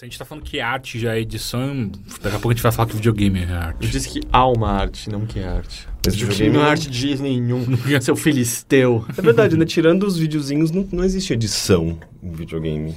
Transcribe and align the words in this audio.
Se 0.00 0.06
a 0.06 0.08
gente 0.08 0.18
tá 0.18 0.24
falando 0.24 0.44
que 0.44 0.58
arte 0.60 0.98
já 0.98 1.14
é 1.14 1.20
edição, 1.20 1.92
daqui 2.22 2.28
a 2.28 2.30
pouco 2.38 2.48
a 2.48 2.52
gente 2.54 2.62
vai 2.62 2.72
falar 2.72 2.88
que 2.88 2.96
videogame 2.96 3.40
é 3.40 3.50
Eu 3.50 3.54
arte. 3.54 3.86
disse 3.86 4.08
que 4.08 4.20
há 4.32 4.48
uma 4.48 4.70
arte, 4.70 5.10
não 5.10 5.26
que 5.26 5.38
é 5.38 5.46
arte. 5.46 5.86
Mas 6.06 6.14
Videogame 6.14 6.54
não 6.54 6.60
é 6.60 6.62
não- 6.62 6.70
arte 6.70 6.90
de 6.90 7.20
nenhum. 7.20 7.66
Seu 8.00 8.16
filisteu. 8.16 9.04
É 9.14 9.20
verdade, 9.20 9.58
né? 9.58 9.66
Tirando 9.66 10.04
os 10.04 10.16
videozinhos, 10.16 10.70
não, 10.70 10.88
não 10.90 11.04
existe 11.04 11.34
edição 11.34 11.98
em 12.22 12.32
videogame. 12.32 12.94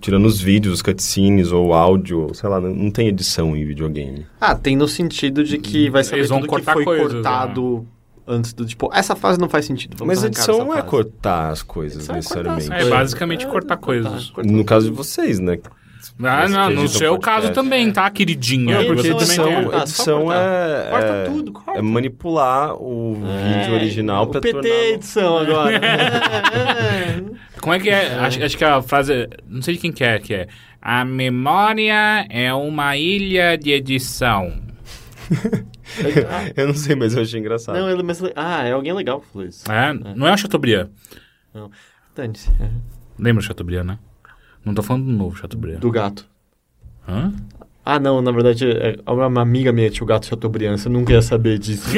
Tirando 0.00 0.26
os 0.26 0.40
vídeos, 0.40 0.74
os 0.74 0.82
cutscenes 0.82 1.52
ou 1.52 1.72
áudio, 1.72 2.34
sei 2.34 2.48
lá, 2.48 2.60
não, 2.60 2.74
não 2.74 2.90
tem 2.90 3.06
edição 3.06 3.56
em 3.56 3.64
videogame. 3.64 4.26
Ah, 4.40 4.56
tem 4.56 4.74
no 4.74 4.88
sentido 4.88 5.44
de 5.44 5.58
que 5.58 5.88
vai 5.88 6.02
saber 6.02 6.22
Eles 6.22 6.28
vão 6.28 6.40
tudo 6.40 6.48
que 6.48 6.56
cortar 6.56 6.72
foi 6.72 6.84
coisas, 6.84 7.12
cortado 7.12 7.86
antes 8.32 8.52
do... 8.52 8.64
Tipo, 8.64 8.90
essa 8.92 9.14
fase 9.14 9.38
não 9.38 9.48
faz 9.48 9.64
sentido. 9.66 9.96
vamos 9.96 10.14
Mas 10.14 10.24
arrancar 10.24 10.38
edição 10.38 10.54
essa 10.56 10.64
não 10.64 10.76
é 10.76 10.82
cortar 10.82 11.50
as 11.50 11.62
coisas, 11.62 12.08
Edição 12.08 12.16
é 12.16 12.22
cortar 12.22 12.38
as 12.38 12.56
necessariamente. 12.56 12.72
É 12.72 12.76
coisas. 12.76 12.90
basicamente 12.90 13.46
cortar 13.46 13.76
coisas. 13.76 14.30
cortar. 14.30 14.50
No 14.50 14.64
caso 14.64 14.90
de 14.90 14.96
vocês, 14.96 15.38
né? 15.38 15.58
Ah, 16.24 16.48
não, 16.48 16.70
no 16.70 16.82
Edição 16.82 16.98
seu 16.98 17.12
podcast. 17.12 17.42
caso 17.42 17.54
também, 17.54 17.90
tá, 17.92 18.10
queridinha? 18.10 18.78
Não, 18.78 18.86
porque 18.86 19.08
edição 19.08 19.46
é 19.46 19.78
edição, 19.82 20.32
é, 20.32 20.88
Corta 20.90 21.06
é, 21.06 21.24
tudo, 21.24 21.52
corta. 21.52 21.78
é 21.78 21.82
manipular 21.82 22.74
o 22.74 23.14
vídeo 23.14 23.74
original 23.74 24.24
o 24.24 24.26
pra 24.26 24.40
PT 24.40 24.52
tornar... 24.52 24.68
edição 24.68 25.38
agora. 25.38 25.76
É, 25.76 27.22
Como 27.60 27.72
é 27.72 27.78
que 27.78 27.88
é? 27.88 28.14
Acho, 28.16 28.42
acho 28.42 28.58
que 28.58 28.64
a 28.64 28.82
frase. 28.82 29.28
Não 29.48 29.62
sei 29.62 29.74
de 29.74 29.80
quem 29.80 29.92
que 29.92 30.02
é, 30.02 30.18
que 30.18 30.34
é. 30.34 30.48
A 30.80 31.04
memória 31.04 32.26
é 32.28 32.52
uma 32.52 32.96
ilha 32.96 33.56
de 33.56 33.70
edição. 33.70 34.52
Eu 36.56 36.66
não 36.68 36.74
sei, 36.74 36.94
mas 36.94 37.14
eu 37.14 37.22
achei 37.22 37.40
engraçado. 37.40 37.76
Não, 37.78 37.90
ele, 37.90 38.02
mas, 38.02 38.22
ah, 38.36 38.64
é 38.64 38.72
alguém 38.72 38.92
legal 38.92 39.20
que 39.20 39.26
falou 39.28 39.46
isso. 39.46 39.70
É? 39.70 39.92
Não 39.92 40.26
é 40.26 40.32
o 40.32 40.36
Chateaubriand. 40.36 40.88
Dane-se. 42.14 42.50
É. 42.60 42.70
Lembra 43.18 43.40
o 43.40 43.44
Chateaubriand, 43.44 43.84
né? 43.84 43.98
Não 44.64 44.74
tô 44.74 44.82
falando 44.82 45.06
do 45.06 45.12
novo 45.12 45.36
Chateaubriand. 45.36 45.80
Do 45.80 45.90
gato. 45.90 46.26
Hã? 47.06 47.32
Ah, 47.84 47.98
não, 47.98 48.22
na 48.22 48.30
verdade, 48.30 48.64
é, 48.70 48.96
uma 49.06 49.42
amiga 49.42 49.72
minha 49.72 49.90
tinha 49.90 50.04
o 50.04 50.06
gato 50.06 50.26
Chateaubriand, 50.26 50.78
você 50.78 50.88
nunca 50.88 51.12
ia 51.12 51.22
saber 51.22 51.58
disso. 51.58 51.88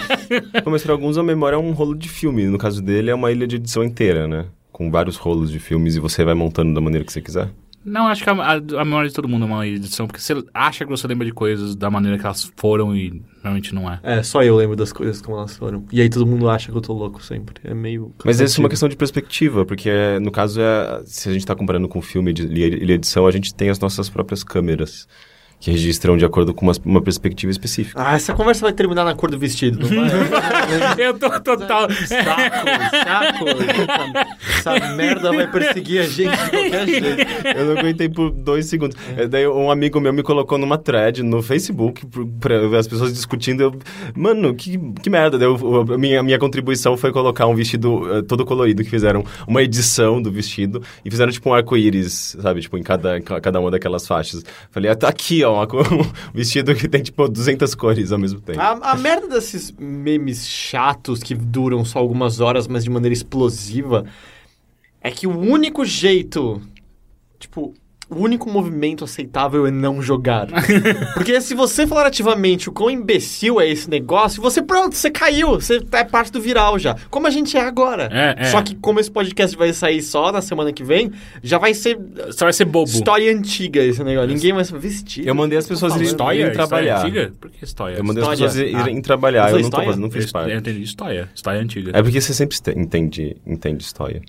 Mas 0.70 0.82
pra 0.82 0.92
alguns 0.92 1.16
a 1.16 1.22
memória 1.22 1.56
é 1.56 1.58
um 1.58 1.72
rolo 1.72 1.94
de 1.94 2.08
filme. 2.08 2.46
No 2.46 2.58
caso 2.58 2.82
dele 2.82 3.10
é 3.10 3.14
uma 3.14 3.32
ilha 3.32 3.46
de 3.46 3.56
edição 3.56 3.82
inteira, 3.82 4.28
né? 4.28 4.46
Com 4.70 4.90
vários 4.90 5.16
rolos 5.16 5.50
de 5.50 5.58
filmes 5.58 5.96
e 5.96 6.00
você 6.00 6.22
vai 6.22 6.34
montando 6.34 6.74
da 6.74 6.80
maneira 6.80 7.04
que 7.04 7.12
você 7.12 7.20
quiser. 7.22 7.48
Não, 7.84 8.06
acho 8.06 8.22
que 8.22 8.30
a, 8.30 8.32
a, 8.32 8.52
a 8.54 8.84
memória 8.84 9.08
de 9.08 9.14
todo 9.14 9.28
mundo 9.28 9.44
é 9.44 9.46
uma 9.46 9.66
edição, 9.66 10.06
porque 10.06 10.20
você 10.20 10.34
acha 10.54 10.84
que 10.84 10.90
você 10.90 11.06
lembra 11.06 11.26
de 11.26 11.32
coisas 11.32 11.74
da 11.74 11.90
maneira 11.90 12.16
que 12.18 12.24
elas 12.24 12.52
foram 12.56 12.96
e 12.96 13.22
realmente 13.42 13.74
não 13.74 13.90
é. 13.90 13.98
é, 14.02 14.22
só 14.22 14.42
eu 14.42 14.56
lembro 14.56 14.76
das 14.76 14.92
coisas 14.92 15.20
como 15.20 15.36
elas 15.36 15.56
foram. 15.56 15.84
E 15.92 16.00
aí 16.00 16.08
todo 16.08 16.26
mundo 16.26 16.48
acha 16.48 16.70
que 16.70 16.76
eu 16.76 16.80
tô 16.80 16.92
louco 16.92 17.22
sempre. 17.22 17.56
É 17.64 17.74
meio. 17.74 18.14
Mas 18.24 18.40
essa 18.40 18.58
é 18.58 18.62
uma 18.62 18.68
questão 18.68 18.88
de 18.88 18.96
perspectiva, 18.96 19.66
porque 19.66 19.90
no 20.20 20.30
caso, 20.30 20.60
é, 20.60 21.02
se 21.04 21.28
a 21.28 21.32
gente 21.32 21.42
está 21.42 21.54
comparando 21.54 21.88
com 21.88 22.00
filme 22.00 22.32
de 22.32 22.44
ilha 22.44 22.94
edição, 22.94 23.26
a 23.26 23.30
gente 23.30 23.54
tem 23.54 23.68
as 23.68 23.78
nossas 23.78 24.08
próprias 24.08 24.44
câmeras, 24.44 25.08
que 25.62 25.70
registram 25.70 26.16
de 26.16 26.24
acordo 26.24 26.52
com 26.52 26.66
uma, 26.66 26.72
uma 26.84 27.00
perspectiva 27.00 27.52
específica. 27.52 28.02
Ah, 28.04 28.14
essa 28.16 28.34
conversa 28.34 28.62
vai 28.62 28.72
terminar 28.72 29.04
na 29.04 29.14
cor 29.14 29.30
do 29.30 29.38
vestido, 29.38 29.78
não 29.78 29.88
vai? 29.88 30.10
Eu 30.98 31.16
tô 31.16 31.30
total. 31.40 31.88
saco, 31.88 32.08
saco. 33.04 33.48
Essa, 34.58 34.70
essa 34.76 34.94
merda 34.94 35.32
vai 35.32 35.46
perseguir 35.50 36.00
a 36.00 36.06
gente 36.06 36.30
de 36.30 36.50
qualquer 36.50 36.86
jeito. 36.88 37.06
Eu 37.56 37.64
não 37.66 37.78
aguentei 37.78 38.08
por 38.08 38.30
dois 38.32 38.66
segundos. 38.66 38.96
É, 39.16 39.28
Daí 39.28 39.46
um 39.46 39.70
amigo 39.70 40.00
meu 40.00 40.12
me 40.12 40.24
colocou 40.24 40.58
numa 40.58 40.76
thread 40.76 41.22
no 41.22 41.40
Facebook 41.40 42.02
pra 42.40 42.58
ver 42.66 42.76
as 42.78 42.88
pessoas 42.88 43.12
discutindo. 43.12 43.60
Eu, 43.62 43.78
Mano, 44.16 44.54
que, 44.56 44.76
que 45.00 45.08
merda. 45.08 45.38
Daí 45.38 45.46
eu- 45.46 45.92
a, 45.94 45.96
minha, 45.98 46.18
a 46.18 46.22
minha 46.24 46.38
contribuição 46.40 46.96
foi 46.96 47.12
colocar 47.12 47.46
um 47.46 47.54
vestido 47.54 48.18
eh, 48.18 48.22
todo 48.22 48.44
colorido, 48.44 48.82
que 48.82 48.90
fizeram 48.90 49.24
uma 49.46 49.62
edição 49.62 50.20
do 50.20 50.30
vestido 50.30 50.82
e 51.04 51.10
fizeram 51.10 51.30
tipo 51.30 51.48
um 51.48 51.54
arco-íris, 51.54 52.36
sabe? 52.40 52.60
Tipo, 52.62 52.76
em 52.78 52.82
cada, 52.82 53.20
cada 53.20 53.60
uma 53.60 53.70
daquelas 53.70 54.06
faixas. 54.08 54.44
Falei, 54.72 54.90
ah, 54.90 54.96
tá 54.96 55.08
aqui, 55.08 55.44
ó, 55.44 55.51
uma 55.56 55.66
co- 55.66 55.78
um 55.82 56.32
vestido 56.34 56.74
que 56.74 56.88
tem 56.88 57.02
tipo 57.02 57.28
200 57.28 57.74
cores 57.74 58.12
ao 58.12 58.18
mesmo 58.18 58.40
tempo. 58.40 58.60
A, 58.60 58.70
a 58.92 58.96
merda 58.96 59.28
desses 59.28 59.70
memes 59.78 60.46
chatos 60.48 61.22
que 61.22 61.34
duram 61.34 61.84
só 61.84 61.98
algumas 61.98 62.40
horas, 62.40 62.66
mas 62.66 62.84
de 62.84 62.90
maneira 62.90 63.12
explosiva, 63.12 64.04
é 65.00 65.10
que 65.10 65.26
o 65.26 65.38
único 65.38 65.84
jeito, 65.84 66.60
tipo, 67.38 67.74
o 68.14 68.18
único 68.22 68.50
movimento 68.50 69.04
aceitável 69.04 69.66
é 69.66 69.70
não 69.70 70.02
jogar. 70.02 70.46
Porque 71.14 71.40
se 71.40 71.54
você 71.54 71.86
falar 71.86 72.06
ativamente 72.06 72.68
o 72.68 72.72
quão 72.72 72.90
imbecil 72.90 73.60
é 73.60 73.68
esse 73.68 73.88
negócio, 73.88 74.40
você 74.42 74.60
pronto, 74.62 74.94
você 74.94 75.10
caiu, 75.10 75.52
você 75.52 75.80
é 75.92 76.04
parte 76.04 76.30
do 76.32 76.40
viral 76.40 76.78
já. 76.78 76.96
Como 77.10 77.26
a 77.26 77.30
gente 77.30 77.56
é 77.56 77.60
agora. 77.60 78.08
É, 78.12 78.34
é. 78.38 78.44
Só 78.46 78.62
que 78.62 78.74
como 78.76 79.00
esse 79.00 79.10
podcast 79.10 79.56
vai 79.56 79.72
sair 79.72 80.02
só 80.02 80.30
na 80.32 80.40
semana 80.42 80.72
que 80.72 80.84
vem, 80.84 81.10
já 81.42 81.58
vai 81.58 81.74
ser 81.74 81.98
Só 82.32 82.44
vai 82.46 82.52
ser 82.52 82.64
bobo. 82.64 82.90
história 82.90 83.32
antiga 83.34 83.82
esse 83.82 84.02
negócio. 84.04 84.28
Ninguém 84.28 84.52
vai 84.52 84.64
se 84.64 84.76
vestir. 84.76 85.26
Eu 85.26 85.34
mandei 85.34 85.58
as 85.58 85.66
pessoas 85.66 85.94
irem, 85.94 86.06
História? 86.06 86.38
irem 86.40 86.50
História 86.50 86.68
trabalhar. 86.68 87.00
antiga? 87.00 87.32
Por 87.40 87.50
que 87.50 87.64
história? 87.64 87.96
Eu 87.96 88.04
mandei 88.04 88.22
as 88.22 88.28
História. 88.32 88.52
pessoas 88.52 88.82
irem 88.86 88.98
Ah. 88.98 89.02
trabalhar. 89.02 89.46
Eu 89.50 89.52
não, 89.52 89.58
tô 89.60 89.64
história? 89.66 89.86
fazendo, 89.86 90.02
não 90.02 90.10
fiz 90.10 90.26
Eu 90.26 90.32
parte. 90.32 90.52
entendi 90.52 90.82
história. 90.82 91.28
História 91.34 91.60
antiga. 91.60 91.90
É 91.94 92.02
porque 92.02 92.20
você 92.20 92.34
sempre 92.34 92.56
entende, 92.76 93.36
entende 93.46 93.82
história. 93.84 94.22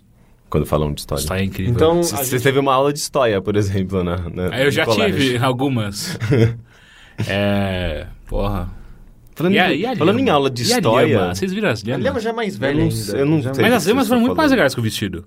Quando 0.54 0.68
falam 0.68 0.94
de 0.94 1.02
história. 1.02 1.20
História 1.22 1.42
é 1.42 1.46
incrível. 1.46 1.74
Então, 1.74 2.04
Você 2.04 2.16
gente- 2.38 2.44
teve 2.44 2.60
uma 2.60 2.72
aula 2.76 2.94
de 2.94 3.00
história, 3.00 3.42
por 3.42 3.56
exemplo, 3.56 4.04
na, 4.04 4.18
na 4.30 4.60
eu 4.62 4.70
já 4.70 4.86
colégio. 4.86 5.20
tive 5.20 5.38
algumas. 5.44 6.16
é. 7.28 8.06
Porra. 8.28 8.70
Falando, 9.36 9.54
E 9.56 9.60
a- 9.60 9.74
e 9.74 9.96
falando 9.96 10.20
em 10.20 10.30
aula 10.30 10.52
de 10.52 10.62
E 10.62 10.66
história... 10.66 11.30
Vocês 11.34 11.52
viram 11.52 11.70
as 11.70 11.84
A 11.84 11.88
Lhama 11.88 12.04
lhamas? 12.04 12.24
já 12.24 12.30
é 12.30 12.34
mais 12.34 12.54
Eu 12.54 12.60
velha 12.60 12.74
não 12.76 12.84
ainda. 12.84 12.96
sei- 12.96 13.20
eu 13.22 13.26
não 13.26 13.42
Já- 13.42 13.52
sei. 13.56 13.64
Mas 13.64 13.74
as 13.74 13.86
lhamas 13.88 14.08
foram 14.08 14.22
muito 14.22 14.36
mais 14.36 14.46
falando. 14.50 14.58
legais 14.60 14.74
que 14.76 14.80
o 14.80 14.84
vestido. 14.84 15.26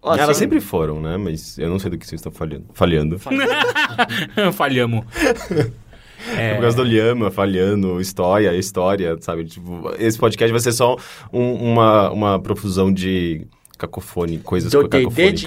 Ó, 0.00 0.14
Elas 0.16 0.36
sempre 0.36 0.60
foram, 0.60 1.00
né? 1.00 1.16
Mas 1.16 1.58
eu 1.58 1.68
não 1.68 1.80
sei 1.80 1.90
do 1.90 1.98
que 1.98 2.06
vocês 2.06 2.20
estão 2.20 2.30
falhando. 2.30 2.66
falhando. 2.72 3.18
Falhamos. 4.52 5.04
É. 6.36 6.54
Por 6.54 6.60
causa 6.62 6.76
do 6.76 6.84
Lhama, 6.84 7.32
falhando, 7.32 8.00
história, 8.00 8.54
história, 8.56 9.16
sabe? 9.20 9.44
Tipo, 9.44 9.92
esse 9.98 10.16
podcast 10.18 10.52
vai 10.52 10.60
ser 10.60 10.70
só 10.72 10.96
um- 11.32 11.54
uma, 11.72 12.10
uma 12.10 12.38
profusão 12.40 12.92
de 12.92 13.44
cacofone, 13.82 14.38
coisas 14.38 14.70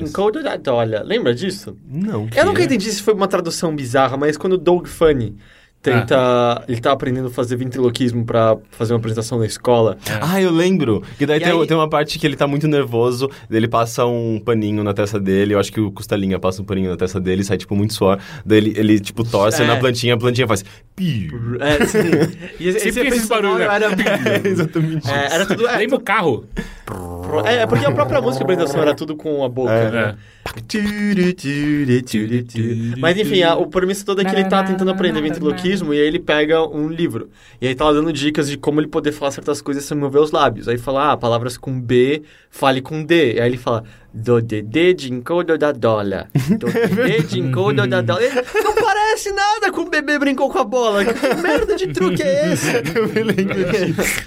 Do. 0.03 0.09
Encodo 0.09 0.43
da 0.43 0.57
Dolha. 0.57 1.01
Lembra 1.03 1.33
disso? 1.33 1.77
Não. 1.87 2.27
Eu 2.35 2.45
nunca 2.45 2.63
entendi 2.63 2.91
se 2.91 3.01
foi 3.01 3.13
uma 3.13 3.27
tradução 3.27 3.75
bizarra, 3.75 4.17
mas 4.17 4.37
quando 4.37 4.53
o 4.53 4.57
Doug 4.57 4.87
Funny 4.87 5.35
tenta... 5.91 6.63
Ele 6.67 6.81
tá 6.81 6.91
aprendendo 6.91 7.27
a 7.27 7.31
fazer 7.31 7.55
ventriloquismo 7.55 8.25
pra 8.25 8.57
fazer 8.71 8.93
uma 8.93 8.99
apresentação 8.99 9.39
na 9.39 9.45
escola. 9.45 9.97
Ah, 10.21 10.41
eu 10.41 10.51
lembro. 10.51 11.03
Que 11.17 11.25
daí 11.25 11.37
E 11.37 11.43
tem, 11.43 11.51
aí- 11.51 11.67
tem 11.67 11.77
uma 11.77 11.89
parte 11.89 12.17
que 12.19 12.25
ele 12.25 12.35
tá 12.35 12.47
muito 12.47 12.67
nervoso, 12.67 13.29
daí 13.49 13.59
ele 13.59 13.67
passa 13.67 14.05
um 14.05 14.39
paninho 14.43 14.83
na 14.83 14.93
testa 14.93 15.19
dele, 15.19 15.53
eu 15.53 15.59
acho 15.59 15.71
que 15.71 15.79
o 15.79 15.91
Costelinha 15.91 16.39
passa 16.39 16.61
um 16.61 16.65
paninho 16.65 16.89
na 16.89 16.97
testa 16.97 17.19
dele, 17.19 17.43
sai 17.43 17.57
tipo 17.57 17.75
muito 17.75 17.93
suor, 17.93 18.19
daí 18.45 18.57
ele, 18.57 18.73
ele 18.77 18.99
tipo 18.99 19.23
torce 19.23 19.61
É. 19.61 19.67
na 19.67 19.75
plantinha, 19.77 20.13
a 20.15 20.17
plantinha 20.17 20.47
faz... 20.47 20.63
Piu. 20.95 21.57
É, 21.59 21.85
sim. 21.85 21.99
E 22.59 22.69
esse, 22.69 22.91
Sempre 22.91 23.09
esse 23.09 23.17
esse 23.19 23.27
barulho, 23.27 23.59
né? 23.59 23.65
Era, 23.65 23.87
É, 24.43 24.47
exatamente. 24.47 25.09
é, 25.09 25.33
era 25.35 25.45
tudo... 25.45 25.67
É, 25.67 25.77
Lembra 25.77 25.97
o 25.97 26.01
carro? 26.01 26.45
é, 27.45 27.55
é 27.63 27.67
porque 27.67 27.85
a 27.85 27.91
própria 27.91 28.21
música 28.21 28.43
apresentação 28.43 28.81
era 28.81 28.93
tudo 28.95 29.15
com 29.15 29.43
a 29.43 29.49
boca, 29.49 29.71
É. 29.71 29.91
né? 29.91 30.15
Mas 32.99 33.17
enfim, 33.17 33.41
a, 33.41 33.55
o 33.55 33.67
premissa 33.67 34.05
todo 34.05 34.21
é 34.21 34.25
que 34.25 34.35
ele 34.35 34.45
tá 34.45 34.63
tentando 34.63 34.91
aprender 34.91 35.21
ventriloquismo 35.21 35.93
e 35.93 35.99
aí 35.99 36.07
ele 36.07 36.19
pega 36.19 36.63
um 36.63 36.87
livro. 36.87 37.29
E 37.59 37.67
aí 37.67 37.75
tá 37.75 37.91
dando 37.91 38.13
dicas 38.13 38.49
de 38.49 38.57
como 38.57 38.79
ele 38.79 38.87
poder 38.87 39.11
falar 39.11 39.31
certas 39.31 39.61
coisas 39.61 39.83
sem 39.83 39.97
mover 39.97 40.21
os 40.21 40.31
lábios. 40.31 40.67
Aí 40.67 40.77
fala, 40.77 41.13
ah, 41.13 41.17
palavras 41.17 41.57
com 41.57 41.79
B, 41.79 42.23
fale 42.49 42.81
com 42.81 43.03
D. 43.03 43.33
E 43.33 43.41
aí 43.41 43.49
ele 43.49 43.57
fala, 43.57 43.83
do 44.15 44.41
dedê 44.41 44.93
de 44.93 45.11
encodo 45.11 45.57
da 45.57 45.73
dola. 45.73 46.29
Do 46.57 46.67
dedê 46.67 47.21
de 47.21 47.39
encodo 47.39 47.85
da 47.85 48.01
dola. 48.01 48.23
Ele, 48.23 48.41
não 48.63 48.73
parece 48.73 49.29
nada 49.31 49.71
com 49.73 49.81
o 49.81 49.89
bebê 49.89 50.17
brincou 50.17 50.49
com 50.49 50.59
a 50.59 50.63
bola. 50.63 51.03
Que 51.03 51.33
merda 51.35 51.75
de 51.75 51.87
truque 51.87 52.23
é 52.23 52.53
esse? 52.53 52.71
Eu 52.95 53.09
me 53.09 53.23
lembro 53.23 53.65
disso. 53.65 54.21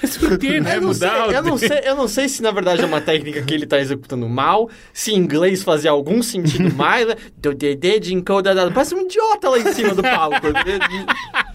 Mas 0.00 0.16
por 0.16 0.38
que, 0.38 0.58
né? 0.58 0.76
Eu 0.76 0.80
não, 0.80 0.94
sei, 0.94 1.08
eu, 1.08 1.42
não 1.42 1.58
sei, 1.58 1.80
eu 1.84 1.96
não 1.96 2.08
sei 2.08 2.28
se 2.28 2.42
na 2.42 2.50
verdade 2.50 2.82
é 2.82 2.86
uma 2.86 3.00
técnica 3.00 3.42
que 3.42 3.52
ele 3.52 3.66
tá 3.66 3.78
executando 3.78 4.26
mal, 4.26 4.70
se 4.92 5.12
em 5.12 5.16
inglês 5.16 5.62
fazia 5.62 5.90
algum 5.90 6.22
sentido 6.22 6.72
mais. 6.74 7.06
né? 7.06 7.14
Do 7.36 7.54
dedê 7.54 8.00
de 8.00 8.14
encoda 8.14 8.54
da... 8.54 8.70
Parece 8.70 8.94
um 8.94 9.02
idiota 9.02 9.50
lá 9.50 9.58
em 9.58 9.72
cima 9.72 9.94
do 9.94 10.02
palco. 10.02 10.46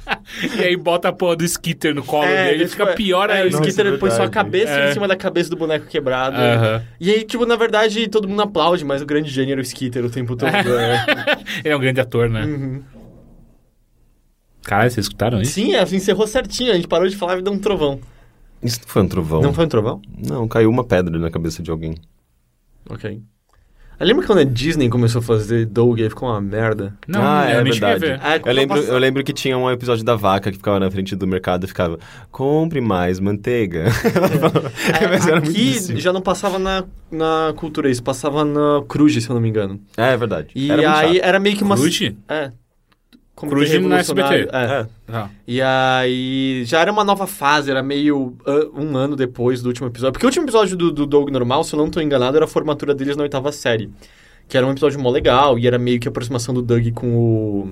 E 0.58 0.64
aí 0.64 0.76
bota 0.78 1.10
a 1.10 1.14
porra 1.14 1.36
do 1.36 1.44
skitter 1.46 1.94
no 1.94 2.04
colo 2.04 2.26
É, 2.26 2.46
dele, 2.52 2.64
ele 2.64 2.68
fica 2.70 2.88
pior 2.94 3.30
é, 3.30 3.34
ainda. 3.42 3.48
O 3.50 3.52
Nossa, 3.60 3.70
Skitter 3.70 3.94
é 3.94 3.98
põe 3.98 4.10
sua 4.10 4.20
verdade. 4.22 4.32
cabeça 4.32 4.72
É. 4.74 4.90
em 4.90 4.94
cima 4.94 5.08
da 5.08 5.16
cabeça 5.16 5.50
do 5.50 5.56
boneco 5.56 5.86
quebrado. 5.88 6.36
Aham. 6.38 6.84
E 7.00 7.12
aí, 7.12 7.24
tipo, 7.24 7.46
na 7.46 7.56
verdade, 7.56 8.08
todo 8.08 8.28
mundo 8.28 8.42
aplaude, 8.42 8.84
mas 8.86 9.02
o 9.02 9.06
grande 9.06 9.30
gênio 9.30 9.52
era 9.54 9.62
o 9.62 9.64
Skitter 9.64 10.04
o 10.06 10.10
tempo 10.10 10.36
todo. 10.36 10.50
é. 10.50 11.06
Ele 11.64 11.74
é 11.74 11.76
um 11.76 11.80
grande 11.80 12.00
ator, 12.02 12.30
né? 12.30 12.44
Uhum. 12.46 12.84
Caralho, 14.64 14.92
vocês 14.92 15.06
escutaram 15.06 15.42
isso? 15.42 15.54
Sim, 15.54 15.74
é, 15.76 15.82
encerrou 15.84 16.28
certinho. 16.28 16.72
A 16.72 16.76
gente 16.76 16.88
parou 16.88 17.08
de 17.08 17.16
falar 17.16 17.38
e 17.40 17.42
deu 17.42 17.52
um 17.54 17.60
trovão. 17.60 18.00
Isso 18.62 18.80
não 18.82 18.88
foi 18.88 19.02
um 19.02 19.08
trovão. 19.08 19.42
Não 19.42 19.54
foi 19.54 19.66
um 19.66 19.70
trovão? 19.70 20.02
Não, 20.18 20.48
caiu 20.48 20.70
uma 20.70 20.84
pedra 20.84 21.18
na 21.18 21.32
cabeça 21.32 21.64
de 21.64 21.72
alguém. 21.72 21.96
Ok. 22.90 23.22
Lembra 24.04 24.26
quando 24.26 24.40
a 24.40 24.44
Disney 24.44 24.90
começou 24.90 25.20
a 25.20 25.22
fazer 25.22 25.66
Doug 25.66 26.00
e 26.00 26.04
aí 26.04 26.10
ficou 26.10 26.30
uma 26.30 26.42
merda? 26.42 26.94
Não, 27.08 27.22
ah, 27.22 27.46
eu 27.46 27.58
é 27.58 27.60
a 27.60 27.64
verdade. 27.64 28.00
ver. 28.00 28.20
É, 28.24 28.42
eu, 28.44 28.54
lembro, 28.54 28.80
eu 28.80 28.98
lembro 28.98 29.24
que 29.24 29.32
tinha 29.32 29.58
um 29.58 29.70
episódio 29.70 30.04
da 30.04 30.16
vaca 30.16 30.52
que 30.52 30.58
ficava 30.58 30.80
na 30.80 30.90
frente 30.90 31.16
do 31.16 31.28
mercado 31.28 31.66
e 31.66 31.68
ficava 31.68 32.00
compre 32.32 32.82
mais 32.82 33.20
manteiga. 33.20 33.86
É, 35.00 35.08
Mas 35.08 35.28
era 35.28 35.38
aqui 35.38 36.00
já 36.00 36.12
não 36.12 36.22
passava 36.22 36.58
na, 36.58 36.84
na 37.12 37.54
cultura 37.56 37.90
isso, 37.90 38.02
passava 38.02 38.44
na 38.44 38.84
Cruz, 38.88 39.14
se 39.14 39.30
eu 39.30 39.34
não 39.36 39.42
me 39.42 39.50
engano. 39.50 39.80
É, 39.96 40.14
é 40.14 40.18
verdade. 40.18 40.50
E 40.56 40.72
era 40.72 40.82
muito 40.82 40.96
aí 40.96 41.16
chato. 41.16 41.26
era 41.26 41.40
meio 41.40 41.56
que 41.56 41.64
uma... 41.64 41.76
Cruz? 41.76 42.14
É. 42.28 42.52
Comitê 43.42 43.70
Cruz 43.70 43.82
no 43.82 43.94
SBT. 43.96 44.50
É. 44.52 44.64
É. 44.64 44.88
Ah. 45.08 45.30
E 45.48 45.62
aí 45.62 46.64
já 46.66 46.80
era 46.80 46.92
uma 46.92 47.04
nova 47.04 47.26
fase, 47.26 47.72
era 47.72 47.82
meio 47.82 48.36
um 48.76 48.96
ano 48.96 49.16
depois 49.16 49.62
do 49.62 49.68
último 49.68 49.88
episódio. 49.88 50.14
Porque 50.14 50.26
o 50.26 50.30
último 50.30 50.46
episódio 50.46 50.78
do, 50.78 50.92
do 50.92 51.06
Doug 51.06 51.30
normal, 51.30 51.64
se 51.64 51.74
eu 51.74 51.78
não 51.78 51.90
tô 51.90 52.00
enganado, 52.00 52.38
era 52.38 52.46
a 52.46 52.48
formatura 52.48 52.94
deles 52.94 53.18
na 53.18 53.24
oitava 53.24 53.52
série. 53.52 53.90
Que 54.48 54.58
era 54.58 54.68
um 54.68 54.72
episódio 54.72 55.00
mó 55.00 55.10
legal, 55.10 55.58
e 55.58 55.66
era 55.66 55.80
meio 55.80 56.00
que 56.00 56.08
a 56.08 56.12
aproximação 56.12 56.54
do 56.54 56.62
Doug 56.62 56.88
com 56.94 57.16
o. 57.16 57.68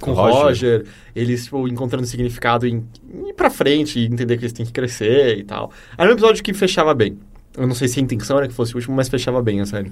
Com 0.00 0.12
o 0.12 0.14
Roger. 0.14 0.42
Roger, 0.42 0.86
eles 1.14 1.44
tipo, 1.44 1.66
encontrando 1.66 2.06
significado 2.06 2.66
em 2.66 2.84
em 3.12 3.30
ir 3.30 3.34
pra 3.34 3.50
frente 3.50 3.98
e 3.98 4.06
entender 4.06 4.36
que 4.36 4.44
eles 4.44 4.52
têm 4.52 4.66
que 4.66 4.72
crescer 4.72 5.38
e 5.38 5.44
tal. 5.44 5.72
Era 5.96 6.10
um 6.10 6.12
episódio 6.12 6.42
que 6.42 6.52
fechava 6.52 6.94
bem. 6.94 7.18
Eu 7.56 7.66
não 7.66 7.74
sei 7.74 7.88
se 7.88 7.98
a 7.98 8.02
intenção 8.02 8.38
era 8.38 8.46
que 8.46 8.54
fosse 8.54 8.74
o 8.74 8.76
último, 8.76 8.94
mas 8.94 9.08
fechava 9.08 9.42
bem 9.42 9.60
a 9.60 9.66
série. 9.66 9.90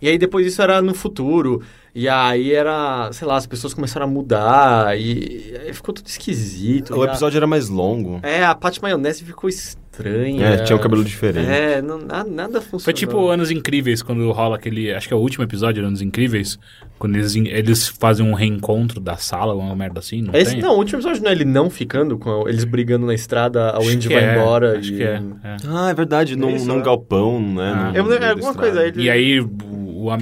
E 0.00 0.08
aí 0.08 0.18
depois 0.18 0.46
isso 0.46 0.60
era 0.62 0.80
no 0.82 0.94
futuro. 0.94 1.62
E 1.94 2.08
aí 2.08 2.52
era, 2.52 3.10
sei 3.12 3.26
lá, 3.26 3.36
as 3.36 3.46
pessoas 3.46 3.74
começaram 3.74 4.06
a 4.06 4.08
mudar 4.08 4.96
e 4.98 5.54
aí 5.64 5.72
ficou 5.72 5.92
tudo 5.92 6.06
esquisito. 6.06 6.94
O 6.94 7.04
E 7.04 7.08
a- 7.08 7.10
episódio 7.10 7.36
era 7.38 7.46
mais 7.46 7.68
longo. 7.68 8.20
É, 8.22 8.44
a 8.44 8.54
Paty 8.54 8.80
Maionese 8.80 9.24
ficou 9.24 9.48
estranha. 9.50 10.46
É, 10.46 10.56
tinha 10.58 10.76
um 10.76 10.80
cabelo 10.80 11.02
diferente. 11.04 11.48
É, 11.50 11.82
não, 11.82 11.98
na- 11.98 12.22
nada 12.22 12.60
funcionou. 12.60 12.80
Foi 12.84 12.92
tipo 12.92 13.28
Anos 13.28 13.50
Incríveis, 13.50 14.00
quando 14.02 14.30
rola 14.30 14.56
aquele. 14.56 14.92
Acho 14.92 15.08
que 15.08 15.14
é 15.14 15.16
o 15.16 15.20
último 15.20 15.42
episódio 15.42 15.82
de 15.82 15.88
Anos 15.88 16.00
Incríveis. 16.00 16.56
Quando 16.98 17.14
eles, 17.16 17.36
eles 17.36 17.86
fazem 17.88 18.26
um 18.26 18.34
reencontro 18.34 18.98
da 19.00 19.16
sala, 19.16 19.54
uma 19.54 19.74
merda 19.76 20.00
assim, 20.00 20.20
não 20.20 20.34
Esse, 20.34 20.52
tem? 20.52 20.60
não, 20.60 20.74
o 20.74 20.78
último 20.78 20.96
episódio 20.98 21.22
não 21.22 21.30
é 21.30 21.32
ele 21.32 21.44
não 21.44 21.70
ficando, 21.70 22.18
com 22.18 22.44
a- 22.44 22.48
eles 22.50 22.64
brigando 22.64 23.06
na 23.06 23.14
estrada, 23.14 23.70
a 23.70 23.76
Acho 23.78 23.86
Wendy 23.88 24.08
que 24.08 24.14
vai 24.14 24.24
é, 24.24 24.32
embora. 24.34 24.78
Acho 24.78 24.92
e... 24.92 24.96
que 24.96 25.02
é. 25.04 25.22
é. 25.44 25.56
Ah, 25.68 25.90
é 25.90 25.94
verdade, 25.94 26.34
num, 26.34 26.50
Isso, 26.50 26.66
num 26.66 26.80
é. 26.80 26.82
galpão, 26.82 27.40
né? 27.40 27.72
Ah. 27.74 27.90
no- 27.92 27.96
Eu 27.96 28.02
no 28.04 28.08
lembro- 28.08 28.08
meio 28.08 28.20
da 28.20 28.30
alguma 28.30 28.54
coisa, 28.54 28.68
estrada. 28.86 28.88
ele- 28.98 29.02
E 29.06 29.10
aí, 29.10 29.40
o. 29.40 29.48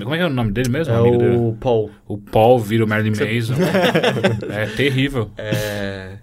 Como 0.03 0.15
é 0.15 0.17
que 0.19 0.23
é 0.25 0.27
o 0.27 0.31
nome 0.31 0.53
dele 0.53 0.69
mesmo? 0.69 0.93
É 0.93 0.97
o 1.01 1.01
amigo 1.07 1.19
dele? 1.19 1.57
Paul. 1.61 1.91
O 2.09 2.19
Paul 2.19 2.59
vira 2.59 2.85
o 2.85 2.89
Marilyn 2.89 3.11
Manson. 3.11 3.55
é 4.51 4.67
terrível. 4.67 5.31
É... 5.37 6.17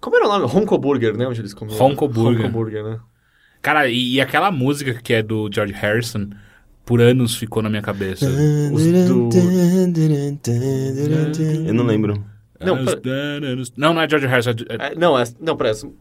Como 0.00 0.16
era 0.16 0.26
o 0.26 0.28
nome? 0.28 0.46
Ronco 0.46 0.78
Burger, 0.78 1.16
né? 1.16 1.26
Onde 1.26 1.40
eles 1.40 1.52
comiam. 1.52 1.76
Ronco 1.76 2.08
Burger. 2.08 2.42
Ronco 2.46 2.52
Burger, 2.52 2.84
né? 2.84 2.98
Cara, 3.60 3.88
e, 3.88 4.14
e 4.14 4.20
aquela 4.20 4.50
música 4.50 4.94
que 4.94 5.12
é 5.14 5.22
do 5.22 5.50
George 5.52 5.72
Harrison, 5.74 6.28
por 6.84 7.00
anos 7.00 7.34
ficou 7.36 7.62
na 7.62 7.68
minha 7.70 7.82
cabeça. 7.82 8.26
Os 8.72 8.82
do... 9.08 9.28
Eu 11.66 11.74
não 11.74 11.84
lembro. 11.84 12.22
Não, 12.60 12.76
não, 13.76 13.94
não 13.94 14.00
é 14.02 14.08
George 14.08 14.26
Harrison. 14.26 14.50
é- 14.50 14.54
é- 14.74 14.92
É, 14.92 14.94
não, 14.94 15.18
é, 15.18 15.24
não, 15.40 15.56
pera. 15.56 15.74
Vocês 15.74 15.92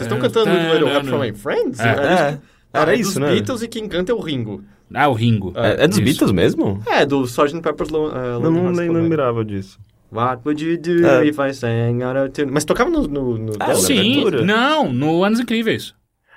estão 0.00 0.18
É, 0.18 0.20
cantando 0.20 0.46
tá, 0.46 0.72
Little 0.72 0.88
Help 0.88 1.02
não, 1.04 1.10
from 1.10 1.18
não. 1.18 1.24
My 1.26 1.32
Friends? 1.32 1.80
É. 1.80 1.88
É, 1.88 2.38
era 2.72 2.94
é 2.94 2.98
isso, 2.98 3.12
dos 3.12 3.18
né? 3.20 3.32
Beatles 3.34 3.62
e 3.62 3.68
quem 3.68 3.86
canta 3.88 4.12
é 4.12 4.14
o 4.14 4.20
Ringo. 4.20 4.62
Ah, 4.92 5.08
o 5.08 5.12
Ringo. 5.12 5.52
É, 5.56 5.84
é 5.84 5.88
dos 5.88 5.96
Isso. 5.98 6.04
Beatles 6.04 6.32
mesmo? 6.32 6.80
É, 6.86 7.04
do 7.06 7.24
Sgt. 7.24 7.60
Pepper's 7.60 7.90
Lo- 7.90 8.08
uh, 8.10 8.16
Eu 8.16 8.38
Lonely 8.40 8.86
não 8.86 8.94
Band. 8.94 9.02
lembrava 9.02 9.44
disso. 9.44 9.78
What 10.12 10.42
would 10.44 10.64
you 10.64 10.78
do 10.80 11.04
É. 11.06 11.26
if 11.26 11.36
I 11.38 11.52
sang 11.52 12.02
out 12.04 12.16
of 12.18 12.30
tune? 12.30 12.50
Mas 12.52 12.64
tocava 12.64 12.88
no... 12.90 13.06
no, 13.08 13.36
no 13.38 13.52
Ah, 13.58 13.74
sim. 13.74 13.82
Sim, 13.96 14.20
abertura? 14.20 14.44
não, 14.44 14.92
no 14.92 15.24
Anos 15.24 15.40
Incríveis. 15.40 15.94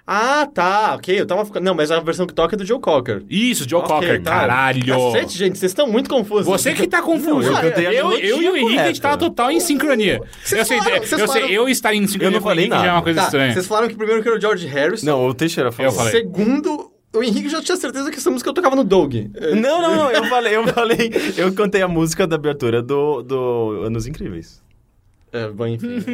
Ah, 0.10 0.48
tá, 0.54 0.96
ok. 0.96 1.20
Eu 1.20 1.26
tava 1.28 1.44
ficando... 1.44 1.66
Não, 1.66 1.76
mas 1.76 1.92
a 1.92 2.00
versão 2.00 2.26
que 2.26 2.34
toca 2.34 2.56
é 2.56 2.58
do 2.58 2.66
Joe 2.66 2.80
Cocker. 2.80 3.26
Isso, 3.30 3.68
Joe 3.70 3.82
Ok, 3.82 3.94
Cocker, 3.94 4.24
tá. 4.24 4.32
caralho. 4.32 4.86
Cacete, 4.86 5.38
gente, 5.38 5.58
vocês 5.58 5.72
estão 5.72 5.86
muito 5.86 6.10
confusos. 6.10 6.46
Você 6.46 6.74
que 6.74 6.88
tá 6.88 7.02
confuso. 7.02 7.52
Não, 7.52 7.58
eu 7.58 7.70
cantei 7.70 7.88
a 7.88 7.94
eu, 7.94 8.12
eu 8.14 8.42
e 8.42 8.50
o 8.50 8.56
Henrique, 8.56 8.80
a 8.80 8.88
gente 8.88 9.02
tava 9.02 9.18
total 9.18 9.52
em 9.52 9.60
sincronia. 9.60 10.22
Vocês 10.42 10.60
eu 10.62 10.66
sei, 10.66 10.78
falaram- 10.78 10.96
eu, 10.96 11.02
vocês 11.08 11.20
sei, 11.20 11.28
falaram- 11.28 11.50
eu 11.50 11.68
estar 11.68 11.94
em 11.94 12.08
sincronia 12.08 12.28
Eu 12.28 12.32
não 12.32 12.40
com 12.40 12.46
o 12.46 12.50
falei 12.50 12.66
Henrique 12.68 12.80
já 12.80 12.86
é 12.86 12.88
uma 12.88 12.94
nada. 12.94 13.04
coisa 13.04 13.20
Tá, 13.20 13.26
estranha. 13.26 13.54
vocês 13.54 13.68
falaram 13.68 13.88
que 13.90 13.96
primeiro 13.96 14.22
que 14.24 14.30
era 14.30 14.38
o 14.38 14.42
George 14.42 14.66
Harrison. 14.66 15.06
Não, 15.06 15.28
o 15.28 15.34
Teixeira 15.34 15.72
falou. 15.74 15.92
Eu 15.92 15.96
falei. 15.98 16.12
Segundo, 16.14 16.90
o 17.14 17.22
Henrique 17.22 17.50
já 17.50 17.62
tinha 17.62 17.76
certeza 17.76 18.10
que 18.10 18.16
essa 18.18 18.32
música 18.32 18.50
eu 18.50 18.54
tocava 18.54 18.78
no 18.78 18.86
Doug. 18.86 19.14
Não, 19.58 19.82
não, 19.82 19.94
não, 19.94 20.10
eu 20.10 20.24
falei, 20.32 20.56
eu 20.56 20.66
falei, 20.70 21.12
eu 21.36 21.52
cantei 21.54 21.82
a 21.82 21.88
música 21.90 22.26
da 22.26 22.38
abertura 22.38 22.82
do, 22.82 23.22
do 23.24 23.82
Anos 23.86 24.08
Incríveis. 24.08 24.64
É, 25.34 25.50
bom, 25.50 25.68
enfim. 25.68 25.98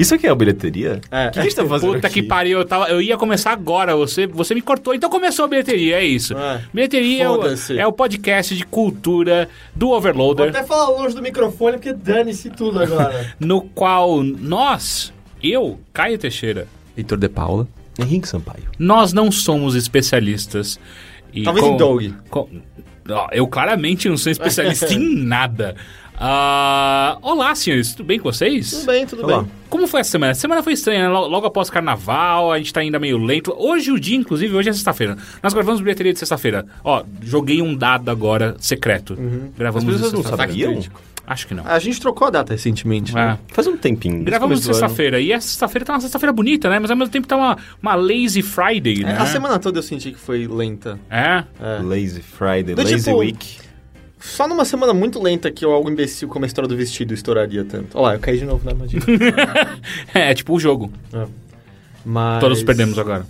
Isso 0.00 0.14
aqui 0.14 0.26
é 0.26 0.30
a 0.30 0.34
bilheteria? 0.34 1.00
É. 1.10 1.28
O 1.28 1.30
que 1.32 1.38
a 1.38 1.42
gente 1.42 1.54
tá 1.54 1.66
fazendo 1.66 1.94
Puta 1.94 2.06
aqui? 2.06 2.22
que 2.22 2.26
pariu, 2.28 2.58
eu, 2.60 2.64
tava, 2.64 2.88
eu 2.88 3.02
ia 3.02 3.16
começar 3.18 3.52
agora, 3.52 3.94
você, 3.94 4.26
você 4.26 4.54
me 4.54 4.62
cortou. 4.62 4.94
Então 4.94 5.10
começou 5.10 5.44
a 5.44 5.48
bilheteria, 5.48 5.96
é 6.00 6.04
isso. 6.04 6.36
É. 6.36 6.62
Bilheteria 6.72 7.24
é 7.24 7.28
o, 7.30 7.40
é 7.78 7.86
o 7.86 7.92
podcast 7.92 8.56
de 8.56 8.64
cultura 8.64 9.48
do 9.74 9.88
Vou 9.88 9.96
Overloader, 9.96 10.48
até 10.48 10.62
falar 10.62 10.88
longe 10.88 11.14
do 11.14 11.20
microfone, 11.20 11.76
porque 11.76 11.92
dane-se 11.92 12.48
tudo 12.50 12.80
agora. 12.80 13.34
no 13.38 13.60
qual 13.62 14.22
nós, 14.22 15.12
eu, 15.42 15.78
Caio 15.92 16.16
Teixeira, 16.18 16.66
Heitor 16.96 17.18
de 17.18 17.28
Paula. 17.28 17.68
Henrique 17.98 18.26
Sampaio. 18.26 18.64
nós 18.78 19.12
não 19.12 19.30
somos 19.30 19.74
especialistas. 19.74 20.80
E 21.34 21.42
Talvez 21.42 21.66
com- 21.66 21.74
em 21.74 21.76
Doug. 21.76 22.04
com- 22.30 22.48
Ó, 23.10 23.28
eu 23.32 23.46
claramente 23.46 24.08
não 24.08 24.16
sou 24.16 24.30
especialista 24.32 24.86
em 24.94 25.16
nada. 25.16 25.74
Ah, 26.22 27.16
olá, 27.22 27.54
senhores, 27.54 27.94
tudo 27.94 28.04
bem 28.06 28.18
com 28.18 28.30
vocês? 28.30 28.70
Tudo 28.72 28.84
bem, 28.86 29.06
tudo 29.06 29.24
Olá. 29.24 29.40
bem. 29.42 29.50
Como 29.70 29.86
foi 29.86 30.00
essa 30.00 30.10
semana? 30.10 30.32
A 30.32 30.34
semana 30.34 30.62
foi 30.62 30.74
estranha, 30.74 31.04
né? 31.04 31.08
Logo, 31.08 31.46
após 31.46 31.70
carnaval, 31.70 32.52
a 32.52 32.58
gente 32.58 32.74
tá 32.74 32.80
ainda 32.80 32.98
meio 32.98 33.16
lento. 33.16 33.54
Hoje 33.56 33.90
o 33.90 33.98
dia, 33.98 34.18
inclusive, 34.18 34.54
hoje 34.54 34.68
é 34.68 34.72
sexta-feira. 34.74 35.16
Nós 35.42 35.54
gravamos 35.54 35.80
bilheteria 35.80 36.12
de 36.12 36.18
sexta-feira. 36.18 36.66
Ó, 36.84 37.02
joguei 37.22 37.62
um 37.62 37.74
dado 37.74 38.10
agora 38.10 38.54
secreto. 38.58 39.16
Gravamos 39.56 39.88
As 39.88 39.94
pessoas 39.94 40.12
não 40.12 40.22
sexta-feira. 40.22 40.74
sabiam? 40.74 40.84
Acho 41.26 41.46
que 41.46 41.54
não. 41.54 41.64
A 41.66 41.78
gente 41.78 41.98
trocou 42.00 42.26
a 42.26 42.30
data 42.30 42.52
recentemente. 42.52 43.12
É. 43.12 43.14
né? 43.14 43.38
Faz 43.48 43.66
um 43.66 43.76
tempinho. 43.78 44.20
o 44.20 44.24
Gravamos 44.24 44.60
sexta-feira. 44.62 45.20
E 45.20 45.32
essa 45.32 45.46
sexta-feira 45.46 45.86
tá 45.86 45.94
uma 45.94 46.00
sexta-feira 46.00 46.32
bonita, 46.34 46.68
né? 46.68 46.78
Mas 46.78 46.90
ao 46.90 46.96
mesmo 46.98 47.10
tempo 47.12 47.26
tá 47.26 47.36
uma, 47.36 47.56
uma 47.80 47.94
lazy 47.94 48.42
Friday, 48.42 49.00
É, 49.02 49.06
né? 49.06 49.16
A 49.18 49.24
semana 49.24 49.58
toda 49.58 49.78
eu 49.78 49.82
senti 49.82 50.10
que 50.10 50.18
foi 50.18 50.46
lenta. 50.46 50.98
É? 51.08 51.44
É. 51.60 51.78
Lazy 51.82 52.20
Friday, 52.20 52.74
Do 52.74 52.82
Lazy 52.82 52.96
tipo- 53.04 53.16
Week. 53.16 53.69
Só 54.20 54.46
numa 54.46 54.66
semana 54.66 54.92
muito 54.92 55.20
lenta 55.20 55.50
que 55.50 55.64
algo 55.64 55.90
imbecil 55.90 56.28
como 56.28 56.44
a 56.44 56.46
história 56.46 56.68
do 56.68 56.76
vestido 56.76 57.14
estouraria 57.14 57.64
tanto. 57.64 57.96
Olha 57.96 58.02
lá, 58.02 58.14
eu 58.14 58.20
caí 58.20 58.38
de 58.38 58.44
novo 58.44 58.62
na 58.64 58.72
armadilha. 58.72 59.02
É, 60.12 60.34
tipo 60.34 60.54
o 60.54 60.60
jogo. 60.60 60.92
É. 61.12 61.26
Mas... 62.04 62.40
Todos 62.40 62.62
perdemos 62.62 62.98
agora. 62.98 63.26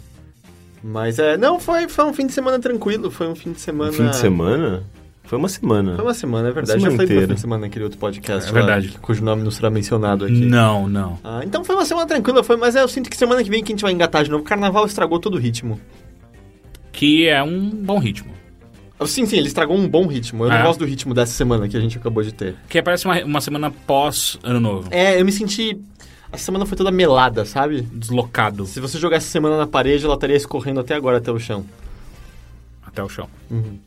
Mas 0.82 1.18
é... 1.18 1.36
Não, 1.36 1.60
foi, 1.60 1.88
foi 1.88 2.04
um 2.04 2.12
fim 2.12 2.26
de 2.26 2.32
semana 2.32 2.58
tranquilo. 2.58 3.10
Foi 3.10 3.28
um 3.28 3.36
fim 3.36 3.52
de 3.52 3.60
semana... 3.60 3.90
Um 3.90 3.94
fim 3.94 4.08
de 4.08 4.16
semana? 4.16 4.82
Foi 5.24 5.38
uma 5.38 5.48
semana. 5.48 5.94
Foi 5.94 6.04
uma 6.04 6.14
semana, 6.14 6.48
é 6.48 6.50
verdade. 6.50 6.78
Uma 6.78 6.80
Já 6.80 6.90
semana 6.90 6.96
falei 6.96 7.06
do 7.06 7.10
meu 7.10 7.16
inteira. 7.18 7.28
fim 7.28 7.34
de 7.34 7.40
semana 7.40 7.60
naquele 7.60 7.84
outro 7.84 7.98
podcast. 8.00 8.48
É 8.48 8.52
lá, 8.52 8.58
verdade. 8.58 8.98
cujo 9.00 9.22
nome 9.22 9.44
não 9.44 9.50
será 9.52 9.70
mencionado 9.70 10.24
aqui. 10.24 10.44
Não, 10.44 10.88
não. 10.88 11.20
Ah, 11.22 11.42
então 11.44 11.62
foi 11.62 11.76
uma 11.76 11.84
semana 11.84 12.06
tranquila, 12.08 12.42
foi, 12.42 12.56
mas 12.56 12.74
eu 12.74 12.88
sinto 12.88 13.08
que 13.08 13.16
semana 13.16 13.44
que 13.44 13.48
vem 13.48 13.62
que 13.62 13.70
a 13.70 13.74
gente 13.74 13.82
vai 13.82 13.92
engatar 13.92 14.24
de 14.24 14.30
novo. 14.30 14.42
O 14.42 14.46
carnaval 14.46 14.84
estragou 14.86 15.20
todo 15.20 15.34
o 15.34 15.38
ritmo. 15.38 15.80
Que 16.90 17.28
é 17.28 17.40
um 17.44 17.70
bom 17.70 17.98
ritmo. 18.00 18.39
Sim, 19.06 19.26
sim, 19.26 19.36
ele 19.38 19.46
estragou 19.48 19.76
um 19.76 19.88
bom 19.88 20.06
ritmo. 20.06 20.44
Eu 20.44 20.52
É. 20.52 20.58
não 20.58 20.66
gosto 20.66 20.80
do 20.80 20.84
ritmo 20.86 21.14
dessa 21.14 21.32
semana 21.32 21.68
que 21.68 21.76
a 21.76 21.80
gente 21.80 21.96
acabou 21.98 22.22
de 22.22 22.32
ter. 22.32 22.56
Que 22.68 22.82
parece 22.82 23.04
uma, 23.06 23.22
uma 23.24 23.40
semana 23.40 23.70
pós-ano 23.70 24.60
novo. 24.60 24.88
É, 24.90 25.20
eu 25.20 25.24
me 25.24 25.32
senti. 25.32 25.78
A 26.32 26.36
semana 26.38 26.64
foi 26.66 26.76
toda 26.76 26.90
melada, 26.92 27.44
sabe? 27.44 27.82
Deslocado 27.82 28.64
Se 28.64 28.78
você 28.78 28.98
jogasse 28.98 29.24
essa 29.24 29.32
semana 29.32 29.56
na 29.56 29.66
parede, 29.66 30.04
ela 30.04 30.14
estaria 30.14 30.36
escorrendo 30.36 30.78
até 30.80 30.94
agora, 30.94 31.18
até 31.18 31.32
o 31.32 31.38
chão. 31.40 31.64
até 32.86 33.02
o 33.02 33.08
chão. 33.08 33.28
Uhum. 33.50 33.78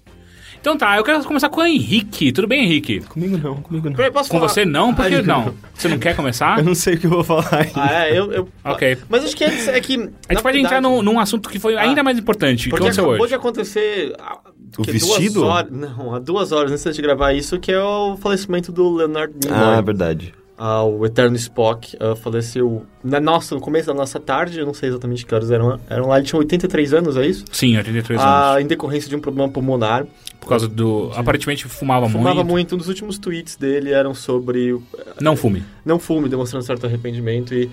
Então 0.63 0.77
tá, 0.77 0.95
eu 0.95 1.03
quero 1.03 1.21
começar 1.25 1.49
com 1.49 1.59
o 1.59 1.65
Henrique. 1.65 2.31
Tudo 2.31 2.47
bem, 2.47 2.63
Henrique? 2.63 3.01
Comigo 3.01 3.37
não, 3.37 3.55
comigo 3.57 3.89
não. 3.89 3.97
Peraí, 3.97 4.09
posso 4.09 4.29
Com 4.29 4.37
falar? 4.37 4.47
você 4.47 4.63
não? 4.63 4.95
Por 4.95 5.05
que 5.07 5.15
Ai, 5.15 5.21
não? 5.21 5.53
Você 5.73 5.89
não 5.89 5.99
quer 5.99 6.15
começar? 6.15 6.59
Eu 6.59 6.63
não 6.63 6.73
sei 6.73 6.93
o 6.93 6.99
que 7.01 7.05
eu 7.05 7.09
vou 7.09 7.21
falar 7.21 7.49
ainda. 7.53 7.71
Ah, 7.75 8.05
é, 8.07 8.17
eu. 8.17 8.31
eu... 8.31 8.47
Ok. 8.63 8.97
Mas 9.09 9.25
acho 9.25 9.35
que 9.35 9.43
antes 9.43 9.67
é 9.67 9.77
que. 9.81 9.95
A 10.29 10.33
gente 10.33 10.41
pode 10.41 10.59
entrar 10.59 10.81
num, 10.81 11.01
num 11.01 11.19
assunto 11.19 11.49
que 11.49 11.59
foi 11.59 11.75
ainda 11.75 12.01
mais 12.01 12.17
importante. 12.17 12.61
O 12.61 12.63
que 12.63 12.69
Porque 12.69 12.83
aconteceu 12.83 13.03
acabou 13.03 13.23
hoje? 13.23 13.29
de 13.31 13.35
acontecer. 13.35 14.15
ah, 14.17 14.39
O 14.77 14.83
vestido? 14.83 15.41
Duas 15.41 15.49
horas, 15.53 15.69
não, 15.69 16.15
há 16.15 16.19
duas 16.19 16.51
horas 16.53 16.71
antes 16.71 16.95
de 16.95 17.01
gravar 17.01 17.33
isso, 17.33 17.59
que 17.59 17.69
é 17.69 17.83
o 17.83 18.15
falecimento 18.15 18.71
do 18.71 18.89
Leonard 18.89 19.33
Nimoy. 19.43 19.59
Ah, 19.61 19.81
verdade. 19.81 20.33
Ah, 20.57 20.83
o 20.83 21.05
Eterno 21.05 21.35
Spock 21.35 21.97
ah, 21.99 22.15
faleceu 22.15 22.85
na 23.03 23.19
nossa, 23.19 23.55
no 23.55 23.61
começo 23.61 23.87
da 23.87 23.93
nossa 23.93 24.19
tarde, 24.19 24.59
eu 24.59 24.65
não 24.65 24.73
sei 24.73 24.89
exatamente 24.89 25.25
que 25.25 25.33
horas 25.33 25.49
eram, 25.51 25.79
eram 25.89 26.07
lá, 26.07 26.17
ele 26.17 26.27
tinha 26.27 26.37
83 26.39 26.93
anos, 26.93 27.17
é 27.17 27.25
isso? 27.25 27.43
Sim, 27.51 27.75
83 27.77 28.19
Ah, 28.21 28.51
anos. 28.51 28.63
em 28.63 28.67
decorrência 28.67 29.09
de 29.09 29.15
um 29.15 29.19
problema 29.19 29.49
pulmonar. 29.51 30.05
Por 30.39 30.47
causa 30.49 30.67
do... 30.67 31.09
Aparentemente 31.15 31.65
fumava, 31.67 32.07
Fumava 32.09 32.35
muito. 32.43 32.49
muito. 32.49 32.75
Um 32.75 32.77
dos 32.77 32.87
últimos 32.89 33.17
tweets 33.17 33.55
dele 33.55 33.91
eram 33.91 34.13
sobre 34.13 34.77
Não 35.19 35.35
fume. 35.35 35.63
não 35.85 35.97
fume, 35.97 36.27
demonstrando 36.29 36.65
certo 36.65 36.85
arrependimento 36.85 37.53
e 37.53 37.71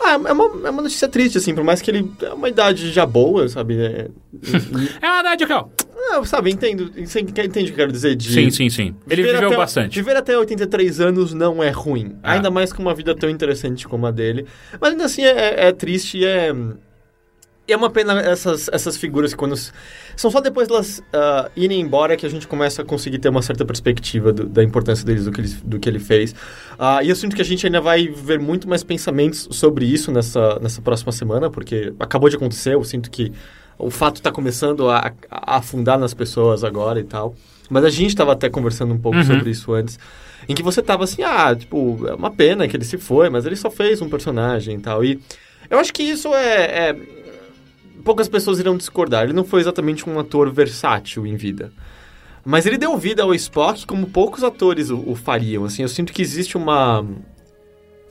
Ah, 0.00 0.12
é 0.12 0.32
uma, 0.32 0.44
é 0.66 0.70
uma 0.70 0.82
notícia 0.82 1.06
triste, 1.08 1.36
assim, 1.38 1.54
por 1.54 1.62
mais 1.62 1.82
que 1.82 1.90
ele 1.90 2.10
é 2.22 2.32
uma 2.32 2.48
idade 2.48 2.90
já 2.90 3.04
boa, 3.04 3.48
sabe? 3.48 3.78
É, 3.78 4.08
É 5.02 5.06
uma 5.10 5.20
idade 5.20 5.44
aqui, 5.44 5.52
ó. 5.52 5.66
Não, 5.94 6.24
sabe, 6.24 6.50
entendo. 6.50 6.90
Entende 6.96 7.30
o 7.30 7.32
que 7.34 7.70
eu 7.72 7.74
quero 7.76 7.92
dizer? 7.92 8.16
De 8.16 8.32
Sim, 8.32 8.50
sim, 8.50 8.70
sim. 8.70 8.94
Ele 9.08 9.22
viveu 9.22 9.48
até- 9.48 9.56
bastante. 9.56 9.94
Viver 10.00 10.16
até 10.16 10.36
83 10.36 11.00
anos 11.00 11.34
não 11.34 11.62
é 11.62 11.68
ruim. 11.70 12.16
Ah. 12.22 12.32
Ainda 12.32 12.50
mais 12.50 12.72
com 12.72 12.80
uma 12.82 12.94
vida 12.94 13.14
tão 13.14 13.28
interessante 13.28 13.86
como 13.86 14.06
a 14.06 14.10
dele. 14.10 14.46
Mas 14.80 14.92
ainda 14.92 15.04
assim 15.04 15.22
é, 15.22 15.68
é 15.68 15.72
triste 15.72 16.18
e 16.18 16.24
é. 16.24 16.52
E 17.70 17.72
é 17.72 17.76
uma 17.76 17.88
pena 17.88 18.18
essas, 18.20 18.68
essas 18.72 18.96
figuras 18.96 19.32
que 19.32 19.38
quando. 19.38 19.54
São 20.16 20.28
só 20.28 20.40
depois 20.40 20.66
delas 20.66 21.00
ah, 21.12 21.48
irem 21.54 21.80
embora 21.80 22.16
que 22.16 22.26
a 22.26 22.28
gente 22.28 22.48
começa 22.48 22.82
a 22.82 22.84
conseguir 22.84 23.20
ter 23.20 23.28
uma 23.28 23.42
certa 23.42 23.64
perspectiva 23.64 24.32
do- 24.32 24.46
da 24.46 24.64
importância 24.64 25.04
deles, 25.06 25.24
do 25.24 25.30
que 25.30 25.40
ele, 25.40 25.48
do 25.64 25.78
que 25.78 25.88
ele 25.88 26.00
fez. 26.00 26.34
Ah, 26.76 27.00
e 27.02 27.08
eu 27.08 27.14
sinto 27.14 27.36
que 27.36 27.42
a 27.42 27.44
gente 27.44 27.64
ainda 27.64 27.80
vai 27.80 28.08
ver 28.08 28.40
muito 28.40 28.68
mais 28.68 28.82
pensamentos 28.82 29.46
sobre 29.52 29.84
isso 29.86 30.10
nessa, 30.10 30.58
nessa 30.58 30.82
próxima 30.82 31.12
semana, 31.12 31.48
porque 31.48 31.92
acabou 32.00 32.28
de 32.28 32.34
acontecer, 32.34 32.74
eu 32.74 32.82
sinto 32.82 33.08
que 33.08 33.32
o 33.78 33.88
fato 33.88 34.16
está 34.16 34.32
começando 34.32 34.90
a, 34.90 35.12
a 35.30 35.56
afundar 35.58 35.96
nas 35.96 36.12
pessoas 36.12 36.64
agora 36.64 36.98
e 36.98 37.04
tal. 37.04 37.36
Mas 37.70 37.84
a 37.84 37.88
gente 37.90 38.08
estava 38.08 38.32
até 38.32 38.50
conversando 38.50 38.92
um 38.92 38.98
pouco 38.98 39.18
Uhum. 39.18 39.24
sobre 39.24 39.48
isso 39.50 39.72
antes. 39.72 39.96
Em 40.48 40.56
que 40.56 40.62
você 40.62 40.82
tava 40.82 41.04
assim, 41.04 41.22
ah, 41.22 41.54
tipo, 41.54 42.04
é 42.08 42.14
uma 42.14 42.32
pena 42.32 42.66
que 42.66 42.76
ele 42.76 42.84
se 42.84 42.98
foi, 42.98 43.30
mas 43.30 43.46
ele 43.46 43.54
só 43.54 43.70
fez 43.70 44.02
um 44.02 44.08
personagem 44.08 44.76
e 44.76 44.80
tal. 44.80 45.04
E 45.04 45.20
eu 45.70 45.78
acho 45.78 45.92
que 45.92 46.02
isso 46.02 46.34
é, 46.34 46.88
é- 46.90 46.96
Poucas 48.04 48.28
pessoas 48.28 48.58
irão 48.58 48.76
discordar. 48.76 49.24
Ele 49.24 49.32
não 49.32 49.44
foi 49.44 49.60
exatamente 49.60 50.08
um 50.08 50.18
ator 50.18 50.50
versátil 50.50 51.26
em 51.26 51.36
vida. 51.36 51.72
Mas 52.44 52.66
ele 52.66 52.78
deu 52.78 52.96
vida 52.96 53.22
ao 53.22 53.34
Spock 53.34 53.86
como 53.86 54.06
poucos 54.06 54.42
atores 54.42 54.90
o, 54.90 54.98
o 55.06 55.14
fariam. 55.14 55.64
Assim, 55.64 55.82
eu 55.82 55.88
sinto 55.88 56.12
que 56.12 56.22
existe 56.22 56.56
uma 56.56 57.04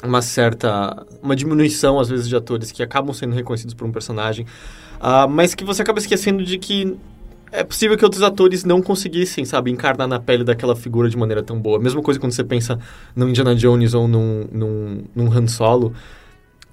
uma 0.01 0.21
certa 0.21 1.05
uma 1.21 1.35
diminuição 1.35 1.99
às 1.99 2.07
vezes 2.07 2.29
de 2.29 2.35
atores 2.35 2.71
que 2.71 2.81
acabam 2.81 3.13
sendo 3.13 3.35
reconhecidos 3.35 3.73
por 3.73 3.85
um 3.85 3.91
personagem, 3.91 4.45
ah, 4.99 5.27
mas 5.27 5.53
que 5.53 5.63
você 5.63 5.81
acaba 5.81 5.99
esquecendo 5.99 6.43
de 6.43 6.57
que 6.57 6.97
é 7.51 7.63
possível 7.63 7.97
que 7.97 8.03
outros 8.05 8.21
atores 8.21 8.63
não 8.63 8.81
conseguissem, 8.81 9.43
sabe, 9.43 9.71
encarnar 9.71 10.07
na 10.07 10.19
pele 10.19 10.43
daquela 10.43 10.75
figura 10.75 11.09
de 11.09 11.17
maneira 11.17 11.41
tão 11.41 11.59
boa. 11.59 11.79
Mesma 11.79 12.01
coisa 12.01 12.19
quando 12.19 12.31
você 12.31 12.43
pensa 12.43 12.79
no 13.15 13.27
Indiana 13.27 13.55
Jones 13.55 13.93
ou 13.93 14.07
num, 14.07 14.47
num, 14.51 15.03
num 15.15 15.33
Han 15.33 15.47
Solo. 15.47 15.93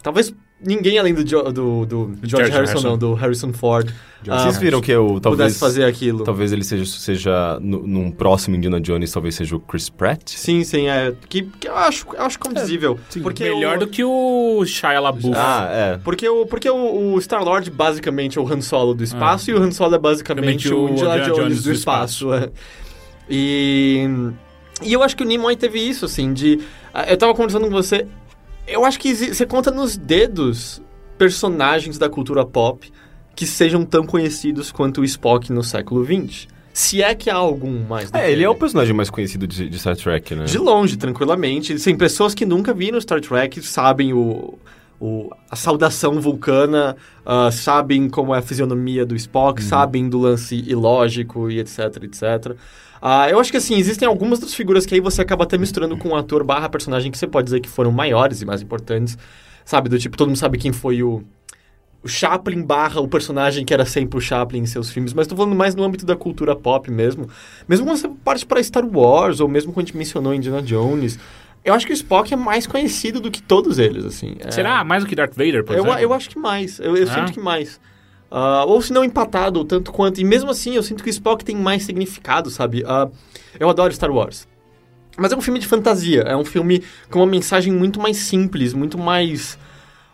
Talvez 0.02 0.34
ninguém 0.60 0.98
além 0.98 1.14
do, 1.14 1.22
Jo- 1.24 1.42
do, 1.52 1.84
do 1.86 2.06
George, 2.22 2.28
George 2.30 2.50
Harrison, 2.52 2.72
Harrison. 2.72 2.88
não, 2.90 2.98
do 2.98 3.14
Harrison 3.14 3.52
Ford, 3.52 3.90
ah, 4.28 4.38
Vocês 4.42 4.56
viram 4.58 4.80
que 4.80 4.90
eu 4.90 5.20
talvez... 5.20 5.52
pudesse 5.52 5.58
fazer 5.60 5.84
aquilo. 5.84 6.24
Talvez 6.24 6.50
ele 6.50 6.64
seja, 6.64 6.84
seja 6.84 7.58
no- 7.60 7.86
num 7.86 8.10
próximo 8.10 8.56
Indiana 8.56 8.80
Jones, 8.80 9.12
talvez 9.12 9.34
seja 9.36 9.54
o 9.54 9.60
Chris 9.60 9.88
Pratt. 9.88 10.30
Sim, 10.30 10.64
sim, 10.64 10.88
é. 10.88 11.14
Que, 11.28 11.42
que 11.42 11.68
eu 11.68 11.76
acho, 11.76 12.06
eu 12.12 12.22
acho 12.22 12.38
condizível. 12.38 12.98
porque 13.22 13.44
Melhor 13.44 13.76
o, 13.76 13.80
do 13.80 13.86
que 13.86 14.02
o 14.02 14.64
Shia 14.66 14.98
LaBeouf. 14.98 15.36
Ah, 15.38 15.68
é. 15.70 15.98
Porque 15.98 16.28
o, 16.28 16.44
porque 16.46 16.68
o, 16.68 17.12
o 17.14 17.18
Star-Lord 17.20 17.70
basicamente 17.70 18.36
é 18.38 18.40
o 18.40 18.52
Han 18.52 18.60
Solo 18.62 18.94
do 18.94 19.04
espaço 19.04 19.50
e 19.50 19.54
o 19.54 19.62
Han 19.62 19.70
Solo 19.70 19.94
é 19.94 19.98
basicamente 19.98 20.72
o 20.72 20.86
o 20.86 20.90
Indiana 20.90 21.20
Jones, 21.20 21.36
Jones 21.36 21.56
do 21.58 21.64
do 21.64 21.72
espaço. 21.72 22.32
é. 22.34 22.50
E, 23.30 24.08
e 24.82 24.92
eu 24.92 25.02
acho 25.02 25.16
que 25.16 25.22
o 25.22 25.26
Nimoy 25.26 25.56
teve 25.56 25.78
isso, 25.80 26.04
assim, 26.04 26.32
de... 26.32 26.60
ah, 26.92 27.04
Eu 27.10 27.16
tava 27.16 27.34
conversando 27.34 27.64
com 27.64 27.70
você, 27.72 28.06
eu 28.66 28.84
acho 28.84 28.98
que 28.98 29.14
você 29.14 29.44
conta 29.46 29.70
nos 29.70 29.96
dedos 29.96 30.80
personagens 31.18 31.98
da 31.98 32.08
cultura 32.08 32.44
pop 32.44 32.90
que 33.34 33.46
sejam 33.46 33.84
tão 33.84 34.04
conhecidos 34.06 34.70
quanto 34.72 35.00
o 35.00 35.04
Spock 35.04 35.52
no 35.52 35.62
século 35.62 36.04
XX. 36.04 36.48
Se 36.72 37.02
é 37.02 37.14
que 37.14 37.30
há 37.30 37.34
algum 37.36 37.84
mais 37.86 38.12
É, 38.12 38.30
ele 38.30 38.44
é 38.44 38.48
o 38.48 38.54
personagem 38.54 38.94
mais 38.94 39.08
conhecido 39.08 39.46
de, 39.46 39.68
de 39.68 39.78
Star 39.78 39.96
Trek, 39.96 40.34
né? 40.34 40.44
de 40.44 40.58
longe, 40.58 40.96
tranquilamente. 40.96 41.74
Tem 41.82 41.96
pessoas 41.96 42.34
que 42.34 42.44
nunca 42.44 42.74
viram 42.74 43.00
Star 43.00 43.20
Trek, 43.20 43.62
sabem 43.62 44.12
o, 44.12 44.58
o- 45.00 45.30
a 45.50 45.56
saudação 45.56 46.20
vulcana, 46.20 46.94
ah, 47.24 47.50
sabem 47.50 48.08
como 48.10 48.34
é 48.34 48.38
a 48.38 48.42
fisionomia 48.42 49.06
do 49.06 49.16
Spock, 49.16 49.62
sabem 49.62 50.06
do 50.08 50.18
lance 50.18 50.54
ilógico 50.66 51.50
e 51.50 51.58
etc, 51.60 51.78
etc. 52.02 52.56
Ah, 53.08 53.30
eu 53.30 53.38
acho 53.38 53.52
que 53.52 53.56
assim, 53.56 53.76
existem 53.76 54.08
algumas 54.08 54.40
das 54.40 54.52
figuras 54.52 54.84
que 54.84 54.92
aí 54.94 55.00
você 55.00 55.22
acaba 55.22 55.44
até 55.44 55.56
misturando 55.56 55.96
com 55.96 56.08
o 56.08 56.16
ator 56.16 56.42
barra 56.42 56.68
personagem 56.68 57.12
que 57.12 57.16
você 57.16 57.26
pode 57.26 57.44
dizer 57.44 57.60
que 57.60 57.68
foram 57.68 57.92
maiores 57.92 58.42
e 58.42 58.44
mais 58.44 58.60
importantes. 58.60 59.16
Sabe, 59.64 59.88
do 59.88 59.96
tipo, 59.96 60.16
todo 60.16 60.26
mundo 60.26 60.36
sabe 60.38 60.58
quem 60.58 60.72
foi 60.72 61.04
o, 61.04 61.22
o 62.02 62.08
Chaplin 62.08 62.62
barra 62.64 63.00
o 63.00 63.06
personagem 63.06 63.64
que 63.64 63.72
era 63.72 63.86
sempre 63.86 64.18
o 64.18 64.20
Chaplin 64.20 64.58
em 64.60 64.66
seus 64.66 64.90
filmes, 64.90 65.12
mas 65.12 65.28
tô 65.28 65.36
falando 65.36 65.54
mais 65.54 65.76
no 65.76 65.84
âmbito 65.84 66.04
da 66.04 66.16
cultura 66.16 66.56
pop 66.56 66.90
mesmo. 66.90 67.28
Mesmo 67.68 67.86
quando 67.86 67.96
você 67.96 68.08
parte 68.24 68.44
para 68.44 68.60
Star 68.60 68.84
Wars, 68.84 69.38
ou 69.38 69.46
mesmo 69.48 69.72
quando 69.72 69.84
a 69.84 69.86
gente 69.86 69.96
mencionou 69.96 70.34
Indiana 70.34 70.60
Jones, 70.60 71.16
eu 71.64 71.74
acho 71.74 71.86
que 71.86 71.92
o 71.92 71.94
Spock 71.94 72.32
é 72.34 72.36
mais 72.36 72.66
conhecido 72.66 73.20
do 73.20 73.30
que 73.30 73.40
todos 73.40 73.78
eles, 73.78 74.04
assim. 74.04 74.34
É- 74.40 74.50
Será? 74.50 74.82
Mais 74.82 75.04
do 75.04 75.08
que 75.08 75.14
Darth 75.14 75.34
Vader, 75.36 75.62
por 75.64 75.74
eu, 75.76 75.84
exemplo? 75.84 76.00
eu 76.00 76.12
acho 76.12 76.28
que 76.28 76.38
mais. 76.40 76.80
Eu, 76.80 76.96
eu 76.96 77.08
Ah. 77.08 77.14
sinto 77.14 77.32
que 77.32 77.40
mais. 77.40 77.80
Ah, 78.30 78.64
ou 78.66 78.82
se 78.82 78.92
não 78.92 79.04
empatado, 79.04 79.64
tanto 79.64 79.92
quanto. 79.92 80.20
E 80.20 80.24
mesmo 80.24 80.50
assim, 80.50 80.74
eu 80.74 80.82
sinto 80.82 81.02
que 81.02 81.08
o 81.08 81.10
Spock 81.10 81.44
tem 81.44 81.56
mais 81.56 81.84
significado, 81.84 82.50
sabe? 82.50 82.82
Ah, 82.86 83.08
eu 83.58 83.68
adoro 83.70 83.92
Star 83.92 84.10
Wars. 84.10 84.46
Mas 85.16 85.32
é 85.32 85.36
um 85.36 85.40
filme 85.40 85.58
de 85.58 85.66
fantasia. 85.66 86.22
É 86.22 86.36
um 86.36 86.44
filme 86.44 86.82
com 87.10 87.20
uma 87.20 87.26
mensagem 87.26 87.72
muito 87.72 88.00
mais 88.00 88.16
simples, 88.18 88.74
muito 88.74 88.98
mais. 88.98 89.58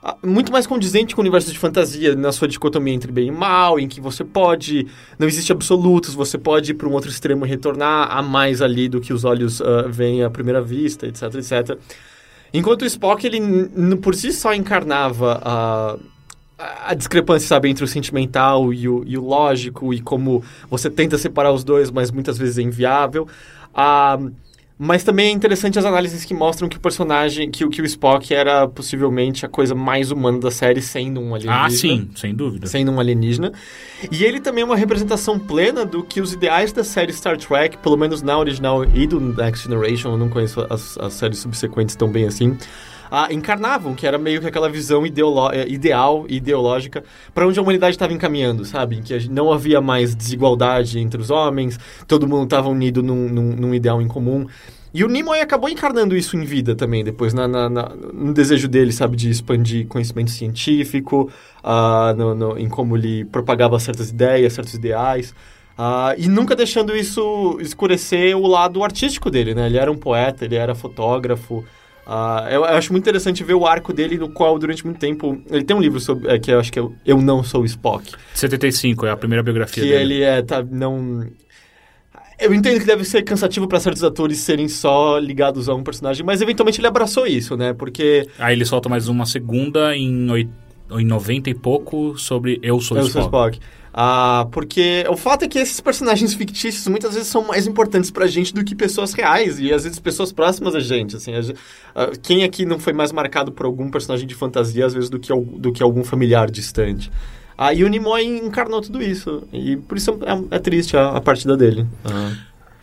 ah, 0.02 0.16
Muito 0.22 0.52
mais 0.52 0.66
condizente 0.66 1.14
com 1.14 1.20
o 1.20 1.24
universo 1.24 1.50
de 1.50 1.58
fantasia, 1.58 2.14
na 2.14 2.30
sua 2.32 2.46
dicotomia 2.46 2.94
entre 2.94 3.10
bem 3.10 3.28
e 3.28 3.30
mal, 3.32 3.80
em 3.80 3.88
que 3.88 4.00
você 4.00 4.22
pode. 4.24 4.86
Não 5.18 5.26
existe 5.26 5.50
absolutos, 5.50 6.14
você 6.14 6.38
pode 6.38 6.70
ir 6.72 6.74
para 6.74 6.86
um 6.88 6.92
outro 6.92 7.10
extremo 7.10 7.44
e 7.46 7.48
retornar 7.48 8.16
a 8.16 8.22
mais 8.22 8.62
ali 8.62 8.88
do 8.88 9.00
que 9.00 9.12
os 9.12 9.24
olhos 9.24 9.60
ah, 9.60 9.86
veem 9.88 10.22
à 10.22 10.30
primeira 10.30 10.60
vista, 10.62 11.06
etc, 11.06 11.34
etc. 11.34 11.78
Enquanto 12.54 12.82
o 12.82 12.86
Spock, 12.86 13.26
ele 13.26 13.40
por 13.96 14.14
si 14.14 14.30
só 14.32 14.52
encarnava 14.54 15.40
a, 15.42 15.96
a- 16.88 16.94
discrepância, 16.94 17.48
sabe, 17.48 17.68
entre 17.68 17.84
o 17.84 17.88
sentimental 17.88 18.72
e 18.72 18.88
o, 18.88 19.02
e 19.06 19.16
o 19.18 19.24
lógico, 19.24 19.92
e 19.92 20.00
como 20.00 20.42
você 20.70 20.88
tenta 20.90 21.16
separar 21.18 21.52
os 21.52 21.64
dois, 21.64 21.90
mas 21.90 22.10
muitas 22.10 22.36
vezes 22.38 22.58
é 22.58 22.62
inviável. 22.62 23.26
Ah, 23.74 24.18
mas 24.78 25.04
também 25.04 25.28
é 25.28 25.30
interessante 25.30 25.78
as 25.78 25.84
análises 25.84 26.24
que 26.24 26.34
mostram 26.34 26.68
que 26.68 26.76
o 26.76 26.80
personagem, 26.80 27.48
que, 27.50 27.64
o- 27.64 27.70
que 27.70 27.80
o 27.80 27.84
Spock 27.84 28.34
era 28.34 28.66
possivelmente 28.66 29.46
a 29.46 29.48
coisa 29.48 29.74
mais 29.76 30.10
humana 30.10 30.40
da 30.40 30.50
série, 30.50 30.82
sendo 30.82 31.20
um 31.20 31.34
alienígena 31.36 31.66
Ah, 31.66 31.70
sim, 31.70 32.10
sem 32.16 32.34
dúvida. 32.34 32.66
sendo 32.66 32.90
um 32.90 32.98
alienígena. 32.98 33.52
E 34.10 34.24
ele 34.24 34.40
também 34.40 34.62
é 34.62 34.64
uma 34.64 34.74
representação 34.76 35.38
plena 35.38 35.84
do 35.84 36.02
que 36.02 36.20
os 36.20 36.32
ideais 36.32 36.72
da 36.72 36.82
série 36.82 37.12
Star 37.12 37.36
Trek, 37.36 37.76
pelo 37.78 37.96
menos 37.96 38.22
na 38.22 38.36
original 38.36 38.84
e 38.84 39.06
do 39.06 39.20
Next 39.20 39.68
Generation, 39.68 40.12
eu 40.12 40.18
não 40.18 40.28
conheço 40.28 40.66
as, 40.68 40.98
as 40.98 41.12
séries 41.12 41.38
subsequentes 41.38 41.94
tão 41.94 42.08
bem 42.08 42.24
assim, 42.26 42.58
ah, 43.14 43.28
encarnavam, 43.30 43.94
que 43.94 44.06
era 44.06 44.16
meio 44.16 44.40
que 44.40 44.46
aquela 44.46 44.70
visão 44.70 45.04
ideolo- 45.04 45.52
eh, 45.52 45.66
ideal 45.68 46.24
e 46.30 46.36
ideológica 46.36 47.04
para 47.34 47.46
onde 47.46 47.58
a 47.58 47.62
humanidade 47.62 47.94
estava 47.94 48.10
encaminhando, 48.14 48.64
sabe? 48.64 49.02
Que 49.02 49.28
não 49.28 49.52
havia 49.52 49.82
mais 49.82 50.14
desigualdade 50.14 50.98
entre 50.98 51.20
os 51.20 51.28
homens, 51.30 51.78
todo 52.08 52.26
mundo 52.26 52.44
estava 52.44 52.70
unido 52.70 53.02
num, 53.02 53.28
num, 53.28 53.54
num 53.54 53.74
ideal 53.74 54.00
em 54.00 54.08
comum. 54.08 54.46
E 54.94 55.04
o 55.04 55.08
Nimoy 55.08 55.40
acabou 55.40 55.68
encarnando 55.68 56.16
isso 56.16 56.36
em 56.38 56.44
vida 56.44 56.74
também, 56.74 57.04
depois, 57.04 57.34
na, 57.34 57.46
na- 57.46 57.68
na- 57.68 57.92
no 58.14 58.32
desejo 58.32 58.66
dele, 58.66 58.92
sabe, 58.92 59.14
de 59.14 59.28
expandir 59.30 59.86
conhecimento 59.86 60.30
científico, 60.30 61.30
ah, 61.62 62.14
no- 62.16 62.34
no- 62.34 62.58
em 62.58 62.68
como 62.68 62.96
ele 62.96 63.26
propagava 63.26 63.78
certas 63.78 64.08
ideias, 64.08 64.54
certos 64.54 64.72
ideais. 64.74 65.34
ah, 65.76 66.14
e 66.18 66.28
nunca 66.28 66.54
deixando 66.54 66.94
isso 66.94 67.58
escurecer 67.60 68.36
o 68.36 68.46
lado 68.46 68.82
artístico 68.84 69.30
dele, 69.30 69.54
né? 69.54 69.66
Ele 69.66 69.78
era 69.78 69.90
um 69.90 69.96
poeta, 69.96 70.44
ele 70.44 70.54
era 70.56 70.74
fotógrafo. 70.74 71.64
Ah, 72.06 72.46
eu, 72.50 72.60
eu 72.60 72.64
acho 72.64 72.92
muito 72.92 73.04
interessante 73.04 73.44
ver 73.44 73.54
o 73.54 73.66
arco 73.66 73.92
dele, 73.92 74.18
no 74.18 74.28
qual, 74.28 74.58
durante 74.58 74.84
muito 74.84 74.98
tempo... 74.98 75.40
Ele 75.50 75.62
tem 75.64 75.76
um 75.76 75.80
livro 75.80 76.00
sobre, 76.00 76.28
é, 76.30 76.38
que 76.38 76.50
eu 76.50 76.58
acho 76.58 76.72
que 76.72 76.78
é 76.78 76.82
Eu 77.06 77.20
Não 77.22 77.42
Sou 77.42 77.64
Spock. 77.64 78.12
75 78.34 79.06
é 79.06 79.10
a 79.10 79.16
primeira 79.16 79.42
biografia 79.42 79.82
Que 79.82 79.88
dele. 79.90 80.14
ele 80.14 80.22
é, 80.22 80.42
tá, 80.42 80.62
não... 80.62 81.26
Eu 82.40 82.52
entendo 82.52 82.80
que 82.80 82.86
deve 82.86 83.04
ser 83.04 83.22
cansativo 83.22 83.68
para 83.68 83.78
certos 83.78 84.02
atores 84.02 84.38
serem 84.38 84.66
só 84.66 85.16
ligados 85.18 85.68
a 85.68 85.74
um 85.74 85.82
personagem, 85.84 86.26
mas 86.26 86.40
eventualmente 86.40 86.80
ele 86.80 86.88
abraçou 86.88 87.24
isso, 87.24 87.56
né? 87.56 87.72
Porque 87.72 88.26
Aí 88.36 88.54
ele 88.56 88.64
solta 88.64 88.88
mais 88.88 89.06
uma 89.06 89.24
segunda 89.26 89.96
em, 89.96 90.28
oit... 90.28 90.50
em 90.90 91.04
90 91.04 91.50
e 91.50 91.54
pouco 91.54 92.18
sobre 92.18 92.58
Eu 92.60 92.80
Sou 92.80 92.96
eu 92.96 93.06
Spock. 93.06 93.12
sou 93.12 93.22
Spock. 93.22 93.60
Ah, 93.94 94.46
porque 94.50 95.04
o 95.08 95.16
fato 95.16 95.44
é 95.44 95.48
que 95.48 95.58
esses 95.58 95.78
personagens 95.80 96.32
fictícios 96.32 96.86
muitas 96.88 97.12
vezes 97.14 97.28
são 97.28 97.46
mais 97.46 97.66
importantes 97.66 98.10
pra 98.10 98.26
gente 98.26 98.54
do 98.54 98.64
que 98.64 98.74
pessoas 98.74 99.12
reais 99.12 99.58
e 99.58 99.70
às 99.72 99.84
vezes 99.84 99.98
pessoas 99.98 100.32
próximas 100.32 100.74
a 100.74 100.80
gente. 100.80 101.16
Assim, 101.16 101.34
a 101.34 101.42
gen- 101.42 101.54
ah, 101.94 102.10
quem 102.22 102.42
aqui 102.42 102.64
não 102.64 102.78
foi 102.78 102.94
mais 102.94 103.12
marcado 103.12 103.52
por 103.52 103.66
algum 103.66 103.90
personagem 103.90 104.26
de 104.26 104.34
fantasia 104.34 104.86
às 104.86 104.94
vezes 104.94 105.10
do 105.10 105.18
que, 105.18 105.30
do 105.34 105.72
que 105.72 105.82
algum 105.82 106.02
familiar 106.02 106.50
distante? 106.50 107.12
Ah, 107.58 107.74
e 107.74 107.84
o 107.84 107.88
Nimoy 107.88 108.24
encarnou 108.24 108.80
tudo 108.80 109.02
isso. 109.02 109.42
E 109.52 109.76
por 109.76 109.98
isso 109.98 110.18
é, 110.50 110.56
é 110.56 110.58
triste 110.58 110.96
a, 110.96 111.10
a 111.10 111.20
partida 111.20 111.54
dele. 111.54 111.86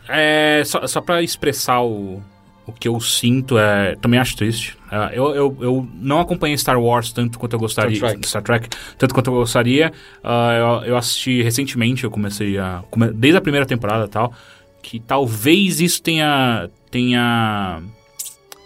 É, 0.07 0.61
só, 0.65 0.85
só 0.87 1.01
pra 1.01 1.21
expressar 1.23 1.81
o, 1.81 2.21
o 2.69 2.71
que 2.73 2.87
eu 2.87 2.99
sinto, 2.99 3.57
é, 3.57 3.95
também 3.95 4.19
acho 4.19 4.35
triste. 4.37 4.77
É, 4.91 5.17
eu, 5.17 5.35
eu, 5.35 5.57
eu 5.61 5.87
não 5.95 6.19
acompanhei 6.19 6.57
Star 6.57 6.79
Wars 6.79 7.11
tanto 7.11 7.37
quanto 7.37 7.53
eu 7.53 7.59
gostaria. 7.59 7.95
Star 7.95 8.11
Trek. 8.11 8.27
Star 8.27 8.41
Trek 8.41 8.69
tanto 8.97 9.13
quanto 9.13 9.27
eu 9.29 9.33
gostaria. 9.35 9.91
Ah, 10.23 10.81
eu, 10.83 10.89
eu 10.91 10.97
assisti 10.97 11.41
recentemente, 11.41 12.03
eu 12.03 12.11
comecei 12.11 12.57
a. 12.57 12.83
come- 12.89 13.11
desde 13.11 13.37
a 13.37 13.41
primeira 13.41 13.65
temporada 13.65 14.05
e 14.05 14.09
tal. 14.09 14.33
Que 14.81 14.99
talvez 14.99 15.81
isso 15.81 16.01
tenha. 16.01 16.69
tenha 16.89 17.81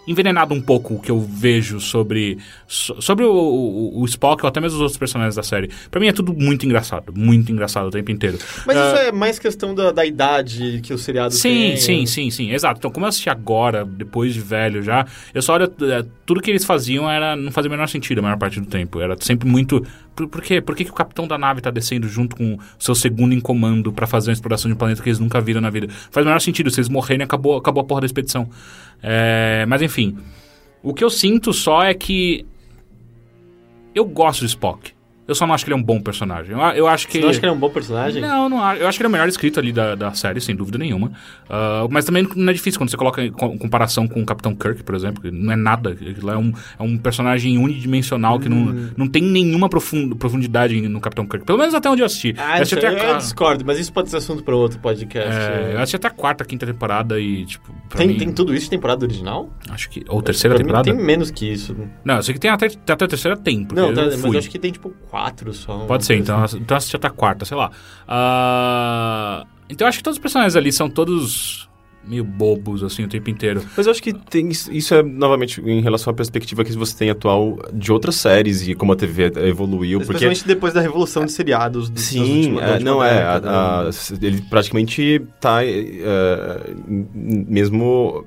envenenado 0.06 0.54
um 0.54 0.60
pouco 0.60 0.94
o 0.94 1.00
que 1.00 1.10
eu 1.10 1.20
vejo 1.20 1.80
sobre, 1.80 2.38
so- 2.66 3.00
sobre 3.00 3.24
o, 3.24 3.32
o, 3.32 4.00
o 4.00 4.04
Spock 4.04 4.42
ou 4.42 4.48
até 4.48 4.60
mesmo 4.60 4.76
os 4.76 4.80
outros 4.82 4.98
personagens 4.98 5.34
da 5.34 5.42
série. 5.42 5.70
Pra 5.90 6.00
mim 6.00 6.08
é 6.08 6.12
tudo 6.12 6.32
muito 6.34 6.66
engraçado, 6.66 7.12
muito 7.16 7.50
engraçado 7.50 7.86
o 7.86 7.90
tempo 7.90 8.10
inteiro. 8.10 8.38
Mas 8.66 8.76
Ah, 8.76 8.86
isso 8.92 8.96
é 9.02 9.12
mais 9.12 9.38
questão 9.38 9.74
da, 9.74 9.90
da 9.92 10.04
idade 10.04 10.80
que 10.82 10.92
o 10.92 10.98
seriado 10.98 11.32
Sim, 11.34 11.68
tem. 11.70 11.76
sim, 11.76 12.06
sim, 12.06 12.30
sim, 12.30 12.50
exato. 12.52 12.78
Então, 12.78 12.90
como 12.90 13.06
eu 13.06 13.08
assisti 13.08 13.30
agora, 13.30 13.84
depois 13.84 14.34
de 14.34 14.40
velho 14.40 14.82
já, 14.82 15.06
eu 15.32 15.40
só 15.42 15.54
olho. 15.54 15.64
é, 15.82 16.04
tudo 16.26 16.40
que 16.40 16.50
eles 16.50 16.64
faziam 16.64 17.10
era 17.10 17.34
não 17.36 17.50
fazia 17.52 17.68
o 17.68 17.72
menor 17.72 17.86
sentido 17.88 18.18
a 18.18 18.22
maior 18.22 18.38
parte 18.38 18.60
do 18.60 18.66
tempo. 18.66 19.00
Era 19.00 19.16
sempre 19.20 19.48
muito. 19.48 19.84
Por, 20.14 20.28
por 20.28 20.42
quê? 20.42 20.60
Por 20.60 20.76
que, 20.76 20.84
que 20.84 20.90
o 20.90 20.94
capitão 20.94 21.26
da 21.26 21.36
nave 21.36 21.60
tá 21.60 21.70
descendo 21.70 22.06
junto 22.08 22.36
com 22.36 22.54
o 22.54 22.58
seu 22.78 22.94
segundo 22.94 23.34
em 23.34 23.40
comando 23.40 23.92
pra 23.92 24.06
fazer 24.06 24.30
uma 24.30 24.34
exploração 24.34 24.68
de 24.68 24.74
um 24.74 24.78
planeta 24.78 25.02
que 25.02 25.08
eles 25.08 25.18
nunca 25.18 25.40
viram 25.40 25.60
na 25.60 25.70
vida? 25.70 25.88
Faz 26.10 26.24
o 26.24 26.28
menor 26.28 26.40
sentido. 26.40 26.70
Se 26.70 26.78
eles 26.80 26.88
morrerem, 26.88 27.24
acabou, 27.24 27.56
acabou 27.56 27.80
a 27.82 27.84
porra 27.84 28.02
da 28.02 28.06
expedição. 28.06 28.48
É, 29.06 29.66
mas 29.66 29.82
enfim. 29.82 30.16
O 30.82 30.94
que 30.94 31.04
eu 31.04 31.10
sinto 31.10 31.52
só 31.52 31.82
é 31.82 31.92
que. 31.92 32.46
Eu 33.94 34.06
gosto 34.06 34.40
do 34.40 34.46
Spock. 34.46 34.93
Eu 35.26 35.34
só 35.34 35.46
não 35.46 35.54
acho 35.54 35.64
que 35.64 35.70
ele 35.70 35.78
é 35.78 35.80
um 35.80 35.82
bom 35.82 36.00
personagem. 36.00 36.52
Eu, 36.52 36.58
eu 36.60 36.86
acho 36.86 37.08
que. 37.08 37.18
Você 37.18 37.22
não 37.22 37.30
acha 37.30 37.40
que 37.40 37.46
ele 37.46 37.52
é 37.52 37.54
um 37.54 37.58
bom 37.58 37.70
personagem? 37.70 38.20
Não, 38.20 38.48
não. 38.48 38.58
Eu 38.74 38.86
acho 38.86 38.98
que 38.98 39.02
ele 39.02 39.06
é 39.06 39.08
o 39.08 39.12
melhor 39.12 39.28
escrito 39.28 39.58
ali 39.58 39.72
da, 39.72 39.94
da 39.94 40.12
série, 40.12 40.40
sem 40.40 40.54
dúvida 40.54 40.76
nenhuma. 40.78 41.12
Ah, 41.48 41.86
mas 41.90 42.04
também 42.04 42.28
não 42.36 42.50
é 42.50 42.52
difícil 42.52 42.78
quando 42.78 42.90
você 42.90 42.96
coloca 42.96 43.22
em 43.24 43.32
co- 43.32 43.56
comparação 43.58 44.06
com 44.06 44.20
o 44.22 44.26
Capitão 44.26 44.54
Kirk, 44.54 44.82
por 44.82 44.94
exemplo, 44.94 45.22
que 45.22 45.30
não 45.30 45.52
é 45.52 45.56
nada. 45.56 45.90
Aquilo 45.90 46.30
é 46.30 46.36
um, 46.36 46.52
é 46.78 46.82
um 46.82 46.98
personagem 46.98 47.56
unidimensional 47.58 48.38
que 48.38 48.48
Hum. 48.48 48.72
não, 48.72 48.90
não 48.98 49.08
tem 49.08 49.22
nenhuma 49.22 49.68
profund- 49.68 50.14
profundidade 50.16 50.78
no 50.88 51.00
Capitão 51.00 51.26
Kirk. 51.26 51.46
Pelo 51.46 51.58
menos 51.58 51.74
até 51.74 51.88
onde 51.88 52.02
eu 52.02 52.06
assisti. 52.06 52.34
Ah, 52.36 52.58
eu 52.58 52.62
assisti 52.62 52.78
isso 52.78 52.86
a, 52.86 52.92
eu 52.92 53.16
discordo, 53.16 53.64
mas 53.64 53.78
isso 53.78 53.92
pode 53.92 54.10
ser 54.10 54.18
assunto 54.18 54.42
para 54.44 54.54
outro 54.54 54.78
podcast. 54.78 55.30
é, 55.30 55.70
eu 55.74 55.78
assisti 55.78 55.96
até 55.96 56.08
a 56.08 56.10
quarta, 56.10 56.44
quinta 56.44 56.66
temporada 56.66 57.18
e, 57.18 57.46
tipo. 57.46 57.72
Tem, 57.96 58.08
mim, 58.08 58.16
tem 58.18 58.32
tudo 58.32 58.52
isso 58.54 58.64
de 58.64 58.70
temporada 58.70 59.04
original? 59.06 59.48
Acho 59.70 59.88
que. 59.88 60.04
Ou 60.08 60.20
terceira 60.20 60.56
temporada? 60.56 60.84
tem 60.84 60.94
menos 60.94 61.30
que 61.30 61.50
isso. 61.50 61.74
Não, 62.04 62.16
eu 62.16 62.22
sei 62.22 62.34
que 62.34 62.40
tem 62.40 62.50
até, 62.50 62.66
até 62.66 62.92
a 63.04 63.08
terceira 63.08 63.36
tem. 63.36 63.66
Não, 63.72 63.92
tá, 63.94 64.02
mas 64.04 64.22
eu 64.24 64.38
acho 64.38 64.50
que 64.50 64.58
tem 64.58 64.70
tipo 64.72 64.90
quatro 65.14 65.54
só. 65.54 65.78
Pode 65.86 66.04
ser, 66.04 66.16
então, 66.16 66.44
então 66.56 66.76
assisti 66.76 66.96
até 66.96 67.06
a 67.06 67.10
quarta, 67.10 67.44
sei 67.44 67.56
lá. 67.56 67.70
Ah, 68.08 69.46
então 69.68 69.86
eu 69.86 69.88
acho 69.88 69.98
que 69.98 70.04
todos 70.04 70.16
os 70.16 70.20
personagens 70.20 70.56
ali 70.56 70.72
são 70.72 70.90
todos 70.90 71.68
meio 72.06 72.22
bobos, 72.24 72.82
assim, 72.82 73.04
o 73.04 73.08
tempo 73.08 73.30
inteiro. 73.30 73.62
Mas 73.76 73.86
eu 73.86 73.90
acho 73.92 74.02
que 74.02 74.12
tem, 74.12 74.48
isso 74.50 74.94
é, 74.94 75.02
novamente, 75.02 75.60
em 75.60 75.80
relação 75.80 76.10
à 76.10 76.14
perspectiva 76.14 76.62
que 76.64 76.72
você 76.72 76.96
tem 76.96 77.10
atual 77.10 77.58
de 77.72 77.90
outras 77.92 78.16
séries 78.16 78.66
e 78.68 78.74
como 78.74 78.92
a 78.92 78.96
TV 78.96 79.32
evoluiu. 79.36 79.98
Porque 80.00 80.12
Especialmente 80.12 80.46
depois 80.46 80.74
da 80.74 80.80
revolução 80.80 81.24
de 81.24 81.32
seriados. 81.32 81.88
dos- 81.88 82.02
Sim, 82.02 82.54
da 82.56 82.62
é, 82.76 82.80
não 82.80 83.02
é. 83.02 83.14
década, 83.14 83.50
a- 83.50 83.84
né? 83.84 83.90
a- 83.90 84.26
ele 84.26 84.42
praticamente 84.50 85.22
tá 85.40 85.64
é, 85.64 86.60
m- 86.88 87.06
mesmo. 87.48 88.24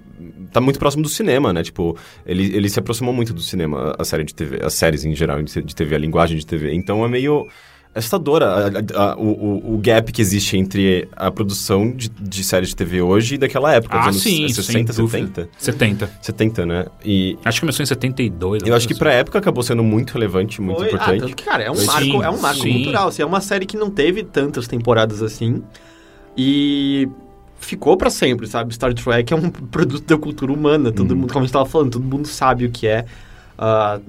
tá 0.51 0.59
muito 0.61 0.79
próximo 0.79 1.03
do 1.03 1.09
cinema, 1.09 1.53
né? 1.53 1.61
Tipo, 1.63 1.95
ele, 2.25 2.55
ele 2.55 2.69
se 2.69 2.79
aproximou 2.79 3.13
muito 3.13 3.33
do 3.33 3.41
cinema, 3.41 3.95
a 3.97 4.03
série 4.03 4.23
de 4.23 4.33
TV, 4.33 4.59
as 4.63 4.73
séries 4.73 5.05
em 5.05 5.13
geral 5.15 5.41
de 5.41 5.61
de 5.61 5.75
TV, 5.75 5.95
a 5.95 5.99
linguagem 5.99 6.37
de 6.37 6.45
TV. 6.45 6.73
Então 6.73 7.03
é 7.05 7.07
meio 7.07 7.47
assustadora 7.97 8.45
a- 8.47 8.67
a- 8.99 9.11
a- 9.11 9.15
o, 9.17 9.73
o- 9.75 9.77
gap 9.77 10.11
que 10.11 10.21
existe 10.21 10.57
entre 10.57 11.07
a 11.15 11.29
produção 11.31 11.91
de, 11.91 12.09
de 12.09 12.43
séries 12.43 12.69
de 12.69 12.75
TV 12.75 13.01
hoje 13.01 13.35
e 13.35 13.37
daquela 13.37 13.73
época, 13.73 13.95
Ah, 13.97 13.99
dos 13.99 14.07
anos 14.09 14.21
sim, 14.23 14.47
60, 14.49 14.93
sem 14.93 15.03
dúvida. 15.03 15.49
70. 15.57 16.07
70. 16.07 16.11
70, 16.21 16.65
né? 16.65 16.85
E 17.03 17.37
Acho 17.43 17.57
que 17.57 17.61
começou 17.61 17.83
em 17.83 17.87
72. 17.87 18.63
eu 18.65 18.75
acho 18.75 18.87
que 18.87 18.95
pra 18.95 19.11
época 19.13 19.39
acabou 19.39 19.63
sendo 19.63 19.83
muito 19.83 20.11
relevante, 20.13 20.61
muito 20.61 20.77
Foi- 20.77 20.85
Ah, 20.85 20.89
importante. 20.93 21.19
tanto 21.21 21.35
que, 21.35 21.43
cara, 21.43 21.63
é 21.63 21.71
um 21.71 21.75
Sim, 21.75 21.85
marco, 21.87 22.23
é 22.23 22.29
um 22.29 22.39
marco 22.39 22.61
sim. 22.61 22.73
cultural. 22.73 23.07
Assim, 23.09 23.21
é 23.21 23.25
uma 23.25 23.41
série 23.41 23.65
que 23.65 23.75
não 23.77 23.89
teve 23.89 24.23
tantas 24.23 24.67
temporadas 24.67 25.21
assim. 25.21 25.61
E 26.37 27.07
ficou 27.59 27.97
pra 27.97 28.09
sempre, 28.09 28.47
sabe? 28.47 28.73
Star 28.73 28.93
Trek 28.93 29.33
é 29.33 29.35
um 29.35 29.49
produto 29.71 30.05
da 30.05 30.17
cultura 30.17 30.51
humana. 30.51 30.91
Todo 30.91 31.11
Uhum. 31.11 31.17
mundo, 31.21 31.33
como 31.33 31.43
a 31.43 31.45
gente 31.47 31.53
tava 31.53 31.65
falando, 31.65 31.91
todo 31.93 32.03
mundo 32.05 32.27
sabe 32.27 32.65
o 32.65 32.71
que 32.71 32.87
é. 32.87 33.05
Ah, 33.57 33.99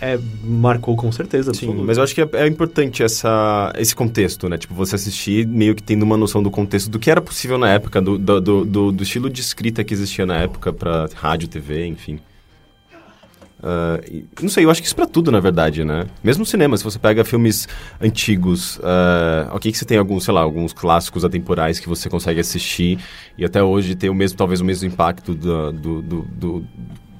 é 0.00 0.18
marcou 0.44 0.94
com 0.96 1.10
certeza. 1.10 1.52
Sim, 1.54 1.66
absoluta. 1.66 1.86
mas 1.86 1.96
eu 1.98 2.04
acho 2.04 2.14
que 2.14 2.20
é, 2.20 2.28
é 2.34 2.46
importante 2.46 3.02
essa, 3.02 3.72
esse 3.78 3.94
contexto, 3.94 4.48
né? 4.48 4.58
Tipo, 4.58 4.74
você 4.74 4.94
assistir 4.96 5.46
meio 5.46 5.74
que 5.74 5.82
tendo 5.82 6.02
uma 6.02 6.16
noção 6.16 6.42
do 6.42 6.50
contexto 6.50 6.90
do 6.90 6.98
que 6.98 7.10
era 7.10 7.20
possível 7.20 7.56
na 7.58 7.70
época, 7.70 8.00
do, 8.02 8.18
do, 8.18 8.40
do, 8.64 8.92
do- 8.92 9.02
estilo 9.02 9.30
de 9.30 9.40
escrita 9.40 9.82
que 9.82 9.94
existia 9.94 10.26
na 10.26 10.36
época 10.36 10.72
pra 10.72 11.08
rádio, 11.14 11.48
TV, 11.48 11.86
enfim. 11.86 12.18
E- 14.08 14.24
não 14.40 14.48
sei, 14.48 14.64
eu 14.64 14.70
acho 14.70 14.80
que 14.80 14.86
isso 14.86 14.94
pra 14.94 15.06
tudo, 15.06 15.32
na 15.32 15.40
verdade, 15.40 15.82
né? 15.82 16.06
Mesmo 16.22 16.40
no 16.42 16.46
cinema, 16.46 16.76
se 16.76 16.84
você 16.84 16.98
pega 16.98 17.24
filmes 17.24 17.66
antigos, 18.00 18.78
ah, 18.82 19.48
ok 19.54 19.72
que 19.72 19.78
você 19.78 19.84
tem 19.84 19.98
alguns, 19.98 20.24
sei 20.24 20.34
lá, 20.34 20.40
alguns 20.42 20.72
clássicos 20.72 21.24
atemporais 21.24 21.80
que 21.80 21.88
você 21.88 22.08
consegue 22.08 22.38
assistir 22.38 22.98
e 23.36 23.44
até 23.44 23.62
hoje 23.62 23.94
ter 23.94 24.08
o 24.10 24.14
mesmo, 24.14 24.36
talvez 24.36 24.60
o 24.60 24.64
mesmo 24.64 24.86
impacto 24.86 25.34
do, 25.34 25.72
do, 25.72 26.02
do- 26.02 26.22
do- 26.22 26.64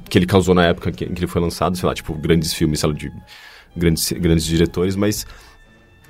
que 0.08 0.18
ele 0.18 0.26
causou 0.26 0.54
na 0.54 0.64
época 0.64 0.92
que, 0.92 1.04
em 1.04 1.12
que 1.14 1.20
ele 1.20 1.26
foi 1.26 1.40
lançado, 1.40 1.76
sei 1.76 1.86
lá, 1.88 1.94
tipo, 1.94 2.14
grandes 2.14 2.52
filmes, 2.52 2.80
sei 2.80 2.88
lá, 2.88 2.94
de 2.94 3.12
grandes, 3.76 4.12
grandes 4.12 4.44
diretores, 4.44 4.96
mas 4.96 5.26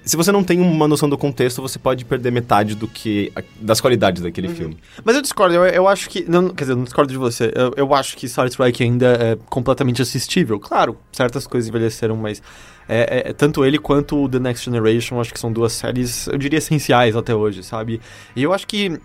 se 0.07 0.17
você 0.17 0.31
não 0.31 0.45
tem 0.45 0.61
uma 0.61 0.87
noção 0.87 1.09
do 1.09 1.19
contexto, 1.19 1.61
você 1.61 1.81
pode 1.81 2.05
perder 2.05 2.31
metade 2.31 2.77
do 2.77 2.87
que 2.87 3.33
das 3.61 3.81
qualidades 3.81 4.23
daquele 4.23 4.49
filme. 4.49 4.79
Mas 5.05 5.17
eu 5.17 5.21
discordo, 5.21 5.53
eu, 5.57 5.65
eu 5.65 5.89
acho 5.89 6.09
que. 6.09 6.25
Não, 6.31 6.51
quer 6.51 6.63
dizer, 6.63 6.73
eu 6.75 6.77
não 6.77 6.85
discordo 6.85 7.11
de 7.13 7.19
você. 7.19 7.53
Eu, 7.53 7.73
eu 7.77 7.93
acho 7.93 8.17
que 8.17 8.29
Star 8.29 8.49
Trek 8.49 8.85
ainda 8.85 9.07
é 9.21 9.37
completamente 9.51 10.01
assistível. 10.01 10.61
Claro, 10.61 10.97
certas 11.11 11.45
coisas 11.45 11.69
envelheceram, 11.69 12.17
mas. 12.17 12.41
É, 12.89 13.31
é- 13.31 13.33
tanto 13.33 13.65
ele 13.65 13.79
quanto 13.79 14.29
The 14.29 14.39
Next 14.39 14.65
Generation, 14.65 15.21
acho 15.21 15.35
que 15.35 15.41
são 15.41 15.53
duas 15.53 15.73
séries, 15.73 16.29
eu 16.29 16.39
diria, 16.39 16.59
essenciais 16.59 17.17
até 17.17 17.35
hoje, 17.35 17.65
sabe? 17.65 18.01
E 18.37 18.45
eu 18.45 18.53
acho 18.53 18.65
que. 18.65 19.01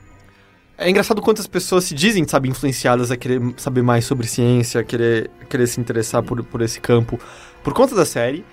É 0.82 0.90
engraçado 0.90 1.22
quantas 1.22 1.46
pessoas 1.46 1.84
se 1.84 1.94
dizem, 1.94 2.28
sabe, 2.28 2.50
influenciadas 2.50 3.12
a 3.12 3.18
querer 3.18 3.40
saber 3.56 3.84
mais 3.84 4.04
sobre 4.04 4.26
ciência, 4.26 4.82
a 4.82 4.84
querer, 4.84 5.30
querer 5.48 5.68
se 5.68 5.80
interessar 5.80 6.24
por, 6.24 6.44
por 6.44 6.60
esse 6.62 6.80
campo 6.82 7.20
por 7.64 7.72
conta 7.72 7.94
da 7.94 8.04
série. 8.04 8.44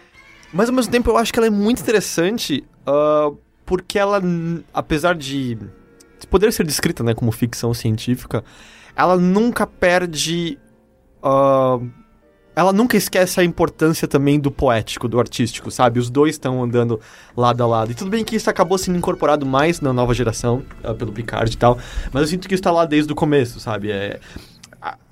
Mas 0.53 0.69
ao 0.69 0.75
mesmo 0.75 0.93
tempo 0.93 1.11
eu 1.11 1.17
acho 1.17 1.33
que 1.33 1.39
ela 1.39 1.47
é 1.47 1.51
muito 1.51 1.81
interessante 1.81 2.63
ah, 2.87 3.31
porque 3.65 3.99
ela, 3.99 4.21
apesar 4.75 5.15
de 5.15 5.59
de 6.21 6.27
poder 6.27 6.53
ser 6.53 6.67
descrita 6.67 7.03
né, 7.03 7.15
como 7.15 7.31
ficção 7.31 7.73
científica, 7.73 8.45
ela 8.95 9.17
nunca 9.17 9.67
perde. 9.67 10.59
ah, 11.23 11.79
ela 12.59 12.73
nunca 12.73 12.97
esquece 12.97 13.39
a 13.39 13.45
importância 13.45 14.09
também 14.09 14.41
do 14.41 14.51
poético, 14.51 15.07
do 15.07 15.21
artístico, 15.21 15.71
sabe? 15.71 16.01
Os 16.01 16.11
dois 16.11 16.35
estão 16.35 16.61
andando 16.61 17.01
lado 17.37 17.63
a 17.63 17.67
lado. 17.69 17.93
E 17.93 17.95
tudo 17.95 18.11
bem 18.11 18.25
que 18.25 18.35
isso 18.35 18.51
acabou 18.51 18.77
sendo 18.77 18.99
incorporado 18.99 19.47
mais 19.47 19.81
na 19.81 19.93
nova 19.93 20.13
geração, 20.13 20.65
ah, 20.83 20.93
pelo 20.93 21.13
Picard 21.13 21.55
e 21.55 21.57
tal, 21.57 21.79
mas 22.13 22.23
eu 22.23 22.27
sinto 22.27 22.49
que 22.49 22.55
isso 22.55 22.63
tá 22.65 22.73
lá 22.73 22.85
desde 22.85 23.13
o 23.13 23.15
começo, 23.15 23.61
sabe? 23.61 23.93
É, 23.93 24.19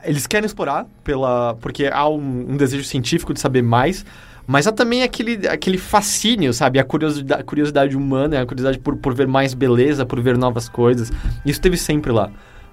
eles 0.02 0.26
querem 0.26 0.44
explorar, 0.44 0.88
pela, 1.04 1.54
porque 1.61 1.87
há 1.87 2.09
um, 2.09 2.46
um 2.50 2.56
desejo 2.56 2.82
científico 2.82 3.32
de 3.32 3.38
saber 3.38 3.62
mais, 3.62 4.04
mas 4.44 4.66
há 4.66 4.72
também 4.72 5.04
aquele, 5.04 5.46
aquele 5.46 5.78
fascínio, 5.78 6.52
sabe? 6.52 6.80
A 6.80 6.85
curiosidade, 6.85 7.44
curiosidade 7.44 7.96
humana, 7.96 8.42
a 8.42 8.44
curiosidade 8.44 8.80
por, 8.80 8.96
por 8.96 9.14
ver 9.14 9.28
mais 9.28 9.54
beleza, 9.54 10.04
por 10.04 10.20
ver 10.20 10.37
novas 10.37 10.68
coisas. 10.68 11.12
Isso 11.44 11.61
teve 11.61 11.76
sempre 11.76 12.11
lá. 12.11 12.28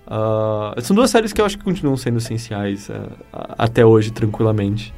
Ah, 0.05 0.75
são 0.81 0.95
duas 0.95 1.09
séries 1.09 1.31
que 1.33 1.39
eu 1.41 1.45
acho 1.45 1.57
que 1.57 1.63
continuam 1.63 1.95
sendo 1.97 2.17
essenciais 2.17 2.89
a- 3.31 3.55
até 3.65 3.85
hoje, 3.85 4.11
tranquilamente. 4.11 4.93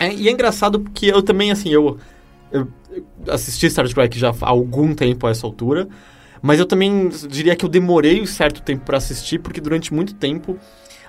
É, 0.00 0.12
e 0.12 0.28
é 0.28 0.32
engraçado 0.32 0.80
porque 0.80 1.06
eu 1.06 1.22
também, 1.22 1.50
assim, 1.50 1.70
eu, 1.70 1.98
eu 2.52 2.68
assisti 3.28 3.68
Star 3.70 3.88
Trek 3.88 4.18
já 4.18 4.30
há 4.30 4.48
algum 4.48 4.94
tempo 4.94 5.26
a 5.26 5.30
essa 5.30 5.46
altura, 5.46 5.88
mas 6.40 6.58
eu 6.58 6.66
também 6.66 7.08
diria 7.28 7.56
que 7.56 7.64
eu 7.64 7.68
demorei 7.68 8.20
um 8.20 8.26
certo 8.26 8.62
tempo 8.62 8.84
para 8.84 8.96
assistir, 8.98 9.38
porque 9.40 9.60
durante 9.60 9.92
muito 9.92 10.14
tempo 10.14 10.56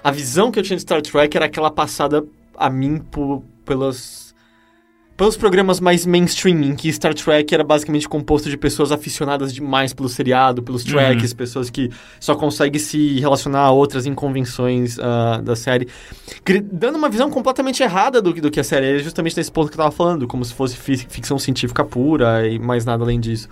a 0.04 0.12
visão 0.12 0.52
que 0.52 0.58
eu 0.60 0.64
tinha 0.64 0.76
de 0.76 0.82
Star 0.82 1.02
Trek 1.02 1.36
era 1.36 1.46
aquela 1.46 1.70
passada 1.70 2.24
a 2.58 2.70
mim 2.70 2.98
por, 3.00 3.44
pelas 3.66 4.29
pelos 5.20 5.36
programas 5.38 5.80
mais 5.82 6.06
mainstream, 6.06 6.62
em 6.64 6.76
que 6.76 6.92
Star 6.94 7.14
Trek 7.14 7.54
era 7.54 7.64
basicamente 7.64 8.08
composto 8.08 8.50
de 8.50 8.56
pessoas 8.58 8.90
aficionadas 8.92 9.54
demais 9.54 9.94
pelo 9.94 10.08
seriado, 10.08 10.64
pelos 10.64 10.84
tracks, 10.84 11.34
pessoas 11.34 11.70
que 11.70 11.92
só 12.22 12.36
conseguem 12.36 12.80
se 12.80 13.20
relacionar 13.20 13.60
a 13.64 13.72
outras 13.72 14.06
em 14.06 14.16
convenções 14.16 14.98
ah, 14.98 15.42
da 15.44 15.56
série, 15.58 15.88
dando 16.72 16.96
uma 16.98 17.10
visão 17.10 17.30
completamente 17.30 17.84
errada 17.84 18.22
do, 18.22 18.34
que- 18.34 18.40
do 18.42 18.50
que 18.50 18.60
a 18.60 18.64
série 18.64 18.96
é, 18.96 19.00
justamente 19.00 19.36
nesse 19.36 19.52
ponto 19.52 19.68
que 19.70 19.74
eu 19.74 19.78
tava 19.84 19.92
falando, 19.92 20.26
como 20.26 20.44
se 20.46 20.54
fosse 20.54 20.78
fi- 20.78 20.96
ficção 20.98 21.38
científica 21.38 21.84
pura 21.84 22.48
e 22.48 22.58
mais 22.58 22.86
nada 22.86 23.04
além 23.04 23.20
disso. 23.20 23.50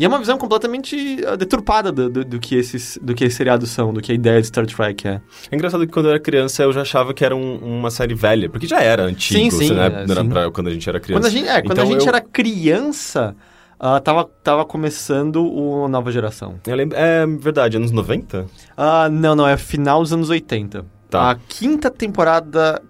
E 0.00 0.04
é 0.04 0.08
uma 0.08 0.18
visão 0.18 0.38
completamente 0.38 1.18
ah, 1.26 1.36
deturpada 1.36 1.92
do, 1.92 2.08
do, 2.08 2.24
do 2.24 2.40
que 2.40 2.54
esses, 2.56 2.98
do 3.02 3.14
que 3.14 3.22
esses 3.24 3.36
seriados 3.36 3.68
são, 3.68 3.92
do 3.92 4.00
que 4.00 4.10
a 4.10 4.14
ideia 4.14 4.40
de 4.40 4.46
Star 4.46 4.64
Trek 4.66 5.06
é. 5.06 5.20
É 5.50 5.54
engraçado 5.54 5.86
que 5.86 5.92
quando 5.92 6.06
eu 6.06 6.12
era 6.12 6.18
criança 6.18 6.62
eu 6.62 6.72
já 6.72 6.80
achava 6.80 7.12
que 7.12 7.22
era 7.22 7.36
um- 7.36 7.58
uma 7.58 7.90
série 7.90 8.14
velha, 8.14 8.48
porque 8.48 8.66
já 8.66 8.80
era 8.80 9.02
antigo, 9.04 9.38
Sim, 9.38 9.50
sim, 9.50 9.74
né? 9.74 9.86
é, 9.86 10.06
sim. 10.14 10.28
pra- 10.30 10.50
quando 10.50 10.68
a 10.68 10.72
gente 10.72 10.88
era 10.88 10.98
criança. 10.98 11.20
Quando 11.22 11.26
a 11.26 11.30
gente, 11.36 11.48
é, 11.48 11.60
quando 11.60 11.72
Então 11.72 11.84
a 11.84 11.86
gente 11.86 12.00
eu- 12.00 12.08
era 12.08 12.20
criança, 12.22 13.36
ah, 13.78 14.00
tava, 14.00 14.24
tava 14.42 14.64
começando 14.64 15.44
o 15.44 15.86
Nova 15.86 16.10
Geração. 16.10 16.54
Eu 16.66 16.76
lembro, 16.76 16.96
é 16.96 17.26
verdade, 17.26 17.76
anos 17.76 17.90
90? 17.90 18.46
Ah, 18.74 19.06
não, 19.10 19.36
não, 19.36 19.46
é 19.46 19.58
final 19.58 20.00
dos 20.00 20.14
anos 20.14 20.30
80. 20.30 20.86
Tá. 21.10 21.30
A 21.30 21.34
quinta 21.34 21.90
temporada, 21.90 22.80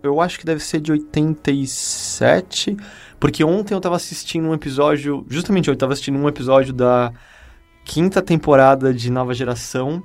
eu 0.00 0.20
acho 0.20 0.38
que 0.38 0.46
deve 0.46 0.60
ser 0.62 0.78
de 0.78 0.92
87, 0.92 2.76
porque 3.18 3.42
ontem 3.42 3.74
eu 3.74 3.80
tava 3.80 3.96
assistindo 3.96 4.48
um 4.48 4.54
episódio, 4.54 5.24
justamente 5.28 5.68
eu 5.68 5.76
tava 5.76 5.92
assistindo 5.92 6.18
um 6.18 6.28
episódio 6.28 6.72
da 6.72 7.12
quinta 7.84 8.20
temporada 8.20 8.92
de 8.92 9.10
Nova 9.10 9.32
Geração, 9.32 10.02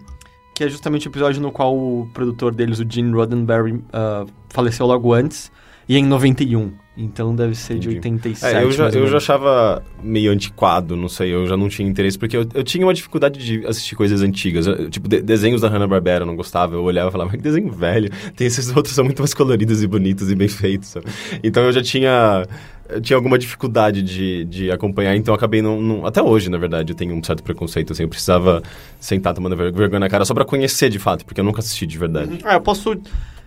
que 0.54 0.62
que 0.62 0.66
é 0.66 0.70
justamente 0.70 1.08
o 1.08 1.10
episódio 1.10 1.42
no 1.42 1.52
qual 1.52 1.76
o 1.76 2.08
produtor 2.14 2.54
deles, 2.54 2.80
o 2.80 2.86
Gene 2.88 3.12
Roddenberry, 3.12 3.74
uh, 3.74 4.30
faleceu 4.50 4.86
logo 4.86 5.12
antes, 5.12 5.52
e 5.90 5.96
é 5.96 5.98
em 5.98 6.06
91. 6.06 6.72
Então 6.96 7.34
deve 7.34 7.56
ser 7.56 7.80
de 7.80 7.88
87. 7.88 8.56
É, 8.56 8.64
eu 8.64 8.72
já, 8.72 8.90
eu 8.90 9.08
já 9.08 9.18
achava 9.18 9.82
meio 10.04 10.32
antiquado, 10.32 10.96
não 10.96 11.08
sei, 11.08 11.34
eu 11.34 11.48
já 11.48 11.56
não 11.56 11.70
tinha 11.70 11.88
interesse, 11.88 12.20
porque 12.20 12.36
eu, 12.36 12.46
eu 12.54 12.64
tinha 12.64 12.86
uma 12.86 12.94
dificuldade 12.94 13.40
de 13.40 13.66
assistir 13.66 13.96
coisas 13.96 14.22
antigas. 14.22 14.68
Eu, 14.68 14.90
tipo, 14.90 15.08
de, 15.08 15.22
desenhos 15.22 15.62
da 15.62 15.70
Hanna-Barbera 15.70 16.24
eu 16.24 16.28
não 16.28 16.36
gostava, 16.36 16.76
eu 16.76 16.84
olhava 16.84 17.10
e 17.10 17.12
falava, 17.12 17.30
mas 17.32 17.38
que 17.38 17.44
desenho 17.44 17.72
velho. 17.72 18.12
Tem 18.36 18.46
esses 18.46 18.76
outros 18.76 18.94
são 18.94 19.06
muito 19.06 19.20
mais 19.20 19.34
coloridos 19.34 19.82
e 19.82 19.88
bonitos 19.88 20.30
e 20.30 20.36
bem 20.36 20.50
feitos. 20.50 20.90
Sabe? 20.90 21.06
Então 21.42 21.64
eu 21.64 21.72
já 21.72 21.82
tinha 21.82 22.46
eu 22.92 23.00
tinha 23.00 23.16
alguma 23.16 23.40
dificuldade 23.40 24.02
de, 24.02 24.44
de 24.46 24.70
acompanhar, 24.70 25.16
então 25.16 25.34
acabei 25.34 25.62
não, 25.62 25.82
não, 25.82 26.06
Até 26.06 26.22
hoje, 26.22 26.50
na 26.50 26.58
verdade, 26.58 26.92
eu 26.92 26.96
tenho 26.96 27.16
um 27.16 27.24
certo 27.24 27.42
preconceito, 27.42 27.94
assim. 27.94 28.04
Eu 28.04 28.10
precisava 28.10 28.62
sentar 29.00 29.34
tomando 29.34 29.56
vergonha 29.56 30.00
na 30.00 30.10
cara 30.10 30.26
só 30.26 30.34
pra 30.34 30.44
conhecer 30.44 30.90
de 30.90 31.00
fato, 31.00 31.26
porque 31.26 31.40
eu 31.40 31.46
nunca 31.46 31.60
assisti 31.60 31.88
de 31.88 31.98
verdade. 31.98 32.40
Ah, 32.44 32.56
eu 32.56 32.62
posso. 32.62 33.00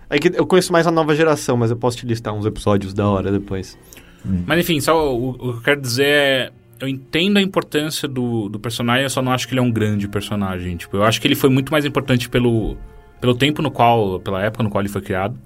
É 0.08 0.18
que 0.18 0.32
eu 0.34 0.46
conheço 0.46 0.72
mais 0.72 0.86
a 0.86 0.90
nova 0.90 1.14
geração, 1.14 1.56
mas 1.56 1.70
eu 1.70 1.76
posso 1.76 1.96
te 1.96 2.06
listar 2.06 2.34
uns 2.34 2.46
episódios 2.46 2.92
da 2.92 3.08
hora 3.08 3.32
depois. 3.32 3.78
Hum. 4.24 4.44
Mas 4.46 4.60
enfim, 4.60 4.80
só 4.80 5.14
o, 5.14 5.30
o, 5.30 5.34
que 5.34 5.58
eu 5.58 5.62
quero 5.62 5.80
dizer 5.80 6.06
é. 6.06 6.52
Eu 6.80 6.88
entendo 6.88 7.38
a 7.38 7.40
importância 7.40 8.08
do, 8.08 8.48
do 8.48 8.58
personagem, 8.58 9.04
eu 9.04 9.10
só 9.10 9.22
não 9.22 9.32
acho 9.32 9.46
que 9.46 9.54
ele 9.54 9.60
é 9.60 9.62
um 9.62 9.70
grande 9.70 10.08
personagem. 10.08 10.76
Tipo, 10.76 10.96
eu 10.96 11.04
acho 11.04 11.20
que 11.20 11.26
ele 11.26 11.36
foi 11.36 11.48
muito 11.48 11.70
mais 11.70 11.84
importante 11.84 12.28
pelo, 12.28 12.76
pelo 13.20 13.34
tempo 13.34 13.62
no 13.62 13.70
qual. 13.70 14.18
pela 14.20 14.42
época 14.42 14.64
no 14.64 14.70
qual 14.70 14.82
ele 14.82 14.88
foi 14.88 15.00
criado, 15.00 15.38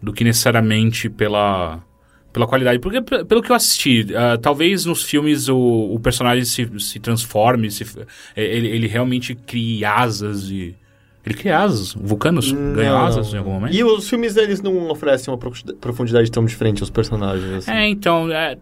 do 0.00 0.12
que 0.12 0.22
necessariamente 0.22 1.08
pela 1.08 1.82
pela 2.32 2.46
qualidade. 2.46 2.78
Porque, 2.78 3.00
pelo 3.02 3.42
que 3.42 3.50
eu 3.50 3.56
assisti, 3.56 4.06
uh, 4.10 4.38
talvez 4.38 4.84
nos 4.84 5.02
filmes 5.02 5.48
o, 5.48 5.58
o 5.58 5.98
personagem 5.98 6.44
se, 6.44 6.68
se 6.78 7.00
transforme, 7.00 7.70
se, 7.70 7.84
ele, 8.36 8.68
ele 8.68 8.86
realmente 8.86 9.34
crie 9.34 9.84
asas 9.84 10.50
e. 10.50 10.76
Ele 11.28 11.34
cria 11.34 11.58
asas. 11.58 11.92
Vulcanos 11.92 12.50
não. 12.50 12.72
ganham 12.72 12.96
asas 12.96 13.34
em 13.34 13.36
algum 13.36 13.52
momento. 13.52 13.74
E 13.74 13.84
os 13.84 14.08
filmes 14.08 14.32
deles 14.32 14.62
não 14.62 14.88
oferecem 14.88 15.32
uma 15.32 15.38
profundidade 15.38 16.30
tão 16.30 16.44
diferente 16.46 16.82
aos 16.82 16.88
personagens. 16.88 17.52
Assim. 17.52 17.70
É, 17.70 17.86
então. 17.86 18.32
É, 18.32 18.56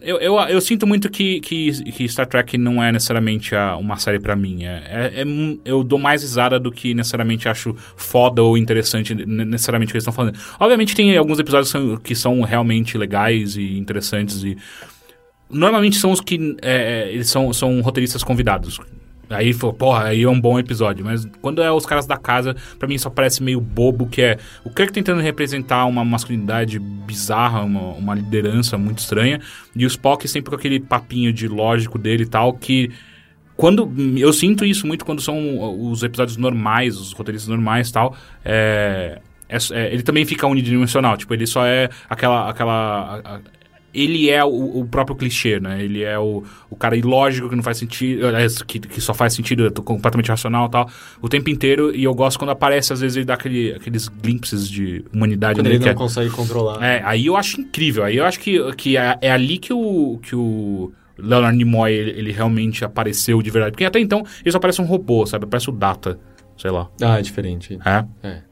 eu, 0.00 0.18
eu, 0.18 0.34
eu, 0.36 0.60
sinto 0.60 0.86
muito 0.86 1.10
que, 1.10 1.40
que, 1.40 1.72
que, 1.92 2.08
Star 2.08 2.26
Trek 2.26 2.56
não 2.56 2.82
é 2.82 2.92
necessariamente 2.92 3.56
a, 3.56 3.76
uma 3.76 3.96
série 3.96 4.20
para 4.20 4.36
mim. 4.36 4.64
É, 4.64 4.82
é, 4.86 5.22
é, 5.22 5.24
eu 5.64 5.82
dou 5.82 5.98
mais 5.98 6.22
risada 6.22 6.60
do 6.60 6.70
que 6.70 6.94
necessariamente 6.94 7.48
acho 7.48 7.74
foda 7.96 8.40
ou 8.40 8.56
interessante, 8.56 9.14
necessariamente 9.14 9.90
o 9.90 9.92
que 9.92 9.96
eles 9.96 10.02
estão 10.02 10.12
falando. 10.12 10.38
Obviamente 10.60 10.94
tem 10.94 11.16
alguns 11.16 11.40
episódios 11.40 11.72
que 11.72 11.78
são, 11.78 11.96
que 11.96 12.14
são 12.14 12.40
realmente 12.42 12.96
legais 12.96 13.56
e 13.56 13.78
interessantes 13.78 14.44
e... 14.44 14.56
Normalmente 15.50 15.96
são 15.96 16.10
os 16.10 16.20
que 16.20 16.56
é, 16.62 17.08
é, 17.08 17.12
eles 17.12 17.28
são, 17.28 17.52
são 17.52 17.80
roteiristas 17.82 18.24
convidados. 18.24 18.80
Aí, 19.34 19.54
porra, 19.54 20.04
aí 20.04 20.22
é 20.22 20.28
um 20.28 20.40
bom 20.40 20.58
episódio. 20.58 21.04
Mas 21.04 21.26
quando 21.40 21.62
é 21.62 21.70
os 21.70 21.86
caras 21.86 22.06
da 22.06 22.16
casa, 22.16 22.54
para 22.78 22.88
mim 22.88 22.98
só 22.98 23.10
parece 23.10 23.42
meio 23.42 23.60
bobo, 23.60 24.06
que 24.06 24.22
é 24.22 24.38
o 24.64 24.70
Kirk 24.70 24.92
tentando 24.92 25.20
representar 25.20 25.86
uma 25.86 26.04
masculinidade 26.04 26.78
bizarra, 26.78 27.62
uma, 27.62 27.92
uma 27.92 28.14
liderança 28.14 28.76
muito 28.78 28.98
estranha, 28.98 29.40
e 29.74 29.84
o 29.84 29.88
Spock 29.88 30.26
sempre 30.28 30.50
com 30.50 30.56
aquele 30.56 30.80
papinho 30.80 31.32
de 31.32 31.48
lógico 31.48 31.98
dele 31.98 32.24
e 32.24 32.26
tal, 32.26 32.52
que 32.52 32.90
quando 33.56 33.92
eu 34.16 34.32
sinto 34.32 34.64
isso 34.64 34.86
muito 34.86 35.04
quando 35.04 35.20
são 35.20 35.90
os 35.90 36.02
episódios 36.02 36.36
normais, 36.36 36.96
os 36.96 37.12
roteiristas 37.12 37.48
normais 37.48 37.90
e 37.90 37.92
tal, 37.92 38.16
é, 38.44 39.20
é, 39.48 39.56
é, 39.72 39.92
ele 39.92 40.02
também 40.02 40.24
fica 40.24 40.46
unidimensional, 40.46 41.16
tipo, 41.16 41.32
ele 41.34 41.46
só 41.46 41.66
é 41.66 41.88
aquela 42.08 42.48
aquela 42.48 43.20
a, 43.24 43.40
ele 43.94 44.30
é 44.30 44.42
o, 44.44 44.80
o, 44.80 44.86
próprio 44.86 45.14
clichê, 45.14 45.60
né? 45.60 45.82
Ele 45.82 46.02
é 46.02 46.18
o, 46.18 46.42
o 46.70 46.76
cara 46.76 46.96
ilógico 46.96 47.48
que 47.48 47.56
não 47.56 47.62
faz 47.62 47.76
sentido, 47.76 48.26
que, 48.66 48.80
que 48.80 49.00
só 49.00 49.12
faz 49.12 49.34
sentido, 49.34 49.70
completamente 49.82 50.28
racional 50.28 50.66
e 50.66 50.70
tal, 50.70 50.90
o 51.20 51.28
tempo 51.28 51.50
inteiro. 51.50 51.94
E 51.94 52.04
eu 52.04 52.14
gosto 52.14 52.38
quando 52.38 52.50
aparece, 52.50 52.92
às 52.92 53.00
vezes, 53.00 53.16
ele 53.16 53.26
dá 53.26 53.34
aquele, 53.34 53.72
aqueles 53.74 54.08
glimpses 54.08 54.68
de 54.68 55.04
humanidade. 55.12 55.58
Quando 55.60 55.66
ele 55.66 55.78
não 55.78 55.88
é, 55.88 55.94
consegue 55.94 56.30
controlar. 56.30 56.82
É, 56.82 57.02
aí 57.04 57.26
eu 57.26 57.36
acho 57.36 57.60
incrível. 57.60 58.04
Aí 58.04 58.16
eu 58.16 58.24
acho 58.24 58.40
que, 58.40 58.72
que 58.74 58.96
é, 58.96 59.18
é 59.20 59.30
ali 59.30 59.58
que 59.58 59.72
o, 59.72 60.18
que 60.22 60.34
o 60.34 60.92
Leonard 61.18 61.56
Nimoy, 61.56 61.92
ele, 61.92 62.10
ele, 62.12 62.32
realmente 62.32 62.84
apareceu 62.84 63.42
de 63.42 63.50
verdade. 63.50 63.72
Porque 63.72 63.84
até 63.84 64.00
então, 64.00 64.24
ele 64.42 64.52
só 64.52 64.58
parece 64.58 64.80
um 64.80 64.86
robô, 64.86 65.26
sabe? 65.26 65.46
Parece 65.46 65.68
o 65.68 65.72
Data, 65.72 66.18
sei 66.56 66.70
lá. 66.70 66.88
Ah, 67.02 67.18
é 67.18 67.22
diferente. 67.22 67.78
É? 67.84 68.04
É. 68.26 68.42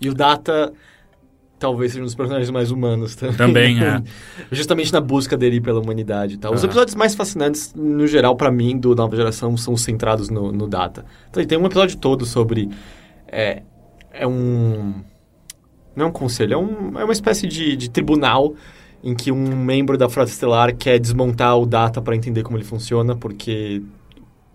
E 0.00 0.08
o 0.08 0.14
Data 0.14 0.72
talvez 1.60 1.92
seja 1.92 2.02
um 2.02 2.06
dos 2.06 2.14
personagens 2.14 2.50
mais 2.50 2.70
humanos 2.70 3.14
também. 3.14 3.36
Também, 3.36 3.84
é. 3.84 4.02
Justamente 4.50 4.92
na 4.92 5.00
busca 5.00 5.36
dele 5.36 5.60
pela 5.60 5.78
humanidade 5.78 6.34
e 6.34 6.38
tal. 6.38 6.54
Os 6.54 6.64
episódios 6.64 6.96
mais 6.96 7.14
fascinantes, 7.14 7.74
no 7.74 8.06
geral, 8.06 8.34
para 8.34 8.50
mim, 8.50 8.78
do 8.78 8.94
Nova 8.96 9.14
Geração, 9.14 9.56
são 9.56 9.76
centrados 9.76 10.30
no, 10.30 10.50
no 10.50 10.66
Data. 10.66 11.04
Então, 11.28 11.44
tem 11.44 11.58
um 11.58 11.66
episódio 11.66 11.98
todo 11.98 12.24
sobre... 12.24 12.68
É, 13.28 13.62
é 14.10 14.26
um... 14.26 14.94
Não 15.94 16.06
é 16.06 16.08
um 16.08 16.12
conselho, 16.12 16.54
é, 16.54 16.56
um, 16.56 16.98
é 16.98 17.04
uma 17.04 17.12
espécie 17.12 17.46
de, 17.46 17.76
de 17.76 17.90
tribunal 17.90 18.54
em 19.02 19.14
que 19.14 19.30
um 19.30 19.56
membro 19.56 19.98
da 19.98 20.08
Frota 20.08 20.30
Estelar 20.30 20.74
quer 20.74 20.98
desmontar 20.98 21.58
o 21.58 21.66
Data 21.66 22.00
para 22.00 22.16
entender 22.16 22.42
como 22.42 22.56
ele 22.56 22.64
funciona, 22.64 23.14
porque 23.14 23.82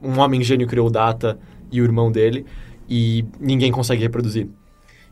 um 0.02 0.20
homem 0.20 0.41
gênio 0.41 0.65
criou 0.65 0.88
o 0.88 0.91
Data 0.91 1.38
e 1.72 1.82
o 1.82 1.84
irmão 1.84 2.12
dele, 2.12 2.46
e 2.89 3.26
ninguém 3.39 3.72
consegue 3.72 4.02
reproduzir. 4.02 4.48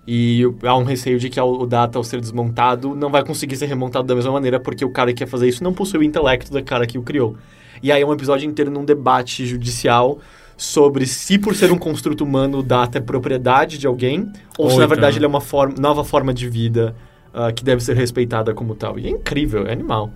E 0.06 0.44
há 0.64 0.76
um 0.76 0.84
receio 0.84 1.18
de 1.18 1.30
que 1.30 1.40
o 1.40 1.66
data, 1.66 1.98
ao 1.98 2.04
ser 2.04 2.20
desmontado, 2.20 2.94
não 2.94 3.10
vai 3.10 3.24
conseguir 3.24 3.56
ser 3.56 3.68
remontado 3.68 4.06
da 4.06 4.14
mesma 4.14 4.32
maneira, 4.32 4.60
porque 4.60 4.84
o 4.84 4.90
cara 4.90 5.14
que 5.14 5.20
quer 5.20 5.28
fazer 5.28 5.48
isso 5.48 5.64
não 5.64 5.74
possui 5.74 6.00
o 6.00 6.04
intelecto 6.04 6.52
do 6.52 6.62
cara 6.64 6.86
que 6.86 6.98
o 6.98 7.02
criou. 7.04 7.38
E 7.82 7.92
aí 7.92 8.02
é 8.02 8.06
um 8.06 8.14
episódio 8.14 8.50
inteiro 8.50 8.70
num 8.70 8.84
debate 8.84 9.46
judicial 9.46 10.20
sobre 10.58 11.06
se 11.06 11.38
por 11.38 11.56
ser 11.56 11.72
um 11.72 11.78
construto 11.78 12.24
humano 12.24 12.60
o 12.60 12.64
data 12.64 12.98
é 12.98 13.02
propriedade 13.02 13.78
de 13.78 13.88
alguém, 13.88 14.32
ou, 14.58 14.66
ou 14.66 14.72
se 14.72 14.78
na 14.78 14.86
verdade 14.86 15.18
ele 15.18 15.26
é 15.26 15.28
uma 15.28 15.42
forma, 15.42 15.76
nova 15.80 16.04
forma 16.04 16.34
de 16.34 16.48
vida 16.50 16.96
uh, 17.34 17.54
que 17.54 17.64
deve 17.64 17.82
ser 17.82 17.96
respeitada 17.96 18.54
como 18.54 18.76
tal. 18.76 19.00
E 19.00 19.08
é 19.08 19.10
incrível, 19.10 19.66
é 19.66 19.72
animal. 19.72 20.12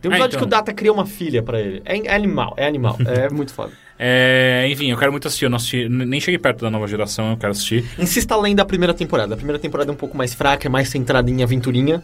Tem 0.00 0.10
um 0.10 0.14
é, 0.14 0.16
episódio 0.16 0.36
é, 0.36 0.38
então. 0.38 0.40
que 0.40 0.44
o 0.44 0.48
Data 0.48 0.72
cria 0.72 0.92
uma 0.92 1.06
filha 1.06 1.42
para 1.42 1.60
ele. 1.60 1.82
É, 1.84 1.98
é, 1.98 2.14
animal, 2.14 2.54
é 2.56 2.66
animal. 2.66 2.96
é 3.06 3.28
muito 3.28 3.52
foda. 3.52 3.72
É, 3.98 4.66
enfim, 4.70 4.90
eu 4.90 4.98
quero 4.98 5.10
muito 5.10 5.26
assistir. 5.26 5.46
Eu 5.46 5.50
não 5.50 5.56
assisti, 5.56 5.88
nem 5.88 6.20
cheguei 6.20 6.38
perto 6.38 6.60
da 6.60 6.70
nova 6.70 6.86
geração, 6.86 7.30
eu 7.30 7.36
quero 7.36 7.52
assistir. 7.52 7.84
Insista 7.98 8.34
além 8.34 8.54
da 8.54 8.64
primeira 8.64 8.92
temporada. 8.92 9.34
A 9.34 9.36
primeira 9.36 9.58
temporada 9.58 9.90
é 9.90 9.92
um 9.92 9.96
pouco 9.96 10.16
mais 10.16 10.34
fraca, 10.34 10.68
é 10.68 10.70
mais 10.70 10.88
centrada 10.88 11.30
em 11.30 11.42
aventurinha. 11.42 12.02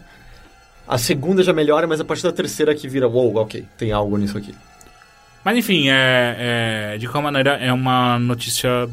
A 0.86 0.98
segunda 0.98 1.42
já 1.42 1.52
melhora, 1.52 1.86
mas 1.86 2.00
a 2.00 2.04
partir 2.04 2.24
da 2.24 2.32
terceira 2.32 2.74
que 2.74 2.88
vira, 2.88 3.06
wow, 3.06 3.36
ok, 3.36 3.64
tem 3.78 3.92
algo 3.92 4.16
nisso 4.16 4.36
aqui. 4.36 4.54
Mas 5.44 5.56
enfim, 5.56 5.88
é, 5.88 6.94
é 6.94 6.98
de 6.98 7.06
qualquer 7.06 7.22
maneira, 7.22 7.50
é 7.56 7.72
uma 7.72 8.18
notícia 8.18 8.88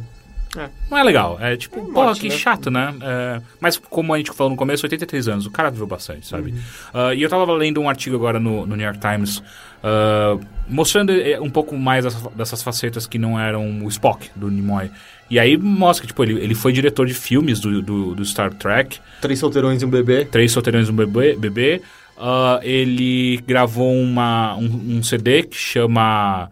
é. 0.58 0.70
Não 0.90 0.98
é 0.98 1.04
legal. 1.04 1.38
É 1.40 1.56
tipo, 1.56 1.80
é 1.80 1.94
porra, 1.94 2.14
que 2.16 2.28
né? 2.28 2.36
chato, 2.36 2.72
né? 2.72 2.96
É, 3.02 3.42
mas 3.60 3.78
como 3.78 4.14
a 4.14 4.18
gente 4.18 4.32
falou 4.32 4.52
no 4.52 4.58
começo, 4.58 4.86
83 4.86 5.28
anos, 5.28 5.46
o 5.46 5.52
cara 5.52 5.70
viveu 5.70 5.86
bastante, 5.86 6.26
sabe? 6.26 6.52
Uhum. 6.52 7.10
Uh, 7.10 7.14
e 7.14 7.22
eu 7.22 7.30
tava 7.30 7.52
lendo 7.54 7.80
um 7.80 7.88
artigo 7.88 8.16
agora 8.16 8.40
no, 8.40 8.66
no 8.66 8.76
New 8.76 8.86
York 8.86 9.00
Times 9.00 9.38
uh, 9.38 10.40
mostrando 10.68 11.12
é, 11.12 11.40
um 11.40 11.50
pouco 11.50 11.78
mais 11.78 12.04
dessas, 12.04 12.22
dessas, 12.34 12.64
facetas 12.64 13.06
que 13.06 13.18
não 13.18 13.40
eram 13.40 13.84
o 13.84 13.88
Spock 13.90 14.30
do 14.36 14.50
Nimoy. 14.50 14.90
E 15.30 15.38
aí 15.38 15.56
mostra 15.56 16.02
que, 16.02 16.08
tipo, 16.08 16.24
ele, 16.24 16.40
ele 16.40 16.56
foi 16.56 16.74
diretor 16.74 17.06
de 17.06 17.14
filmes 17.14 17.60
do, 17.60 17.82
do, 17.82 18.16
do 18.16 18.26
Star 18.26 18.52
Trek. 18.52 19.00
Três 19.22 19.38
solteirões 19.38 19.82
e 19.82 19.86
um 19.86 19.90
bebê. 19.90 20.26
Três 20.26 20.52
solteirões 20.52 20.88
e 20.88 20.92
um 20.92 20.96
bebê. 20.96 21.36
bebê. 21.36 21.82
Uh, 22.18 22.60
ele 22.64 23.38
gravou 23.48 23.94
uma, 23.94 24.56
um, 24.56 24.98
um 24.98 25.04
CD 25.04 25.44
que 25.44 25.56
chama 25.56 26.50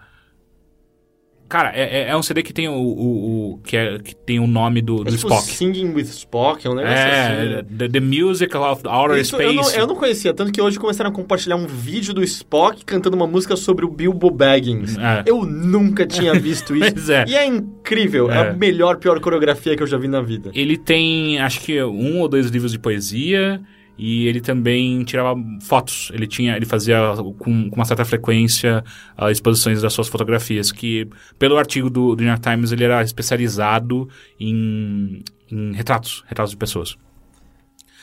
Cara, 1.49 1.71
é, 1.73 2.01
é, 2.01 2.09
é 2.09 2.17
um 2.17 2.21
CD 2.21 2.43
que 2.43 2.51
tem 2.51 2.67
o, 2.67 2.73
o, 2.73 3.51
o 3.53 3.57
que, 3.59 3.77
é, 3.77 3.97
que 3.99 4.15
tem 4.15 4.39
o 4.39 4.47
nome 4.47 4.81
do, 4.81 4.97
do 5.03 5.09
é 5.09 5.15
tipo 5.15 5.27
Spock. 5.27 5.43
Singing 5.43 5.93
with 5.93 6.03
Spock, 6.03 6.65
é 6.67 6.69
um 6.69 6.75
negócio 6.75 6.97
é, 6.97 7.59
assim. 7.59 7.77
The, 7.77 7.87
the 7.87 7.99
Music 8.01 8.57
of 8.57 8.81
Outer 8.85 9.17
Isso, 9.17 9.35
Space. 9.35 9.43
Eu 9.43 9.53
não, 9.53 9.71
eu 9.71 9.87
não, 9.87 9.95
conhecia, 9.95 10.33
tanto 10.33 10.51
que 10.51 10.61
hoje 10.61 10.77
começaram 10.77 11.09
a 11.09 11.13
compartilhar 11.13 11.55
um 11.55 11.65
vídeo 11.65 12.13
do 12.13 12.21
Spock 12.23 12.83
cantando 12.83 13.15
uma 13.15 13.27
música 13.27 13.55
sobre 13.55 13.85
o 13.85 13.89
Bilbo 13.89 14.29
Baggins. 14.29 14.97
É. 14.97 15.23
Eu 15.25 15.45
nunca 15.45 16.05
tinha 16.05 16.33
visto 16.39 16.75
isso. 16.75 16.93
pois 16.93 17.09
é. 17.09 17.25
E 17.27 17.35
é 17.35 17.45
incrível, 17.45 18.29
é. 18.29 18.49
a 18.49 18.53
melhor, 18.53 18.97
pior 18.97 19.19
coreografia 19.21 19.75
que 19.75 19.83
eu 19.83 19.87
já 19.87 19.97
vi 19.97 20.09
na 20.09 20.21
vida. 20.21 20.51
Ele 20.53 20.77
tem, 20.77 21.39
acho 21.39 21.61
que 21.61 21.81
um 21.81 22.19
ou 22.19 22.27
dois 22.27 22.47
livros 22.47 22.73
de 22.73 22.79
poesia 22.79 23.61
e 23.97 24.27
ele 24.27 24.39
também 24.39 25.03
tirava 25.03 25.35
fotos. 25.61 26.11
Ele 26.13 26.27
tinha, 26.27 26.55
ele 26.55 26.65
fazia 26.65 26.97
com, 27.37 27.69
com 27.69 27.75
uma 27.75 27.85
certa 27.85 28.05
frequência 28.05 28.83
uh, 29.17 29.29
exposições 29.29 29.81
das 29.81 29.93
suas 29.93 30.07
fotografias, 30.07 30.71
que 30.71 31.07
pelo 31.39 31.57
artigo 31.57 31.89
do, 31.89 32.15
do 32.15 32.21
New 32.21 32.29
York 32.29 32.41
Times 32.41 32.71
ele 32.71 32.83
era 32.83 33.01
especializado 33.01 34.07
em, 34.39 35.23
em 35.51 35.73
retratos, 35.73 36.23
retratos 36.27 36.51
de 36.51 36.57
pessoas. 36.57 36.97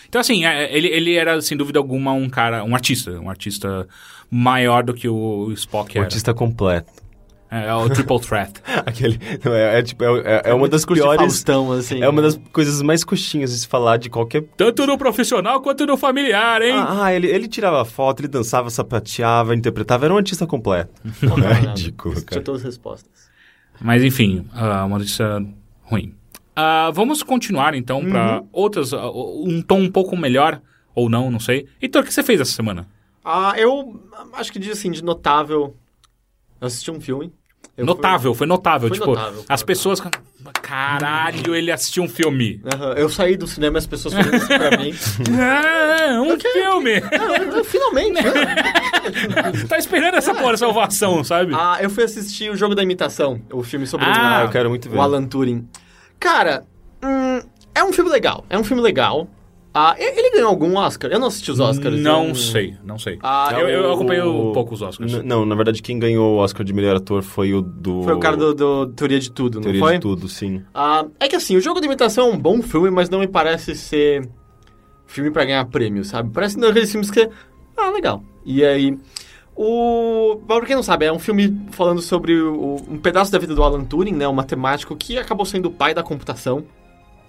Então, 0.09 0.21
assim, 0.21 0.45
é, 0.45 0.77
ele, 0.77 0.89
ele 0.89 1.15
era, 1.15 1.41
sem 1.41 1.57
dúvida 1.57 1.79
alguma, 1.79 2.13
um 2.13 2.29
cara, 2.29 2.63
um 2.65 2.75
artista. 2.75 3.19
Um 3.21 3.29
artista 3.29 3.89
maior 4.31 4.85
do 4.85 4.95
que 4.95 5.09
o 5.09 5.51
Spock 5.53 5.91
um 5.91 5.93
era. 5.93 6.01
Um 6.01 6.05
artista 6.05 6.35
completo. 6.35 7.04
É, 7.55 7.69
é 7.69 7.75
o 7.75 7.89
triple 7.89 8.19
threat. 8.19 8.53
Aquele, 8.85 9.21
é, 9.45 9.79
é, 9.79 9.83
tipo, 9.83 10.03
é, 10.03 10.09
é, 10.25 10.43
é 10.47 10.55
uma 10.55 10.69
das 10.69 10.85
piores... 10.85 11.21
Faustão, 11.21 11.71
assim, 11.71 12.03
é 12.03 12.09
uma 12.09 12.21
das 12.21 12.37
coisas 12.53 12.83
mais 12.83 13.05
coxinhas 13.05 13.53
de 13.53 13.59
se 13.59 13.69
falar 13.69 13.97
de 13.97 14.11
qualquer... 14.11 14.43
Tanto 14.57 14.85
no 14.85 14.99
profissional 14.99 15.61
quanto 15.61 15.87
no 15.87 15.97
familiar, 15.97 16.61
hein? 16.63 16.75
Ah, 16.75 17.05
ah 17.05 17.15
ele, 17.15 17.29
ele 17.29 17.47
tirava 17.47 17.85
foto, 17.85 18.21
ele 18.21 18.29
dançava, 18.29 18.69
sapateava, 18.71 19.55
interpretava, 19.55 20.05
era 20.05 20.15
um 20.15 20.17
artista 20.17 20.49
completo. 20.49 20.91
é 21.05 21.69
ridículo, 21.69 22.15
cara. 22.17 22.27
Tinha 22.27 22.43
todas 22.43 22.63
as 22.63 22.67
respostas. 22.67 23.31
Mas, 23.81 24.03
enfim, 24.03 24.47
uh, 24.53 24.87
uma 24.87 24.99
notícia 24.99 25.45
ruim. 25.85 26.13
Ah, 26.57 26.91
vamos 26.93 27.23
continuar 27.23 27.75
então 27.75 28.05
pra 28.05 28.41
Uhum. 28.41 28.49
outras. 28.53 28.93
ah, 28.93 29.11
um 29.11 29.63
tom 29.63 29.81
um 29.81 29.91
pouco 29.91 30.17
melhor, 30.17 30.61
ou 30.95 31.09
não, 31.09 31.31
não 31.31 31.41
sei. 31.41 31.69
Heitor, 31.81 32.03
o 32.03 32.05
que 32.05 32.13
você 32.13 32.23
fez 32.23 32.41
essa 32.41 32.53
semana? 32.53 32.89
Ah, 33.25 33.55
eu 33.57 34.01
acho 34.33 34.53
que 34.53 34.59
de, 34.59 34.71
assim, 34.71 34.91
de 34.91 35.03
notável. 35.03 35.77
Eu 36.61 36.67
assisti 36.67 36.91
um 36.91 37.01
filme. 37.01 37.33
Eu 37.77 37.85
notável, 37.85 38.35
foi 38.35 38.47
notável. 38.47 38.89
Foi 38.89 38.97
tipo, 38.99 39.11
notável, 39.11 39.45
as 39.49 39.63
pessoas. 39.63 40.01
Caralho, 40.63 41.55
ele 41.55 41.71
assistiu 41.73 42.03
um 42.03 42.09
filme. 42.09 42.61
fui- 42.65 42.93
eu 42.97 43.09
saí 43.09 43.37
do 43.37 43.47
cinema 43.47 43.79
e 43.79 43.81
as 43.81 43.87
pessoas 43.87 44.15
fazendo 44.15 44.37
isso 44.37 44.47
pra 44.47 44.71
mim. 44.79 44.95
Ah, 45.41 46.21
um 46.23 46.39
filme! 46.39 47.01
Não, 47.53 47.65
finalmente. 47.65 48.13
né? 48.13 48.23
tá 49.69 49.77
esperando 49.79 50.15
essa 50.17 50.35
porra, 50.35 50.53
essa 50.55 50.69
ovação, 50.69 51.25
sabe? 51.25 51.53
Ah, 51.55 51.79
eu 51.81 51.91
fui 51.91 52.05
assistir 52.05 52.51
o 52.51 52.57
Jogo 52.57 52.75
da 52.75 52.83
Imitação, 52.83 53.41
o 53.53 53.63
filme 53.63 53.87
sobre 53.87 54.07
Ah, 54.07 54.13
o, 54.13 54.45
eu 54.47 54.51
quero 54.51 54.69
muito 54.69 54.89
ver. 54.89 54.97
o 54.97 55.01
Alan 55.01 55.25
Turing. 55.27 55.69
Cara, 56.21 56.65
hum, 57.03 57.41
é 57.75 57.83
um 57.83 57.93
filme 57.93 58.11
legal. 58.11 58.45
É 58.49 58.57
um 58.59 58.65
filme 58.65 58.83
legal. 58.83 59.29
Ah, 59.77 59.97
ele 59.99 60.31
ganhou 60.31 60.51
algum 60.51 60.77
Oscar? 60.77 61.11
Eu 61.11 61.19
não 61.19 61.27
assisti 61.27 61.51
os 61.51 61.59
Oscars. 61.59 62.01
não 62.01 62.29
eu- 62.29 62.35
sei, 62.37 62.77
não 62.85 62.97
sei. 62.97 63.19
Ah, 63.21 63.49
eu, 63.59 63.69
eu 63.69 63.93
acompanhei 63.93 64.23
O- 64.23 64.51
um 64.51 64.53
pouco 64.53 64.73
os 64.73 64.81
Oscars. 64.81 65.13
N- 65.13 65.23
Não, 65.25 65.45
na 65.45 65.57
verdade, 65.57 65.83
quem 65.83 65.99
ganhou 65.99 66.35
o 66.35 66.39
Oscar 66.39 66.65
de 66.65 66.73
melhor 66.73 66.95
ator 66.95 67.23
foi 67.25 67.53
o 67.53 67.61
do... 67.61 68.05
Foi 68.05 68.15
o 68.15 68.21
cara 68.21 68.37
do, 68.37 68.55
do 68.55 68.87
Teoria 68.93 69.19
de 69.19 69.33
Tudo, 69.33 69.61
Teoria 69.61 69.81
não 69.81 69.87
foi? 69.89 69.95
de 69.97 70.01
Tudo, 70.01 70.29
sim. 70.29 70.63
Ah, 70.73 71.05
é 71.19 71.27
que 71.27 71.35
assim, 71.35 71.57
o 71.57 71.61
Jogo 71.61 71.81
da 71.81 71.87
Imitação 71.87 72.29
é 72.29 72.33
um 72.33 72.39
bom 72.39 72.63
filme, 72.63 72.89
mas 72.89 73.11
não 73.11 73.19
me 73.19 73.27
parece 73.27 73.75
ser 73.75 74.29
filme 75.07 75.31
pra 75.33 75.45
ganhar 75.45 75.65
prêmio, 75.67 76.05
sabe? 76.05 76.31
Parece 76.33 76.57
daqueles 76.59 76.91
filmes 76.93 77.11
que... 77.11 77.29
Ah, 77.77 77.91
legal. 77.91 78.23
E 78.47 78.65
aí... 78.65 78.97
O... 79.57 80.41
Pra 80.47 80.61
quem 80.67 80.75
não 80.77 80.83
sabe, 80.83 81.05
é 81.07 81.13
um 81.13 81.19
filme 81.19 81.61
falando 81.73 82.01
sobre 82.03 82.41
o- 82.41 82.77
um 82.89 82.99
pedaço 82.99 83.31
da 83.31 83.39
vida 83.39 83.55
do 83.55 83.63
Alan 83.63 83.85
Turing, 83.85 84.13
né? 84.13 84.27
Um 84.27 84.33
matemático 84.33 84.97
que 84.97 85.17
acabou 85.19 85.47
sendo 85.47 85.67
o 85.67 85.71
pai 85.73 85.95
da 85.95 86.03
computação. 86.03 86.65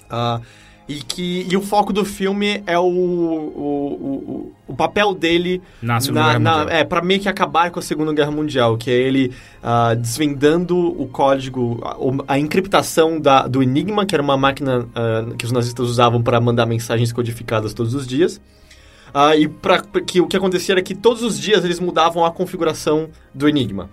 Ah, 0.09 0.41
e 0.87 0.95
que 0.95 1.47
e 1.49 1.57
o 1.57 1.61
foco 1.61 1.91
do 1.91 2.05
filme 2.05 2.63
é 2.67 2.77
o, 2.77 2.83
o, 2.83 2.87
o, 2.87 4.53
o 4.67 4.75
papel 4.75 5.13
dele 5.15 5.61
Na 5.81 5.99
Segunda 5.99 6.21
Guerra 6.21 6.39
Mundial. 6.39 6.69
é 6.69 6.83
para 6.83 7.01
meio 7.01 7.19
que 7.19 7.27
acabar 7.27 7.71
com 7.71 7.79
a 7.79 7.81
Segunda 7.81 8.13
Guerra 8.13 8.31
Mundial, 8.31 8.77
que 8.77 8.91
é 8.91 8.93
ele 8.93 9.31
ah, 9.63 9.95
desvendando 9.95 10.77
o 10.77 11.07
código, 11.07 11.81
a, 11.83 12.33
a 12.33 12.39
encriptação 12.39 13.19
da, 13.19 13.47
do 13.47 13.63
Enigma, 13.63 14.05
que 14.05 14.13
era 14.13 14.21
uma 14.21 14.37
máquina 14.37 14.87
ah, 14.93 15.25
que 15.37 15.45
os 15.45 15.51
nazistas 15.51 15.89
usavam 15.89 16.21
para 16.21 16.39
mandar 16.39 16.65
mensagens 16.65 17.11
codificadas 17.11 17.73
todos 17.73 17.95
os 17.95 18.05
dias. 18.05 18.39
Ah, 19.13 19.35
e 19.35 19.47
pra, 19.47 19.81
que 20.05 20.21
o 20.21 20.27
que 20.27 20.37
acontecia 20.37 20.73
era 20.73 20.81
que 20.83 20.93
todos 20.93 21.23
os 21.23 21.39
dias 21.39 21.63
eles 21.65 21.79
mudavam 21.79 22.25
a 22.25 22.31
configuração 22.31 23.09
do 23.33 23.47
Enigma. 23.47 23.89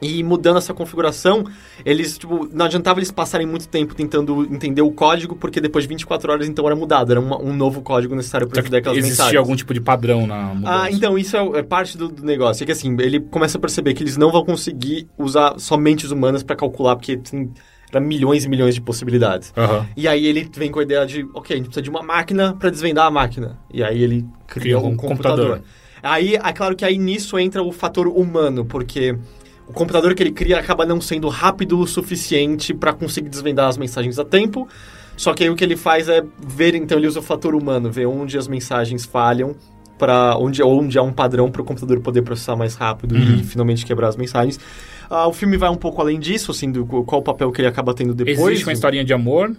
E 0.00 0.22
mudando 0.22 0.58
essa 0.58 0.74
configuração, 0.74 1.44
eles, 1.84 2.18
tipo, 2.18 2.48
não 2.52 2.66
adiantava 2.66 2.98
eles 2.98 3.10
passarem 3.10 3.46
muito 3.46 3.66
tempo 3.68 3.94
tentando 3.94 4.44
entender 4.52 4.82
o 4.82 4.90
código, 4.90 5.34
porque 5.36 5.60
depois 5.60 5.84
de 5.84 5.88
24 5.88 6.30
horas 6.30 6.46
então 6.48 6.66
era 6.66 6.76
mudado, 6.76 7.12
era 7.12 7.20
uma- 7.20 7.40
um 7.40 7.54
novo 7.54 7.80
código 7.80 8.14
necessário 8.14 8.46
para 8.46 8.54
que 8.56 8.60
entender 8.68 8.76
aquelas 8.78 8.98
existia 8.98 9.24
mensagens. 9.24 9.38
algum 9.38 9.56
tipo 9.56 9.72
de 9.72 9.80
padrão 9.80 10.26
na 10.26 10.54
mudança. 10.54 10.82
Ah, 10.82 10.90
então 10.90 11.16
isso 11.16 11.36
é, 11.36 11.58
é 11.58 11.62
parte 11.62 11.96
do, 11.96 12.08
do 12.08 12.22
negócio. 12.24 12.62
É 12.62 12.66
que 12.66 12.72
assim, 12.72 12.94
ele 13.00 13.20
começa 13.20 13.56
a 13.56 13.60
perceber 13.60 13.94
que 13.94 14.02
eles 14.02 14.16
não 14.18 14.30
vão 14.30 14.44
conseguir 14.44 15.08
usar 15.16 15.58
somente 15.58 16.04
os 16.04 16.10
humanas 16.12 16.42
para 16.42 16.56
calcular, 16.56 16.96
porque 16.96 17.16
tem 17.16 17.50
milhões 18.00 18.44
e 18.44 18.48
milhões 18.50 18.74
de 18.74 18.80
possibilidades. 18.82 19.54
Aham. 19.56 19.86
E 19.96 20.06
aí 20.06 20.26
ele 20.26 20.46
vem 20.54 20.70
com 20.70 20.80
a 20.80 20.82
ideia 20.82 21.06
de, 21.06 21.26
ok, 21.32 21.54
a 21.54 21.56
gente 21.56 21.66
precisa 21.66 21.80
de 21.82 21.88
uma 21.88 22.02
máquina 22.02 22.54
para 22.58 22.68
desvendar 22.68 23.06
a 23.06 23.10
máquina. 23.10 23.58
E 23.72 23.82
aí 23.82 24.02
ele 24.02 24.26
cria, 24.46 24.62
Cria 24.62 24.78
um, 24.78 24.88
um 24.88 24.96
computador. 24.96 25.38
computador. 25.46 25.62
Aí, 26.02 26.34
é 26.36 26.52
claro 26.52 26.76
que 26.76 26.84
aí 26.84 26.98
nisso 26.98 27.36
entra 27.38 27.62
o 27.62 27.72
fator 27.72 28.06
humano, 28.06 28.64
porque 28.64 29.16
o 29.68 29.72
computador 29.72 30.14
que 30.14 30.22
ele 30.22 30.32
cria 30.32 30.58
acaba 30.58 30.84
não 30.86 31.00
sendo 31.00 31.28
rápido 31.28 31.78
o 31.78 31.86
suficiente 31.86 32.72
para 32.72 32.92
conseguir 32.92 33.28
desvendar 33.28 33.68
as 33.68 33.76
mensagens 33.76 34.18
a 34.18 34.24
tempo. 34.24 34.68
Só 35.16 35.32
que 35.32 35.42
aí 35.44 35.50
o 35.50 35.56
que 35.56 35.64
ele 35.64 35.76
faz 35.76 36.08
é 36.08 36.22
ver, 36.46 36.74
então 36.74 36.98
ele 36.98 37.06
usa 37.06 37.20
o 37.20 37.22
fator 37.22 37.54
humano, 37.54 37.90
ver 37.90 38.06
onde 38.06 38.36
as 38.36 38.46
mensagens 38.46 39.04
falham 39.04 39.56
para 39.98 40.36
onde, 40.36 40.62
onde 40.62 40.98
há 40.98 41.02
um 41.02 41.12
padrão 41.12 41.50
para 41.50 41.62
o 41.62 41.64
computador 41.64 42.00
poder 42.00 42.20
processar 42.20 42.54
mais 42.54 42.74
rápido 42.74 43.14
Uhum. 43.14 43.36
e 43.36 43.42
finalmente 43.42 43.86
quebrar 43.86 44.08
as 44.08 44.16
mensagens. 44.16 44.60
Ah, 45.08 45.26
o 45.26 45.32
filme 45.32 45.56
vai 45.56 45.70
um 45.70 45.76
pouco 45.76 46.02
além 46.02 46.20
disso, 46.20 46.50
assim, 46.50 46.70
do 46.70 46.84
qual 46.84 47.20
o 47.20 47.24
papel 47.24 47.50
que 47.50 47.62
ele 47.62 47.68
acaba 47.68 47.94
tendo 47.94 48.12
depois. 48.12 48.38
Existe 48.38 48.66
uma 48.66 48.72
historinha 48.74 49.04
de 49.04 49.12
amor, 49.14 49.56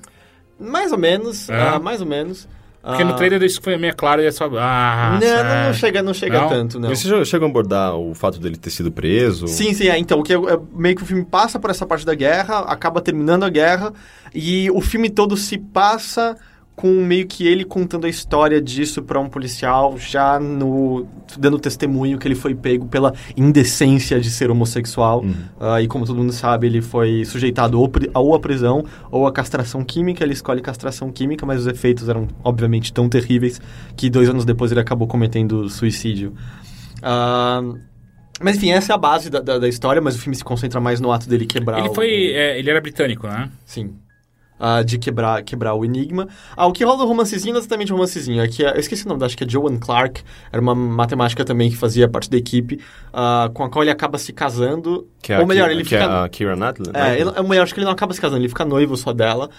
Mais 0.59 0.91
ou 0.91 0.97
menos, 0.97 1.49
É. 1.49 1.59
ah, 1.59 1.79
mais 1.79 2.01
ou 2.01 2.07
menos. 2.07 2.47
Porque 2.87 3.03
no 3.03 3.11
Ah, 3.11 3.15
trailer 3.15 3.43
isso 3.43 3.61
foi 3.61 3.77
meio 3.77 3.95
claro 3.95 4.21
e 4.21 4.25
é 4.25 4.31
só... 4.31 4.49
Ah, 4.57 5.19
não, 5.21 5.43
não, 5.43 5.63
não 5.67 5.73
chega, 5.73 6.01
não 6.01 6.13
chega 6.13 6.39
Não? 6.41 6.49
tanto, 6.49 6.79
não. 6.79 6.89
Você 6.89 7.07
já 7.07 7.23
chegou 7.25 7.47
a 7.47 7.49
abordar 7.49 7.95
o 7.95 8.13
fato 8.15 8.39
dele 8.39 8.55
ter 8.55 8.69
sido 8.69 8.91
preso? 8.91 9.47
Sim, 9.47 9.73
sim, 9.73 9.87
é. 9.87 9.97
Então, 9.97 10.19
o 10.19 10.23
que 10.23 10.33
é, 10.33 10.37
é 10.37 10.59
meio 10.73 10.95
que 10.95 11.03
o 11.03 11.05
filme 11.05 11.25
passa 11.25 11.59
por 11.59 11.69
essa 11.69 11.85
parte 11.85 12.05
da 12.05 12.15
guerra, 12.15 12.59
acaba 12.59 13.01
terminando 13.01 13.43
a 13.43 13.49
guerra, 13.49 13.93
e 14.33 14.71
o 14.71 14.81
filme 14.81 15.09
todo 15.09 15.35
se 15.35 15.57
passa 15.57 16.37
com 16.77 16.87
meio 17.03 17.25
que 17.25 17.47
ele 17.47 17.65
contando 17.65 18.05
a 18.05 18.09
história 18.09 18.61
disso 18.61 19.01
pra 19.01 19.19
um 19.19 19.27
policial, 19.27 19.97
já 19.97 20.39
no 20.39 21.07
dando 21.37 21.57
testemunho 21.59 22.19
que 22.19 22.27
ele 22.27 22.35
foi 22.35 22.53
pego 22.53 22.85
pela 22.87 23.11
indecência 23.35 24.19
de 24.21 24.29
ser 24.29 24.51
homossexual. 24.51 25.25
Ah, 25.59 25.81
e 25.81 25.87
como 25.87 26.05
todo 26.05 26.17
mundo 26.17 26.31
sabe, 26.31 26.67
ele 26.67 26.79
foi 26.81 27.25
sujeitado 27.25 27.81
ou, 27.81 27.91
ou 28.13 28.35
à 28.35 28.39
prisão 28.39 28.85
ou 29.09 29.25
à 29.25 29.31
castração 29.31 29.83
química. 29.83 30.23
Ele 30.23 30.33
escolhe 30.33 30.61
castração 30.61 31.11
química, 31.11 31.47
mas 31.47 31.61
os 31.61 31.67
efeitos 31.67 32.07
eram, 32.09 32.27
obviamente, 32.43 32.93
tão 32.93 33.09
terríveis 33.09 33.59
que 33.95 34.07
dois 34.07 34.29
anos 34.29 34.45
depois 34.45 34.71
ele 34.71 34.79
acabou 34.79 35.07
cometendo 35.07 35.67
suicídio. 35.69 36.33
Ah, 37.01 37.61
mas 38.39 38.57
enfim, 38.57 38.69
essa 38.71 38.93
é 38.93 38.95
a 38.95 38.97
base 38.99 39.31
da, 39.31 39.39
da, 39.39 39.57
da 39.57 39.67
história, 39.67 39.99
mas 40.01 40.15
o 40.15 40.19
filme 40.19 40.35
se 40.35 40.43
concentra 40.43 40.79
mais 40.79 40.99
no 41.01 41.11
ato 41.11 41.27
dele 41.27 41.47
quebrar 41.47 41.79
Ele 41.79 41.89
o- 41.89 41.93
foi... 41.95 42.31
é, 42.31 42.59
ele 42.59 42.69
era 42.69 42.79
britânico, 42.79 43.27
né? 43.27 43.49
Sim. 43.65 43.95
Ah, 44.59 44.81
de 44.81 44.97
quebrar, 44.97 45.43
quebrar 45.43 45.75
o 45.75 45.85
enigma. 45.85 46.27
Ah, 46.55 46.65
o 46.65 46.71
que 46.71 46.83
rola 46.83 46.97
do 46.97 47.05
romancezinho 47.05 47.53
não 47.53 47.59
é 47.59 47.61
exatamente 47.61 47.91
romancezinho. 47.91 48.41
É 48.41 48.47
que, 48.47 48.63
eu 48.63 48.79
esqueci 48.79 49.05
o 49.05 49.09
nome, 49.09 49.23
acho 49.23 49.37
que 49.37 49.43
é 49.43 49.49
Joan 49.49 49.77
Clark. 49.77 50.23
Era 50.51 50.61
uma 50.61 50.73
matemática 50.73 51.45
também 51.45 51.69
que 51.69 51.77
fazia 51.77 52.07
parte 52.09 52.29
da 52.29 52.37
equipe, 52.37 52.79
ah, 53.13 53.49
com 53.53 53.63
a 53.63 53.69
qual 53.69 53.83
ele 53.83 53.91
acaba 53.91 54.17
se 54.17 54.33
casando. 54.33 55.07
Que 55.21 55.33
é 55.33 55.39
Ou 55.39 55.45
melhor, 55.45 55.69
ele 55.69 55.83
que 55.83 55.89
fica... 55.89 56.03
é 56.03 56.25
a 56.25 56.29
Kira 56.29 56.55
Knightley? 56.55 56.91
É, 56.93 57.19
ele, 57.19 57.29
eu 57.29 57.63
acho 57.63 57.73
que 57.73 57.79
ele 57.79 57.85
não 57.85 57.93
acaba 57.93 58.13
se 58.13 58.21
casando, 58.21 58.41
ele 58.41 58.49
fica 58.49 58.65
noivo 58.65 58.97
só 58.97 59.13
dela. 59.13 59.49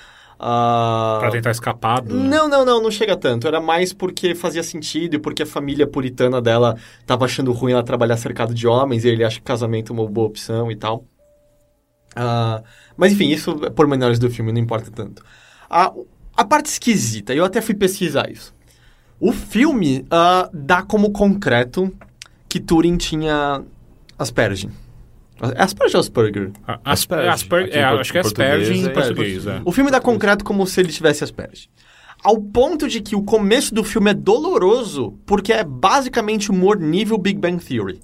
Ah, 0.40 1.18
Pra 1.20 1.30
tentar 1.30 1.50
escapar 1.50 2.00
do... 2.00 2.14
Não, 2.14 2.48
não, 2.48 2.64
não, 2.64 2.80
não 2.80 2.90
chega 2.90 3.16
tanto. 3.16 3.46
Era 3.48 3.60
mais 3.60 3.92
porque 3.92 4.34
fazia 4.34 4.62
sentido 4.62 5.14
e 5.14 5.18
porque 5.18 5.42
a 5.42 5.46
família 5.46 5.86
puritana 5.86 6.40
dela 6.40 6.76
tava 7.04 7.24
achando 7.24 7.52
ruim 7.52 7.72
ela 7.72 7.82
trabalhar 7.82 8.16
cercado 8.16 8.54
de 8.54 8.66
homens 8.66 9.04
e 9.04 9.08
ele 9.08 9.24
acha 9.24 9.38
que 9.38 9.42
casamento 9.42 9.92
é 9.92 9.96
uma 9.96 10.06
boa 10.08 10.28
opção 10.28 10.70
e 10.70 10.76
tal. 10.76 11.04
Ah, 12.18 12.62
mas 12.96 13.12
enfim, 13.12 13.28
isso 13.28 13.60
é 13.64 13.70
pormenores 13.70 14.18
do 14.18 14.28
filme, 14.28 14.50
não 14.50 14.60
importa 14.60 14.90
tanto. 14.90 15.22
A, 15.70 15.92
a 16.36 16.44
parte 16.44 16.66
esquisita, 16.66 17.32
eu 17.32 17.44
até 17.44 17.60
fui 17.60 17.74
pesquisar 17.74 18.28
isso. 18.30 18.54
O 19.20 19.32
filme 19.32 20.04
ah, 20.10 20.50
dá 20.52 20.82
como 20.82 21.12
concreto 21.12 21.92
que 22.48 22.58
Turing 22.58 22.96
tinha 22.96 23.62
Asperger. 24.18 24.70
É 25.40 25.62
Asperger 25.62 25.96
ou 25.96 26.00
Asperger? 26.00 26.50
Asperger. 26.84 27.30
Asperger. 27.30 27.76
É, 27.76 27.84
acho 27.84 28.10
que 28.10 28.18
é 28.18 28.20
Asperger 28.20 28.72
em 28.72 28.86
é 28.86 28.88
português, 28.88 29.46
é. 29.46 29.62
O 29.64 29.70
filme 29.70 29.90
dá 29.90 30.00
concreto 30.00 30.44
como 30.44 30.66
se 30.66 30.80
ele 30.80 30.90
tivesse 30.90 31.22
Asperger. 31.22 31.68
Ao 32.22 32.40
ponto 32.40 32.88
de 32.88 33.00
que 33.00 33.14
o 33.14 33.22
começo 33.22 33.72
do 33.72 33.84
filme 33.84 34.10
é 34.10 34.14
doloroso, 34.14 35.16
porque 35.24 35.52
é 35.52 35.62
basicamente 35.62 36.50
humor 36.50 36.76
nível 36.76 37.16
Big 37.16 37.38
Bang 37.38 37.64
Theory. 37.64 38.00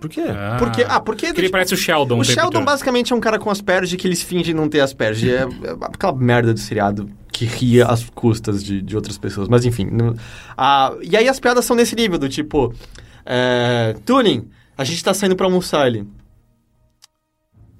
Por 0.00 0.08
quê? 0.08 0.24
Ah. 0.28 0.56
Porque, 0.58 0.82
ah, 0.88 1.00
porque... 1.00 1.26
Porque 1.26 1.40
ele 1.40 1.48
parece 1.50 1.74
o 1.74 1.76
Sheldon 1.76 2.20
O 2.20 2.24
Sheldon 2.24 2.64
basicamente 2.64 3.12
é 3.12 3.16
um 3.16 3.20
cara 3.20 3.38
com 3.38 3.50
Asperger 3.50 3.98
que 3.98 4.06
eles 4.06 4.22
fingem 4.22 4.54
não 4.54 4.68
ter 4.68 4.80
Asperger. 4.80 5.42
É, 5.42 5.68
é 5.68 5.76
aquela 5.82 6.14
merda 6.14 6.54
do 6.54 6.60
seriado 6.60 7.10
que 7.32 7.44
ria 7.44 7.86
às 7.86 8.08
custas 8.10 8.62
de, 8.62 8.80
de 8.80 8.94
outras 8.94 9.18
pessoas. 9.18 9.48
Mas 9.48 9.64
enfim. 9.64 9.88
não- 9.90 10.14
ah, 10.56 10.94
e 11.02 11.16
aí 11.16 11.28
as 11.28 11.40
piadas 11.40 11.64
são 11.64 11.76
nesse 11.76 11.96
nível, 11.96 12.18
do 12.18 12.28
tipo... 12.28 12.72
É, 13.26 13.94
Turing, 14.06 14.48
a 14.76 14.84
gente 14.84 15.02
tá 15.02 15.12
saindo 15.12 15.36
pra 15.36 15.46
almoçar 15.46 15.86
ele. 15.86 16.06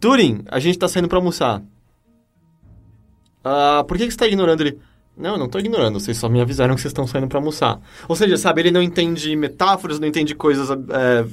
Turing, 0.00 0.42
a 0.48 0.59
gente 0.59 0.78
tá 0.78 0.88
saindo 0.88 1.09
pra 1.09 1.18
almoçar. 1.18 1.62
Ah, 3.42 3.85
por 3.87 3.96
que, 3.96 4.07
que 4.07 4.12
você 4.12 4.18
tá 4.18 4.26
ignorando 4.26 4.61
ele? 4.61 4.78
Não, 5.16 5.31
eu 5.31 5.38
não 5.38 5.48
tô 5.48 5.59
ignorando, 5.59 5.98
vocês 5.98 6.16
só 6.16 6.28
me 6.28 6.40
avisaram 6.40 6.74
que 6.74 6.81
vocês 6.81 6.90
estão 6.90 7.07
saindo 7.07 7.26
pra 7.26 7.38
almoçar. 7.38 7.81
Ou 8.07 8.14
seja, 8.14 8.37
sabe, 8.37 8.61
ele 8.61 8.70
não 8.70 8.83
entende 8.83 9.35
metáforas, 9.35 9.98
não 9.98 10.07
entende 10.07 10.35
coisas... 10.35 10.68
É, 10.70 11.24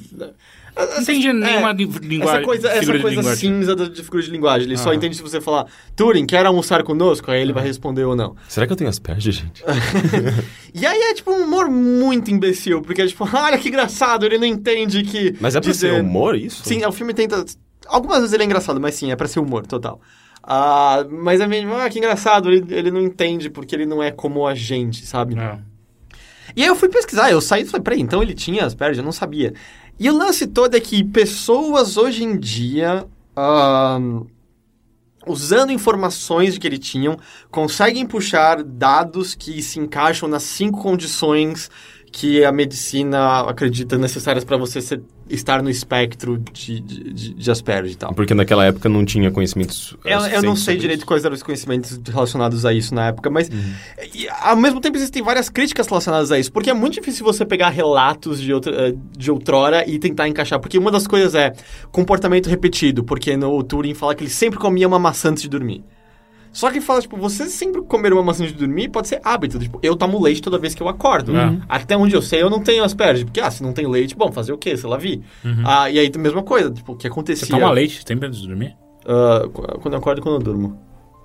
Não 0.76 1.00
entendi 1.00 1.32
nenhuma 1.32 1.72
li- 1.72 1.86
linguagem. 1.86 2.34
essa 2.36 2.44
coisa, 2.44 2.68
essa 2.68 2.98
coisa 2.98 3.36
cinza 3.36 3.74
da- 3.74 3.86
figura 3.90 4.22
de 4.22 4.30
linguagem. 4.30 4.66
Ele 4.68 4.76
só 4.76 4.90
Ah. 4.90 4.94
entende 4.94 5.16
se 5.16 5.22
você 5.22 5.40
falar, 5.40 5.66
Turing, 5.96 6.26
quer 6.26 6.44
almoçar 6.44 6.82
conosco? 6.82 7.30
Aí 7.30 7.40
ele 7.40 7.52
vai 7.52 7.64
responder 7.64 8.04
ou 8.04 8.14
não. 8.14 8.36
Será 8.48 8.66
que 8.66 8.72
eu 8.72 8.76
tenho 8.76 8.90
Asperger, 8.90 9.32
gente? 9.32 9.64
E 10.74 10.84
aí 10.84 10.98
é 11.00 11.14
tipo 11.14 11.30
um 11.32 11.44
humor 11.44 11.70
muito 11.70 12.30
imbecil, 12.30 12.82
porque 12.82 13.00
é 13.02 13.06
tipo, 13.06 13.24
olha 13.34 13.56
que 13.58 13.68
engraçado, 13.68 14.26
ele 14.26 14.36
não 14.38 14.46
entende 14.46 15.02
que. 15.02 15.34
Mas 15.40 15.54
é 15.56 15.60
pra 15.60 15.70
dizer- 15.70 15.92
ser 15.94 16.00
humor 16.00 16.36
isso? 16.36 16.62
Sim, 16.64 16.84
o 16.84 16.92
filme 16.92 17.14
tenta. 17.14 17.44
Algumas 17.86 18.18
vezes 18.18 18.32
ele 18.34 18.42
é 18.42 18.46
engraçado, 18.46 18.80
mas 18.80 18.94
sim, 18.94 19.10
é 19.10 19.16
pra 19.16 19.26
ser 19.28 19.40
humor, 19.40 19.66
total. 19.66 20.00
Ah, 20.42 21.04
mas 21.10 21.40
é 21.40 21.46
mesmo, 21.46 21.74
ah, 21.74 21.88
que 21.88 21.98
engraçado, 21.98 22.52
ele, 22.52 22.64
ele 22.74 22.90
não 22.90 23.00
entende 23.00 23.48
porque 23.48 23.74
ele 23.74 23.86
não 23.86 24.02
é 24.02 24.10
como 24.10 24.46
a 24.46 24.54
gente, 24.54 25.06
sabe? 25.06 25.38
É. 25.38 25.58
E 26.54 26.62
aí 26.62 26.68
eu 26.68 26.76
fui 26.76 26.88
pesquisar, 26.88 27.30
eu 27.30 27.40
saí 27.40 27.62
e 27.62 27.64
falei, 27.64 27.82
peraí, 27.82 28.00
então 28.00 28.22
ele 28.22 28.32
tinha 28.32 28.64
Asperger? 28.64 29.00
Eu 29.00 29.04
não 29.04 29.12
sabia. 29.12 29.52
E 29.98 30.10
o 30.10 30.16
lance 30.16 30.46
todo 30.46 30.76
é 30.76 30.80
que 30.80 31.02
pessoas 31.04 31.96
hoje 31.96 32.24
em 32.24 32.38
dia... 32.38 33.06
usando 35.26 35.72
informações 35.72 36.56
que 36.56 36.66
ele 36.66 36.78
tinham, 36.78 37.18
conseguem 37.50 38.06
puxar 38.06 38.62
dados 38.62 39.34
que 39.34 39.60
se 39.60 39.80
encaixam 39.80 40.28
nas 40.28 40.44
cinco 40.44 40.80
condições 40.80 41.68
que 42.12 42.44
a 42.44 42.52
medicina 42.52 43.40
acredita 43.40 43.98
necessárias 43.98 44.44
para 44.44 44.56
você 44.56 44.80
ser, 44.80 45.02
estar 45.28 45.62
no 45.62 45.70
espectro 45.70 46.38
de, 46.52 46.80
de, 46.80 47.34
de 47.34 47.50
Asperger 47.50 47.92
e 47.92 47.94
tal. 47.94 48.14
Porque 48.14 48.34
naquela 48.34 48.64
época 48.64 48.88
não 48.88 49.04
tinha 49.04 49.30
conhecimentos. 49.30 49.96
Eu, 50.04 50.20
eu 50.20 50.42
não 50.42 50.56
sei 50.56 50.76
direito 50.76 51.00
isso. 51.00 51.06
quais 51.06 51.24
eram 51.24 51.34
os 51.34 51.42
conhecimentos 51.42 52.00
relacionados 52.06 52.64
a 52.64 52.72
isso 52.72 52.94
na 52.94 53.08
época, 53.08 53.28
mas 53.30 53.48
uhum. 53.48 53.72
e, 54.14 54.28
ao 54.28 54.56
mesmo 54.56 54.80
tempo 54.80 54.96
existem 54.96 55.22
várias 55.22 55.48
críticas 55.48 55.86
relacionadas 55.86 56.30
a 56.30 56.38
isso, 56.38 56.52
porque 56.52 56.70
é 56.70 56.74
muito 56.74 56.94
difícil 56.94 57.24
você 57.24 57.44
pegar 57.44 57.70
relatos 57.70 58.40
de, 58.40 58.52
outra, 58.52 58.88
eh, 58.88 58.94
de 59.16 59.30
outrora 59.30 59.88
e 59.88 59.98
tentar 59.98 60.28
encaixar, 60.28 60.60
porque 60.60 60.78
uma 60.78 60.90
das 60.90 61.06
coisas 61.06 61.34
é 61.34 61.52
comportamento 61.90 62.48
repetido, 62.48 63.02
porque 63.02 63.36
no 63.36 63.62
Turing 63.62 63.94
fala 63.94 64.14
que 64.14 64.22
ele 64.22 64.30
sempre 64.30 64.58
comia 64.58 64.86
uma 64.86 64.98
maçã 64.98 65.30
antes 65.30 65.42
de 65.42 65.48
dormir. 65.48 65.84
Só 66.56 66.70
que 66.70 66.80
fala, 66.80 67.02
tipo, 67.02 67.18
você 67.18 67.50
sempre 67.50 67.82
comer 67.82 68.14
uma 68.14 68.22
maçã 68.22 68.46
de 68.46 68.54
dormir 68.54 68.88
pode 68.88 69.08
ser 69.08 69.20
hábito. 69.22 69.58
Tipo, 69.58 69.78
eu 69.82 69.94
tomo 69.94 70.18
leite 70.18 70.40
toda 70.40 70.56
vez 70.56 70.74
que 70.74 70.82
eu 70.82 70.88
acordo. 70.88 71.32
Uhum. 71.32 71.60
Até 71.68 71.94
onde 71.94 72.16
eu 72.16 72.22
sei, 72.22 72.40
eu 72.40 72.48
não 72.48 72.62
tenho 72.62 72.82
asperge. 72.82 73.26
Porque, 73.26 73.42
ah, 73.42 73.50
se 73.50 73.62
não 73.62 73.74
tem 73.74 73.86
leite, 73.86 74.16
bom, 74.16 74.32
fazer 74.32 74.54
o 74.54 74.56
quê? 74.56 74.74
Sei 74.74 74.88
lá, 74.88 74.96
vi. 74.96 75.22
Uhum. 75.44 75.62
Ah, 75.66 75.90
e 75.90 75.98
aí, 75.98 76.10
a 76.14 76.18
mesma 76.18 76.42
coisa. 76.42 76.70
Tipo, 76.70 76.92
o 76.92 76.96
que 76.96 77.06
acontecia... 77.06 77.46
Você 77.46 77.52
toma 77.52 77.70
leite 77.70 78.00
sempre 78.06 78.26
antes 78.26 78.40
de 78.40 78.48
dormir? 78.48 78.74
Uh, 79.04 79.50
quando 79.50 79.92
eu 79.92 79.98
acordo 79.98 80.18
e 80.20 80.22
quando 80.22 80.36
eu 80.36 80.40
durmo. 80.40 80.80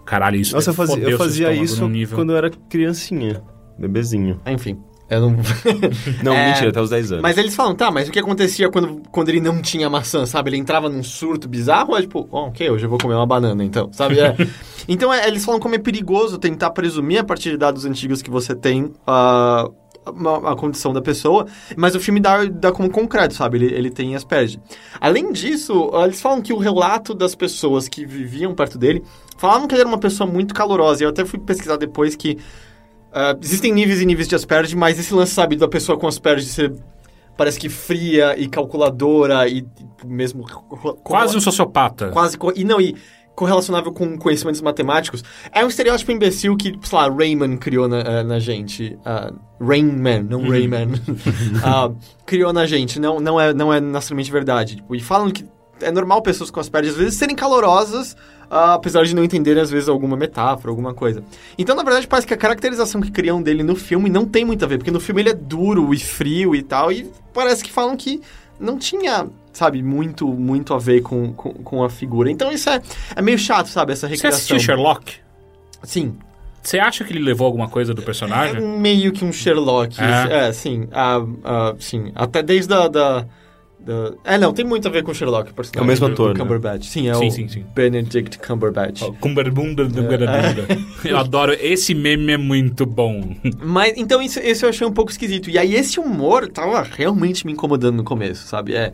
Caralho, 0.05 0.35
isso 0.35 0.53
Nossa, 0.53 0.71
eu 0.71 0.73
fazia, 0.73 0.97
eu 1.01 1.17
fazia 1.17 1.53
isso 1.53 1.89
quando 2.13 2.31
eu 2.31 2.35
era 2.35 2.49
criancinha. 2.49 3.41
Bebezinho. 3.79 4.41
Enfim. 4.45 4.77
Eu 5.11 5.19
não. 5.19 5.35
não, 6.23 6.33
é... 6.33 6.47
mentira, 6.47 6.69
até 6.69 6.81
os 6.81 6.89
10 6.89 7.11
anos. 7.11 7.21
Mas 7.21 7.37
eles 7.37 7.53
falam, 7.53 7.75
tá, 7.75 7.91
mas 7.91 8.07
o 8.07 8.11
que 8.11 8.17
acontecia 8.17 8.69
quando, 8.71 9.01
quando 9.11 9.27
ele 9.27 9.41
não 9.41 9.61
tinha 9.61 9.89
maçã, 9.89 10.25
sabe? 10.25 10.51
Ele 10.51 10.57
entrava 10.57 10.87
num 10.87 11.03
surto 11.03 11.49
bizarro, 11.49 11.97
é 11.97 12.01
tipo, 12.01 12.29
oh, 12.31 12.47
ok, 12.47 12.69
hoje 12.69 12.85
eu 12.85 12.89
vou 12.89 12.97
comer 12.97 13.15
uma 13.15 13.27
banana, 13.27 13.61
então, 13.61 13.91
sabe? 13.91 14.21
É... 14.21 14.33
então, 14.87 15.13
é, 15.13 15.27
eles 15.27 15.43
falam 15.43 15.59
como 15.59 15.75
é 15.75 15.77
perigoso 15.77 16.37
tentar 16.37 16.69
presumir 16.69 17.19
a 17.19 17.25
partir 17.25 17.51
de 17.51 17.57
dados 17.57 17.83
antigos 17.83 18.21
que 18.21 18.29
você 18.29 18.55
tem. 18.55 18.85
Uh, 18.85 19.81
a, 20.03 20.51
a, 20.53 20.55
condição 20.55 20.91
da 20.91 21.01
pessoa, 21.01 21.45
mas 21.77 21.93
o 21.93 21.99
filme 21.99 22.19
dá, 22.19 22.43
dá 22.45 22.71
como 22.71 22.89
concreto, 22.89 23.35
sabe? 23.35 23.59
Ele, 23.59 23.75
ele 23.75 23.91
tem 23.91 24.15
Asperger. 24.15 24.59
Além 24.99 25.31
disso, 25.31 25.91
eles 26.03 26.19
falam 26.19 26.41
que 26.41 26.51
o 26.51 26.57
relato 26.57 27.13
das 27.13 27.35
pessoas 27.35 27.87
que 27.87 28.03
viviam 28.03 28.55
perto 28.55 28.79
dele 28.79 29.03
falavam 29.37 29.67
que 29.67 29.75
ele 29.75 29.81
era 29.81 29.87
uma 29.87 29.99
pessoa 29.99 30.27
muito 30.27 30.55
calorosa. 30.55 31.03
E 31.03 31.05
eu 31.05 31.09
até 31.09 31.23
fui 31.23 31.37
pesquisar 31.39 31.77
depois 31.77 32.15
que 32.15 32.39
Uh, 33.11 33.37
existem 33.41 33.73
níveis 33.73 34.01
e 34.01 34.05
níveis 34.05 34.27
de 34.27 34.35
Asperger, 34.35 34.77
mas 34.77 34.97
esse 34.97 35.13
lance, 35.13 35.33
sabe, 35.33 35.55
da 35.55 35.67
pessoa 35.67 35.97
com 35.97 36.07
Asperger 36.07 36.45
ser 36.45 36.73
parece 37.37 37.59
que 37.59 37.69
fria 37.69 38.35
e 38.37 38.47
calculadora 38.47 39.47
e 39.47 39.65
mesmo... 40.05 40.45
Quase 41.03 41.35
um 41.35 41.41
sociopata. 41.41 42.09
Quase... 42.09 42.37
E 42.55 42.63
não, 42.63 42.79
e 42.79 42.95
correlacionável 43.35 43.91
com 43.91 44.17
conhecimentos 44.17 44.61
matemáticos. 44.61 45.23
É 45.51 45.63
um 45.65 45.67
estereótipo 45.67 46.11
imbecil 46.11 46.55
que, 46.55 46.77
sei 46.83 46.97
lá, 46.97 47.09
Rayman 47.09 47.57
criou 47.57 47.87
na, 47.87 47.99
uh, 47.99 48.23
na 48.23 48.39
gente. 48.39 48.97
Uh, 48.99 49.39
não 50.27 50.41
uhum. 50.41 50.49
Rayman. 50.49 50.89
uh, 50.93 51.95
criou 52.25 52.53
na 52.53 52.65
gente. 52.65 52.99
Não, 52.99 53.19
não, 53.19 53.39
é, 53.39 53.53
não 53.53 53.73
é 53.73 53.79
necessariamente 53.79 54.31
verdade. 54.31 54.75
Tipo, 54.75 54.95
e 54.95 54.99
falam 54.99 55.31
que 55.31 55.45
é 55.81 55.91
normal 55.91 56.21
pessoas 56.21 56.49
com 56.49 56.59
Asperger 56.59 56.91
às 56.91 56.97
vezes 56.97 57.15
serem 57.15 57.35
calorosas 57.35 58.15
uh, 58.51 58.73
apesar 58.73 59.05
de 59.05 59.15
não 59.15 59.23
entenderem, 59.23 59.63
às 59.63 59.71
vezes, 59.71 59.87
alguma 59.87 60.17
metáfora, 60.17 60.69
alguma 60.69 60.93
coisa. 60.93 61.23
Então, 61.57 61.75
na 61.75 61.83
verdade, 61.83 62.05
parece 62.05 62.27
que 62.27 62.33
a 62.33 62.37
caracterização 62.37 62.99
que 62.99 63.09
criam 63.09 63.41
dele 63.41 63.63
no 63.63 63.75
filme 63.75 64.09
não 64.09 64.25
tem 64.25 64.43
muito 64.43 64.65
a 64.65 64.67
ver, 64.67 64.77
porque 64.77 64.91
no 64.91 64.99
filme 64.99 65.21
ele 65.21 65.29
é 65.29 65.33
duro 65.33 65.93
e 65.93 65.97
frio 65.97 66.53
e 66.53 66.61
tal, 66.61 66.91
e 66.91 67.09
parece 67.33 67.63
que 67.63 67.71
falam 67.71 67.95
que 67.95 68.21
não 68.59 68.77
tinha, 68.77 69.27
sabe, 69.53 69.81
muito, 69.81 70.27
muito 70.27 70.73
a 70.73 70.77
ver 70.77 71.01
com, 71.01 71.33
com, 71.33 71.53
com 71.53 71.83
a 71.83 71.89
figura. 71.89 72.29
Então 72.29 72.51
isso 72.51 72.69
é, 72.69 72.81
é 73.15 73.21
meio 73.21 73.39
chato, 73.39 73.67
sabe, 73.67 73.93
essa 73.93 74.05
recriação. 74.05 74.31
Você 74.31 74.53
assistiu 74.53 74.59
Sherlock? 74.59 75.15
Sim. 75.83 76.17
Você 76.61 76.77
acha 76.77 77.03
que 77.03 77.11
ele 77.11 77.23
levou 77.23 77.47
alguma 77.47 77.67
coisa 77.67 77.91
do 77.91 78.03
personagem? 78.03 78.57
É 78.57 78.59
meio 78.59 79.11
que 79.11 79.25
um 79.25 79.33
Sherlock. 79.33 79.99
É, 79.99 80.49
é 80.49 80.53
sim. 80.53 80.83
Uh, 80.83 81.23
uh, 81.23 81.75
sim. 81.79 82.11
Até 82.13 82.43
desde 82.43 82.71
a... 82.71 82.87
Da, 82.87 83.25
da... 83.85 84.13
É, 84.23 84.37
não, 84.37 84.53
tem 84.53 84.63
muito 84.63 84.87
a 84.87 84.91
ver 84.91 85.03
com 85.03 85.13
Sherlock, 85.13 85.53
personagem. 85.53 85.79
É 85.79 85.83
o 85.83 85.85
mesmo 85.85 86.07
ator, 86.07 86.33
né? 86.33 86.39
Cumberbatch. 86.39 86.85
Sim, 86.85 87.09
é 87.09 87.13
sim, 87.13 87.27
o 87.27 87.31
sim, 87.31 87.47
sim. 87.47 87.65
Benedict 87.73 88.39
Cumberbatch. 88.39 89.01
Oh, 89.01 89.13
Cumberbunda 89.13 89.85
do 89.85 90.01
é. 90.01 90.77
Eu 91.09 91.17
adoro, 91.17 91.53
esse 91.59 91.93
meme 91.93 92.33
é 92.33 92.37
muito 92.37 92.85
bom. 92.85 93.35
Mas, 93.63 93.93
então, 93.97 94.21
isso, 94.21 94.39
esse 94.39 94.65
eu 94.65 94.69
achei 94.69 94.85
um 94.85 94.91
pouco 94.91 95.11
esquisito. 95.11 95.49
E 95.49 95.57
aí, 95.57 95.75
esse 95.75 95.99
humor 95.99 96.47
tava 96.47 96.81
realmente 96.83 97.45
me 97.45 97.53
incomodando 97.53 97.97
no 97.97 98.03
começo, 98.03 98.47
sabe? 98.47 98.75
É... 98.75 98.93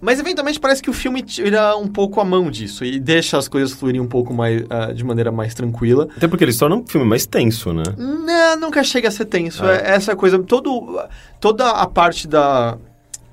Mas, 0.00 0.20
eventualmente, 0.20 0.60
parece 0.60 0.82
que 0.82 0.90
o 0.90 0.92
filme 0.92 1.22
tira 1.22 1.76
um 1.76 1.88
pouco 1.88 2.20
a 2.20 2.24
mão 2.24 2.50
disso 2.50 2.84
e 2.84 3.00
deixa 3.00 3.38
as 3.38 3.48
coisas 3.48 3.72
fluírem 3.72 4.00
um 4.00 4.06
pouco 4.06 4.32
mais, 4.34 4.62
uh, 4.62 4.94
de 4.94 5.04
maneira 5.04 5.32
mais 5.32 5.54
tranquila. 5.54 6.08
Até 6.16 6.28
porque 6.28 6.44
eles 6.44 6.56
tornam 6.56 6.80
um 6.80 6.86
filme 6.86 7.06
mais 7.06 7.26
tenso, 7.26 7.72
né? 7.72 7.82
Não, 7.96 8.60
nunca 8.60 8.84
chega 8.84 9.08
a 9.08 9.10
ser 9.10 9.24
tenso. 9.24 9.64
Ah. 9.64 9.74
É, 9.74 9.94
essa 9.94 10.14
coisa, 10.14 10.38
todo, 10.38 11.00
toda 11.40 11.70
a 11.70 11.86
parte 11.86 12.28
da 12.28 12.78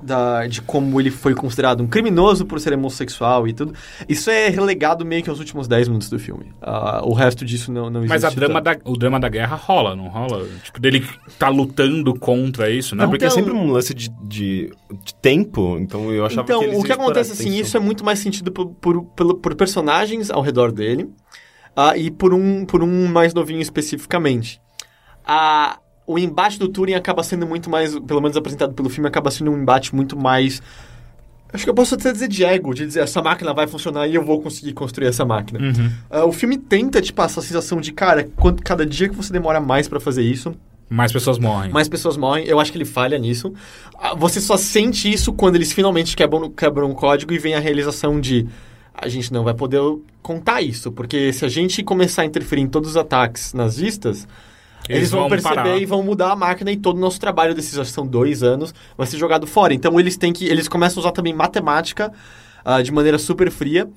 da, 0.05 0.45
de 0.45 0.61
como 0.61 1.01
ele 1.01 1.09
foi 1.09 1.33
considerado 1.33 1.81
um 1.81 1.87
criminoso 1.87 2.45
por 2.45 2.59
ser 2.59 2.73
homossexual 2.73 3.47
e 3.47 3.53
tudo. 3.53 3.73
Isso 4.07 4.29
é 4.29 4.49
relegado 4.49 5.03
meio 5.05 5.23
que 5.23 5.29
aos 5.29 5.39
últimos 5.39 5.67
10 5.67 5.87
minutos 5.87 6.09
do 6.09 6.19
filme. 6.19 6.53
Uh, 6.61 7.07
o 7.09 7.13
resto 7.13 7.43
disso 7.43 7.71
não, 7.71 7.89
não 7.89 8.01
existe. 8.01 8.09
Mas 8.09 8.23
a 8.23 8.29
drama 8.29 8.61
da, 8.61 8.77
o 8.83 8.95
drama 8.95 9.19
da 9.19 9.27
guerra 9.27 9.55
rola, 9.55 9.95
não 9.95 10.07
rola? 10.07 10.47
Tipo, 10.63 10.79
dele 10.79 11.07
tá 11.39 11.49
lutando 11.49 12.17
contra 12.17 12.69
isso, 12.69 12.95
né? 12.95 13.03
Não, 13.03 13.09
porque 13.09 13.25
é 13.25 13.27
então, 13.27 13.39
é 13.39 13.43
sempre 13.43 13.57
um 13.57 13.71
lance 13.71 13.93
de, 13.93 14.09
de, 14.23 14.71
de, 15.03 15.15
tempo, 15.15 15.77
então 15.79 16.11
eu 16.11 16.25
achava 16.25 16.43
então, 16.43 16.59
que 16.59 16.67
Então, 16.67 16.79
o 16.79 16.83
que 16.83 16.91
acontece 16.91 17.31
assim, 17.31 17.57
isso 17.57 17.75
é 17.75 17.79
muito 17.79 18.05
mais 18.05 18.19
sentido 18.19 18.51
por, 18.51 18.67
por, 18.67 19.03
por, 19.03 19.35
por 19.35 19.55
personagens 19.55 20.29
ao 20.29 20.41
redor 20.41 20.71
dele 20.71 21.09
uh, 21.75 21.95
e 21.95 22.11
por 22.11 22.33
um, 22.33 22.65
por 22.65 22.83
um 22.83 23.07
mais 23.07 23.33
novinho 23.33 23.61
especificamente. 23.61 24.61
A, 25.25 25.79
o 26.07 26.19
embate 26.19 26.59
do 26.59 26.67
Turing 26.67 26.93
acaba 26.93 27.23
sendo 27.23 27.47
muito 27.47 27.69
mais, 27.69 27.97
pelo 27.99 28.21
menos 28.21 28.37
apresentado 28.37 28.73
pelo 28.73 28.89
filme, 28.89 29.07
acaba 29.07 29.31
sendo 29.31 29.51
um 29.51 29.57
embate 29.57 29.95
muito 29.95 30.17
mais. 30.17 30.61
Acho 31.51 31.63
que 31.63 31.69
eu 31.69 31.73
posso 31.73 31.95
até 31.95 32.11
dizer 32.11 32.27
de 32.27 32.43
ego, 32.43 32.73
de 32.73 32.85
dizer 32.85 33.01
essa 33.01 33.21
máquina 33.21 33.53
vai 33.53 33.65
funcionar 33.65 34.07
e 34.07 34.15
eu 34.15 34.23
vou 34.23 34.41
conseguir 34.41 34.73
construir 34.73 35.07
essa 35.07 35.23
máquina. 35.23 35.59
Uhum. 35.59 35.91
Uh, 36.11 36.27
o 36.27 36.31
filme 36.31 36.57
tenta 36.57 37.01
te 37.01 37.13
passar 37.13 37.39
a 37.39 37.43
sensação 37.43 37.79
de, 37.79 37.91
cara, 37.93 38.27
quando, 38.35 38.61
cada 38.61 38.85
dia 38.85 39.07
que 39.07 39.15
você 39.15 39.31
demora 39.31 39.61
mais 39.61 39.87
para 39.87 39.99
fazer 39.99 40.23
isso, 40.23 40.53
mais 40.89 41.11
pessoas 41.11 41.39
morrem. 41.39 41.71
Mais 41.71 41.89
pessoas 41.89 42.15
morrem. 42.15 42.45
Eu 42.45 42.59
acho 42.59 42.71
que 42.71 42.77
ele 42.77 42.85
falha 42.85 43.17
nisso. 43.17 43.53
Ah, 43.97 44.13
você 44.13 44.39
só 44.39 44.55
sente 44.55 45.11
isso 45.11 45.33
quando 45.33 45.55
eles 45.55 45.71
finalmente 45.71 46.15
quebram, 46.15 46.49
quebram 46.51 46.91
o 46.91 46.95
código 46.95 47.33
e 47.33 47.39
vem 47.39 47.55
a 47.55 47.59
realização 47.59 48.19
de 48.19 48.45
a 48.93 49.09
gente 49.09 49.33
não 49.33 49.43
vai 49.43 49.53
poder 49.53 49.81
contar 50.21 50.61
isso, 50.61 50.91
porque 50.91 51.33
se 51.33 51.43
a 51.43 51.49
gente 51.49 51.83
começar 51.83 52.21
a 52.21 52.25
interferir 52.25 52.61
em 52.61 52.67
todos 52.67 52.91
os 52.91 52.97
ataques 52.97 53.53
nazistas, 53.53 54.27
eles, 54.87 54.99
eles 54.99 55.11
vão, 55.11 55.21
vão, 55.21 55.29
perceber 55.29 55.55
parar. 55.55 55.77
e 55.77 55.85
vão 55.85 56.03
mudar 56.03 56.31
a 56.31 56.35
máquina 56.35 56.71
e 56.71 56.77
todo 56.77 56.97
o 56.97 56.99
nosso 56.99 57.19
trabalho 57.19 57.53
desses, 57.53 57.77
acho 57.77 57.89
que 57.89 57.95
são 57.95 58.05
dois 58.05 58.43
anos, 58.43 58.73
vai 58.97 59.07
ser 59.07 59.17
jogado 59.17 59.47
fora. 59.47 59.73
Então 59.73 59.99
eles 59.99 60.17
têm 60.17 60.31
que. 60.31 60.45
Eles 60.45 60.67
começam 60.67 60.99
a 60.99 61.01
usar 61.01 61.11
também 61.11 61.33
matemática 61.33 62.11
uh, 62.65 62.81
de 62.81 62.91
maneira 62.91 63.17
super 63.17 63.51
fria 63.51 63.89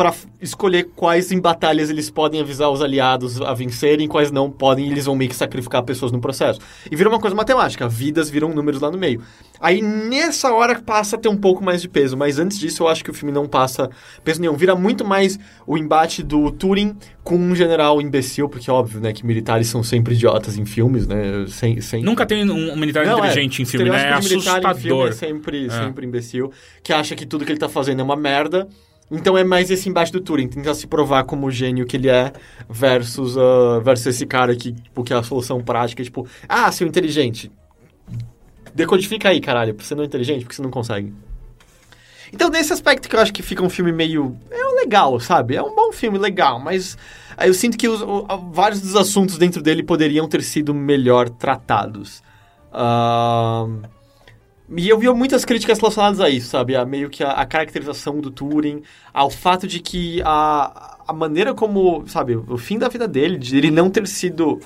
para 0.00 0.14
escolher 0.40 0.88
quais 0.96 1.30
em 1.30 1.38
batalhas 1.38 1.90
eles 1.90 2.08
podem 2.08 2.40
avisar 2.40 2.70
os 2.70 2.80
aliados 2.80 3.38
a 3.38 3.52
vencerem, 3.52 4.08
quais 4.08 4.30
não 4.30 4.50
podem, 4.50 4.86
e 4.86 4.90
eles 4.90 5.04
vão 5.04 5.14
meio 5.14 5.28
que 5.28 5.36
sacrificar 5.36 5.82
pessoas 5.82 6.10
no 6.10 6.18
processo. 6.18 6.58
E 6.90 6.96
vira 6.96 7.10
uma 7.10 7.20
coisa 7.20 7.36
matemática, 7.36 7.86
vidas 7.86 8.30
viram 8.30 8.48
números 8.48 8.80
lá 8.80 8.90
no 8.90 8.96
meio. 8.96 9.20
Aí 9.60 9.82
nessa 9.82 10.54
hora 10.54 10.80
passa 10.80 11.16
a 11.16 11.18
ter 11.18 11.28
um 11.28 11.36
pouco 11.36 11.62
mais 11.62 11.82
de 11.82 11.88
peso, 11.90 12.16
mas 12.16 12.38
antes 12.38 12.58
disso 12.58 12.84
eu 12.84 12.88
acho 12.88 13.04
que 13.04 13.10
o 13.10 13.12
filme 13.12 13.30
não 13.30 13.46
passa 13.46 13.90
peso 14.24 14.40
nenhum. 14.40 14.56
Vira 14.56 14.74
muito 14.74 15.04
mais 15.04 15.38
o 15.66 15.76
embate 15.76 16.22
do 16.22 16.50
Turing 16.50 16.96
com 17.22 17.36
um 17.36 17.54
general 17.54 18.00
imbecil, 18.00 18.48
porque 18.48 18.70
é 18.70 18.72
óbvio, 18.72 19.02
né, 19.02 19.12
que 19.12 19.26
militares 19.26 19.68
são 19.68 19.82
sempre 19.82 20.14
idiotas 20.14 20.56
em 20.56 20.64
filmes, 20.64 21.06
né? 21.06 21.44
Sem, 21.48 21.78
sem... 21.82 22.02
Nunca 22.02 22.24
tem 22.24 22.50
um 22.50 22.74
militar 22.74 23.04
não, 23.04 23.22
é, 23.22 23.28
inteligente 23.28 23.60
é, 23.60 23.62
em 23.62 23.66
filme, 23.66 23.90
né? 23.90 24.08
É 24.08 24.12
assustador. 24.14 24.70
Em 24.70 24.80
filme 24.80 25.08
é 25.08 25.12
sempre, 25.12 25.66
é. 25.66 25.70
sempre 25.70 26.06
imbecil, 26.06 26.50
que 26.82 26.90
acha 26.90 27.14
que 27.14 27.26
tudo 27.26 27.44
que 27.44 27.52
ele 27.52 27.58
tá 27.58 27.68
fazendo 27.68 28.00
é 28.00 28.02
uma 28.02 28.16
merda 28.16 28.66
então 29.10 29.36
é 29.36 29.42
mais 29.42 29.70
esse 29.70 29.88
embate 29.88 30.12
do 30.12 30.20
Turing, 30.20 30.48
tentar 30.48 30.74
se 30.74 30.86
provar 30.86 31.24
como 31.24 31.46
o 31.46 31.50
gênio 31.50 31.84
que 31.84 31.96
ele 31.96 32.08
é 32.08 32.32
versus, 32.68 33.36
uh, 33.36 33.80
versus 33.82 34.06
esse 34.06 34.24
cara 34.24 34.54
que, 34.54 34.72
tipo, 34.72 35.02
que 35.02 35.12
é 35.12 35.16
a 35.16 35.22
solução 35.22 35.60
prática, 35.60 36.02
tipo, 36.02 36.26
ah, 36.48 36.70
seu 36.70 36.86
inteligente. 36.86 37.50
Decodifica 38.74 39.28
aí, 39.28 39.40
caralho, 39.40 39.74
você 39.76 39.94
não 39.94 40.04
é 40.04 40.06
inteligente, 40.06 40.42
porque 40.42 40.54
você 40.54 40.62
não 40.62 40.70
consegue. 40.70 41.12
Então, 42.32 42.48
nesse 42.48 42.72
aspecto 42.72 43.08
que 43.08 43.16
eu 43.16 43.20
acho 43.20 43.32
que 43.32 43.42
fica 43.42 43.62
um 43.62 43.68
filme 43.68 43.90
meio. 43.90 44.36
É 44.50 44.64
legal, 44.80 45.18
sabe? 45.18 45.56
É 45.56 45.62
um 45.62 45.74
bom 45.74 45.92
filme, 45.92 46.16
legal, 46.16 46.60
mas 46.60 46.96
eu 47.44 47.52
sinto 47.52 47.76
que 47.76 47.88
os, 47.88 48.00
o, 48.02 48.26
vários 48.52 48.80
dos 48.80 48.94
assuntos 48.94 49.36
dentro 49.36 49.60
dele 49.60 49.82
poderiam 49.82 50.28
ter 50.28 50.42
sido 50.42 50.72
melhor 50.72 51.28
tratados. 51.28 52.22
Uh, 52.72 53.82
e 54.76 54.88
eu 54.88 54.98
vi 54.98 55.08
muitas 55.10 55.44
críticas 55.44 55.78
relacionadas 55.78 56.20
a 56.20 56.30
isso, 56.30 56.48
sabe? 56.48 56.76
A 56.76 56.84
meio 56.84 57.10
que 57.10 57.24
a, 57.24 57.32
a, 57.32 57.46
caracterização 57.46 58.20
do 58.20 58.30
Turing, 58.30 58.82
ao 59.12 59.28
fato 59.28 59.66
de 59.66 59.80
que 59.80 60.22
a, 60.24 60.98
a 61.08 61.12
maneira 61.12 61.52
como, 61.52 62.04
sabe, 62.06 62.36
o 62.36 62.56
fim 62.56 62.78
da 62.78 62.88
vida 62.88 63.08
dele, 63.08 63.36
de 63.36 63.56
ele 63.56 63.70
não 63.70 63.90
ter 63.90 64.06
sido. 64.06 64.60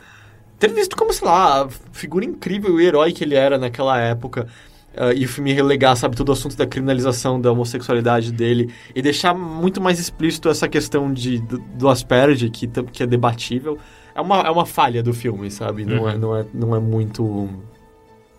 ter 0.59 0.73
visto 0.73 0.95
como, 0.97 1.13
sei 1.13 1.27
lá, 1.27 1.63
a 1.63 1.69
figura 1.93 2.25
incrível 2.25 2.79
e 2.79 2.85
herói 2.85 3.13
que 3.13 3.25
ele 3.25 3.35
era 3.35 3.57
naquela 3.57 3.99
época. 3.99 4.47
Uh, 4.95 5.13
e 5.17 5.25
o 5.25 5.29
filme 5.29 5.53
relegar, 5.53 5.97
sabe, 5.97 6.15
todo 6.15 6.29
o 6.29 6.33
assunto 6.33 6.57
da 6.57 6.67
criminalização 6.67 7.41
da 7.41 7.51
homossexualidade 7.51 8.31
dele 8.31 8.73
e 8.95 9.03
deixar 9.03 9.35
muito 9.35 9.81
mais 9.81 9.99
explícito 9.99 10.49
essa 10.49 10.69
questão 10.69 11.13
de, 11.13 11.41
do, 11.41 11.59
do 11.59 11.89
Asperger, 11.89 12.49
que, 12.49 12.69
que 12.69 13.03
é 13.03 13.07
debatível. 13.07 13.77
É 14.15 14.21
uma, 14.21 14.43
é 14.43 14.51
uma 14.51 14.65
falha 14.65 15.03
do 15.03 15.13
filme, 15.13 15.51
sabe? 15.51 15.85
Não, 15.85 16.09
é, 16.09 16.13
uhum. 16.13 16.21
não, 16.21 16.37
é, 16.37 16.47
não 16.55 16.77
é 16.77 16.79
muito. 16.79 17.49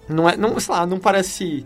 Não 0.08 0.30
é. 0.30 0.38
Não, 0.38 0.60
sei 0.60 0.74
lá, 0.74 0.86
não 0.86 1.00
parece 1.00 1.66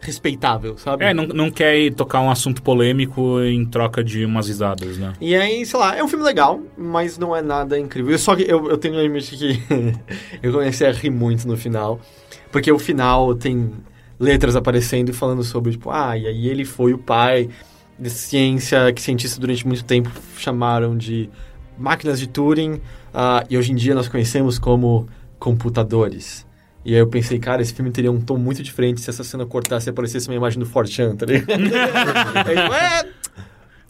respeitável, 0.00 0.76
sabe? 0.78 1.04
É, 1.04 1.14
não, 1.14 1.26
não 1.26 1.50
quer 1.50 1.92
tocar 1.94 2.20
um 2.20 2.30
assunto 2.30 2.62
polêmico 2.62 3.40
em 3.40 3.64
troca 3.64 4.04
de 4.04 4.24
umas 4.24 4.46
risadas, 4.46 4.98
né? 4.98 5.12
E 5.20 5.34
aí, 5.34 5.64
sei 5.64 5.80
lá, 5.80 5.96
é 5.96 6.04
um 6.04 6.08
filme 6.08 6.24
legal, 6.24 6.60
mas 6.76 7.18
não 7.18 7.34
é 7.34 7.42
nada 7.42 7.78
incrível. 7.78 8.12
Eu 8.12 8.18
só 8.18 8.36
que 8.36 8.42
eu, 8.42 8.68
eu 8.68 8.78
tenho 8.78 8.94
um 8.94 9.02
limite 9.02 9.36
que 9.36 9.62
eu 10.42 10.52
comecei 10.52 10.86
a 10.86 10.92
rir 10.92 11.10
muito 11.10 11.48
no 11.48 11.56
final, 11.56 12.00
porque 12.52 12.70
o 12.70 12.78
final 12.78 13.34
tem 13.34 13.72
letras 14.18 14.54
aparecendo 14.54 15.10
e 15.10 15.12
falando 15.12 15.42
sobre, 15.42 15.72
tipo, 15.72 15.90
ah, 15.90 16.16
e 16.16 16.26
aí 16.26 16.48
ele 16.48 16.64
foi 16.64 16.92
o 16.92 16.98
pai 16.98 17.48
de 17.98 18.10
ciência 18.10 18.92
que 18.92 19.00
cientistas 19.00 19.38
durante 19.38 19.66
muito 19.66 19.84
tempo 19.84 20.10
chamaram 20.36 20.96
de 20.96 21.30
máquinas 21.78 22.20
de 22.20 22.26
Turing, 22.26 22.74
uh, 22.74 23.44
e 23.48 23.56
hoje 23.58 23.72
em 23.72 23.74
dia 23.74 23.94
nós 23.94 24.08
conhecemos 24.08 24.58
como 24.58 25.06
computadores. 25.38 26.45
E 26.86 26.94
aí 26.94 27.00
eu 27.00 27.08
pensei, 27.08 27.36
cara, 27.40 27.60
esse 27.60 27.74
filme 27.74 27.90
teria 27.90 28.12
um 28.12 28.20
tom 28.20 28.38
muito 28.38 28.62
diferente 28.62 29.00
se 29.00 29.10
essa 29.10 29.24
cena 29.24 29.44
cortasse 29.44 29.88
e 29.88 29.90
aparecesse 29.90 30.28
uma 30.28 30.36
imagem 30.36 30.60
do 30.60 30.64
Fortran, 30.64 31.16
tá 31.16 31.26
ligado? 31.26 31.50
aí, 32.46 32.56
é, 32.56 33.08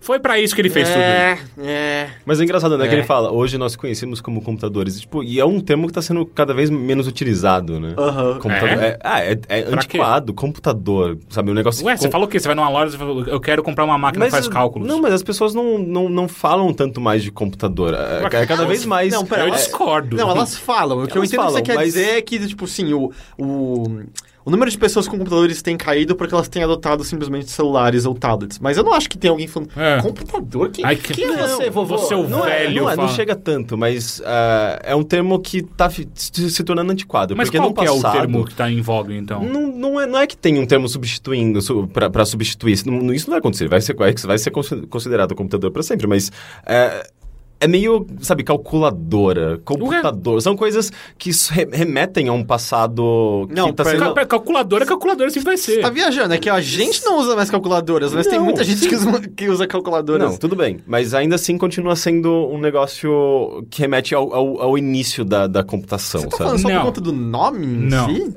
foi 0.06 0.20
para 0.20 0.38
isso 0.38 0.54
que 0.54 0.60
ele 0.60 0.70
fez 0.70 0.88
é, 0.88 1.34
tudo. 1.34 1.66
É. 1.66 2.10
Mas 2.24 2.40
é 2.40 2.44
engraçado, 2.44 2.78
né? 2.78 2.84
É. 2.84 2.88
Que 2.88 2.94
ele 2.94 3.02
fala, 3.02 3.32
hoje 3.32 3.58
nós 3.58 3.74
conhecemos 3.74 4.20
como 4.20 4.40
computadores. 4.40 5.00
Tipo, 5.00 5.20
e 5.20 5.40
é 5.40 5.44
um 5.44 5.58
termo 5.58 5.88
que 5.88 5.92
tá 5.92 6.00
sendo 6.00 6.24
cada 6.24 6.54
vez 6.54 6.70
menos 6.70 7.08
utilizado, 7.08 7.80
né? 7.80 7.88
Uhum. 7.98 8.38
Computador. 8.38 8.68
É? 8.68 8.86
é? 8.86 8.98
ah, 9.02 9.24
é, 9.24 9.36
é 9.48 9.62
antiquado, 9.62 10.32
quê? 10.32 10.36
computador, 10.40 11.18
sabe? 11.28 11.50
Um 11.50 11.54
negócio... 11.54 11.84
Ué, 11.84 11.96
você 11.96 12.08
falou 12.08 12.28
o 12.28 12.30
quê? 12.30 12.38
Você 12.38 12.46
vai 12.46 12.54
numa 12.54 12.68
loja 12.68 12.94
e 12.94 12.98
fala, 12.98 13.28
eu 13.28 13.40
quero 13.40 13.64
comprar 13.64 13.84
uma 13.84 13.98
máquina 13.98 14.26
mas, 14.26 14.32
que 14.32 14.40
faz 14.42 14.48
cálculos. 14.48 14.86
Não, 14.86 15.00
mas 15.00 15.12
as 15.12 15.24
pessoas 15.24 15.52
não, 15.52 15.76
não, 15.76 16.08
não 16.08 16.28
falam 16.28 16.72
tanto 16.72 17.00
mais 17.00 17.24
de 17.24 17.32
computador. 17.32 17.92
É, 17.92 18.42
é 18.42 18.46
cada 18.46 18.64
vez 18.64 18.86
mais... 18.86 19.12
Não, 19.12 19.26
pera, 19.26 19.48
eu 19.48 19.50
discordo. 19.50 20.16
Não, 20.16 20.30
elas 20.30 20.56
falam. 20.56 21.02
O 21.02 21.08
que 21.08 21.18
elas 21.18 21.32
eu 21.32 21.34
entendo 21.34 21.46
falam, 21.48 21.62
que 21.62 21.66
você 21.66 21.72
quer 21.72 21.74
mas... 21.74 21.94
dizer 21.94 22.18
é 22.18 22.22
que, 22.22 22.46
tipo, 22.46 22.64
sim, 22.68 22.92
o... 22.92 23.10
o 23.36 24.04
o 24.46 24.50
número 24.50 24.70
de 24.70 24.78
pessoas 24.78 25.08
com 25.08 25.18
computadores 25.18 25.60
tem 25.60 25.76
caído 25.76 26.14
porque 26.14 26.32
elas 26.32 26.48
têm 26.48 26.62
adotado 26.62 27.02
simplesmente 27.02 27.50
celulares 27.50 28.06
ou 28.06 28.14
tablets. 28.14 28.60
Mas 28.60 28.76
eu 28.76 28.84
não 28.84 28.92
acho 28.92 29.10
que 29.10 29.18
tem 29.18 29.28
alguém 29.28 29.48
falando, 29.48 29.70
é. 29.76 30.00
computador? 30.00 30.70
Quem, 30.70 30.84
Ai, 30.84 30.94
que... 30.94 31.14
quem 31.14 31.24
é 31.24 31.48
você, 31.48 31.68
vovô? 31.68 31.98
Você 31.98 32.14
é 32.14 32.16
o 32.16 32.28
não 32.28 32.42
velho. 32.42 32.78
É, 32.78 32.80
não, 32.80 32.88
é, 32.88 32.94
não, 32.94 33.08
chega 33.08 33.34
tanto, 33.34 33.76
mas 33.76 34.20
uh, 34.20 34.78
é 34.84 34.94
um 34.94 35.02
termo 35.02 35.40
que 35.40 35.58
está 35.58 35.90
se, 35.90 36.62
tornando 36.62 36.92
antiquado. 36.92 37.34
Mas 37.34 37.50
qual 37.50 37.72
passado, 37.72 38.06
é 38.06 38.08
o 38.08 38.12
termo 38.12 38.44
que 38.44 38.52
está 38.52 38.70
em 38.70 38.80
voga, 38.80 39.12
então? 39.12 39.42
Não, 39.42 39.66
não, 39.66 40.00
é, 40.00 40.06
não 40.06 40.18
é 40.20 40.28
que 40.28 40.36
tem 40.36 40.60
um 40.60 40.64
termo 40.64 40.88
substituindo, 40.88 41.58
para 41.88 42.24
substituir. 42.24 42.74
Isso 42.74 42.88
não, 42.88 43.12
isso 43.12 43.26
não 43.26 43.32
vai 43.32 43.40
acontecer. 43.40 43.66
Vai 43.68 43.80
ser, 43.80 43.96
vai 43.96 44.38
ser 44.38 44.52
considerado 44.88 45.34
computador 45.34 45.72
para 45.72 45.82
sempre, 45.82 46.06
mas... 46.06 46.28
Uh, 46.28 47.15
é 47.58 47.66
meio, 47.66 48.06
sabe, 48.20 48.42
calculadora, 48.44 49.58
computador. 49.64 50.42
São 50.42 50.56
coisas 50.56 50.92
que 51.16 51.30
remetem 51.72 52.28
a 52.28 52.32
um 52.32 52.44
passado 52.44 53.48
não, 53.50 53.72
tá 53.72 53.84
sendo... 53.84 54.14
Cal 54.14 54.26
calculadora, 54.26 54.84
calculadora 54.84 55.30
sempre 55.30 55.46
vai 55.46 55.56
ser. 55.56 55.76
Você 55.76 55.80
tá 55.80 55.90
viajando, 55.90 56.34
é 56.34 56.38
que 56.38 56.50
a 56.50 56.60
gente 56.60 57.04
não 57.04 57.18
usa 57.18 57.34
mais 57.34 57.50
calculadoras, 57.50 58.12
mas 58.12 58.26
não, 58.26 58.32
tem 58.32 58.40
muita 58.40 58.62
gente 58.62 58.86
que 58.86 58.94
usa, 58.94 59.20
que 59.20 59.48
usa 59.48 59.66
calculadoras. 59.66 60.32
Não, 60.32 60.38
tudo 60.38 60.54
bem. 60.54 60.78
Mas 60.86 61.14
ainda 61.14 61.36
assim 61.36 61.56
continua 61.56 61.96
sendo 61.96 62.30
um 62.48 62.58
negócio 62.58 63.66
que 63.70 63.80
remete 63.80 64.14
ao, 64.14 64.32
ao, 64.34 64.60
ao 64.62 64.78
início 64.78 65.24
da, 65.24 65.46
da 65.46 65.64
computação, 65.64 66.20
Você 66.22 66.28
tá 66.28 66.36
sabe? 66.36 66.48
falando 66.48 66.62
só 66.62 66.68
não. 66.68 66.76
por 66.76 66.86
conta 66.86 67.00
do 67.00 67.12
nome 67.12 67.66
em 67.66 67.88
não. 67.88 68.14
si? 68.14 68.36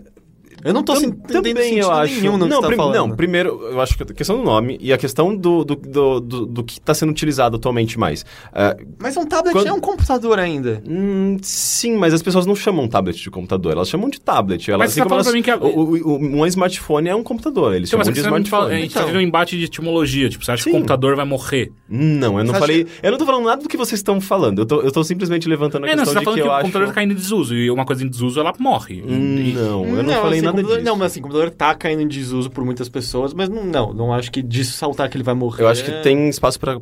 Eu 0.64 0.74
não 0.74 0.84
tô 0.84 0.94
Tam, 0.94 1.02
sentindo 1.02 1.42
também 1.42 1.78
eu 1.78 1.92
acho. 1.92 2.20
nenhum 2.20 2.38
no 2.38 2.46
não, 2.46 2.60
que 2.60 2.66
você 2.66 2.72
tá 2.72 2.76
falando. 2.76 2.96
Não, 2.96 3.16
primeiro, 3.16 3.62
eu 3.72 3.80
acho 3.80 3.96
que 3.96 4.04
a 4.04 4.06
questão 4.06 4.38
do 4.38 4.44
nome 4.44 4.78
e 4.82 4.92
a 4.92 4.98
questão 4.98 5.36
do, 5.36 5.64
do, 5.64 5.76
do, 5.76 6.20
do, 6.20 6.46
do 6.46 6.64
que 6.64 6.80
está 6.80 6.94
sendo 6.94 7.10
utilizado 7.10 7.56
atualmente 7.56 7.98
mais. 7.98 8.22
Uh, 8.22 8.86
mas 9.00 9.16
um 9.18 9.26
tablet 9.26 9.54
quando... 9.54 9.68
é 9.68 9.74
um 9.74 9.80
computador 9.80 10.40
ainda. 10.40 10.82
Hum, 10.88 11.38
sim, 11.42 11.96
mas 11.96 12.14
as 12.14 12.22
pessoas 12.22 12.46
não 12.46 12.56
chamam 12.56 12.88
tablet 12.88 13.22
de 13.22 13.30
computador, 13.30 13.74
elas 13.74 13.90
chamam 13.90 14.10
de 14.10 14.20
tablet. 14.20 14.70
Elas, 14.70 14.80
mas 14.80 14.94
você 14.94 15.00
assim 15.00 15.08
tá 15.08 15.10
falando 15.10 15.26
elas, 15.26 15.28
pra 15.28 15.38
mim 15.38 15.44
que... 15.44 15.52
A... 15.52 15.58
O, 15.58 16.14
o, 16.14 16.42
um 16.42 16.46
smartphone 16.46 17.10
é 17.10 17.16
um 17.16 17.24
computador, 17.24 17.74
eles 17.76 17.90
então, 17.90 18.00
chamam 18.00 18.14
de 18.14 18.20
smartphone. 18.20 18.50
Fala, 18.50 18.68
a 18.68 18.76
gente 18.76 18.94
tá 18.94 19.02
então. 19.02 19.14
tá 19.14 19.18
um 19.18 19.22
embate 19.22 19.58
de 19.58 19.66
etimologia, 19.66 20.30
tipo, 20.30 20.44
você 20.44 20.52
acha 20.52 20.64
sim. 20.64 20.72
que 20.72 20.76
o 20.76 20.80
computador 20.80 21.16
vai 21.16 21.26
morrer? 21.26 21.72
Não, 21.88 22.38
eu 22.38 22.44
não 22.44 22.54
você 22.54 22.60
falei... 22.60 22.84
Acha... 22.84 23.00
Eu 23.04 23.12
não 23.12 23.18
tô 23.18 23.26
falando 23.26 23.46
nada 23.46 23.62
do 23.62 23.70
que 23.70 23.78
vocês 23.78 24.00
estão 24.00 24.20
falando, 24.20 24.60
eu 24.60 24.66
tô, 24.66 24.82
eu 24.82 24.92
tô 24.92 25.04
simplesmente 25.04 25.48
levantando 25.48 25.86
a 25.86 25.88
é, 25.88 25.96
questão 25.96 26.06
não, 26.06 26.14
você 26.14 26.20
tá 26.20 26.24
falando 26.24 26.38
que, 26.38 26.44
que 26.44 26.48
o 26.48 26.52
acho... 26.52 26.62
computador 26.64 26.88
tá 26.90 26.94
caindo 26.94 27.12
em 27.12 27.16
desuso, 27.16 27.56
e 27.56 27.72
uma 27.72 27.86
coisa 27.86 28.04
em 28.04 28.08
desuso, 28.10 28.40
ela 28.40 28.54
morre. 28.60 29.04
Hum, 29.08 29.54
não, 29.54 29.86
eu 29.86 30.04
não, 30.04 30.14
falei 30.14 30.40
assim, 30.40 30.49
nada 30.52 30.64
disso. 30.64 30.82
Não, 30.82 30.96
mas 30.96 31.12
assim, 31.12 31.20
o 31.20 31.24
computador 31.24 31.52
tá 31.52 31.74
caindo 31.76 32.02
em 32.02 32.08
desuso 32.08 32.50
por 32.50 32.64
muitas 32.64 32.90
pessoas, 32.90 33.34
mas 33.34 33.50
não, 33.50 33.64
não, 33.64 33.94
não 33.94 34.14
acho 34.14 34.32
que 34.32 34.42
disso 34.42 34.74
saltar 34.74 35.10
que 35.10 35.18
ele 35.18 35.24
vai 35.24 35.34
morrer. 35.34 35.64
Eu 35.64 35.68
acho 35.68 35.84
que 35.84 35.92
tem 36.02 36.30
espaço 36.30 36.60
para 36.60 36.80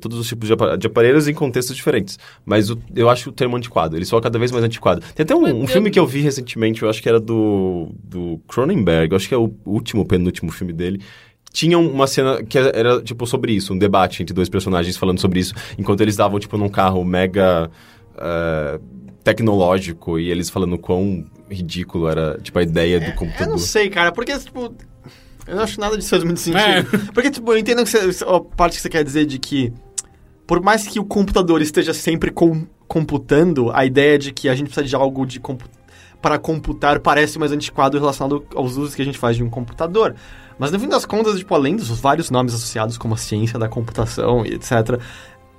todos 0.00 0.18
os 0.18 0.26
tipos 0.26 0.48
de 0.78 0.86
aparelhos 0.86 1.28
em 1.28 1.34
contextos 1.34 1.76
diferentes. 1.76 2.18
Mas 2.44 2.70
o, 2.70 2.78
eu 2.94 3.08
acho 3.08 3.30
o 3.30 3.32
termo 3.32 3.56
antiquado, 3.56 3.96
ele 3.96 4.04
só 4.04 4.20
cada 4.20 4.38
vez 4.38 4.50
mais 4.50 4.64
antiquado. 4.64 5.02
Tem 5.14 5.24
até 5.24 5.34
um, 5.34 5.62
um 5.62 5.66
filme 5.66 5.90
que 5.90 5.98
eu 5.98 6.06
vi 6.06 6.20
recentemente, 6.20 6.82
eu 6.82 6.90
acho 6.90 7.02
que 7.02 7.08
era 7.08 7.20
do, 7.20 7.88
do 8.02 8.40
Cronenberg, 8.48 9.12
eu 9.12 9.16
acho 9.16 9.28
que 9.28 9.34
é 9.34 9.38
o 9.38 9.52
último, 9.64 10.06
penúltimo 10.06 10.50
filme 10.52 10.72
dele, 10.72 11.00
tinha 11.52 11.78
uma 11.78 12.06
cena 12.06 12.42
que 12.42 12.58
era, 12.58 13.00
tipo, 13.00 13.26
sobre 13.26 13.52
isso, 13.52 13.72
um 13.72 13.78
debate 13.78 14.22
entre 14.22 14.34
dois 14.34 14.48
personagens 14.48 14.96
falando 14.96 15.18
sobre 15.18 15.40
isso, 15.40 15.54
enquanto 15.78 16.02
eles 16.02 16.12
estavam, 16.12 16.38
tipo, 16.38 16.58
num 16.58 16.68
carro 16.68 17.02
mega 17.02 17.70
uh, 18.16 18.78
tecnológico 19.26 20.20
e 20.20 20.30
eles 20.30 20.48
falando 20.48 20.78
quão 20.78 21.26
ridículo 21.50 22.08
era, 22.08 22.38
tipo, 22.40 22.56
a 22.60 22.62
ideia 22.62 23.00
do 23.00 23.12
computador. 23.14 23.48
Eu 23.48 23.50
não 23.50 23.58
sei, 23.58 23.90
cara, 23.90 24.12
porque, 24.12 24.38
tipo... 24.38 24.72
Eu 25.48 25.56
não 25.56 25.62
acho 25.62 25.80
nada 25.80 25.96
disso 25.96 26.10
faz 26.10 26.22
muito 26.22 26.40
sentido. 26.40 26.60
É. 26.60 26.82
Porque, 27.14 27.30
tipo, 27.30 27.52
eu 27.52 27.56
entendo 27.56 27.84
que 27.84 27.88
você, 27.88 28.24
a 28.24 28.40
parte 28.40 28.76
que 28.76 28.82
você 28.82 28.88
quer 28.88 29.04
dizer 29.04 29.26
de 29.26 29.38
que... 29.38 29.72
Por 30.44 30.60
mais 30.60 30.88
que 30.88 30.98
o 30.98 31.04
computador 31.04 31.62
esteja 31.62 31.94
sempre 31.94 32.32
com, 32.32 32.66
computando, 32.88 33.70
a 33.72 33.84
ideia 33.84 34.18
de 34.18 34.32
que 34.32 34.48
a 34.48 34.56
gente 34.56 34.66
precisa 34.66 34.84
de 34.84 34.96
algo 34.96 35.24
de 35.24 35.38
compu 35.38 35.64
para 36.20 36.38
computar 36.38 36.98
parece 36.98 37.38
mais 37.38 37.52
antiquado 37.52 37.96
relacionado 37.98 38.44
aos 38.56 38.76
usos 38.76 38.96
que 38.96 39.02
a 39.02 39.04
gente 39.04 39.18
faz 39.18 39.36
de 39.36 39.44
um 39.44 39.50
computador. 39.50 40.16
Mas 40.58 40.72
no 40.72 40.80
fim 40.80 40.88
das 40.88 41.04
contas, 41.04 41.38
tipo, 41.38 41.54
além 41.54 41.76
dos 41.76 41.88
vários 42.00 42.30
nomes 42.30 42.54
associados 42.54 42.98
como 42.98 43.14
a 43.14 43.16
ciência 43.16 43.58
da 43.58 43.68
computação 43.68 44.44
e 44.44 44.54
etc., 44.54 44.98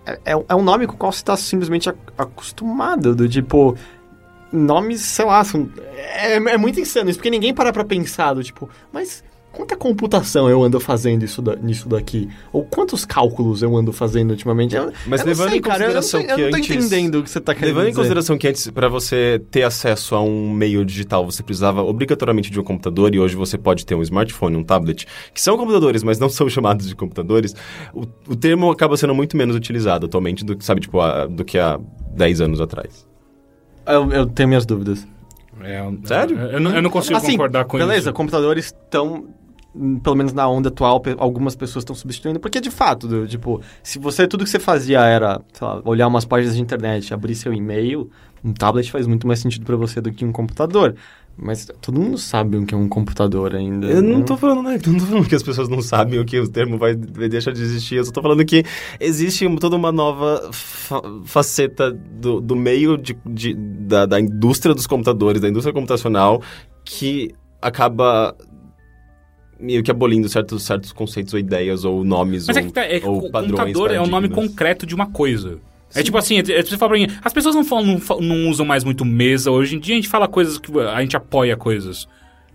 é, 0.08 0.34
é, 0.34 0.46
é 0.48 0.56
um 0.56 0.64
nome 0.64 0.88
com 0.88 0.94
o 0.94 0.98
qual 0.98 1.12
você 1.12 1.20
está 1.20 1.36
simplesmente 1.36 1.90
acostumado, 2.18 3.14
do 3.14 3.28
tipo 3.28 3.78
nomes, 4.52 5.02
sei 5.02 5.26
lá, 5.26 5.44
são, 5.44 5.70
é, 5.98 6.36
é 6.36 6.58
muito 6.58 6.80
insano 6.80 7.10
isso, 7.10 7.20
porque 7.20 7.30
ninguém 7.30 7.54
para 7.54 7.74
pra 7.74 7.84
pensar 7.84 8.34
do 8.34 8.42
tipo, 8.42 8.70
mas 8.94 9.22
quanta 9.58 9.76
computação 9.76 10.48
eu 10.48 10.62
ando 10.62 10.80
fazendo 10.80 11.26
isso 11.26 11.42
da, 11.42 11.56
nisso 11.56 11.90
daqui? 11.90 12.30
Ou 12.54 12.64
quantos 12.64 13.04
cálculos 13.04 13.64
eu 13.64 13.76
ando 13.76 13.92
fazendo 13.92 14.30
ultimamente? 14.30 14.76
Eu, 14.76 14.94
Mas 15.08 15.22
eu 15.22 15.28
levando 15.28 15.50
sei, 15.50 15.58
em 15.58 15.62
consideração 15.62 16.22
cara, 16.22 16.34
eu 16.34 16.38
não, 16.38 16.44
eu 16.44 16.52
não 16.52 16.52
tô 16.52 16.58
antes, 16.58 16.76
entendendo 16.76 17.16
o 17.16 17.24
que 17.24 17.30
você 17.32 17.42
tá 17.42 17.56
querendo 17.56 17.70
Levando 17.70 17.86
dizer. 17.86 17.92
em 17.92 17.96
consideração 17.96 18.38
que 18.38 18.48
antes, 18.48 18.70
para 18.70 18.88
você 18.88 19.42
ter 19.50 19.64
acesso 19.64 20.14
a 20.14 20.22
um 20.22 20.52
meio 20.52 20.86
digital, 20.86 21.26
você 21.26 21.42
precisava 21.42 21.82
obrigatoriamente 21.82 22.52
de 22.52 22.60
um 22.60 22.64
computador 22.64 23.16
e 23.16 23.20
hoje 23.20 23.36
você 23.36 23.58
pode 23.58 23.84
ter 23.84 23.96
um 23.96 24.04
smartphone, 24.04 24.56
um 24.56 24.64
tablet, 24.64 25.08
que 25.34 25.42
são 25.42 25.58
computadores, 25.58 26.04
mas 26.04 26.20
não 26.20 26.30
são 26.30 26.48
chamados 26.48 26.88
de 26.88 26.96
computadores, 26.96 27.56
o, 27.96 28.06
o 28.28 28.36
termo 28.36 28.70
acaba 28.70 28.96
sendo 28.96 29.16
muito 29.16 29.36
menos 29.36 29.56
utilizado 29.56 30.06
atualmente 30.06 30.46
do 30.46 30.56
que, 30.56 30.64
sabe, 30.64 30.82
tipo, 30.82 31.02
a, 31.02 31.26
do 31.26 31.44
que 31.44 31.58
há 31.58 31.80
10 32.14 32.42
anos 32.42 32.62
atrás. 32.62 33.08
Eu, 33.88 34.12
eu 34.12 34.26
tenho 34.28 34.50
minhas 34.50 34.68
dúvidas. 34.68 35.08
É, 35.62 35.84
Sério? 36.04 36.38
Eu, 36.38 36.48
eu, 36.52 36.60
não, 36.60 36.76
eu 36.76 36.82
não 36.84 36.90
consigo 36.92 37.18
assim, 37.18 37.32
concordar 37.32 37.66
com 37.66 37.78
beleza, 37.78 37.94
isso. 37.94 38.04
Beleza, 38.04 38.14
computadores 38.14 38.66
estão 38.66 39.26
pelo 40.04 40.16
menos 40.16 40.34
na 40.34 40.48
onda 40.48 40.70
atual, 40.70 41.02
algumas 41.18 41.56
pessoas 41.56 41.84
estão 41.84 41.96
substituindo, 41.96 42.40
porque 42.40 42.60
de 42.60 42.72
fato, 42.72 43.08
do, 43.08 43.28
tipo, 43.28 43.62
se 43.84 44.00
você 44.00 44.28
tudo 44.28 44.44
que 44.44 44.50
você 44.50 44.60
fazia 44.60 45.02
era, 45.02 45.42
lá, 45.62 45.82
olhar 45.86 46.08
umas 46.08 46.26
páginas 46.26 46.56
de 46.56 46.62
internet, 46.62 47.14
abrir 47.14 47.36
seu 47.36 47.54
e-mail, 47.54 48.10
um 48.44 48.54
tablet 48.54 48.92
faz 48.92 49.08
muito 49.08 49.28
mais 49.28 49.40
sentido 49.40 49.66
para 49.66 49.76
você 49.76 50.02
do 50.02 50.12
que 50.12 50.26
um 50.26 50.32
computador. 50.32 50.96
Mas 51.40 51.68
todo 51.82 52.02
mundo 52.02 52.18
sabe 52.18 52.58
o 52.58 52.66
que 52.66 52.74
é 52.74 52.78
um 52.78 52.90
computador 52.90 53.56
ainda. 53.56 53.86
Eu 53.86 54.02
não, 54.02 54.10
não 54.10 54.20
né? 54.20 54.26
tô 54.26 54.36
falando, 54.36 54.64
né? 54.64 54.80
Não 54.88 54.98
tô 54.98 55.06
falando 55.06 55.30
que 55.30 55.36
as 55.36 55.44
pessoas 55.44 55.70
não 55.70 55.84
sabem 55.84 56.20
o 56.20 56.26
que 56.26 56.40
o 56.40 56.48
termo 56.48 56.80
vai, 56.80 56.96
vai 56.96 57.30
deixar 57.30 57.52
de 57.52 57.62
existir. 57.62 57.96
Eu 57.96 58.06
só 58.06 58.12
tô 58.12 58.24
falando 58.24 58.44
que 58.44 58.64
existe 59.00 59.48
toda 59.60 59.76
uma 59.76 59.92
nova 59.92 60.50
fa 60.52 61.00
faceta 61.26 61.92
do, 61.92 62.42
do 62.42 62.56
meio 62.56 62.98
de, 62.98 63.16
de 63.24 63.54
da, 63.54 64.08
da 64.08 64.20
indústria 64.20 64.74
dos 64.74 64.88
computadores, 64.88 65.40
da 65.40 65.48
indústria 65.48 65.72
computacional, 65.72 66.42
que 66.84 67.36
acaba 67.62 68.36
meio 69.60 69.84
que 69.84 69.92
abolindo 69.92 70.28
certos, 70.30 70.64
certos 70.64 70.92
conceitos 70.92 71.34
ou 71.34 71.40
ideias 71.40 71.84
ou 71.84 72.04
nomes 72.04 72.48
Mas 72.48 72.58
ou, 72.58 72.64
é 72.64 72.66
que 72.66 72.74
tá, 72.74 72.86
é, 72.86 73.02
ou 73.04 73.30
padrões. 73.30 73.60
Computador 73.60 73.92
é 73.92 74.00
o 74.00 74.08
nome 74.08 74.30
concreto 74.30 74.86
de 74.86 74.94
uma 74.94 75.08
coisa. 75.08 75.60
É 75.90 75.94
Sim. 75.94 76.00
É 76.00 76.04
tipo 76.04 76.18
assim, 76.18 76.40
é, 76.40 76.44
você 76.44 76.78
fala 76.78 76.92
pra 76.92 77.00
mim, 77.00 77.08
as 77.24 77.34
pessoas 77.34 77.56
não, 77.56 77.64
falam, 77.64 77.86
não, 77.86 78.20
não, 78.20 78.50
usam 78.50 78.66
mais 78.66 78.84
muito 78.84 79.06
mesa. 79.06 79.52
Hoje 79.52 79.76
em 79.76 79.80
dia 79.80 79.96
a 79.96 79.98
gente 79.98 80.10
fala 80.10 80.28
coisas 80.28 80.58
que 80.58 80.72
a 80.80 81.02
gente 81.02 81.16
apoia 81.16 81.56
coisas. 81.56 82.08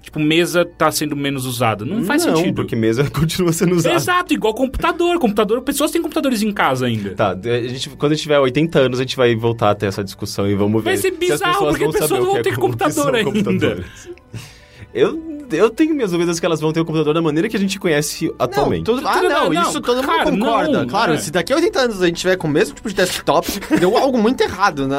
Tipo, 0.03 0.19
mesa 0.19 0.65
tá 0.65 0.91
sendo 0.91 1.15
menos 1.15 1.47
usada. 1.47 1.85
Não 1.85 2.03
faz 2.03 2.27
não, 2.27 2.37
sentido. 2.37 2.57
porque 2.57 2.75
mesa 2.75 3.09
continua 3.11 3.53
sendo 3.53 3.77
usada. 3.77 3.95
Exato, 3.95 4.35
igual 4.35 4.53
computador. 4.53 5.17
Computador, 5.19 5.63
pessoas 5.63 5.93
têm 5.93 6.03
computadores 6.03 6.43
em 6.43 6.53
casa 6.53 6.87
ainda. 6.87 7.15
Tá, 7.15 7.31
a 7.31 7.69
gente, 7.69 7.89
quando 7.91 8.13
a 8.13 8.15
gente 8.17 8.23
tiver 8.23 8.39
80 8.41 8.79
anos, 8.81 8.99
a 8.99 9.03
gente 9.03 9.17
vai 9.17 9.35
voltar 9.37 9.71
até 9.71 9.87
essa 9.87 10.03
discussão 10.03 10.51
e 10.51 10.57
vamos 10.57 10.83
ver. 10.83 10.91
Vai 10.91 10.97
ser 10.97 11.13
bizarro, 11.13 11.39
se 11.39 11.65
as 11.65 11.71
porque 11.71 11.85
as 11.85 11.93
pessoas 11.93 12.25
vão 12.25 12.43
ter 12.43 12.59
computador 12.59 13.15
ainda. 13.15 13.85
Eu 14.93 15.32
eu 15.53 15.71
tenho 15.71 15.95
minhas 15.95 16.11
dúvidas 16.11 16.39
que 16.41 16.47
elas 16.47 16.61
vão 16.61 16.73
ter 16.73 16.81
o 16.81 16.85
computador 16.85 17.15
da 17.15 17.23
maneira 17.23 17.49
que 17.49 17.57
a 17.57 17.61
gente 17.61 17.79
conhece 17.79 18.33
atualmente. 18.39 18.87
Não, 18.89 18.97
tudo, 18.97 19.07
ah, 19.09 19.23
não, 19.23 19.51
Não, 19.51 19.63
isso 19.63 19.81
todo 19.81 20.03
cara, 20.07 20.31
mundo 20.31 20.39
concorda. 20.45 20.73
não, 20.81 20.87
claro, 20.87 21.13
é. 21.15 21.19
se 21.19 21.31
daqui 21.31 21.53
a 21.53 21.57
80 21.57 21.81
anos 21.81 22.03
a 22.03 22.07
gente 22.07 22.17
tiver 22.21 22.37
com 22.37 22.49
o 22.49 22.51
mesmo 22.51 22.75
tipo 22.75 22.89
de 22.89 22.95
desktop, 22.95 23.49
deu 23.79 23.97
algo 23.97 24.19
muito 24.19 24.41
errado, 24.43 24.87
né? 24.89 24.99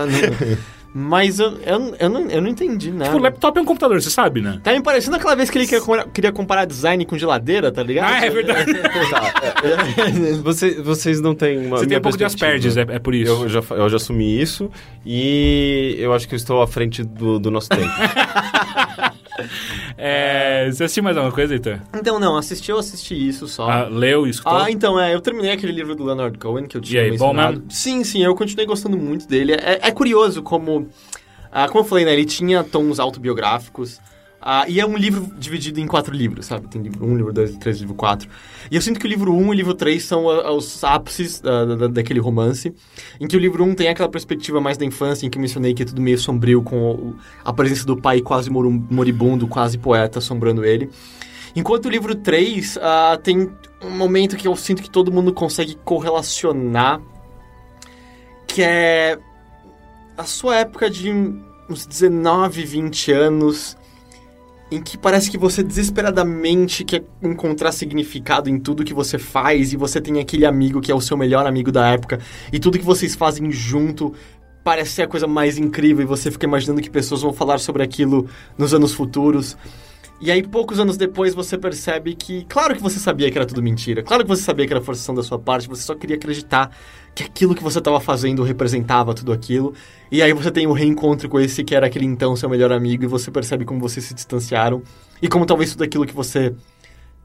Mas 0.96 1.40
eu, 1.40 1.58
eu, 1.66 1.96
eu, 2.00 2.08
não, 2.08 2.22
eu 2.30 2.40
não 2.40 2.48
entendi 2.50 2.92
nada. 2.92 3.06
Tipo, 3.06 3.18
o 3.18 3.22
laptop 3.24 3.58
é 3.58 3.62
um 3.64 3.66
computador, 3.66 4.00
você 4.00 4.12
sabe, 4.12 4.42
né? 4.42 4.60
Tá 4.64 4.74
me 4.74 4.82
parecendo 4.84 5.16
aquela 5.16 5.36
vez 5.36 5.50
que 5.50 5.58
ele 5.58 5.66
queria, 5.66 5.82
comparar- 5.82 6.08
queria 6.10 6.32
comparar 6.32 6.66
design 6.66 7.04
com 7.04 7.18
geladeira, 7.18 7.72
tá 7.72 7.82
ligado? 7.82 8.14
Ah, 8.14 8.24
é 8.24 8.30
verdade. 8.30 8.72
Você- 10.44 10.80
vocês 10.82 11.20
não 11.20 11.34
têm 11.34 11.66
uma. 11.66 11.80
Você 11.80 11.88
tem 11.88 11.98
um 11.98 12.02
pouco 12.02 12.16
de. 12.16 12.24
Asperges, 12.24 12.78
é, 12.78 12.82
é 12.82 13.00
por 13.00 13.16
isso. 13.16 13.32
Eu 13.32 13.50
já, 13.50 13.64
eu 13.72 13.90
já 13.90 13.96
assumi 13.96 14.40
isso 14.40 14.70
e 15.04 15.96
eu 15.98 16.14
acho 16.14 16.28
que 16.28 16.36
eu 16.36 16.38
estou 16.38 16.62
à 16.62 16.68
frente 16.68 17.04
do, 17.04 17.40
do 17.40 17.50
nosso 17.50 17.70
tempo. 17.70 17.90
É, 19.98 20.70
você 20.72 20.84
assistiu 20.84 21.04
mais 21.04 21.18
alguma 21.18 21.34
coisa, 21.34 21.54
Heitor? 21.54 21.80
Então, 21.94 22.20
não, 22.20 22.38
assisti 22.38 22.70
eu 22.72 22.78
assisti 22.78 23.16
isso 23.28 23.48
só. 23.48 23.70
Ah, 23.70 23.88
leu 23.88 24.26
e 24.28 24.30
escutou? 24.30 24.58
Ah, 24.58 24.70
então, 24.72 25.00
é, 25.00 25.14
eu 25.14 25.22
terminei 25.22 25.52
aquele 25.52 25.72
livro 25.72 25.96
do 25.96 26.04
Leonard 26.04 26.38
Cohen 26.38 26.68
que 26.68 26.78
eu 26.78 26.82
tinha 26.82 27.02
E 27.02 27.06
aí, 27.06 27.18
bom 27.18 27.28
mencionado. 27.28 27.54
mesmo? 27.58 27.72
Sim, 27.72 28.04
sim, 28.04 28.24
eu 28.24 28.36
continuei 28.36 28.66
gostando 28.66 28.98
muito 28.98 29.28
dele. 29.28 29.54
É, 29.54 29.80
é 29.88 29.92
curioso 29.92 30.42
como... 30.44 30.88
ah, 31.52 31.68
como 31.68 31.80
eu 31.84 31.88
falei, 31.88 32.06
né, 32.06 32.14
ele 32.14 32.26
tinha 32.26 32.64
tons 32.64 33.00
autobiográficos. 33.00 34.00
Ah, 34.46 34.66
e 34.68 34.80
é 34.80 34.86
um 34.86 34.98
livro 34.98 35.32
dividido 35.38 35.80
em 35.80 35.88
quatro 35.88 36.14
livros, 36.14 36.46
sabe? 36.48 36.68
Tem 36.68 36.82
livro 36.82 37.06
1, 37.06 37.10
um, 37.10 37.16
livro 37.16 37.32
2, 37.34 37.50
livro 37.52 37.62
3, 37.62 37.80
livro 37.80 37.96
4. 37.96 38.30
E 38.70 38.76
eu 38.76 38.82
sinto 38.82 39.00
que 39.00 39.06
o 39.06 39.10
livro 39.10 39.32
1 39.34 39.38
um 39.38 39.46
e 39.46 39.50
o 39.50 39.54
livro 39.54 39.74
3 39.74 40.04
são 40.04 40.30
ah, 40.30 40.52
os 40.52 40.84
ápices 40.84 41.40
da- 41.40 41.64
da- 41.64 41.88
daquele 41.88 42.20
romance. 42.20 42.74
Em 43.20 43.28
que 43.28 43.38
o 43.38 43.40
livro 43.40 43.64
1 43.64 43.70
um 43.70 43.74
tem 43.76 43.88
aquela 43.88 44.10
perspectiva 44.10 44.60
mais 44.60 44.78
da 44.78 44.84
infância, 44.86 45.26
em 45.26 45.30
que 45.30 45.38
eu 45.38 45.42
mencionei 45.42 45.74
que 45.74 45.84
é 45.84 45.86
tudo 45.86 46.02
meio 46.02 46.18
sombrio, 46.18 46.62
com 46.62 46.92
o- 46.92 47.16
a 47.46 47.54
presença 47.54 47.86
do 47.86 47.96
pai 47.96 48.20
quase 48.22 48.50
moribundo, 48.50 49.48
quase 49.48 49.78
poeta, 49.78 50.20
assombrando 50.20 50.66
ele. 50.66 50.90
Enquanto 51.56 51.86
o 51.86 51.90
livro 51.90 52.14
3 52.16 52.78
ah, 52.82 53.18
tem 53.24 53.50
um 53.82 53.90
momento 53.92 54.36
que 54.36 54.48
eu 54.48 54.56
sinto 54.56 54.82
que 54.82 54.90
todo 54.90 55.12
mundo 55.12 55.32
consegue 55.34 55.76
correlacionar, 55.84 57.00
que 58.48 58.62
é 58.62 59.18
a 60.18 60.24
sua 60.26 60.58
época 60.58 60.90
de 60.90 61.10
uns 61.70 61.86
19, 61.86 62.64
20 62.66 63.12
anos, 63.12 63.78
em 64.74 64.82
que 64.82 64.98
parece 64.98 65.30
que 65.30 65.38
você 65.38 65.62
desesperadamente 65.62 66.84
quer 66.84 67.04
encontrar 67.22 67.72
significado 67.72 68.50
em 68.50 68.60
tudo 68.60 68.84
que 68.84 68.94
você 68.94 69.20
faz 69.20 69.72
e 69.72 69.78
você 69.78 70.02
tem 70.02 70.20
aquele 70.20 70.46
amigo 70.46 70.82
que 70.82 70.92
é 70.92 70.96
o 70.96 71.02
seu 71.02 71.16
melhor 71.16 71.46
amigo 71.46 71.72
da 71.72 71.88
época 71.88 72.20
e 72.52 72.60
tudo 72.60 72.80
que 72.80 72.86
vocês 72.86 73.16
fazem 73.16 73.52
junto 73.52 74.14
parece 74.64 74.92
ser 74.92 75.02
a 75.04 75.08
coisa 75.08 75.28
mais 75.28 75.58
incrível 75.58 76.04
e 76.04 76.08
você 76.08 76.32
fica 76.32 76.48
imaginando 76.48 76.82
que 76.82 76.90
pessoas 76.90 77.22
vão 77.22 77.34
falar 77.34 77.60
sobre 77.60 77.84
aquilo 77.84 78.28
nos 78.58 78.74
anos 78.74 78.94
futuros. 78.94 79.58
E 80.26 80.32
aí, 80.32 80.42
poucos 80.42 80.80
anos 80.80 80.96
depois, 80.96 81.36
você 81.36 81.58
percebe 81.58 82.16
que, 82.16 82.46
claro 82.46 82.74
que 82.74 82.82
você 82.82 82.98
sabia 82.98 83.30
que 83.30 83.38
era 83.38 83.46
tudo 83.46 83.62
mentira, 83.62 84.02
claro 84.02 84.24
que 84.24 84.30
você 84.30 84.42
sabia 84.42 84.66
que 84.66 84.72
era 84.72 84.82
forçação 84.82 85.14
da 85.14 85.22
sua 85.22 85.38
parte, 85.38 85.68
você 85.68 85.82
só 85.82 85.94
queria 85.94 86.16
acreditar 86.16 86.72
que 87.14 87.24
aquilo 87.24 87.54
que 87.54 87.62
você 87.62 87.80
estava 87.80 88.00
fazendo 88.00 88.42
representava 88.42 89.14
tudo 89.14 89.34
aquilo. 89.34 89.74
E 90.10 90.22
aí 90.22 90.32
você 90.32 90.50
tem 90.50 90.66
o 90.66 90.72
reencontro 90.72 91.28
com 91.28 91.42
esse 91.42 91.62
que 91.62 91.76
era 91.76 91.88
aquele 91.88 92.06
então 92.06 92.38
seu 92.38 92.48
melhor 92.48 92.72
amigo, 92.72 93.04
e 93.04 93.08
você 93.08 93.30
percebe 93.30 93.66
como 93.66 93.82
vocês 93.82 94.06
se 94.06 94.14
distanciaram, 94.14 94.82
e 95.22 95.28
como 95.28 95.46
talvez 95.46 95.74
tudo 95.74 95.84
aquilo 95.84 96.06
que 96.06 96.16
você 96.16 96.56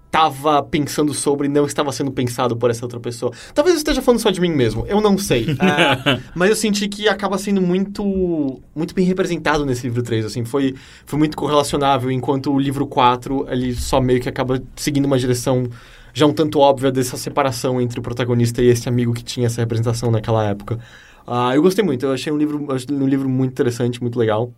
estava 0.09 0.63
pensando 0.63 1.13
sobre 1.13 1.49
não 1.49 1.67
estava 1.67 1.93
sendo 1.93 2.11
pensado 2.11 2.57
por 2.57 2.71
essa 2.71 2.85
outra 2.85 2.99
pessoa. 2.99 3.31
Talvez 3.55 3.75
eu 3.75 3.79
esteja 3.79 4.03
falando 4.03 4.21
só 4.21 4.31
de 4.31 4.41
mim 4.41 4.51
mesmo, 4.51 4.85
eu 4.87 5.01
não 5.01 5.17
sei. 5.17 5.47
É, 5.69 6.21
mas 6.35 6.49
eu 6.49 6.57
senti 6.57 6.89
que 6.89 7.09
acaba 7.09 7.37
sendo 7.37 7.61
muito 7.61 8.61
muito 8.75 8.95
bem 8.95 9.05
representado 9.05 9.67
nesse 9.67 9.87
livro 9.87 10.03
3, 10.03 10.25
assim, 10.25 10.45
foi, 10.45 10.75
foi 11.05 11.19
muito 11.19 11.37
correlacionável, 11.37 12.11
enquanto 12.11 12.53
o 12.53 12.59
livro 12.59 12.87
4, 12.87 13.47
ele 13.51 13.75
só 13.75 14.01
meio 14.01 14.21
que 14.21 14.29
acaba 14.29 14.63
seguindo 14.77 15.05
uma 15.05 15.19
direção 15.19 15.69
já 16.15 16.27
um 16.27 16.33
tanto 16.33 16.59
óbvia 16.59 16.91
dessa 16.91 17.17
separação 17.17 17.81
entre 17.81 18.01
o 18.01 18.03
protagonista 18.03 18.63
e 18.63 18.67
esse 18.67 18.89
amigo 18.89 19.13
que 19.13 19.23
tinha 19.23 19.47
essa 19.47 19.61
representação 19.61 20.11
naquela 20.11 20.45
época. 20.45 20.79
Ah, 21.27 21.55
eu 21.55 21.63
gostei 21.63 21.85
muito, 21.85 22.07
eu 22.07 22.13
achei 22.13 22.33
um 22.33 22.39
livro, 22.39 22.67
achei 22.73 22.97
um 22.97 23.07
livro 23.07 23.29
muito 23.29 23.53
interessante, 23.53 24.01
muito 24.01 24.19
legal. 24.19 24.51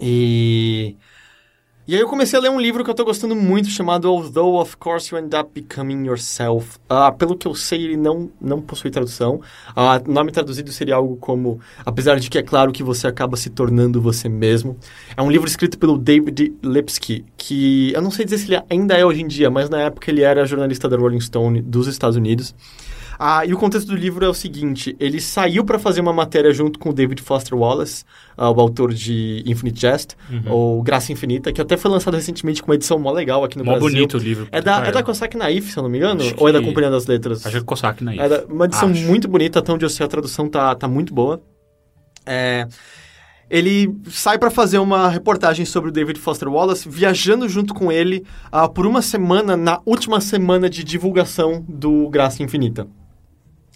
E... 0.00 0.96
E 1.88 1.94
aí 1.94 2.02
eu 2.02 2.06
comecei 2.06 2.38
a 2.38 2.42
ler 2.42 2.50
um 2.50 2.60
livro 2.60 2.84
que 2.84 2.90
eu 2.90 2.94
tô 2.94 3.02
gostando 3.02 3.34
muito, 3.34 3.70
chamado 3.70 4.10
Although 4.10 4.60
Of 4.60 4.76
Course 4.76 5.10
You 5.10 5.18
End 5.18 5.34
Up 5.34 5.50
Becoming 5.54 6.04
Yourself. 6.04 6.78
Ah, 6.86 7.10
pelo 7.10 7.34
que 7.34 7.48
eu 7.48 7.54
sei, 7.54 7.82
ele 7.82 7.96
não, 7.96 8.30
não 8.38 8.60
possui 8.60 8.90
tradução. 8.90 9.40
Ah, 9.74 9.98
nome 10.06 10.30
traduzido 10.30 10.70
seria 10.70 10.96
algo 10.96 11.16
como 11.16 11.58
Apesar 11.86 12.20
de 12.20 12.28
que 12.28 12.36
é 12.36 12.42
claro 12.42 12.72
que 12.72 12.82
você 12.82 13.06
acaba 13.06 13.38
se 13.38 13.48
tornando 13.48 14.02
você 14.02 14.28
mesmo. 14.28 14.76
É 15.16 15.22
um 15.22 15.30
livro 15.30 15.48
escrito 15.48 15.78
pelo 15.78 15.96
David 15.96 16.52
Lipsky, 16.62 17.24
que 17.38 17.90
eu 17.94 18.02
não 18.02 18.10
sei 18.10 18.26
dizer 18.26 18.36
se 18.36 18.52
ele 18.52 18.62
ainda 18.68 18.94
é 18.94 19.02
hoje 19.02 19.22
em 19.22 19.26
dia, 19.26 19.48
mas 19.48 19.70
na 19.70 19.80
época 19.80 20.10
ele 20.10 20.20
era 20.20 20.44
jornalista 20.44 20.90
da 20.90 20.96
Rolling 20.98 21.22
Stone 21.22 21.62
dos 21.62 21.86
Estados 21.86 22.18
Unidos. 22.18 22.54
Ah, 23.18 23.44
e 23.44 23.52
o 23.52 23.58
contexto 23.58 23.88
do 23.88 23.96
livro 23.96 24.24
é 24.24 24.28
o 24.28 24.34
seguinte: 24.34 24.94
ele 25.00 25.20
saiu 25.20 25.64
para 25.64 25.78
fazer 25.78 26.00
uma 26.00 26.12
matéria 26.12 26.52
junto 26.52 26.78
com 26.78 26.90
o 26.90 26.92
David 26.92 27.20
Foster 27.20 27.58
Wallace, 27.58 28.04
ah, 28.36 28.48
o 28.50 28.60
autor 28.60 28.94
de 28.94 29.42
Infinite 29.44 29.80
Jest, 29.80 30.16
ou 30.48 30.80
Graça 30.82 31.10
Infinita, 31.12 31.52
que 31.52 31.60
até 31.60 31.76
foi 31.76 31.90
lançado 31.90 32.14
recentemente 32.14 32.62
com 32.62 32.70
uma 32.70 32.76
edição 32.76 32.98
mó 32.98 33.10
legal 33.10 33.42
aqui 33.42 33.58
no 33.58 33.64
Mó 33.64 33.72
Brasil. 33.72 33.90
bonito 33.90 34.16
o 34.16 34.20
livro. 34.20 34.46
É 34.52 34.60
da, 34.62 34.86
é 34.86 34.92
da 34.92 35.02
Cossack 35.02 35.36
Naif, 35.36 35.72
se 35.72 35.76
eu 35.78 35.82
não 35.82 35.90
me 35.90 35.98
engano? 35.98 36.20
Acho 36.22 36.34
Ou 36.38 36.48
é 36.48 36.52
da 36.52 36.62
Companhia 36.62 36.90
das 36.90 37.06
Letras? 37.06 37.44
Acho 37.44 37.56
que 37.56 37.62
é 37.62 37.64
Cossack 37.64 38.04
na 38.04 38.14
É 38.14 38.28
da- 38.28 38.44
uma 38.48 38.66
edição 38.66 38.90
Acho. 38.90 39.02
muito 39.04 39.26
bonita, 39.26 39.58
até 39.58 39.72
onde 39.72 39.84
eu 39.84 39.90
sei 39.90 40.06
a 40.06 40.08
tradução 40.08 40.48
tá, 40.48 40.74
tá 40.76 40.86
muito 40.86 41.12
boa. 41.12 41.42
É, 42.24 42.68
ele 43.50 43.92
sai 44.10 44.38
para 44.38 44.50
fazer 44.50 44.78
uma 44.78 45.08
reportagem 45.08 45.64
sobre 45.64 45.88
o 45.90 45.92
David 45.92 46.20
Foster 46.20 46.48
Wallace, 46.48 46.88
viajando 46.88 47.48
junto 47.48 47.72
com 47.74 47.90
ele 47.90 48.24
ah, 48.52 48.68
por 48.68 48.86
uma 48.86 49.00
semana, 49.02 49.56
na 49.56 49.80
última 49.86 50.20
semana 50.20 50.68
de 50.68 50.84
divulgação 50.84 51.64
do 51.68 52.08
Graça 52.10 52.42
Infinita. 52.42 52.86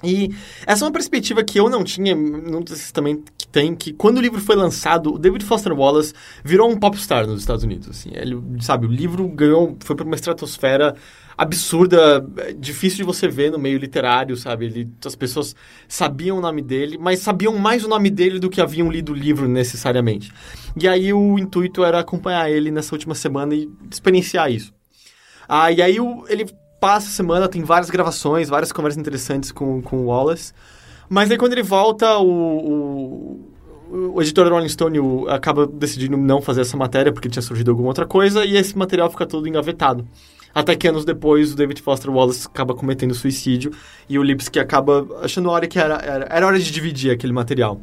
E 0.03 0.31
essa 0.67 0.85
é 0.85 0.87
uma 0.87 0.93
perspectiva 0.93 1.45
que 1.45 1.59
eu 1.59 1.71
não 1.71 1.85
tinha, 1.85 2.15
não 2.15 2.65
sei 2.67 2.77
se 2.77 2.93
também 2.93 3.23
que 3.37 3.47
tem, 3.47 3.75
que 3.75 3.93
quando 3.93 4.19
o 4.19 4.21
livro 4.21 4.41
foi 4.41 4.57
lançado, 4.57 5.15
o 5.15 5.19
David 5.19 5.45
Foster 5.45 5.73
Wallace 5.73 6.13
virou 6.45 6.71
um 6.71 6.79
popstar 6.79 7.27
nos 7.27 7.41
Estados 7.41 7.65
Unidos. 7.65 7.89
Assim. 7.89 8.11
Ele, 8.15 8.41
sabe, 8.61 8.87
o 8.87 8.91
livro 8.91 9.29
ganhou, 9.29 9.77
foi 9.81 9.95
para 9.95 10.05
uma 10.05 10.15
estratosfera 10.15 10.95
absurda, 11.37 12.25
difícil 12.59 12.99
de 12.99 13.05
você 13.05 13.27
ver 13.27 13.51
no 13.51 13.59
meio 13.59 13.79
literário, 13.79 14.37
sabe? 14.37 14.67
Ele, 14.67 14.89
as 15.05 15.15
pessoas 15.17 15.57
sabiam 15.89 16.39
o 16.39 16.41
nome 16.41 16.63
dele, 16.63 16.99
mas 16.99 17.21
sabiam 17.21 17.57
mais 17.59 17.85
o 17.85 17.89
nome 17.89 18.11
dele 18.11 18.39
do 18.39 18.51
que 18.51 18.61
haviam 18.61 18.91
lido 18.91 19.13
o 19.13 19.15
livro 19.15 19.49
necessariamente. 19.49 20.33
E 20.81 20.87
aí 20.87 21.13
o 21.13 21.39
intuito 21.39 21.85
era 21.85 22.01
acompanhar 22.01 22.51
ele 22.51 22.71
nessa 22.71 22.95
última 22.95 23.15
semana 23.15 23.55
e 23.55 23.69
experienciar 23.91 24.51
isso. 24.51 24.73
Ah, 25.49 25.71
e 25.73 25.83
aí 25.83 25.99
o- 26.01 26.25
ele 26.29 26.47
passa 26.83 27.07
a 27.07 27.11
semana, 27.11 27.47
tem 27.49 27.63
várias 27.63 27.89
gravações, 27.89 28.49
várias 28.49 28.73
conversas 28.73 28.99
interessantes 29.01 29.53
com, 29.53 29.81
com 29.81 29.99
o 29.99 30.07
Wallace. 30.07 30.53
Mas 31.09 31.31
aí 31.31 31.39
quando 31.39 31.53
ele 31.53 31.63
volta, 31.63 32.19
o, 32.19 33.41
o, 33.89 34.13
o 34.17 34.21
editor 34.21 34.47
da 34.47 34.51
Rolling 34.51 34.69
Stone 34.69 34.99
o- 34.99 35.29
acaba 35.29 35.65
decidindo 35.65 36.17
não 36.17 36.43
fazer 36.43 36.63
essa 36.63 36.77
matéria 36.77 37.13
porque 37.13 37.29
tinha 37.29 37.41
surgido 37.43 37.71
alguma 37.71 37.87
outra 37.89 38.05
coisa 38.05 38.45
e 38.45 38.57
esse 38.57 38.77
material 38.77 39.09
fica 39.09 39.25
todo 39.25 39.47
engavetado. 39.47 40.05
Até 40.53 40.75
que 40.75 40.89
anos 40.89 41.05
depois 41.05 41.53
o 41.53 41.57
David 41.57 41.81
Foster 41.81 42.11
Wallace 42.11 42.49
acaba 42.49 42.75
cometendo 42.75 43.15
suicídio 43.15 43.71
e 44.09 44.19
o 44.19 44.23
Lipsky 44.25 44.59
acaba 44.59 45.07
achando 45.23 45.49
a 45.49 45.53
hora 45.53 45.69
que 45.69 45.79
era, 45.79 45.95
era, 45.95 46.27
era 46.29 46.47
hora 46.47 46.59
de 46.59 46.69
dividir 46.71 47.13
aquele 47.13 47.33
material. 47.33 47.81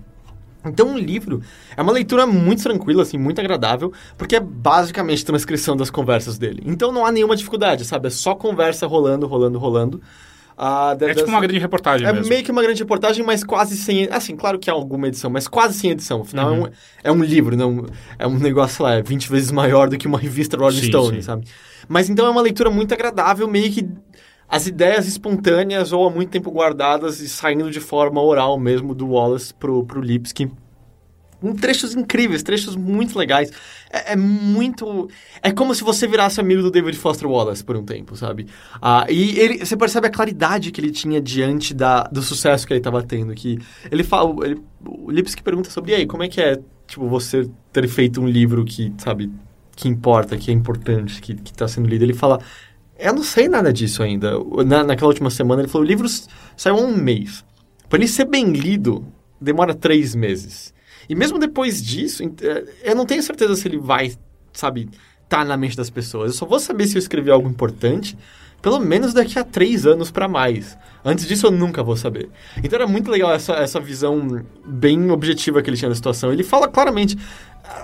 Então, 0.66 0.94
o 0.94 0.98
livro 0.98 1.42
é 1.78 1.82
uma 1.82 1.92
leitura 1.92 2.28
muito 2.28 2.62
tranquila, 2.64 3.04
assim, 3.04 3.18
muito 3.18 3.40
agradável, 3.40 3.94
porque 4.18 4.36
é 4.36 4.40
basicamente 4.40 5.24
transcrição 5.26 5.76
das 5.78 5.90
conversas 5.90 6.38
dele. 6.38 6.62
Então, 6.66 6.92
não 6.92 7.06
há 7.06 7.12
nenhuma 7.12 7.36
dificuldade, 7.36 7.86
sabe? 7.86 8.08
É 8.08 8.10
só 8.10 8.36
conversa 8.36 8.86
rolando, 8.86 9.26
rolando, 9.26 9.58
rolando. 9.58 10.02
Ah, 10.62 10.94
É 11.00 11.14
tipo 11.14 11.30
uma 11.30 11.40
grande 11.40 11.58
reportagem 11.58 12.06
é 12.06 12.12
mesmo. 12.12 12.28
meio 12.28 12.44
que 12.44 12.52
uma 12.52 12.62
grande 12.62 12.84
reportagem, 12.84 13.26
mas 13.26 13.46
quase 13.46 13.78
sem. 13.78 14.10
Assim, 14.12 14.36
claro 14.36 14.60
que 14.60 14.70
há 14.70 14.74
alguma 14.74 15.08
edição, 15.08 15.30
mas 15.30 15.48
quase 15.48 15.80
sem 15.80 15.92
edição. 15.92 16.20
Afinal, 16.24 16.52
Uhum. 16.52 16.66
é, 16.66 16.68
um, 16.68 16.72
é 17.06 17.12
um 17.14 17.24
livro, 17.24 17.56
não 17.56 17.86
é 18.18 18.28
um 18.28 18.38
negócio, 18.38 18.84
lá, 18.84 18.96
é 18.96 19.02
20 19.02 19.30
vezes 19.32 19.52
maior 19.52 19.88
do 19.88 19.98
que 19.98 20.06
uma 20.06 20.20
revista 20.20 20.58
Rolling 20.58 20.82
Sim, 20.82 20.88
Stone, 20.88 21.16
sim. 21.16 21.22
sabe? 21.22 21.46
Mas 21.88 22.10
então 22.10 22.28
é 22.28 22.30
uma 22.30 22.42
leitura 22.42 22.70
muito 22.70 22.94
agradável, 22.94 23.48
meio 23.48 23.72
que 23.72 23.88
as 24.50 24.66
ideias 24.66 25.08
espontâneas 25.08 25.92
ou 25.92 26.08
há 26.08 26.10
muito 26.10 26.32
tempo 26.32 26.50
guardadas 26.50 27.20
e 27.20 27.30
saindo 27.30 27.70
de 27.70 27.80
forma 27.80 28.20
oral 28.22 28.58
mesmo 28.60 28.96
do 28.96 29.08
Wallace 29.10 29.54
pro, 29.54 29.86
pro 29.86 30.02
Lipsky. 30.02 30.52
Com 31.40 31.56
trechos 31.56 31.96
incríveis, 31.96 32.44
trechos 32.44 32.76
muito 32.76 33.18
legais. 33.18 33.50
É, 33.90 34.14
é 34.14 34.16
muito. 34.16 35.08
É 35.42 35.52
como 35.52 35.74
se 35.74 35.84
você 35.84 36.06
virasse 36.06 36.42
amigo 36.42 36.62
do 36.62 36.70
David 36.70 36.98
Foster 36.98 37.30
Wallace 37.30 37.64
por 37.64 37.78
um 37.78 37.86
tempo, 37.86 38.14
sabe? 38.16 38.48
Ah, 38.82 39.06
e 39.10 39.40
ele, 39.40 39.66
você 39.66 39.78
percebe 39.78 40.08
a 40.08 40.10
claridade 40.10 40.70
que 40.70 40.82
ele 40.82 40.92
tinha 40.92 41.22
diante 41.22 41.74
da, 41.74 42.04
do 42.04 42.22
sucesso 42.22 42.68
que 42.68 42.74
ele 42.74 42.82
estava 42.82 43.02
tendo. 43.02 43.34
Que 43.34 43.58
ele 43.90 44.04
fala. 44.04 44.46
Ele, 44.46 44.62
o 44.86 45.10
Lipsky 45.10 45.42
pergunta 45.42 45.70
sobre, 45.70 45.94
aí, 45.94 46.06
como 46.06 46.24
é 46.24 46.28
que 46.28 46.42
é, 46.42 46.60
tipo, 46.86 47.08
você 47.08 47.50
ter 47.72 47.88
feito 47.88 48.20
um 48.20 48.28
livro 48.28 48.66
que, 48.66 48.94
sabe, 48.98 49.32
que 49.78 49.88
importa, 49.88 50.36
que 50.38 50.52
é 50.52 50.54
importante, 50.54 51.22
que, 51.22 51.36
que 51.36 51.54
tá 51.54 51.70
sendo 51.70 51.88
lido? 51.88 52.04
Ele 52.04 52.14
fala. 52.14 52.42
Eu 53.00 53.14
não 53.14 53.24
sei 53.24 53.48
nada 53.48 53.72
disso 53.72 54.04
ainda. 54.04 54.34
Na, 54.66 54.84
naquela 54.84 55.08
última 55.08 55.30
semana 55.30 55.62
ele 55.62 55.70
falou: 55.70 55.86
o 55.86 55.90
livro 55.90 56.08
saiu 56.56 56.76
há 56.76 56.82
um 56.82 56.96
mês. 56.96 57.46
Para 57.88 58.00
ele 58.00 58.08
ser 58.08 58.26
bem 58.26 58.52
lido, 58.52 59.08
demora 59.40 59.74
três 59.74 60.14
meses. 60.14 60.74
E 61.08 61.16
mesmo 61.16 61.40
depois 61.40 61.82
disso, 61.82 62.22
eh, 62.24 62.66
eu 62.84 62.96
não 62.96 63.06
tenho 63.06 63.24
certeza 63.24 63.56
se 63.56 63.68
ele 63.68 63.80
vai, 63.80 64.12
sabe, 64.54 64.90
tá 65.28 65.44
na 65.44 65.58
mente 65.58 65.76
das 65.76 65.90
pessoas. 65.90 66.32
Eu 66.32 66.38
só 66.38 66.46
vou 66.46 66.60
saber 66.60 66.86
se 66.86 66.98
eu 66.98 67.00
escrevi 67.00 67.32
algo 67.32 67.50
importante 67.50 68.16
pelo 68.62 68.80
menos 68.80 69.14
daqui 69.14 69.40
a 69.40 69.44
três 69.44 69.86
anos 69.86 70.12
para 70.12 70.28
mais. 70.28 70.78
Antes 71.04 71.26
disso, 71.26 71.48
eu 71.48 71.52
nunca 71.52 71.82
vou 71.82 71.96
saber. 71.96 72.30
Então 72.58 72.78
era 72.78 72.88
muito 72.88 73.10
legal 73.10 73.32
essa, 73.32 73.54
essa 73.54 73.80
visão 73.80 74.44
bem 74.66 75.10
objetiva 75.12 75.62
que 75.62 75.70
ele 75.70 75.78
tinha 75.78 75.90
da 75.90 75.96
situação. 75.96 76.32
Ele 76.32 76.44
fala 76.44 76.68
claramente: 76.68 77.18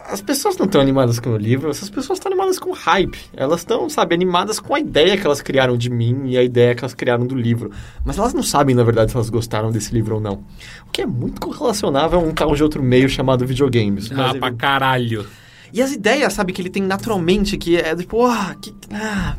as 0.08 0.22
pessoas 0.22 0.58
não 0.58 0.66
estão 0.66 0.82
animadas 0.82 1.20
com 1.20 1.32
o 1.32 1.38
livro, 1.38 1.70
essas 1.70 1.90
pessoas 1.90 2.18
estão 2.18 2.32
animadas 2.32 2.58
com 2.58 2.72
hype. 2.72 3.20
Elas 3.36 3.62
estão, 3.62 3.90
sabe, 3.90 4.16
animadas 4.16 4.60
com 4.60 4.74
a 4.74 4.80
ideia 4.80 5.18
que 5.18 5.26
elas 5.26 5.42
criaram 5.42 5.78
de 5.78 5.90
mim 5.90 6.24
e 6.26 6.38
a 6.38 6.44
ideia 6.44 6.74
que 6.74 6.82
elas 6.82 6.94
criaram 6.94 7.26
do 7.26 7.36
livro. 7.36 7.72
Mas 8.04 8.18
elas 8.18 8.34
não 8.34 8.44
sabem, 8.44 8.76
na 8.76 8.84
verdade, 8.84 9.12
se 9.12 9.18
elas 9.18 9.30
gostaram 9.30 9.72
desse 9.72 9.94
livro 9.94 10.16
ou 10.16 10.22
não. 10.22 10.44
O 10.88 10.92
que 10.92 11.02
é 11.02 11.06
muito 11.06 11.42
correlacionável 11.42 12.20
a 12.20 12.24
um 12.24 12.34
tal 12.34 12.56
de 12.56 12.64
outro 12.64 12.82
meio 12.82 13.10
chamado 13.10 13.46
videogames. 13.46 14.12
Ah, 14.12 14.16
Mas, 14.16 14.38
pra 14.38 14.52
caralho. 14.52 15.26
E 15.74 15.82
as 15.82 15.92
ideias, 15.92 16.34
sabe, 16.34 16.54
que 16.54 16.62
ele 16.62 16.70
tem 16.70 16.84
naturalmente, 16.84 17.58
que 17.58 17.76
é 17.78 17.96
tipo, 17.96 18.26
ah, 18.26 18.56
que. 18.62 18.74
Ah, 18.92 19.36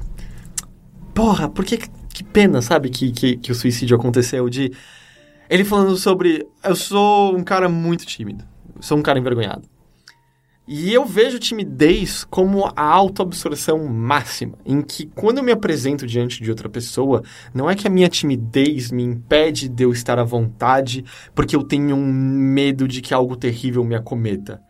porra, 1.15 1.49
por 1.49 1.65
que. 1.65 1.79
Que 2.13 2.25
pena, 2.25 2.63
sabe, 2.63 2.89
que, 2.89 3.13
que, 3.13 3.37
que 3.37 3.53
o 3.53 3.55
suicídio 3.55 3.97
aconteceu. 3.97 4.49
De. 4.49 4.73
Ele 5.49 5.65
falando 5.65 5.97
sobre. 5.97 6.47
Eu 6.63 6.75
sou 6.75 7.37
um 7.37 7.43
cara 7.43 7.69
muito 7.69 8.05
tímido. 8.05 8.45
Sou 8.81 8.99
um 8.99 9.03
cara 9.03 9.19
envergonhado. 9.19 9.76
E 10.69 10.93
eu 10.93 11.05
vejo 11.05 11.39
timidez 11.39 12.25
como 12.25 12.73
a 12.75 12.83
autoabsorção 12.83 13.87
máxima, 13.87 14.59
em 14.67 14.83
que 14.83 15.07
quando 15.07 15.39
eu 15.39 15.45
me 15.45 15.53
apresento 15.53 16.05
diante 16.05 16.43
de 16.43 16.51
outra 16.51 16.69
pessoa, 16.69 17.23
não 17.55 17.71
é 17.71 17.77
que 17.77 17.87
a 17.87 17.91
minha 17.91 18.09
timidez 18.09 18.91
me 18.91 19.05
impede 19.05 19.69
de 19.69 19.85
eu 19.85 19.93
estar 19.93 20.19
à 20.19 20.25
vontade 20.25 21.05
porque 21.37 21.55
eu 21.55 21.63
tenho 21.63 21.95
um 21.95 22.13
medo 22.13 22.89
de 22.89 23.01
que 23.01 23.15
algo 23.15 23.37
terrível 23.37 23.85
me 23.85 23.95
acometa. 23.95 24.61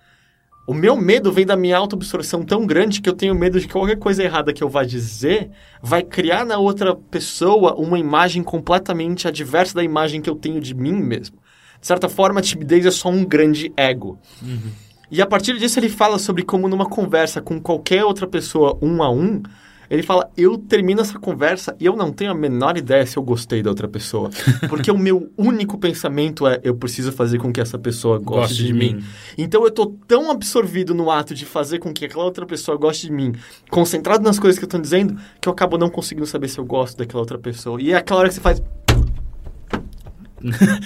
O 0.68 0.74
meu 0.74 0.96
medo 0.96 1.32
vem 1.32 1.46
da 1.46 1.56
minha 1.56 1.78
autoabsorção 1.78 2.42
tão 2.42 2.66
grande 2.66 3.00
que 3.00 3.08
eu 3.08 3.14
tenho 3.14 3.34
medo 3.34 3.58
de 3.58 3.66
que 3.66 3.72
qualquer 3.72 3.96
coisa 3.96 4.22
errada 4.22 4.52
que 4.52 4.62
eu 4.62 4.68
vá 4.68 4.84
dizer 4.84 5.48
vai 5.80 6.02
criar 6.02 6.44
na 6.44 6.58
outra 6.58 6.94
pessoa 6.94 7.74
uma 7.74 7.98
imagem 7.98 8.42
completamente 8.42 9.26
adversa 9.26 9.76
da 9.76 9.84
imagem 9.84 10.20
que 10.20 10.28
eu 10.28 10.34
tenho 10.34 10.60
de 10.60 10.74
mim 10.74 10.92
mesmo. 10.92 11.38
De 11.80 11.86
certa 11.86 12.08
forma, 12.08 12.40
a 12.40 12.42
timidez 12.42 12.84
é 12.84 12.90
só 12.90 13.08
um 13.08 13.24
grande 13.24 13.72
ego. 13.76 14.18
Uhum. 14.42 14.85
E 15.10 15.22
a 15.22 15.26
partir 15.26 15.58
disso 15.58 15.78
ele 15.78 15.88
fala 15.88 16.18
sobre 16.18 16.42
como 16.42 16.68
numa 16.68 16.86
conversa 16.86 17.40
com 17.40 17.60
qualquer 17.60 18.04
outra 18.04 18.26
pessoa 18.26 18.78
um 18.82 19.02
a 19.02 19.10
um, 19.10 19.42
ele 19.88 20.02
fala, 20.02 20.30
eu 20.36 20.58
termino 20.58 21.00
essa 21.00 21.18
conversa 21.18 21.76
e 21.78 21.86
eu 21.86 21.96
não 21.96 22.12
tenho 22.12 22.32
a 22.32 22.34
menor 22.34 22.76
ideia 22.76 23.06
se 23.06 23.16
eu 23.16 23.22
gostei 23.22 23.62
da 23.62 23.70
outra 23.70 23.86
pessoa. 23.86 24.30
Porque 24.68 24.90
o 24.90 24.98
meu 24.98 25.30
único 25.36 25.78
pensamento 25.78 26.46
é, 26.46 26.60
eu 26.62 26.74
preciso 26.74 27.12
fazer 27.12 27.38
com 27.38 27.52
que 27.52 27.60
essa 27.60 27.78
pessoa 27.78 28.18
goste, 28.18 28.40
goste 28.40 28.56
de, 28.56 28.66
de 28.66 28.72
mim. 28.72 28.94
mim. 28.96 29.04
Então 29.38 29.64
eu 29.64 29.70
tô 29.70 29.86
tão 30.08 30.30
absorvido 30.30 30.94
no 30.94 31.10
ato 31.10 31.34
de 31.34 31.44
fazer 31.44 31.78
com 31.78 31.92
que 31.92 32.04
aquela 32.04 32.24
outra 32.24 32.44
pessoa 32.44 32.76
goste 32.76 33.06
de 33.06 33.12
mim, 33.12 33.32
concentrado 33.70 34.24
nas 34.24 34.38
coisas 34.38 34.58
que 34.58 34.64
eu 34.64 34.68
tô 34.68 34.78
dizendo, 34.78 35.16
que 35.40 35.48
eu 35.48 35.52
acabo 35.52 35.78
não 35.78 35.88
conseguindo 35.88 36.26
saber 36.26 36.48
se 36.48 36.58
eu 36.58 36.64
gosto 36.64 36.98
daquela 36.98 37.20
outra 37.20 37.38
pessoa. 37.38 37.80
E 37.80 37.92
é 37.92 37.96
aquela 37.96 38.20
hora 38.20 38.28
que 38.28 38.34
você 38.34 38.40
faz, 38.40 38.60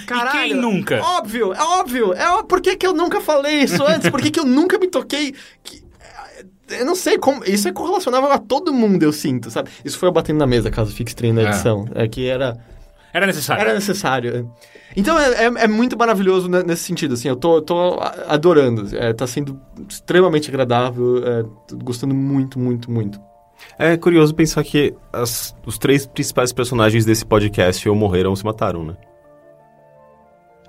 Caralho, 0.07 0.37
e 0.45 0.49
quem 0.49 0.53
nunca? 0.53 1.01
Óbvio, 1.01 1.53
é 1.53 1.63
óbvio. 1.63 2.13
É 2.13 2.29
óbvio. 2.29 2.45
Por 2.45 2.61
que, 2.61 2.75
que 2.75 2.87
eu 2.87 2.93
nunca 2.93 3.21
falei 3.21 3.63
isso 3.63 3.83
antes? 3.83 4.09
Por 4.09 4.21
que, 4.21 4.31
que 4.31 4.39
eu 4.39 4.45
nunca 4.45 4.77
me 4.77 4.87
toquei? 4.87 5.33
Que... 5.63 5.83
Eu 6.69 6.85
não 6.85 6.95
sei 6.95 7.17
como. 7.17 7.43
Isso 7.43 7.67
é 7.67 7.71
correlacionável 7.71 8.31
a 8.31 8.37
todo 8.37 8.73
mundo, 8.73 9.03
eu 9.03 9.11
sinto, 9.11 9.51
sabe? 9.51 9.69
Isso 9.83 9.97
foi 9.97 10.07
eu 10.07 10.13
batendo 10.13 10.37
na 10.37 10.47
mesa, 10.47 10.71
caso 10.71 10.93
fique 10.93 11.11
estranho 11.11 11.33
na 11.33 11.41
é. 11.41 11.45
edição. 11.45 11.85
É, 11.93 12.05
é 12.05 12.07
que 12.07 12.27
era. 12.27 12.57
Era 13.13 13.25
necessário. 13.25 13.61
Era 13.61 13.73
necessário. 13.73 14.51
Então 14.95 15.17
é, 15.19 15.45
é, 15.45 15.45
é, 15.45 15.67
muito 15.67 15.97
maravilhoso 15.97 16.47
nesse 16.49 16.83
sentido, 16.83 17.13
assim, 17.13 17.27
eu 17.27 17.35
tô, 17.35 17.61
tô 17.61 17.99
adorando. 18.27 18.95
É, 18.95 19.13
tá 19.13 19.27
sendo 19.27 19.59
extremamente 19.87 20.49
agradável, 20.49 21.17
é, 21.25 21.43
tô 21.67 21.77
gostando 21.77 22.13
muito, 22.13 22.57
muito, 22.57 22.89
muito. 22.89 23.19
É 23.77 23.95
curioso 23.95 24.33
pensar 24.33 24.63
que 24.63 24.93
as, 25.13 25.55
os 25.65 25.77
três 25.77 26.05
principais 26.05 26.51
personagens 26.51 27.05
desse 27.05 27.25
podcast 27.25 27.87
ou 27.87 27.95
morreram 27.95 28.31
ou 28.31 28.35
se 28.35 28.43
mataram, 28.43 28.83
né? 28.83 28.95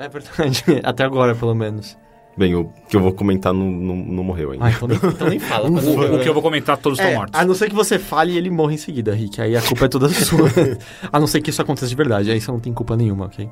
É 0.02 0.08
verdade. 0.08 0.64
Até 0.82 1.04
agora, 1.04 1.32
pelo 1.32 1.54
menos. 1.54 1.96
Bem, 2.36 2.54
o 2.54 2.72
que 2.88 2.96
eu 2.96 3.00
vou 3.00 3.12
comentar 3.12 3.52
não, 3.52 3.70
não, 3.70 3.94
não 3.94 4.24
morreu 4.24 4.52
ainda. 4.52 4.64
Ah, 4.64 4.70
então, 4.70 4.88
nem, 4.88 4.96
então 4.96 5.28
nem 5.28 5.38
fala. 5.38 5.70
o, 5.70 6.16
o, 6.16 6.18
que 6.18 6.28
eu 6.28 6.32
vou 6.32 6.42
comentar, 6.42 6.76
todos 6.78 6.98
é, 6.98 7.02
estão 7.02 7.18
mortos. 7.18 7.38
A 7.38 7.44
não 7.44 7.54
ser 7.54 7.68
que 7.68 7.74
você 7.74 7.98
fale 7.98 8.32
e 8.32 8.38
ele 8.38 8.50
morre 8.50 8.74
em 8.74 8.78
seguida, 8.78 9.14
Rick. 9.14 9.40
Aí 9.40 9.54
a 9.54 9.62
culpa 9.62 9.84
é 9.84 9.88
toda 9.88 10.08
sua. 10.10 10.48
a 11.12 11.20
não 11.20 11.26
ser 11.26 11.40
que 11.40 11.50
isso 11.50 11.62
aconteça 11.62 11.86
de 11.86 11.94
verdade. 11.94 12.30
Aí 12.30 12.40
você 12.40 12.50
não 12.50 12.58
tem 12.58 12.72
culpa 12.72 12.96
nenhuma, 12.96 13.26
ok? 13.26 13.48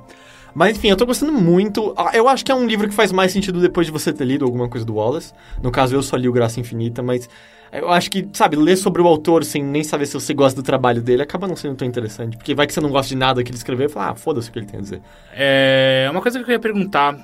Mas 0.55 0.77
enfim, 0.77 0.89
eu 0.89 0.97
tô 0.97 1.07
gostando 1.07 1.33
muito. 1.33 1.95
Ah, 1.97 2.11
eu 2.15 2.27
acho 2.27 2.45
que 2.45 2.51
é 2.51 2.55
um 2.55 2.67
livro 2.67 2.89
que 2.89 2.95
faz 2.95 3.13
mais 3.13 3.31
sentido 3.31 3.61
depois 3.61 3.87
de 3.87 3.93
você 3.93 4.13
ter 4.13 4.25
lido 4.25 4.45
alguma 4.45 4.69
coisa 4.69 4.85
do 4.85 4.95
Wallace. 4.95 5.33
No 5.63 5.71
caso, 5.71 5.95
eu 5.95 6.03
só 6.03 6.17
li 6.17 6.29
o 6.29 6.33
Graça 6.33 6.59
Infinita, 6.59 7.03
mas 7.03 7.29
eu 7.73 7.91
acho 7.91 8.11
que, 8.11 8.29
sabe, 8.33 8.57
ler 8.57 8.77
sobre 8.77 9.01
o 9.01 9.07
autor 9.07 9.45
sem 9.45 9.63
nem 9.63 9.85
saber 9.85 10.07
se 10.07 10.15
você 10.15 10.35
gosta 10.35 10.61
do 10.61 10.65
trabalho 10.65 11.01
dele 11.01 11.23
acaba 11.23 11.47
não 11.47 11.55
sendo 11.55 11.77
tão 11.77 11.87
interessante. 11.87 12.37
Porque 12.37 12.55
vai 12.55 12.67
que 12.67 12.73
você 12.73 12.81
não 12.81 12.91
gosta 12.91 13.09
de 13.09 13.17
nada 13.17 13.43
que 13.45 13.51
ele 13.51 13.57
escreveu 13.57 13.87
e 13.87 13.89
fala, 13.89 14.11
ah, 14.11 14.15
foda-se 14.15 14.49
o 14.49 14.53
que 14.53 14.59
ele 14.59 14.67
tem 14.67 14.81
a 14.81 14.83
dizer. 14.83 15.03
É. 15.33 16.09
Uma 16.11 16.21
coisa 16.21 16.39
que 16.39 16.43
eu 16.43 16.47
queria 16.47 16.59
perguntar. 16.59 17.17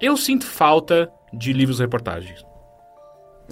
Eu 0.00 0.16
sinto 0.16 0.46
falta 0.46 1.10
de 1.32 1.52
livros 1.52 1.78
reportagens. 1.78 2.44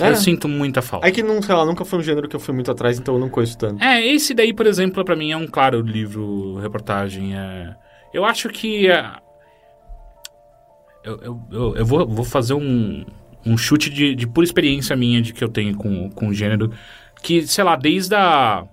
É. 0.00 0.10
Eu 0.10 0.16
sinto 0.16 0.48
muita 0.48 0.80
falta. 0.80 1.06
É 1.06 1.10
que 1.10 1.22
não, 1.22 1.42
sei 1.42 1.54
lá, 1.54 1.64
nunca 1.64 1.84
foi 1.84 1.98
um 1.98 2.02
gênero 2.02 2.26
que 2.28 2.34
eu 2.34 2.40
fui 2.40 2.54
muito 2.54 2.70
atrás, 2.70 2.98
então 2.98 3.14
eu 3.14 3.20
não 3.20 3.28
conheço 3.28 3.58
tanto. 3.58 3.82
É, 3.82 4.04
esse 4.06 4.32
daí, 4.32 4.52
por 4.52 4.66
exemplo, 4.66 5.04
para 5.04 5.14
mim 5.14 5.30
é 5.30 5.36
um 5.36 5.46
claro 5.46 5.80
livro 5.82 6.56
reportagem. 6.56 7.36
É... 7.36 7.74
Eu 8.14 8.24
acho 8.24 8.48
que. 8.48 8.88
É... 8.90 9.10
Eu, 11.04 11.18
eu, 11.22 11.40
eu, 11.50 11.76
eu 11.76 11.86
vou, 11.86 12.06
vou 12.06 12.24
fazer 12.24 12.54
um, 12.54 13.04
um 13.44 13.56
chute 13.56 13.90
de, 13.90 14.14
de 14.14 14.26
pura 14.26 14.44
experiência 14.44 14.96
minha 14.96 15.20
de 15.20 15.32
que 15.32 15.42
eu 15.42 15.48
tenho 15.48 15.74
com, 15.74 16.10
com 16.10 16.28
o 16.28 16.34
gênero. 16.34 16.72
Que, 17.22 17.46
sei 17.46 17.64
lá, 17.64 17.76
desde 17.76 18.14
a. 18.14 18.64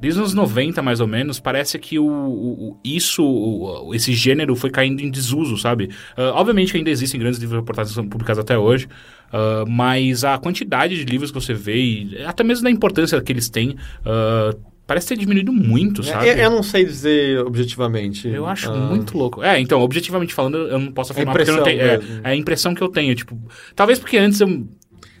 Desde 0.00 0.20
os 0.20 0.32
90, 0.32 0.80
mais 0.80 1.00
ou 1.00 1.08
menos, 1.08 1.40
parece 1.40 1.76
que 1.76 1.98
o, 1.98 2.06
o 2.06 2.80
isso, 2.84 3.20
o, 3.20 3.92
esse 3.92 4.12
gênero 4.12 4.54
foi 4.54 4.70
caindo 4.70 5.00
em 5.00 5.10
desuso, 5.10 5.58
sabe? 5.58 5.86
Uh, 6.16 6.30
obviamente 6.34 6.70
que 6.70 6.78
ainda 6.78 6.88
existem 6.88 7.18
grandes 7.18 7.40
livros 7.40 7.58
reportagens 7.58 7.90
que 7.90 7.94
são 7.96 8.08
publicados 8.08 8.38
até 8.38 8.56
hoje, 8.56 8.86
uh, 8.86 9.68
mas 9.68 10.22
a 10.22 10.38
quantidade 10.38 10.96
de 10.96 11.04
livros 11.04 11.32
que 11.32 11.40
você 11.40 11.52
vê, 11.52 11.82
e 11.82 12.22
até 12.24 12.44
mesmo 12.44 12.62
da 12.62 12.70
importância 12.70 13.20
que 13.20 13.32
eles 13.32 13.50
têm, 13.50 13.70
uh, 13.70 14.56
Parece 14.88 15.08
ter 15.08 15.18
diminuído 15.18 15.52
muito, 15.52 16.00
é, 16.00 16.04
sabe? 16.04 16.28
Eu, 16.30 16.34
eu, 16.36 16.50
não 16.50 16.62
sei 16.62 16.82
dizer 16.82 17.40
objetivamente. 17.40 18.26
Eu 18.26 18.46
acho 18.46 18.72
muito 18.72 19.18
louco. 19.18 19.42
É, 19.42 19.60
então, 19.60 19.82
objetivamente 19.82 20.32
falando, 20.32 20.56
eu 20.56 20.78
não 20.78 20.90
posso 20.90 21.12
afirmar 21.12 21.36
porque 21.36 21.50
eu 21.50 21.56
não 21.56 21.62
tenho. 21.62 21.78
É, 21.78 21.94
é, 21.94 22.00
a 22.24 22.34
impressão 22.34 22.74
que 22.74 22.80
eu 22.80 22.88
tenho. 22.88 23.14
Tipo, 23.14 23.38
talvez 23.76 23.98
porque 23.98 24.16
antes 24.16 24.40
eu. 24.40 24.66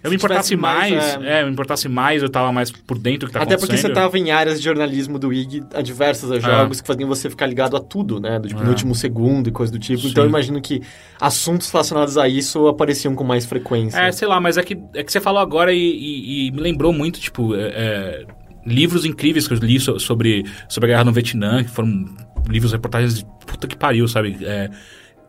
Eu 0.02 0.10
me 0.10 0.16
importasse 0.16 0.56
mais, 0.56 0.94
mais 0.94 1.22
é... 1.22 1.40
é, 1.40 1.44
me 1.44 1.50
importasse 1.50 1.88
mais, 1.88 2.22
eu 2.22 2.30
tava 2.30 2.52
mais 2.52 2.70
por 2.70 2.96
dentro 2.96 3.26
do 3.26 3.32
que 3.32 3.32
tá 3.32 3.42
Até 3.42 3.56
porque 3.58 3.76
você 3.76 3.90
tava 3.90 4.16
em 4.16 4.30
áreas 4.30 4.58
de 4.58 4.64
jornalismo 4.64 5.18
do 5.18 5.32
IG 5.32 5.64
adversas 5.74 6.30
a 6.30 6.36
é. 6.36 6.40
jogos 6.40 6.80
que 6.80 6.86
faziam 6.86 7.08
você 7.08 7.28
ficar 7.28 7.46
ligado 7.46 7.76
a 7.76 7.80
tudo, 7.80 8.20
né? 8.20 8.38
Do, 8.38 8.46
tipo, 8.48 8.60
é. 8.60 8.64
no 8.64 8.70
último 8.70 8.94
segundo 8.94 9.48
e 9.48 9.52
coisa 9.52 9.72
do 9.72 9.78
tipo. 9.78 10.00
Sim. 10.02 10.08
Então 10.10 10.24
eu 10.24 10.30
imagino 10.30 10.62
que 10.62 10.80
assuntos 11.20 11.68
relacionados 11.70 12.16
a 12.16 12.26
isso 12.26 12.68
apareciam 12.68 13.14
com 13.14 13.24
mais 13.24 13.44
frequência. 13.44 13.98
É, 13.98 14.12
sei 14.12 14.28
lá, 14.28 14.40
mas 14.40 14.56
é 14.56 14.62
que, 14.62 14.78
é 14.94 15.02
que 15.02 15.12
você 15.12 15.20
falou 15.20 15.40
agora 15.40 15.74
e, 15.74 15.78
e, 15.78 16.46
e 16.46 16.52
me 16.52 16.60
lembrou 16.60 16.92
muito, 16.92 17.20
tipo, 17.20 17.54
é, 17.54 18.24
livros 18.68 19.04
incríveis 19.04 19.48
que 19.48 19.54
eu 19.54 19.58
li 19.58 19.80
sobre, 19.80 20.44
sobre 20.68 20.90
a 20.90 20.94
guerra 20.94 21.04
no 21.04 21.12
Vietnã, 21.12 21.64
que 21.64 21.70
foram 21.70 22.04
livros, 22.48 22.72
reportagens 22.72 23.18
de 23.18 23.26
puta 23.46 23.66
que 23.66 23.76
pariu, 23.76 24.06
sabe? 24.06 24.38
É, 24.42 24.70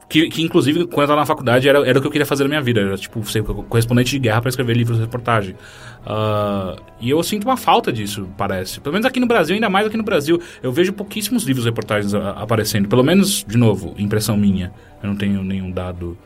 que, 0.09 0.27
que, 0.27 0.41
inclusive, 0.41 0.87
quando 0.87 1.01
eu 1.01 1.07
tava 1.07 1.19
na 1.19 1.25
faculdade, 1.25 1.69
era, 1.69 1.87
era 1.87 1.99
o 1.99 2.01
que 2.01 2.07
eu 2.07 2.11
queria 2.11 2.25
fazer 2.25 2.43
na 2.43 2.49
minha 2.49 2.61
vida. 2.61 2.81
Era, 2.81 2.97
tipo, 2.97 3.23
ser 3.29 3.43
correspondente 3.43 4.09
de 4.09 4.17
guerra 4.17 4.41
para 4.41 4.49
escrever 4.49 4.75
livros 4.75 4.97
de 4.97 5.03
reportagem. 5.03 5.53
Uh, 6.01 6.81
e 6.99 7.11
eu 7.11 7.21
sinto 7.21 7.43
uma 7.43 7.55
falta 7.55 7.93
disso, 7.93 8.27
parece. 8.35 8.81
Pelo 8.81 8.93
menos 8.93 9.05
aqui 9.05 9.19
no 9.19 9.27
Brasil, 9.27 9.53
ainda 9.53 9.69
mais 9.69 9.85
aqui 9.85 9.95
no 9.95 10.03
Brasil. 10.03 10.41
Eu 10.63 10.71
vejo 10.71 10.93
pouquíssimos 10.93 11.43
livros 11.43 11.63
de 11.63 11.69
reportagens 11.69 12.15
a, 12.15 12.31
aparecendo. 12.31 12.89
Pelo 12.89 13.03
menos, 13.03 13.45
de 13.47 13.55
novo, 13.55 13.93
impressão 13.99 14.35
minha. 14.35 14.73
Eu 15.03 15.09
não 15.09 15.15
tenho 15.15 15.43
nenhum 15.43 15.69
dado... 15.69 16.17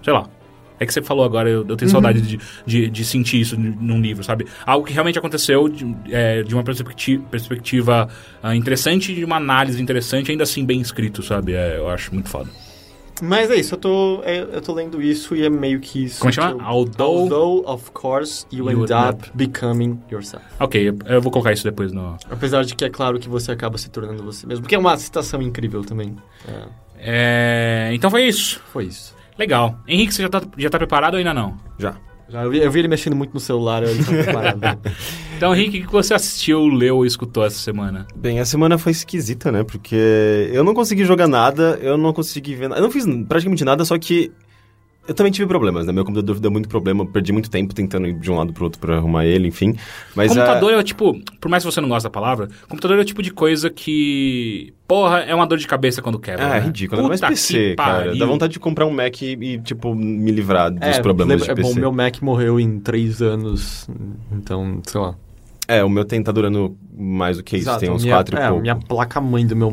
Sei 0.00 0.12
lá, 0.12 0.28
é 0.78 0.86
que 0.86 0.92
você 0.92 1.02
falou 1.02 1.24
agora, 1.24 1.48
eu, 1.48 1.64
eu 1.68 1.76
tenho 1.76 1.88
uhum. 1.88 1.92
saudade 1.92 2.20
de, 2.20 2.38
de, 2.66 2.90
de, 2.90 3.04
sentir 3.04 3.40
isso 3.40 3.56
num 3.58 4.00
livro, 4.00 4.24
sabe? 4.24 4.46
Algo 4.66 4.86
que 4.86 4.92
realmente 4.92 5.18
aconteceu 5.18 5.68
de, 5.68 5.94
é, 6.10 6.42
de 6.42 6.54
uma 6.54 6.64
perspectiva, 6.64 7.24
perspectiva 7.30 8.08
uh, 8.42 8.52
interessante 8.52 9.14
de 9.14 9.24
uma 9.24 9.36
análise 9.36 9.80
interessante, 9.80 10.30
ainda 10.30 10.42
assim 10.42 10.64
bem 10.64 10.80
escrito, 10.80 11.22
sabe? 11.22 11.54
É, 11.54 11.78
eu 11.78 11.88
acho 11.88 12.12
muito 12.12 12.28
foda. 12.28 12.50
Mas 13.22 13.48
é 13.48 13.54
isso, 13.54 13.74
eu 13.74 13.78
tô, 13.78 14.22
é, 14.24 14.40
eu 14.40 14.60
tô 14.60 14.74
lendo 14.74 15.00
isso 15.00 15.36
e 15.36 15.44
é 15.44 15.48
meio 15.48 15.78
que 15.78 16.04
isso. 16.04 16.20
Como 16.20 16.32
chama? 16.32 16.60
Eu, 16.60 16.66
although, 16.66 17.32
although, 17.32 17.70
of 17.70 17.92
course, 17.92 18.44
you, 18.52 18.68
you 18.68 18.82
end 18.82 18.92
up 18.92 19.30
becoming 19.34 20.00
yourself. 20.10 20.44
Ok, 20.58 20.88
eu, 20.88 20.98
eu, 21.06 21.22
vou 21.22 21.30
colocar 21.30 21.52
isso 21.52 21.62
depois 21.62 21.92
no... 21.92 22.16
Apesar 22.28 22.64
de 22.64 22.74
que 22.74 22.84
é 22.84 22.90
claro 22.90 23.20
que 23.20 23.28
você 23.28 23.52
acaba 23.52 23.78
se 23.78 23.88
tornando 23.88 24.24
você 24.24 24.44
mesmo. 24.46 24.62
Porque 24.62 24.74
é 24.74 24.78
uma 24.78 24.96
citação 24.96 25.40
incrível 25.40 25.84
também. 25.84 26.16
É. 26.48 26.84
É, 27.06 27.90
então 27.92 28.10
foi 28.10 28.24
isso. 28.24 28.60
Foi 28.72 28.86
isso. 28.86 29.13
Legal. 29.38 29.78
Henrique, 29.86 30.14
você 30.14 30.22
já 30.22 30.28
tá, 30.28 30.42
já 30.56 30.70
tá 30.70 30.78
preparado 30.78 31.14
ou 31.14 31.18
ainda 31.18 31.34
não? 31.34 31.56
Já. 31.78 31.96
Já, 32.28 32.42
eu 32.42 32.50
vi, 32.50 32.58
eu 32.58 32.70
vi 32.70 32.78
ele 32.78 32.88
mexendo 32.88 33.14
muito 33.14 33.34
no 33.34 33.40
celular, 33.40 33.82
eu 33.82 33.96
tá 33.98 34.04
preparado. 34.04 34.60
então, 35.36 35.54
Henrique, 35.54 35.80
o 35.80 35.86
que 35.86 35.92
você 35.92 36.14
assistiu, 36.14 36.66
leu 36.66 36.96
ou 36.96 37.06
escutou 37.06 37.44
essa 37.44 37.58
semana? 37.58 38.06
Bem, 38.16 38.40
a 38.40 38.44
semana 38.46 38.78
foi 38.78 38.92
esquisita, 38.92 39.52
né? 39.52 39.62
Porque 39.62 40.48
eu 40.50 40.64
não 40.64 40.72
consegui 40.72 41.04
jogar 41.04 41.28
nada, 41.28 41.78
eu 41.82 41.98
não 41.98 42.12
consegui 42.12 42.54
ver 42.54 42.68
nada. 42.68 42.80
Eu 42.80 42.84
não 42.84 42.90
fiz 42.90 43.04
praticamente 43.28 43.64
nada, 43.64 43.84
só 43.84 43.98
que 43.98 44.32
Eu 45.06 45.12
também 45.12 45.30
tive 45.30 45.46
problemas, 45.46 45.86
né? 45.86 45.92
Meu 45.92 46.02
computador 46.04 46.40
deu 46.40 46.50
muito 46.50 46.66
problema, 46.68 47.04
perdi 47.04 47.30
muito 47.30 47.50
tempo 47.50 47.74
tentando 47.74 48.06
ir 48.06 48.14
de 48.14 48.30
um 48.30 48.36
lado 48.36 48.54
pro 48.54 48.64
outro 48.64 48.80
pra 48.80 48.96
arrumar 48.96 49.26
ele, 49.26 49.48
enfim. 49.48 49.74
Mas 50.16 50.28
computador 50.32 50.72
a... 50.72 50.76
é 50.76 50.78
o 50.78 50.82
tipo, 50.82 51.20
por 51.38 51.50
mais 51.50 51.62
que 51.62 51.70
você 51.70 51.78
não 51.80 51.90
goste 51.90 52.04
da 52.04 52.10
palavra, 52.10 52.48
computador 52.68 52.96
é 52.98 53.02
o 53.02 53.04
tipo 53.04 53.22
de 53.22 53.30
coisa 53.30 53.68
que. 53.68 54.72
Porra, 54.88 55.18
é 55.20 55.34
uma 55.34 55.46
dor 55.46 55.58
de 55.58 55.66
cabeça 55.66 56.00
quando 56.00 56.18
quebra. 56.18 56.44
É, 56.44 56.48
né? 56.48 56.56
é 56.56 56.60
ridículo. 56.60 57.06
Mais 57.06 57.20
Puta 57.20 57.30
PC, 57.32 57.52
que 57.52 57.74
cara. 57.76 58.04
pariu. 58.04 58.18
Dá 58.18 58.24
vontade 58.26 58.52
de 58.54 58.58
comprar 58.60 58.86
um 58.86 58.90
Mac 58.90 59.20
e, 59.20 59.32
e, 59.32 59.58
tipo, 59.58 59.94
me 59.94 60.30
livrar 60.32 60.70
dos 60.70 60.80
É, 60.80 61.00
problemas 61.02 61.32
lembra- 61.40 61.46
de 61.46 61.50
é 61.52 61.54
PC. 61.54 61.74
bom, 61.74 61.80
meu 61.80 61.92
Mac 61.92 62.22
morreu 62.22 62.58
em 62.58 62.78
três 62.80 63.20
anos, 63.20 63.86
então, 64.32 64.80
sei 64.86 65.00
lá. 65.00 65.14
É, 65.68 65.82
o 65.84 65.88
meu 65.88 66.04
tem, 66.04 66.22
tá 66.22 66.30
durando 66.32 66.76
mais 66.96 67.38
do 67.38 67.42
que 67.42 67.56
isso, 67.56 67.64
Exato, 67.68 67.80
tem 67.80 67.90
uns 67.90 68.02
minha, 68.04 68.14
quatro 68.16 68.36
e 68.36 68.40
é, 68.40 68.46
pouco. 68.48 68.60
minha 68.62 68.76
placa-mãe 68.76 69.46
do 69.46 69.56
meu 69.56 69.70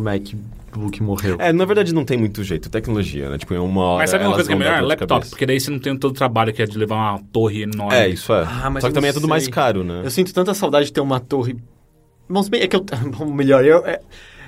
MacBook 0.72 1.04
morreu. 1.04 1.38
É, 1.40 1.52
na 1.52 1.66
verdade 1.66 1.94
não 1.94 2.06
tem 2.06 2.18
muito 2.18 2.44
jeito. 2.44 2.70
Tecnologia, 2.70 3.30
né? 3.30 3.38
Tipo, 3.38 3.54
em 3.54 3.58
uma 3.58 3.84
hora 3.84 3.98
Mas 4.00 4.10
sabe 4.10 4.26
uma 4.26 4.34
coisa 4.34 4.48
que 4.48 4.56
é 4.56 4.58
melhor? 4.58 4.82
Laptop. 4.82 5.30
Porque 5.30 5.46
daí 5.46 5.60
você 5.60 5.70
não 5.70 5.80
tem 5.80 5.96
todo 5.98 6.12
o 6.12 6.16
trabalho 6.16 6.54
que 6.54 6.62
é 6.62 6.66
de 6.66 6.78
levar 6.78 6.96
uma 6.96 7.20
torre 7.32 7.64
enorme. 7.64 7.96
É, 7.96 8.08
isso 8.08 8.34
é. 8.34 8.44
Ah, 8.48 8.70
mas 8.70 8.82
Só 8.82 8.88
que 8.88 8.94
também 8.94 9.10
é 9.10 9.14
tudo 9.14 9.28
mais 9.28 9.48
caro, 9.48 9.84
né? 9.84 10.02
Eu 10.04 10.12
sinto 10.12 10.34
tanta 10.34 10.54
saudade 10.54 10.88
de 10.88 10.94
ter 10.94 11.02
uma 11.02 11.20
torre. 11.20 11.58
Bom, 12.30 12.42
se 12.42 12.50
bem, 12.50 12.62
é 12.62 12.68
que 12.68 12.76
eu. 12.76 12.86
Bom, 13.18 13.26
melhor, 13.26 13.66
eu. 13.66 13.86
É... 13.86 14.00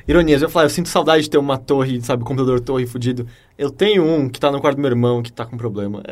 Ironias, 0.08 0.42
eu 0.42 0.50
falar, 0.50 0.66
eu 0.66 0.70
sinto 0.70 0.90
saudade 0.90 1.24
de 1.24 1.30
ter 1.30 1.38
uma 1.38 1.58
torre, 1.58 2.02
sabe, 2.02 2.24
computador 2.24 2.60
torre 2.60 2.86
fudido. 2.86 3.26
Eu 3.58 3.70
tenho 3.70 4.04
um 4.04 4.28
que 4.28 4.40
tá 4.40 4.52
no 4.52 4.60
quarto 4.60 4.78
do 4.78 4.82
meu 4.82 4.90
irmão 4.90 5.22
que 5.22 5.32
tá 5.32 5.46
com 5.46 5.56
problema. 5.56 6.02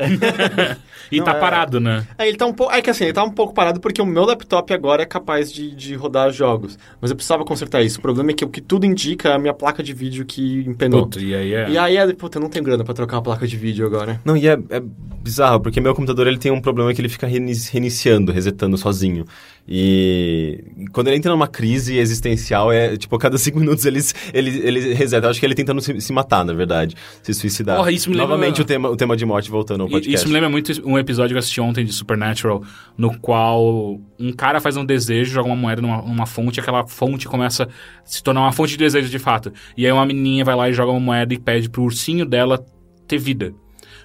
E 1.10 1.18
Não, 1.18 1.24
tá 1.26 1.32
é- 1.32 1.40
parado, 1.40 1.78
né? 1.80 2.06
É, 2.16 2.26
ele 2.26 2.36
tá 2.38 2.46
um 2.46 2.54
pouco. 2.54 2.72
É 2.72 2.80
que 2.80 2.88
assim, 2.88 3.04
ele 3.04 3.12
tá 3.12 3.22
um 3.22 3.30
pouco 3.30 3.52
parado 3.52 3.80
porque 3.80 4.00
o 4.00 4.06
meu 4.06 4.24
laptop 4.24 4.72
agora 4.72 5.02
é 5.02 5.06
capaz 5.06 5.52
de, 5.52 5.74
de 5.74 5.94
rodar 5.94 6.30
jogos. 6.32 6.78
Mas 7.00 7.10
eu 7.10 7.16
precisava 7.16 7.44
consertar 7.44 7.82
isso. 7.82 7.98
O 7.98 8.02
problema 8.02 8.30
é 8.30 8.34
que 8.34 8.44
o 8.44 8.48
que 8.48 8.60
tudo 8.62 8.86
indica 8.86 9.28
é 9.28 9.32
a 9.34 9.38
minha 9.38 9.52
placa 9.52 9.82
de 9.82 9.92
vídeo 9.92 10.24
que 10.24 10.64
empenou. 10.66 11.02
Puta, 11.02 11.20
e 11.20 11.34
aí 11.34 11.52
é. 11.52 11.68
E 11.68 11.76
aí, 11.76 11.96
é, 11.98 12.12
puta, 12.14 12.38
eu 12.38 12.42
não 12.42 12.48
tenho 12.48 12.64
grana 12.64 12.82
pra 12.84 12.94
trocar 12.94 13.16
uma 13.16 13.22
placa 13.22 13.46
de 13.46 13.56
vídeo 13.56 13.84
agora. 13.84 14.20
Não, 14.24 14.36
e 14.36 14.46
é, 14.48 14.52
é 14.70 14.80
bizarro, 15.22 15.60
porque 15.60 15.80
meu 15.80 15.94
computador 15.94 16.26
ele 16.26 16.38
tem 16.38 16.50
um 16.50 16.60
problema 16.62 16.94
que 16.94 17.00
ele 17.00 17.08
fica 17.10 17.26
reini- 17.26 17.52
reiniciando, 17.70 18.32
resetando 18.32 18.78
sozinho. 18.78 19.26
E 19.66 20.64
quando 20.92 21.06
ele 21.08 21.16
entra 21.16 21.30
numa 21.30 21.46
crise 21.46 21.96
existencial, 21.96 22.72
é 22.72 22.96
tipo, 22.96 23.14
a 23.14 23.18
cada 23.18 23.38
cinco 23.38 23.58
minutos 23.60 23.84
ele, 23.86 24.00
ele, 24.34 24.58
ele 24.58 24.94
reseta. 24.94 25.26
Eu 25.26 25.30
acho 25.30 25.38
que 25.40 25.46
ele 25.46 25.54
tentando 25.54 25.80
se, 25.80 26.00
se 26.00 26.12
matar, 26.12 26.44
na 26.44 26.52
verdade. 26.52 26.96
Se 27.22 27.32
suicidar. 27.32 27.76
Porra, 27.76 27.92
isso 27.92 28.10
me 28.10 28.16
lembra- 28.16 28.28
Novamente 28.32 28.60
o 28.60 28.64
tema, 28.64 28.90
o 28.90 28.96
tema 28.96 29.16
de 29.16 29.24
morte 29.24 29.50
voltando 29.50 29.82
ao 29.82 29.88
podcast. 29.88 30.14
Isso 30.16 30.26
me 30.26 30.34
lembra 30.34 30.48
muito 30.48 30.72
um 30.84 30.98
episódio 30.98 31.30
que 31.30 31.34
eu 31.34 31.38
assisti 31.38 31.60
ontem 31.60 31.84
de 31.84 31.92
Supernatural, 31.92 32.62
no 32.98 33.16
qual 33.18 34.00
um 34.18 34.32
cara 34.32 34.60
faz 34.60 34.76
um 34.76 34.84
desejo, 34.84 35.32
joga 35.32 35.46
uma 35.48 35.56
moeda 35.56 35.80
numa, 35.80 36.02
numa 36.02 36.26
fonte, 36.26 36.56
e 36.56 36.60
aquela 36.60 36.86
fonte 36.86 37.28
começa 37.28 37.64
a 37.64 37.68
se 38.04 38.22
tornar 38.22 38.40
uma 38.40 38.52
fonte 38.52 38.72
de 38.72 38.78
desejo 38.78 39.08
de 39.08 39.18
fato. 39.18 39.52
E 39.76 39.86
aí 39.86 39.92
uma 39.92 40.04
menininha 40.06 40.44
vai 40.44 40.56
lá 40.56 40.68
e 40.68 40.72
joga 40.72 40.90
uma 40.90 41.00
moeda 41.00 41.32
e 41.34 41.38
pede 41.38 41.70
pro 41.70 41.82
ursinho 41.82 42.26
dela 42.26 42.64
ter 43.06 43.18
vida. 43.18 43.54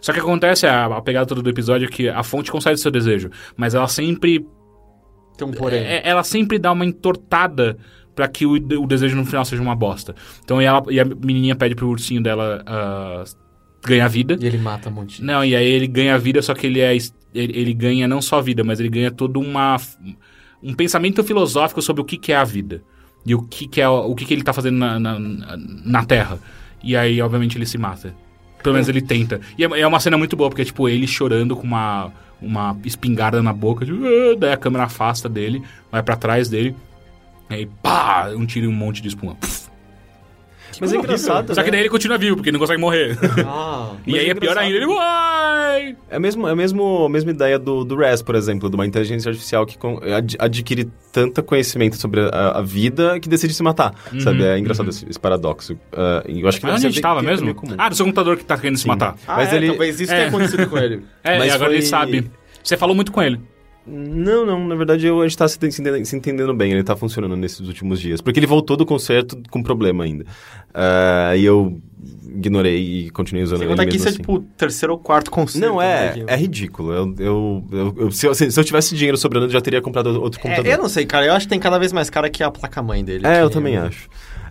Só 0.01 0.13
que 0.13 0.19
acontece, 0.19 0.67
a, 0.67 0.85
a 0.85 1.01
pegada 1.01 1.25
toda 1.25 1.41
do 1.41 1.49
episódio 1.49 1.87
é 1.87 1.89
que 1.89 2.07
a 2.07 2.21
fonte 2.21 2.51
concede 2.51 2.79
seu 2.79 2.91
desejo, 2.91 3.31
mas 3.55 3.73
ela 3.73 3.87
sempre 3.87 4.45
Tem 5.37 5.47
um 5.47 5.51
porém. 5.51 5.79
é- 5.79 6.01
ela 6.03 6.23
sempre 6.23 6.57
dá 6.57 6.71
uma 6.71 6.85
entortada 6.85 7.77
pra 8.15 8.27
que 8.27 8.45
o, 8.45 8.53
o 8.53 8.87
desejo 8.87 9.15
no 9.15 9.25
final 9.25 9.45
seja 9.45 9.61
uma 9.61 9.75
bosta. 9.75 10.15
Então 10.43 10.61
e, 10.61 10.65
ela, 10.65 10.83
e 10.89 10.99
a 10.99 11.05
menininha 11.05 11.55
pede 11.55 11.75
pro 11.75 11.87
ursinho 11.87 12.21
dela 12.21 12.63
ah, 12.65 13.23
ganhar 13.85 14.07
vida. 14.07 14.37
E 14.39 14.45
ele 14.45 14.57
mata 14.57 14.89
um 14.89 14.93
monte. 14.93 15.23
Não, 15.23 15.45
e 15.45 15.55
aí 15.55 15.67
ele 15.67 15.87
ganha 15.87 16.17
vida, 16.17 16.41
só 16.41 16.53
que 16.53 16.65
ele 16.65 16.79
é 16.79 16.95
ele, 16.95 17.59
ele 17.59 17.73
ganha 17.73 18.07
não 18.07 18.21
só 18.21 18.41
vida, 18.41 18.63
mas 18.63 18.79
ele 18.79 18.89
ganha 18.89 19.11
todo 19.11 19.39
uma 19.39 19.77
um 20.63 20.73
pensamento 20.73 21.23
filosófico 21.23 21.81
sobre 21.81 22.01
o 22.01 22.05
que, 22.05 22.17
que 22.17 22.31
é 22.31 22.35
a 22.37 22.43
vida 22.43 22.81
e 23.25 23.35
o 23.35 23.41
que, 23.43 23.67
que 23.67 23.81
é 23.81 23.87
o 23.87 24.15
que, 24.15 24.25
que 24.25 24.33
ele 24.33 24.43
tá 24.43 24.53
fazendo 24.53 24.77
na, 24.77 24.99
na, 24.99 25.19
na 25.19 26.05
Terra. 26.05 26.39
E 26.83 26.95
aí, 26.95 27.21
obviamente, 27.21 27.57
ele 27.57 27.65
se 27.65 27.77
mata. 27.77 28.15
Pelo 28.63 28.73
menos 28.73 28.87
ele 28.89 29.01
tenta. 29.01 29.39
E 29.57 29.63
é, 29.63 29.67
é 29.81 29.87
uma 29.87 29.99
cena 29.99 30.17
muito 30.17 30.35
boa, 30.35 30.49
porque 30.49 30.61
é 30.61 30.65
tipo 30.65 30.87
ele 30.89 31.05
chorando 31.05 31.55
com 31.55 31.63
uma, 31.63 32.11
uma 32.41 32.77
espingarda 32.85 33.41
na 33.41 33.53
boca, 33.53 33.85
tipo, 33.85 33.99
daí 34.37 34.53
a 34.53 34.57
câmera 34.57 34.85
afasta 34.85 35.27
dele, 35.27 35.61
vai 35.91 36.03
pra 36.03 36.15
trás 36.15 36.49
dele, 36.49 36.75
aí 37.49 37.65
pá, 37.81 38.29
um 38.35 38.45
tiro 38.45 38.65
e 38.65 38.69
um 38.69 38.73
monte 38.73 39.01
de 39.01 39.07
espuma. 39.07 39.37
Pff. 40.79 40.81
Mas 40.81 40.93
é 40.93 40.97
engraçado, 40.97 41.53
Só 41.55 41.61
que 41.61 41.67
né? 41.67 41.71
daí 41.71 41.79
ele 41.81 41.89
continua 41.89 42.17
vivo, 42.17 42.35
porque 42.37 42.49
ele 42.49 42.53
não 42.57 42.59
consegue 42.59 42.79
morrer. 42.81 43.17
Ah, 43.45 43.91
e 44.05 44.11
Mas 44.11 44.19
aí 44.21 44.27
é 44.27 44.31
é 44.31 44.33
pior 44.35 44.57
ainda, 44.57 44.75
ele 44.77 44.85
vai! 44.87 45.95
É, 46.09 46.19
mesmo, 46.19 46.47
é 46.47 46.55
mesmo, 46.55 47.05
a 47.05 47.09
mesma 47.09 47.31
ideia 47.31 47.57
do, 47.59 47.83
do 47.83 47.95
RES, 47.95 48.21
por 48.21 48.35
exemplo, 48.35 48.69
de 48.69 48.75
uma 48.75 48.85
inteligência 48.85 49.29
artificial 49.29 49.65
que 49.65 49.77
con- 49.77 49.99
ad- 50.03 50.35
adquire 50.39 50.89
tanta 51.11 51.41
conhecimento 51.43 51.95
sobre 51.97 52.21
a, 52.21 52.51
a 52.57 52.61
vida 52.61 53.19
que 53.19 53.27
decide 53.29 53.53
se 53.53 53.63
matar, 53.63 53.93
sabe? 54.19 54.43
É 54.43 54.57
engraçado 54.57 54.89
esse, 54.89 55.07
esse 55.09 55.19
paradoxo. 55.19 55.77
Ah, 55.93 56.23
e 56.27 56.41
eu 56.41 56.47
acho 56.47 56.59
que 56.59 56.65
Mas 56.65 56.75
onde 56.75 56.85
a 56.85 56.89
gente 56.89 56.95
ser 56.95 57.01
tava 57.01 57.21
bem- 57.21 57.29
mesmo? 57.29 57.53
comum. 57.55 57.75
Ah, 57.77 57.89
do 57.89 57.95
seu 57.95 58.05
computador 58.05 58.37
que 58.37 58.45
tá 58.45 58.57
querendo 58.57 58.77
se 58.77 58.83
Sim. 58.83 58.89
matar. 58.89 59.15
Ah, 59.27 59.35
Mas 59.37 59.51
é, 59.53 59.55
ele- 59.57 59.67
talvez 59.67 59.99
isso 59.99 60.11
é. 60.11 60.15
tenha 60.15 60.27
acontecido 60.29 60.67
com 60.69 60.77
ele. 60.77 61.01
É, 61.23 61.37
Mas 61.39 61.47
e 61.47 61.51
agora 61.51 61.69
foi- 61.71 61.77
ele 61.79 61.85
sabe. 61.85 62.31
Você 62.63 62.77
falou 62.77 62.95
muito 62.95 63.11
com 63.11 63.21
ele. 63.21 63.39
Não, 63.87 64.45
não, 64.45 64.67
na 64.67 64.75
verdade 64.75 65.07
eu, 65.07 65.21
a 65.21 65.27
gente 65.27 65.37
tá 65.37 65.47
se, 65.47 65.57
se 65.71 66.15
entendendo, 66.15 66.53
bem, 66.53 66.71
ele 66.73 66.83
tá 66.83 66.95
funcionando 66.95 67.35
nesses 67.37 67.61
últimos 67.67 67.99
dias. 68.01 68.19
Porque 68.19 68.39
ele 68.39 68.45
voltou 68.47 68.75
do 68.75 68.85
concerto 68.85 69.37
com 69.49 69.63
problema 69.63 70.03
ainda. 70.03 70.25
Ah, 70.73 71.35
e 71.37 71.45
eu 71.45 71.79
ignorei 72.35 73.05
e 73.05 73.09
continuei 73.11 73.43
usando 73.43 73.59
Sem 73.59 73.67
ele 73.67 73.73
contar 73.73 73.83
que 73.85 73.93
mesmo 73.93 73.97
isso 73.99 74.07
é 74.07 74.11
assim. 74.11 74.19
tipo 74.19 74.33
o 74.35 74.39
terceiro 74.41 74.93
ou 74.93 74.99
quarto 74.99 75.31
concerto. 75.31 75.65
Não, 75.65 75.77
né, 75.79 76.07
é, 76.07 76.11
que- 76.11 76.23
é 76.27 76.35
ridículo. 76.35 76.91
Eu, 76.91 77.15
eu, 77.17 77.63
eu- 77.71 77.95
eu- 77.97 78.11
se, 78.11 78.27
eu, 78.27 78.35
se 78.35 78.59
eu 78.59 78.63
tivesse 78.63 78.93
dinheiro 78.95 79.17
sobrando, 79.17 79.45
eu 79.45 79.49
já 79.49 79.61
teria 79.61 79.81
comprado 79.81 80.07
outro 80.21 80.39
computador. 80.39 80.69
É, 80.69 80.75
eu 80.75 80.77
não 80.79 80.89
sei, 80.89 81.05
cara. 81.05 81.25
Eu 81.25 81.33
acho 81.33 81.45
que 81.45 81.49
tem 81.49 81.59
cada 81.59 81.77
vez 81.79 81.93
mais 81.93 82.09
cara 82.09 82.29
que 82.29 82.43
a 82.43 82.51
placa-mãe 82.51 83.03
dele. 83.03 83.25
É, 83.25 83.41
eu 83.41 83.49
também 83.49 83.77
acho. 83.77 84.09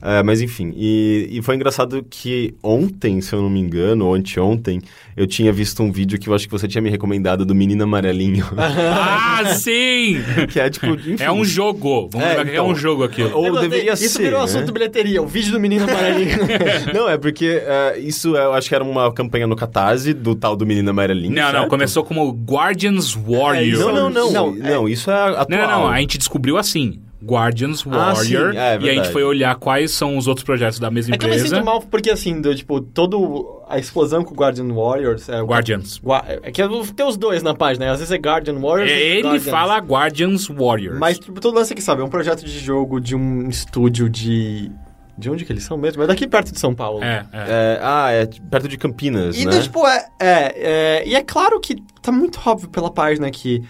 É, 0.08 0.22
mas 0.22 0.40
enfim, 0.40 0.72
e, 0.76 1.28
e 1.32 1.42
foi 1.42 1.56
engraçado 1.56 2.06
que 2.08 2.54
ontem, 2.62 3.20
se 3.20 3.32
eu 3.32 3.42
não 3.42 3.50
me 3.50 3.58
engano, 3.58 4.06
ou 4.06 4.14
anteontem, 4.14 4.80
eu 5.16 5.26
tinha 5.26 5.52
visto 5.52 5.82
um 5.82 5.90
vídeo 5.90 6.16
que 6.16 6.28
eu 6.28 6.34
acho 6.34 6.46
que 6.46 6.52
você 6.52 6.68
tinha 6.68 6.80
me 6.80 6.88
recomendado 6.88 7.44
do 7.44 7.56
Menino 7.56 7.82
Amarelinho. 7.82 8.46
ah, 8.56 9.42
sim! 9.56 10.18
que 10.48 10.60
é 10.60 10.70
tipo, 10.70 10.86
enfim. 10.86 11.16
É 11.18 11.32
um 11.32 11.44
jogo. 11.44 12.08
Vamos 12.12 12.24
É, 12.24 12.36
é 12.38 12.42
então. 12.52 12.68
um 12.68 12.74
jogo 12.76 13.02
aquilo. 13.02 13.32
Ou 13.36 13.46
Eu 13.46 13.60
deveria 13.60 13.94
Isso 13.94 14.10
ser, 14.10 14.22
virou 14.22 14.38
né? 14.38 14.44
assunto 14.44 14.72
bilheteria. 14.72 15.20
O 15.20 15.26
vídeo 15.26 15.50
do 15.50 15.58
menino 15.58 15.84
amarelinho. 15.90 16.38
Não, 16.94 17.08
é 17.08 17.18
porque 17.18 17.60
é, 17.64 17.98
isso 17.98 18.36
eu 18.36 18.52
acho 18.52 18.68
que 18.68 18.74
era 18.76 18.84
uma 18.84 19.12
campanha 19.12 19.48
no 19.48 19.56
Catarse 19.56 20.14
do 20.14 20.36
tal 20.36 20.54
do 20.54 20.64
Menino 20.64 20.90
Amarelinho. 20.90 21.34
Não, 21.34 21.42
não, 21.46 21.50
certo? 21.50 21.68
começou 21.68 22.04
como 22.04 22.30
Guardians 22.30 23.12
Warrior. 23.12 23.62
isso 23.64 23.80
Não, 23.80 23.92
não, 23.92 24.10
não. 24.10 24.30
Não, 24.32 24.54
Não, 24.54 24.86
é- 24.88 24.90
isso 24.92 25.10
é 25.10 25.14
atual. 25.14 25.46
Não, 25.48 25.58
não, 25.58 25.80
não, 25.80 25.88
a 25.88 25.98
gente 25.98 26.16
descobriu 26.16 26.56
assim. 26.56 27.00
Guardians 27.26 27.84
Ah, 27.86 28.12
Warrior. 28.14 28.52
sim, 28.52 28.58
é, 28.58 28.74
é 28.76 28.78
e 28.80 28.90
a 28.90 28.94
gente 28.94 29.10
foi 29.12 29.24
olhar 29.24 29.54
quais 29.56 29.90
são 29.90 30.16
os 30.16 30.26
outros 30.28 30.44
projetos 30.44 30.78
da 30.78 30.90
mesma 30.90 31.14
É 31.14 31.18
que 31.18 31.24
eu 31.24 31.28
me 31.30 31.36
empresa. 31.36 31.56
sinto 31.56 31.64
mal 31.64 31.80
porque, 31.82 32.10
assim, 32.10 32.40
do, 32.40 32.54
tipo, 32.54 32.80
todo 32.80 33.62
a 33.68 33.78
explosão 33.78 34.22
com 34.24 34.32
o 34.32 34.36
Guardian 34.36 34.72
Warriors... 34.72 35.28
É, 35.28 35.40
Guardians. 35.42 35.98
Gua- 35.98 36.24
É 36.26 36.50
que 36.52 36.62
tem 36.94 37.06
os 37.06 37.16
dois 37.16 37.42
na 37.42 37.54
página, 37.54 37.86
né? 37.86 37.92
Às 37.92 37.98
vezes 37.98 38.12
é 38.12 38.16
Guardian 38.16 38.58
Warriors 38.60 38.90
e 38.90 38.94
Ele 38.94 39.22
Guardians. 39.22 39.48
fala 39.48 39.78
Guardians 39.78 40.46
Warriors. 40.48 40.98
Mas, 40.98 41.18
tipo, 41.18 41.40
todo 41.40 41.54
lance 41.54 41.72
aqui, 41.72 41.82
sabe? 41.82 42.00
É 42.00 42.04
um 42.04 42.08
projeto 42.08 42.44
de 42.44 42.58
jogo 42.58 43.00
de 43.00 43.14
um 43.16 43.48
estúdio 43.48 44.08
de... 44.08 44.70
De 45.18 45.30
onde 45.30 45.46
que 45.46 45.52
eles 45.52 45.64
são 45.64 45.78
mesmo? 45.78 46.02
É 46.02 46.06
daqui 46.06 46.26
perto 46.26 46.52
de 46.52 46.60
São 46.60 46.74
Paulo. 46.74 47.02
É, 47.02 47.24
é. 47.32 47.38
É, 47.48 47.80
ah, 47.82 48.10
é 48.12 48.26
perto 48.50 48.68
de 48.68 48.76
Campinas, 48.76 49.34
E, 49.38 49.46
né? 49.46 49.60
tipo, 49.62 49.86
é, 49.86 50.06
é, 50.20 50.54
é... 51.00 51.08
E 51.08 51.14
é 51.14 51.22
claro 51.22 51.58
que 51.58 51.76
tá 52.02 52.12
muito 52.12 52.38
óbvio 52.44 52.68
pela 52.68 52.90
página 52.90 53.30
que... 53.30 53.62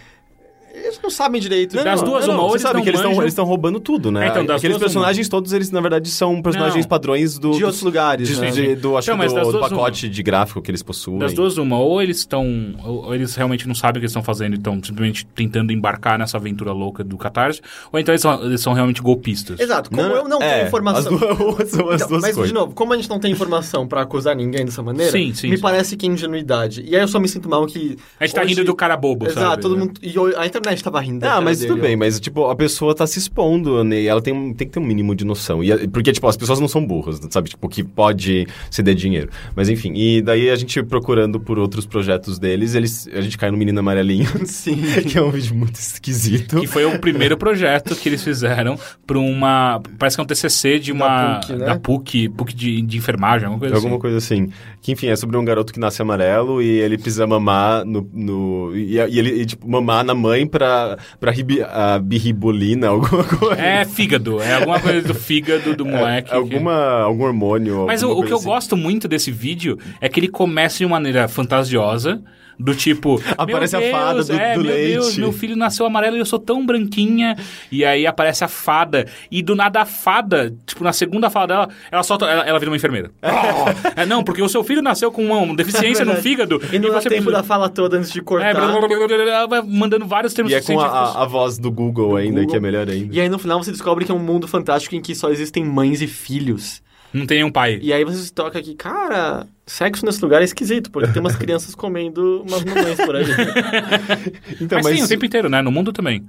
Eles 0.77 1.01
não 1.03 1.11
sabem 1.11 1.41
direito. 1.41 1.75
Não, 1.77 1.85
das 1.85 2.03
duas, 2.03 2.27
não, 2.27 2.35
uma, 2.35 2.43
ou 2.43 2.49
você 2.51 2.55
eles 2.57 2.63
sabe 2.63 2.83
que 2.83 2.89
eles 2.89 2.99
estão 3.01 3.11
manjam. 3.11 3.23
eles 3.25 3.33
estão 3.33 3.45
roubando 3.45 3.81
tudo, 3.81 4.11
né? 4.11 4.27
É, 4.27 4.29
então, 4.31 4.45
das 4.45 4.59
Aqueles 4.59 4.77
duas, 4.77 4.93
personagens 4.93 5.29
todos, 5.29 5.53
eles 5.53 5.71
na 5.71 5.81
verdade 5.81 6.09
são 6.11 6.41
personagens 6.43 6.85
Não. 6.85 6.89
padrões 6.89 7.39
do 7.39 7.53
De 7.53 7.65
outros 7.65 7.83
lugares, 7.83 8.29
de- 8.29 8.41
né? 8.41 8.51
de- 8.51 8.75
do, 8.77 8.97
acho 8.97 9.09
Não, 9.11 9.17
que 9.17 9.25
mas 9.25 9.33
do, 9.33 9.39
das 9.41 9.49
do 9.53 9.59
pacote 9.59 10.09
de 10.09 10.23
gráfico 10.23 10.61
que 10.61 10.71
eles 10.71 10.83
possuem. 10.83 11.19
Das 11.19 11.33
duas, 11.33 11.57
uma, 11.59 11.79
ou 11.79 12.03
eles 12.03 12.19
estão. 12.19 12.47
Ou 12.85 13.07
ou 13.07 13.15
eles 13.15 13.35
realmente 13.35 13.67
não 13.69 13.75
sabem 13.75 13.99
o 13.99 14.01
que 14.01 14.05
eles 14.05 14.11
estão 14.11 14.23
fazendo 14.23 14.55
e 14.55 14.57
estão 14.57 14.75
simplesmente 14.83 15.27
tentando 15.27 15.73
embarcar 15.73 16.19
nessa 16.19 16.37
aventura 16.37 16.73
louca 16.73 17.03
do 17.05 17.17
Catarse, 17.17 17.61
ou 17.93 17.99
então 18.01 18.13
eles 18.13 18.21
são, 18.23 18.45
eles 18.45 18.61
são 18.61 18.73
realmente 18.73 19.01
golpistas. 19.01 19.59
Exato. 19.61 19.91
Como 19.91 20.03
eu 20.03 20.29
não 20.29 20.43
é, 20.43 20.55
tenho 20.57 20.67
informação... 20.69 21.15
As 21.15 21.19
duas, 21.29 21.69
são 21.71 21.89
as 21.91 21.97
Então, 22.03 22.09
duas 22.09 22.23
mas, 22.23 22.35
coisas. 22.35 22.47
de 22.49 22.53
novo, 22.55 22.75
como 22.75 22.93
a 22.93 22.97
gente 22.97 23.09
não 23.09 23.19
tem 23.21 23.31
informação 23.33 23.87
pra 23.87 24.03
acusar 24.03 24.35
ninguém 24.37 24.65
dessa 24.65 24.83
maneira, 24.83 25.11
Sim, 25.13 25.33
sim, 25.35 25.49
me 25.51 25.57
sim. 25.57 25.63
parece 25.63 25.97
que 25.97 26.07
é 26.07 26.09
ingenuidade. 26.11 26.83
E 26.87 26.95
aí 26.97 27.03
eu 27.03 27.09
só 27.09 27.19
me 27.21 27.29
sinto 27.29 27.49
mal 27.49 27.65
que... 27.67 27.97
A 28.19 28.27
gente 28.27 28.35
tá 28.35 28.43
hoje- 28.43 28.51
rindo 28.55 28.65
do 28.65 28.75
cara 28.75 28.97
bobo, 28.97 29.27
Exato, 29.27 29.41
sabe? 29.41 29.63
todo 29.63 29.77
mundo... 29.79 29.93
E 30.03 30.15
a 30.37 30.47
internet 30.47 30.66
tava 30.83 31.01
rindo 31.01 31.21
da 31.21 31.27
Ah, 31.27 31.31
cara 31.35 31.45
mas 31.45 31.59
dele, 31.59 31.71
tudo 31.73 31.83
bem, 31.83 31.97
mas 31.97 32.19
tipo, 32.21 32.47
a 32.49 32.57
pessoa 32.57 32.95
tá 32.95 33.07
se 33.07 33.19
expondo, 33.19 33.83
né? 33.85 34.01
E 34.03 34.07
ela 34.09 34.21
tem, 34.21 34.35
tem 34.55 34.67
que 34.67 34.73
ter 34.75 34.79
um 34.81 34.85
mínimo 34.85 35.15
de 35.15 35.25
noção. 35.25 35.63
E, 35.63 35.89
porque, 35.89 36.13
tipo, 36.13 36.27
as 36.27 36.37
pessoas 36.37 36.61
não 36.61 36.69
são 36.69 36.85
burras, 36.87 37.21
sabe? 37.31 37.49
Tipo, 37.51 37.69
que 37.69 37.83
pode 37.85 38.47
ceder 38.71 38.95
dinheiro. 38.95 39.29
Mas 39.55 39.69
enfim, 39.69 39.93
e 39.95 40.21
daí 40.23 40.51
a 40.51 40.57
gente 40.57 40.83
procurando 40.83 41.39
por 41.41 41.59
outros 41.59 41.87
projetos 41.87 42.39
deles, 42.39 42.75
eles, 42.75 43.09
a 43.13 43.21
gente 43.21 43.37
cai 43.39 43.51
no 43.51 43.57
Menino 43.57 43.79
Amarelinho, 43.81 44.29
Sim. 44.47 44.77
que 45.09 45.19
é 45.19 45.23
um 45.23 45.31
vídeo 45.31 45.55
muito 45.55 45.77
esquisito. 45.77 46.61
Que 46.61 46.67
foi 46.67 46.85
o 46.85 46.99
primeiro 46.99 47.37
projeto 47.37 47.95
que 47.95 48.09
eles 48.09 48.23
fizeram 48.23 48.79
pra 49.07 49.19
uma. 49.19 49.81
Parece 49.99 50.17
que 50.17 50.21
é 50.21 50.25
um 50.25 50.27
TCC 50.27 50.79
de 50.79 50.93
uma. 50.93 51.41
PUC, 51.41 51.53
né? 51.53 51.67
Da 51.67 51.79
PUC, 51.79 52.29
PUC 52.31 52.55
de, 52.55 52.83
de 52.83 52.97
enfermagem, 52.99 53.47
alguma 53.47 53.61
coisa 53.61 53.75
Alguma 53.77 53.95
assim. 53.95 54.01
coisa 54.01 54.17
assim. 54.19 54.49
Que, 54.81 54.93
enfim, 54.93 55.09
é 55.09 55.17
sobre 55.17 55.37
um 55.37 55.45
garoto 55.45 55.73
que 55.73 55.81
nasce 55.81 56.01
amarelo 56.03 56.63
e 56.63 56.67
ele 56.69 56.97
precisa 56.97 57.27
mamar 57.27 57.85
no... 57.85 58.09
no 58.13 58.73
e, 58.77 58.95
e 58.97 59.19
ele, 59.19 59.43
e, 59.43 59.47
tipo, 59.47 59.69
mamar 59.69 60.05
na 60.05 60.15
mãe 60.15 60.47
pra, 60.57 60.97
pra 61.21 61.31
ribi, 61.31 61.61
a 61.63 61.99
birribulina, 61.99 62.89
alguma 62.89 63.25
coisa. 63.25 63.61
É 63.61 63.85
fígado, 63.85 64.41
é 64.41 64.55
alguma 64.55 64.81
coisa 64.81 65.07
do 65.07 65.15
fígado 65.15 65.77
do 65.77 65.85
moleque. 65.85 66.33
É, 66.33 66.37
alguma, 66.37 67.03
algum 67.03 67.25
hormônio. 67.25 67.85
Mas 67.87 68.03
o, 68.03 68.07
alguma 68.07 68.25
o 68.25 68.27
que 68.27 68.33
eu 68.33 68.37
coisa 68.37 68.49
assim. 68.49 68.55
gosto 68.55 68.77
muito 68.77 69.07
desse 69.07 69.31
vídeo 69.31 69.79
é 70.01 70.09
que 70.09 70.19
ele 70.19 70.29
começa 70.29 70.79
de 70.79 70.87
uma 70.87 70.97
maneira 70.97 71.29
fantasiosa. 71.29 72.23
Do 72.59 72.75
tipo, 72.75 73.21
Aparece 73.37 73.77
a 73.77 73.81
meu 73.81 73.91
fada 73.91 74.15
Deus, 74.15 74.29
do- 74.29 74.33
é, 74.35 74.55
do 74.55 74.65
meu 74.65 74.73
Deus, 74.75 75.05
leite. 75.07 75.21
meu 75.21 75.31
filho 75.33 75.55
nasceu 75.57 75.85
amarelo 75.85 76.17
e 76.17 76.21
eu 76.21 76.25
sou 76.25 76.39
tão 76.39 76.65
branquinha. 76.65 77.37
E 77.71 77.85
aí 77.85 78.07
aparece 78.07 78.45
a 78.45 78.49
fada. 78.49 79.07
E 79.31 79.43
do 79.43 79.55
nada 79.55 79.83
a 79.83 79.85
fada, 79.85 80.55
tipo, 80.67 80.83
na 80.83 80.93
segunda 80.93 81.29
fala 81.29 81.47
dela, 81.47 81.69
ela 81.91 82.03
solta, 82.03 82.25
ela, 82.25 82.45
ela 82.47 82.59
vira 82.59 82.71
uma 82.71 82.77
enfermeira. 82.77 83.11
é, 83.95 84.07
não, 84.07 84.25
porque 84.25 84.41
o 84.43 84.49
seu 84.49 84.65
filho 84.65 84.81
nasceu 84.81 85.13
com 85.13 85.25
uma 85.27 85.55
deficiência 85.55 86.05
no 86.05 86.13
É 86.13 86.15
Verdade. 86.15 86.23
fígado. 86.23 86.63
E 86.73 86.79
não 86.79 86.89
dá 86.91 87.01
você 87.01 87.09
tempo 87.11 87.25
precisa- 87.25 87.31
da 87.33 87.43
fala 87.43 87.69
toda 87.69 87.99
antes 87.99 88.11
de 88.11 88.21
É, 88.21 88.23
cortar. 88.23 88.55
blá, 88.55 88.67
blá, 88.69 88.89
blá, 88.89 88.97
blá, 88.97 89.07
blá, 89.07 89.17
ela 89.17 89.47
vai 89.47 89.63
mandando 89.63 90.07
vários 90.07 90.33
termos 90.33 90.51
E 90.53 90.57
é 90.57 90.61
com 90.63 90.81
a, 90.81 90.87
a, 90.87 91.23
a 91.23 91.27
voz 91.27 91.59
do 91.59 91.71
Google 91.71 92.17
ainda, 92.17 92.41
Google. 92.41 92.51
que 92.51 92.57
é 92.57 92.61
melhor 92.61 92.89
ainda. 92.89 93.15
E 93.15 93.21
aí 93.21 93.29
no 93.29 93.39
final 93.39 93.63
você 93.63 93.71
descobre 93.71 94.05
que 94.05 94.11
é 94.11 94.15
um 94.15 94.19
mundo 94.19 94.49
fantástico 94.49 94.95
em 94.95 95.01
que 95.03 95.15
só 95.15 95.31
existem 95.31 95.63
mães 95.65 96.01
e 96.01 96.07
filhos. 96.07 96.81
Não 97.13 97.27
tem 97.27 97.39
nenhum 97.39 97.51
pai. 97.51 97.79
E 97.83 97.93
aí 97.93 98.05
você 98.05 98.19
se 98.25 98.33
toca 98.33 98.59
aqui, 98.59 98.75
cara, 98.75 99.47
sexo 99.67 100.05
nesse 100.05 100.21
lugar 100.23 100.43
é 100.43 100.45
esquisito, 100.45 100.91
porque 100.91 101.11
tem 101.13 101.21
umas 101.21 101.35
crianças 101.37 101.75
comendo 101.75 102.43
umas 102.47 102.63
mamães 102.65 102.97
por 102.97 103.17
aí. 103.17 103.25
Então, 104.61 104.81
mas, 104.83 104.99
sim, 104.99 105.05
o 105.05 105.09
tempo 105.09 105.25
inteiro, 105.25 105.49
né? 105.49 105.63
No 105.63 105.71
mundo 105.73 105.93
também. 105.93 106.25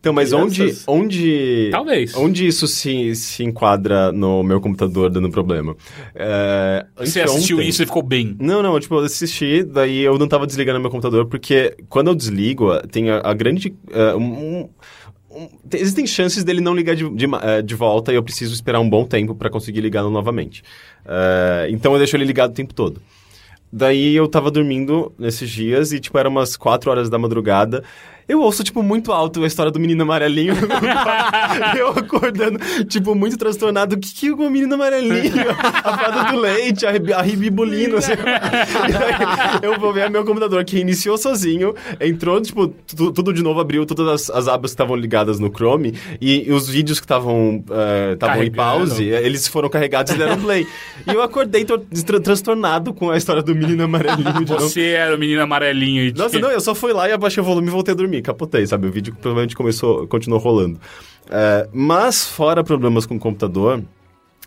Então, 0.00 0.12
mas 0.12 0.32
onde, 0.32 0.62
Crianças? 0.62 0.84
onde... 0.86 1.68
Talvez. 1.72 2.14
Onde 2.14 2.46
isso 2.46 2.68
se, 2.68 3.16
se 3.16 3.42
enquadra 3.42 4.12
no 4.12 4.44
meu 4.44 4.60
computador 4.60 5.10
dando 5.10 5.28
problema? 5.28 5.74
É, 6.14 6.86
Você 6.98 7.20
assistiu 7.20 7.56
anteontem- 7.56 7.68
isso 7.68 7.82
e 7.82 7.86
ficou 7.86 8.02
bem. 8.04 8.36
Não, 8.38 8.62
não, 8.62 8.78
tipo, 8.78 8.94
eu 8.94 9.00
assisti, 9.00 9.64
daí 9.64 9.98
eu 9.98 10.16
não 10.16 10.28
tava 10.28 10.46
desligando 10.46 10.78
meu 10.78 10.88
computador, 10.90 11.26
porque 11.26 11.76
quando 11.88 12.08
eu 12.08 12.14
desligo, 12.14 12.78
tem 12.86 13.10
a, 13.10 13.20
a 13.24 13.34
grande... 13.34 13.74
é, 13.90 14.14
um- 14.14 14.68
um- 15.30 15.48
tem- 15.68 15.80
existem 15.80 16.06
chances 16.06 16.44
dele 16.44 16.60
não 16.60 16.74
ligar 16.74 16.94
de, 16.96 17.08
de, 17.10 17.26
é, 17.42 17.62
de 17.62 17.74
volta 17.74 18.12
e 18.12 18.16
eu 18.16 18.22
preciso 18.22 18.54
esperar 18.54 18.80
um 18.80 18.88
bom 18.88 19.04
tempo 19.04 19.34
pra 19.34 19.50
conseguir 19.50 19.80
ligá-lo 19.80 20.10
novamente. 20.10 20.62
É, 21.04 21.68
então 21.70 21.92
eu 21.92 21.98
deixo 21.98 22.16
ele 22.16 22.24
ligado 22.24 22.50
o 22.50 22.54
tempo 22.54 22.72
todo. 22.74 23.00
Daí 23.70 24.14
eu 24.16 24.26
tava 24.26 24.50
dormindo 24.50 25.12
nesses 25.18 25.50
dias 25.50 25.92
e, 25.92 26.00
tipo, 26.00 26.16
era 26.18 26.28
umas 26.28 26.56
4 26.56 26.90
horas 26.90 27.10
da 27.10 27.18
madrugada. 27.18 27.84
Eu 28.28 28.40
ouço, 28.42 28.62
tipo, 28.62 28.82
muito 28.82 29.10
alto 29.10 29.42
a 29.42 29.46
história 29.46 29.72
do 29.72 29.80
menino 29.80 30.02
amarelinho. 30.02 30.52
eu 31.78 31.88
acordando, 31.88 32.58
tipo, 32.84 33.14
muito 33.14 33.36
transtornado. 33.38 33.94
O 33.96 33.98
que 33.98 34.12
que 34.14 34.30
o 34.30 34.50
menino 34.50 34.74
amarelinho? 34.74 35.32
A 35.82 35.96
fada 35.96 36.30
do 36.32 36.38
leite, 36.38 36.84
a, 36.86 36.90
a 37.16 37.22
ribibulina, 37.22 37.98
assim. 37.98 38.12
Eu 39.62 39.78
vou 39.78 39.92
ver 39.92 40.10
meu 40.10 40.24
computador 40.24 40.64
que 40.64 40.78
iniciou 40.78 41.16
sozinho, 41.16 41.74
entrou, 42.00 42.40
tipo, 42.40 42.68
tu- 42.68 43.12
tudo 43.12 43.32
de 43.32 43.42
novo, 43.42 43.60
abriu 43.60 43.84
todas 43.86 44.28
as, 44.28 44.30
as 44.36 44.48
abas 44.48 44.70
que 44.70 44.74
estavam 44.74 44.96
ligadas 44.96 45.38
no 45.38 45.48
Chrome 45.50 45.94
e, 46.20 46.48
e 46.48 46.52
os 46.52 46.68
vídeos 46.68 46.98
que 47.00 47.04
estavam 47.04 47.64
estavam 48.12 48.42
em 48.42 48.50
pause, 48.50 49.04
eles 49.04 49.48
foram 49.48 49.68
carregados 49.68 50.12
e 50.12 50.18
deram 50.18 50.38
play. 50.38 50.66
e 51.06 51.10
eu 51.14 51.22
acordei 51.22 51.64
tra- 51.64 51.78
transtornado 52.22 52.92
com 52.92 53.10
a 53.10 53.16
história 53.16 53.42
do 53.42 53.54
menino 53.54 53.84
amarelinho 53.84 54.32
de 54.34 54.50
novo. 54.50 54.68
Você 54.68 54.82
era 54.90 55.14
o 55.14 55.18
menino 55.18 55.40
amarelinho 55.42 56.04
e 56.04 56.12
Nossa, 56.12 56.38
não, 56.38 56.50
eu 56.50 56.60
só 56.60 56.74
fui 56.74 56.92
lá 56.92 57.08
e 57.08 57.12
abaixei 57.12 57.42
o 57.42 57.46
volume 57.46 57.68
e 57.68 57.70
voltei 57.70 57.94
a 57.94 57.96
dormir, 57.96 58.17
capotei, 58.22 58.66
sabe? 58.66 58.86
O 58.86 58.92
vídeo 58.92 59.14
provavelmente 59.20 59.56
começou, 59.56 60.06
continuou 60.06 60.40
rolando. 60.40 60.78
É, 61.30 61.68
mas, 61.72 62.26
fora 62.26 62.62
problemas 62.64 63.04
com 63.06 63.16
o 63.16 63.18
computador, 63.18 63.82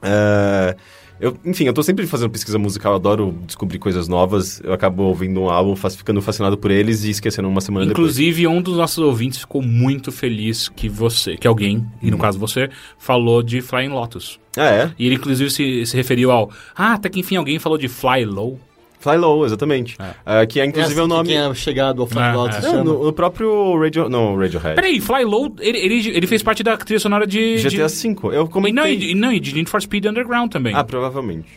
é, 0.01 0.75
eu, 1.19 1.37
enfim, 1.45 1.65
eu 1.65 1.73
tô 1.73 1.83
sempre 1.83 2.07
fazendo 2.07 2.31
pesquisa 2.31 2.57
musical, 2.57 2.95
adoro 2.95 3.37
descobrir 3.45 3.77
coisas 3.77 4.07
novas, 4.07 4.59
eu 4.63 4.73
acabo 4.73 5.03
ouvindo 5.03 5.39
um 5.39 5.49
álbum, 5.49 5.75
faz- 5.75 5.95
ficando 5.95 6.19
fascinado 6.19 6.57
por 6.57 6.71
eles 6.71 7.03
e 7.03 7.11
esquecendo 7.11 7.47
uma 7.47 7.61
semana 7.61 7.91
Inclusive, 7.91 8.47
um 8.47 8.59
dos 8.59 8.75
nossos 8.77 8.97
ouvintes 8.97 9.37
ficou 9.37 9.61
muito 9.61 10.11
feliz 10.11 10.67
que 10.67 10.89
você, 10.89 11.37
que 11.37 11.47
alguém, 11.47 11.85
e 12.01 12.09
no 12.09 12.17
caso 12.17 12.39
você, 12.39 12.71
falou 12.97 13.43
de 13.43 13.61
Flying 13.61 13.89
Lotus. 13.89 14.39
depois. 14.55 14.67
Ah, 14.67 14.73
é? 14.73 14.91
E 14.97 15.05
ele, 15.05 15.15
inclusive, 15.15 15.51
se, 15.51 15.85
se 15.85 15.95
referiu 15.95 16.31
ao. 16.31 16.49
Ah, 16.75 16.93
até 16.93 17.07
que 17.07 17.19
enfim 17.19 17.35
alguém 17.35 17.59
falou 17.59 17.77
de 17.77 17.87
Fly 17.87 18.25
Low. 18.25 18.59
Fly 19.01 19.17
Low, 19.17 19.43
exatamente. 19.45 19.97
É, 20.25 20.45
que 20.45 20.59
é 20.61 20.65
inclusive 20.65 20.93
Essa 20.93 21.03
o 21.03 21.07
nome... 21.07 21.29
que 21.29 21.33
Quem 21.35 21.41
é 21.43 21.53
chegado 21.55 22.01
ao 22.01 22.07
Fly 22.07 22.21
Ah, 22.21 22.33
Lotus 22.35 22.57
é. 22.57 22.61
Não, 22.61 22.69
chama. 22.69 22.83
no, 22.83 23.03
no 23.05 23.13
próprio 23.13 23.77
Radio... 23.81 24.07
Não, 24.07 24.37
Radiohead. 24.37 24.75
Peraí, 24.75 25.01
Fly 25.01 25.23
Low, 25.25 25.55
ele, 25.59 25.77
ele, 25.79 26.09
ele 26.09 26.27
fez 26.27 26.43
parte 26.43 26.61
da 26.63 26.77
trilha 26.77 26.99
sonora 26.99 27.25
de. 27.25 27.55
GTA 27.57 27.87
de... 27.87 28.07
V. 28.13 28.15
Eu 28.31 28.45
E 28.45 28.49
comentei... 28.49 28.73
não, 28.73 28.87
e, 28.87 29.15
não, 29.15 29.33
e 29.33 29.39
de 29.39 29.53
Need 29.55 29.69
for 29.69 29.81
Speed 29.81 30.05
Underground 30.05 30.51
também. 30.51 30.73
Ah, 30.75 30.83
provavelmente. 30.83 31.49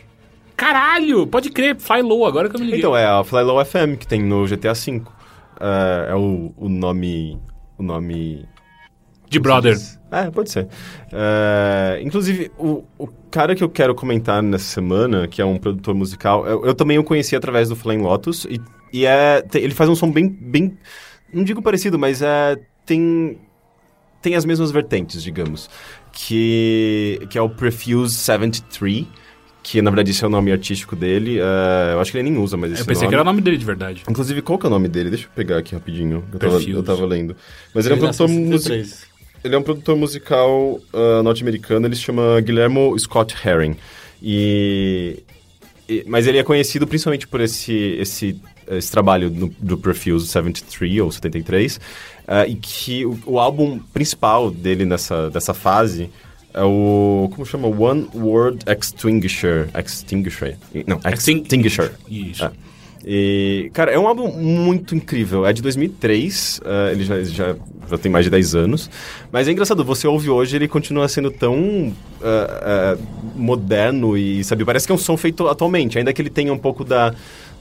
Caralho! 0.57 1.27
Pode 1.27 1.49
crer, 1.49 1.75
Fly 1.77 2.01
Low, 2.01 2.25
agora 2.25 2.49
que 2.49 2.55
eu 2.55 2.59
me 2.59 2.65
liguei. 2.65 2.79
Então, 2.79 2.95
é 2.97 3.05
a 3.05 3.23
Fly 3.23 3.43
Low 3.43 3.63
FM 3.63 3.97
que 3.99 4.07
tem 4.07 4.23
no 4.23 4.45
GTA 4.47 4.73
V. 4.73 5.01
É, 5.59 6.11
é 6.11 6.15
o, 6.15 6.51
o 6.57 6.67
nome... 6.67 7.37
O 7.77 7.83
nome... 7.83 8.45
de 9.29 9.37
Brother. 9.39 9.77
É, 10.11 10.31
pode 10.31 10.49
ser. 10.49 10.67
É, 11.11 11.99
inclusive, 12.01 12.49
o, 12.57 12.83
o 12.97 13.07
cara 13.35 13.53
que 13.53 13.61
eu 13.61 13.67
quero 13.69 13.93
comentar 13.93 14.41
nessa 14.41 14.63
semana, 14.63 15.27
que 15.27 15.41
é 15.41 15.45
um 15.45 15.57
produtor 15.57 15.93
musical, 15.93 16.47
eu, 16.47 16.65
eu 16.67 16.73
também 16.73 16.97
o 16.97 17.03
conheci 17.03 17.35
através 17.35 17.67
do 17.67 17.75
Flying 17.75 17.97
Lotus, 18.01 18.45
e, 18.45 18.61
e 18.93 19.05
é, 19.05 19.41
te- 19.41 19.57
ele 19.59 19.73
faz 19.73 19.89
um 19.89 19.95
som 19.95 20.09
bem, 20.09 20.29
bem, 20.29 20.77
não 21.33 21.43
digo 21.43 21.61
parecido, 21.61 21.99
mas 21.99 22.21
é, 22.21 22.57
tem, 22.85 23.37
tem 24.21 24.35
as 24.35 24.45
mesmas 24.45 24.71
vertentes, 24.71 25.21
digamos, 25.21 25.69
que, 26.13 27.19
que 27.29 27.37
é 27.37 27.41
o 27.41 27.49
Prefuse 27.49 28.15
73, 28.15 29.05
que 29.61 29.81
na 29.81 29.89
verdade 29.91 30.11
esse 30.11 30.23
é 30.23 30.27
o 30.27 30.29
nome 30.29 30.51
artístico 30.53 30.95
dele, 30.95 31.37
é, 31.39 31.93
eu 31.93 31.99
acho 31.99 32.11
que 32.13 32.17
ele 32.17 32.29
nem 32.29 32.41
usa 32.41 32.55
mais 32.55 32.71
esse 32.71 32.83
Eu 32.83 32.85
pensei 32.85 33.01
nome. 33.01 33.09
que 33.09 33.15
era 33.15 33.21
o 33.21 33.25
nome 33.25 33.41
dele 33.41 33.57
de 33.57 33.65
verdade. 33.65 34.03
Inclusive, 34.09 34.41
qual 34.43 34.57
que 34.57 34.65
é 34.65 34.69
o 34.69 34.71
nome 34.71 34.87
dele? 34.87 35.09
Deixa 35.09 35.25
eu 35.25 35.29
pegar 35.35 35.57
aqui 35.57 35.75
rapidinho, 35.75 36.23
eu 36.31 36.39
tava, 36.39 36.61
eu 36.61 36.83
tava 36.83 37.05
lendo. 37.05 37.35
Mas 37.73 37.85
ele 37.85 37.95
é 37.95 37.97
um 37.97 37.99
produtor 37.99 38.29
musical... 38.29 38.77
63. 39.45 39.47
Ele 39.47 39.55
é 39.55 39.57
um 39.57 39.63
produtor 39.63 39.95
musical 39.95 40.79
ah, 40.93 41.21
norte-americano, 41.23 41.85
ele 41.87 41.95
se 41.95 42.01
chama 42.01 42.39
Guillermo 42.41 42.97
Scott 42.99 43.35
Herring. 43.45 43.75
E, 44.21 45.23
e- 45.87 46.03
mas 46.07 46.25
ele 46.27 46.37
é 46.37 46.43
conhecido 46.43 46.87
principalmente 46.87 47.27
por 47.27 47.39
esse, 47.41 47.73
esse, 47.99 48.39
esse 48.71 48.91
trabalho 48.91 49.29
no- 49.29 49.53
do 49.59 49.77
Perfuse 49.77 50.27
73 50.27 50.99
ou 51.01 51.11
73, 51.11 51.79
ah, 52.27 52.47
e 52.47 52.55
que 52.55 53.05
o, 53.05 53.19
o 53.25 53.39
álbum 53.39 53.79
principal 53.93 54.49
dele 54.49 54.83
nessa, 54.85 55.29
dessa 55.29 55.53
fase 55.53 56.09
é 56.53 56.63
o. 56.63 57.29
Como 57.33 57.45
chama? 57.45 57.67
One 57.67 58.07
Word 58.15 58.59
Extinguisher. 58.65 59.69
Extinguisher. 59.77 60.57
Não, 60.87 60.99
Extin- 61.11 61.41
Extinguisher. 61.41 61.91
Isso. 62.09 62.45
É. 62.45 62.51
E, 63.07 63.69
cara, 63.71 63.91
é 63.91 63.99
um 63.99 64.07
álbum 64.07 64.31
muito 64.31 64.95
incrível. 64.95 65.45
É 65.45 65.53
de 65.53 65.61
2003, 65.61 66.59
eh, 66.65 66.91
ele 66.91 67.03
já, 67.03 67.23
já, 67.23 67.55
já 67.87 67.97
tem 67.99 68.11
mais 68.11 68.25
de 68.25 68.31
10 68.31 68.55
anos. 68.55 68.89
Mas 69.31 69.47
é 69.47 69.51
engraçado, 69.51 69.85
você 69.85 70.07
ouve 70.07 70.27
hoje, 70.31 70.55
ele 70.55 70.67
continua 70.67 71.07
sendo 71.07 71.29
tão 71.29 71.93
eh, 72.19 72.61
eh, 72.63 72.97
moderno 73.35 74.17
e, 74.17 74.43
sabe, 74.43 74.65
parece 74.65 74.87
que 74.87 74.91
é 74.91 74.95
um 74.95 74.97
som 74.97 75.15
feito 75.15 75.47
atualmente. 75.47 75.99
Ainda 75.99 76.11
que 76.11 76.19
ele 76.19 76.31
tenha 76.31 76.51
um 76.51 76.57
pouco 76.57 76.83
da, 76.83 77.13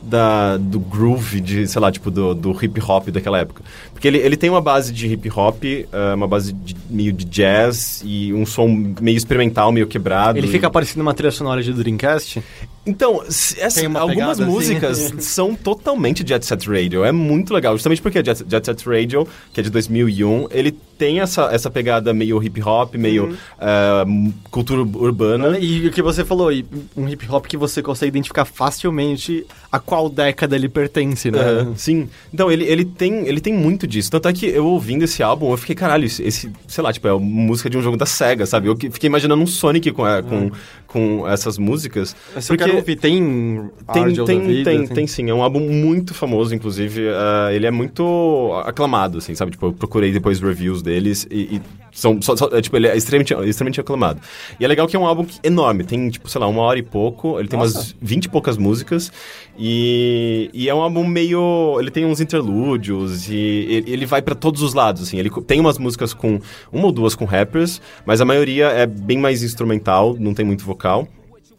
da, 0.05 0.57
do 0.57 0.79
groove, 0.79 1.41
de, 1.41 1.67
sei 1.67 1.81
lá, 1.81 1.91
tipo, 1.91 2.11
do, 2.11 2.35
do 2.35 2.65
hip 2.65 2.81
hop 2.81 3.09
daquela 3.09 3.39
época. 3.39 3.63
Porque 3.93 4.07
ele, 4.09 4.19
ele 4.19 4.37
tem 4.37 4.51
uma 4.51 4.61
base 4.61 4.93
de 4.93 5.07
hip 5.07 5.31
hop, 5.35 5.65
eh, 5.65 5.87
uma 6.15 6.27
base 6.29 6.53
de, 6.53 6.77
meio 6.91 7.13
de 7.13 7.25
jazz 7.25 8.03
e 8.05 8.33
um 8.33 8.45
som 8.45 8.69
meio 9.01 9.17
experimental, 9.17 9.73
meio 9.73 9.87
quebrado. 9.87 10.39
Ele 10.39 10.49
fica 10.49 10.69
parecendo 10.71 11.03
uma 11.03 11.15
trilha 11.15 11.31
sonora 11.31 11.63
de 11.63 11.73
Dreamcast. 11.73 12.43
então, 12.87 13.23
essa- 13.27 13.81
Tem 13.81 13.87
uma 13.89 14.01
algumas 14.01 14.37
pegada 14.39 14.51
músicas 14.51 15.01
assim. 15.07 15.21
são 15.23 15.55
totalmente 15.55 16.27
Jet 16.27 16.45
Set 16.45 16.69
Radio. 16.69 17.05
É 17.05 17.13
muito 17.13 17.55
legal. 17.55 17.75
Justamente 17.75 18.03
porque 18.03 18.23
Jet, 18.25 18.45
Jet 18.49 18.65
Set 18.67 18.85
Radio, 18.87 19.27
que 19.53 19.61
é 19.61 19.63
de 19.63 19.71
2001, 19.71 20.49
ele 20.51 20.73
tem 20.99 21.20
essa, 21.20 21.45
essa 21.53 21.70
pegada 21.70 22.12
meio 22.14 22.42
hip 22.42 22.62
hop, 22.62 22.95
meio 22.95 23.24
Uhum. 23.28 23.36
ah, 23.61 24.05
cultura 24.51 24.82
urbana. 24.82 25.59
E 25.59 25.86
o 25.86 25.90
que 25.90 26.03
você 26.03 26.24
falou, 26.24 26.51
um 26.97 27.09
hip 27.09 27.26
hop 27.30 27.47
que 27.47 27.57
você 27.57 27.82
consegue 27.82 28.09
identificar 28.11 28.45
facilmente 28.45 29.47
a 29.70 29.78
qual 29.78 30.09
década 30.09 30.55
ele 30.55 30.68
pertence, 30.68 31.30
né? 31.30 31.40
Aham, 31.40 31.72
sim. 31.76 32.09
Então, 32.32 32.51
ele, 32.51 32.64
ele, 32.64 32.84
tem, 32.84 33.26
ele 33.26 33.40
tem 33.40 33.53
muito 33.53 33.86
disso. 33.86 34.11
Tanto 34.11 34.28
é 34.28 34.32
que 34.32 34.47
eu 34.47 34.66
ouvindo 34.66 35.03
esse 35.05 35.22
álbum, 35.22 35.51
eu 35.51 35.57
fiquei, 35.57 35.74
caralho, 35.74 36.05
esse, 36.05 36.22
esse, 36.22 36.51
sei 36.68 36.82
lá, 36.84 36.92
tipo, 36.92 37.09
é 37.09 37.12
uma 37.12 37.24
música 37.26 37.68
de 37.68 37.76
um 37.76 37.82
jogo 37.82 37.97
da 37.97 38.07
SEGA, 38.07 38.47
sabe? 38.47 38.68
Eu 38.68 38.76
que- 38.76 38.90
fiquei 38.90 39.09
imaginando 39.09 39.42
um 39.42 39.47
Sonic 39.47 39.90
com, 39.90 40.07
é, 40.07 40.22
com, 40.22 40.51
com 40.95 41.26
essas 41.26 41.59
músicas. 41.59 42.14
Mas 42.32 42.49
eu 42.49 42.76
ouvir, 42.76 42.95
tem 42.95 43.68
Tem, 43.92 44.14
tem, 44.14 44.38
da 44.38 44.47
vida, 44.47 44.70
tem, 44.70 44.86
tem 44.86 45.07
sim. 45.09 45.28
É 45.28 45.34
um 45.34 45.42
álbum 45.42 45.59
muito 45.59 46.14
famoso, 46.14 46.55
inclusive. 46.55 47.09
ah, 47.09 47.53
ele 47.53 47.66
é 47.66 47.70
muito 47.72 48.53
aclamado, 48.64 49.18
assim, 49.18 49.34
sabe? 49.34 49.51
Tipo, 49.51 49.66
eu 49.66 49.72
procurei 49.72 50.12
depois 50.12 50.38
reviews 50.40 50.82
deles 50.82 51.26
e, 51.28 51.57
e 51.57 51.62
são... 51.95 52.20
só- 52.20 52.36
só- 52.36 52.49
é, 52.53 52.61
tipo, 52.61 52.76
ele 52.76 52.88
é 52.88 52.97
extremamente, 52.97 53.32
extremamente 53.49 53.80
aclamado. 53.80 54.20
E 54.59 54.64
é 54.64 54.68
legal 54.68 54.86
que 54.86 54.97
é 54.97 54.99
um 54.99 55.07
álbum 55.07 55.26
enorme. 55.42 55.84
Tem, 55.84 56.11
tipo, 56.11 56.28
sei 56.28 56.40
lá, 56.40 56.47
uma 56.47 56.62
hora 56.62 56.78
e 56.78 56.82
pouco. 56.82 57.38
Ele 57.38 57.49
tem 57.49 57.59
Nossa. 57.59 57.78
umas 57.78 57.97
20 58.03 58.24
e 58.24 58.28
poucas 58.28 58.59
músicas. 58.59 59.12
E, 59.59 60.51
e 60.53 60.68
é 60.68 60.74
um 60.74 60.80
álbum 60.80 61.07
meio... 61.07 61.76
Ele 61.78 61.90
tem 61.90 62.05
uns 62.05 62.20
interlúdios 62.20 63.28
e 63.30 63.84
ele, 63.86 64.05
vai 64.05 64.20
pra 64.20 64.34
todos 64.34 64.61
os 64.61 64.74
lados, 64.74 65.03
assim. 65.03 65.18
Ele 65.18 65.30
tem 65.47 65.61
umas 65.61 65.78
músicas 65.78 66.12
com... 66.12 66.40
Uma 66.72 66.86
ou 66.86 66.92
duas 66.92 67.14
com 67.14 67.24
rappers, 67.24 67.80
mas 68.05 68.20
a 68.20 68.24
maioria 68.24 68.66
é 68.66 68.86
bem 68.86 69.18
mais 69.18 69.42
instrumental, 69.42 70.16
não 70.18 70.34
tem 70.34 70.45
muito 70.45 70.64
vocal. 70.64 71.09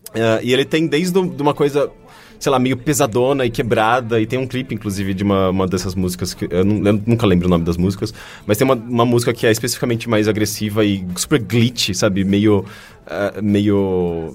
Uh, 0.09 0.39
e 0.43 0.53
ele 0.53 0.63
tem 0.63 0.88
desde 0.88 1.11
de 1.11 1.41
uma 1.41 1.53
coisa 1.53 1.91
sei 2.39 2.51
lá, 2.51 2.59
meio 2.59 2.77
pesadona 2.77 3.45
e 3.45 3.49
quebrada. 3.49 4.19
E 4.19 4.25
tem 4.25 4.39
um 4.39 4.47
clipe, 4.47 4.73
inclusive, 4.73 5.13
de 5.13 5.23
uma, 5.23 5.49
uma 5.49 5.67
dessas 5.67 5.95
músicas 5.95 6.33
que 6.33 6.47
eu, 6.49 6.63
não, 6.63 6.86
eu, 6.86 7.01
nunca 7.05 7.25
lembro 7.25 7.47
o 7.47 7.49
nome 7.49 7.65
das 7.65 7.77
músicas, 7.77 8.13
mas 8.45 8.57
tem 8.57 8.65
uma, 8.65 8.75
uma 8.75 9.05
música 9.05 9.33
que 9.33 9.45
é 9.45 9.51
especificamente 9.51 10.09
mais 10.09 10.27
agressiva 10.27 10.83
e 10.83 11.05
super 11.15 11.39
glitch, 11.39 11.93
sabe? 11.93 12.23
Meio. 12.23 12.65
Uh, 13.05 13.43
meio 13.43 14.33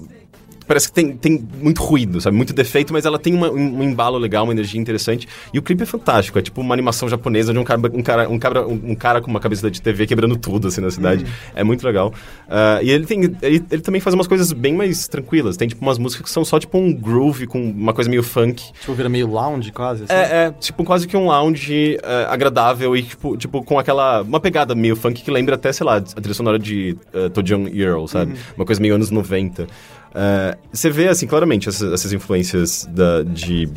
parece 0.65 0.87
que 0.87 0.93
tem, 0.93 1.15
tem 1.15 1.47
muito 1.61 1.81
ruído, 1.81 2.19
sabe? 2.21 2.35
Muito 2.35 2.53
defeito, 2.53 2.93
mas 2.93 3.05
ela 3.05 3.19
tem 3.19 3.33
uma, 3.33 3.49
um 3.49 3.83
embalo 3.83 4.17
legal, 4.17 4.43
uma 4.43 4.53
energia 4.53 4.79
interessante. 4.79 5.27
E 5.53 5.59
o 5.59 5.61
clipe 5.61 5.83
é 5.83 5.85
fantástico. 5.85 6.37
É 6.39 6.41
tipo 6.41 6.61
uma 6.61 6.73
animação 6.73 7.09
japonesa 7.09 7.53
de 7.53 7.59
um 7.59 7.63
cara, 7.63 7.81
um 7.93 8.01
cara, 8.01 8.29
um 8.29 8.39
cara, 8.39 8.67
um 8.67 8.95
cara 8.95 9.21
com 9.21 9.29
uma 9.29 9.39
cabeça 9.39 9.69
de 9.69 9.81
TV 9.81 10.05
quebrando 10.07 10.35
tudo, 10.35 10.67
assim, 10.67 10.81
na 10.81 10.91
cidade. 10.91 11.23
Uhum. 11.23 11.31
É 11.55 11.63
muito 11.63 11.85
legal. 11.85 12.13
Uh, 12.47 12.83
e 12.83 12.91
ele 12.91 13.05
tem... 13.05 13.23
Ele, 13.23 13.63
ele, 13.71 13.81
também 13.81 14.01
faz 14.01 14.13
umas 14.13 14.27
coisas 14.27 14.51
bem 14.53 14.73
mais 14.73 15.07
tranquilas. 15.07 15.57
Tem, 15.57 15.67
tipo, 15.67 15.81
umas 15.81 15.97
músicas 15.97 16.25
que 16.25 16.31
são 16.31 16.45
só, 16.45 16.59
tipo, 16.59 16.77
um 16.77 16.93
groove 16.93 17.47
com 17.47 17.61
uma 17.61 17.93
coisa 17.93 18.09
meio 18.09 18.23
funk. 18.23 18.71
Tipo, 18.79 18.93
vira 18.93 19.09
meio 19.09 19.27
lounge, 19.27 19.71
quase, 19.71 20.03
assim? 20.03 20.13
É, 20.13 20.47
é 20.47 20.51
tipo, 20.51 20.83
quase 20.83 21.07
que 21.07 21.17
um 21.17 21.27
lounge 21.27 21.97
uh, 21.97 22.31
agradável 22.31 22.95
e, 22.95 23.03
tipo, 23.03 23.37
tipo, 23.37 23.63
com 23.63 23.79
aquela... 23.79 24.21
Uma 24.21 24.39
pegada 24.39 24.75
meio 24.75 24.95
funk 24.95 25.21
que 25.21 25.31
lembra 25.31 25.55
até, 25.55 25.71
sei 25.71 25.85
lá, 25.85 25.97
a 25.97 26.01
trilha 26.01 26.33
sonora 26.33 26.59
de 26.59 26.97
uh, 27.13 27.29
Tojong 27.29 27.69
Earl, 27.73 28.05
sabe? 28.07 28.31
Uhum. 28.31 28.37
Uma 28.57 28.65
coisa 28.65 28.81
meio 28.81 28.95
anos 28.95 29.11
90. 29.11 29.67
Uh, 30.11 30.57
você 30.71 30.89
vê, 30.89 31.07
assim, 31.07 31.25
claramente 31.25 31.69
essas, 31.69 31.91
essas 31.93 32.13
influências 32.13 32.85
da, 32.89 33.23
de, 33.23 33.69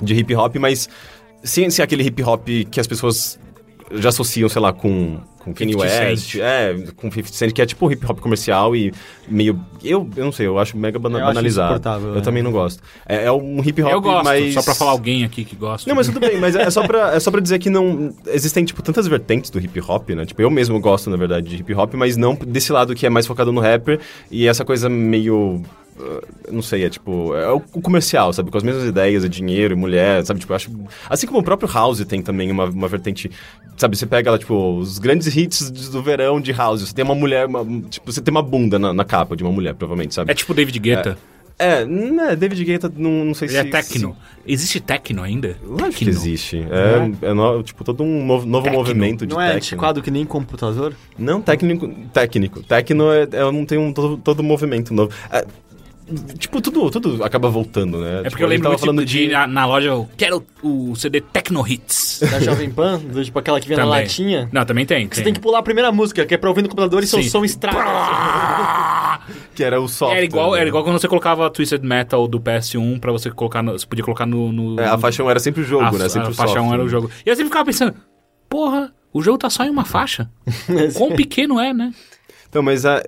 de 0.00 0.14
hip 0.14 0.34
hop, 0.34 0.56
mas 0.56 0.88
sem 1.42 1.68
ser 1.70 1.82
aquele 1.82 2.02
hip 2.04 2.22
hop 2.22 2.46
que 2.70 2.78
as 2.78 2.86
pessoas 2.86 3.38
já 3.92 4.10
associam, 4.10 4.48
sei 4.48 4.60
lá, 4.60 4.72
com, 4.72 5.20
com 5.44 5.52
Kanye 5.52 5.74
West, 5.74 6.36
é, 6.36 6.74
com 6.96 7.10
50 7.10 7.32
Cent, 7.32 7.52
que 7.52 7.60
é 7.60 7.66
tipo 7.66 7.90
hip 7.90 8.04
hop 8.08 8.20
comercial 8.20 8.74
e 8.76 8.92
meio. 9.28 9.58
Eu, 9.82 10.08
eu 10.16 10.24
não 10.24 10.32
sei, 10.32 10.46
eu 10.46 10.58
acho 10.58 10.76
mega 10.76 10.98
bana 10.98 11.18
eu 11.18 11.26
banalizado. 11.26 11.88
Acho 11.88 12.04
eu 12.06 12.18
é. 12.18 12.20
também 12.20 12.42
não 12.42 12.52
gosto. 12.52 12.82
É, 13.06 13.24
é, 13.24 13.32
um 13.32 13.60
hip 13.60 13.82
hop 13.82 13.90
eu 13.90 14.00
gosto, 14.00 14.24
mais. 14.24 14.54
Só 14.54 14.62
pra 14.62 14.74
falar 14.74 14.92
alguém 14.92 15.24
aqui 15.24 15.44
que 15.44 15.56
gosta. 15.56 15.88
Não, 15.88 15.96
mas 15.96 16.06
tudo 16.06 16.20
bem, 16.20 16.38
mas 16.38 16.54
é 16.54 16.70
só, 16.70 16.86
pra, 16.86 17.14
é 17.14 17.20
só 17.20 17.30
pra 17.30 17.40
dizer 17.40 17.58
que 17.58 17.68
não. 17.68 18.14
Existem, 18.26 18.64
tipo, 18.64 18.82
tantas 18.82 19.06
vertentes 19.08 19.50
do 19.50 19.58
hip 19.58 19.80
hop, 19.80 20.10
né? 20.10 20.24
Tipo, 20.24 20.42
eu 20.42 20.50
mesmo 20.50 20.78
gosto, 20.80 21.10
na 21.10 21.16
verdade, 21.16 21.48
de 21.48 21.56
hip 21.56 21.74
hop, 21.74 21.94
mas 21.94 22.16
não 22.16 22.34
desse 22.34 22.72
lado 22.72 22.94
que 22.94 23.04
é 23.04 23.10
mais 23.10 23.26
focado 23.26 23.52
no 23.52 23.60
rapper 23.60 23.98
e 24.30 24.46
essa 24.46 24.64
coisa 24.64 24.88
meio 24.88 25.62
não 26.50 26.62
sei, 26.62 26.84
é 26.84 26.90
tipo, 26.90 27.34
é 27.34 27.50
o 27.50 27.60
comercial, 27.60 28.32
sabe? 28.32 28.50
Com 28.50 28.58
as 28.58 28.64
mesmas 28.64 28.84
ideias, 28.84 29.24
é 29.24 29.28
dinheiro, 29.28 29.76
mulher, 29.76 30.24
sabe? 30.24 30.40
Tipo, 30.40 30.52
eu 30.52 30.56
acho. 30.56 30.70
Assim 31.08 31.26
como 31.26 31.40
o 31.40 31.42
próprio 31.42 31.70
House 31.72 32.04
tem 32.04 32.22
também 32.22 32.50
uma, 32.50 32.64
uma 32.64 32.88
vertente. 32.88 33.30
Sabe, 33.76 33.96
você 33.96 34.06
pega 34.06 34.30
lá, 34.30 34.38
tipo, 34.38 34.78
os 34.78 34.98
grandes 34.98 35.26
hits 35.36 35.70
do 35.70 36.02
verão 36.02 36.40
de 36.40 36.52
House. 36.52 36.80
Você 36.80 36.94
tem 36.94 37.04
uma 37.04 37.14
mulher, 37.14 37.46
uma, 37.46 37.64
tipo, 37.88 38.10
você 38.10 38.20
tem 38.20 38.30
uma 38.30 38.42
bunda 38.42 38.78
na, 38.78 38.92
na, 38.92 39.04
capa 39.04 39.36
de 39.36 39.42
uma 39.42 39.52
mulher, 39.52 39.74
provavelmente, 39.74 40.14
sabe? 40.14 40.30
É 40.30 40.34
tipo 40.34 40.54
David 40.54 40.78
Guetta. 40.78 41.18
É, 41.58 41.82
é 41.82 41.84
né, 41.84 42.34
David 42.34 42.64
Guetta, 42.64 42.92
não, 42.96 43.24
não 43.24 43.34
sei 43.34 43.48
Ele 43.48 43.54
se... 43.54 43.58
é 43.58 43.64
techno. 43.64 44.16
Se... 44.16 44.52
Existe 44.52 44.80
techno 44.80 45.22
ainda? 45.22 45.56
Eu 45.62 45.84
acho 45.84 45.96
que 45.98 46.08
existe. 46.08 46.58
É, 46.58 47.26
é. 47.26 47.30
é 47.30 47.34
no, 47.34 47.62
tipo, 47.62 47.84
todo 47.84 48.02
um 48.02 48.24
novo, 48.24 48.46
novo 48.46 48.70
movimento 48.70 49.26
de 49.26 49.34
Não 49.34 49.40
é 49.40 49.54
antiquado 49.54 50.02
que 50.02 50.10
nem 50.10 50.24
computador? 50.24 50.94
Não, 51.18 51.40
técnico. 51.40 51.88
Técnico. 52.12 52.62
Tecno 52.62 53.12
é, 53.12 53.22
é, 53.22 53.52
não 53.52 53.64
tem 53.64 53.78
um 53.78 53.92
todo, 53.92 54.16
todo 54.16 54.42
movimento 54.42 54.92
novo. 54.92 55.12
É, 55.30 55.46
Tipo, 56.38 56.60
tudo, 56.60 56.90
tudo 56.90 57.24
acaba 57.24 57.48
voltando, 57.48 57.98
né? 57.98 58.10
É 58.10 58.16
tipo, 58.16 58.30
porque 58.30 58.44
eu 58.44 58.48
lembro 58.48 58.64
tava 58.64 58.78
falando 58.78 59.04
de, 59.04 59.26
de... 59.26 59.32
Na, 59.32 59.46
na, 59.46 59.66
loja, 59.66 59.88
eu 59.88 60.08
quero 60.16 60.44
o 60.62 60.94
CD 60.96 61.20
Techno 61.20 61.66
Hits. 61.66 62.20
Da 62.30 62.40
Jovem 62.40 62.70
Pan, 62.70 62.98
do, 62.98 63.24
tipo 63.24 63.38
aquela 63.38 63.60
que 63.60 63.68
vem 63.68 63.76
também. 63.76 63.90
na 63.90 63.98
latinha. 63.98 64.48
Não, 64.52 64.64
também 64.64 64.84
tem. 64.84 65.08
Você 65.08 65.22
tem 65.22 65.32
que 65.32 65.40
pular 65.40 65.60
a 65.60 65.62
primeira 65.62 65.92
música, 65.92 66.26
que 66.26 66.34
é 66.34 66.36
pra 66.36 66.50
ouvir 66.50 66.62
no 66.62 66.68
computador 66.68 67.02
e 67.02 67.06
seu 67.06 67.22
som 67.22 67.44
estraga. 67.44 69.20
que 69.54 69.62
era 69.62 69.80
o 69.80 69.88
software. 69.88 70.16
Era 70.16 70.24
igual, 70.24 70.52
né? 70.52 70.60
era 70.60 70.68
igual 70.68 70.82
quando 70.84 70.98
você 70.98 71.08
colocava 71.08 71.48
Twisted 71.50 71.82
Metal 71.82 72.26
do 72.26 72.40
PS1 72.40 72.98
pra 72.98 73.12
você 73.12 73.30
colocar 73.30 73.62
no, 73.62 73.72
Você 73.72 73.86
podia 73.86 74.04
colocar 74.04 74.26
no. 74.26 74.52
no 74.52 74.80
é, 74.80 74.86
a 74.86 74.98
faixão 74.98 75.30
era 75.30 75.38
sempre 75.38 75.62
o 75.62 75.64
jogo, 75.64 75.84
a, 75.84 75.92
né? 75.92 76.08
Sempre 76.08 76.28
a 76.28 76.30
o 76.30 76.34
faixão 76.34 76.64
software. 76.64 76.74
era 76.74 76.84
o 76.84 76.88
jogo. 76.88 77.10
E 77.24 77.28
eu 77.28 77.36
sempre 77.36 77.48
ficava 77.48 77.64
pensando, 77.64 77.94
porra, 78.48 78.92
o 79.12 79.22
jogo 79.22 79.38
tá 79.38 79.48
só 79.48 79.64
em 79.64 79.70
uma 79.70 79.84
faixa. 79.84 80.30
Quão 80.96 81.12
pequeno 81.12 81.60
é, 81.60 81.72
né? 81.72 81.92
Então, 82.52 82.62
mas 82.62 82.84
uh, 82.84 83.00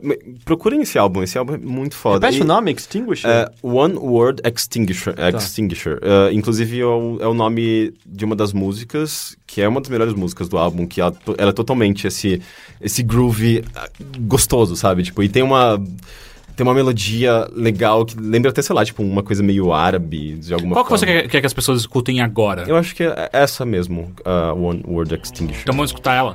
procurem 0.43 0.81
esse 0.81 0.99
álbum, 0.99 1.23
esse 1.23 1.37
álbum 1.37 1.53
é 1.53 1.59
muito 1.59 1.95
foda. 1.95 2.27
Repete 2.27 2.43
o 2.43 2.47
nome, 2.47 2.73
Extinguisher? 2.73 3.53
Uh, 3.63 3.77
One 3.77 3.95
Word 3.99 4.41
Extinguisher. 4.43 5.15
Tá. 5.15 5.29
Extinguisher. 5.29 5.99
Uh, 5.99 6.33
inclusive, 6.33 6.81
é 6.81 6.87
o, 6.87 7.19
é 7.21 7.27
o, 7.27 7.35
nome 7.35 7.93
de 8.07 8.25
uma 8.25 8.35
das 8.35 8.55
músicas, 8.55 9.37
que 9.47 9.61
é 9.61 9.69
uma 9.69 9.83
das 9.83 9.91
melhores 9.91 10.15
músicas 10.15 10.49
do 10.49 10.57
álbum, 10.57 10.87
que 10.87 10.99
ela, 10.99 11.15
ela 11.37 11.51
é 11.51 11.53
totalmente 11.53 12.07
esse, 12.07 12.41
esse 12.81 13.03
groove 13.03 13.63
gostoso, 14.21 14.77
sabe? 14.77 15.03
Tipo, 15.03 15.23
e 15.23 15.29
tem 15.29 15.43
uma 15.43 15.79
tem 16.57 16.65
uma 16.65 16.73
melodia 16.73 17.47
legal 17.53 18.07
que 18.07 18.19
lembra 18.19 18.51
até, 18.51 18.63
sei 18.63 18.75
lá, 18.75 18.83
tipo, 18.83 19.03
uma 19.03 19.23
coisa 19.23 19.43
meio 19.43 19.75
árabe, 19.75 20.37
de 20.37 20.55
alguma 20.55 20.73
Qual 20.73 20.87
forma. 20.87 20.99
Qual 20.99 21.01
que 21.01 21.07
você 21.07 21.07
quer, 21.07 21.29
quer, 21.29 21.41
que 21.41 21.47
as 21.47 21.53
pessoas 21.53 21.81
escutem 21.81 22.23
agora? 22.23 22.65
Eu 22.67 22.77
acho 22.77 22.95
que 22.95 23.03
é 23.03 23.29
essa 23.31 23.67
mesmo, 23.67 24.11
uh, 24.25 24.59
One 24.59 24.83
Word 24.87 25.15
Extinguisher. 25.15 25.65
Então 25.65 25.75
vamos 25.75 25.91
escutar 25.91 26.15
ela. 26.15 26.35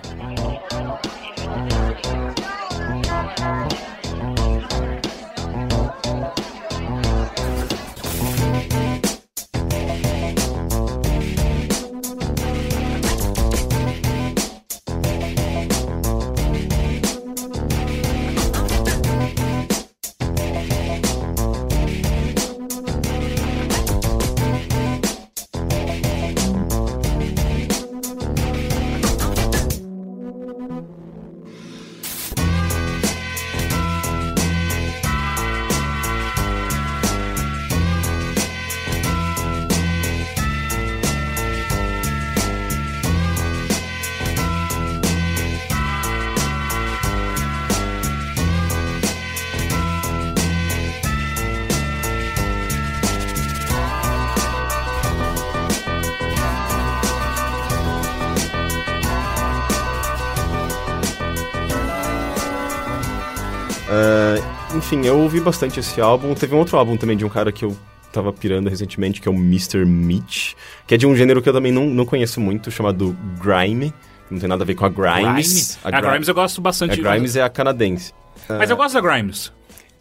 Enfim, 64.76 65.06
eu 65.06 65.20
ouvi 65.20 65.40
bastante 65.40 65.80
esse 65.80 66.00
álbum. 66.00 66.34
Teve 66.36 66.56
um 66.56 66.60
outro 66.60 66.78
álbum 66.78 66.98
também 66.98 67.18
de 67.18 67.26
um 67.26 67.30
cara 67.30 67.52
que 67.52 67.66
eu 67.66 67.76
tava 68.12 68.32
pirando 68.34 68.70
recentemente, 68.70 69.22
que 69.22 69.28
é 69.28 69.32
o 69.32 69.36
Mr. 69.36 69.86
Mitch, 69.86 70.54
que 70.88 70.96
é 70.96 70.98
de 70.98 71.06
um 71.06 71.16
gênero 71.16 71.42
que 71.42 71.50
eu 71.50 71.54
também 71.54 71.72
não, 71.72 71.86
não 71.86 72.06
conheço 72.06 72.40
muito, 72.40 72.72
chamado 72.72 73.16
Grime. 73.40 73.94
Não 74.30 74.40
tem 74.40 74.48
nada 74.48 74.64
a 74.64 74.66
ver 74.66 74.76
com 74.76 74.86
a 74.86 74.90
Grimes. 74.90 75.80
A, 75.84 75.90
a 75.90 76.02
Grimes 76.02 76.28
eu 76.28 76.36
gosto 76.36 76.62
bastante. 76.62 77.00
A 77.00 77.12
Grimes 77.12 77.36
é 77.36 77.42
a 77.42 77.50
canadense. 77.50 78.14
Mas 78.48 78.70
eu 78.70 78.78
gosto 78.78 78.94
da 78.94 79.02
Grimes. 79.02 79.52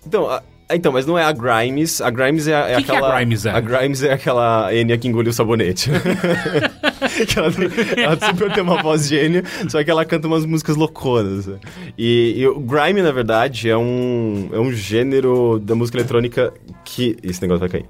Então, 0.06 0.28
a, 0.28 0.42
então, 0.76 0.92
mas 0.92 1.06
não 1.06 1.18
é 1.18 1.24
a 1.24 1.32
Grimes. 1.32 2.00
A 2.00 2.10
Grimes 2.10 2.46
é, 2.46 2.52
é 2.52 2.76
que 2.76 2.90
aquela. 2.90 3.00
Que 3.00 3.06
a 3.06 3.16
Grimes 3.16 3.46
é? 3.46 3.50
A 3.50 3.60
Grimes 3.60 4.02
é 4.02 4.12
aquela 4.12 4.74
Enya 4.74 4.98
que 4.98 5.08
engoliu 5.08 5.30
o 5.30 5.32
sabonete. 5.32 5.90
ela, 7.36 7.50
tem, 7.50 8.04
ela 8.04 8.18
super 8.20 8.52
tem 8.52 8.62
uma 8.62 8.82
voz 8.82 9.08
gênia, 9.08 9.42
só 9.68 9.82
que 9.82 9.90
ela 9.90 10.04
canta 10.04 10.26
umas 10.26 10.44
músicas 10.44 10.76
louconas. 10.76 11.48
E, 11.96 12.34
e, 12.36 12.46
o 12.46 12.60
Grime, 12.60 13.00
na 13.00 13.12
verdade, 13.12 13.70
é 13.70 13.76
um, 13.76 14.50
é 14.52 14.58
um 14.58 14.70
gênero 14.70 15.58
da 15.58 15.74
música 15.74 15.98
eletrônica 15.98 16.52
que. 16.84 17.16
Esse 17.22 17.40
negócio 17.40 17.60
vai 17.60 17.68
cair. 17.68 17.86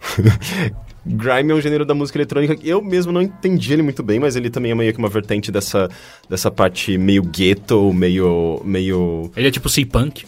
Grime 1.04 1.50
é 1.50 1.54
um 1.54 1.60
gênero 1.60 1.84
da 1.84 1.94
música 1.94 2.18
eletrônica 2.18 2.54
que 2.54 2.68
eu 2.68 2.82
mesmo 2.82 3.10
não 3.10 3.22
entendi 3.22 3.72
ele 3.72 3.82
muito 3.82 4.02
bem, 4.02 4.20
mas 4.20 4.36
ele 4.36 4.50
também 4.50 4.70
é 4.70 4.74
meio 4.74 4.92
que 4.92 4.98
uma 4.98 5.08
vertente 5.08 5.50
dessa, 5.50 5.88
dessa 6.28 6.50
parte 6.50 6.96
meio 6.98 7.22
ghetto, 7.22 7.92
meio. 7.92 8.60
meio. 8.64 9.30
Ele 9.34 9.48
é 9.48 9.50
tipo 9.50 9.68
C-Punk? 9.68 10.24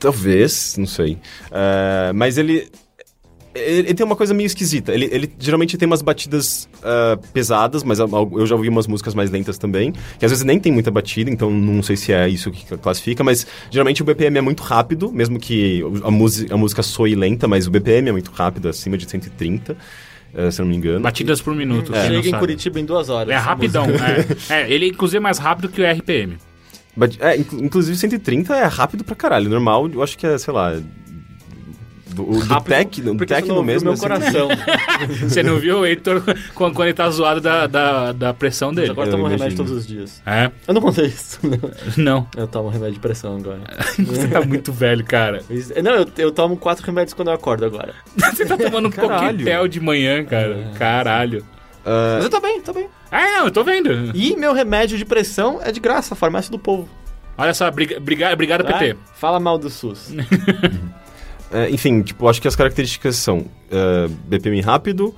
Talvez, 0.00 0.76
não 0.78 0.86
sei. 0.86 1.12
Uh, 1.12 2.14
mas 2.14 2.38
ele, 2.38 2.68
ele, 3.54 3.80
ele. 3.80 3.94
tem 3.94 4.06
uma 4.06 4.16
coisa 4.16 4.32
meio 4.32 4.46
esquisita. 4.46 4.94
Ele, 4.94 5.10
ele 5.12 5.30
geralmente 5.38 5.76
tem 5.76 5.86
umas 5.86 6.00
batidas 6.00 6.66
uh, 6.78 7.20
pesadas, 7.34 7.84
mas 7.84 7.98
eu 7.98 8.46
já 8.46 8.54
ouvi 8.56 8.70
umas 8.70 8.86
músicas 8.86 9.14
mais 9.14 9.30
lentas 9.30 9.58
também. 9.58 9.92
Que 10.18 10.24
às 10.24 10.30
vezes 10.30 10.42
nem 10.42 10.58
tem 10.58 10.72
muita 10.72 10.90
batida, 10.90 11.30
então 11.30 11.50
não 11.50 11.82
sei 11.82 11.96
se 11.96 12.14
é 12.14 12.26
isso 12.26 12.50
que 12.50 12.78
classifica. 12.78 13.22
Mas 13.22 13.46
geralmente 13.70 14.00
o 14.00 14.04
BPM 14.06 14.38
é 14.38 14.40
muito 14.40 14.62
rápido, 14.62 15.12
mesmo 15.12 15.38
que 15.38 15.84
a, 16.02 16.08
a 16.08 16.56
música 16.56 16.82
soe 16.82 17.14
lenta, 17.14 17.46
mas 17.46 17.66
o 17.66 17.70
BPM 17.70 18.08
é 18.08 18.12
muito 18.12 18.30
rápido, 18.30 18.70
acima 18.70 18.96
de 18.96 19.08
130. 19.08 19.72
Uh, 19.72 19.76
eh, 20.32 20.50
se 20.50 20.60
não 20.60 20.68
me 20.68 20.76
engano. 20.76 21.00
Batidas 21.00 21.42
por 21.42 21.54
minuto. 21.54 21.94
É. 21.94 22.06
Chega 22.06 22.28
em 22.28 22.38
Curitiba 22.38 22.80
em 22.80 22.86
duas 22.86 23.10
horas. 23.10 23.34
É 23.34 23.36
rapidão. 23.36 23.84
É. 24.48 24.62
é. 24.62 24.72
ele 24.72 24.86
inclusive 24.86 25.18
é 25.18 25.20
mais 25.20 25.38
rápido 25.38 25.68
que 25.68 25.82
o 25.82 25.84
RPM. 25.84 26.38
É, 27.20 27.36
inclusive 27.36 27.96
130 27.96 28.54
é 28.56 28.64
rápido 28.66 29.04
pra 29.04 29.14
caralho. 29.14 29.48
Normal, 29.48 29.88
eu 29.90 30.02
acho 30.02 30.18
que 30.18 30.26
é, 30.26 30.36
sei 30.38 30.52
lá, 30.52 30.72
do, 32.08 32.24
do 32.24 32.38
Rápido, 32.40 32.74
tech, 32.74 33.00
do 33.02 33.16
porque 33.16 33.32
você 33.32 33.40
techno 33.40 33.54
não 33.54 33.56
ouviu 33.60 33.72
mesmo. 33.74 33.84
meu 33.84 33.92
assim. 33.92 34.02
coração. 34.02 34.48
Você 35.28 35.42
não 35.44 35.58
viu 35.58 35.78
o 35.78 35.86
Heitor 35.86 36.22
quando, 36.54 36.82
ele 36.82 36.92
tá 36.92 37.08
zoado 37.08 37.40
da, 37.40 37.66
da, 37.68 38.10
da 38.12 38.34
pressão 38.34 38.68
Mas 38.70 38.76
dele? 38.76 38.90
agora 38.90 39.08
eu 39.08 39.12
Eu 39.12 39.16
tomo 39.18 39.28
remédio 39.28 39.56
todos 39.56 39.72
os 39.72 39.86
dias. 39.86 40.20
É? 40.26 40.50
Eu 40.66 40.74
não 40.74 40.80
contei 40.82 41.06
isso. 41.06 41.38
não. 41.96 42.04
Não. 42.04 42.28
Eu 42.36 42.48
tomo 42.48 42.68
remédio 42.68 42.94
de 42.94 43.00
pressão 43.00 43.36
agora. 43.36 43.60
Você 43.96 44.26
tá 44.26 44.40
muito 44.42 44.72
velho, 44.72 45.04
cara. 45.04 45.40
Isso- 45.48 45.72
Não, 45.82 45.92
eu, 45.92 46.06
eu 46.18 46.32
tomo 46.32 46.56
quatro 46.56 46.84
remédios 46.84 47.14
quando 47.14 47.28
eu 47.28 47.34
acordo 47.34 47.64
agora. 47.64 47.94
Você 48.16 48.44
tá 48.44 48.56
tomando 48.58 48.88
um 48.88 48.90
Caralho. 48.90 49.38
coquetel 49.38 49.68
de 49.68 49.80
manhã, 49.80 50.24
cara. 50.24 50.72
Caralho. 50.76 51.44
Ah, 51.86 52.14
Mas 52.16 52.24
eu 52.24 52.30
tô 52.30 52.40
bem, 52.40 52.60
tô 52.60 52.72
bem. 52.72 52.88
Ah, 53.10 53.38
não, 53.38 53.44
eu 53.46 53.50
tô 53.50 53.64
vendo. 53.64 54.12
E 54.14 54.36
meu 54.36 54.52
remédio 54.52 54.96
de 54.96 55.04
pressão 55.04 55.60
é 55.62 55.72
de 55.72 55.80
graça, 55.80 56.14
farmácia 56.14 56.50
do 56.50 56.58
povo. 56.58 56.88
Olha 57.36 57.54
só, 57.54 57.70
briga, 57.70 57.98
briga, 57.98 58.32
obrigado, 58.32 58.64
PT. 58.64 58.96
Fala 59.14 59.40
mal 59.40 59.58
do 59.58 59.70
SUS. 59.70 60.12
É, 61.52 61.68
enfim, 61.68 62.00
tipo, 62.02 62.28
acho 62.28 62.40
que 62.40 62.46
as 62.46 62.54
características 62.54 63.16
são 63.16 63.44
é, 63.72 64.06
BPM 64.28 64.60
rápido, 64.60 65.12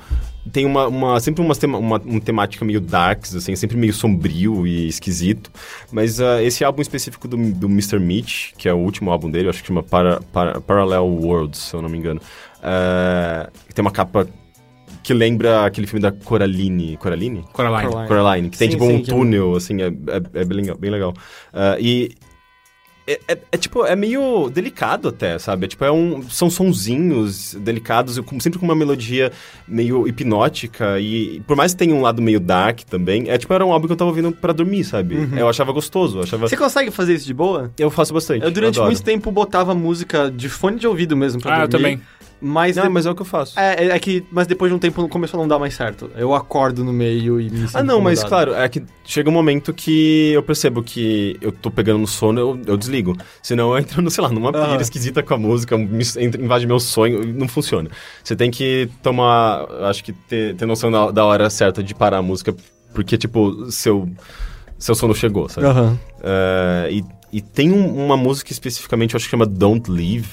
tem 0.50 0.64
uma, 0.64 0.88
uma 0.88 1.20
sempre 1.20 1.44
tema, 1.56 1.78
uma, 1.78 1.98
uma 1.98 2.20
temática 2.20 2.64
meio 2.64 2.80
darks, 2.80 3.34
assim, 3.34 3.54
sempre 3.54 3.76
meio 3.76 3.92
sombrio 3.92 4.66
e 4.66 4.88
esquisito. 4.88 5.50
Mas 5.92 6.20
ah, 6.20 6.42
esse 6.42 6.64
álbum 6.64 6.82
específico 6.82 7.28
do, 7.28 7.36
do 7.36 7.66
Mr. 7.66 7.98
Mitch, 7.98 8.52
que 8.56 8.68
é 8.68 8.72
o 8.72 8.78
último 8.78 9.10
álbum 9.10 9.30
dele, 9.30 9.46
eu 9.46 9.50
acho 9.50 9.60
que 9.60 9.68
chama 9.68 9.82
para, 9.82 10.20
para, 10.32 10.60
Parallel 10.60 11.04
Worlds, 11.04 11.60
se 11.60 11.74
eu 11.74 11.82
não 11.82 11.88
me 11.88 11.98
engano. 11.98 12.20
é, 12.62 13.48
tem 13.74 13.82
uma 13.82 13.92
capa 13.92 14.26
que 15.02 15.12
lembra 15.14 15.64
aquele 15.66 15.86
filme 15.86 16.00
da 16.02 16.12
Coraline. 16.12 16.96
Coraline? 16.96 17.44
Coraline. 17.52 17.88
Coraline. 17.88 18.08
Coraline, 18.08 18.50
que 18.50 18.58
tem 18.58 18.68
Sim, 18.70 18.76
tipo 18.76 18.86
sim, 18.86 18.92
um 18.92 18.98
é 18.98 19.02
túnel, 19.02 19.56
assim, 19.56 19.82
é, 19.82 19.86
é, 19.86 20.40
é 20.40 20.44
bem 20.44 20.58
legal. 20.58 20.76
Bem 20.78 20.90
legal. 20.90 21.14
Ah, 21.52 21.76
e 21.80 22.10
é, 23.04 23.18
é- 23.26 23.38
é, 23.50 23.56
tipo, 23.56 23.84
é 23.84 23.96
meio 23.96 24.48
delicado 24.48 25.08
até, 25.08 25.36
sabe? 25.36 25.64
É, 25.64 25.68
tipo, 25.68 25.84
é 25.84 25.90
um, 25.90 26.22
são 26.30 26.48
sonzinhos 26.48 27.54
delicados, 27.54 28.14
sempre 28.40 28.60
com 28.60 28.64
uma 28.64 28.76
melodia 28.76 29.32
meio 29.66 30.06
hipnótica 30.06 31.00
e 31.00 31.40
por 31.46 31.56
mais 31.56 31.72
que 31.72 31.78
tenha 31.78 31.94
um 31.96 32.00
lado 32.00 32.22
meio 32.22 32.38
dark 32.38 32.82
também, 32.82 33.28
é 33.28 33.36
tipo, 33.36 33.52
era 33.52 33.66
um 33.66 33.72
álbum 33.72 33.88
que 33.88 33.92
eu 33.92 33.96
tava 33.96 34.10
ouvindo 34.10 34.30
pra 34.30 34.52
dormir, 34.52 34.84
sabe? 34.84 35.16
Eu 35.36 35.48
achava 35.48 35.72
gostoso, 35.72 36.18
eu 36.18 36.22
achava... 36.22 36.48
Você 36.48 36.56
consegue 36.56 36.92
fazer 36.92 37.14
isso 37.14 37.26
de 37.26 37.34
boa? 37.34 37.72
Eu 37.76 37.90
faço 37.90 38.14
bastante. 38.14 38.44
Eu 38.44 38.52
durante 38.52 38.76
adoro. 38.76 38.92
muito 38.92 39.02
tempo 39.02 39.32
botava 39.32 39.74
música 39.74 40.30
de 40.30 40.48
fone 40.48 40.78
de 40.78 40.86
ouvido 40.86 41.16
mesmo 41.16 41.40
pra 41.42 41.56
Ah, 41.56 41.64
eu 41.64 41.68
dormir. 41.68 41.96
também. 41.96 42.00
Mas, 42.44 42.74
Não, 42.74 42.82
de- 42.82 42.88
mas 42.88 43.06
é 43.06 43.10
o 43.10 43.14
que 43.14 43.22
eu 43.22 43.26
faço. 43.26 43.56
é, 43.58 43.86
é 43.86 43.98
que, 44.00 44.24
mas 44.32 44.48
depois 44.48 44.68
de 44.68 44.74
um 44.74 44.78
tempo 44.78 45.08
começou 45.08 45.38
a 45.38 45.42
não 45.42 45.48
dar 45.48 45.60
mais 45.60 45.74
certo. 45.74 46.10
Eu 46.16 46.34
acordo 46.34 46.82
no 46.84 46.92
meio 46.92 47.40
e 47.40 47.48
me 47.48 47.58
sinto 47.68 47.76
Ah, 47.76 47.82
não, 47.84 48.00
mas 48.00 48.24
claro, 48.24 48.52
é 48.52 48.68
que 48.68 48.82
chega 49.04 49.30
um 49.30 49.32
momento 49.32 49.72
que 49.72 50.32
eu 50.32 50.42
percebo 50.42 50.82
que 50.82 51.36
eu 51.40 51.52
tô 51.52 51.70
pegando 51.70 52.00
no 52.00 52.06
sono, 52.06 52.40
eu, 52.40 52.60
eu 52.66 52.76
desligo. 52.76 53.16
Senão 53.40 53.70
eu 53.72 53.78
entro, 53.78 54.02
no, 54.02 54.10
sei 54.10 54.24
lá, 54.24 54.30
numa 54.30 54.50
Aham. 54.50 54.72
pilha 54.72 54.82
esquisita 54.82 55.22
com 55.22 55.34
a 55.34 55.38
música, 55.38 55.78
me, 55.78 56.02
invade 56.40 56.66
meu 56.66 56.80
sonho, 56.80 57.24
não 57.32 57.46
funciona. 57.46 57.88
Você 58.24 58.34
tem 58.34 58.50
que 58.50 58.88
tomar, 59.04 59.64
acho 59.88 60.02
que 60.02 60.12
ter, 60.12 60.56
ter 60.56 60.66
noção 60.66 60.90
da, 60.90 61.12
da 61.12 61.24
hora 61.24 61.48
certa 61.48 61.80
de 61.80 61.94
parar 61.94 62.18
a 62.18 62.22
música, 62.22 62.52
porque, 62.92 63.16
tipo, 63.16 63.70
seu, 63.70 64.08
seu 64.78 64.94
sono 64.96 65.14
chegou, 65.14 65.48
sabe? 65.48 65.66
Aham. 65.68 65.96
É, 66.22 66.88
e, 66.90 67.04
e 67.32 67.40
tem 67.40 67.70
um- 67.72 68.04
uma 68.04 68.16
música 68.16 68.50
especificamente, 68.52 69.14
eu 69.14 69.18
acho 69.18 69.26
que 69.26 69.30
chama 69.30 69.46
Don't 69.46 69.88
Leave. 69.90 70.28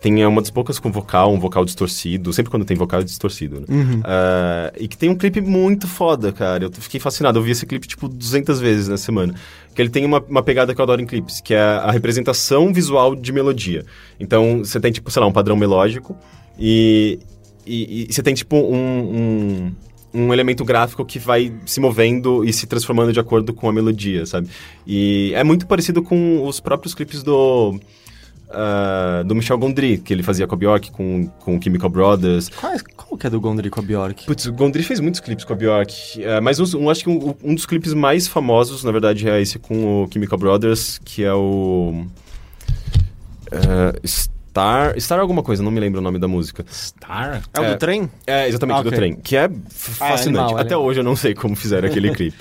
Tem 0.00 0.22
é, 0.22 0.28
uma 0.28 0.40
das 0.40 0.50
poucas 0.50 0.78
com 0.78 0.92
vocal, 0.92 1.32
um 1.32 1.40
vocal 1.40 1.64
distorcido. 1.64 2.32
Sempre 2.32 2.50
quando 2.50 2.64
tem 2.64 2.76
vocal 2.76 3.00
é 3.00 3.04
distorcido, 3.04 3.60
né? 3.60 3.66
Uhum. 3.68 4.00
É, 4.04 4.72
e 4.78 4.88
que 4.88 4.96
tem 4.96 5.08
um 5.08 5.14
clipe 5.16 5.40
muito 5.40 5.88
foda, 5.88 6.32
cara. 6.32 6.64
Eu 6.64 6.72
fiquei 6.72 7.00
fascinado. 7.00 7.38
Eu 7.38 7.42
vi 7.42 7.50
esse 7.50 7.66
clipe, 7.66 7.88
tipo, 7.88 8.08
200 8.08 8.60
vezes 8.60 8.88
na 8.88 8.96
semana. 8.96 9.34
Que 9.74 9.82
ele 9.82 9.90
tem 9.90 10.04
uma, 10.04 10.20
uma 10.28 10.42
pegada 10.42 10.74
que 10.74 10.80
eu 10.80 10.84
adoro 10.84 11.00
em 11.00 11.06
clipes, 11.06 11.40
que 11.40 11.52
é 11.52 11.60
a 11.60 11.90
representação 11.90 12.72
visual 12.72 13.16
de 13.16 13.32
melodia. 13.32 13.84
Então, 14.20 14.58
você 14.58 14.78
tem, 14.78 14.92
tipo, 14.92 15.10
sei 15.10 15.20
lá, 15.20 15.26
um 15.26 15.32
padrão 15.32 15.56
melódico 15.56 16.16
e, 16.58 17.18
e, 17.66 18.06
e 18.08 18.12
você 18.12 18.22
tem, 18.22 18.34
tipo, 18.34 18.56
um, 18.56 19.72
um, 20.14 20.22
um 20.26 20.32
elemento 20.32 20.64
gráfico 20.64 21.04
que 21.04 21.18
vai 21.18 21.52
se 21.66 21.80
movendo 21.80 22.44
e 22.44 22.52
se 22.52 22.66
transformando 22.66 23.12
de 23.12 23.20
acordo 23.20 23.52
com 23.52 23.68
a 23.68 23.72
melodia, 23.72 24.24
sabe? 24.26 24.48
E 24.86 25.32
é 25.34 25.42
muito 25.42 25.66
parecido 25.66 26.02
com 26.02 26.46
os 26.46 26.60
próprios 26.60 26.94
clipes 26.94 27.22
do... 27.22 27.78
ah, 28.50 29.22
do 29.26 29.34
Michel 29.34 29.58
Gondry, 29.58 29.98
que 29.98 30.12
ele 30.12 30.22
fazia 30.22 30.46
com 30.46 30.54
a 30.54 30.58
Bjork, 30.58 30.90
com, 30.90 31.26
com 31.40 31.56
o 31.56 31.62
Chemical 31.62 31.88
Brothers. 31.90 32.48
Qual, 32.48 32.72
é- 32.72 32.78
qual 32.96 33.18
que 33.18 33.26
é 33.26 33.30
do 33.30 33.40
Gondry 33.40 33.70
com 33.70 33.80
a 33.80 33.82
Bjork? 33.82 34.26
Putz, 34.26 34.46
o 34.46 34.52
Gondry 34.52 34.82
fez 34.82 35.00
muitos 35.00 35.20
clipes 35.20 35.44
com 35.44 35.52
a 35.52 35.56
Bjork, 35.56 36.22
é, 36.22 36.40
mas 36.40 36.58
um, 36.60 36.78
um- 36.84 36.90
acho 36.90 37.04
que 37.04 37.10
um, 37.10 37.34
um 37.42 37.54
dos 37.54 37.66
clipes 37.66 37.92
mais 37.94 38.26
famosos, 38.28 38.82
na 38.84 38.92
verdade, 38.92 39.28
é 39.28 39.40
esse 39.40 39.58
com 39.58 40.04
o 40.04 40.08
Chemical 40.12 40.38
Brothers, 40.38 40.98
que 41.04 41.24
é 41.24 41.32
o... 41.34 42.04
é, 43.50 44.06
Star... 44.06 44.98
Star 45.00 45.20
alguma 45.20 45.42
coisa, 45.42 45.62
não 45.62 45.70
me 45.70 45.78
lembro 45.78 46.00
o 46.00 46.02
nome 46.02 46.18
da 46.18 46.26
música. 46.26 46.64
Star? 46.72 47.42
É 47.54 47.60
o 47.60 47.64
É. 47.64 47.72
do 47.74 47.78
trem? 47.78 48.10
É, 48.26 48.48
exatamente, 48.48 48.76
Ah, 48.78 48.82
do 48.82 48.88
ok. 48.88 48.98
trem, 48.98 49.14
que 49.14 49.36
é 49.36 49.44
Ah, 49.44 49.44
é 49.44 49.50
fascinante. 50.10 50.28
animal, 50.28 50.48
é 50.58 50.62
Até 50.62 50.74
animal. 50.74 50.84
hoje 50.90 51.00
eu 51.00 51.04
não 51.04 51.14
sei 51.14 51.32
como 51.34 51.54
fizeram 51.54 51.86
aquele 51.88 52.10
clipe. 52.14 52.36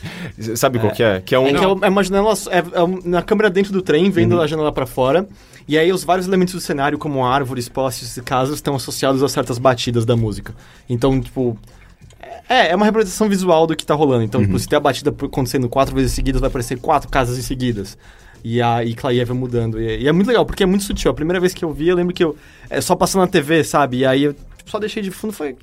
Sabe 0.55 0.79
qual 0.79 0.91
que 0.91 1.03
é? 1.03 1.21
Que 1.21 1.35
é 1.35 1.39
um... 1.39 1.47
É 1.47 1.53
que 1.53 1.63
é, 1.63 1.67
é 1.67 1.89
uma 1.89 2.03
janela, 2.03 2.33
é, 2.49 2.79
é 2.79 2.83
um- 2.83 2.99
na 3.05 3.21
câmera 3.21 3.49
dentro 3.51 3.71
do 3.71 3.81
trem, 3.83 4.09
vendo 4.09 4.35
Uhum. 4.35 4.41
a 4.41 4.47
janela 4.47 4.71
pra 4.71 4.85
fora. 4.87 5.27
E 5.67 5.77
aí 5.77 5.91
os 5.91 6.03
vários 6.03 6.27
elementos 6.27 6.53
do 6.53 6.61
cenário, 6.61 6.97
como 6.97 7.25
árvores, 7.25 7.67
postes 7.67 8.15
e 8.15 8.21
casas, 8.21 8.55
estão 8.55 8.75
associados 8.75 9.21
a 9.21 9.27
certas 9.27 9.57
batidas 9.57 10.05
da 10.05 10.15
música. 10.15 10.55
Então, 10.89 11.19
tipo... 11.19 11.57
É, 12.49 12.69
é 12.69 12.75
uma 12.75 12.85
representação 12.85 13.27
visual 13.27 13.67
do 13.67 13.75
que 13.75 13.85
tá 13.85 13.93
rolando. 13.93 14.23
Então, 14.23 14.39
Uhum. 14.39 14.47
tipo, 14.47 14.59
se 14.59 14.67
tem 14.67 14.77
a 14.77 14.79
batida 14.79 15.09
acontecendo 15.09 15.67
quatro 15.67 15.93
vezes 15.93 16.13
seguidas, 16.13 16.39
vai 16.39 16.47
aparecer 16.49 16.79
quatro 16.79 17.09
casas 17.09 17.37
em 17.37 17.41
seguidas. 17.41 17.97
E 18.43 18.61
a 18.61 18.83
e 18.83 18.93
Clay 18.93 19.23
vai 19.25 19.35
mudando. 19.37 19.81
E, 19.81 20.03
e 20.03 20.07
é 20.07 20.11
muito 20.13 20.27
legal, 20.27 20.45
porque 20.45 20.63
é 20.63 20.65
muito 20.65 20.85
sutil. 20.85 21.11
A 21.11 21.13
primeira 21.13 21.39
vez 21.39 21.53
que 21.53 21.65
eu 21.65 21.73
vi, 21.73 21.89
eu 21.89 21.95
lembro 21.95 22.13
que 22.13 22.23
eu... 22.23 22.37
É 22.69 22.79
só 22.79 22.95
passando 22.95 23.21
na 23.21 23.27
TV, 23.27 23.63
sabe? 23.63 23.97
E 23.97 24.05
aí 24.05 24.23
eu 24.23 24.33
tipo, 24.33 24.69
só 24.71 24.79
deixei 24.79 25.03
de 25.03 25.11
fundo 25.11 25.33
e 25.33 25.35
foi... 25.35 25.55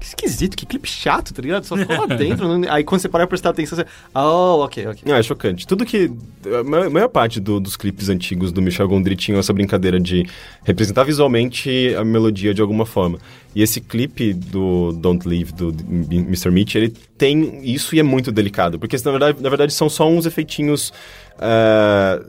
Que 0.00 0.06
esquisito, 0.06 0.56
que 0.56 0.64
clipe 0.64 0.88
chato, 0.88 1.34
tá 1.34 1.42
ligado? 1.42 1.64
Só 1.64 1.76
ficou 1.76 1.94
lá 1.94 2.06
dentro. 2.06 2.48
não- 2.48 2.72
aí 2.72 2.82
quando 2.82 3.02
você 3.02 3.08
parar 3.08 3.24
pra 3.26 3.28
prestar 3.28 3.50
atenção, 3.50 3.76
você... 3.76 3.84
Oh, 4.14 4.64
ok, 4.64 4.86
ok. 4.86 5.02
Não, 5.04 5.14
é 5.14 5.22
chocante. 5.22 5.66
Tudo 5.66 5.84
que. 5.84 6.10
A 6.58 6.64
ma- 6.64 6.88
maior 6.88 7.08
parte 7.08 7.38
do- 7.38 7.60
dos 7.60 7.76
clipes 7.76 8.08
antigos 8.08 8.50
do 8.50 8.62
Michel 8.62 8.88
Gondry 8.88 9.14
tinham 9.14 9.38
essa 9.38 9.52
brincadeira 9.52 10.00
de 10.00 10.26
representar 10.64 11.04
visualmente 11.04 11.94
a 11.98 12.02
melodia 12.02 12.54
de 12.54 12.62
alguma 12.62 12.86
forma. 12.86 13.18
E 13.54 13.62
esse 13.62 13.78
clipe 13.80 14.32
do 14.32 14.92
Don't 14.92 15.28
Leave, 15.28 15.52
do 15.52 15.68
Mr. 15.90 16.50
Mitch, 16.50 16.76
ele 16.76 16.88
tem 17.18 17.60
isso 17.62 17.94
e 17.94 18.00
é 18.00 18.02
muito 18.02 18.32
delicado. 18.32 18.78
Porque, 18.78 18.96
na 19.04 19.10
verdade, 19.10 19.42
na 19.42 19.48
verdade 19.50 19.72
são 19.74 19.90
só 19.90 20.08
uns 20.08 20.24
efeitinhos 20.24 20.92
eh, 21.38 22.22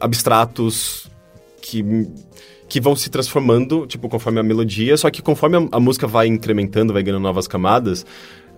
abstratos 0.00 1.08
que. 1.62 1.82
Que 2.74 2.80
vão 2.80 2.96
se 2.96 3.08
transformando, 3.08 3.86
tipo, 3.86 4.08
conforme 4.08 4.40
a 4.40 4.42
melodia, 4.42 4.96
só 4.96 5.08
que 5.08 5.22
conforme 5.22 5.56
a, 5.56 5.76
a 5.76 5.78
música 5.78 6.08
vai 6.08 6.26
incrementando, 6.26 6.92
vai 6.92 7.04
ganhando 7.04 7.22
novas 7.22 7.46
camadas, 7.46 8.04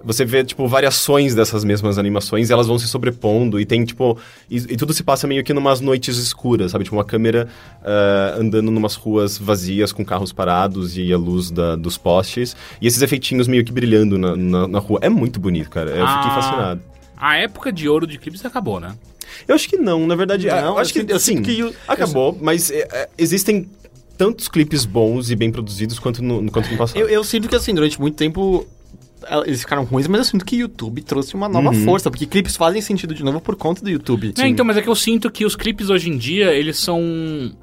você 0.03 0.25
vê, 0.25 0.43
tipo, 0.43 0.67
variações 0.67 1.35
dessas 1.35 1.65
mesmas 1.65 1.99
animações 1.99 2.49
e 2.49 2.53
elas 2.55 2.67
vão 2.67 2.79
se 2.79 2.89
sobrepondo 2.89 3.61
e 3.61 3.67
tem, 3.67 3.85
tipo... 3.85 4.17
E, 4.51 4.57
e 4.57 4.77
tudo 4.79 4.95
se 4.95 5.03
passa 5.05 5.27
meio 5.27 5.45
que 5.45 5.53
numas 5.53 5.83
noites 5.83 6.17
escuras, 6.17 6.71
sabe? 6.73 6.85
Tipo, 6.85 6.97
uma 6.97 7.05
câmera 7.05 7.47
ah, 7.85 8.37
andando 8.39 8.71
numas 8.71 8.95
ruas 8.95 9.37
vazias 9.37 9.93
com 9.93 10.03
carros 10.03 10.33
parados 10.33 10.97
e 10.97 11.13
a 11.13 11.19
luz 11.19 11.51
da- 11.51 11.77
dos 11.77 11.99
postes. 11.99 12.57
E 12.81 12.87
esses 12.87 13.03
efeitinhos 13.03 13.47
meio 13.47 13.67
que 13.67 13.71
brilhando 13.73 14.17
na, 14.17 14.35
na, 14.35 14.67
na 14.67 14.79
rua. 14.79 14.99
É 15.03 15.11
muito 15.11 15.39
bonito, 15.39 15.69
cara. 15.69 15.91
Eu 15.91 16.07
fiquei 16.09 16.31
Ah. 16.31 16.41
fascinado. 16.41 16.81
A 17.19 17.37
época 17.37 17.71
de 17.71 17.87
ouro 17.87 18.07
de 18.07 18.17
clipes 18.17 18.43
acabou, 18.47 18.81
né? 18.81 18.95
Eu 19.47 19.55
acho 19.55 19.69
que 19.69 19.77
não, 19.77 20.07
na 20.07 20.15
verdade... 20.15 20.47
Não, 20.47 20.57
eu 20.57 20.65
eu 20.65 20.79
acho 20.79 20.91
que, 20.95 21.01
sinto- 21.01 21.11
eu 21.11 21.19
sim, 21.19 21.37
sinto 21.37 21.45
que 21.45 21.63
o- 21.63 21.75
acabou, 21.87 22.35
mas 22.41 22.71
é, 22.71 22.89
é, 22.93 23.09
existem 23.19 23.69
tantos 24.17 24.49
clipes 24.49 24.85
bons 24.85 25.31
e 25.31 25.37
bem 25.37 25.51
produzidos 25.51 25.99
quanto 25.99 26.23
no, 26.23 26.51
quanto 26.51 26.71
no 26.71 26.77
passado. 26.77 26.99
Eu, 26.99 27.09
eu 27.09 27.23
sinto 27.25 27.49
que, 27.49 27.55
assim, 27.55 27.75
durante 27.75 28.01
muito 28.01 28.17
tempo 28.17 28.67
eles 29.47 29.61
ficaram 29.61 29.85
ruins, 29.85 30.07
mas 30.09 30.19
eu 30.19 30.25
sinto 30.25 30.45
que 30.45 30.57
o 30.57 30.61
YouTube 30.61 31.03
trouxe 31.03 31.35
uma 31.35 31.49
nova 31.49 31.73
força, 31.73 32.11
porque 32.11 32.27
clipes 32.27 32.57
fazem 32.57 32.81
sentido 32.81 33.15
de 33.15 33.23
novo 33.25 33.41
por 33.41 33.57
conta 33.57 33.83
do 33.83 33.91
YouTube. 33.91 34.33
É, 34.39 34.47
então, 34.47 34.65
mas 34.65 34.77
é 34.77 34.83
que 34.83 34.89
eu 34.89 34.95
sinto 34.95 35.31
que 35.31 35.45
os 35.45 35.57
clipes 35.57 35.91
hoje 35.91 36.11
em 36.11 36.17
dia, 36.17 36.53
eles 36.53 36.79
são. 36.79 37.01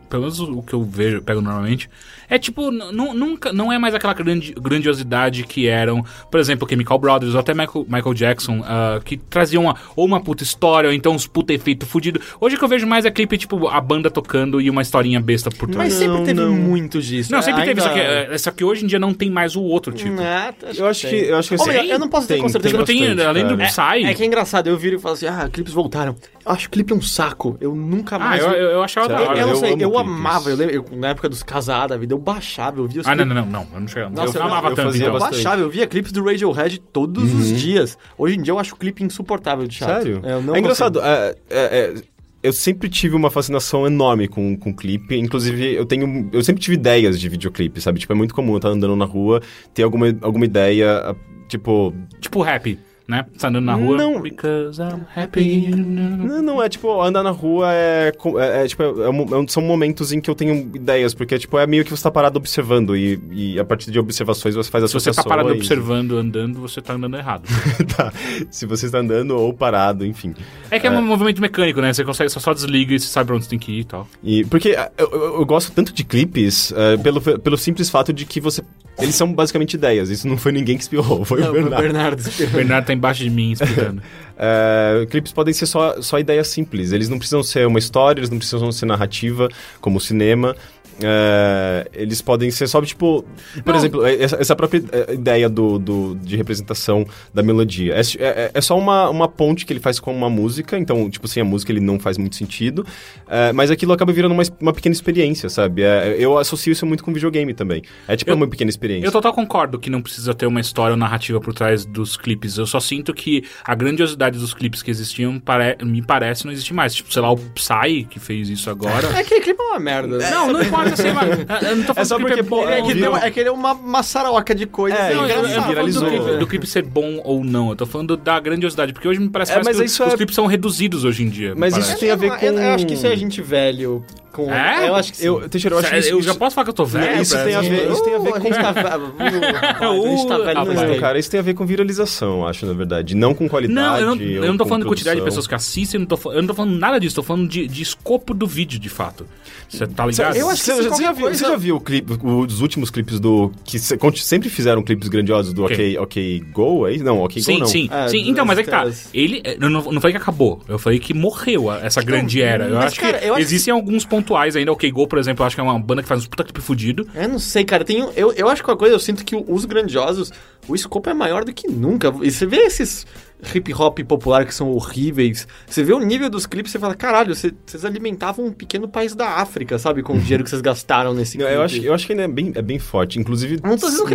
Pelo 0.10 0.24
menos 0.24 0.40
o 0.40 0.62
que 0.62 0.74
eu 0.74 0.84
vejo, 0.84 1.22
pego 1.24 1.42
normalmente. 1.42 1.90
É 2.30 2.38
tipo, 2.38 2.72
nunca, 2.72 3.52
não 3.52 3.72
é 3.72 3.78
mais 3.80 3.94
aquela 3.96 4.14
grandi- 4.14 4.54
grandiosidade 4.54 5.44
que 5.44 5.68
eram, 5.68 6.04
por 6.32 6.40
exemplo, 6.40 6.68
Chemical 6.70 6.98
Brothers 7.00 7.34
ou 7.34 7.40
até 7.40 7.54
Michael, 7.54 7.86
Michael 7.88 8.14
Jackson, 8.14 8.62
ah, 8.66 9.00
que 9.04 9.18
traziam 9.18 9.64
uma, 9.64 9.76
ou 9.96 10.06
uma 10.06 10.22
puta 10.22 10.44
história, 10.44 10.88
ou 10.90 10.94
então 10.94 11.14
uns 11.14 11.26
puta 11.28 11.54
efeito 11.54 11.86
fudido. 11.86 12.20
Hoje 12.40 12.56
o 12.56 12.60
que 12.60 12.64
eu 12.64 12.68
vejo 12.70 12.86
mais 12.88 13.06
é 13.06 13.12
clipe, 13.12 13.38
tipo, 13.38 13.68
a 13.68 13.80
banda 13.82 14.10
tocando 14.10 14.62
e 14.62 14.70
uma 14.70 14.82
historinha 14.82 15.20
besta 15.20 15.50
por 15.52 15.70
trás. 15.70 15.90
Mas 15.90 16.00
sempre 16.00 16.18
Não, 16.18 16.24
teve 16.24 16.42
não. 16.42 16.54
muito 16.56 17.02
disso. 17.02 17.32
Não, 17.32 17.42
sempre 17.42 17.66
teve, 17.66 17.82
Ainda- 17.82 17.84
só 17.84 17.94
que, 17.94 18.00
é, 18.00 18.38
só 18.38 18.52
que 18.52 18.64
hoje 18.64 18.84
em 18.84 18.88
dia 18.88 19.00
não 19.00 19.14
tem 19.14 19.30
mais 19.30 19.56
o 19.56 19.62
outro 19.62 19.92
tipo. 19.94 20.16
Ah, 20.22 20.54
Eu 20.76 20.88
acho 20.88 21.08
que... 21.08 21.16
Eu 21.16 21.38
acho 21.38 21.50
que 21.50 21.53
Ô, 21.62 21.66
meu, 21.66 21.80
assim, 21.82 21.90
eu 21.90 22.00
não 22.00 22.08
posso 22.08 22.28
ter 22.28 22.38
com 22.40 22.50
certeza. 22.50 22.74
Tipo, 22.78 22.86
tem, 22.86 23.20
além 23.26 23.48
do 23.48 23.58
cara. 23.58 23.70
Psy... 23.70 24.06
É 24.06 24.14
que 24.14 24.24
é 24.24 24.26
engraçado, 24.26 24.68
eu 24.68 24.78
viro 24.78 24.96
e 24.98 25.00
falo 25.00 25.14
assim, 25.16 25.28
ah, 25.28 25.50
clipes 25.52 25.74
voltaram. 25.74 26.16
Eu 26.46 26.52
acho 26.52 26.70
clipe 26.70 26.94
um 26.94 27.02
saco. 27.02 27.58
Eu 27.62 27.74
nunca 27.76 28.16
Ah, 28.16 28.20
mais. 28.20 28.42
eu, 28.44 28.50
vi- 28.50 28.56
eu, 28.56 28.62
eu 28.72 28.84
achava 28.84 29.08
da 29.08 29.22
hora. 29.22 29.40
eu 29.40 29.48
não 29.48 29.54
eu 29.54 29.60
sei, 29.60 29.76
eu 29.80 29.98
amava, 29.98 30.50
eu 30.50 30.56
lembro, 30.56 30.76
eu, 30.76 30.86
na 30.98 31.10
época 31.10 31.30
dos 31.30 31.42
casados 31.44 31.90
da 31.90 31.98
vida, 31.98 32.14
eu 32.14 32.18
baixava, 32.20 32.80
eu 32.80 32.88
via 32.88 33.02
os 33.02 33.08
Ah, 33.08 33.16
não, 33.16 33.26
clipes. 33.26 33.36
não, 33.44 33.46
não, 33.52 33.64
não, 33.66 33.74
eu 33.76 33.80
não 33.82 33.88
chegava. 33.88 34.14
Nossa, 34.16 34.38
eu 34.38 34.42
eu- 34.42 34.48
amava 34.48 34.70
eu 34.70 34.76
tanto, 34.76 34.86
fazia 34.88 35.02
então. 35.04 35.14
Eu 35.16 35.20
baixava, 35.20 35.62
eu 35.62 35.70
via 35.70 35.88
clipes 35.88 36.12
do 36.12 36.24
Radiohead 36.24 36.80
todos 36.92 37.34
os 37.34 37.60
dias. 37.60 37.98
Hoje 38.18 38.36
em 38.38 38.42
dia 38.42 38.52
eu 38.52 38.60
acho 38.60 38.74
o 38.76 38.78
clipe 38.78 39.04
insuportável 39.04 39.66
de 39.68 39.76
chato. 39.76 39.90
Sério? 40.04 40.22
É, 40.24 40.34
eu 40.34 40.42
não 40.42 40.56
é 40.56 40.60
engraçado. 40.60 41.00
É, 41.02 41.36
é- 41.50 41.80
é- 41.98 42.14
eu 42.44 42.52
sempre 42.52 42.90
tive 42.90 43.16
uma 43.16 43.32
fascinação 43.32 43.88
enorme 43.88 44.28
com, 44.28 44.58
com 44.58 44.76
clipe. 44.76 45.16
Inclusive, 45.18 45.76
eu 45.76 45.86
tenho. 45.86 46.30
Eu 46.34 46.44
sempre 46.44 46.62
tive 46.62 46.76
ideias 46.76 47.18
de 47.18 47.30
videoclipe, 47.30 47.80
sabe? 47.80 48.02
Tipo, 48.02 48.12
é 48.12 48.16
muito 48.18 48.36
comum 48.36 48.52
eu 48.52 48.58
estar 48.58 48.68
andando 48.68 48.98
na 48.98 49.06
rua, 49.06 49.42
ter 49.74 49.84
alguma, 49.84 50.08
alguma 50.22 50.44
ideia, 50.44 51.16
tipo. 51.58 51.94
Tipo 52.20 52.42
rap 52.42 52.78
né? 53.14 53.26
Você 53.32 53.40
tá 53.40 53.48
andando 53.50 53.66
na 53.66 53.76
rua. 53.76 53.98
Não. 53.98 54.22
Because 54.22 54.82
I'm 54.82 55.06
happy. 55.16 55.68
Não, 55.68 56.42
não, 56.42 56.64
é 56.64 56.68
tipo, 56.68 57.02
andar 57.02 57.22
na 57.22 57.30
rua 57.30 57.72
é. 57.72 58.12
é, 58.40 58.64
é 58.64 58.68
tipo, 58.68 58.84
é, 58.84 58.88
é, 58.88 59.48
são 59.48 59.62
momentos 59.62 60.12
em 60.12 60.20
que 60.20 60.30
eu 60.30 60.36
tenho 60.36 60.72
ideias, 60.76 61.14
porque 61.14 61.38
tipo, 61.38 61.58
é 61.60 61.68
meio 61.68 61.86
que 61.86 61.92
você 61.92 62.02
tá 62.02 62.10
parado 62.10 62.38
observando 62.38 62.98
e, 62.98 63.22
e 63.32 63.60
a 63.60 63.66
partir 63.66 63.92
de 63.92 64.00
observações 64.00 64.56
você 64.56 64.70
faz 64.70 64.84
associações. 64.84 65.16
Se 65.16 65.22
você 65.22 65.30
tá 65.30 65.36
parado 65.36 65.54
observando, 65.54 66.18
andando, 66.18 66.60
você 66.60 66.82
tá 66.82 66.94
andando 66.94 67.16
errado. 67.18 67.44
tá. 67.96 68.12
Se 68.50 68.66
você 68.66 68.88
está 68.88 69.00
andando 69.00 69.38
ou 69.38 69.54
parado, 69.54 70.06
enfim. 70.06 70.34
É 70.72 70.80
que 70.80 70.88
é, 70.88 70.92
um 70.92 71.02
movimento 71.02 71.40
mecânico, 71.40 71.82
né? 71.82 71.94
Você 71.94 72.04
consegue, 72.04 72.30
só, 72.30 72.40
só 72.40 72.54
desliga 72.54 72.96
e 72.96 73.00
você 73.00 73.08
sabe 73.08 73.28
pra 73.28 73.36
onde 73.36 73.46
você 73.46 73.50
tem 73.52 73.60
que 73.60 73.72
ir 73.72 73.80
e 73.80 73.84
tal. 73.84 74.08
E, 74.24 74.46
porque 74.46 74.76
eu, 74.98 75.12
eu, 75.12 75.24
eu 75.40 75.46
gosto 75.46 75.72
tanto 75.72 75.94
de 75.94 76.04
clipes 76.04 76.74
pelo, 77.04 77.22
pelo 77.22 77.58
simples 77.58 77.90
fato 77.90 78.12
de 78.12 78.26
que 78.26 78.40
você 78.40 78.64
eles 79.00 79.16
são 79.16 79.32
basicamente 79.34 79.74
ideias. 79.74 80.10
Isso 80.10 80.28
não 80.28 80.38
foi 80.38 80.52
ninguém 80.52 80.78
que 80.78 80.84
espirrou, 80.84 81.26
foi 81.26 81.42
não, 81.42 81.50
o 81.50 81.54
Bernardo. 81.54 81.74
O 81.74 81.82
Bernardo, 81.82 82.20
o 82.22 82.48
Bernardo 82.52 82.86
tá 82.86 82.94
embaixo 83.04 83.22
de 83.22 83.30
mim 83.30 83.52
explicando. 83.52 84.02
é, 84.40 85.06
clipes 85.10 85.34
podem 85.34 85.54
ser 85.54 85.66
só, 85.66 86.02
só 86.02 86.18
ideias 86.18 86.48
simples. 86.48 86.94
Eles 86.94 87.10
não 87.10 87.18
precisam 87.18 87.44
ser 87.44 87.68
uma 87.68 87.78
história, 87.78 88.22
eles 88.22 88.30
não 88.30 88.38
precisam 88.38 88.72
ser 88.72 88.86
narrativa, 88.86 89.50
como 89.82 89.98
o 89.98 90.02
cinema. 90.02 90.56
É, 91.02 91.88
eles 91.94 92.22
podem 92.22 92.52
ser 92.52 92.68
só, 92.68 92.82
tipo... 92.82 93.26
Por 93.64 93.72
Não. 93.72 93.76
exemplo, 93.76 94.06
é, 94.06 94.22
essa, 94.22 94.36
essa, 94.38 94.56
própria 94.56 94.84
é, 94.92 95.14
ideia 95.14 95.50
do, 95.50 95.80
do, 95.80 96.16
de 96.16 96.36
representação 96.36 97.06
da 97.34 97.42
melodia. 97.42 97.96
É, 97.96 98.02
é, 98.20 98.52
é, 98.54 98.62
só 98.62 98.78
uma, 98.78 99.10
uma 99.10 99.28
ponte 99.28 99.66
que 99.66 99.74
ele 99.74 99.80
faz 99.80 100.00
com 100.00 100.16
uma 100.16 100.30
música, 100.30 100.78
então, 100.78 101.10
tipo, 101.10 101.28
sem 101.28 101.42
a 101.42 101.46
música 101.46 101.72
ele 101.72 101.80
não 101.80 102.00
faz 102.00 102.18
muito 102.18 102.36
sentido. 102.36 102.86
É, 103.28 103.52
mas 103.54 103.72
aquilo 103.72 103.94
acaba 103.94 104.12
virando 104.12 104.34
uma, 104.34 104.44
uma 104.60 104.74
pequena 104.74 104.94
experiência, 104.94 105.50
sabe? 105.50 105.84
eu 106.18 106.38
associo 106.38 106.72
isso 106.72 106.86
muito 106.86 107.04
com 107.04 107.14
videogame 107.14 107.54
também. 107.54 107.82
É 108.08 108.16
tipo 108.16 108.32
eu, 108.32 108.36
uma 108.36 108.48
pequena 108.48 108.70
experiência. 108.70 109.08
Eu 109.08 109.12
total 109.12 109.34
concordo 109.34 109.80
que 109.80 109.90
não 109.90 110.02
precisa 110.02 110.34
ter 110.34 110.46
uma 110.46 110.60
história 110.60 110.94
ou 110.94 110.98
narrativa 110.98 111.40
por 111.40 111.54
trás 111.54 111.86
dos 111.86 112.18
clipes. 112.18 112.58
Eu 112.58 112.66
só 112.66 112.80
sinto 112.80 113.14
que 113.14 113.44
a 113.64 113.76
grandiosidade 113.76 114.38
dos 114.38 114.54
clipes 114.54 114.82
que 114.82 114.92
existiam 114.92 115.40
pare 115.40 115.78
me 115.84 116.02
parece 116.02 116.46
não 116.46 116.52
existe 116.52 116.74
mais. 116.74 116.94
Tipo, 116.94 117.12
sei 117.12 117.22
lá, 117.22 117.32
o 117.32 117.38
Psy 117.38 118.06
que 118.10 118.20
fez 118.20 118.50
isso 118.50 118.70
agora. 118.70 119.08
É 119.18 119.24
que 119.24 119.40
clipe 119.42 119.60
é 119.60 119.64
uma 119.64 119.80
merda. 119.80 120.18
Não, 120.30 120.52
não 120.52 120.62
importa 120.62 120.83
assim, 120.92 121.08
Eu 121.70 121.76
não 121.78 121.84
tô 121.84 121.94
falando 121.94 122.00
é 122.00 122.06
só 122.06 122.20
porque, 122.20 122.40
é, 122.40 122.44
pô, 122.44 122.68
é, 122.68 122.82
que 122.82 122.94
virou... 122.94 123.18
é 123.18 123.32
que 123.32 123.40
ele 123.40 123.50
é 123.50 123.52
uma, 123.52 123.74
uma 123.74 124.04
saroca 124.04 124.54
de 124.54 124.66
coisas. 124.66 125.00
É, 125.00 125.14
não, 125.14 125.28
eu, 125.28 125.48
eu 125.48 125.62
viralizou. 125.64 126.04
Do 126.04 126.10
clipe, 126.10 126.38
do 126.40 126.48
clipe 126.48 126.68
ser 126.68 126.84
bom 126.84 127.22
ou 127.24 127.44
não. 127.44 127.70
Eu 127.70 127.76
tô 127.76 127.86
falando 127.86 128.18
da 128.18 128.40
grandiosidade. 128.40 128.94
Porque 128.94 129.08
hoje 129.08 129.20
me 129.20 129.30
parece, 129.30 129.52
é, 129.52 129.56
parece 129.56 129.80
que 129.80 129.86
os, 129.86 130.00
é... 130.00 130.08
os 130.08 130.16
clipes 130.16 130.36
são 130.36 130.46
reduzidos 130.46 131.04
hoje 131.04 131.24
em 131.24 131.30
dia. 131.30 131.54
Mas 131.56 131.78
isso 131.78 131.98
tem 131.98 132.12
a 132.12 132.16
ver 132.16 132.38
com... 132.38 132.46
Eu, 132.46 132.74
acho 132.74 132.86
que 132.86 132.94
isso 132.94 133.08
é 133.08 133.16
gente 133.16 133.42
velho 133.42 134.04
com... 134.34 134.52
É? 134.52 134.90
Eu 134.90 134.96
acho 134.96 135.12
que 135.12 135.18
sim. 135.20 135.28
Eu, 135.28 135.48
Teixeira, 135.48 135.76
eu 135.76 135.80
acho 135.80 135.90
que 135.90 136.10
eu 136.10 136.22
já 136.22 136.36
posso 136.36 136.56
falar 136.56 136.66
que 136.66 136.72
eu 136.72 136.76
tô 136.76 136.84
velho? 136.84 137.22
Isso 137.22 137.38
tem 137.42 137.56
a 137.56 137.62
ver, 137.62 137.90
isso 137.90 138.04
tem 138.04 138.16
a 138.16 138.20
ver 138.20 138.32
com... 138.34 138.38
A 138.44 140.16
gente 140.16 140.28
tá, 140.28 140.38
velho 140.38 140.64
não, 140.74 141.00
cara, 141.00 141.20
isso 141.20 141.30
tem 141.30 141.40
a 141.40 141.44
ver 141.44 141.54
com 141.54 141.66
viralização, 141.66 142.46
acho, 142.46 142.66
na 142.66 142.74
verdade. 142.74 143.16
Não 143.16 143.34
com 143.34 143.48
qualidade. 143.48 143.76
Não, 143.76 144.00
eu 144.00 144.16
não, 144.16 144.22
eu 144.22 144.48
não 144.48 144.58
tô 144.58 144.66
falando 144.66 144.84
de 144.84 144.90
quantidade 144.90 145.20
de 145.20 145.26
pessoas 145.26 145.48
que 145.48 145.56
assistem, 145.56 146.00
eu 146.02 146.08
não 146.08 146.18
tô, 146.18 146.32
eu 146.32 146.42
não 146.42 146.48
tô 146.48 146.54
falando 146.54 146.78
nada 146.78 147.00
disso. 147.00 147.16
Tô 147.16 147.24
falando 147.24 147.48
de, 147.48 147.68
de 147.68 147.82
escopo 147.82 148.34
do 148.34 148.48
vídeo, 148.48 148.80
de 148.80 148.90
fato. 148.90 149.26
Você 149.70 149.88
tá 149.88 150.06
ligado? 150.06 150.36
Eu 150.36 150.50
acho 150.50 150.64
que 150.64 150.72
você, 150.72 151.02
já 151.02 151.12
viu, 151.12 151.30
você 151.30 151.46
já 151.46 151.56
viu 151.56 151.80
clipe, 151.80 152.14
os 152.24 152.62
últimos 152.62 152.90
clipes 152.90 153.20
do... 153.20 153.52
Que 153.64 153.80
sempre 153.80 154.50
fizeram 154.50 154.84
clipes 154.84 155.08
grandiosos 155.08 155.54
do 155.54 155.66
OK, 155.66 155.98
OK 155.98 156.44
Go, 156.52 156.86
aí? 156.86 157.00
Não, 157.00 157.22
OK 157.22 157.42
sim, 157.42 157.54
Go 157.54 157.60
não. 157.60 157.68
Sim, 157.68 157.90
é, 157.92 158.08
sim. 158.08 158.30
Então, 158.30 158.46
mas 158.46 158.58
é 158.60 158.64
que 158.64 158.70
tá. 158.70 158.90
Ele... 159.14 159.42
Eu 159.44 159.70
não, 159.70 159.82
não 159.84 160.02
falei 160.02 160.16
que 160.16 160.22
acabou. 160.22 160.62
Eu 160.68 160.78
falei 160.78 161.00
que 161.00 161.14
morreu 161.14 161.72
essa 161.72 162.02
então, 162.02 162.14
grande 162.14 162.42
era. 162.42 162.68
Eu 162.68 162.80
acho 162.80 163.00
que 163.00 163.06
existem 163.40 163.74
alguns 163.74 164.06
pontuais 164.24 164.56
ainda. 164.56 164.72
OK 164.72 164.90
Go 164.92 165.08
por 165.08 165.20
exemplo, 165.20 165.44
eu 165.44 165.48
acho 165.48 165.56
que 165.56 165.62
é 165.62 165.64
uma 165.64 165.78
banda 165.80 166.02
que 166.02 166.08
faz 166.08 166.26
um 166.26 166.30
puta 166.30 166.44
clipe 166.44 166.62
fudido. 166.62 167.08
Eu 167.14 167.30
não 167.30 167.40
sei, 167.40 167.64
cara. 167.64 167.84
Tem, 167.84 168.00
eu, 168.16 168.32
eu 168.34 168.48
acho 168.50 168.64
que 168.64 168.70
uma 168.70 168.78
coisa, 168.78 168.96
eu 168.96 169.00
sinto 169.00 169.24
que 169.24 169.36
os 169.36 169.66
grandiosos, 169.66 170.32
o 170.68 170.74
escopo 170.74 171.10
é 171.10 171.14
maior 171.14 171.44
do 171.44 171.54
que 171.54 171.68
nunca. 171.68 172.14
E 172.22 172.32
você 172.32 172.46
vê 172.46 172.58
esses 172.58 173.06
hip 173.54 173.74
hop 173.74 174.00
popular 174.00 174.46
que 174.46 174.54
são 174.54 174.72
horríveis. 174.72 175.48
Você 175.68 175.84
vê 175.84 175.94
o 175.94 176.00
nível 176.00 176.30
dos 176.30 176.46
clipes 176.46 176.72
e 176.72 176.74
você 176.74 176.80
fala, 176.80 176.96
caralho, 176.96 177.36
vocês 177.36 177.86
alimentavam 177.86 178.46
um 178.46 178.52
pequeno 178.52 178.88
país 178.88 179.16
da 179.16 179.38
África, 179.38 179.78
sabe? 179.78 180.02
Com 180.04 180.14
o 180.14 180.20
dinheiro 180.20 180.44
que 180.44 180.50
vocês 180.50 180.62
gastaram 180.62 181.14
nesse 181.14 181.38
clipe. 181.38 181.52
Eu 181.52 181.62
acho, 181.62 181.78
eu 181.78 181.94
acho 181.94 182.06
que 182.06 182.14
ainda 182.14 182.24
é 182.24 182.28
bem, 182.28 182.52
é 182.56 182.62
bem 182.62 182.80
forte. 182.80 183.20
Inclusive, 183.20 183.60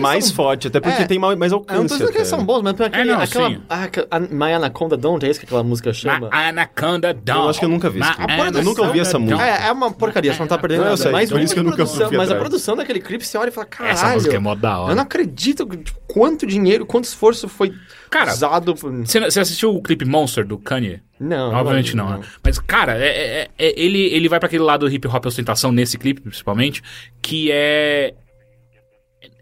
mais 0.00 0.26
são... 0.26 0.34
forte, 0.34 0.68
até 0.68 0.80
porque 0.80 1.02
é, 1.02 1.06
tem 1.06 1.18
mais, 1.18 1.38
mais 1.38 1.52
alcance. 1.52 1.76
Eu 1.76 1.82
não 1.82 1.88
tô 1.88 1.94
dizendo 1.94 2.12
que 2.12 2.18
eles 2.18 2.28
são 2.28 2.44
bons, 2.44 2.62
mas 2.62 2.80
aquele, 2.80 3.10
é, 3.10 3.14
não, 3.14 3.20
aquela. 3.20 3.60
A, 3.68 4.16
a, 4.16 4.20
My 4.20 4.52
Anaconda 4.52 4.96
Don't, 4.96 5.24
é 5.24 5.30
isso 5.30 5.40
que 5.40 5.46
aquela 5.46 5.62
música 5.62 5.92
chama? 5.92 6.28
My 6.28 6.48
Anaconda 6.48 7.12
Don't. 7.14 7.40
Eu 7.40 7.48
acho 7.48 7.58
que 7.58 7.64
eu 7.64 7.68
nunca 7.68 7.90
vi 7.90 8.00
isso. 8.00 8.10
Eu 8.54 8.64
nunca 8.64 8.82
ouvi 8.82 9.00
essa 9.00 9.18
música. 9.18 9.42
É, 9.42 9.68
é 9.68 9.72
uma 9.72 9.90
porcaria, 9.90 10.32
você 10.32 10.40
não 10.40 10.46
tá 10.46 10.58
perdendo 10.58 10.80
nada. 10.80 10.92
Eu 10.92 10.96
sei, 10.96 11.12
mas, 11.12 11.30
por 11.30 11.40
isso 11.40 11.54
que 11.54 11.60
eu 11.60 11.64
nunca 11.64 11.82
ouvi. 11.82 12.16
Mas 12.16 12.30
a 12.30 12.36
produção 12.36 12.76
daquele 12.76 13.00
clipe, 13.00 13.24
você 13.24 13.36
olha 13.38 13.48
e 13.48 13.52
fala, 13.52 13.66
caralho. 13.66 13.92
Essa 13.92 14.08
música 14.14 14.36
é 14.36 14.38
mó 14.38 14.54
da 14.54 14.78
hora. 14.78 14.92
Eu 14.92 14.96
não 14.96 15.02
acredito 15.02 15.66
tipo, 15.76 15.98
quanto 16.06 16.46
dinheiro, 16.46 16.86
quanto 16.86 17.04
esforço 17.04 17.48
foi 17.48 17.72
Cara, 18.10 18.32
usado. 18.32 18.74
Você 18.74 19.40
assistiu 19.40 19.74
o 19.74 19.82
clipe 19.82 20.04
Monster 20.04 20.46
do 20.46 20.58
Kanye? 20.58 21.00
Não. 21.18 21.52
Obviamente 21.52 21.96
não, 21.96 22.10
não. 22.10 22.18
Né? 22.18 22.26
Mas, 22.42 22.58
cara, 22.58 22.96
é, 22.98 23.08
é, 23.08 23.48
é, 23.58 23.80
ele, 23.80 24.00
ele 24.06 24.28
vai 24.28 24.38
para 24.38 24.46
aquele 24.46 24.62
lado 24.62 24.88
hip 24.88 25.06
hop 25.06 25.26
ostentação 25.26 25.72
nesse 25.72 25.98
clipe, 25.98 26.20
principalmente, 26.20 26.82
que 27.20 27.50
é. 27.52 28.14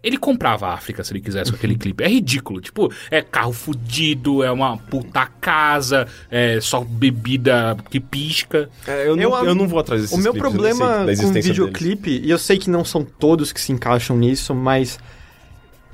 Ele 0.03 0.17
comprava 0.17 0.67
a 0.67 0.73
África 0.73 1.03
se 1.03 1.11
ele 1.11 1.19
quisesse 1.19 1.51
com 1.51 1.57
aquele 1.57 1.75
clipe. 1.75 2.03
É 2.03 2.07
ridículo. 2.07 2.61
Tipo, 2.61 2.91
é 3.11 3.21
carro 3.21 3.51
fudido, 3.51 4.43
é 4.43 4.51
uma 4.51 4.77
puta 4.77 5.25
casa, 5.41 6.07
é 6.31 6.59
só 6.61 6.81
bebida 6.81 7.75
que 7.89 7.99
pisca. 7.99 8.69
É, 8.87 9.07
eu, 9.07 9.15
não, 9.15 9.23
eu, 9.23 9.45
eu, 9.47 9.55
não 9.55 9.67
vou 9.67 9.79
atrás 9.79 10.01
desses 10.01 10.17
O 10.17 10.21
meu 10.21 10.33
problema 10.33 11.05
com 11.05 11.31
videoclipe, 11.31 12.11
deles. 12.11 12.27
e 12.27 12.29
eu 12.29 12.37
sei 12.37 12.57
que 12.57 12.69
não 12.69 12.85
são 12.85 13.03
todos 13.03 13.51
que 13.51 13.59
se 13.59 13.71
encaixam 13.71 14.17
nisso, 14.17 14.55
mas 14.55 14.99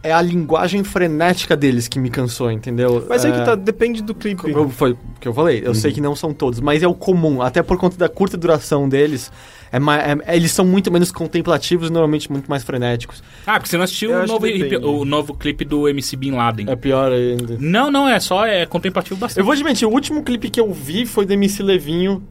é 0.03 0.11
a 0.11 0.21
linguagem 0.21 0.83
frenética 0.83 1.55
deles 1.55 1.87
que 1.87 1.97
me 1.97 2.09
cansou, 2.09 2.51
entendeu? 2.51 3.05
Mas 3.07 3.23
é, 3.23 3.29
é 3.29 3.31
que 3.31 3.45
tá, 3.45 3.55
depende 3.55 4.03
do 4.03 4.13
clipe. 4.13 4.51
Como 4.51 4.69
foi 4.69 4.91
o 4.91 4.97
que 5.19 5.27
eu 5.27 5.33
falei, 5.33 5.61
eu 5.63 5.69
uhum. 5.69 5.73
sei 5.73 5.93
que 5.93 6.01
não 6.01 6.13
são 6.13 6.33
todos, 6.33 6.59
mas 6.59 6.83
é 6.83 6.87
o 6.87 6.93
comum, 6.93 7.41
até 7.41 7.63
por 7.63 7.77
conta 7.77 7.97
da 7.97 8.09
curta 8.09 8.35
duração 8.35 8.87
deles. 8.89 9.31
É, 9.71 9.77
é, 9.77 10.35
eles 10.35 10.51
são 10.51 10.65
muito 10.65 10.91
menos 10.91 11.11
contemplativos 11.11 11.89
e 11.89 11.91
normalmente 11.91 12.31
muito 12.31 12.47
mais 12.47 12.63
frenéticos. 12.63 13.23
Ah, 13.47 13.53
porque 13.53 13.69
você 13.69 13.77
não 13.77 13.85
assistiu 13.85 14.11
o 14.11 14.27
novo, 14.27 14.45
hip, 14.45 14.75
o 14.75 15.05
novo 15.05 15.33
clipe 15.33 15.65
do 15.65 15.87
MC 15.87 16.15
Bin 16.17 16.31
Laden. 16.31 16.69
É 16.69 16.75
pior 16.75 17.11
ainda. 17.11 17.57
Não, 17.59 17.89
não, 17.89 18.07
é 18.07 18.19
só 18.19 18.45
é 18.45 18.65
contemplativo 18.65 19.15
bastante. 19.15 19.39
Eu 19.39 19.45
vou 19.45 19.53
admitir, 19.53 19.87
o 19.87 19.91
último 19.91 20.21
clipe 20.21 20.49
que 20.49 20.59
eu 20.59 20.71
vi 20.71 21.05
foi 21.05 21.25
do 21.25 21.33
MC 21.33 21.63
Levinho. 21.63 22.21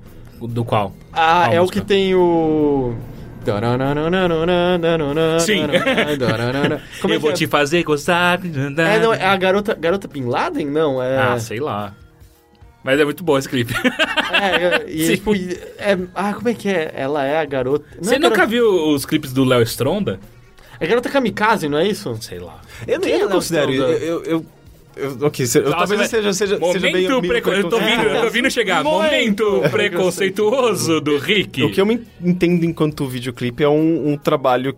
Do 0.40 0.64
qual? 0.64 0.92
Ah, 1.12 1.44
qual 1.44 1.52
é 1.52 1.60
música? 1.60 1.78
o 1.78 1.82
que 1.82 1.88
tem 1.88 2.14
o. 2.14 2.94
Sim. 5.40 5.62
Como 7.00 7.12
é 7.12 7.16
eu 7.16 7.20
vou 7.20 7.30
é? 7.30 7.34
te 7.34 7.46
fazer 7.46 7.82
gostar. 7.82 8.40
É, 8.44 8.98
não, 8.98 9.12
é 9.12 9.24
a 9.24 9.36
garota, 9.36 9.74
garota 9.74 10.08
Bin 10.08 10.24
Laden? 10.24 10.66
Não, 10.66 11.02
é. 11.02 11.18
Ah, 11.18 11.38
sei 11.38 11.60
lá. 11.60 11.94
Mas 12.84 12.98
é 12.98 13.04
muito 13.04 13.22
bom 13.22 13.38
esse 13.38 13.48
clipe. 13.48 13.74
é, 14.32 14.84
e 14.90 15.16
tipo, 15.16 15.34
é, 15.34 15.98
ah, 16.14 16.34
como 16.34 16.48
é 16.48 16.54
que 16.54 16.68
é? 16.68 16.92
Ela 16.94 17.24
é 17.24 17.38
a 17.38 17.44
garota. 17.44 17.84
Não 17.96 18.04
Você 18.04 18.16
é 18.16 18.18
nunca 18.18 18.36
garota... 18.36 18.50
viu 18.50 18.66
os 18.90 19.06
clipes 19.06 19.32
do 19.32 19.44
Léo 19.44 19.62
Stronda? 19.62 20.18
É 20.80 20.86
garota 20.86 21.08
kamikaze, 21.08 21.68
não 21.68 21.78
é 21.78 21.86
isso? 21.86 22.16
Sei 22.20 22.40
lá. 22.40 22.60
Eu, 22.86 23.00
eu 23.00 23.20
não 23.20 23.28
considero. 23.28 23.72
Eu, 23.72 23.92
eu, 23.92 24.24
eu, 24.24 24.46
ok, 25.22 25.46
eu, 25.54 25.62
Nossa, 25.62 25.76
talvez 25.76 26.10
seja, 26.10 26.32
seja, 26.32 26.58
momento 26.58 26.80
seja 26.80 27.20
preco... 27.20 27.50
Eu 27.50 27.68
tô 27.68 27.78
vindo, 27.78 28.02
eu 28.02 28.22
tô 28.22 28.30
vindo 28.30 28.50
chegar. 28.50 28.84
momento 28.84 29.62
preconceituoso 29.70 31.00
do 31.00 31.18
Rick. 31.18 31.62
O 31.62 31.70
que 31.70 31.80
eu 31.80 31.86
me 31.86 32.00
entendo 32.20 32.64
enquanto 32.64 33.06
videoclipe 33.06 33.62
é 33.62 33.68
um, 33.68 34.12
um 34.12 34.16
trabalho 34.16 34.76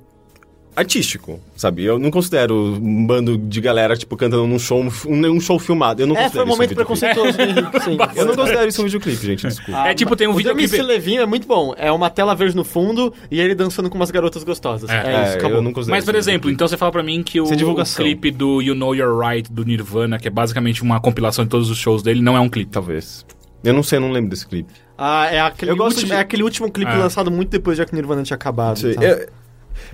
artístico, 0.76 1.40
sabe? 1.56 1.84
Eu 1.84 1.98
não 1.98 2.10
considero 2.10 2.54
um 2.54 3.06
bando 3.06 3.38
de 3.38 3.60
galera, 3.60 3.96
tipo, 3.96 4.16
cantando 4.16 4.46
num 4.46 4.58
show, 4.58 4.82
um, 5.06 5.26
um 5.30 5.40
show 5.40 5.58
filmado. 5.58 6.02
Eu 6.02 6.06
não 6.06 6.16
é, 6.16 6.28
foi 6.28 6.42
um 6.42 6.46
momento 6.46 6.72
um 6.72 6.74
preconceituoso, 6.74 7.32
sim. 7.32 7.96
Eu 8.16 8.26
não 8.26 8.34
considero 8.34 8.68
isso 8.68 8.80
um 8.80 8.84
videoclipe, 8.84 9.26
gente, 9.26 9.46
desculpa. 9.46 9.82
Ah, 9.82 9.90
é 9.90 9.94
tipo, 9.94 10.16
tem 10.16 10.26
um 10.26 10.34
videoclipe... 10.34 10.80
O 10.80 10.86
Levinho 10.86 11.22
é 11.22 11.26
muito 11.26 11.46
bom. 11.46 11.74
É 11.76 11.90
uma 11.90 12.10
tela 12.10 12.34
verde 12.34 12.56
no 12.56 12.64
fundo 12.64 13.12
e 13.30 13.40
ele 13.40 13.54
dançando 13.54 13.88
com 13.88 13.96
umas 13.96 14.10
garotas 14.10 14.42
gostosas. 14.44 14.90
É, 14.90 14.94
é, 14.94 15.14
é 15.14 15.24
isso, 15.24 15.38
acabou. 15.38 15.58
Eu 15.58 15.62
não 15.62 15.72
considero 15.72 15.96
Mas, 15.96 16.04
por 16.04 16.14
exemplo, 16.14 16.50
então 16.50 16.66
você 16.66 16.76
fala 16.76 16.92
pra 16.92 17.02
mim 17.02 17.22
que 17.22 17.40
o, 17.40 17.44
o 17.44 17.84
clipe 17.96 18.30
do 18.30 18.60
You 18.60 18.74
Know 18.74 18.94
You're 18.94 19.18
Right, 19.18 19.50
do 19.50 19.64
Nirvana, 19.64 20.18
que 20.18 20.28
é 20.28 20.30
basicamente 20.30 20.82
uma 20.82 21.00
compilação 21.00 21.44
de 21.44 21.50
todos 21.50 21.70
os 21.70 21.78
shows 21.78 22.02
dele, 22.02 22.20
não 22.20 22.36
é 22.36 22.40
um 22.40 22.48
clipe. 22.48 22.70
Talvez. 22.70 23.24
Eu 23.62 23.72
não 23.72 23.82
sei, 23.82 23.96
eu 23.96 24.02
não 24.02 24.10
lembro 24.10 24.30
desse 24.30 24.46
clipe. 24.46 24.72
Ah, 24.96 25.26
é 25.26 25.40
aquele, 25.40 25.72
último, 25.72 26.06
de... 26.06 26.12
é 26.12 26.18
aquele 26.18 26.42
último 26.42 26.70
clipe 26.70 26.90
ah. 26.90 26.98
lançado 26.98 27.30
muito 27.30 27.50
depois 27.50 27.76
de 27.76 27.84
que 27.84 27.94
Nirvana 27.94 28.22
tinha 28.22 28.34
acabado. 28.34 28.78
Sim. 28.78 28.94
Tá? 28.94 29.00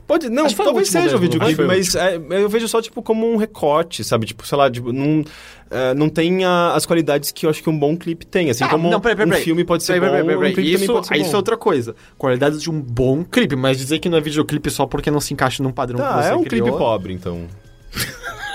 Pode, 0.06 0.28
não, 0.28 0.48
talvez 0.48 0.88
seja 0.88 1.16
o 1.16 1.18
videoclipe, 1.18 1.62
mas 1.62 1.94
é, 1.94 2.16
eu 2.16 2.48
vejo 2.48 2.68
só, 2.68 2.80
tipo, 2.80 3.02
como 3.02 3.30
um 3.30 3.36
recorte, 3.36 4.02
sabe? 4.04 4.26
Tipo, 4.26 4.46
sei 4.46 4.58
lá, 4.58 4.70
tipo, 4.70 4.92
não, 4.92 5.20
uh, 5.20 5.94
não 5.96 6.08
tem 6.08 6.44
a, 6.44 6.74
as 6.74 6.84
qualidades 6.84 7.30
que 7.30 7.46
eu 7.46 7.50
acho 7.50 7.62
que 7.62 7.70
um 7.70 7.78
bom 7.78 7.96
clipe 7.96 8.26
tem. 8.26 8.50
Assim 8.50 8.64
ah, 8.64 8.68
como 8.68 8.90
não, 8.90 9.00
peraí, 9.00 9.16
peraí, 9.16 9.40
um 9.40 9.44
filme 9.44 9.64
pode 9.64 9.82
ser 9.82 10.00
bom, 10.00 10.06
um 10.06 10.52
clipe 10.52 10.74
isso, 10.74 10.92
pode 10.92 11.06
ser 11.06 11.16
Isso 11.16 11.34
é 11.34 11.36
outra 11.36 11.56
coisa. 11.56 11.94
Qualidades 12.18 12.60
de 12.62 12.70
um 12.70 12.80
bom 12.80 13.24
clipe, 13.24 13.56
mas 13.56 13.78
dizer 13.78 13.98
que 13.98 14.08
não 14.08 14.18
é 14.18 14.20
videoclipe 14.20 14.70
só 14.70 14.86
porque 14.86 15.10
não 15.10 15.20
se 15.20 15.32
encaixa 15.32 15.62
num 15.62 15.72
padrão 15.72 15.98
tá, 15.98 16.08
que 16.08 16.22
você 16.24 16.30
é 16.30 16.34
um 16.34 16.44
criou... 16.44 16.66
clipe 16.66 16.78
pobre, 16.78 17.12
então. 17.12 17.46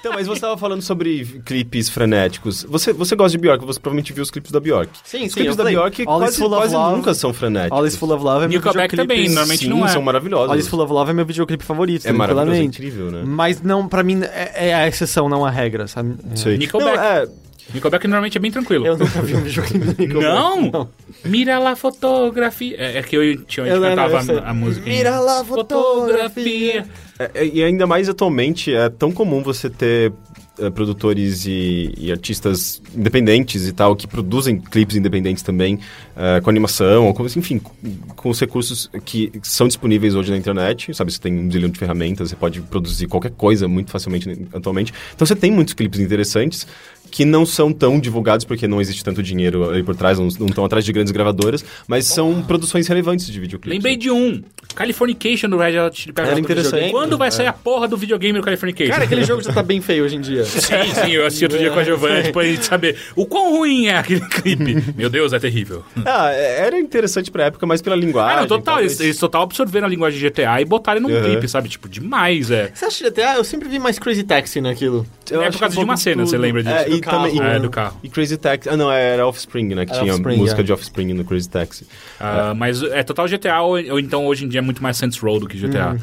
Então, 0.00 0.14
mas 0.14 0.26
você 0.26 0.40
tava 0.40 0.56
falando 0.56 0.80
sobre 0.80 1.24
clipes 1.44 1.90
frenéticos. 1.90 2.64
Você, 2.64 2.90
você 2.92 3.14
gosta 3.14 3.36
de 3.36 3.38
Bjork, 3.38 3.64
você 3.64 3.78
provavelmente 3.78 4.14
viu 4.14 4.22
os 4.22 4.30
clipes 4.30 4.50
da 4.50 4.58
Bjork. 4.58 4.90
Sim, 5.04 5.26
os 5.26 5.32
sim, 5.32 5.40
clipes 5.40 5.50
eu 5.50 5.56
da 5.56 5.62
falei, 5.64 5.76
Bjork 5.76 6.04
All 6.06 6.18
quase, 6.20 6.48
quase 6.48 6.74
Love. 6.74 6.96
nunca 6.96 7.14
são 7.14 7.34
frenéticos. 7.34 7.78
All 7.78 7.86
Is 7.86 7.96
Full 7.96 8.10
of 8.14 8.24
Love 8.24 8.44
é 8.46 8.48
meu 8.48 8.60
videoclipe. 8.60 8.96
também, 8.96 9.28
normalmente 9.28 9.64
Sim, 9.64 9.68
não 9.68 9.84
é. 9.84 9.88
são 9.88 10.00
maravilhosos. 10.00 10.50
All 10.50 10.58
Is 10.58 10.68
Full 10.68 10.80
of 10.80 10.92
Love 10.92 11.10
é 11.10 11.14
meu 11.14 11.26
videoclipe 11.26 11.62
favorito, 11.62 12.06
É 12.08 12.12
maravilhoso, 12.12 12.52
é 12.60 12.62
incrível, 12.62 13.10
né? 13.10 13.22
Mas 13.26 13.60
não, 13.60 13.86
pra 13.86 14.02
mim, 14.02 14.22
é, 14.22 14.68
é 14.70 14.74
a 14.74 14.88
exceção, 14.88 15.28
não 15.28 15.44
a 15.44 15.50
regra, 15.50 15.86
sabe? 15.86 16.16
Sei. 16.34 16.56
Nickelback. 16.56 16.96
Não, 16.96 17.04
é, 17.04 17.28
Nickelback 17.72 18.06
normalmente 18.06 18.36
é 18.36 18.40
bem 18.40 18.50
tranquilo. 18.50 18.86
Eu 18.86 18.98
nunca 18.98 19.22
vi 19.22 19.34
um 19.34 19.42
videoclipe 19.42 19.84
do 19.94 20.02
Nickelback. 20.02 20.72
Não? 20.72 20.88
Mira 21.24 21.58
lá 21.58 21.76
fotografia. 21.76 22.76
É, 22.78 22.98
é 22.98 23.02
que 23.02 23.16
eu 23.16 23.44
tinha 23.44 23.66
Eu 23.66 23.76
eu 23.76 23.80
não, 23.80 23.88
cantava 23.88 24.32
eu 24.32 24.38
a, 24.38 24.50
a 24.50 24.54
música. 24.54 24.88
Mira 24.88 25.20
lá 25.20 25.44
fotografia. 25.44 26.86
É, 27.18 27.46
e 27.46 27.62
ainda 27.62 27.86
mais 27.86 28.08
atualmente, 28.08 28.74
é 28.74 28.88
tão 28.88 29.12
comum 29.12 29.42
você 29.42 29.68
ter 29.68 30.12
é, 30.60 30.68
produtores 30.68 31.46
e, 31.46 31.92
e 31.96 32.12
artistas 32.12 32.82
independentes 32.94 33.66
e 33.66 33.72
tal, 33.72 33.96
que 33.96 34.06
produzem 34.06 34.58
clipes 34.58 34.96
independentes 34.96 35.42
também, 35.42 35.78
é, 36.14 36.40
com 36.40 36.50
animação, 36.50 37.06
ou 37.06 37.14
com, 37.14 37.24
enfim, 37.24 37.58
com, 37.58 37.72
com 38.14 38.28
os 38.28 38.38
recursos 38.38 38.90
que 39.04 39.32
são 39.42 39.66
disponíveis 39.66 40.14
hoje 40.14 40.30
na 40.30 40.36
internet, 40.36 40.94
sabe? 40.94 41.12
Você 41.12 41.20
tem 41.20 41.32
um 41.32 41.50
zilhão 41.50 41.70
de 41.70 41.78
ferramentas, 41.78 42.28
você 42.28 42.36
pode 42.36 42.60
produzir 42.60 43.06
qualquer 43.06 43.30
coisa 43.30 43.66
muito 43.66 43.90
facilmente 43.90 44.46
atualmente. 44.52 44.92
Então 45.14 45.26
você 45.26 45.34
tem 45.34 45.50
muitos 45.50 45.72
clipes 45.72 45.98
interessantes 45.98 46.66
que 47.10 47.24
não 47.24 47.44
são 47.44 47.72
tão 47.72 47.98
divulgados 47.98 48.44
porque 48.44 48.66
não 48.68 48.80
existe 48.80 49.02
tanto 49.04 49.22
dinheiro 49.22 49.68
ali 49.70 49.82
por 49.82 49.94
trás, 49.96 50.18
não 50.18 50.28
não 50.38 50.46
estão 50.46 50.64
atrás 50.64 50.84
de 50.84 50.92
grandes 50.92 51.10
gravadoras, 51.12 51.64
mas 51.88 52.06
são 52.06 52.42
produções 52.42 52.86
relevantes 52.88 53.26
de 53.26 53.40
videoclipes. 53.40 53.76
Lembrei 53.76 53.96
de 53.96 54.10
um. 54.10 54.42
Californication 54.74 55.48
do 55.50 55.56
Red 55.58 55.78
Hot 55.80 56.00
Chili 56.00 56.12
Peppers. 56.12 56.30
Era 56.30 56.40
interessante. 56.40 56.90
Quando 56.90 57.18
vai 57.18 57.30
sair 57.30 57.48
a 57.48 57.52
porra 57.52 57.88
do 57.88 57.96
videogame 57.96 58.38
do 58.38 58.44
Californication? 58.44 58.92
Cara, 58.92 59.04
aquele 59.04 59.24
jogo 59.24 59.42
já 59.42 59.52
tá 59.52 59.62
bem 59.62 59.80
feio 59.80 60.04
hoje 60.04 60.16
em 60.16 60.20
dia. 60.20 60.44
Sim, 60.46 60.94
sim, 60.94 61.10
eu 61.12 61.26
assisti 61.26 61.44
outro 61.44 61.58
dia 61.58 61.70
com 61.70 61.78
a 61.80 61.84
Giovanna, 61.84 62.22
tipo, 62.22 62.38
a 62.38 62.44
gente 62.44 62.64
saber 62.64 62.96
o 63.16 63.26
quão 63.26 63.50
ruim 63.56 63.86
é 63.86 63.98
aquele 63.98 64.20
clipe. 64.30 64.94
Meu 64.96 65.10
Deus, 65.10 65.32
é 65.32 65.38
terrível. 65.40 65.84
Ah, 66.06 66.30
é- 66.32 66.66
era 66.66 66.78
interessante 66.78 67.30
pra 67.30 67.44
época, 67.46 67.66
mas 67.66 67.82
pela 67.82 67.96
linguagem. 67.96 68.36
Ah, 68.38 68.40
não, 68.42 68.46
total, 68.48 68.74
talvez. 68.74 68.92
eles, 68.92 69.00
eles 69.00 69.18
total 69.18 69.42
absorveram 69.42 69.86
a 69.86 69.90
linguagem 69.90 70.18
de 70.20 70.28
GTA 70.30 70.60
e 70.60 70.64
botaram 70.64 71.00
num 71.00 71.10
Uhum. 71.10 71.22
clipe, 71.22 71.48
sabe? 71.48 71.68
Tipo, 71.68 71.88
demais, 71.88 72.50
é. 72.50 72.70
Você 72.72 72.84
acha 72.84 72.98
que 72.98 73.06
até 73.08 73.36
eu 73.36 73.44
sempre 73.44 73.68
vi 73.68 73.78
mais 73.78 73.98
Crazy 73.98 74.22
Taxi 74.22 74.60
naquilo? 74.60 75.04
Eu 75.30 75.42
É 75.42 75.50
por 75.50 75.58
causa 75.60 75.74
um 75.76 75.78
de 75.80 75.84
uma 75.84 75.96
cena, 75.96 76.24
você 76.26 76.36
tudo. 76.36 76.42
lembra 76.42 76.62
disso? 76.62 76.74
É, 76.74 76.88
Do 77.00 77.06
e 77.08 77.10
também, 77.10 77.36
carro. 77.36 77.50
e- 77.52 77.56
É, 77.56 77.58
do 77.60 77.70
carro. 77.70 78.00
E 78.02 78.08
Crazy 78.08 78.36
Taxi. 78.36 78.68
Ah, 78.68 78.76
não, 78.76 78.90
era 78.90 79.26
Offspring, 79.26 79.74
né? 79.74 79.84
Que 79.86 79.92
Era 79.92 80.00
tinha 80.02 80.12
Offspring, 80.14 80.36
música 80.36 80.60
é. 80.60 80.64
de 80.64 80.72
Offspring 80.72 81.12
no 81.14 81.24
Crazy 81.24 81.48
Taxi. 81.48 81.86
Ah, 82.18 82.54
Mas 82.54 82.82
é 82.82 83.02
total 83.02 83.26
GTA, 83.28 83.60
ou, 83.62 83.72
ou 83.90 83.98
então 83.98 84.26
hoje 84.26 84.44
em 84.44 84.48
dia 84.48 84.58
é 84.58 84.62
muito 84.62 84.82
mais 84.82 84.96
Saints 84.96 85.18
Row 85.18 85.40
do 85.40 85.46
que 85.48 85.56
GTA. 85.58 85.96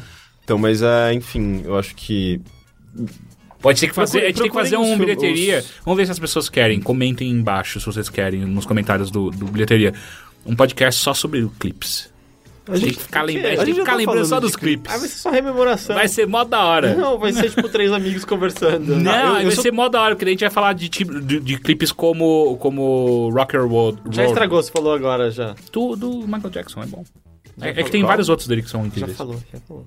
Então, 0.44 0.56
mas, 0.58 0.80
é, 0.82 1.12
enfim, 1.12 1.62
eu 1.64 1.78
acho 1.78 1.94
que. 1.94 2.40
Pode 3.60 3.80
ter 3.80 3.88
que 3.88 3.94
fazer, 3.94 4.20
Procure- 4.20 4.24
a 4.24 4.28
gente 4.28 4.40
tem 4.42 4.50
que 4.50 4.56
fazer 4.56 4.76
um 4.76 4.96
bilheteria. 4.96 5.58
os- 5.58 5.72
Vamos 5.84 5.98
ver 5.98 6.06
se 6.06 6.12
as 6.12 6.18
pessoas 6.18 6.48
querem. 6.48 6.80
Comentem 6.80 7.28
embaixo 7.28 7.80
se 7.80 7.86
vocês 7.86 8.08
querem, 8.08 8.40
nos 8.44 8.64
comentários 8.64 9.10
do, 9.10 9.30
do 9.30 9.46
bilheteria. 9.46 9.92
Um 10.46 10.54
podcast 10.54 11.00
só 11.02 11.12
sobre 11.12 11.46
clipes. 11.58 12.08
A 12.70 12.76
gente 12.76 12.84
tem 12.86 12.94
que 12.94 13.02
ficar, 13.02 13.22
lembra- 13.22 13.48
a 13.48 13.50
gente 13.50 13.60
a 13.60 13.64
gente 13.64 13.74
já 13.76 13.82
ficar 13.82 13.92
tá 13.92 13.98
lembrando 13.98 14.26
só 14.26 14.40
dos 14.40 14.56
clipes. 14.56 14.92
Ah, 14.92 14.98
vai 14.98 15.08
ser 15.08 15.18
só 15.18 15.30
rememoração. 15.30 15.96
Vai 15.96 16.08
ser 16.08 16.26
mó 16.26 16.44
da 16.44 16.64
hora. 16.64 16.94
Não, 16.94 17.18
vai 17.18 17.32
ser 17.32 17.50
tipo 17.50 17.68
três 17.68 17.92
amigos 17.92 18.24
conversando. 18.24 18.96
Não, 18.96 19.12
eu- 19.12 19.26
eu 19.36 19.42
vai 19.44 19.50
sou- 19.52 19.62
ser 19.62 19.72
mó 19.72 19.88
da 19.88 20.00
hora, 20.02 20.14
porque 20.14 20.24
a 20.26 20.28
gente 20.32 20.40
vai 20.40 20.50
falar 20.50 20.72
de, 20.72 20.88
tipo- 20.88 21.20
de, 21.20 21.40
de 21.40 21.58
clipes 21.58 21.90
como, 21.92 22.56
como 22.58 23.30
Rocker 23.30 23.64
World. 23.64 24.00
Já 24.10 24.24
estragou, 24.26 24.62
você 24.62 24.70
falou 24.70 24.92
agora 24.92 25.30
já. 25.30 25.54
Do, 25.72 25.96
do 25.96 26.10
Michael 26.26 26.50
Jackson, 26.50 26.82
é 26.82 26.86
bom. 26.86 27.04
É, 27.60 27.70
é 27.70 27.72
falou 27.72 27.84
que 27.86 27.90
tem 27.90 28.02
qual? 28.02 28.08
vários 28.08 28.28
outros 28.28 28.46
dele 28.46 28.62
que 28.62 28.70
são 28.70 28.82
Já 28.82 28.86
incríveis. 28.86 29.16
falou, 29.16 29.36
já 29.52 29.60
falou. 29.66 29.86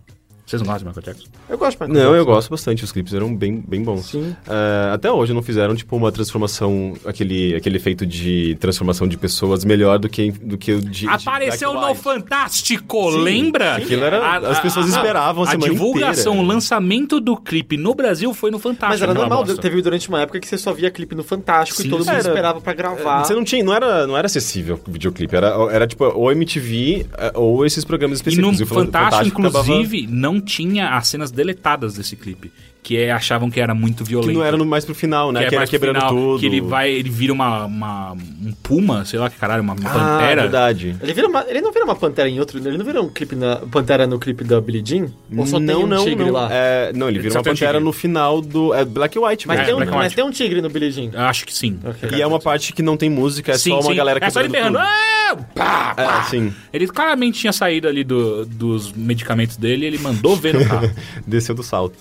Vocês 0.51 0.61
não 0.61 0.67
gostam 0.73 0.91
de 0.91 0.97
Michael 0.99 1.13
Jackson? 1.15 1.31
Eu 1.49 1.57
gosto 1.57 1.77
de 1.77 1.83
Michael 1.83 1.93
Não, 1.93 2.11
eu 2.15 2.17
Jackson. 2.23 2.33
gosto 2.35 2.49
bastante. 2.49 2.83
Os 2.83 2.91
clipes 2.91 3.13
eram 3.13 3.33
bem, 3.35 3.63
bem 3.65 3.81
bons. 3.83 4.05
Sim. 4.07 4.35
É, 4.47 4.93
até 4.93 5.09
hoje 5.11 5.33
não 5.33 5.41
fizeram, 5.41 5.75
tipo, 5.75 5.95
uma 5.95 6.11
transformação, 6.11 6.93
aquele, 7.05 7.55
aquele 7.55 7.77
efeito 7.77 8.05
de 8.05 8.55
transformação 8.59 9.07
de 9.07 9.17
pessoas 9.17 9.63
melhor 9.63 9.97
do 9.97 10.09
que, 10.09 10.31
do 10.31 10.57
que 10.57 10.73
o 10.73 10.81
de. 10.81 10.89
de 10.89 11.07
Apareceu 11.07 11.71
Black 11.71 11.87
no. 11.89 11.95
Fantástico, 11.95 13.11
Sim, 13.11 13.17
lembra? 13.21 13.75
aquilo 13.75 14.03
era- 14.03 14.37
as 14.49 14.59
pessoas 14.59 14.87
esperavam 14.89 15.43
a 15.43 15.47
A 15.47 15.51
semana 15.51 15.71
divulgação, 15.71 16.33
inteira. 16.33 16.47
o 16.49 16.53
lançamento 16.53 17.19
do 17.21 17.37
clipe 17.37 17.77
no 17.77 17.93
Brasil 17.95 18.33
foi 18.33 18.51
no 18.51 18.59
Fantástico. 18.59 18.89
Mas 18.89 19.01
era 19.01 19.11
aquela 19.11 19.27
normal, 19.29 19.45
bosta. 19.45 19.61
teve 19.61 19.81
durante 19.81 20.09
uma 20.09 20.21
época 20.21 20.39
que 20.39 20.47
você 20.47 20.57
só 20.57 20.73
via 20.73 20.91
clipe 20.91 21.15
no 21.15 21.23
Fantástico 21.23 21.81
Sim, 21.81 21.87
e 21.87 21.91
todo 21.91 21.99
mundo 21.99 22.09
Era- 22.09 22.19
esperava 22.19 22.59
pra 22.59 22.73
gravar. 22.73 23.23
Você 23.23 23.33
não 23.33 23.43
tinha, 23.43 23.63
não 23.63 23.73
era, 23.73 24.05
não 24.07 24.17
era 24.17 24.25
acessível 24.25 24.79
o 24.87 24.91
videoclipe, 24.91 25.35
era, 25.35 25.47
era 25.71 25.87
tipo 25.87 26.03
ou 26.05 26.31
MTV 26.31 27.05
é, 27.17 27.31
ou 27.35 27.65
esses 27.65 27.85
programas 27.85 28.19
E 28.19 28.23
no 28.23 28.29
específicos. 28.31 28.59
E 28.59 28.63
o 28.63 28.67
Fantástico, 28.67 29.41
acabava- 29.41 29.65
inclusive, 29.71 30.07
não 30.09 30.40
tinha 30.41 30.95
as 30.95 31.07
cenas 31.07 31.31
deletadas 31.31 31.93
desse 31.93 32.15
clipe. 32.15 32.51
Que 32.83 32.97
é, 32.97 33.11
achavam 33.11 33.51
que 33.51 33.59
era 33.59 33.75
muito 33.75 34.03
violento. 34.03 34.29
que 34.31 34.35
não 34.35 34.43
era 34.43 34.57
no, 34.57 34.65
mais 34.65 34.83
pro 34.83 34.95
final, 34.95 35.31
né? 35.31 35.41
que 35.41 35.49
Que, 35.49 35.53
é 35.53 35.55
era 35.55 35.59
mais 35.59 35.69
pro 35.69 35.79
quebrando 35.79 35.95
final, 35.99 36.15
tudo. 36.15 36.39
Que 36.39 36.45
ele 36.47 36.61
vai, 36.61 36.89
ele 36.91 37.09
vira 37.11 37.31
uma, 37.31 37.65
uma- 37.65 38.11
um 38.13 38.51
puma, 38.63 39.05
sei 39.05 39.19
lá 39.19 39.29
que 39.29 39.37
caralho, 39.37 39.61
uma 39.61 39.73
Ah, 39.73 40.17
pantera. 40.17 40.41
verdade. 40.41 40.95
Ele, 40.99 41.13
vira 41.13 41.27
uma- 41.27 41.45
ele 41.47 41.61
não 41.61 41.71
vira 41.71 41.85
uma 41.85 41.95
pantera 41.95 42.27
em 42.27 42.39
outro. 42.39 42.57
Ele 42.57 42.75
não 42.79 42.83
vira 42.83 42.99
um 42.99 43.07
clipe 43.07 43.35
na. 43.35 43.57
Pantera 43.57 44.07
no 44.07 44.17
clipe 44.17 44.43
da 44.43 44.59
Billie 44.59 44.81
Jean? 44.83 45.11
Ou 45.37 45.45
só 45.45 45.59
não, 45.59 45.67
tem 45.75 45.75
um 45.83 45.87
não, 45.87 46.03
tigre 46.05 46.25
não. 46.25 46.31
lá? 46.33 46.49
É, 46.51 46.91
não, 46.93 47.07
ele 47.07 47.19
vira 47.19 47.31
Só 47.33 47.37
uma 47.37 47.41
um 47.41 47.53
pantera 47.53 47.71
tigre. 47.73 47.83
no 47.85 47.93
final 47.93 48.41
do. 48.41 48.73
É 48.73 48.83
Black 48.83 49.15
and 49.17 49.21
White, 49.27 49.47
Mas, 49.47 49.63
tem 49.63 49.73
um, 49.75 49.77
Black 49.77 49.91
mas 49.91 50.03
White. 50.05 50.15
tem 50.15 50.25
um 50.25 50.31
tigre 50.31 50.59
no 50.61 50.69
Billie 50.69 50.91
Jean. 50.91 51.11
Acho 51.15 51.45
que 51.45 51.53
sim. 51.53 51.79
Ok. 51.85 52.09
E 52.17 52.19
é 52.21 52.25
uma 52.25 52.39
parte 52.39 52.73
que 52.73 52.81
não 52.81 52.97
tem 52.97 53.11
música, 53.11 53.51
é 53.51 53.57
sim, 53.59 53.69
só 53.69 53.75
uma 53.79 53.91
sim. 53.91 53.95
galera 53.95 54.19
É 54.25 54.29
só 54.31 54.39
ele 54.39 54.49
berrando. 54.49 54.79
"Ah!" 54.79 55.37
Pá, 55.55 55.93
pá. 55.95 56.23
É, 56.25 56.29
sim. 56.31 56.51
Ele 56.73 56.87
claramente 56.87 57.39
tinha 57.39 57.53
saído 57.53 57.87
ali 57.87 58.03
do- 58.03 58.43
dos 58.45 58.91
medicamentos 58.91 59.55
dele 59.55 59.83
e 59.85 59.87
ele 59.87 59.99
mandou 59.99 60.35
ver 60.35 60.55
no 60.55 60.65
carro. 60.67 60.91
Desceu 61.27 61.53
do 61.53 61.61
salto. 61.63 61.95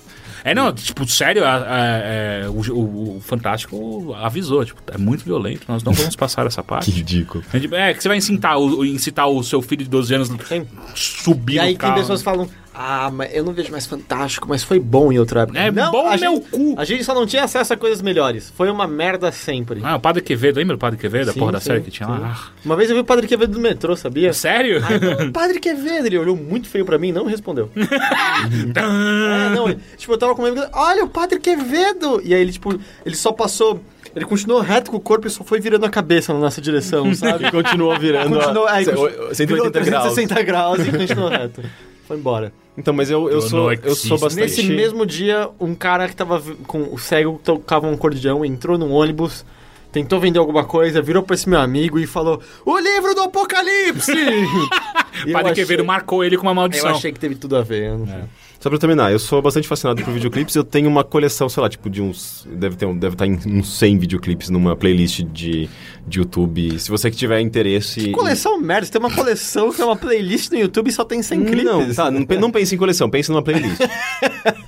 É, 0.44 0.54
não, 0.54 0.72
tipo, 0.72 1.06
sério, 1.06 1.44
a- 1.44 1.56
a- 1.56 1.98
é, 2.02 2.46
o, 2.48 3.16
o- 3.16 3.20
Fantástico 3.20 4.14
avisou, 4.14 4.64
tipo, 4.64 4.80
é 4.92 4.96
muito 4.98 5.24
violento, 5.24 5.62
nós 5.68 5.82
não 5.82 5.92
vamos 5.92 6.16
passar 6.16 6.46
essa 6.46 6.62
Que 6.62 6.68
parte. 6.68 6.90
ridículo. 6.90 7.44
É, 7.72 7.92
que 7.94 8.02
você 8.02 8.08
vai 8.08 8.16
incitar 8.16 8.58
o, 8.58 8.84
incitar 8.84 9.28
o 9.28 9.42
seu 9.42 9.60
filho 9.62 9.84
de 9.84 9.90
12 9.90 10.14
anos 10.14 10.28
Sim. 10.48 10.66
subir 10.94 11.54
E 11.54 11.58
aí 11.60 11.72
no 11.72 11.78
tem 11.78 11.88
carro. 11.88 11.94
pessoas 12.00 12.20
que 12.20 12.24
falam, 12.24 12.48
ah, 12.72 13.10
mas 13.12 13.34
eu 13.34 13.42
não 13.44 13.52
vejo 13.52 13.70
mais 13.72 13.84
fantástico, 13.86 14.46
mas 14.48 14.62
foi 14.62 14.78
bom 14.78 15.12
em 15.12 15.18
outra 15.18 15.40
época. 15.42 15.58
É 15.58 15.70
não, 15.70 15.90
bom 15.90 16.06
a 16.06 16.16
meu 16.16 16.34
gente, 16.36 16.50
cu. 16.50 16.74
A 16.78 16.84
gente 16.84 17.02
só 17.04 17.12
não 17.14 17.26
tinha 17.26 17.42
acesso 17.44 17.72
a 17.72 17.76
coisas 17.76 18.00
melhores. 18.00 18.52
Foi 18.56 18.70
uma 18.70 18.86
merda 18.86 19.32
sempre. 19.32 19.80
Ah, 19.82 19.96
o 19.96 20.00
Padre 20.00 20.22
Quevedo, 20.22 20.58
lembra 20.58 20.76
do 20.76 20.80
Padre 20.80 20.98
Quevedo? 20.98 21.30
A 21.30 21.32
Sim, 21.32 21.40
porra 21.40 21.52
da 21.52 21.60
sim, 21.60 21.66
série 21.66 21.80
que 21.80 21.90
tinha 21.90 22.08
sim. 22.08 22.12
lá? 22.18 22.48
Uma 22.64 22.76
vez 22.76 22.88
eu 22.88 22.94
vi 22.96 23.02
o 23.02 23.04
Padre 23.04 23.26
Quevedo 23.26 23.52
do 23.54 23.60
metrô, 23.60 23.96
sabia? 23.96 24.30
Ah, 24.30 24.32
sério? 24.32 24.82
Aí, 24.86 25.26
"Ô, 25.28 25.32
Padre 25.34 25.58
Quevedo, 25.58 26.06
ele 26.06 26.18
olhou 26.18 26.36
muito 26.36 26.68
feio 26.68 26.84
pra 26.84 26.96
mim 26.98 27.08
e 27.08 27.12
não 27.12 27.24
respondeu. 27.26 27.70
é, 27.76 29.54
não, 29.54 29.68
ele- 29.68 29.80
tipo, 29.96 30.12
eu 30.12 30.18
tava 30.18 30.34
com 30.34 30.46
ele, 30.46 30.60
olha 30.72 31.04
o 31.04 31.08
Padre 31.08 31.38
Quevedo! 31.40 32.20
E 32.24 32.34
aí 32.34 32.40
ele, 32.40 32.52
tipo, 32.52 32.78
ele 33.04 33.14
só 33.16 33.32
passou, 33.32 33.80
ele 34.14 34.24
continuou 34.24 34.60
reto 34.60 34.90
com 34.90 34.96
o 34.96 35.00
corpo 35.00 35.26
e 35.26 35.30
só 35.30 35.42
foi 35.44 35.60
virando 35.60 35.84
a 35.86 35.90
cabeça 35.90 36.32
na 36.32 36.38
nossa 36.40 36.60
direção, 36.60 37.12
sabe? 37.14 37.46
E 37.48 37.50
continuou 37.50 37.98
virando. 37.98 38.36
Continuou, 38.38 38.66
a, 38.66 38.72
aí, 38.72 38.84
cê- 38.84 38.92
continu- 38.92 39.28
o- 39.30 39.34
180 39.34 39.46
virou 39.46 39.70
graus. 39.70 40.14
360 40.14 40.42
graus 40.42 40.78
e 40.86 40.92
continuou 40.92 41.28
reto. 41.30 41.62
Foi 42.10 42.18
embora. 42.18 42.52
Então, 42.76 42.92
mas 42.92 43.08
eu, 43.08 43.28
eu, 43.28 43.34
Eu 43.34 43.40
sou, 43.40 43.72
eu 43.72 43.94
sou 43.94 44.18
bastante. 44.18 44.40
Nesse 44.42 44.64
mesmo 44.64 45.06
dia, 45.06 45.48
um 45.60 45.76
cara 45.76 46.08
que 46.08 46.16
tava 46.16 46.42
com 46.66 46.92
o 46.92 46.98
cego 46.98 47.40
tocava 47.44 47.86
um 47.86 47.94
acordeão, 47.94 48.44
entrou 48.44 48.76
num 48.76 48.90
ônibus, 48.90 49.44
tentou 49.92 50.18
vender 50.18 50.40
alguma 50.40 50.64
coisa, 50.64 51.00
virou 51.00 51.22
pra 51.22 51.34
esse 51.34 51.48
meu 51.48 51.60
amigo 51.60 52.00
e 52.00 52.06
falou: 52.08 52.40
O 52.66 52.76
livro 52.80 53.14
do 53.14 53.20
Apocalipse! 53.22 54.10
O 54.10 55.30
Padre 55.32 55.50
eu 55.50 55.54
Quevedo 55.54 55.80
achei- 55.82 55.86
marcou 55.86 56.24
ele 56.24 56.36
com 56.36 56.42
uma 56.42 56.50
Eu 56.50 56.54
maldição. 56.56 56.90
achei 56.90 57.12
que 57.12 57.20
teve 57.20 57.36
tudo 57.36 57.56
a 57.56 57.62
ver. 57.62 57.84
eu 57.90 57.98
não 57.98 58.06
sei. 58.06 58.16
Só 58.60 58.68
pra 58.68 58.78
terminar, 58.78 59.10
eu 59.10 59.18
sou 59.18 59.40
bastante 59.40 59.66
fascinado 59.66 60.02
por 60.04 60.12
videoclipes. 60.12 60.54
Eu 60.54 60.62
tenho 60.62 60.86
uma 60.86 61.02
coleção, 61.02 61.48
sei 61.48 61.62
lá, 61.62 61.68
tipo 61.70 61.88
de 61.88 62.02
uns. 62.02 62.46
Deve 62.46 62.76
ter 62.76 62.84
um, 62.84 62.94
deve 62.94 63.14
estar 63.14 63.26
em 63.26 63.38
uns 63.46 63.78
100 63.78 63.96
videoclipes 63.98 64.50
numa 64.50 64.76
playlist 64.76 65.22
de, 65.32 65.66
de 66.06 66.18
YouTube. 66.18 66.78
Se 66.78 66.90
você 66.90 67.10
que 67.10 67.16
tiver 67.16 67.40
interesse. 67.40 68.00
Que 68.00 68.10
coleção 68.12 68.60
merda, 68.60 68.84
você 68.84 68.92
tem 68.92 69.00
uma 69.00 69.10
coleção 69.14 69.72
que 69.72 69.80
é 69.80 69.84
uma 69.84 69.96
playlist 69.96 70.50
no 70.52 70.58
YouTube 70.58 70.88
e 70.88 70.92
só 70.92 71.04
tem 71.06 71.22
100 71.22 71.44
clipes. 71.46 71.64
Não, 71.64 71.94
tá, 71.94 72.10
não, 72.10 72.20
não 72.38 72.50
pense 72.50 72.74
em 72.74 72.78
coleção, 72.78 73.08
pense 73.08 73.30
numa 73.30 73.42
playlist. 73.42 73.80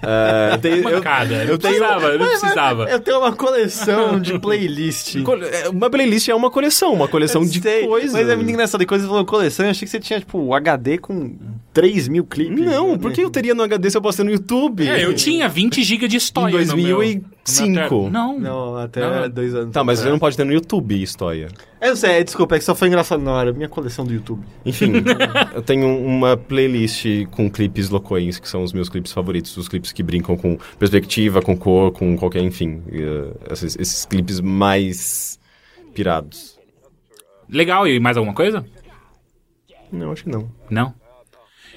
É, 0.05 0.51
eu 0.55 0.59
tenho, 0.59 0.77
eu- 0.89 0.97
Mancada, 0.97 1.35
eu 1.35 1.39
não 1.53 1.59
tenho- 1.59 1.59
precisava, 1.59 2.13
não 2.13 2.19
Mas, 2.19 2.29
mas, 2.29 2.41
precisava. 2.41 2.91
Eu 2.91 3.01
tenho 3.01 3.19
uma 3.19 3.33
coleção 3.33 4.21
de 4.21 4.39
playlist. 4.39 5.17
É, 5.53 5.69
Uma 5.69 5.89
playlist 5.89 6.29
é 6.29 6.35
uma 6.35 6.51
coleção, 6.51 6.93
uma 6.93 7.09
coleção 7.09 7.43
Eu 7.43 7.49
de 7.49 7.61
sei, 7.61 7.87
coisas. 7.87 8.13
Mas 8.13 8.29
é 8.29 8.37
muito 8.37 8.51
engraçado. 8.51 8.83
E 8.83 8.87
quando 8.87 9.01
você 9.03 9.07
falou 9.07 9.25
coleção, 9.25 9.65
eu 9.65 9.71
achei 9.71 9.87
que 9.87 9.91
você 9.91 10.01
tinha, 10.01 10.19
tipo, 10.19 10.39
o 10.39 10.55
HD 10.55 10.99
com 10.99 11.37
3 11.73 12.09
mil 12.09 12.25
clipes. 12.25 12.65
Não, 12.65 12.93
né? 12.93 12.99
por 12.99 13.13
que 13.13 13.23
eu 13.23 13.31
teria 13.31 13.55
no 13.55 13.63
HD 13.63 13.82
se 13.91 13.97
eu 13.97 14.03
postei 14.03 14.25
no 14.25 14.31
YouTube? 14.31 14.87
É, 14.89 15.05
eu 15.05 15.15
tinha 15.15 15.49
20 15.49 15.83
GB 15.83 16.09
de 16.09 16.17
história 16.17 16.63
Em 16.63 16.67
no 16.67 16.77
meu- 16.77 16.97
2005. 16.97 17.95
no 17.95 18.01
meu- 18.03 18.11
Não, 18.11 18.39
Não, 18.39 18.77
até 18.77 19.01
Não. 19.01 19.29
dois 19.31 19.55
anos. 19.55 19.73
Tá, 19.73 19.83
mas 19.83 19.99
você 19.99 20.09
não 20.11 20.19
pode 20.19 20.37
ter 20.37 20.45
no 20.45 20.53
YouTube 20.53 21.03
história. 21.03 21.49
Eu 21.81 21.97
sei, 21.97 22.23
desculpa, 22.23 22.55
é 22.57 22.59
que 22.59 22.65
só 22.65 22.75
foi 22.75 22.89
engraçado 22.89 23.23
na 23.23 23.33
hora. 23.33 23.53
Minha 23.53 23.69
coleção 23.69 24.05
do 24.05 24.13
YouTube. 24.15 24.43
Enfim, 24.65 24.93
eu 25.55 25.63
tenho 25.63 25.87
uma 25.99 26.37
playlist 26.37 27.05
com 27.33 27.51
clipes 27.51 27.89
loucões, 27.91 28.39
que 28.39 28.49
são 28.49 28.63
os 28.63 28.73
meus 28.73 28.89
clipes 28.89 29.13
favoritos. 29.13 29.57
Os 29.57 29.69
clipes 29.69 29.93
que 29.93 30.03
brincam 30.03 30.37
com 30.37 30.57
perspectiva, 30.79 31.43
com 31.43 31.57
cor, 31.57 31.91
com 31.93 32.17
qualquer, 32.17 32.43
enfim. 32.43 32.83
eh, 32.93 33.33
esses, 33.53 33.77
esses 33.79 34.05
clipes 34.07 34.41
mais 34.41 35.39
pirados. 35.95 36.59
Legal, 37.49 37.87
e 37.89 37.99
mais 38.01 38.17
alguma 38.17 38.35
coisa? 38.35 38.65
Não, 39.91 40.13
acho 40.13 40.25
que 40.25 40.31
não. 40.31 40.51
Não. 40.71 40.95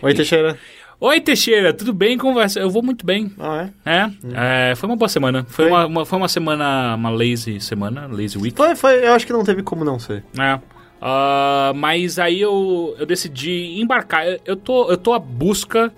Oi, 0.02 0.14
Teixeira. 0.14 0.58
Oi, 1.00 1.20
Teixeira, 1.20 1.74
tudo 1.74 1.94
bem? 1.94 2.18
Como 2.18 2.36
vai? 2.36 2.48
Eu 2.56 2.70
vou 2.70 2.82
muito 2.82 3.06
bem. 3.06 3.32
Ah, 3.38 3.70
é? 3.86 3.92
É, 3.92 4.72
é, 4.72 4.76
foi 4.76 4.88
uma 4.90 4.96
boa 4.96 5.10
semana. 5.10 5.46
Foi, 5.48 5.66
Foi? 5.66 5.68
Uma, 5.68 5.86
uma- 5.86 6.06
foi 6.06 6.18
uma 6.18 6.28
semana, 6.28 6.96
uma 6.96 7.10
lazy 7.10 7.60
semana, 7.60 8.08
lazy 8.08 8.38
week. 8.38 8.56
Foi, 8.56 8.76
foi, 8.76 9.06
eu 9.06 9.14
acho 9.14 9.26
que 9.28 9.34
não 9.34 9.44
teve 9.44 9.62
como 9.62 9.84
não 9.84 10.00
ser. 10.00 10.24
É. 10.40 10.60
Ah, 11.02 11.74
mas 11.76 12.18
aí 12.18 12.40
eu, 12.42 12.96
eu 12.98 13.06
decidi 13.06 13.80
embarcar. 13.80 14.26
Eu, 14.26 14.40
eu 14.46 14.56
tô, 14.56 14.90
eu 14.90 14.98
tô 14.98 15.14
à 15.14 15.20
busca, 15.20 15.92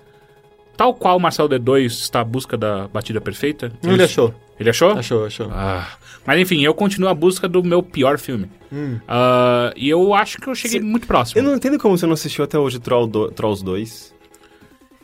tal 0.76 0.92
qual 0.92 1.16
o 1.16 1.20
Marcelo 1.20 1.48
D2 1.48 1.86
está 1.86 2.20
à 2.20 2.24
busca 2.24 2.56
da 2.56 2.88
batida 2.88 3.20
perfeita. 3.20 3.72
Ele 3.82 4.02
achou. 4.02 4.34
Ele 4.58 4.68
achou? 4.70 4.90
Achou, 4.90 5.24
achou. 5.26 5.48
Ah, 5.52 5.88
mas 6.26 6.40
enfim, 6.40 6.60
eu 6.64 6.74
continuo 6.74 7.08
à 7.08 7.14
busca 7.14 7.48
do 7.48 7.62
meu 7.62 7.80
pior 7.84 8.18
filme. 8.18 8.50
Hum. 8.72 8.98
Ah, 9.06 9.72
e 9.76 9.88
eu 9.88 10.12
acho 10.12 10.38
que 10.38 10.48
eu 10.48 10.54
cheguei 10.56 10.80
muito 10.80 11.06
próximo. 11.06 11.38
Eu 11.40 11.44
não 11.44 11.54
entendo 11.54 11.78
como 11.78 11.96
você 11.96 12.04
não 12.04 12.14
assistiu 12.14 12.42
até 12.44 12.58
hoje 12.58 12.80
Troll 12.80 13.06
do- 13.06 13.30
Trolls 13.30 13.64
2. 13.64 14.17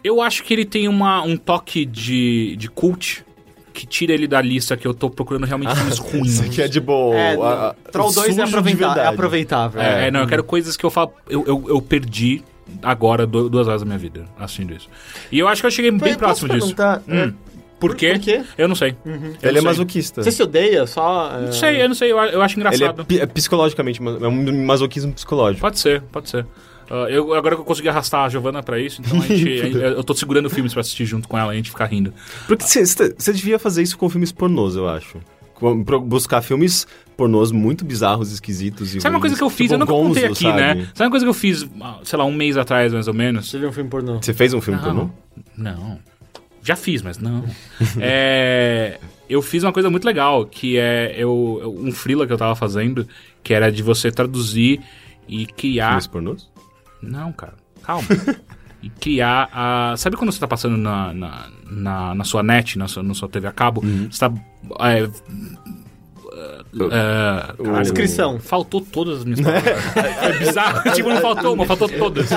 Eu 0.05 0.20
acho 0.20 0.44
que 0.44 0.52
ele 0.52 0.64
tem 0.66 0.86
uma, 0.86 1.22
um 1.22 1.36
toque 1.36 1.85
de, 1.86 2.55
de 2.56 2.68
cult 2.68 3.24
que 3.72 3.86
tira 3.86 4.12
ele 4.12 4.28
da 4.28 4.40
lista 4.40 4.76
que 4.76 4.86
eu 4.86 4.93
tô 4.94 5.10
procurando 5.10 5.44
realmente 5.47 5.74
filmes 5.74 5.98
ruins. 5.98 6.26
Isso 6.35 6.44
aqui 6.44 6.62
é 6.62 6.68
de 6.68 6.78
boa. 6.78 7.16
É, 7.16 7.35
a- 7.35 7.70
a- 7.70 7.74
Troll 7.90 8.12
2 8.12 8.39
é, 8.39 8.43
aproveitar, 8.43 8.98
é 8.98 9.06
aproveitável. 9.06 9.81
É, 9.81 10.06
é, 10.06 10.10
não, 10.10 10.20
eu 10.20 10.26
quero 10.28 10.44
coisas 10.44 10.76
que 10.76 10.85
eu 10.85 10.90
falo. 10.90 11.12
Eu, 11.28 11.44
eu, 11.47 11.64
eu 11.68 11.82
perdi 11.82 12.44
agora 12.82 13.26
du- 13.26 13.48
duas 13.48 13.66
horas 13.66 13.81
da 13.81 13.86
minha 13.86 13.98
vida 13.98 14.26
assistindo 14.39 14.74
isso. 14.74 14.89
E 15.32 15.39
eu 15.39 15.48
acho 15.48 15.60
que 15.62 15.66
eu 15.66 15.70
cheguei 15.70 15.90
bem 15.90 16.01
Posso 16.14 16.18
próximo 16.18 16.48
disso. 16.51 16.60
perguntar, 16.76 17.02
Hum. 17.09 17.14
é, 17.18 17.32
Por 17.81 17.97
quê? 17.97 18.12
por 18.12 18.20
quê? 18.20 18.43
Eu 18.56 18.68
não 18.68 18.74
sei. 18.76 18.94
Eu 19.05 19.12
Ele 19.12 19.22
não 19.43 19.48
é 19.48 19.52
sei. 19.52 19.60
masoquista. 19.62 20.22
Você 20.22 20.31
se 20.31 20.43
odeia 20.43 20.86
só... 20.86 21.32
é, 21.36 21.40
Não 21.47 21.52
sei, 21.52 21.82
eu 21.82 21.89
não 21.89 21.94
sei, 21.97 22.12
eu, 22.12 22.18
eu 22.18 22.43
acho 22.43 22.59
Ele 22.59 22.66
é, 22.68 22.72
engraçado. 22.74 23.06
é 23.10 23.26
psicologicamente, 23.26 24.01
é 24.01 24.28
um 24.28 24.64
masoquismo 24.64 25.12
psicológico. 25.12 25.60
Pode 25.60 25.78
ser, 25.81 26.01
pode 26.12 26.28
ser. 26.31 26.47
Ah, 26.90 27.06
eu, 27.09 27.32
agora 27.35 27.55
que 27.56 27.61
eu 27.62 27.65
consegui 27.65 27.89
arrastar 27.89 28.24
a 28.24 28.28
Giovanna 28.28 28.62
pra 28.62 28.78
isso, 28.78 29.01
então 29.01 29.19
a 29.20 29.23
gente, 29.27 29.48
a 29.77 29.89
eu 29.89 30.05
tô 30.05 30.15
segurando 30.15 30.48
filmes 30.51 30.73
pra 30.73 30.81
assistir 30.81 31.05
junto 31.06 31.27
com 31.28 31.39
ela 31.39 31.52
e 31.52 31.55
a 31.55 31.56
gente 31.56 31.70
ficar 31.70 31.86
rindo. 31.86 32.12
Porque 32.47 32.65
você 32.65 33.32
devia 33.32 33.59
fazer 33.59 33.82
isso 33.82 33.97
com 33.98 34.09
filmes 34.09 34.31
pornôs, 34.32 34.77
eu 34.77 34.89
acho. 34.89 35.19
Com- 35.55 35.82
Buscar 36.01 36.43
filmes 36.43 36.86
pornôs 37.16 37.52
muito 37.52 37.85
bizarros, 37.85 38.32
esquisitos 38.32 38.94
e 38.94 39.01
Sabe 39.01 39.15
uma 39.15 39.20
coisa 39.20 39.36
que 39.36 39.43
eu 39.43 39.48
fiz? 39.48 39.70
Tipo 39.70 39.74
eu 39.74 39.78
nunca 39.78 39.93
contei 39.93 40.24
aqui, 40.27 40.43
sabe? 40.43 40.56
né? 40.61 40.74
Sabe 40.94 41.05
uma 41.05 41.11
coisa 41.11 41.24
que 41.24 41.31
eu 41.31 41.35
fiz, 41.35 41.66
ah, 41.81 42.01
sei 42.02 42.19
lá, 42.19 42.24
um 42.24 42.32
mês 42.32 42.56
atrás, 42.56 42.93
mais 42.93 43.06
ou 43.09 43.15
menos? 43.15 43.48
Você 43.48 43.59
viu 43.59 43.69
um 43.69 43.73
filme 43.73 43.89
pornô? 43.89 44.20
Você 44.20 44.35
fez 44.35 44.52
um 44.52 44.61
filme 44.61 44.81
pornô? 44.81 45.11
Não. 45.56 45.98
Já 46.62 46.74
fiz, 46.77 47.02
mas 47.02 47.19
não. 47.19 47.44
É, 48.01 48.98
eu 49.28 49.40
fiz 49.43 49.62
uma 49.62 49.73
coisa 49.73 49.89
muito 49.90 50.05
legal, 50.05 50.44
que 50.44 50.77
é 50.77 51.15
eu, 51.16 51.59
eu- 51.62 51.74
um 51.78 51.93
freela 51.93 52.27
que 52.27 52.32
eu 52.32 52.36
tava 52.39 52.55
fazendo, 52.56 53.06
que 53.43 53.55
era 53.55 53.70
de 53.70 53.82
você 53.82 54.11
traduzir 54.11 54.81
e 55.28 55.47
criar... 55.47 55.89
Filmes 55.90 56.06
pornôs? 56.09 56.53
Não, 57.09 57.32
cara, 57.32 57.55
calma. 57.82 58.06
e 58.82 58.90
criar 58.90 59.48
a... 59.52 59.97
Sabe 59.97 60.16
quando 60.16 60.32
você 60.32 60.40
tá 60.40 60.47
passando 60.48 60.76
na, 60.76 61.14
na, 61.14 61.48
na, 61.70 62.14
na 62.14 62.24
sua 62.24 62.43
net, 62.43 62.78
na 62.78 62.86
sua, 62.86 63.02
na 63.02 63.14
sua 63.14 63.28
TV 63.28 63.47
a 63.47 63.52
cabo, 63.52 63.82
você 64.10 64.18
tá... 64.18 64.32
é, 64.81 65.09
caralho, 67.62 67.82
Descrição. 67.82 68.39
Faltou 68.40 68.81
todas 68.81 69.19
as 69.19 69.24
minhas 69.24 69.40
palavras. 69.40 69.74
é 70.23 70.39
bizarro. 70.39 70.90
tipo, 70.94 71.09
não 71.09 71.20
faltou 71.20 71.55
uma, 71.55 71.65
faltou 71.66 71.89
todas. 71.89 72.28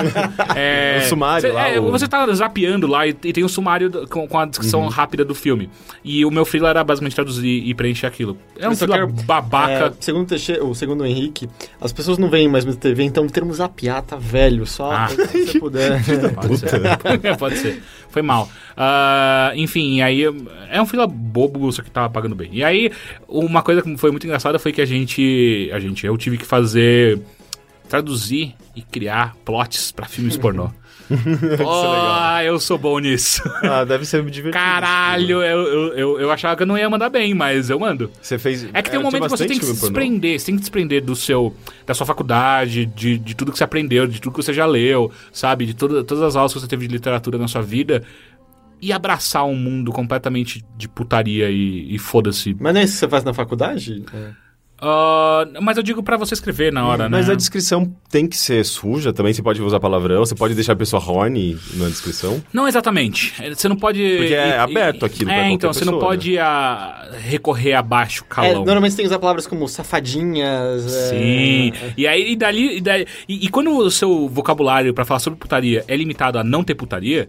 É, 0.54 1.00
O 1.04 1.08
sumário 1.08 1.48
você, 1.48 1.52
lá, 1.54 1.68
é, 1.68 1.80
o- 1.80 1.90
você 1.90 2.08
tá 2.08 2.26
zapeando 2.34 2.86
lá 2.86 3.06
e, 3.06 3.10
e 3.24 3.32
tem 3.32 3.44
um 3.44 3.48
sumário 3.48 3.90
do- 3.90 4.06
com, 4.08 4.26
com 4.28 4.38
a 4.38 4.46
descrição 4.46 4.82
Uhum. 4.82 4.88
rápida 4.88 5.24
do 5.24 5.34
filme. 5.34 5.68
E 6.04 6.24
o 6.24 6.30
meu 6.30 6.44
freela 6.44 6.70
era 6.70 6.84
basicamente 6.84 7.14
traduzir 7.14 7.62
e 7.66 7.74
preencher 7.74 8.06
aquilo. 8.06 8.36
É 8.58 8.68
um 8.68 8.76
freela 8.76 8.94
quero- 8.98 9.08
babaca. 9.24 9.86
É, 9.86 9.92
segundo, 10.00 10.22
o 10.24 10.26
Teixe- 10.26 10.60
o 10.60 10.74
segundo 10.74 11.00
o 11.02 11.06
Henrique, 11.06 11.48
as 11.80 11.92
pessoas 11.92 12.18
não 12.18 12.28
veem 12.30 12.48
mais 12.48 12.64
muito 12.64 12.78
TV, 12.78 13.02
então 13.02 13.24
o 13.24 13.30
termo 13.30 13.52
zapear 13.52 14.02
tá 14.02 14.16
velho. 14.16 14.66
Só 14.66 14.90
Ah. 14.92 15.08
se 15.08 15.46
você 15.46 15.58
puder. 15.58 16.00
Pode 16.34 16.58
ser. 16.58 17.36
Pode 17.38 17.56
ser. 17.58 17.82
Foi 18.18 18.22
mal. 18.22 18.50
Ah, 18.76 19.52
enfim, 19.54 20.00
aí 20.00 20.24
é 20.68 20.82
um 20.82 20.86
fila 20.86 21.06
bobo, 21.06 21.70
só 21.70 21.82
que 21.82 21.90
tava 21.90 22.10
pagando 22.10 22.34
bem. 22.34 22.50
E 22.52 22.64
aí, 22.64 22.90
uma 23.28 23.62
coisa 23.62 23.80
que 23.80 23.96
foi 23.96 24.10
muito 24.10 24.26
engraçada 24.26 24.58
foi 24.58 24.72
que 24.72 24.80
a 24.80 24.84
gente. 24.84 25.70
A 25.72 25.78
gente, 25.78 26.04
eu 26.04 26.16
tive 26.18 26.36
que 26.36 26.44
fazer. 26.44 27.20
traduzir 27.88 28.56
e 28.74 28.82
criar 28.82 29.36
plots 29.44 29.92
pra 29.92 30.06
filmes 30.06 30.36
pornô. 30.36 30.70
oh, 31.64 32.40
eu 32.40 32.58
sou 32.60 32.78
bom 32.78 32.98
nisso. 32.98 33.42
Ah, 33.62 33.84
deve 33.84 34.04
ser 34.04 34.22
divertido. 34.22 34.50
Caralho, 34.50 35.42
eu, 35.42 35.60
eu, 35.60 35.94
eu, 35.94 36.20
eu 36.20 36.30
achava 36.30 36.56
que 36.56 36.62
eu 36.62 36.66
não 36.66 36.76
ia 36.76 36.88
mandar 36.88 37.08
bem, 37.08 37.34
mas 37.34 37.70
eu 37.70 37.78
mando. 37.78 38.10
Você 38.20 38.38
fez... 38.38 38.68
É 38.72 38.82
que 38.82 38.90
tem 38.90 38.98
um 38.98 39.02
tinha 39.02 39.10
momento 39.10 39.24
que 39.24 39.30
você 39.30 39.46
tem 39.46 39.58
que 39.58 39.64
se 39.64 39.72
desprender, 39.72 40.38
você 40.38 40.46
tem 40.46 40.54
que 40.56 40.60
desprender 40.60 41.02
do 41.02 41.16
seu, 41.16 41.54
da 41.86 41.94
sua 41.94 42.06
faculdade, 42.06 42.86
de, 42.86 43.18
de 43.18 43.34
tudo 43.34 43.52
que 43.52 43.58
você 43.58 43.64
aprendeu, 43.64 44.06
de 44.06 44.20
tudo 44.20 44.32
que 44.32 44.42
você 44.42 44.52
já 44.52 44.66
leu, 44.66 45.10
sabe? 45.32 45.66
De 45.66 45.74
toda, 45.74 46.04
todas 46.04 46.22
as 46.22 46.36
aulas 46.36 46.52
que 46.52 46.60
você 46.60 46.68
teve 46.68 46.86
de 46.86 46.92
literatura 46.92 47.38
na 47.38 47.48
sua 47.48 47.62
vida 47.62 48.02
e 48.80 48.92
abraçar 48.92 49.44
um 49.44 49.56
mundo 49.56 49.92
completamente 49.92 50.64
de 50.76 50.88
putaria 50.88 51.50
e, 51.50 51.94
e 51.94 51.98
foda-se. 51.98 52.56
Mas 52.58 52.74
não 52.74 52.80
é 52.80 52.84
isso 52.84 52.94
que 52.94 52.98
você 53.00 53.08
faz 53.08 53.24
na 53.24 53.34
faculdade? 53.34 54.04
É. 54.12 54.47
Ah, 54.80 55.46
mas 55.60 55.76
eu 55.76 55.82
digo 55.82 56.02
pra 56.02 56.16
você 56.16 56.34
escrever 56.34 56.72
na 56.72 56.86
hora, 56.86 57.08
Mas 57.08 57.26
né? 57.26 57.32
a 57.32 57.36
descrição 57.36 57.92
tem 58.10 58.26
que 58.28 58.36
ser 58.36 58.64
suja 58.64 59.12
também, 59.12 59.32
você 59.32 59.42
pode 59.42 59.60
usar 59.60 59.80
palavrão, 59.80 60.20
você 60.20 60.34
pode 60.34 60.54
deixar 60.54 60.74
a 60.74 60.76
pessoa 60.76 61.02
horny 61.02 61.58
na 61.74 61.86
descrição. 61.88 62.42
Não 62.52 62.66
exatamente. 62.68 63.34
Você 63.54 63.68
não 63.68 63.76
pode. 63.76 63.98
Porque 64.18 64.34
é 64.34 64.48
e- 64.50 64.52
aberto 64.58 65.04
aquilo 65.04 65.30
É, 65.30 65.50
então, 65.50 65.72
você 65.72 65.84
não 65.84 65.94
pessoa, 65.94 66.10
pode 66.10 66.38
ah, 66.38 67.10
recorrer 67.20 67.74
abaixo, 67.74 68.24
É, 68.30 68.34
calão. 68.34 68.64
normalmente 68.64 68.92
você 68.92 68.96
tem 68.98 69.04
que 69.04 69.08
usar 69.10 69.18
palavras 69.18 69.46
como 69.46 69.66
safadinhas. 69.68 70.86
é, 70.86 71.08
Sim. 71.10 71.72
E 71.96 72.06
aí, 72.06 72.32
e 72.32 72.36
dali. 72.36 72.76
E, 72.76 72.80
daí- 72.80 73.06
e- 73.28 73.46
e 73.46 73.48
quando 73.48 73.76
o 73.76 73.90
seu 73.90 74.28
vocabulário 74.28 74.94
pra 74.94 75.04
falar 75.04 75.20
sobre 75.20 75.38
putaria 75.38 75.84
é 75.88 75.96
limitado 75.96 76.38
a 76.38 76.44
não 76.44 76.62
ter 76.62 76.74
putaria, 76.74 77.28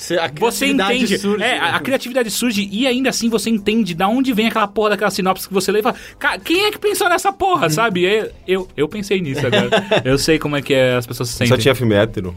Você, 0.00 0.14
a 0.16 0.28
você 0.28 0.64
criatividade 0.66 0.94
entende. 0.96 1.18
surge. 1.18 1.44
É, 1.44 1.58
a, 1.58 1.76
a 1.76 1.80
criatividade 1.80 2.30
surge 2.30 2.68
e 2.72 2.86
ainda 2.86 3.10
assim 3.10 3.28
você 3.28 3.50
entende 3.50 3.94
da 3.94 4.08
onde 4.08 4.32
vem 4.32 4.46
aquela 4.48 4.66
porra 4.66 4.90
daquela 4.90 5.10
sinopse 5.10 5.46
que 5.46 5.52
você 5.52 5.70
lê 5.70 5.80
e 5.80 5.82
fala, 5.82 5.94
"Ca- 6.18 6.38
quem 6.38 6.64
é 6.64 6.70
que 6.70 6.78
pensou 6.78 7.06
nessa 7.08 7.30
porra, 7.32 7.64
Uhum. 7.64 7.70
sabe? 7.70 8.06
É, 8.06 8.32
eu, 8.48 8.66
eu 8.74 8.88
pensei 8.88 9.20
nisso 9.20 9.46
agora. 9.46 9.68
eu 10.04 10.16
sei 10.16 10.38
como 10.38 10.56
é 10.56 10.62
que 10.62 10.72
é, 10.72 10.96
as 10.96 11.06
pessoas 11.06 11.28
se 11.28 11.34
sentem. 11.36 11.48
Só 11.54 11.60
tinha 11.60 11.74
filme 11.74 11.94
hétero. 11.94 12.34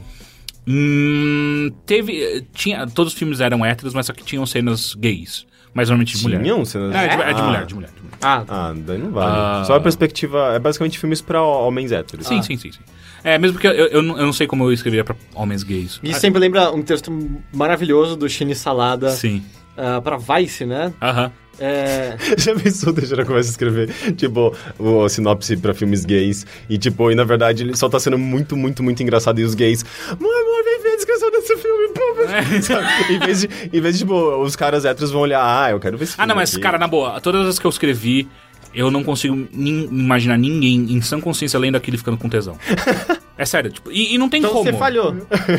Hum, 0.68 1.72
teve. 1.86 2.46
Tinha, 2.54 2.88
todos 2.88 3.14
os 3.14 3.20
filmes 3.20 3.40
eram 3.40 3.66
héteros, 3.66 3.94
mas 3.94 4.06
só 4.06 4.14
que 4.14 4.24
tinham 4.24 4.46
cenas 4.46 4.94
gays. 4.96 5.46
Mas 5.74 5.90
normalmente 5.90 6.16
de 6.18 6.24
mulher. 6.24 6.42
Tinham 6.44 6.64
cenas... 6.66 6.94
É, 6.96 7.08
de, 7.08 7.22
é 7.24 7.34
de 7.34 7.40
Ah. 7.40 7.44
mulher, 7.44 7.66
de 7.66 7.74
mulher, 7.76 7.90
de 7.96 8.02
mulher. 8.04 8.18
Ah, 8.22 8.44
Ah, 8.48 8.74
daí 8.78 8.98
não 9.00 9.10
vale. 9.12 9.32
Ah. 9.36 9.64
Só 9.66 9.74
a 9.76 9.80
perspectiva... 9.80 10.54
É 10.54 10.60
basicamente 10.60 11.00
filmes 11.00 11.20
pra 11.20 11.42
homens 11.42 11.92
héteros. 11.92 12.28
Sim, 12.28 12.44
sim, 12.44 12.56
sim, 12.58 12.72
sim. 12.72 12.80
É, 13.24 13.38
mesmo 13.38 13.54
porque 13.54 13.68
eu, 13.68 13.88
eu, 13.88 14.02
não- 14.02 14.18
eu 14.18 14.26
não 14.26 14.34
sei 14.34 14.46
como 14.48 14.64
eu 14.66 14.74
escreveria 14.74 15.04
pra 15.04 15.16
homens 15.34 15.64
gays. 15.64 16.00
e 16.04 16.14
sempre 16.14 16.40
lembra 16.40 16.72
um 16.72 16.82
texto 16.82 17.12
maravilhoso 17.54 18.16
do 18.16 18.28
Chine 18.30 18.54
Salada 18.56 19.10
Sim. 19.12 19.44
ah, 19.78 20.02
pra 20.02 20.18
Vice, 20.18 20.66
né? 20.66 20.94
Aham. 21.02 21.32
É, 21.60 22.18
Já 22.36 22.56
pensou, 22.56 22.92
deixa 22.92 23.14
eu 23.14 23.26
começar 23.28 23.50
a 23.50 23.52
escrever, 23.52 23.88
tipo, 24.18 24.56
o 24.80 25.08
sinopse 25.08 25.56
pra 25.56 25.72
filmes 25.74 26.04
gays, 26.04 26.48
e 26.68 26.80
tipo, 26.80 27.12
e 27.12 27.16
na 27.16 27.24
verdade 27.24 27.62
ele 27.64 27.76
só 27.78 27.88
tá 27.88 28.00
sendo 28.00 28.18
muito, 28.18 28.58
muito, 28.58 28.82
muito 28.82 29.04
engraçado, 29.04 29.40
e 29.40 29.44
os 29.44 29.54
gays, 29.54 29.86
mano, 30.10 30.34
amor, 30.34 30.64
vem 30.66 30.82
ver 30.82 30.94
a 30.94 30.96
descrição 30.96 31.30
desse 31.30 31.56
filme, 31.58 31.90
pô, 31.90 32.22
É. 32.24 32.58
sabe? 32.60 33.14
em, 33.14 33.20
vez 33.20 33.42
de, 33.42 33.50
em 33.72 33.80
vez 33.82 33.94
de, 33.96 34.00
tipo, 34.04 34.16
os 34.42 34.56
caras 34.56 34.84
héteros 34.84 35.12
vão 35.12 35.22
olhar, 35.22 35.44
ah, 35.44 35.70
eu 35.70 35.80
quero 35.80 35.96
ver 35.96 36.06
esse 36.06 36.16
Ah, 36.18 36.26
não, 36.26 36.36
mas, 36.36 36.54
aqui. 36.54 36.60
cara, 36.62 36.80
na 36.80 36.88
boa, 36.88 37.22
todas 37.22 37.48
as 37.48 37.60
que 37.60 37.66
eu 37.68 37.70
escrevi, 37.70 38.28
eu 38.74 38.90
não 38.92 39.04
consigo 39.04 39.36
nin- 39.52 39.88
imaginar 39.92 40.38
ninguém 40.38 40.76
em 40.94 41.02
sã 41.02 41.20
consciência 41.22 41.60
lendo 41.60 41.76
aquilo 41.76 41.96
e 41.96 41.98
ficando 41.98 42.18
com 42.18 42.30
tesão. 42.30 42.58
É 43.36 43.46
sério, 43.46 43.72
tipo, 43.72 43.92
e, 43.92 44.14
e 44.14 44.18
não 44.20 44.30
tem 44.30 44.40
então 44.40 44.52
como. 44.52 44.64
você 44.64 44.74
falhou. 44.74 45.16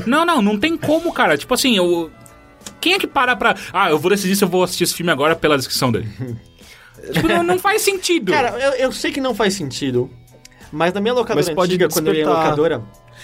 Não, 0.07 0.25
não, 0.25 0.41
não 0.41 0.57
tem 0.57 0.77
como, 0.77 1.13
cara. 1.13 1.37
Tipo 1.37 1.55
assim, 1.55 1.77
eu. 1.77 2.09
Quem 2.81 2.95
é 2.95 2.99
que 3.01 3.07
para 3.07 3.35
pra. 3.35 3.57
Ah, 3.73 3.91
eu 3.91 3.99
vou 3.99 4.13
decidir 4.13 4.37
se 4.37 4.45
eu 4.45 4.49
vou 4.49 4.63
assistir 4.63 4.85
esse 4.85 4.95
filme 4.95 5.11
agora 5.11 5.35
pela 5.35 5.57
descrição 5.59 5.91
dele. 5.91 6.09
tipo, 7.13 7.27
não, 7.27 7.43
não 7.43 7.59
faz 7.59 7.83
sentido. 7.83 8.31
Cara, 8.31 8.51
eu, 8.51 8.71
eu 8.75 8.93
sei 8.93 9.11
que 9.11 9.21
não 9.21 9.35
faz 9.35 9.55
sentido, 9.55 10.09
mas 10.71 10.93
na 10.93 11.01
minha 11.01 11.13
locadora 11.15 11.45
Mas 11.45 11.53
pode 11.53 11.73
antiga, 11.73 11.89
quando 11.89 12.07
eu 12.07 12.15
ia 12.15 12.23
em 12.23 12.27
locadora, 12.27 12.83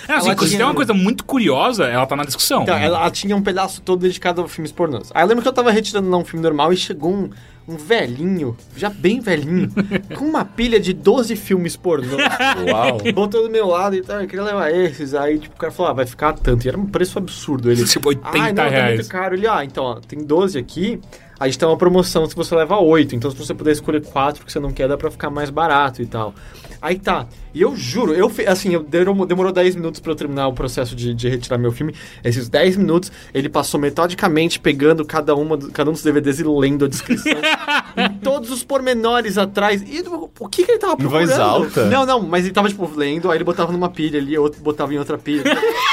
É, 0.09 0.13
assim, 0.15 0.31
ela 0.31 0.39
se 0.43 0.49
tinha- 0.51 0.67
uma 0.67 0.75
coisa 0.75 0.93
muito 0.95 1.25
curiosa, 1.25 1.85
ela 1.87 2.07
tá 2.07 2.17
na 2.17 2.25
descrição. 2.25 2.63
então, 2.63 2.77
ela, 2.77 2.99
ela 3.01 3.11
tinha 3.11 3.37
um 3.37 3.43
pedaço 3.43 3.81
todo 3.83 4.01
dedicado 4.01 4.41
a 4.43 4.49
filmes 4.49 4.73
pornôs. 4.73 5.11
Aí 5.15 5.23
eu 5.23 5.29
lembro 5.29 5.43
que 5.43 5.49
eu 5.49 5.53
tava 5.53 5.71
retirando 5.71 6.09
lá 6.11 6.17
um 6.17 6.25
filme 6.25 6.43
normal 6.43 6.73
e 6.73 6.77
chegou 6.77 7.13
um, 7.13 7.31
um 7.69 7.77
velhinho, 7.77 8.57
já 8.77 8.89
bem 8.89 9.21
velhinho, 9.21 9.71
com 10.17 10.25
uma 10.25 10.45
pilha 10.45 10.81
de 10.81 10.93
12 10.93 11.37
filmes 11.37 11.77
pornôs. 11.77 12.23
Uau. 12.71 12.99
Botou 13.15 13.43
do 13.45 13.51
meu 13.51 13.67
lado 13.69 13.95
e 13.97 14.03
tal, 14.03 14.21
eu 14.21 14.27
queria 14.27 14.45
levar 14.45 14.71
esses. 14.71 15.15
Aí, 15.15 15.39
tipo, 15.39 15.55
o 15.55 15.59
cara 15.59 15.73
falou, 15.73 15.91
ah, 15.91 15.95
vai 15.95 16.07
ficar 16.07 16.33
tanto. 16.33 16.65
E 16.65 16.69
era 16.69 16.79
um 16.79 16.87
preço 16.87 17.19
absurdo. 17.19 17.71
Ele, 17.71 17.85
Tipo, 17.85 18.09
80 18.09 18.29
ah, 18.39 18.47
não, 18.49 18.55
tá 18.55 18.69
reais. 18.69 18.95
muito 18.97 19.09
caro. 19.09 19.35
Ele, 19.35 19.47
ah, 19.47 19.65
então, 19.65 19.85
ó, 19.85 19.95
tem 19.97 20.19
12 20.25 20.59
aqui, 20.59 21.01
a 21.41 21.47
gente 21.47 21.59
tem 21.59 21.67
uma 21.67 21.77
promoção 21.77 22.29
se 22.29 22.37
você 22.37 22.55
levar 22.55 22.79
8. 22.81 23.17
Então, 23.17 23.31
se 23.31 23.37
você 23.37 23.55
puder 23.55 23.73
escolher 23.73 24.03
4 24.05 24.45
que 24.45 24.53
você 24.53 24.61
não 24.61 24.71
quer, 24.71 24.87
dá 24.87 24.99
pra 24.99 25.11
ficar 25.11 25.31
mais 25.31 25.49
barato 25.49 26.03
e 26.03 26.07
tal. 26.07 26.35
Aí 26.83 26.99
tá. 26.99 27.27
E 27.55 27.63
eu 27.63 27.75
juro, 27.75 28.13
eu 28.15 28.31
assim, 28.47 28.73
eu 28.75 28.83
demorou, 28.83 29.27
demorou 29.27 29.51
10 29.53 29.75
minutos 29.75 30.01
pra 30.01 30.13
eu 30.13 30.17
terminar 30.17 30.49
o 30.49 30.53
processo 30.53 30.95
de, 30.95 31.15
de 31.15 31.29
retirar 31.29 31.59
meu 31.59 31.73
filme. 31.73 31.95
Esses 32.23 32.49
10 32.49 32.77
minutos, 32.77 33.11
ele 33.35 33.49
passou 33.49 33.81
metodicamente 33.81 34.61
pegando 34.61 35.05
cada, 35.05 35.35
uma, 35.35 35.57
cada 35.71 35.91
um 35.91 35.93
dos 35.95 36.03
DVDs 36.03 36.41
e 36.41 36.45
lendo 36.45 36.85
a 36.85 36.89
descrição. 36.89 37.33
em 37.97 38.19
todos 38.19 38.51
os 38.51 38.63
pormenores 38.63 39.37
atrás. 39.39 39.83
E 39.83 40.05
o 40.39 40.49
que, 40.49 40.65
que 40.65 40.73
ele 40.73 40.79
tava 40.79 40.93
Em 40.93 40.97
procurando? 40.97 41.27
voz 41.27 41.39
alta? 41.39 41.87
Não, 41.87 42.05
não, 42.07 42.21
mas 42.23 42.45
ele 42.45 42.53
tava, 42.55 42.69
tipo, 42.69 42.89
lendo, 42.95 43.31
aí 43.31 43.39
ele 43.39 43.45
botava 43.45 43.73
numa 43.73 43.89
pilha 43.89 44.21
ali, 44.21 44.37
outro 44.39 44.61
botava 44.63 44.93
em 44.95 44.99
outra 44.99 45.17
pilha. 45.19 45.43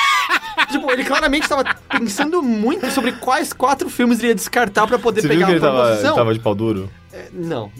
tipo, 0.87 0.91
ele 0.91 1.03
claramente 1.03 1.47
tava 1.47 1.63
pensando 1.89 2.41
muito 2.41 2.89
sobre 2.91 3.11
quais 3.13 3.51
quatro 3.53 3.89
filmes 3.89 4.19
ele 4.19 4.29
ia 4.29 4.35
descartar 4.35 4.87
pra 4.87 4.97
poder 4.97 5.21
Você 5.21 5.27
pegar 5.27 5.47
viu 5.47 5.47
que 5.47 5.51
ele 5.53 5.59
uma 5.65 5.67
tava, 5.71 5.87
promoção. 5.89 6.15
tava 6.15 6.33
de 6.33 6.39
pau 6.39 6.55
duro? 6.55 6.89
É, 7.11 7.25
Não. 7.33 7.71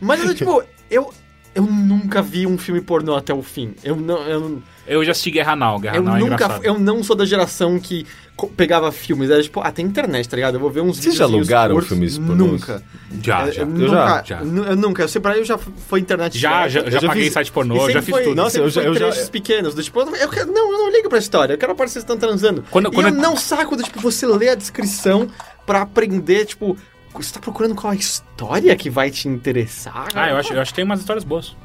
Mas, 0.00 0.20
tipo, 0.34 0.62
eu, 0.90 1.12
eu 1.54 1.62
nunca 1.64 2.22
vi 2.22 2.46
um 2.46 2.56
filme 2.58 2.80
pornô 2.80 3.16
até 3.16 3.32
o 3.34 3.42
fim. 3.42 3.74
Eu 3.82 3.96
não... 3.96 4.18
Eu, 4.22 4.62
Eu 4.86 5.04
já 5.04 5.12
assisti 5.12 5.30
Guerra 5.30 5.56
Now. 5.56 5.78
Guerra 5.80 5.96
eu 5.96 6.02
Now 6.02 6.16
é 6.16 6.20
nunca... 6.20 6.34
engraçado. 6.34 6.64
Eu 6.64 6.78
não 6.78 7.02
sou 7.02 7.14
da 7.16 7.24
geração 7.26 7.78
que 7.80 8.06
pegava 8.56 8.92
filmes. 8.92 9.28
Era 9.30 9.42
tipo, 9.42 9.60
ah, 9.60 9.70
tem 9.72 9.84
internet, 9.84 10.28
tá 10.28 10.36
ligado? 10.36 10.54
Eu 10.54 10.60
vou 10.60 10.70
ver 10.70 10.80
uns 10.80 10.96
Vocês 10.98 11.14
já 11.16 11.24
alugaram 11.24 11.74
curtos. 11.74 11.88
filmes 11.90 12.16
pornôs? 12.18 12.38
Nunca. 12.52 12.82
Já, 13.22 13.46
Eu- 13.46 13.52
já. 13.52 13.62
Eu, 13.62 13.66
Eu 13.68 13.72
nunca, 13.74 13.94
já. 13.96 14.22
Já. 14.24 14.44
nu- 14.44 14.64
Eu 14.64 14.76
nunca. 14.76 15.02
Eu 15.02 15.08
sei, 15.08 15.20
pra 15.20 15.36
eu 15.36 15.44
já 15.44 15.58
foi 15.58 16.00
internet 16.00 16.38
Já, 16.38 16.68
já, 16.68 16.80
Eu 16.80 16.90
já 16.90 17.00
já 17.00 17.08
paguei 17.08 17.24
fiz- 17.24 17.32
site 17.32 17.50
pornô, 17.52 17.90
já 17.90 18.00
fiz 18.02 18.10
foi, 18.14 18.22
tudo. 18.22 18.36
Nossa, 18.36 18.58
eu 18.58 18.70
já- 18.70 18.80
foi 18.80 18.90
eu 18.90 18.94
já- 18.94 19.10
trechos 19.10 19.28
pequenos, 19.28 19.74
do 19.74 19.82
tipo, 19.82 20.00
eu 20.00 20.28
quero, 20.28 20.52
não, 20.52 20.72
eu 20.72 20.78
não 20.78 20.90
ligo 20.92 21.08
pra 21.08 21.18
história, 21.18 21.54
eu 21.54 21.58
quero 21.58 21.72
a 21.72 21.74
parte 21.74 21.88
que 21.88 21.92
vocês 21.94 22.04
estão 22.04 22.16
transando. 22.16 22.64
Quando- 22.70 22.88
e 22.88 22.92
quando 22.92 23.08
eu 23.08 23.14
eu- 23.14 23.20
não 23.20 23.36
saco 23.36 23.74
do 23.76 23.82
tipo, 23.82 24.00
você 24.00 24.26
lê 24.26 24.48
a 24.50 24.54
descrição 24.54 25.28
pra 25.66 25.82
aprender, 25.82 26.44
tipo, 26.46 26.76
você 27.24 27.32
tá 27.34 27.40
procurando 27.40 27.74
qual 27.74 27.92
a 27.92 27.96
história 27.96 28.74
que 28.76 28.88
vai 28.90 29.10
te 29.10 29.28
interessar? 29.28 30.08
Ah, 30.14 30.30
eu 30.30 30.36
acho, 30.36 30.52
eu 30.52 30.60
acho 30.60 30.72
que 30.72 30.76
tem 30.76 30.84
umas 30.84 31.00
histórias 31.00 31.24
boas. 31.24 31.56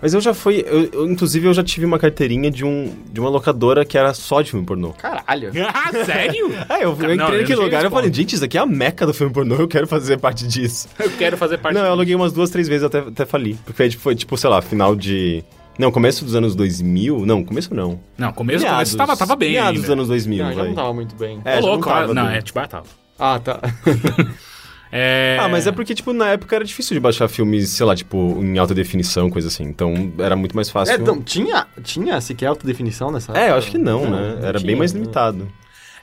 Mas 0.00 0.12
eu 0.12 0.20
já 0.20 0.34
fui. 0.34 0.62
eu- 0.66 0.90
eu, 0.92 1.06
inclusive, 1.10 1.46
eu 1.48 1.54
já 1.54 1.64
tive 1.64 1.86
uma 1.86 1.98
carteirinha 1.98 2.50
de, 2.50 2.64
um, 2.64 2.94
de 3.10 3.18
uma 3.18 3.30
locadora 3.30 3.82
que 3.82 3.96
era 3.96 4.12
só 4.12 4.42
de 4.42 4.50
filme 4.50 4.64
pornô. 4.66 4.90
Caralho. 4.92 5.50
Ah, 5.72 5.90
sério? 6.04 6.50
É, 6.68 6.84
eu, 6.84 6.90
eu 6.90 6.92
entrei 6.92 7.12
eu 7.12 7.16
naquele 7.16 7.38
cheguei 7.46 7.56
lugar 7.56 7.82
e 7.82 7.86
eu 7.86 7.90
falei, 7.90 8.12
gente, 8.12 8.34
isso 8.34 8.44
aqui 8.44 8.58
é 8.58 8.60
a 8.60 8.66
meca 8.66 9.06
do 9.06 9.14
filme 9.14 9.32
pornô, 9.32 9.54
eu 9.56 9.66
quero 9.66 9.86
fazer 9.86 10.18
parte 10.18 10.46
disso. 10.46 10.86
Eu 11.00 11.10
quero 11.12 11.36
fazer 11.38 11.56
parte 11.58 11.74
Não, 11.74 11.80
eu 11.80 11.84
disso. 11.86 11.92
aluguei 11.92 12.14
umas 12.14 12.32
duas, 12.32 12.50
três 12.50 12.68
vezes 12.68 12.84
até, 12.84 12.98
até 12.98 13.24
fali. 13.24 13.54
Porque 13.64 13.72
foi, 13.72 13.90
foi, 13.90 14.14
tipo, 14.14 14.36
sei 14.36 14.50
lá, 14.50 14.60
final 14.60 14.94
de. 14.94 15.42
Não, 15.78 15.90
começo 15.90 16.24
dos 16.24 16.34
anos 16.34 16.54
2000. 16.54 17.24
Não, 17.26 17.42
começo 17.42 17.74
não. 17.74 17.98
Não, 18.18 18.32
começo, 18.32 18.66
começo 18.66 18.96
tava, 18.96 19.16
tava 19.16 19.34
bem 19.36 19.52
Meados 19.52 19.68
ainda. 19.70 19.80
dos 19.80 19.90
anos 19.90 20.08
2000, 20.08 20.44
Não, 20.44 20.50
já 20.52 20.58
vai. 20.60 20.68
não 20.68 20.74
tava 20.74 20.92
muito 20.94 21.14
bem. 21.16 21.40
É, 21.44 21.56
Ô, 21.58 21.60
louco, 21.60 21.88
não 21.88 21.94
tava 21.94 22.10
ah, 22.10 22.14
não, 22.14 22.28
é, 22.28 22.42
tipo, 22.42 22.58
ah, 22.58 22.66
tava. 22.66 22.86
Ah, 23.18 23.38
tá. 23.38 23.60
É... 24.92 25.36
Ah, 25.40 25.48
mas 25.48 25.66
é 25.66 25.72
porque, 25.72 25.94
tipo, 25.94 26.12
na 26.12 26.30
época 26.30 26.54
era 26.54 26.64
difícil 26.64 26.94
de 26.94 27.00
baixar 27.00 27.28
filmes, 27.28 27.70
sei 27.70 27.84
lá, 27.84 27.94
tipo, 27.94 28.16
em 28.42 28.56
alta 28.56 28.72
definição, 28.72 29.28
coisa 29.28 29.48
assim. 29.48 29.64
Então 29.64 30.12
era 30.18 30.36
muito 30.36 30.54
mais 30.54 30.70
fácil. 30.70 30.94
É, 30.94 30.98
não, 30.98 31.20
tinha, 31.20 31.66
tinha 31.82 32.20
sequer 32.20 32.46
alta 32.46 32.66
definição 32.66 33.10
nessa 33.10 33.36
É, 33.36 33.50
eu 33.50 33.56
acho 33.56 33.70
que 33.70 33.78
não, 33.78 34.08
né? 34.08 34.38
Era 34.42 34.58
tinha, 34.58 34.66
bem 34.66 34.76
mais 34.76 34.92
não. 34.92 35.02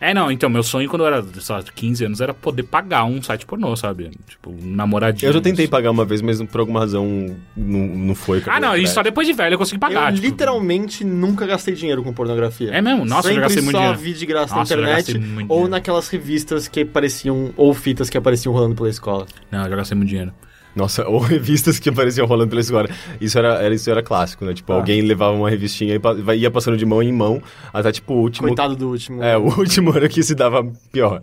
É, 0.03 0.13
não, 0.13 0.29
então, 0.29 0.49
meu 0.49 0.63
sonho 0.63 0.89
quando 0.89 1.03
eu 1.03 1.07
era, 1.07 1.23
sei 1.39 1.55
lá, 1.55 1.63
15 1.63 2.05
anos 2.05 2.19
era 2.19 2.33
poder 2.33 2.63
pagar 2.63 3.05
um 3.05 3.21
site 3.21 3.45
pornô, 3.45 3.73
sabe? 3.77 4.11
Tipo, 4.27 4.49
um 4.51 4.75
namoradinho. 4.75 5.29
Eu 5.29 5.33
já 5.33 5.39
tentei 5.39 5.65
pagar 5.65 5.91
uma 5.91 6.03
vez, 6.03 6.21
mas 6.21 6.41
por 6.43 6.59
alguma 6.59 6.81
razão 6.81 7.33
não, 7.55 7.79
não 7.79 8.13
foi. 8.13 8.43
Ah, 8.47 8.59
não, 8.59 8.75
isso 8.75 8.93
só 8.93 9.01
depois 9.01 9.25
de 9.25 9.31
velho 9.31 9.53
eu 9.53 9.57
consegui 9.57 9.79
pagar. 9.79 10.09
eu 10.11 10.15
tipo, 10.15 10.27
literalmente 10.27 11.05
nunca 11.05 11.45
gastei 11.45 11.73
dinheiro 11.73 12.03
com 12.03 12.11
pornografia. 12.11 12.69
É 12.71 12.81
mesmo? 12.81 13.05
Nossa, 13.05 13.29
eu 13.29 13.35
Sempre 13.35 13.35
já 13.35 13.41
gastei 13.41 13.63
muito 13.63 13.75
só 13.77 13.81
dinheiro. 13.81 13.99
vi 14.01 14.13
de 14.13 14.25
graça 14.25 14.55
Nossa, 14.55 14.73
eu 14.73 14.81
na 14.81 14.99
internet 14.99 15.15
ou 15.15 15.19
dinheiro. 15.21 15.67
naquelas 15.69 16.09
revistas 16.09 16.67
que 16.67 16.81
apareciam, 16.81 17.53
ou 17.55 17.73
fitas 17.73 18.09
que 18.09 18.17
apareciam 18.17 18.53
rolando 18.53 18.75
pela 18.75 18.89
escola. 18.89 19.25
Não, 19.49 19.63
eu 19.63 19.69
já 19.69 19.75
gastei 19.77 19.95
muito 19.95 20.09
dinheiro. 20.09 20.33
Nossa, 20.75 21.05
ou 21.09 21.19
revistas 21.19 21.77
que 21.79 21.89
apareciam 21.89 22.25
rolando 22.25 22.49
pela 22.49 22.61
escola. 22.61 22.87
Isso 23.21 23.37
era, 23.37 23.55
era, 23.61 23.73
isso 23.75 23.89
era 23.89 24.01
clássico, 24.01 24.43
né? 24.45 24.53
Tipo, 24.53 24.73
Ah. 24.73 24.75
alguém 24.77 25.01
levava 25.01 25.33
uma 25.35 25.49
revistinha 25.49 25.95
e 25.95 26.35
ia 26.37 26.49
passando 26.51 26.75
de 26.77 26.85
mão 26.85 27.01
em 27.03 27.11
mão, 27.11 27.41
até 27.73 27.91
tipo 27.91 28.13
o 28.13 28.17
último. 28.21 28.47
Coitado 28.47 28.75
do 28.75 28.89
último. 28.89 29.21
É, 29.23 29.37
o 29.37 29.43
último 29.59 29.95
era 29.95 30.07
que 30.09 30.21
se 30.23 30.33
dava 30.35 30.63
pior. 30.91 31.19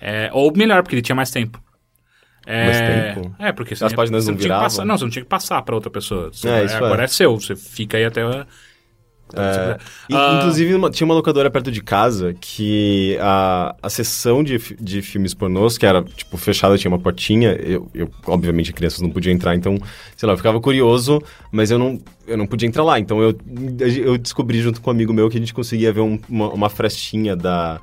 É, 0.00 0.28
ou 0.32 0.52
melhor, 0.56 0.82
porque 0.82 0.96
ele 0.96 1.02
tinha 1.02 1.14
mais 1.16 1.30
tempo. 1.30 1.62
É, 2.46 2.64
Mais 2.64 2.78
tempo? 3.14 3.34
É, 3.38 3.52
porque 3.52 3.74
As 3.74 3.92
páginas 3.92 4.24
você 4.24 4.30
não 4.30 4.36
tinha 4.36 4.36
que 4.38 4.42
viravam? 4.44 4.64
passar, 4.64 4.84
Não, 4.84 4.96
você 4.98 5.04
não 5.04 5.10
tinha 5.10 5.22
que 5.22 5.28
passar 5.28 5.62
pra 5.62 5.74
outra 5.74 5.90
pessoa. 5.90 6.30
Você- 6.32 6.48
É, 6.48 6.64
isso 6.64 6.74
agora 6.76 7.02
é. 7.02 7.04
é. 7.04 7.06
seu, 7.08 7.38
você 7.38 7.54
fica 7.54 7.96
aí 7.98 8.04
até... 8.04 8.22
a- 8.22 8.46
É, 9.34 9.76
e- 10.08 10.14
Ah. 10.14 10.36
Inclusive, 10.38 10.74
uma- 10.74 10.90
tinha 10.90 11.04
uma 11.04 11.14
locadora 11.14 11.50
perto 11.50 11.70
de 11.70 11.80
casa 11.82 12.34
que 12.40 13.16
a, 13.20 13.74
a 13.82 13.88
sessão 13.90 14.42
de, 14.42 14.58
de 14.80 15.02
filmes 15.02 15.34
pornôs, 15.34 15.76
que 15.78 15.86
era, 15.86 16.02
tipo, 16.02 16.36
fechada, 16.36 16.76
tinha 16.78 16.90
uma 16.90 16.98
portinha. 16.98 17.52
Eu, 17.52 17.88
eu, 17.94 18.10
obviamente, 18.26 18.72
crianças 18.72 19.00
não 19.00 19.10
podiam 19.10 19.32
entrar, 19.32 19.54
então, 19.54 19.78
sei 20.16 20.26
lá, 20.26 20.32
eu 20.32 20.36
ficava 20.36 20.60
curioso, 20.60 21.22
mas 21.52 21.70
eu 21.70 21.78
não, 21.78 22.00
eu 22.26 22.36
não 22.36 22.46
podia 22.46 22.66
entrar 22.68 22.82
lá. 22.84 22.98
Então, 22.98 23.20
eu, 23.22 23.36
eu 24.04 24.18
descobri 24.18 24.60
junto 24.60 24.80
com 24.80 24.90
um 24.90 24.92
amigo 24.94 25.12
meu 25.12 25.28
que 25.30 25.36
a 25.36 25.40
gente 25.40 25.54
conseguia 25.54 25.92
ver 25.92 26.00
um- 26.00 26.18
uma, 26.28 26.48
uma 26.50 26.68
frestinha 26.68 27.34
da... 27.36 27.80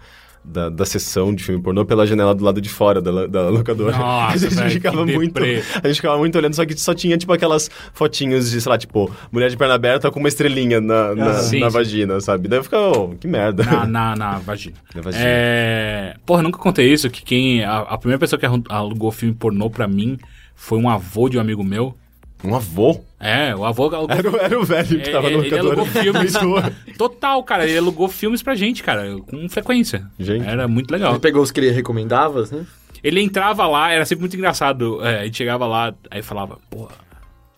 Da, 0.49 0.69
da 0.69 0.85
sessão 0.85 1.35
de 1.35 1.43
filme 1.43 1.61
pornô 1.61 1.83
pela 1.83 2.07
janela 2.07 2.33
do 2.33 2.41
lado 2.41 2.61
de 2.61 2.69
fora 2.69 3.01
da, 3.01 3.27
da 3.27 3.49
locadora. 3.49 3.97
Nossa, 3.97 4.33
a 4.47 4.49
gente 4.49 4.55
velho, 4.55 4.71
ficava 4.71 5.05
que 5.05 5.13
muito. 5.13 5.33
deprê. 5.33 5.61
A 5.83 5.87
gente 5.87 5.97
ficava 5.97 6.17
muito 6.17 6.37
olhando, 6.37 6.53
só 6.53 6.65
que 6.65 6.73
só 6.79 6.93
tinha, 6.93 7.17
tipo, 7.17 7.33
aquelas 7.33 7.69
fotinhos 7.93 8.49
de, 8.49 8.61
sei 8.61 8.69
lá, 8.69 8.77
tipo, 8.77 9.11
mulher 9.29 9.49
de 9.49 9.57
perna 9.57 9.73
aberta 9.73 10.09
com 10.09 10.19
uma 10.19 10.29
estrelinha 10.29 10.79
na, 10.79 11.13
na, 11.13 11.31
Ah, 11.31 11.33
Sim, 11.33 11.59
na 11.59 11.69
sim. 11.69 11.73
vagina, 11.73 12.21
sabe? 12.21 12.47
Daí 12.47 12.59
eu 12.59 12.63
ficava, 12.63 12.97
oh, 12.97 13.09
que 13.09 13.27
merda. 13.27 13.61
na, 13.65 13.85
na, 13.85 14.15
na 14.15 14.39
vagina. 14.39 14.77
Na 14.95 15.01
vagina. 15.01 15.23
É... 15.27 16.15
Porra, 16.25 16.39
eu 16.39 16.43
nunca 16.45 16.57
contei 16.59 16.91
isso, 16.93 17.09
que 17.09 17.23
quem... 17.23 17.65
A, 17.65 17.79
a 17.79 17.97
primeira 17.97 18.19
pessoa 18.19 18.39
que 18.39 18.45
alugou 18.69 19.11
filme 19.11 19.35
pornô 19.35 19.69
pra 19.69 19.85
mim 19.85 20.17
foi 20.55 20.79
um 20.79 20.89
avô 20.89 21.27
de 21.27 21.37
um 21.37 21.41
amigo 21.41 21.61
meu. 21.63 21.93
Um 22.43 22.55
avô? 22.55 23.03
É, 23.19 23.55
o 23.55 23.65
avô 23.65 23.85
alugou 23.93 24.09
Era, 24.15 24.29
o- 24.31 24.37
era 24.37 24.59
o 24.59 24.63
velho 24.63 25.01
que 25.01 25.09
É, 25.09 25.11
tava 25.11 25.29
no 25.29 25.39
ele 25.43 25.49
locador. 25.49 25.71
alugou 25.73 25.85
filmes. 25.87 26.33
Total, 26.97 27.43
cara. 27.43 27.65
Ele 27.67 27.77
alugou 27.79 28.07
filmes 28.07 28.43
pra 28.43 28.53
gente, 28.55 28.83
cara, 28.83 29.17
com 29.27 29.49
frequência. 29.49 30.05
Gente. 30.19 30.45
Era 30.47 30.67
muito 30.67 30.91
legal. 30.91 31.11
Ele 31.13 31.19
pegou 31.19 31.41
os 31.41 31.51
que 31.51 31.59
ele 31.59 31.71
recomendava, 31.71 32.43
né? 32.51 32.65
Ele 33.03 33.21
entrava 33.21 33.65
lá, 33.67 33.91
era 33.91 34.05
sempre 34.05 34.21
muito 34.21 34.35
engraçado. 34.35 35.03
É, 35.05 35.21
a 35.21 35.25
gente 35.25 35.37
chegava 35.37 35.65
lá, 35.67 35.93
aí 36.11 36.21
falava, 36.21 36.59
pô, 36.69 36.87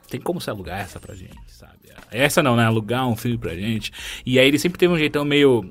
tem 0.10 0.20
como 0.20 0.40
você 0.42 0.50
alugar 0.50 0.80
essa 0.80 1.00
pra 1.00 1.14
gente, 1.16 1.36
sabe? 1.48 1.74
Essa 2.12 2.42
não, 2.42 2.56
né? 2.56 2.66
Alugar 2.66 3.08
um 3.08 3.16
filme 3.16 3.38
pra 3.38 3.54
gente. 3.56 3.92
E 4.26 4.40
aí 4.40 4.48
ele 4.48 4.58
sempre 4.58 4.80
teve 4.80 4.92
um 4.94 4.98
jeitão 4.98 5.24
meio. 5.24 5.70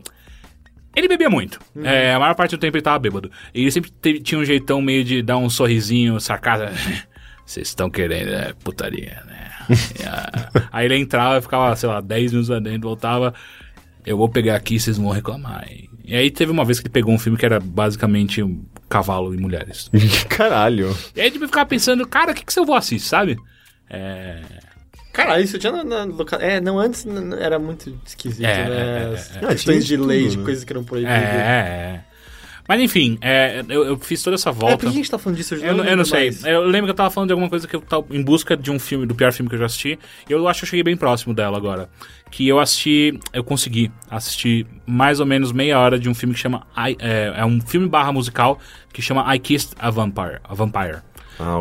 Ele 0.95 1.09
bebia 1.09 1.29
muito. 1.31 1.59
É, 1.83 2.13
a 2.15 2.19
maior 2.19 2.35
parte 2.35 2.53
do 2.57 2.59
tempo 2.61 2.77
ele 2.77 2.83
tava 2.83 2.99
bêbado. 2.99 3.31
E 3.55 3.63
ele 3.63 3.71
sempre 3.71 3.91
teve- 3.91 4.21
tinha 4.21 4.39
um 4.41 4.45
jeitão 4.45 4.81
meio 4.83 5.03
de 5.05 5.23
dar 5.23 5.37
um 5.37 5.49
sorrisinho 5.51 6.21
sarcasmo. 6.21 6.67
Vocês 7.49 7.69
estão 7.69 7.89
querendo 7.89 8.29
é, 8.35 8.53
putaria, 8.63 9.23
né? 9.27 9.51
Ah, 10.07 10.69
aí 10.73 10.87
ele 10.87 10.97
entrava 10.97 11.39
e 11.39 11.43
ficava, 11.43 11.75
sei 11.77 11.89
lá, 11.89 12.01
10 12.01 12.33
minutos 12.33 12.49
lá 12.49 12.59
dentro, 12.59 12.89
voltava. 12.89 13.35
Eu 14.05 14.17
vou 14.17 14.29
pegar 14.29 14.55
aqui, 14.57 14.79
vocês 14.81 14.97
vão 14.99 15.11
reclamar. 15.11 15.67
E, 15.71 15.89
e 16.05 16.15
aí 16.17 16.31
teve 16.31 16.51
uma 16.53 16.65
vez 16.65 16.79
que 16.81 16.87
ele 16.87 16.93
pegou 16.93 17.13
um 17.13 17.19
filme 17.19 17.37
que 17.39 17.45
era 17.45 17.59
basicamente 17.61 18.43
um 18.43 18.65
cavalo 18.89 19.35
e 19.35 19.39
mulheres. 19.39 19.91
Caralho. 20.29 20.97
E 21.15 21.21
aí 21.21 21.31
tipo, 21.31 21.45
eu 21.45 21.49
ficava 21.49 21.67
pensando, 21.67 22.07
cara, 22.07 22.33
o 22.33 22.35
que, 22.35 22.45
que 22.45 22.53
seu 22.53 22.63
avô 22.65 22.75
assiste, 22.75 23.07
sabe? 23.07 23.37
É. 23.91 24.41
Cara, 25.13 25.41
isso 25.41 25.59
tinha 25.59 25.73
na, 25.73 25.83
na 25.85 26.05
loca... 26.05 26.37
É, 26.37 26.61
não, 26.61 26.79
antes 26.79 27.05
era 27.41 27.59
muito 27.59 27.99
esquisito, 28.07 28.45
É, 28.47 28.69
né? 28.69 29.11
é, 29.11 29.15
As 29.15 29.37
é, 29.37 29.45
é. 29.45 29.49
questões 29.49 29.87
de 29.87 29.97
lei, 29.97 30.29
de 30.29 30.39
né? 30.39 30.45
coisas 30.45 30.65
que 30.65 30.73
eram 30.73 30.83
É, 30.83 30.85
proibidas. 30.85 31.13
é. 31.13 32.05
Mas 32.69 32.81
enfim, 32.83 33.17
é, 33.23 33.65
eu, 33.69 33.83
eu 33.85 33.99
fiz 33.99 34.23
toda 34.23 34.35
essa 34.35 34.51
É, 34.51 34.53
volta. 34.53 34.77
por 34.77 34.83
que 34.83 34.87
a 34.89 34.91
gente 34.91 35.11
tá 35.11 35.17
falando 35.19 35.39
disso? 35.39 35.55
Eu, 35.55 35.75
não- 35.75 35.85
eu 35.85 35.97
não 35.97 36.05
sei. 36.05 36.25
mais. 36.25 36.45
Eu 36.45 36.65
lembro 36.67 36.85
que 36.85 36.91
eu 36.91 36.95
tava 36.95 37.09
falando 37.11 37.29
de 37.29 37.33
alguma 37.33 37.49
coisa 37.49 37.67
que 37.67 37.75
eu 37.75 37.81
tava 37.81 38.05
em 38.11 38.23
busca 38.23 38.55
de 38.55 38.71
um 38.71 38.79
filme, 38.79 39.07
do 39.07 39.15
pior 39.15 39.33
filme 39.33 39.49
que 39.49 39.55
eu 39.55 39.59
já 39.61 39.65
assisti. 39.67 39.99
E 40.29 40.33
eu 40.33 40.47
acho 40.47 40.61
que 40.61 40.65
eu 40.67 40.69
cheguei 40.69 40.83
bem 40.83 40.97
próximo 40.97 41.33
dela 41.33 41.57
agora. 41.57 41.89
Que 42.31 42.47
eu 42.47 42.61
assisti, 42.61 43.19
eu 43.33 43.43
consegui 43.43 43.91
assistir 44.11 44.67
mais 44.87 45.19
ou 45.19 45.25
menos 45.25 45.51
meia 45.51 45.79
hora 45.79 45.99
de 45.99 46.11
um 46.11 46.15
filme 46.15 46.35
que 46.35 46.41
chama. 46.41 46.67
I, 46.77 46.95
é, 47.01 47.33
é 47.39 47.45
um 47.47 47.59
filme 47.59 47.89
barra 47.89 48.13
musical 48.13 48.59
que 48.93 49.01
chama 49.01 49.35
I 49.35 49.39
Kissed 49.39 49.73
a 49.79 49.89
Vampire. 49.91 50.39
A 50.45 50.53
Vampire. 50.53 50.99
Ah, 51.41 51.61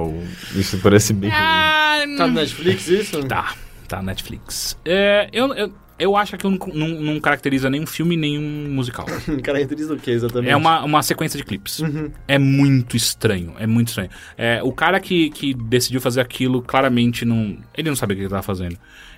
isso 0.56 0.78
parece 0.80 1.14
bem. 1.14 1.32
Ah, 1.32 2.04
Tá 2.18 2.28
no 2.28 2.34
Netflix 2.34 2.88
isso? 2.90 3.24
Tá, 3.24 3.54
tá 3.88 3.98
na 3.98 4.04
Netflix. 4.12 4.78
É, 4.84 5.30
eu, 5.32 5.54
eu, 5.54 5.72
eu 6.00 6.16
acho 6.16 6.38
que 6.38 6.44
não, 6.44 6.58
não, 6.74 6.88
não 7.02 7.20
caracteriza 7.20 7.70
nenhum 7.70 7.86
filme 7.86 8.16
nenhum 8.16 8.70
musical. 8.70 9.06
Caracteriza 9.44 9.94
o 9.94 9.98
que 9.98 10.12
exatamente? 10.12 10.52
É 10.52 10.56
uma, 10.56 10.84
uma 10.84 11.04
sequência 11.04 11.38
de 11.38 11.44
clipes. 11.44 11.82
É 12.28 12.38
muito 12.38 12.96
estranho, 12.96 13.54
é 13.58 13.66
muito 13.66 13.90
estranho. 13.90 14.10
É, 14.38 14.62
o 14.64 14.72
cara 14.72 15.00
que, 15.00 15.30
que 15.32 15.54
decidiu 15.54 16.00
fazer 16.00 16.22
aquilo, 16.22 16.62
claramente 16.62 17.26
não. 17.26 17.58
Ele 17.76 17.90
não 17.90 17.96
sabia 17.96 18.14
o 18.14 18.18
que 18.18 18.24
ele 18.24 18.30
tava 18.30 18.44
fazendo. 18.44 18.78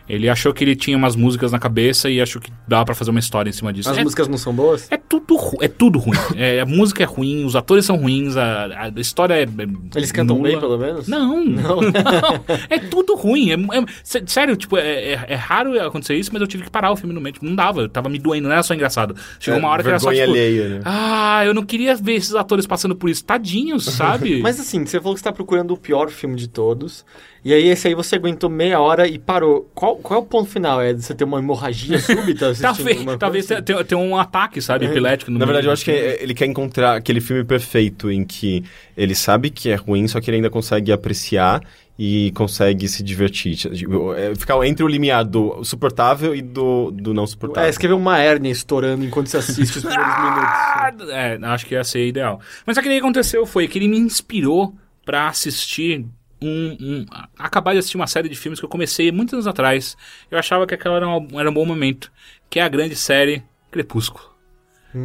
Ele 0.09 0.27
achou 0.27 0.51
que 0.51 0.63
ele 0.63 0.75
tinha 0.75 0.97
umas 0.97 1.15
músicas 1.15 1.51
na 1.51 1.59
cabeça 1.59 2.09
e 2.09 2.19
achou 2.19 2.41
que 2.41 2.51
dava 2.67 2.85
pra 2.85 2.95
fazer 2.95 3.11
uma 3.11 3.19
história 3.19 3.49
em 3.49 3.53
cima 3.53 3.71
disso. 3.71 3.89
As 3.89 3.97
é, 3.97 4.03
músicas 4.03 4.27
não 4.27 4.37
são 4.37 4.51
boas? 4.53 4.87
é 4.91 4.97
tudo, 4.97 5.37
é 5.61 5.67
tudo 5.67 5.99
ruim. 5.99 6.17
É, 6.35 6.61
a 6.61 6.65
música 6.65 7.03
é 7.03 7.05
ruim, 7.05 7.43
os 7.43 7.55
atores 7.55 7.85
são 7.85 7.97
ruins, 7.97 8.37
a, 8.37 8.85
a 8.95 8.99
história 8.99 9.33
é. 9.33 9.43
é 9.43 9.97
Eles 9.97 10.11
cantam 10.11 10.37
nula. 10.37 10.49
bem, 10.49 10.59
pelo 10.59 10.77
menos? 10.77 11.07
Não, 11.07 11.43
não, 11.43 11.79
É 12.69 12.79
tudo 12.79 13.15
ruim. 13.15 13.51
É, 13.51 13.55
é- 13.55 13.85
sé- 14.03 14.23
sério, 14.25 14.55
tipo, 14.55 14.77
é, 14.77 15.13
é- 15.27 15.35
raro 15.35 15.79
acontecer 15.81 16.15
isso, 16.15 16.29
mas 16.31 16.41
eu 16.41 16.47
tive 16.47 16.63
que 16.63 16.71
parar 16.71 16.91
o 16.91 16.95
filme 16.95 17.13
no 17.13 17.19
meio. 17.19 17.33
Tipo, 17.33 17.45
não 17.45 17.55
dava, 17.55 17.81
eu 17.81 17.89
tava 17.89 18.07
me 18.09 18.17
doendo, 18.17 18.47
não 18.47 18.53
era 18.53 18.63
só 18.63 18.73
engraçado. 18.73 19.15
Chegou 19.39 19.59
uma 19.59 19.69
hora 19.69 19.83
que 19.83 19.89
era 19.89 19.99
só, 19.99 20.11
tipo... 20.11 20.23
alheia, 20.23 20.69
né? 20.69 20.81
Ah, 20.85 21.43
eu 21.45 21.53
não 21.53 21.63
queria 21.63 21.95
ver 21.95 22.13
esses 22.13 22.33
atores 22.35 22.65
passando 22.65 22.95
por 22.95 23.09
isso. 23.09 23.23
Tadinhos, 23.25 23.85
sabe? 23.91 24.41
Mas 24.41 24.59
assim, 24.59 24.85
você 24.85 24.99
falou 24.99 25.13
que 25.13 25.19
você 25.19 25.25
tá 25.25 25.33
procurando 25.33 25.73
o 25.73 25.77
pior 25.77 26.09
filme 26.09 26.35
de 26.35 26.47
todos. 26.47 27.05
E 27.43 27.53
aí 27.53 27.67
esse 27.67 27.87
aí 27.87 27.95
você 27.95 28.15
aguentou 28.15 28.49
meia 28.49 28.79
hora 28.79 29.07
e 29.07 29.17
parou. 29.17 29.69
Qual, 29.73 29.98
qual 30.01 30.19
é 30.19 30.23
o 30.23 30.25
ponto 30.25 30.49
final? 30.49 30.81
É 30.81 30.93
de 30.93 31.01
você 31.03 31.13
ter 31.13 31.23
uma 31.23 31.39
hemorragia 31.39 31.99
súbita? 32.01 32.53
Talvez, 32.55 33.05
talvez 33.19 33.47
coisa? 33.47 33.61
tenha, 33.61 33.83
tenha 33.83 33.99
um 33.99 34.17
ataque, 34.17 34.61
sabe, 34.61 34.85
É. 34.85 34.89
epilético. 34.89 35.31
no 35.31 35.37
Na 35.39 35.45
verdade, 35.45 35.67
eu 35.67 35.73
acho 35.73 35.85
que 35.85 35.91
ele 35.91 36.33
quer 36.33 36.45
encontrar 36.45 36.95
aquele 36.95 37.21
filme 37.21 37.43
perfeito 37.43 38.09
em 38.11 38.23
que 38.23 38.63
ele 38.97 39.13
sabe 39.15 39.49
que 39.49 39.69
é 39.69 39.75
ruim, 39.75 40.07
só 40.07 40.19
que 40.19 40.29
ele 40.29 40.37
ainda 40.37 40.49
consegue 40.49 40.91
apreciar 40.91 41.61
e 42.01 42.31
consegue 42.31 42.87
se 42.87 43.03
divertir. 43.03 43.55
Tipo, 43.57 44.13
é 44.13 44.33
Ficar 44.33 44.65
entre 44.65 44.83
o 44.85 44.87
limiar 44.87 45.25
do 45.25 45.61
suportável 45.65 46.33
e 46.33 46.41
do, 46.41 46.91
do 46.91 47.13
não 47.13 47.27
suportável. 47.27 47.67
É, 47.67 47.69
escrever 47.69 47.93
uma 47.93 48.17
hérnia 48.17 48.49
estourando 48.51 49.03
enquanto 49.03 49.27
você 49.27 49.37
assiste 49.37 49.77
os 49.79 49.83
primeiros 49.83 50.05
Ah, 50.15 50.91
minutos. 50.93 51.13
é, 51.13 51.37
acho 51.43 51.65
que 51.65 51.73
ia 51.75 51.83
ser 51.83 52.07
ideal. 52.07 52.39
Mas 52.65 52.77
o 52.77 52.81
que 52.81 52.89
aconteceu 52.97 53.45
foi 53.45 53.67
que 53.67 53.77
ele 53.77 53.89
me 53.89 53.97
inspirou 53.97 54.73
pra 55.05 55.27
assistir 55.27 56.05
um, 56.41 56.77
um- 56.79 57.05
acabar 57.37 57.73
de 57.73 57.79
assistir 57.79 57.97
uma 57.97 58.07
série 58.07 58.29
de 58.29 58.35
filmes 58.35 58.59
que 58.59 58.65
eu 58.65 58.69
comecei 58.69 59.11
muitos 59.11 59.33
anos 59.33 59.47
atrás. 59.47 59.95
Eu 60.31 60.37
achava 60.39 60.65
que 60.67 60.73
aquela 60.73 60.95
era 60.97 61.07
um, 61.07 61.27
era 61.39 61.49
um 61.49 61.53
bom 61.53 61.65
momento, 61.65 62.11
que 62.49 62.59
é 62.59 62.63
a 62.63 62.69
grande 62.69 62.95
série 62.95 63.43
Crepúsculo. 63.71 64.29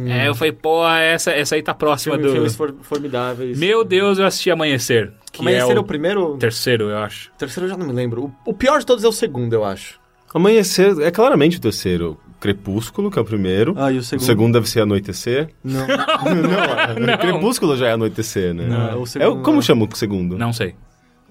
É, 0.07 0.27
eu 0.27 0.33
falei, 0.33 0.51
pô, 0.51 0.87
essa, 0.87 1.29
essa 1.31 1.53
aí 1.53 1.61
tá 1.61 1.71
próxima 1.71 2.15
Filme- 2.15 2.27
do... 2.29 2.33
Filmes 2.33 2.55
for- 2.55 2.73
formidáveis. 2.81 3.59
Meu 3.59 3.83
Deus, 3.83 4.17
eu 4.17 4.25
assisti 4.25 4.49
Amanhecer, 4.49 5.13
que 5.31 5.41
Amanhecer 5.41 5.69
é 5.73 5.75
é 5.75 5.77
o 5.79 5.81
o 5.81 5.85
primeiro? 5.85 6.37
terceiro, 6.37 6.89
eu 6.89 6.97
acho. 6.97 7.29
O 7.29 7.37
terceiro 7.37 7.65
eu 7.67 7.69
já 7.69 7.77
não 7.77 7.85
me 7.85 7.93
lembro. 7.93 8.33
O, 8.45 8.49
o 8.49 8.53
pior 8.53 8.79
de 8.79 8.85
todos 8.85 9.03
é 9.03 9.07
o 9.07 9.11
segundo, 9.11 9.53
eu 9.53 9.63
acho. 9.63 9.99
Amanhecer 10.33 10.99
é 11.01 11.11
claramente 11.11 11.57
o 11.57 11.61
terceiro. 11.61 12.19
Crepúsculo, 12.39 13.09
que 13.11 13.17
é 13.17 13.21
o 13.21 13.25
primeiro. 13.25 13.73
Ah, 13.77 13.91
e 13.91 13.97
o 13.97 13.99
O 13.99 14.03
segundo? 14.03 14.25
segundo 14.25 14.53
deve 14.53 14.67
ser 14.69 14.81
Anoitecer. 14.81 15.49
Não. 15.63 15.85
não, 15.87 17.05
Não. 17.07 17.17
Crepúsculo 17.17 17.77
já 17.77 17.87
é 17.87 17.91
Anoitecer, 17.93 18.53
né? 18.53 18.65
Não, 18.67 18.77
o 18.77 18.89
É 18.91 18.95
o- 18.97 19.05
segundo 19.05 19.41
como 19.43 19.55
não. 19.55 19.61
chama 19.61 19.87
o 19.91 19.95
segundo? 19.95 20.37
Não 20.37 20.51
sei. 20.51 20.75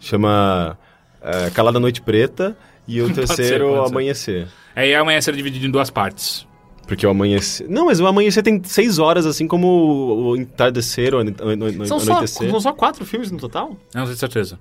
Chama 0.05 0.79
é, 1.23 1.51
Calada 1.51 1.81
Noite 1.81 2.03
Preta 2.03 2.57
e 2.87 3.01
o 3.01 3.07
Pode 3.13 3.27
ser, 3.27 3.37
terceiro 3.37 3.73
ser. 3.73 3.91
Amanhecer. 3.91 4.49
Aí 4.77 4.95
Amanhecer 4.95 5.33
é 5.33 5.37
dividido 5.37 5.67
em 5.67 5.71
duas 5.71 5.89
partes. 5.91 6.47
Porque 6.87 7.07
o 7.07 7.11
amanhecer. 7.11 7.67
Não, 7.69 7.87
mas 7.87 7.99
o 7.99 8.07
amanhecer 8.07 8.43
tem 8.43 8.63
seis 8.63 8.99
horas, 8.99 9.25
assim 9.25 9.49
como 9.49 9.67
o, 10.31 10.37
entardecer, 10.37 11.15
o 11.15 11.19
ano- 11.19 11.35
ano- 11.41 11.65
ano- 11.65 11.87
São 11.87 11.99
só, 11.99 12.13
anoitecer. 12.13 12.51
são 12.51 12.61
só 12.61 12.73
quatro 12.75 13.07
filmes 13.07 13.31
no 13.31 13.39
total? 13.39 13.71
Não 13.95 14.05
tenho 14.05 14.17
certeza. 14.17 14.59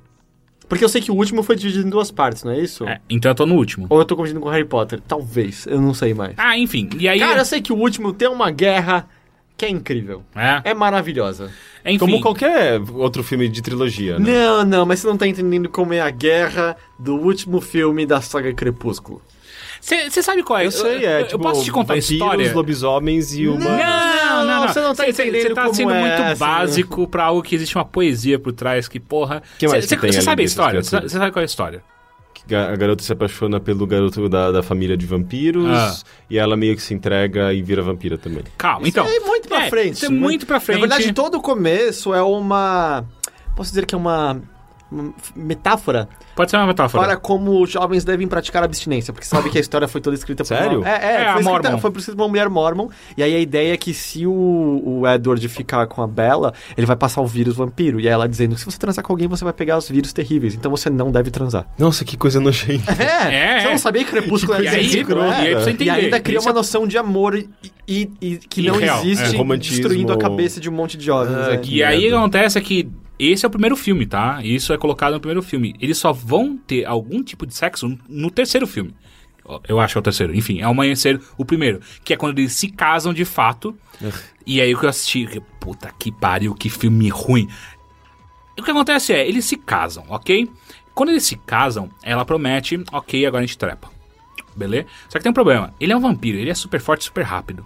Porque 0.70 0.86
eu 0.86 0.88
sei 0.88 1.02
que 1.02 1.12
o 1.12 1.16
último 1.16 1.44
foi 1.44 1.58
dividido 1.58 1.86
em 1.86 1.90
duas 1.90 2.10
partes, 2.10 2.46
não 2.46 2.54
é 2.54 2.60
isso? 2.60 2.88
É, 2.88 3.02
então 3.10 3.30
eu 3.30 3.36
tô 3.36 3.46
no 3.46 3.56
último. 3.56 3.88
Ou 3.90 4.00
eu 4.00 4.06
tô 4.06 4.16
confundindo 4.16 4.40
com 4.40 4.48
Harry 4.48 4.64
Potter? 4.64 5.02
Talvez, 5.06 5.68
eu 5.68 5.82
não 5.82 5.94
sei 5.94 6.14
mais. 6.14 6.34
Ah, 6.38 6.58
enfim. 6.58 6.90
E 6.98 7.10
aí... 7.10 7.20
Cara, 7.20 7.42
eu 7.42 7.46
sei 7.46 7.62
que 7.62 7.74
o 7.74 7.76
último 7.76 8.14
tem 8.14 8.30
uma 8.30 8.50
guerra 8.50 9.06
que 9.58 9.66
é 9.66 9.70
incrível. 9.70 10.24
é, 10.36 10.72
É 10.72 10.74
maravilhosa. 10.74 11.52
enfim. 11.86 11.98
Como 12.00 12.22
qualquer 12.22 12.82
outro 12.94 13.24
filme 13.24 13.48
de 13.48 13.62
trilogia, 13.62 14.18
né? 14.20 14.32
Não, 14.32 14.66
não, 14.66 14.86
mas 14.86 15.00
você 15.00 15.08
não 15.08 15.18
tá 15.18 15.28
entendendo 15.28 15.70
como 15.70 15.94
é 15.94 16.02
a 16.02 16.10
guerra 16.10 16.76
do 17.00 17.16
último 17.16 17.62
filme 17.62 18.06
da 18.06 18.20
saga 18.22 18.54
Crepúsculo. 18.54 19.22
Você 19.82 20.24
sabe 20.24 20.44
qual 20.44 20.60
é? 20.60 20.66
Eu 20.66 20.72
sei, 20.72 21.06
é 21.06 21.22
eu, 21.24 21.28
tipo, 21.28 21.40
posso 21.44 21.62
te 21.62 21.70
contar 21.70 21.94
a 21.94 21.96
vampiros, 21.98 22.12
história? 22.12 22.54
lobisomens 22.54 23.34
e 23.36 23.48
uma... 23.50 23.60
Não, 23.60 24.46
não, 24.46 24.62
não. 24.62 24.68
você 24.70 24.80
não 24.80 24.96
tá 24.96 25.04
Cê- 25.04 25.12
cê- 25.12 25.24
entendendo 25.24 25.48
Você 25.50 25.54
tá 25.54 25.62
como 25.64 25.76
sendo 25.76 25.92
é 25.92 26.00
muito 26.00 26.22
essa, 26.22 26.36
básico 26.46 27.06
pra 27.08 27.26
algo 27.26 27.44
que 27.44 27.54
existe 27.54 27.76
uma 27.76 27.84
poesia 27.84 28.40
por 28.40 28.54
trás, 28.54 28.88
que 28.88 28.98
porra... 28.98 29.44
Você 29.60 30.22
sabe 30.22 30.44
a 30.44 30.46
história? 30.46 30.82
Você 30.82 31.10
sabe 31.10 31.32
qual 31.34 31.42
é 31.42 31.44
a 31.44 31.46
história? 31.46 31.84
Que 32.48 32.56
A 32.56 32.76
garota 32.76 33.04
se 33.04 33.12
apaixona 33.12 33.60
pelo 33.60 33.86
garoto 33.88 34.28
da, 34.28 34.52
da 34.52 34.64
família 34.64 34.98
de 34.98 35.06
vampiros 35.06 35.68
Ah. 35.68 35.96
e 36.30 36.38
ela 36.38 36.56
meio 36.58 36.76
que 36.76 36.82
se 36.82 36.94
entrega 36.94 37.54
e 37.54 37.62
vira 37.62 37.82
vampira 37.82 38.18
também. 38.18 38.44
Calma, 38.58 38.88
então... 38.88 39.06
Isso 39.06 39.16
é 39.16 39.20
muito 39.20 39.48
pra 39.48 39.66
é, 39.66 39.70
frente. 39.70 39.94
Isso 39.94 40.06
é 40.06 40.10
muito 40.10 40.46
pra 40.46 40.60
frente. 40.60 40.82
Na 40.82 40.88
verdade, 40.88 41.14
todo 41.14 41.36
o 41.36 41.42
começo 41.42 42.14
é 42.14 42.22
uma. 42.22 43.06
Posso 43.56 43.70
dizer 43.70 43.86
que 43.86 43.96
é 43.96 43.98
uma. 43.98 44.42
Metáfora 45.36 46.08
Pode 46.36 46.50
ser 46.52 46.58
uma 46.58 46.68
metáfora. 46.68 47.04
para 47.04 47.18
como 47.18 47.62
os 47.62 47.70
jovens 47.70 48.04
devem 48.04 48.28
praticar 48.28 48.64
abstinência, 48.64 49.14
porque 49.14 49.26
sabe 49.28 49.50
que 49.50 49.58
a 49.58 49.62
história 49.62 49.88
foi 49.88 50.02
toda 50.02 50.16
escrita 50.16 50.44
por 50.44 50.48
Sério? 50.48 50.80
uma... 50.80 50.90
É, 50.90 50.92
é, 50.94 50.96
É, 50.96 51.28
a 51.28 51.34
foi, 51.34 51.42
escrita, 51.42 51.50
Mormon. 51.70 51.78
foi 51.80 51.92
por 51.92 52.00
escrita 52.00 52.18
por 52.18 52.24
uma 52.24 52.30
mulher 52.30 52.50
mormon, 52.50 52.88
e 53.16 53.24
aí 53.24 53.36
a 53.36 53.40
ideia 53.40 53.74
é 53.74 53.78
que 53.78 53.94
se 53.94 54.26
o, 54.26 54.32
o 54.84 55.08
Edward 55.08 55.48
ficar 55.48 55.86
com 55.88 56.02
a 56.02 56.08
Bella, 56.08 56.54
ele 56.78 56.86
vai 56.88 56.96
passar 56.96 57.22
o 57.22 57.28
vírus 57.28 57.56
vampiro, 57.56 58.00
e 58.00 58.08
aí 58.08 58.14
ela 58.14 58.28
dizendo 58.28 58.56
que 58.56 58.60
se 58.62 58.66
você 58.66 58.78
transar 58.78 59.04
com 59.04 59.14
alguém, 59.14 59.28
você 59.28 59.44
vai 59.44 59.54
pegar 59.54 59.78
os 59.78 59.88
vírus 59.90 60.12
terríveis, 60.14 60.56
então 60.56 60.72
você 60.72 60.90
não 60.90 61.12
deve 61.12 61.30
transar. 61.30 61.68
Nossa, 61.78 62.04
que 62.04 62.18
coisa 62.18 62.40
nojenta. 62.40 62.94
É, 63.04 63.58
É, 63.58 63.60
você 63.62 63.68
é. 63.68 63.72
não 63.72 63.78
sabia 63.78 64.04
que 64.04 64.12
Crepúsculo 64.12 64.56
era 64.56 64.72
terrível, 64.72 65.24
é? 65.24 65.28
E 65.28 65.48
aí 65.48 65.54
você 65.56 65.70
entender. 65.72 65.86
E 65.86 65.90
ainda 66.06 66.20
cria 66.20 66.40
uma 66.40 66.52
é- 66.52 66.54
noção 66.54 66.88
de 66.88 66.98
amor 66.98 67.36
e, 67.36 67.50
e- 67.88 68.10
e 68.22 68.38
que 68.38 68.62
não 68.62 68.76
Irreal, 68.76 69.00
existe, 69.06 69.36
é. 69.40 69.58
Destruindo 69.58 70.12
a 70.14 70.18
cabeça 70.18 70.60
de 70.60 70.70
um 70.70 70.74
monte 70.74 70.98
de 70.98 71.06
jovens. 71.06 71.36
É. 71.48 71.62
E 71.66 71.84
aí 71.84 71.98
o 71.98 72.00
que 72.00 72.04
merda. 72.06 72.18
acontece 72.18 72.58
é 72.58 72.62
que 72.62 72.90
esse 73.20 73.46
é 73.46 73.48
o 73.48 73.52
primeiro 73.52 73.76
filme, 73.76 74.06
tá? 74.06 74.40
Isso 74.44 74.74
é 74.74 74.78
colocado 74.78 75.14
no 75.14 75.20
primeiro 75.20 75.42
filme. 75.42 75.76
Eles 75.80 75.98
só 75.98 76.12
vão 76.12 76.58
ter 76.58 76.86
algum 76.86 77.24
tipo 77.24 77.46
de 77.46 77.54
sexo 77.54 77.98
no- 78.10 78.32
terceiro 78.32 78.66
filme. 78.68 78.94
Eu 79.68 79.80
acho 79.80 79.94
que 79.94 79.98
é 79.98 80.00
o 80.00 80.04
terceiro. 80.04 80.34
Enfim, 80.36 80.62
é 80.62 80.68
o 80.68 80.72
Amanhecer 80.72 81.20
o 81.38 81.44
primeiro. 81.46 81.82
Que 82.04 82.14
é 82.14 82.18
quando 82.18 82.40
eles 82.40 82.54
se 82.54 82.70
casam 82.70 83.14
de 83.14 83.26
fato. 83.26 83.78
e 84.46 84.60
aí 84.62 84.74
o 84.74 84.80
que 84.80 84.86
eu 84.86 84.90
assisti... 84.90 85.28
Puta 85.60 85.92
que 85.98 86.12
pariu, 86.12 86.54
que 86.56 86.70
filme 86.70 87.10
ruim. 87.10 87.48
E 88.58 88.62
o 88.62 88.64
que 88.64 88.72
acontece 88.72 89.14
é, 89.14 89.28
eles 89.28 89.46
se 89.46 89.58
casam, 89.58 90.06
ok? 90.10 90.50
Quando 90.94 91.10
eles 91.10 91.24
se 91.24 91.36
casam, 91.38 91.90
ela 92.04 92.24
promete, 92.26 92.82
ok, 92.92 93.26
agora 93.26 93.44
a 93.44 93.46
gente 93.46 93.58
trepa. 93.58 93.90
Beleza? 94.56 94.88
Só 95.10 95.18
que 95.18 95.24
tem 95.24 95.30
um 95.32 95.34
problema. 95.34 95.74
Ele 95.80 95.92
é 95.92 95.98
um 95.98 96.02
vampiro, 96.02 96.38
ele 96.38 96.50
é 96.50 96.54
super 96.54 96.80
forte, 96.80 97.04
super 97.06 97.24
rápido. 97.24 97.66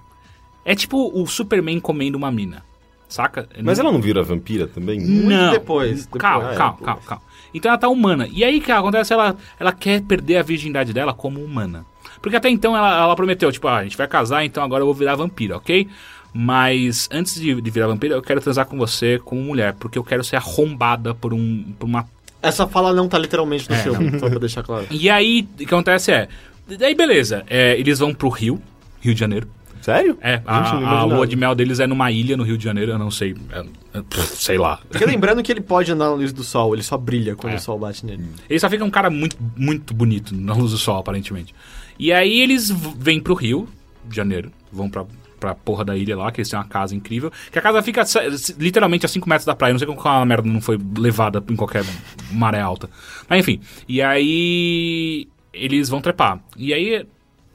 É 0.64 0.74
tipo 0.76 1.12
o 1.14 1.28
Superman 1.28 1.80
comendo 1.80 2.18
uma 2.18 2.32
mina. 2.32 2.64
Saca? 3.08 3.48
Mas 3.64 3.80
ela 3.80 3.92
não 3.92 4.02
vira 4.02 4.22
vampira 4.22 4.68
também? 4.68 5.00
Muito 5.00 5.30
não. 5.30 5.52
depois, 5.52 6.06
depois. 6.06 6.22
Calma, 6.22 6.50
Ah, 6.50 6.54
é, 6.54 6.58
calma, 6.58 6.78
calma, 6.84 7.02
calma. 7.06 7.24
Então 7.54 7.70
ela 7.70 7.78
tá 7.78 7.88
humana. 7.88 8.28
E 8.32 8.44
aí 8.44 8.58
o 8.60 8.62
que 8.62 8.72
acontece? 8.72 9.14
Ela, 9.14 9.36
ela 9.60 9.72
quer 9.72 10.02
perder 10.02 10.38
a 10.38 10.44
virgindade 10.44 10.92
dela 10.94 11.14
como 11.14 11.40
humana. 11.40 11.86
Porque 12.22 12.36
até 12.36 12.50
então 12.50 12.76
ela, 12.76 13.04
ela 13.04 13.16
prometeu, 13.16 13.52
tipo, 13.52 13.68
ah, 13.68 13.78
a 13.78 13.84
gente 13.84 13.96
vai 13.98 14.08
casar, 14.08 14.44
então 14.44 14.62
agora 14.64 14.82
eu 14.82 14.86
vou 14.86 14.94
virar 14.94 15.16
vampira, 15.16 15.56
ok? 15.56 15.88
Mas 16.34 17.08
antes 17.12 17.40
de, 17.40 17.60
de 17.62 17.72
virar 17.72 17.88
vampira, 17.88 18.16
eu 18.16 18.22
quero 18.22 18.42
transar 18.42 18.66
com 18.66 18.78
você 18.78 19.20
como 19.24 19.42
mulher, 19.42 19.74
porque 19.74 19.98
eu 19.98 20.04
quero 20.04 20.24
ser 20.24 20.36
arrombada 20.36 21.16
por, 21.16 21.34
um, 21.34 21.64
por 21.80 21.86
uma 21.86 22.06
Essa 22.42 22.68
fala 22.68 22.94
não 22.94 23.08
tá 23.08 23.18
literalmente 23.18 23.70
no 23.70 23.76
É, 23.76 23.80
filme, 23.80 24.20
só 24.20 24.30
pra 24.30 24.40
deixar 24.40 24.64
claro. 24.64 24.86
E 24.92 25.10
aí, 25.10 25.48
o 25.54 25.58
que 25.58 25.66
acontece 25.66 26.12
é. 26.12 26.28
Daí, 26.78 26.94
beleza. 26.94 27.44
é, 27.48 27.80
eles 27.80 28.00
vão 28.00 28.14
pro 28.14 28.28
Rio, 28.30 28.62
Rio 29.00 29.14
de 29.14 29.20
Janeiro. 29.20 29.48
Sério? 29.88 30.18
É, 30.20 30.34
Gente, 30.34 30.44
a, 30.48 30.80
não 30.82 30.88
a 30.90 31.04
lua 31.06 31.26
de 31.26 31.38
mel 31.38 31.56
deles 31.56 31.80
é 31.80 31.88
numa 31.88 32.12
ilha 32.12 32.36
no 32.36 32.44
Rio 32.44 32.58
de 32.58 32.64
Janeiro, 32.66 32.92
eu 32.92 33.00
não 33.00 33.10
sei. 33.10 33.34
é- 33.54 33.66
é- 34.00 34.02
pff, 34.02 34.36
sei 34.36 34.58
lá. 34.58 34.82
Porque 34.90 35.06
lembrando 35.06 35.42
que 35.42 35.50
ele 35.50 35.62
pode 35.62 35.90
andar 35.90 36.10
na 36.10 36.14
luz 36.16 36.34
do 36.34 36.44
sol, 36.44 36.74
ele 36.76 36.84
só 36.84 36.98
brilha 36.98 37.38
quando 37.38 37.54
É. 37.54 37.56
o 37.56 37.60
sol 37.62 37.80
bate 37.80 38.06
nele. 38.06 38.22
Ele 38.50 38.60
só 38.60 38.70
fica 38.70 38.84
um 38.84 38.90
cara 38.90 39.10
muito, 39.10 39.38
muito 39.56 39.94
bonito 39.94 40.36
na 40.36 40.54
luz 40.54 40.72
do 40.72 40.78
sol, 40.78 40.98
aparentemente. 40.98 41.56
E 41.98 42.12
aí 42.12 42.42
eles 42.42 42.70
vêm 42.98 43.22
pro 43.22 43.34
Rio 43.34 43.66
de 44.04 44.14
Janeiro, 44.14 44.52
vão 44.70 44.90
pra, 44.90 45.06
pra 45.40 45.56
porra 45.56 45.86
da 45.86 45.96
ilha 45.96 46.18
lá, 46.18 46.34
que 46.34 46.42
eles 46.42 46.50
têm 46.50 46.60
uma 46.60 46.66
casa 46.66 46.94
incrível. 46.94 47.32
Que 47.50 47.58
a 47.58 47.62
casa 47.62 47.82
fica 47.82 48.04
literalmente 48.60 49.06
a 49.06 49.10
5 49.10 49.30
metros 49.30 49.46
da 49.46 49.56
praia. 49.56 49.72
Não 49.74 49.80
sei 49.80 49.86
como 49.88 49.98
aquela 50.02 50.26
merda 50.26 50.50
não 50.50 50.60
foi 50.60 50.78
levada 50.98 51.42
em 51.50 51.56
qualquer 51.56 51.86
maré 52.30 52.60
alta. 52.60 52.90
Mas 53.30 53.40
enfim. 53.40 53.62
E 53.88 54.02
aí 54.02 55.30
eles 55.54 55.88
vão 55.88 56.02
trepar. 56.02 56.42
E 56.58 56.74
aí 56.74 57.06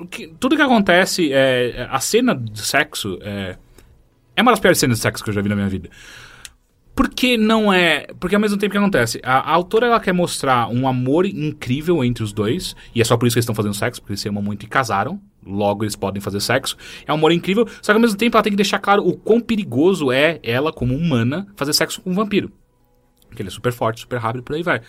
que- 0.06 0.28
tudo 0.40 0.56
que 0.56 0.62
acontece 0.62 1.32
é. 1.32 1.86
A 1.90 2.00
cena 2.00 2.34
de 2.34 2.60
sexo 2.60 3.18
é. 3.22 3.56
É 4.34 4.42
uma 4.42 4.52
das 4.52 4.60
piores 4.60 4.78
cenas 4.78 4.98
de 4.98 5.02
sexo 5.02 5.22
que 5.22 5.30
eu 5.30 5.34
já 5.34 5.42
vi 5.42 5.48
na 5.48 5.54
minha 5.54 5.68
vida. 5.68 5.90
Porque 6.94 7.38
não 7.38 7.72
é. 7.72 8.06
Porque 8.20 8.34
ao 8.34 8.40
mesmo 8.40 8.58
tempo 8.58 8.72
que 8.72 8.78
acontece, 8.78 9.20
a, 9.24 9.38
a 9.38 9.50
autora 9.50 9.86
ela 9.86 9.98
quer 10.00 10.12
mostrar 10.12 10.68
um 10.68 10.86
amor 10.86 11.24
incrível 11.24 12.04
entre 12.04 12.22
os 12.22 12.32
dois, 12.32 12.76
e 12.94 13.00
é 13.00 13.04
só 13.04 13.16
por 13.16 13.26
isso 13.26 13.34
que 13.34 13.38
eles 13.38 13.44
estão 13.44 13.54
fazendo 13.54 13.74
sexo, 13.74 14.00
porque 14.00 14.12
eles 14.12 14.20
se 14.20 14.28
amam 14.28 14.42
muito 14.42 14.64
e 14.64 14.68
casaram, 14.68 15.20
logo 15.44 15.84
eles 15.84 15.96
podem 15.96 16.20
fazer 16.20 16.40
sexo. 16.40 16.76
É 17.06 17.12
um 17.12 17.14
amor 17.16 17.32
incrível, 17.32 17.66
só 17.80 17.92
que 17.92 17.96
ao 17.96 18.00
mesmo 18.00 18.16
tempo 18.18 18.36
ela 18.36 18.42
tem 18.42 18.52
que 18.52 18.56
deixar 18.56 18.78
claro 18.78 19.06
o 19.06 19.16
quão 19.16 19.40
perigoso 19.40 20.12
é 20.12 20.38
ela, 20.42 20.70
como 20.72 20.94
humana, 20.94 21.46
fazer 21.56 21.72
sexo 21.72 22.00
com 22.02 22.10
um 22.10 22.14
vampiro. 22.14 22.52
Porque 23.26 23.40
ele 23.40 23.48
é 23.48 23.52
super 23.52 23.72
forte, 23.72 24.00
super 24.02 24.18
rápido, 24.18 24.42
por 24.42 24.54
aí 24.54 24.62
vai. 24.62 24.82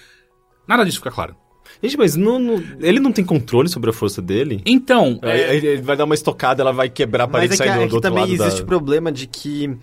Nada 0.67 0.83
disso 0.83 0.97
fica 0.97 1.11
claro. 1.11 1.37
Gente, 1.81 1.97
mas 1.97 2.15
não, 2.15 2.39
não- 2.39 2.63
ele 2.79 2.99
não 2.99 3.11
tem 3.11 3.23
controle 3.25 3.67
sobre 3.69 3.89
a 3.89 3.93
força 3.93 4.21
dele? 4.21 4.61
Então, 4.65 5.19
É, 5.21 5.29
é, 5.41 5.55
Ele, 5.55 5.67
ele 5.67 5.81
vai 5.81 5.95
dar 5.97 6.05
uma 6.05 6.13
estocada, 6.15 6.61
ela 6.61 6.71
vai 6.71 6.89
quebrar 6.89 7.25
a 7.25 7.27
Mas 7.27 7.31
parede 7.33 7.53
é 7.53 7.55
e 7.55 7.57
que, 7.57 7.63
sair 7.63 7.69
do, 7.77 7.79
é 7.81 7.83
do 7.85 7.89
que 7.89 7.95
outro 7.95 8.09
também 8.09 8.23
lado 8.23 8.33
existe 8.33 8.57
da... 8.59 8.63
o 8.63 8.67
problema 8.67 9.11
de 9.11 9.27
que. 9.27 9.75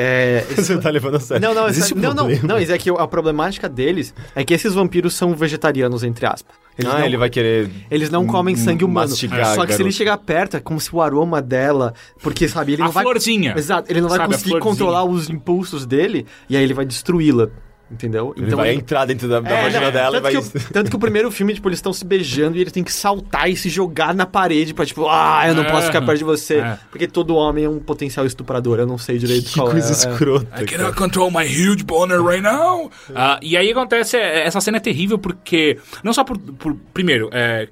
É, 0.00 0.44
Você 0.56 0.78
tá 0.78 0.90
levando 0.90 1.16
a 1.16 1.20
sério. 1.20 1.42
Não, 1.46 1.52
não, 1.54 1.68
existe 1.68 1.86
essa- 1.92 1.94
um 1.94 1.98
não, 2.00 2.10
não, 2.10 2.16
problema. 2.26 2.46
não, 2.54 2.58
isso 2.60 2.70
é 2.72 2.78
que 2.78 2.88
a 2.88 3.06
problemática 3.08 3.68
deles 3.68 4.14
é 4.34 4.44
que 4.44 4.54
esses 4.54 4.72
vampiros 4.72 5.12
são 5.14 5.34
vegetarianos, 5.34 6.04
entre 6.04 6.24
aspas. 6.24 6.54
Eles 6.78 6.92
Ah, 6.92 6.98
não, 7.00 7.06
ele 7.06 7.16
vai 7.16 7.28
querer... 7.28 7.68
eles 7.90 8.08
não 8.08 8.24
comem 8.24 8.54
sangue 8.54 8.84
humano. 8.84 9.08
mastigar 9.10 9.56
Só 9.56 9.62
a 9.62 9.66
que 9.66 9.72
se 9.72 9.82
ele 9.82 9.90
chegar 9.90 10.16
perto, 10.18 10.56
é 10.56 10.60
como 10.60 10.80
se 10.80 10.94
o 10.94 11.02
aroma 11.02 11.42
dela. 11.42 11.92
Porque, 12.22 12.46
sabe, 12.46 12.74
ele 12.74 12.82
a 12.82 12.84
não 12.84 12.92
vai. 12.92 13.02
florzinha. 13.02 13.54
Exato, 13.56 13.90
ele 13.90 14.00
não 14.00 14.08
vai 14.08 14.18
Sabe, 14.18 14.34
a 14.34 14.36
conseguir 14.38 14.58
controlar 14.60 15.02
os 15.02 15.28
impulsos 15.28 15.84
dele 15.84 16.24
e 16.48 16.56
aí 16.56 16.62
ele 16.62 16.74
vai 16.74 16.86
destruí-la. 16.86 17.48
Entendeu? 17.90 18.34
Ele 18.36 18.54
vai 18.54 18.74
entrar 18.74 19.06
dentro 19.06 19.26
da, 19.26 19.40
da 19.40 19.48
É, 19.50 19.62
vagina 19.62 19.80
não, 19.86 19.90
dela 19.92 20.18
e 20.18 20.20
tanto, 20.20 20.22
vai... 20.22 20.32
que 20.32 20.38
o, 20.38 20.60
tanto 20.72 20.90
que 20.90 20.96
o 20.96 20.98
primeiro 20.98 21.30
filme, 21.30 21.54
tipo, 21.54 21.68
eles 21.70 21.78
estão 21.78 21.92
se 21.92 22.04
beijando 22.04 22.56
e 22.58 22.60
ele 22.60 22.70
tem 22.70 22.84
que 22.84 22.92
saltar 22.92 23.48
e 23.50 23.56
se 23.56 23.70
jogar 23.70 24.14
na 24.14 24.26
parede 24.26 24.74
pra, 24.74 24.84
tipo, 24.84 25.08
ah, 25.08 25.44
eu 25.48 25.54
não 25.54 25.62
É. 25.64 25.70
posso 25.70 25.86
ficar 25.86 26.02
perto 26.02 26.18
de 26.18 26.24
você. 26.24 26.56
É. 26.58 26.78
Porque 26.90 27.06
todo 27.08 27.34
homem 27.34 27.64
é 27.64 27.68
um 27.68 27.78
potencial 27.78 28.26
estuprador, 28.26 28.78
eu 28.78 28.86
não 28.86 28.98
sei 28.98 29.16
direito 29.16 29.46
Que 29.48 29.54
qual 29.58 29.70
coisa 29.70 29.86
é. 29.88 29.90
é. 29.90 29.92
escrota. 30.12 30.46
I 30.46 30.50
cara. 30.50 30.66
cannot 30.66 30.96
control 30.96 31.30
my 31.30 31.46
huge 31.46 31.82
boner 31.84 32.22
right 32.22 32.42
now. 32.42 32.90
Ah, 33.14 33.38
e 33.42 33.56
aí 33.56 33.70
acontece, 33.70 34.18
é, 34.18 34.46
essa 34.46 34.60
cena 34.60 34.76
é 34.76 34.80
terrível 34.80 35.18
porque, 35.18 35.78
não 36.04 36.12
só 36.12 36.24
por, 36.24 36.36
por- 36.38 36.76
primeiro, 36.92 37.30
é, 37.32 37.68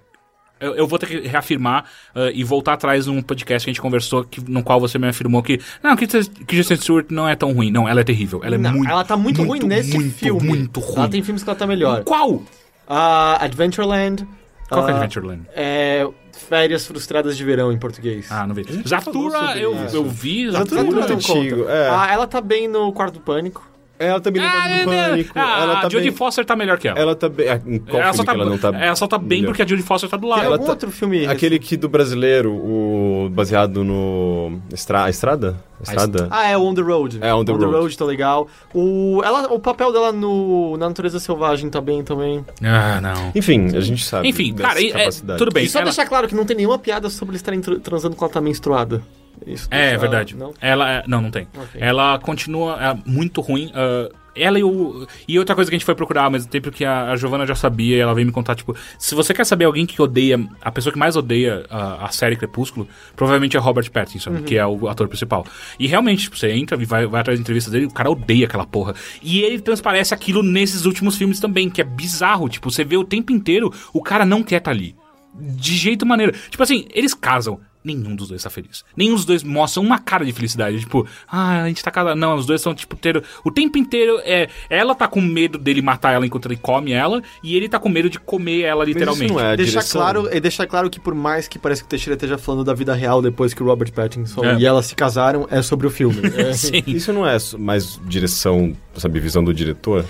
eu, 0.60 0.74
eu 0.74 0.86
vou 0.86 0.98
ter 0.98 1.06
que 1.06 1.28
reafirmar 1.28 1.84
uh, 2.14 2.30
e 2.32 2.42
voltar 2.42 2.74
atrás 2.74 3.06
num 3.06 3.20
podcast 3.20 3.64
que 3.64 3.70
a 3.70 3.72
gente 3.72 3.80
conversou, 3.80 4.24
que, 4.24 4.40
no 4.50 4.62
qual 4.62 4.80
você 4.80 4.98
me 4.98 5.08
afirmou 5.08 5.42
que. 5.42 5.60
Não, 5.82 5.96
que 5.96 6.06
Kristen 6.46 6.76
Stewart 6.76 7.06
não 7.10 7.28
é 7.28 7.36
tão 7.36 7.52
ruim. 7.52 7.70
Não, 7.70 7.88
ela 7.88 8.00
é 8.00 8.04
terrível. 8.04 8.40
Ela 8.42 8.54
é 8.54 8.58
Não, 8.58 8.72
muito. 8.72 8.90
ela 8.90 9.04
tá 9.04 9.16
muito, 9.16 9.42
ruim 9.42 9.60
nesse 9.60 9.94
muito, 9.94 10.14
filme. 10.14 10.46
Muito 10.46 10.80
ruim. 10.80 10.96
Ela 10.96 11.08
tem 11.08 11.22
filmes 11.22 11.42
que 11.42 11.48
ela 11.48 11.58
tá 11.58 11.66
melhor. 11.66 12.04
Qual? 12.04 12.42
Ah, 12.88 13.44
Adventureland. 13.44 14.26
Qual 14.68 14.84
que 14.84 14.90
é 14.90 14.94
ah, 14.94 14.96
Adventureland? 14.96 15.42
É. 15.54 16.08
Férias 16.48 16.86
Frustradas 16.86 17.36
de 17.36 17.44
Verão 17.44 17.72
em 17.72 17.78
português. 17.78 18.30
Ah, 18.30 18.46
não 18.46 18.54
vi. 18.54 18.64
Zatura, 18.86 19.56
eu, 19.58 19.74
eu 19.74 20.04
vi. 20.04 20.50
Zatura 20.50 20.82
Zatura. 20.82 21.00
é 21.04 21.08
muito 21.08 21.12
antigo, 21.12 21.68
é. 21.68 21.88
Ah, 21.88 22.08
ela 22.12 22.26
tá 22.26 22.40
bem 22.40 22.68
no 22.68 22.92
Quarto 22.92 23.14
do 23.14 23.20
Pânico. 23.20 23.66
Ela 23.98 24.20
também 24.20 24.42
não 24.42 24.48
Ah, 24.48 24.52
tá 24.52 24.68
no 24.68 24.84
pânico. 24.84 25.32
ah, 25.34 25.60
ela 25.62 25.72
tá 25.76 25.86
a 25.86 25.90
Jodie 25.90 26.08
bem... 26.10 26.12
Foster 26.16 26.44
tá 26.44 26.54
melhor 26.54 26.78
que 26.78 26.86
ela. 26.88 26.98
Ela 26.98 27.14
tá 27.16 27.28
bem... 27.28 27.46
Em 27.66 27.78
qual 27.78 28.02
ela, 28.02 28.12
filme 28.12 28.16
só 28.16 28.24
tá, 28.24 28.34
que 28.34 28.40
ela 28.40 28.50
não 28.50 28.58
tá... 28.58 28.68
ela 28.78 28.96
só 28.96 29.06
tá 29.06 29.18
bem 29.18 29.38
melhor? 29.40 29.46
porque 29.52 29.62
a 29.62 29.66
Jodie 29.66 29.82
Foster 29.82 30.10
tá 30.10 30.16
do 30.16 30.26
lado. 30.26 30.38
Tem 30.40 30.46
ela 30.46 30.54
algum 30.56 30.66
tá- 30.66 30.72
outro 30.72 30.90
filme? 30.90 31.26
Aquele 31.26 31.58
que 31.58 31.76
do 31.76 31.88
brasileiro, 31.88 32.52
o 32.52 33.28
baseado 33.30 33.82
no... 33.82 34.60
Estra... 34.72 35.04
a 35.04 35.10
Estrada? 35.10 35.56
Estrada? 35.82 36.28
Ah, 36.30 36.48
é 36.48 36.56
o 36.56 36.62
On 36.62 36.74
the 36.74 36.82
Road. 36.82 37.18
É, 37.20 37.34
On 37.34 37.44
the 37.44 37.52
Road. 37.52 37.96
tá 37.98 38.04
legal. 38.04 38.48
O, 38.74 39.20
ela, 39.24 39.52
o 39.52 39.58
papel 39.58 39.92
dela 39.92 40.12
no, 40.12 40.76
na 40.76 40.88
Natureza 40.88 41.18
Selvagem 41.20 41.68
tá 41.70 41.80
bem 41.80 42.02
também. 42.02 42.44
Ah, 42.62 43.00
não. 43.00 43.32
Enfim, 43.34 43.74
a 43.76 43.80
gente 43.80 44.04
sabe 44.04 44.28
Enfim, 44.28 44.54
cara, 44.54 44.78
é, 44.82 45.08
tudo 45.36 45.50
bem. 45.52 45.64
E 45.64 45.68
só 45.68 45.78
ela- 45.78 45.84
deixar 45.86 46.06
claro 46.06 46.28
que 46.28 46.34
não 46.34 46.44
tem 46.44 46.56
nenhuma 46.56 46.78
piada 46.78 47.08
sobre 47.10 47.32
eles 47.32 47.40
estarem 47.40 47.60
tr- 47.60 47.78
transando 47.82 48.16
quando 48.16 48.30
ela 48.30 48.34
tá 48.34 48.40
menstruada. 48.40 49.02
Isso 49.46 49.68
É, 49.70 49.88
deixa- 49.90 49.98
verdade. 49.98 50.36
Não? 50.36 50.54
Ela 50.60 50.90
é- 50.90 51.04
não, 51.06 51.20
não 51.20 51.30
tem. 51.30 51.48
Ok. 51.56 51.80
Ela 51.80 52.18
continua 52.18 52.78
é, 52.80 52.96
muito 53.10 53.40
ruim. 53.40 53.70
ah, 53.74 54.08
ela 54.38 54.58
e 54.58 54.62
o. 54.62 55.06
E 55.26 55.38
outra 55.38 55.54
coisa 55.54 55.70
que 55.70 55.74
a 55.74 55.78
gente 55.78 55.86
foi 55.86 55.94
procurar 55.94 56.24
ao 56.24 56.30
mesmo 56.30 56.50
tempo 56.50 56.70
que 56.70 56.84
a, 56.84 57.10
a 57.10 57.16
Giovanna 57.16 57.46
já 57.46 57.54
sabia, 57.54 57.96
e 57.96 58.00
ela 58.00 58.12
veio 58.12 58.26
me 58.26 58.32
contar, 58.32 58.54
tipo, 58.54 58.76
se 58.98 59.14
você 59.14 59.32
quer 59.32 59.46
saber 59.46 59.64
alguém 59.64 59.86
que 59.86 60.00
odeia, 60.02 60.38
a 60.60 60.70
pessoa 60.70 60.92
que 60.92 60.98
mais 60.98 61.16
odeia 61.16 61.64
a, 61.70 62.04
a 62.04 62.08
série 62.10 62.36
Crepúsculo, 62.36 62.86
provavelmente 63.16 63.56
é 63.56 63.60
Robert 63.60 63.90
Pattinson, 63.90 64.30
Uhum. 64.32 64.42
que 64.42 64.58
é 64.58 64.66
o 64.66 64.88
ator 64.88 65.08
principal. 65.08 65.46
E 65.78 65.86
realmente, 65.86 66.24
tipo, 66.24 66.36
você 66.36 66.52
entra 66.52 66.76
e 66.80 66.84
vai, 66.84 67.06
vai 67.06 67.22
atrás 67.22 67.38
de 67.38 67.42
entrevistas 67.42 67.72
dele, 67.72 67.86
o 67.86 67.90
cara 67.90 68.10
odeia 68.10 68.44
aquela 68.44 68.66
porra. 68.66 68.94
E 69.22 69.40
ele 69.40 69.58
transparece 69.58 70.12
aquilo 70.12 70.42
nesses 70.42 70.84
últimos 70.84 71.16
filmes 71.16 71.40
também, 71.40 71.70
que 71.70 71.80
é 71.80 71.84
bizarro. 71.84 72.46
Tipo, 72.46 72.70
você 72.70 72.84
vê 72.84 72.98
o 72.98 73.04
tempo 73.04 73.32
inteiro, 73.32 73.72
o 73.90 74.02
cara 74.02 74.26
não 74.26 74.42
quer 74.42 74.56
estar 74.58 74.70
ali. 74.70 74.94
De 75.34 75.74
jeito 75.76 76.04
maneira. 76.04 76.32
Tipo 76.50 76.62
assim, 76.62 76.86
eles 76.94 77.14
casam. 77.14 77.58
Nenhum 77.86 78.16
dos 78.16 78.28
dois 78.28 78.42
tá 78.42 78.50
feliz. 78.50 78.84
Nenhum 78.96 79.14
dos 79.14 79.24
dois 79.24 79.44
mostra 79.44 79.80
uma 79.80 79.96
cara 80.00 80.24
de 80.24 80.32
felicidade. 80.32 80.80
Tipo, 80.80 81.06
ah, 81.28 81.62
a 81.62 81.68
gente 81.68 81.84
tá 81.84 81.90
casado. 81.92 82.16
Não, 82.18 82.34
os 82.34 82.44
dois 82.44 82.60
são, 82.60 82.74
tipo, 82.74 82.96
ter... 82.96 83.22
o 83.44 83.50
tempo 83.50 83.78
inteiro 83.78 84.18
é. 84.24 84.48
Ela 84.68 84.92
tá 84.92 85.06
com 85.06 85.20
medo 85.20 85.56
dele 85.56 85.80
matar 85.80 86.12
ela 86.12 86.26
enquanto 86.26 86.46
ele 86.46 86.56
come 86.56 86.90
ela, 86.90 87.22
e 87.44 87.54
ele 87.56 87.68
tá 87.68 87.78
com 87.78 87.88
medo 87.88 88.10
de 88.10 88.18
comer 88.18 88.62
ela 88.62 88.80
Mas 88.84 88.88
literalmente. 88.88 89.24
isso 89.26 89.34
não 89.34 89.40
é 89.40 89.56
Deixar 89.56 89.84
claro, 89.84 90.28
e 90.34 90.40
deixar 90.40 90.66
claro 90.66 90.90
que 90.90 90.98
por 90.98 91.14
mais 91.14 91.46
que 91.46 91.58
pareça 91.60 91.82
que 91.82 91.86
o 91.86 91.88
Teixeira 91.90 92.14
esteja 92.16 92.36
falando 92.36 92.64
da 92.64 92.74
vida 92.74 92.92
real 92.92 93.22
depois 93.22 93.54
que 93.54 93.62
o 93.62 93.66
Robert 93.66 93.92
Pattinson 93.92 94.44
É. 94.44 94.58
e 94.58 94.66
ela 94.66 94.82
se 94.82 94.96
casaram, 94.96 95.46
é 95.48 95.62
sobre 95.62 95.86
o 95.86 95.90
filme. 95.90 96.16
É, 96.36 96.52
Sim. 96.52 96.82
Isso 96.88 97.12
não 97.12 97.26
é 97.26 97.36
mais 97.58 98.00
direção, 98.04 98.76
sabe, 98.96 99.20
visão 99.20 99.42
do 99.44 99.54
diretor? 99.54 100.04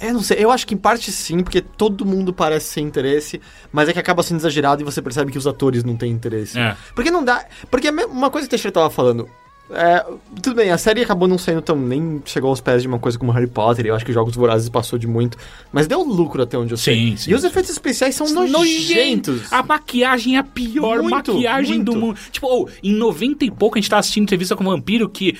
É, 0.00 0.12
não 0.12 0.20
sei, 0.20 0.38
eu 0.42 0.50
acho 0.50 0.66
que 0.66 0.74
em 0.74 0.78
parte 0.78 1.10
sim, 1.10 1.42
porque 1.42 1.60
todo 1.60 2.04
mundo 2.04 2.32
parece 2.32 2.66
sem 2.66 2.84
interesse, 2.84 3.40
mas 3.72 3.88
é 3.88 3.92
que 3.92 3.98
acaba 3.98 4.22
sendo 4.22 4.38
exagerado 4.38 4.82
e 4.82 4.84
você 4.84 5.00
percebe 5.00 5.32
que 5.32 5.38
os 5.38 5.46
atores 5.46 5.84
não 5.84 5.96
têm 5.96 6.12
interesse. 6.12 6.58
É. 6.58 6.76
Porque 6.94 7.10
não 7.10 7.24
dá. 7.24 7.44
Porque 7.70 7.88
é 7.88 7.90
uma 7.90 8.30
coisa 8.30 8.46
que 8.46 8.50
o 8.50 8.56
Teixeira 8.56 8.72
tava 8.74 8.90
falando. 8.90 9.28
é, 9.70 10.04
tudo 10.42 10.56
bem, 10.56 10.70
a 10.70 10.78
série 10.78 11.02
acabou 11.02 11.28
não 11.28 11.36
saindo 11.36 11.60
tão. 11.60 11.76
nem 11.76 12.22
chegou 12.24 12.48
aos 12.50 12.60
pés 12.60 12.80
de 12.82 12.88
uma 12.88 12.98
coisa 12.98 13.18
como 13.18 13.30
Harry 13.32 13.46
Potter, 13.46 13.86
eu 13.86 13.94
acho 13.94 14.04
que 14.04 14.12
Jogos 14.12 14.34
Vorazes 14.34 14.68
passou 14.68 14.98
de 14.98 15.06
muito. 15.06 15.36
Mas 15.72 15.86
deu 15.86 16.02
lucro 16.02 16.42
até 16.42 16.56
onde 16.56 16.72
eu 16.72 16.78
sei. 16.78 16.94
Sim, 17.10 17.16
sim, 17.16 17.30
e 17.30 17.34
os 17.34 17.44
efeitos 17.44 17.70
especiais 17.70 18.14
são 18.14 18.26
nojentos. 18.30 19.52
A 19.52 19.62
maquiagem 19.62 20.36
é 20.36 20.38
a 20.38 20.44
pior 20.44 21.02
Muito, 21.02 21.10
maquiagem 21.34 21.82
do 21.82 21.92
muito. 21.92 22.06
mundo. 22.06 22.18
Tipo, 22.30 22.46
oh, 22.46 22.68
em 22.82 22.92
90 22.92 23.44
e 23.44 23.50
pouco 23.50 23.76
a 23.76 23.80
gente 23.80 23.90
tá 23.90 23.98
assistindo 23.98 24.24
entrevista 24.24 24.56
com 24.56 24.64
o 24.64 24.66
vampiro 24.70 25.08
que. 25.08 25.36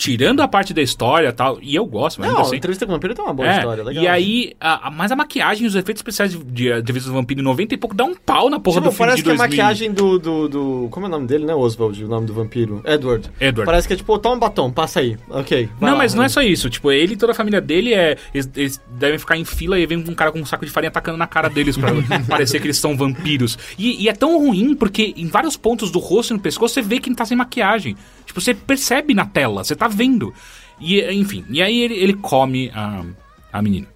Tirando 0.00 0.40
a 0.40 0.48
parte 0.48 0.72
da 0.72 0.80
história 0.80 1.28
e 1.28 1.32
tal, 1.32 1.58
e 1.60 1.74
eu 1.74 1.84
gosto, 1.84 2.22
mas 2.22 2.32
Não, 2.32 2.40
assim. 2.40 2.56
entrevista 2.56 2.86
com 2.86 2.92
o 2.92 2.94
vampiro 2.94 3.14
tem 3.14 3.22
uma 3.22 3.34
boa 3.34 3.46
É, 3.46 3.58
história, 3.58 3.84
legal. 3.84 4.02
E 4.02 4.08
aí, 4.08 4.54
a, 4.58 4.88
a- 4.88 4.90
mas 4.90 5.12
a 5.12 5.16
maquiagem 5.16 5.64
e 5.64 5.66
os 5.66 5.74
efeitos 5.74 6.00
especiais 6.00 6.32
de, 6.32 6.38
de 6.42 6.72
Entrevista 6.72 7.10
do 7.10 7.14
Vampiro 7.14 7.40
em 7.40 7.44
90 7.44 7.74
e 7.74 7.76
pouco 7.76 7.94
dá 7.94 8.04
um 8.04 8.14
pau 8.14 8.48
na 8.48 8.58
porra 8.58 8.80
Tipo, 8.80 8.88
do 8.90 8.96
filme 8.96 9.08
parece 9.10 9.22
que 9.22 9.28
a 9.28 9.34
2000. 9.34 9.48
maquiagem 9.58 9.92
do, 9.92 10.18
do, 10.18 10.48
do- 10.48 10.88
Como 10.90 11.04
é 11.04 11.08
o 11.10 11.12
nome 11.12 11.26
dele, 11.26 11.44
né, 11.44 11.54
Oswald? 11.54 12.02
O 12.02 12.08
nome 12.08 12.26
do 12.26 12.32
vampiro? 12.32 12.80
Edward. 12.86 13.30
Edward. 13.38 13.66
Parece 13.66 13.86
que 13.86 13.92
é 13.92 13.96
tipo, 13.98 14.18
toma 14.18 14.36
um 14.36 14.38
batom, 14.38 14.70
passa 14.70 15.00
aí. 15.00 15.18
Ok. 15.28 15.68
Não, 15.78 15.90
lá. 15.92 15.98
mas 15.98 16.14
não 16.14 16.22
é 16.22 16.30
só 16.30 16.40
isso. 16.40 16.70
Tipo, 16.70 16.90
ele 16.90 17.12
e 17.12 17.16
toda 17.18 17.32
a 17.32 17.34
família 17.34 17.60
dele 17.60 17.92
é. 17.92 18.16
Eles, 18.32 18.50
eles 18.56 18.80
devem 18.98 19.18
ficar 19.18 19.36
em 19.36 19.44
fila 19.44 19.78
e 19.78 19.84
vem 19.84 19.98
um 19.98 20.14
cara 20.14 20.32
com 20.32 20.38
um 20.40 20.46
saco 20.46 20.64
de 20.64 20.70
farinha 20.70 20.88
atacando 20.88 21.18
na 21.18 21.26
cara 21.26 21.50
deles 21.50 21.76
pra 21.76 21.90
parecer 22.26 22.58
que 22.58 22.66
eles 22.66 22.78
são 22.78 22.96
vampiros. 22.96 23.58
E, 23.78 24.02
e 24.04 24.08
é 24.08 24.14
tão 24.14 24.38
ruim 24.38 24.74
porque 24.74 25.12
em 25.14 25.26
vários 25.26 25.58
pontos 25.58 25.90
do 25.90 25.98
rosto 25.98 26.30
e 26.32 26.34
no 26.34 26.40
pescoço 26.40 26.72
você 26.72 26.80
vê 26.80 26.98
que 27.00 27.10
ele 27.10 27.16
tá 27.16 27.26
sem 27.26 27.36
maquiagem. 27.36 27.96
Tipo, 28.30 28.40
você 28.40 28.54
percebe 28.54 29.12
na 29.12 29.26
tela, 29.26 29.64
você 29.64 29.74
tá 29.74 29.88
vendo. 29.88 30.32
E, 30.80 31.02
enfim, 31.12 31.44
e 31.50 31.60
aí 31.60 31.80
ele, 31.82 31.94
ele 31.94 32.14
come 32.14 32.70
a, 32.74 33.04
a 33.52 33.60
menina. 33.60 33.86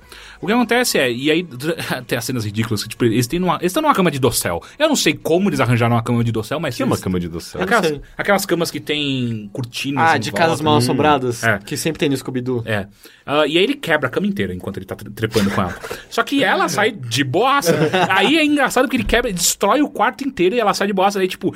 O 0.40 0.46
que 0.46 0.52
acontece 0.52 0.98
é, 0.98 1.10
e 1.10 1.30
aí 1.30 1.42
tem 2.06 2.18
as 2.18 2.24
cenas 2.24 2.44
ridículas 2.44 2.82
que, 2.82 2.88
tipo, 2.90 3.04
eles 3.06 3.26
têm 3.26 3.38
numa, 3.40 3.54
eles 3.54 3.66
estão 3.66 3.80
numa 3.82 3.94
cama 3.94 4.10
de 4.10 4.18
dossel. 4.18 4.60
Eu 4.78 4.88
não 4.88 4.96
sei 4.96 5.14
como 5.14 5.48
eles 5.48 5.58
arranjaram 5.60 5.94
uma 5.96 6.02
cama 6.02 6.22
de 6.22 6.30
dossel, 6.30 6.60
mas. 6.60 6.76
Que 6.76 6.82
é 6.82 6.84
uma 6.84 6.94
eles- 6.94 7.02
cama 7.04 7.18
de 7.18 7.28
doce. 7.28 7.54
Eu 7.54 7.60
não 7.60 7.64
Aquelas, 7.78 8.00
aquelas 8.18 8.44
camas 8.44 8.70
que 8.70 8.78
tem 8.80 9.48
cortinas. 9.52 10.10
Ah, 10.10 10.16
em 10.16 10.20
de 10.20 10.30
volta. 10.30 10.44
casas 10.44 10.60
mal 10.60 10.76
assombradas, 10.76 11.42
É. 11.42 11.58
que 11.60 11.76
sempre 11.76 11.98
tem 12.00 12.10
no 12.10 12.16
Scooby-Doo. 12.16 12.62
É. 12.66 12.86
Ah, 13.24 13.46
e 13.46 13.56
aí 13.56 13.64
ele 13.64 13.74
quebra 13.74 14.08
a 14.08 14.10
cama 14.10 14.26
inteira 14.26 14.52
enquanto 14.52 14.76
ele 14.76 14.84
tá 14.84 14.94
tre- 14.96 15.08
trepando 15.10 15.50
com 15.52 15.62
ela. 15.62 15.74
Só 16.10 16.22
que 16.22 16.44
ela 16.44 16.68
sai 16.68 16.90
de 16.90 17.24
boaça. 17.24 17.72
Aí 18.10 18.36
é 18.36 18.44
engraçado 18.44 18.84
porque 18.84 18.96
ele 18.98 19.04
quebra, 19.04 19.32
destrói 19.32 19.80
o 19.80 19.88
quarto 19.88 20.24
inteiro 20.24 20.54
e 20.56 20.60
ela 20.60 20.74
sai 20.74 20.88
de 20.88 20.92
boaça. 20.92 21.20
Aí, 21.20 21.28
tipo, 21.28 21.54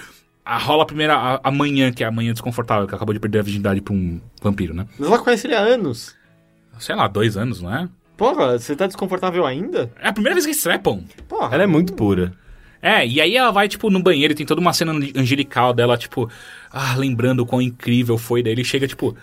a- 0.55 0.59
rola 0.59 0.83
a 0.83 0.87
primeira 0.87 1.15
a, 1.15 1.41
a 1.45 1.51
manhã, 1.51 1.93
que 1.93 2.03
é 2.03 2.07
a 2.07 2.11
manhã 2.11 2.33
desconfortável, 2.33 2.87
que 2.87 2.95
acabou 2.95 3.13
de 3.13 3.21
perder 3.21 3.41
a 3.41 3.43
virgindade 3.43 3.81
pra 3.81 3.93
um 3.95 4.21
vampiro, 4.43 4.73
né? 4.75 4.87
Mas 4.99 5.09
ela 5.09 5.19
conhece 5.19 5.47
ele 5.47 5.55
há 5.55 5.61
anos. 5.61 6.15
Sei 6.79 6.95
lá, 6.95 7.07
dois 7.09 7.37
anos, 7.37 7.61
não 7.61 7.75
é? 7.75 7.89
Porra, 8.17 8.59
você 8.59 8.75
tá 8.75 8.87
desconfortável 8.87 9.45
ainda? 9.47 9.91
É 10.01 10.09
a 10.09 10.13
primeira 10.13 10.35
vez 10.35 10.45
que 10.45 10.51
eles 10.53 10.63
trepam. 10.63 11.05
Porra. 11.29 11.55
Ela 11.55 11.65
é 11.65 11.67
muito 11.67 11.93
pura. 11.93 12.33
É, 12.81 13.05
e 13.07 13.21
aí 13.21 13.37
ela 13.37 13.51
vai, 13.51 13.67
tipo, 13.69 13.91
no 13.91 14.01
banheiro 14.03 14.33
e 14.33 14.37
tem 14.37 14.47
toda 14.47 14.61
uma 14.61 14.73
cena 14.73 14.93
angelical 15.17 15.73
dela, 15.73 15.97
tipo, 15.99 16.31
ah, 16.71 16.95
lembrando 16.97 17.41
o 17.41 17.47
quão 17.47 17.61
incrível 17.61 18.17
foi. 18.17 18.43
Daí 18.43 18.53
ele 18.53 18.63
chega, 18.65 18.87
tipo, 18.87 19.17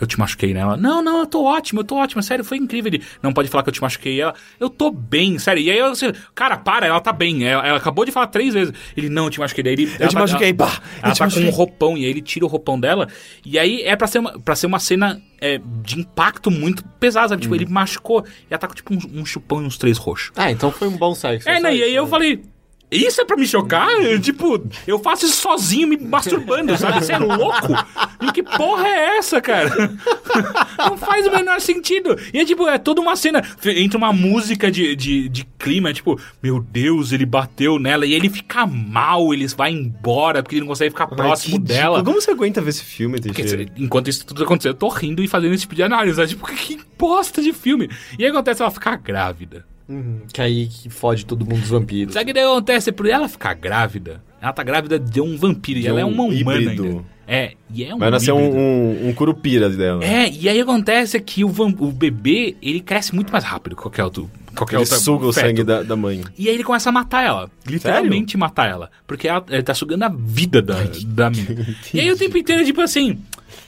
eu 0.00 0.06
te 0.06 0.18
machuquei 0.18 0.54
nela. 0.54 0.76
Não, 0.76 1.02
não, 1.02 1.20
eu 1.20 1.26
tô 1.26 1.44
ótimo, 1.44 1.80
eu 1.80 1.84
tô 1.84 1.96
ótimo, 1.96 2.22
sério, 2.22 2.44
foi 2.44 2.56
incrível. 2.56 2.92
Ele, 2.92 3.04
não 3.22 3.32
pode 3.32 3.48
falar 3.48 3.62
que 3.62 3.68
eu 3.68 3.74
te 3.74 3.82
machuquei. 3.82 4.20
Ela, 4.20 4.34
eu 4.58 4.70
tô 4.70 4.90
bem, 4.90 5.38
sério. 5.38 5.62
E 5.62 5.70
aí 5.70 5.78
eu, 5.78 5.86
assim, 5.86 6.12
cara, 6.34 6.56
para, 6.56 6.86
ela 6.86 7.00
tá 7.00 7.12
bem. 7.12 7.44
Ela, 7.44 7.66
ela 7.66 7.78
acabou 7.78 8.04
de 8.04 8.12
falar 8.12 8.28
três 8.28 8.54
vezes. 8.54 8.72
Ele, 8.96 9.08
não, 9.08 9.24
eu 9.24 9.30
te 9.30 9.38
machuquei. 9.38 9.62
Daí 9.62 9.72
ele, 9.74 9.90
Eu 9.98 10.08
te 10.08 10.14
machuquei, 10.14 10.48
ela, 10.48 10.56
bah, 10.56 10.80
Ela 11.02 11.12
te 11.12 11.18
tá 11.18 11.24
com 11.24 11.30
machuquei. 11.30 11.48
um 11.48 11.50
roupão 11.50 11.98
e 11.98 12.04
aí 12.04 12.10
ele 12.10 12.22
tira 12.22 12.44
o 12.44 12.48
roupão 12.48 12.80
dela. 12.80 13.08
E 13.44 13.58
aí 13.58 13.82
é 13.82 13.94
pra 13.94 14.06
ser 14.06 14.18
uma, 14.18 14.38
pra 14.40 14.56
ser 14.56 14.66
uma 14.66 14.78
cena 14.78 15.20
é, 15.40 15.60
de 15.82 16.00
impacto 16.00 16.50
muito 16.50 16.84
pesada, 16.98 17.28
sabe? 17.28 17.42
Tipo, 17.42 17.54
ele 17.54 17.66
machucou 17.66 18.24
e 18.26 18.46
ela 18.52 18.58
tá 18.58 18.66
com, 18.66 18.74
tipo, 18.74 18.94
um, 18.94 19.20
um 19.20 19.26
chupão 19.26 19.62
e 19.62 19.66
uns 19.66 19.76
três 19.78 19.98
roxos. 19.98 20.32
Ah, 20.36 20.50
então 20.50 20.70
foi 20.70 20.88
um 20.88 20.96
bom 20.96 21.14
sexo. 21.14 21.48
É, 21.48 21.60
né? 21.60 21.74
E 21.74 21.82
aí 21.82 21.94
eu 21.94 22.04
né? 22.04 22.10
falei. 22.10 22.42
Isso 22.90 23.20
é 23.20 23.24
pra 23.24 23.36
me 23.36 23.46
chocar? 23.46 23.88
Eu, 24.00 24.20
tipo, 24.20 24.60
eu 24.86 24.98
faço 24.98 25.24
isso 25.26 25.36
sozinho 25.40 25.86
me 25.86 25.96
masturbando, 25.96 26.76
sabe? 26.76 27.04
Você 27.04 27.12
é 27.12 27.18
louco? 27.18 27.72
E 28.20 28.32
que 28.32 28.42
porra 28.42 28.86
é 28.88 29.18
essa, 29.18 29.40
cara? 29.40 29.70
Não 30.76 30.96
faz 30.96 31.26
o 31.26 31.30
menor 31.30 31.60
sentido. 31.60 32.18
E 32.34 32.38
é 32.40 32.44
tipo, 32.44 32.66
é 32.68 32.78
toda 32.78 33.00
uma 33.00 33.14
cena. 33.14 33.42
Entra 33.64 33.96
uma 33.96 34.12
música 34.12 34.70
de, 34.70 34.96
de, 34.96 35.28
de 35.28 35.44
clima, 35.58 35.90
é 35.90 35.92
tipo, 35.92 36.20
meu 36.42 36.60
Deus, 36.60 37.12
ele 37.12 37.24
bateu 37.24 37.78
nela. 37.78 38.04
E 38.04 38.12
ele 38.12 38.28
fica 38.28 38.66
mal, 38.66 39.32
ele 39.32 39.46
vai 39.48 39.70
embora 39.70 40.42
porque 40.42 40.56
ele 40.56 40.62
não 40.62 40.68
consegue 40.68 40.90
ficar 40.90 41.06
próximo 41.06 41.58
dela. 41.60 41.98
ridículo. 41.98 42.04
Como 42.04 42.20
você 42.20 42.30
aguenta 42.32 42.60
ver 42.60 42.70
esse 42.70 42.84
filme, 42.84 43.20
Porque, 43.20 43.68
enquanto 43.76 44.08
isso 44.08 44.26
tudo 44.26 44.42
aconteceu, 44.42 44.72
eu 44.72 44.76
tô 44.76 44.88
rindo 44.88 45.22
e 45.22 45.28
fazendo 45.28 45.54
esse 45.54 45.62
tipo 45.62 45.76
de 45.76 45.82
análise. 45.82 46.16
Sabe? 46.16 46.28
Tipo, 46.28 46.46
que 46.46 46.80
bosta 46.98 47.40
de 47.40 47.52
filme. 47.52 47.88
E 48.18 48.24
aí 48.24 48.30
acontece 48.30 48.62
ela 48.62 48.70
ficar 48.70 48.96
grávida. 48.96 49.64
Uhum, 49.90 50.20
que 50.32 50.40
aí 50.40 50.68
que 50.68 50.88
fode 50.88 51.26
todo 51.26 51.44
mundo 51.44 51.60
dos 51.60 51.70
vampiros. 51.70 52.14
Sabe 52.14 52.30
o 52.30 52.34
que 52.34 52.38
acontece? 52.38 52.92
Por 52.92 53.06
ela 53.06 53.28
ficar 53.28 53.54
grávida, 53.54 54.22
ela 54.40 54.52
tá 54.52 54.62
grávida 54.62 55.00
de 55.00 55.20
um 55.20 55.36
vampiro 55.36 55.80
e 55.80 55.86
ela 55.88 56.00
é 56.00 56.04
um 56.04 56.12
uma 56.12 56.22
humana 56.24 56.60
híbrido. 56.60 56.84
ainda. 56.84 57.04
É, 57.32 57.52
e 57.72 57.84
é 57.84 57.94
um 57.94 57.98
Vai 57.98 58.10
nascer 58.10 58.32
um, 58.32 58.38
um, 58.58 59.08
um 59.08 59.12
curupira 59.14 59.70
dela. 59.70 60.04
É, 60.04 60.28
e 60.28 60.48
aí 60.48 60.60
acontece 60.60 61.20
que 61.20 61.44
o, 61.44 61.48
vam- 61.48 61.72
o 61.78 61.92
bebê, 61.92 62.56
ele 62.60 62.80
cresce 62.80 63.14
muito 63.14 63.30
mais 63.30 63.44
rápido 63.44 63.76
que 63.76 63.82
qualquer 63.82 64.02
outro. 64.02 64.28
Qualquer 64.56 64.74
Ele 64.76 64.82
outra 64.82 64.98
suga 64.98 65.26
o 65.26 65.32
feto. 65.32 65.46
sangue 65.46 65.62
da, 65.62 65.84
da 65.84 65.94
mãe. 65.94 66.24
E 66.36 66.48
aí 66.48 66.54
ele 66.54 66.64
começa 66.64 66.88
a 66.88 66.92
matar 66.92 67.24
ela. 67.24 67.48
Literalmente 67.64 68.36
matar 68.36 68.68
ela. 68.68 68.90
Porque 69.06 69.28
ela, 69.28 69.44
ele 69.48 69.62
tá 69.62 69.72
sugando 69.74 70.02
a 70.02 70.08
vida 70.08 70.60
da, 70.60 70.74
da 71.06 71.30
menina. 71.30 71.66
E 71.94 72.00
aí 72.00 72.10
o 72.10 72.16
tempo 72.16 72.36
inteiro, 72.36 72.64
tipo 72.64 72.80
assim. 72.80 73.16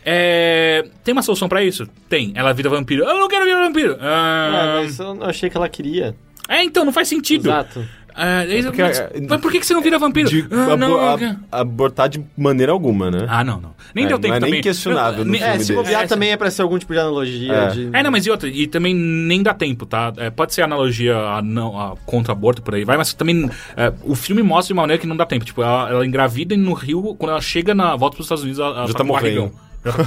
É, 0.04 0.84
tem 1.04 1.12
uma 1.12 1.22
solução 1.22 1.48
pra 1.48 1.62
isso? 1.62 1.86
Tem. 2.08 2.32
Ela 2.34 2.52
vira 2.52 2.68
vampiro. 2.68 3.04
Eu 3.04 3.14
não 3.20 3.28
quero 3.28 3.44
virar 3.44 3.64
vampiro. 3.64 3.96
Ah, 4.00 4.50
Ah, 4.50 4.80
mas 4.82 4.98
eu 4.98 5.14
não 5.14 5.26
achei 5.26 5.48
que 5.48 5.56
ela 5.56 5.68
queria. 5.68 6.16
É, 6.48 6.64
então, 6.64 6.84
não 6.84 6.92
faz 6.92 7.06
sentido. 7.06 7.46
Exato. 7.48 7.86
É, 8.16 8.58
é, 8.58 8.62
porque, 8.62 8.82
mas, 8.82 8.98
é, 8.98 9.10
mas 9.28 9.40
por 9.40 9.50
que, 9.52 9.60
que 9.60 9.66
você 9.66 9.74
não 9.74 9.80
vira 9.82 9.98
vampiro? 9.98 10.28
De 10.28 10.46
Ah, 10.50 10.76
não, 10.76 10.98
abo- 11.00 11.24
é- 11.24 11.36
a- 11.50 11.60
abortar 11.60 12.08
de 12.08 12.22
maneira 12.36 12.72
alguma, 12.72 13.10
né? 13.10 13.26
Ah, 13.28 13.42
não, 13.44 13.60
não. 13.60 13.72
Nem 13.94 14.04
É, 14.04 14.08
deu 14.08 14.18
tempo 14.18 14.28
não 14.30 14.36
é 14.36 14.40
nem 14.40 14.50
também. 14.50 14.62
questionável 14.62 15.24
no 15.24 15.30
nem- 15.30 15.40
filme 15.40 15.56
É, 15.56 15.58
se 15.60 15.72
bobear 15.74 16.02
É, 16.02 16.06
também 16.06 16.30
é 16.30 16.36
pra 16.36 16.50
ser 16.50 16.62
algum 16.62 16.78
tipo 16.78 16.92
de 16.92 16.98
analogia. 16.98 17.52
É. 17.52 17.66
De... 17.68 17.90
É, 17.92 18.02
não, 18.02 18.10
mas 18.10 18.24
e 18.26 18.30
outra, 18.30 18.48
e 18.48 18.66
também 18.66 18.94
nem 18.94 19.42
dá 19.42 19.52
tempo, 19.54 19.84
tá? 19.86 20.12
É, 20.16 20.30
pode 20.30 20.54
ser 20.54 20.62
analogia 20.62 21.16
a 21.16 21.42
não, 21.42 21.78
a 21.78 21.96
contra 22.06 22.32
aborto, 22.32 22.62
por 22.62 22.74
aí 22.74 22.84
vai, 22.84 22.96
mas 22.96 23.12
também 23.14 23.48
é, 23.76 23.92
o 24.04 24.14
filme 24.14 24.42
mostra 24.42 24.68
de 24.68 24.72
uma 24.74 24.82
maneira 24.82 25.00
que 25.00 25.06
não 25.06 25.16
dá 25.16 25.26
tempo. 25.26 25.44
Tipo, 25.44 25.62
ela, 25.62 25.90
ela 25.90 26.06
engravida 26.06 26.54
e 26.54 26.56
no 26.56 26.72
Rio, 26.72 27.14
quando 27.18 27.30
ela 27.32 27.40
chega 27.40 27.74
na 27.74 27.94
volta 27.96 28.16
pros 28.16 28.26
Estados 28.26 28.42
Unidos, 28.44 28.58
ela, 28.60 28.76
ela 28.76 28.86
Já 28.86 28.92
tá 28.92 28.98
tá 28.98 29.04
com 29.04 29.12
barrigão. 29.12 29.52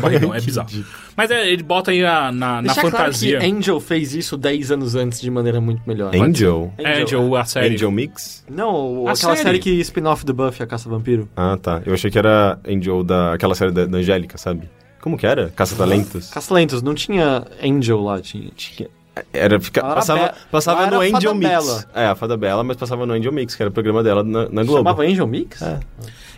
Barrigão, 0.02 0.34
é 0.34 0.40
bizarro. 0.42 0.70
Mas 1.18 1.30
é, 1.32 1.50
ele 1.50 1.64
bota 1.64 1.92
aí 1.92 2.02
na, 2.02 2.32
na, 2.32 2.62
na 2.62 2.74
fantasia. 2.74 3.38
claro 3.40 3.52
que 3.52 3.58
Angel 3.58 3.80
fez 3.80 4.14
isso 4.16 4.38
10 4.38 4.72
anos 4.72 4.96
antes 4.96 5.20
de 5.20 5.30
maneira 5.30 5.60
muito 5.60 5.82
melhor. 5.86 6.16
Angel? 6.16 6.74
É, 6.78 7.02
Angel, 7.02 7.36
a 7.36 7.46
série. 7.46 7.74
Angel 7.76 7.92
Mix? 7.92 8.46
Não, 8.50 9.08
A 9.08 9.12
aquela 9.12 9.36
série. 9.36 9.44
série 9.48 9.60
que 9.60 9.72
spin-off 9.82 10.26
do 10.26 10.34
Buffy, 10.34 10.64
a 10.64 10.68
Caça 10.68 10.88
Vampiro. 10.90 11.28
Ah, 11.36 11.58
tá. 11.62 11.82
Eu 11.86 11.94
achei 11.94 12.10
que 12.10 12.18
era 12.18 12.60
Angel 12.68 13.04
da 13.04 13.34
aquela 13.34 13.56
série 13.56 13.72
da, 13.72 13.86
da 13.86 13.98
Angélica, 13.98 14.38
sabe? 14.38 14.70
Como 15.02 15.18
que 15.18 15.28
era? 15.28 15.52
Caça-talentos? 15.56 16.30
Caça-Lentos, 16.32 16.82
não 16.82 16.96
tinha 16.96 17.44
Angel 17.64 18.02
lá, 18.02 18.20
tinha. 18.22 18.50
Tinha- 18.56 18.90
Era, 19.32 19.60
fica, 19.60 19.80
Ela 19.82 19.94
passava, 19.96 20.28
Be- 20.30 20.34
passava 20.52 20.82
ela 20.88 20.92
no 20.92 21.02
Angel 21.02 21.12
Fada 21.22 21.34
Mix. 21.36 21.50
Bela. 21.50 21.86
É, 21.94 22.06
a 22.08 22.16
Fada 22.16 22.36
Bela, 22.36 22.64
mas 22.64 22.76
passava 22.76 23.06
no 23.06 23.14
Angel 23.14 23.32
Mix, 23.32 23.54
que 23.56 23.62
era 23.62 23.70
o 23.70 23.74
programa 23.74 24.02
dela 24.04 24.24
na, 24.24 24.50
na 24.50 24.64
Globo. 24.64 24.78
Chamava 24.80 25.04
Angel 25.04 25.28
Mix? 25.28 25.62
É. 25.62 25.80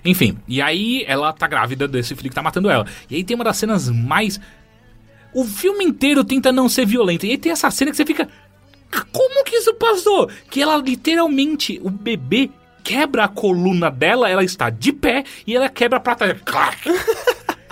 Enfim, 0.08 0.38
e 0.48 0.62
aí 0.62 1.04
ela 1.06 1.34
tá 1.34 1.48
grávida 1.48 1.86
desse 1.86 2.16
filho 2.16 2.30
que 2.30 2.36
tá 2.36 2.42
matando 2.42 2.70
ela. 2.70 2.88
E 3.10 3.16
aí 3.18 3.24
tem 3.26 3.36
uma 3.36 3.44
das 3.44 3.58
cenas 3.58 3.90
mais. 3.90 4.40
O 5.34 5.44
filme 5.44 5.84
inteiro 5.84 6.24
tenta 6.24 6.50
não 6.50 6.70
ser 6.70 6.86
violento. 6.86 7.26
E 7.26 7.32
aí 7.32 7.38
tem 7.38 7.52
essa 7.52 7.70
cena 7.70 7.92
que 7.92 7.98
você 7.98 8.06
fica. 8.06 8.30
Como 9.12 9.44
que 9.44 9.58
isso 9.58 9.74
passou? 9.74 10.30
Que 10.50 10.62
ela 10.62 10.78
literalmente, 10.78 11.78
o 11.84 11.90
bebê 11.90 12.50
quebra 12.86 13.26
a 13.26 13.28
coluna 13.28 13.92
dela, 13.92 14.30
ela 14.30 14.46
está 14.46 14.70
de 14.70 14.94
pé 14.94 15.26
e 15.46 15.54
ela 15.54 15.68
quebra 15.68 15.98
a 15.98 16.00
prata. 16.00 16.40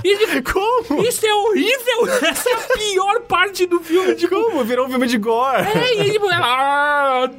E, 0.08 0.42
Como? 0.42 1.02
Isso 1.04 1.26
é 1.26 1.34
horrível! 1.34 2.08
Essa 2.30 2.50
é 2.50 2.54
a 2.54 2.78
pior 2.78 3.22
parte 3.22 3.66
do 3.66 3.80
filme. 3.80 4.16
Tipo, 4.16 4.36
Como? 4.36 4.64
Virou 4.64 4.86
um 4.88 4.90
filme 4.90 5.08
de 5.08 5.18
gore. 5.18 5.64
é, 5.68 6.06
e 6.08 6.12
tipo, 6.12 6.30
ela. 6.30 6.46
ah, 6.46 7.30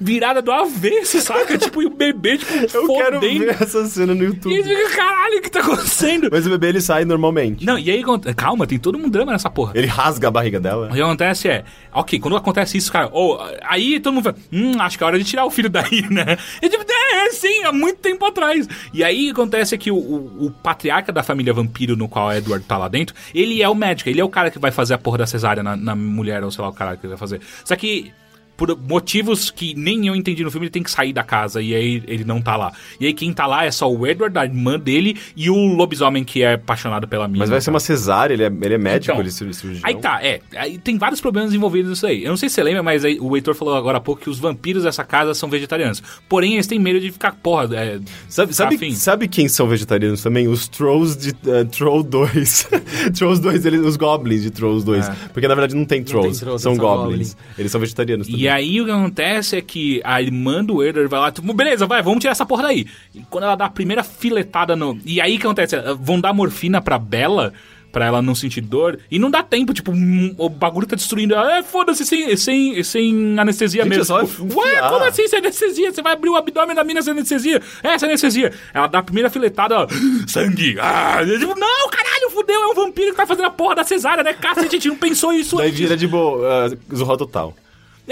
virada 0.00 0.42
do 0.42 0.52
avesso, 0.52 1.20
saca? 1.20 1.56
Tipo, 1.58 1.82
e 1.82 1.86
o 1.86 1.90
bebê, 1.90 2.38
tipo, 2.38 2.52
Eu 2.76 2.86
quero 2.88 3.14
fodendo. 3.20 3.44
ver 3.46 3.62
essa 3.62 3.84
cena 3.86 4.14
no 4.14 4.22
E 4.22 4.26
YouTube. 4.26 4.54
aí 4.54 4.62
você 4.62 4.76
fica, 4.76 4.96
caralho, 4.96 5.38
o 5.38 5.42
que 5.42 5.50
tá 5.50 5.60
acontecendo? 5.60 6.28
Mas 6.30 6.46
o 6.46 6.50
bebê 6.50 6.68
ele 6.68 6.80
sai 6.80 7.04
normalmente. 7.04 7.64
Não, 7.64 7.78
e 7.78 7.90
aí, 7.90 8.02
calma, 8.36 8.66
tem 8.66 8.78
todo 8.78 8.98
um 8.98 9.08
drama 9.08 9.32
nessa 9.32 9.50
porra. 9.50 9.72
Ele 9.74 9.86
rasga 9.86 10.28
a 10.28 10.30
barriga 10.30 10.60
dela. 10.60 10.88
O 10.90 10.94
que 10.94 11.00
acontece 11.00 11.48
é, 11.48 11.64
ok, 11.92 12.18
quando 12.20 12.36
acontece 12.36 12.76
isso, 12.76 12.92
cara, 12.92 13.08
ou 13.12 13.40
aí 13.62 14.00
todo 14.00 14.14
mundo 14.14 14.24
fala, 14.24 14.36
hum, 14.52 14.72
acho 14.80 14.98
que 14.98 15.04
é 15.04 15.06
hora 15.06 15.18
de 15.18 15.24
tirar 15.24 15.44
o 15.44 15.50
filho 15.50 15.70
daí, 15.70 16.02
né? 16.10 16.36
E 16.62 16.68
tipo, 16.68 16.84
é, 16.90 17.26
é, 17.26 17.30
sim, 17.30 17.64
há 17.64 17.72
muito 17.72 17.98
tempo 17.98 18.24
atrás. 18.24 18.68
E 18.92 19.02
aí 19.04 19.30
acontece 19.30 19.76
que 19.78 19.90
o, 19.90 19.96
o- 19.96 20.46
o 20.46 20.50
patriarca 20.50 21.12
da 21.12 21.22
família 21.22 21.52
vampiro, 21.52 21.69
no 21.96 22.08
qual 22.08 22.32
Edward 22.32 22.64
tá 22.64 22.76
lá 22.76 22.88
dentro, 22.88 23.14
ele 23.34 23.62
é 23.62 23.68
o 23.68 23.74
médico, 23.74 24.08
ele 24.08 24.20
é 24.20 24.24
o 24.24 24.28
cara 24.28 24.50
que 24.50 24.58
vai 24.58 24.70
fazer 24.70 24.94
a 24.94 24.98
porra 24.98 25.18
da 25.18 25.26
cesárea 25.26 25.62
na, 25.62 25.76
na 25.76 25.94
mulher, 25.94 26.42
ou 26.44 26.50
sei 26.50 26.62
lá 26.62 26.70
o 26.70 26.74
cara 26.74 26.96
que 26.96 27.06
vai 27.06 27.16
fazer. 27.16 27.40
Só 27.64 27.76
que. 27.76 28.12
Por 28.60 28.76
motivos 28.78 29.50
que 29.50 29.72
nem 29.74 30.06
eu 30.06 30.14
entendi 30.14 30.44
no 30.44 30.50
filme, 30.50 30.66
ele 30.66 30.70
tem 30.70 30.82
que 30.82 30.90
sair 30.90 31.14
da 31.14 31.22
casa 31.22 31.62
e 31.62 31.74
aí 31.74 32.02
ele 32.06 32.24
não 32.24 32.42
tá 32.42 32.58
lá. 32.58 32.72
E 33.00 33.06
aí 33.06 33.14
quem 33.14 33.32
tá 33.32 33.46
lá 33.46 33.64
é 33.64 33.70
só 33.70 33.90
o 33.90 34.06
Edward, 34.06 34.36
a 34.38 34.44
irmã 34.44 34.78
dele 34.78 35.16
e 35.34 35.48
o 35.48 35.56
lobisomem 35.74 36.22
que 36.22 36.42
é 36.42 36.52
apaixonado 36.52 37.08
pela 37.08 37.26
mina. 37.26 37.38
Mas 37.38 37.48
vai 37.48 37.58
ser 37.62 37.70
uma 37.70 37.80
cesárea, 37.80 38.34
ele 38.34 38.42
é, 38.44 38.52
ele 38.62 38.74
é 38.74 38.78
médico, 38.78 39.12
Então, 39.12 39.20
ele 39.22 39.30
é 39.30 39.32
cir- 39.32 39.54
cirurgião. 39.54 39.82
Aí 39.88 39.94
tá, 39.96 40.20
é. 40.22 40.40
Aí 40.54 40.76
tem 40.76 40.98
vários 40.98 41.22
problemas 41.22 41.54
envolvidos 41.54 41.88
nisso 41.88 42.06
aí. 42.06 42.22
Eu 42.22 42.28
não 42.28 42.36
sei 42.36 42.50
se 42.50 42.56
você 42.56 42.62
lembra, 42.62 42.82
mas 42.82 43.02
o 43.18 43.34
Heitor 43.34 43.54
falou 43.54 43.74
agora 43.74 43.96
há 43.96 44.00
pouco 44.00 44.20
que 44.20 44.28
os 44.28 44.38
vampiros 44.38 44.82
dessa 44.82 45.04
casa 45.04 45.32
são 45.32 45.48
vegetarianos. 45.48 46.02
Porém, 46.28 46.52
eles 46.54 46.66
têm 46.66 46.78
medo 46.78 47.00
de 47.00 47.10
ficar, 47.10 47.32
porra, 47.32 47.64
é, 47.74 47.98
Sabe, 48.28 48.52
sabe, 48.54 48.94
sabe 48.94 49.26
quem 49.26 49.48
são 49.48 49.66
vegetarianos 49.66 50.22
também? 50.22 50.48
Os 50.48 50.68
Trolls 50.68 51.18
de 51.18 51.30
eh, 51.50 51.64
Troll 51.64 52.02
2. 52.02 52.68
Trolls 53.16 53.40
2, 53.40 53.64
eles, 53.64 53.80
os 53.80 53.96
Goblins 53.96 54.42
de 54.42 54.50
Trolls 54.50 54.84
2. 54.84 55.08
É. 55.08 55.14
Porque 55.32 55.48
na 55.48 55.54
verdade 55.54 55.74
não 55.74 55.86
tem 55.86 56.02
Trolls, 56.04 56.40
Trolls, 56.40 56.62
são 56.62 56.74
são 56.74 56.76
Goblins. 56.76 57.36
Eles 57.58 57.72
são 57.72 57.80
vegetarianos 57.80 58.26
também. 58.26 58.42
E 58.42 58.49
aí 58.50 58.80
o 58.80 58.84
que 58.84 58.90
acontece 58.90 59.56
é 59.56 59.60
que 59.60 60.00
a 60.04 60.20
irmã 60.20 60.64
do 60.64 60.82
Edward 60.82 61.08
vai 61.10 61.20
lá, 61.20 61.30
tipo, 61.30 61.52
beleza, 61.52 61.86
vai, 61.86 62.02
vamos 62.02 62.20
tirar 62.20 62.32
essa 62.32 62.46
porra 62.46 62.64
daí. 62.64 62.86
E 63.14 63.20
quando 63.30 63.44
ela 63.44 63.54
dá 63.56 63.66
a 63.66 63.70
primeira 63.70 64.02
filetada 64.02 64.74
no. 64.76 64.98
E 65.04 65.20
aí 65.20 65.36
o 65.36 65.38
que 65.40 65.46
acontece? 65.46 65.76
Vão 66.00 66.20
dar 66.20 66.32
morfina 66.32 66.80
pra 66.80 66.98
Bela. 66.98 67.52
Pra 67.92 68.06
ela 68.06 68.22
não 68.22 68.36
sentir 68.36 68.60
dor. 68.60 69.00
E 69.10 69.18
não 69.18 69.28
dá 69.28 69.42
tempo, 69.42 69.74
tipo, 69.74 69.90
hum, 69.90 70.32
o 70.38 70.48
bagulho 70.48 70.86
tá 70.86 70.94
destruindo 70.94 71.34
ela. 71.34 71.58
É, 71.58 71.60
foda-se, 71.64 72.06
sem, 72.06 72.36
sem, 72.36 72.80
sem 72.84 73.36
anestesia 73.36 73.82
Gente, 73.82 73.90
mesmo. 73.98 74.02
é 74.02 74.20
só 74.20 74.24
Tipo, 74.24 74.60
Ué, 74.60 74.80
como 74.88 75.04
assim 75.06 75.26
sem 75.26 75.40
anestesia? 75.40 75.90
Você 75.92 76.00
vai 76.00 76.12
abrir 76.12 76.28
o 76.30 76.36
abdômen 76.36 76.76
da 76.76 76.84
mina 76.84 77.02
sem 77.02 77.10
anestesia? 77.10 77.60
É, 77.82 77.98
sem 77.98 78.08
anestesia. 78.08 78.52
Ela 78.72 78.86
dá 78.86 79.00
a 79.00 79.02
primeira 79.02 79.28
filetada, 79.28 79.76
ó, 79.76 79.86
sangue. 80.28 80.76
Ah, 80.80 81.20
eu 81.26 81.36
digo, 81.36 81.52
não, 81.58 81.88
caralho, 81.90 82.30
fudeu, 82.30 82.62
é 82.62 82.66
um 82.68 82.74
vampiro 82.74 83.10
que 83.10 83.16
tá 83.16 83.26
fazendo 83.26 83.46
a 83.46 83.50
porra 83.50 83.74
da 83.74 83.82
cesárea, 83.82 84.22
né? 84.22 84.34
Cacete, 84.34 84.66
a 84.68 84.70
gente 84.70 84.86
não 84.86 84.96
pensou 84.96 85.32
isso 85.32 85.56
Daí 85.56 85.66
antes. 85.66 85.80
vira 85.80 85.96
de 85.96 86.06
boa, 86.06 86.68
uh, 86.68 86.96
Zorro 86.96 87.16
Total. 87.16 87.56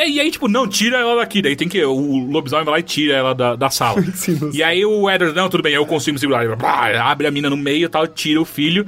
E 0.06 0.20
aí, 0.20 0.30
tipo, 0.30 0.46
não, 0.48 0.66
tira 0.68 0.98
ela 0.98 1.16
daqui. 1.16 1.42
Daí 1.42 1.56
tem 1.56 1.68
que. 1.68 1.84
O 1.84 2.30
lobisomem 2.30 2.64
vai 2.64 2.74
lá 2.74 2.78
e 2.80 2.82
tira 2.82 3.14
ela 3.14 3.34
da, 3.34 3.56
da 3.56 3.70
sala. 3.70 4.00
Sim, 4.14 4.50
e 4.52 4.62
aí 4.62 4.84
o 4.84 5.08
Edward, 5.10 5.34
não, 5.36 5.48
tudo 5.48 5.62
bem, 5.62 5.74
eu 5.74 5.84
consigo 5.86 6.18
segurar. 6.18 6.44
Ele, 6.44 6.54
blá, 6.56 7.10
abre 7.10 7.26
a 7.26 7.30
mina 7.30 7.50
no 7.50 7.56
meio 7.56 7.86
e 7.86 7.88
tal, 7.88 8.06
tira 8.06 8.40
o 8.40 8.44
filho. 8.44 8.86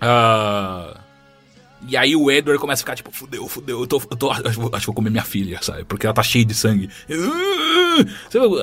Ah, 0.00 0.98
e 1.88 1.96
aí 1.96 2.14
o 2.14 2.30
Edward 2.30 2.60
começa 2.60 2.80
a 2.80 2.84
ficar 2.84 2.94
tipo, 2.94 3.10
fudeu, 3.10 3.46
fudeu, 3.48 3.80
eu 3.80 3.86
tô, 3.86 4.00
eu 4.10 4.16
tô, 4.16 4.30
acho, 4.30 4.42
que 4.42 4.50
vou- 4.50 4.70
acho 4.72 4.80
que 4.80 4.86
vou 4.86 4.94
comer 4.94 5.10
minha 5.10 5.24
filha, 5.24 5.58
sabe? 5.62 5.84
Porque 5.84 6.06
ela 6.06 6.14
tá 6.14 6.22
cheia 6.22 6.44
de 6.44 6.54
sangue. 6.54 6.88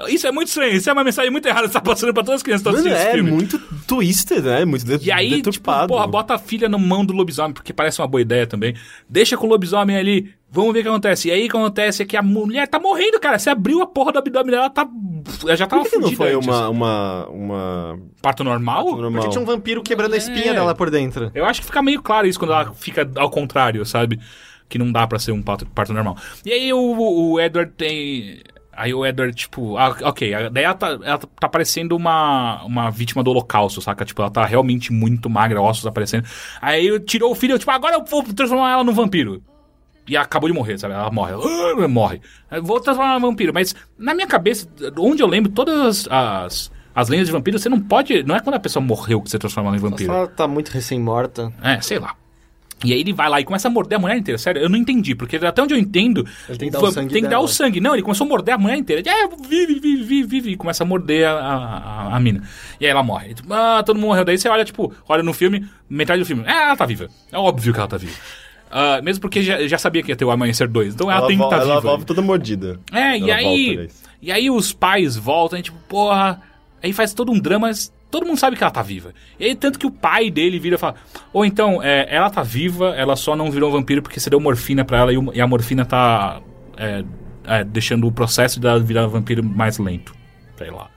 Isso 0.10 0.28
é 0.28 0.32
muito 0.32 0.48
estranho, 0.48 0.74
isso 0.76 0.90
é 0.90 0.94
uma 0.94 1.04
mensagem 1.04 1.30
muito 1.32 1.46
errada 1.48 1.68
que 1.68 1.74
tá 1.74 1.82
passando 1.82 2.14
pra 2.14 2.24
todas 2.24 2.40
as 2.40 2.44
crianças 2.44 2.64
que 2.64 2.70
estão 2.70 2.80
assistindo 2.92 2.98
esse 3.00 3.10
é 3.10 3.14
filme. 3.16 3.32
muito 3.32 3.60
twisted, 3.88 4.42
né? 4.42 4.66
Muito 4.66 4.86
de 4.86 5.08
E 5.08 5.12
aí, 5.12 5.42
tipo, 5.42 5.72
porra, 5.88 6.08
bota 6.08 6.36
a 6.36 6.40
filha 6.40 6.68
na 6.70 6.78
mão 6.78 7.06
do 7.06 7.14
lobisomem, 7.14 7.54
porque 7.54 7.74
parece 7.74 8.02
uma 8.02 8.08
boa 8.08 8.22
ideia 8.22 8.48
também. 8.48 8.76
Deixa 9.08 9.38
com 9.38 9.48
o 9.48 9.50
lobisomem 9.50 9.98
ali, 9.98 10.34
vamos 10.52 10.74
ver 10.74 10.80
o 10.80 10.84
que 10.84 10.90
acontece. 10.90 11.28
E 11.28 11.32
aí 11.32 11.46
o 11.48 11.50
que 11.50 11.58
acontece 11.58 12.04
é 12.04 12.06
que 12.06 12.18
a 12.18 12.22
mulher 12.22 12.68
tá 12.68 12.80
morrendo, 12.80 13.20
cara. 13.20 13.38
Você 13.40 13.50
abriu 13.50 13.82
a 13.82 13.88
porra 13.88 14.12
do 14.12 14.20
abdômen 14.20 14.52
dela, 14.52 14.64
ela 14.64 14.70
tá. 14.70 14.88
Ela 15.44 15.56
já 15.56 15.68
tava 15.68 15.84
Por 15.84 15.90
que, 15.92 15.98
que 15.98 16.02
não 16.04 16.12
foi 16.14 16.34
antes. 16.34 16.48
uma, 16.48 16.70
uma, 16.70 17.28
uma... 17.28 18.00
Parto 18.22 18.44
normal? 18.44 18.86
normal? 18.96 19.12
Porque 19.22 19.30
tinha 19.30 19.42
um 19.42 19.46
vampiro 19.46 19.82
quebrando 19.84 20.14
a 20.14 20.18
espinha 20.18 20.52
É. 20.52 20.54
dela 20.54 20.74
por 20.76 20.90
dentro. 20.90 21.32
Eu 21.34 21.46
acho 21.46 21.60
que 21.62 21.68
fica 21.68 21.82
meio 21.82 22.02
claro 22.02 22.26
isso 22.28 22.40
quando 22.40 22.52
ela 22.54 22.74
fica 22.74 23.10
ao 23.16 23.30
contrário, 23.30 23.86
sabe? 23.86 24.20
Que 24.68 24.78
não 24.78 24.92
dá 24.92 25.06
pra 25.08 25.20
ser 25.20 25.32
um 25.32 25.42
parto, 25.42 25.66
parto 25.68 25.94
normal. 25.94 26.16
E 26.46 26.52
aí 26.52 26.74
o, 26.74 27.32
o 27.34 27.40
Edward 27.40 27.72
tem. 27.76 28.42
Aí 28.72 28.94
o 28.94 29.06
Edward, 29.06 29.36
tipo, 29.36 29.76
ah, 29.78 29.94
ok, 30.04 30.32
daí 30.52 30.64
ela 30.64 30.74
tá, 30.74 30.88
ela 31.04 31.18
tá 31.18 31.50
parecendo 31.50 31.98
uma, 31.98 32.64
uma 32.64 32.90
vítima 32.90 33.22
do 33.22 33.30
holocausto, 33.30 33.82
saca? 33.82 34.06
Tipo, 34.06 34.22
ela 34.22 34.32
tá 34.32 34.46
realmente 34.46 34.94
muito 34.94 35.30
magra, 35.30 35.62
ossos 35.62 35.86
aparecendo. 35.86 36.24
Aí 36.62 36.98
tirou 37.02 37.30
o 37.30 37.36
filho, 37.36 37.56
eu, 37.56 37.60
tipo, 37.60 37.70
agora 37.72 37.96
eu 37.96 38.06
vou 38.06 38.24
transformar 38.24 38.72
ela 38.72 38.84
num 38.86 38.94
vampiro. 38.94 39.44
E 40.10 40.16
ela 40.16 40.26
acabou 40.26 40.50
de 40.50 40.56
morrer, 40.56 40.78
sabe? 40.80 40.94
Ela 40.94 41.12
morre. 41.12 41.34
Ela, 41.34 41.44
"Ah", 41.84 41.88
morre. 41.88 42.20
Eu 42.52 42.64
vou 42.64 42.80
transformar 42.80 43.20
num 43.20 43.30
vampiro. 43.30 43.54
Mas 43.54 43.76
na 43.98 44.14
minha 44.14 44.28
cabeça, 44.28 44.68
onde 44.98 45.22
eu 45.22 45.28
lembro, 45.28 45.52
todas 45.52 46.08
as, 46.10 46.72
as 46.96 47.08
lendas 47.10 47.28
de 47.28 47.32
vampiro, 47.32 47.60
você 47.60 47.70
não 47.70 47.80
pode. 47.80 48.24
Não 48.24 48.36
é 48.36 48.40
quando 48.40 48.56
a 48.56 48.60
pessoa 48.60 48.84
morreu 48.84 49.22
que 49.22 49.30
você 49.30 49.38
transforma 49.38 49.70
ela 49.70 49.78
em 49.78 49.80
vampiro. 49.80 50.12
Ela 50.12 50.28
tá 50.28 50.48
muito 50.48 50.70
recém-morta. 50.70 51.54
É, 51.62 51.80
sei 51.82 52.00
lá. 52.00 52.16
E 52.82 52.94
aí 52.94 53.02
ele 53.02 53.12
vai 53.12 53.28
lá 53.28 53.42
e 53.42 53.44
começa 53.44 53.68
a 53.68 53.72
morder 53.72 53.98
a 53.98 54.00
mulher 54.02 54.16
inteira. 54.18 54.38
Sério, 54.38 54.62
eu 54.62 54.70
não 54.70 54.78
entendi, 54.78 55.14
porque 55.14 55.36
até 55.36 55.62
onde 55.62 55.74
eu 55.74 55.78
entendo. 55.78 56.26
Ele 56.48 56.58
tem 56.58 56.70
que 56.70 56.74
dar 56.74 56.82
o 56.82 56.90
sangue 56.92 57.12
Tem 57.14 57.22
que 57.22 57.28
dar 57.28 57.36
dela. 57.36 57.44
o 57.44 57.48
sangue. 57.50 57.82
Não, 57.82 57.94
ele 57.94 58.02
começou 58.02 58.24
a 58.26 58.30
morder 58.30 58.56
a 58.56 58.58
mulher 58.58 58.78
inteira. 58.78 59.04
É, 59.06 59.28
vive, 59.28 59.82
vive, 59.82 60.04
vive, 60.04 60.24
vive. 60.28 60.52
E 60.52 60.56
começa 60.56 60.84
a 60.84 60.88
morder 60.88 61.28
a, 61.28 61.34
a, 61.34 62.16
a 62.16 62.20
mina. 62.22 62.42
E 62.80 62.86
aí 62.86 62.92
ela 62.92 63.04
morre. 63.04 63.36
Ah, 63.50 63.84
todo 63.86 63.98
mundo 63.98 64.08
morreu. 64.08 64.24
Daí 64.24 64.38
você 64.38 64.48
olha, 64.48 64.64
tipo, 64.64 64.94
olha 65.10 65.22
no 65.22 65.34
filme, 65.34 65.68
metade 65.90 66.22
do 66.22 66.26
filme. 66.26 66.44
É, 66.48 66.68
ela 66.68 66.78
tá 66.78 66.86
viva. 66.86 67.10
É 67.30 67.38
óbvio 67.38 67.74
que 67.74 67.80
ela 67.80 67.88
tá 67.90 67.98
viva. 67.98 68.14
Ah, 68.72 69.02
mesmo 69.02 69.22
porque 69.22 69.42
já, 69.42 69.66
já 69.68 69.78
sabia 69.78 70.04
que 70.04 70.12
ia 70.12 70.16
ter 70.16 70.26
o 70.26 70.32
Amanhecer 70.32 70.68
2. 70.68 70.94
Então 70.94 71.10
ela, 71.10 71.20
ela 71.22 71.28
tem 71.28 71.38
que 71.38 71.44
estar 71.44 71.58
tá 71.58 71.64
ela 71.64 71.76
viva. 71.76 71.88
volta 71.90 72.06
toda 72.06 72.22
mordida. 72.22 72.80
É, 72.92 73.18
e 73.18 73.24
Ela 73.32 73.36
aí. 73.36 73.44
volta, 73.46 73.72
aliás. 73.72 74.04
E 74.22 74.32
aí 74.32 74.50
os 74.50 74.74
pais 74.74 75.16
voltam, 75.16 75.58
e 75.60 75.62
tipo, 75.64 75.78
porra. 75.88 76.42
Aí 76.84 76.94
faz 76.94 77.14
todo 77.14 77.32
um 77.32 77.40
drama, 77.40 77.68
mas 77.68 77.92
todo 78.12 78.26
mundo 78.26 78.38
sabe 78.38 78.56
que 78.56 78.64
ela 78.64 78.72
tá 78.72 78.82
viva. 78.82 79.14
E 79.40 79.46
aí, 79.46 79.56
tanto 79.56 79.78
que 79.80 79.86
o 79.88 79.92
pai 79.92 80.30
dele 80.32 80.60
vira 80.60 80.76
e 80.76 80.78
fala: 80.78 80.96
Ou 81.34 81.44
então, 81.46 81.82
é, 81.84 82.08
ela 82.14 82.30
tá 82.30 82.42
viva, 82.44 82.94
ela 82.96 83.16
só 83.16 83.36
não 83.36 83.50
virou 83.52 83.72
vampiro 83.72 84.02
porque 84.02 84.20
você 84.20 84.30
deu 84.30 84.40
morfina 84.40 84.86
pra 84.86 84.98
ela 85.00 85.14
e, 85.14 85.18
o- 85.18 85.34
e 85.34 85.42
a 85.42 85.48
morfina 85.48 85.84
tá 85.86 86.42
é, 86.78 87.04
é, 87.46 87.64
deixando 87.64 88.08
o 88.08 88.12
processo 88.12 88.60
dela 88.60 88.80
virar 88.80 89.08
vampiro 89.08 89.44
mais 89.44 89.78
lento. 89.78 90.14
Sei 90.58 90.70
lá. 90.70 90.90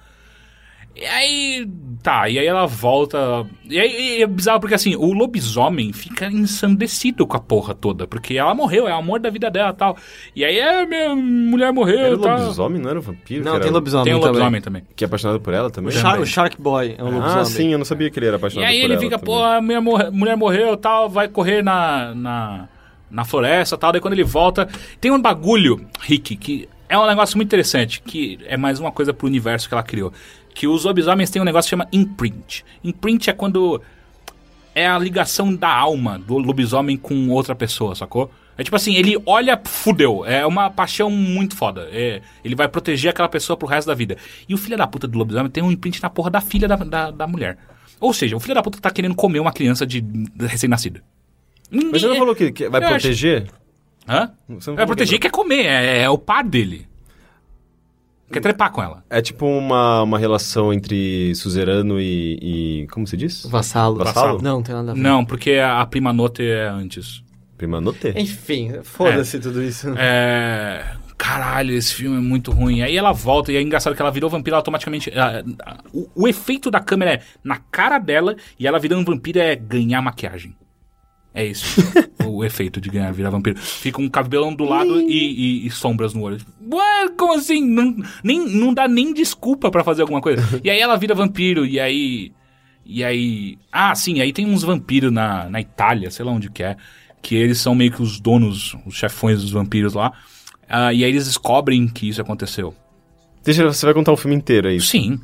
E 1.02 1.06
aí, 1.06 1.68
tá, 2.00 2.28
e 2.28 2.38
aí 2.38 2.46
ela 2.46 2.64
volta. 2.64 3.44
E 3.68 3.76
aí 3.80 4.18
e 4.18 4.22
é 4.22 4.26
bizarro 4.26 4.60
porque 4.60 4.74
assim, 4.76 4.94
o 4.94 5.12
lobisomem 5.12 5.92
fica 5.92 6.26
ensandecido 6.26 7.26
com 7.26 7.36
a 7.36 7.40
porra 7.40 7.74
toda, 7.74 8.06
porque 8.06 8.34
ela 8.36 8.54
morreu, 8.54 8.86
é 8.86 8.94
o 8.94 8.98
amor 8.98 9.18
da 9.18 9.28
vida 9.28 9.50
dela 9.50 9.70
e 9.70 9.74
tal. 9.74 9.96
E 10.36 10.44
aí, 10.44 10.58
é, 10.60 10.86
minha 10.86 11.14
mulher 11.16 11.72
morreu 11.72 11.98
Era 11.98 12.10
e 12.10 12.14
o 12.14 12.18
tal. 12.18 12.38
lobisomem, 12.38 12.80
não 12.80 12.90
era 12.90 12.98
o 13.00 13.02
vampiro? 13.02 13.44
Não, 13.44 13.58
tem 13.58 13.70
lobisomem 13.70 14.04
Tem 14.04 14.14
um 14.14 14.18
também. 14.20 14.32
lobisomem 14.34 14.60
também. 14.60 14.82
Que 14.94 15.02
é 15.02 15.06
apaixonado 15.06 15.40
por 15.40 15.52
ela 15.52 15.70
também? 15.70 15.88
O, 15.90 15.92
Shark, 15.92 16.22
o 16.22 16.26
Shark 16.26 16.62
Boy 16.62 16.94
é 16.96 17.02
um 17.02 17.06
lobisomem. 17.10 17.40
Ah, 17.40 17.44
sim, 17.44 17.72
eu 17.72 17.78
não 17.78 17.84
sabia 17.84 18.08
que 18.10 18.18
ele 18.20 18.26
era 18.26 18.36
E 18.36 18.38
apaixonado 18.38 18.68
aí 18.68 18.78
por 18.78 18.84
ele 18.84 18.92
ela 18.94 19.02
fica, 19.02 19.18
também. 19.18 19.34
pô, 19.34 19.42
a 19.42 19.60
minha 19.60 19.80
morre- 19.80 20.10
mulher 20.10 20.36
morreu 20.36 20.76
tal, 20.76 21.08
vai 21.10 21.26
correr 21.28 21.62
na. 21.64 22.14
na 22.14 22.68
na 23.10 23.26
floresta 23.26 23.74
e 23.74 23.78
tal. 23.78 23.92
Daí 23.92 24.00
quando 24.00 24.14
ele 24.14 24.24
volta, 24.24 24.66
tem 24.98 25.10
um 25.10 25.20
bagulho, 25.20 25.84
Rick, 26.00 26.34
que 26.34 26.66
é 26.88 26.98
um 26.98 27.06
negócio 27.06 27.36
muito 27.36 27.48
interessante, 27.48 28.00
que 28.00 28.38
é 28.46 28.56
mais 28.56 28.80
uma 28.80 28.90
coisa 28.90 29.12
pro 29.12 29.26
universo 29.26 29.68
que 29.68 29.74
ela 29.74 29.82
criou. 29.82 30.10
Que 30.54 30.66
os 30.66 30.84
lobisomens 30.84 31.30
têm 31.30 31.40
um 31.40 31.44
negócio 31.44 31.66
que 31.68 31.70
chama 31.70 31.88
imprint. 31.92 32.64
Imprint 32.84 33.30
é 33.30 33.32
quando 33.32 33.80
é 34.74 34.86
a 34.86 34.98
ligação 34.98 35.54
da 35.54 35.68
alma 35.74 36.18
do 36.18 36.38
lobisomem 36.38 36.96
com 36.96 37.28
outra 37.30 37.54
pessoa, 37.54 37.94
sacou? 37.94 38.30
É 38.56 38.62
tipo 38.62 38.76
assim, 38.76 38.94
ele 38.94 39.16
olha, 39.24 39.58
fudeu. 39.64 40.24
É 40.26 40.46
uma 40.46 40.68
paixão 40.70 41.08
muito 41.10 41.56
foda. 41.56 41.88
É, 41.90 42.20
ele 42.44 42.54
vai 42.54 42.68
proteger 42.68 43.10
aquela 43.10 43.28
pessoa 43.28 43.56
pro 43.56 43.66
resto 43.66 43.88
da 43.88 43.94
vida. 43.94 44.16
E 44.48 44.52
o 44.54 44.58
filho 44.58 44.76
da 44.76 44.86
puta 44.86 45.08
do 45.08 45.16
lobisomem 45.18 45.50
tem 45.50 45.62
um 45.62 45.70
imprint 45.72 46.02
na 46.02 46.10
porra 46.10 46.30
da 46.30 46.40
filha 46.40 46.68
da, 46.68 46.76
da, 46.76 47.10
da 47.10 47.26
mulher. 47.26 47.56
Ou 47.98 48.12
seja, 48.12 48.36
o 48.36 48.40
filho 48.40 48.54
da 48.54 48.62
puta 48.62 48.78
tá 48.78 48.90
querendo 48.90 49.14
comer 49.14 49.40
uma 49.40 49.52
criança 49.52 49.86
de, 49.86 50.00
de 50.02 50.46
recém-nascida. 50.46 51.02
Mas 51.70 52.02
você 52.02 52.08
não 52.08 52.16
falou 52.16 52.34
que, 52.34 52.52
que 52.52 52.68
vai 52.68 52.82
Eu 52.84 52.88
proteger? 52.88 53.46
Hã? 54.06 54.30
Você 54.48 54.70
não 54.70 54.76
Vai 54.76 54.84
falou 54.84 54.86
proteger 54.88 55.18
que- 55.18 55.28
quer 55.28 55.30
comer, 55.30 55.64
é, 55.64 56.02
é 56.02 56.10
o 56.10 56.18
par 56.18 56.44
dele. 56.44 56.86
Quer 58.32 58.40
trepar 58.40 58.72
com 58.72 58.82
ela. 58.82 59.04
É 59.10 59.20
tipo 59.20 59.46
uma, 59.46 60.02
uma 60.02 60.18
relação 60.18 60.72
entre 60.72 61.34
suzerano 61.34 62.00
e, 62.00 62.38
e- 62.82 62.86
Como 62.88 63.06
se 63.06 63.16
diz? 63.16 63.44
Vassalo. 63.46 63.96
Vassalo? 63.98 64.40
Não, 64.42 64.56
não 64.56 64.62
tem 64.62 64.74
nada 64.74 64.92
a 64.92 64.94
ver. 64.94 65.00
Não, 65.00 65.24
porque 65.24 65.52
a 65.54 65.84
prima 65.86 66.12
note 66.12 66.42
é 66.42 66.66
antes. 66.68 67.22
Prima 67.56 67.80
note. 67.80 68.12
Enfim, 68.16 68.72
foda-se 68.82 69.38
tudo 69.38 69.62
isso. 69.62 69.88
É. 69.96 70.84
Caralho, 71.16 71.72
esse 71.76 71.94
filme 71.94 72.16
é 72.16 72.20
muito 72.20 72.50
ruim. 72.50 72.82
Aí 72.82 72.96
ela 72.96 73.12
volta 73.12 73.52
e 73.52 73.56
é 73.56 73.62
engraçado 73.62 73.94
que 73.94 74.02
ela 74.02 74.10
virou 74.10 74.28
vampira 74.28 74.56
automaticamente. 74.56 75.12
o, 75.92 76.09
o 76.16 76.26
efeito 76.28 76.68
da 76.68 76.80
câmera 76.80 77.12
é 77.14 77.20
na 77.44 77.59
cara 77.70 77.98
dela 78.00 78.34
e 78.59 78.66
ela 78.66 78.80
virando 78.80 79.04
vampira 79.04 79.40
é 79.44 79.54
ganhar 79.54 80.02
maquiagem. 80.02 80.56
É 81.34 81.46
isso. 81.46 81.80
o 82.26 82.44
efeito 82.44 82.80
de 82.80 82.90
ganhar 82.90 83.10
virar 83.12 83.30
vampiro. 83.30 83.59
Fica 83.59 84.00
um 84.00 84.09
cabelão 84.09 84.54
do 84.54 84.64
lado 84.64 85.00
e, 85.00 85.62
e- 85.62 85.66
e 85.66 85.70
sombras 85.70 86.12
no 86.14 86.22
olho. 86.22 86.38
Ué, 86.70 87.09
como 87.16 87.34
assim? 87.34 87.64
Não, 87.64 87.96
nem, 88.22 88.40
não 88.46 88.74
dá 88.74 88.86
nem 88.86 89.12
desculpa 89.14 89.70
pra 89.70 89.82
fazer 89.84 90.02
alguma 90.02 90.20
coisa. 90.20 90.42
E 90.62 90.68
aí 90.70 90.78
ela 90.78 90.96
vira 90.96 91.14
vampiro 91.14 91.64
e 91.64 91.80
aí. 91.80 92.32
E 92.84 93.02
aí. 93.02 93.56
Ah, 93.70 93.94
sim, 93.94 94.20
aí 94.20 94.32
tem 94.32 94.44
uns 94.46 94.62
vampiros 94.62 95.12
na, 95.12 95.48
na 95.48 95.60
Itália, 95.60 96.10
sei 96.10 96.24
lá 96.24 96.32
onde 96.32 96.50
que 96.50 96.62
é. 96.62 96.76
Que 97.22 97.34
eles 97.36 97.59
são 97.59 97.74
meio 97.74 97.92
que 97.92 98.02
os 98.02 98.20
donos, 98.20 98.76
os 98.84 98.94
chefões 98.94 99.40
dos 99.40 99.52
vampiros 99.52 99.94
lá. 99.94 100.12
Ah, 100.68 100.92
e 100.92 101.04
aí 101.04 101.10
eles 101.10 101.26
descobrem 101.26 101.86
que 101.88 102.09
isso 102.09 102.20
aconteceu. 102.20 102.74
Deixa, 103.44 103.64
você 103.64 103.85
vai 103.86 103.94
contar 103.94 104.12
o 104.12 104.16
filme 104.16 104.36
inteiro 104.36 104.69
aí. 104.69 104.81
Sim. 104.81 105.19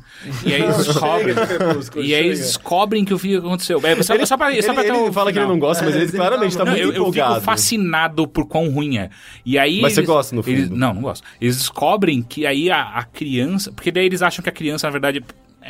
E 0.45 0.53
aí 0.53 0.61
eles 0.61 0.77
descobrem. 0.85 1.35
e 2.03 2.13
aí 2.15 2.25
eles 2.25 2.39
descobrem 2.39 3.05
que 3.05 3.13
o 3.13 3.19
que 3.19 3.35
aconteceu. 3.37 3.79
É, 3.83 3.95
só, 4.03 4.13
só 4.13 4.15
pra, 4.15 4.25
só 4.25 4.37
pra 4.37 4.51
ele 4.51 4.59
ele 4.59 5.11
fala 5.11 5.31
que 5.31 5.37
ele 5.37 5.45
final. 5.45 5.47
não 5.47 5.59
gosta, 5.59 5.85
mas 5.85 5.95
ele 5.95 6.03
ele 6.05 6.11
claramente 6.11 6.57
tá 6.57 6.65
tá- 6.65 6.71
Não, 6.71 6.77
muito 6.77 6.83
eu, 6.89 6.93
eu 6.93 7.01
empolgado. 7.01 7.33
fico 7.35 7.45
fascinado 7.45 8.27
por 8.27 8.45
quão 8.45 8.69
ruim 8.69 8.97
é. 8.97 9.09
E 9.45 9.57
aí 9.57 9.81
Mas 9.81 9.93
você 9.93 10.01
eles- 10.01 10.09
gosta, 10.09 10.35
no 10.35 10.43
eles- 10.45 10.69
não, 10.69 10.93
não 10.93 11.01
gosto. 11.01 11.23
Eles 11.39 11.57
descobrem 11.57 12.21
que 12.21 12.45
aí 12.45 12.69
a, 12.69 12.81
a 12.81 13.03
criança... 13.03 13.71
Porque 13.71 13.91
daí 13.91 14.05
eles 14.05 14.21
acham 14.21 14.43
que 14.43 14.49
a 14.49 14.53
criança, 14.53 14.87
na 14.87 14.91
verdade, 14.91 15.23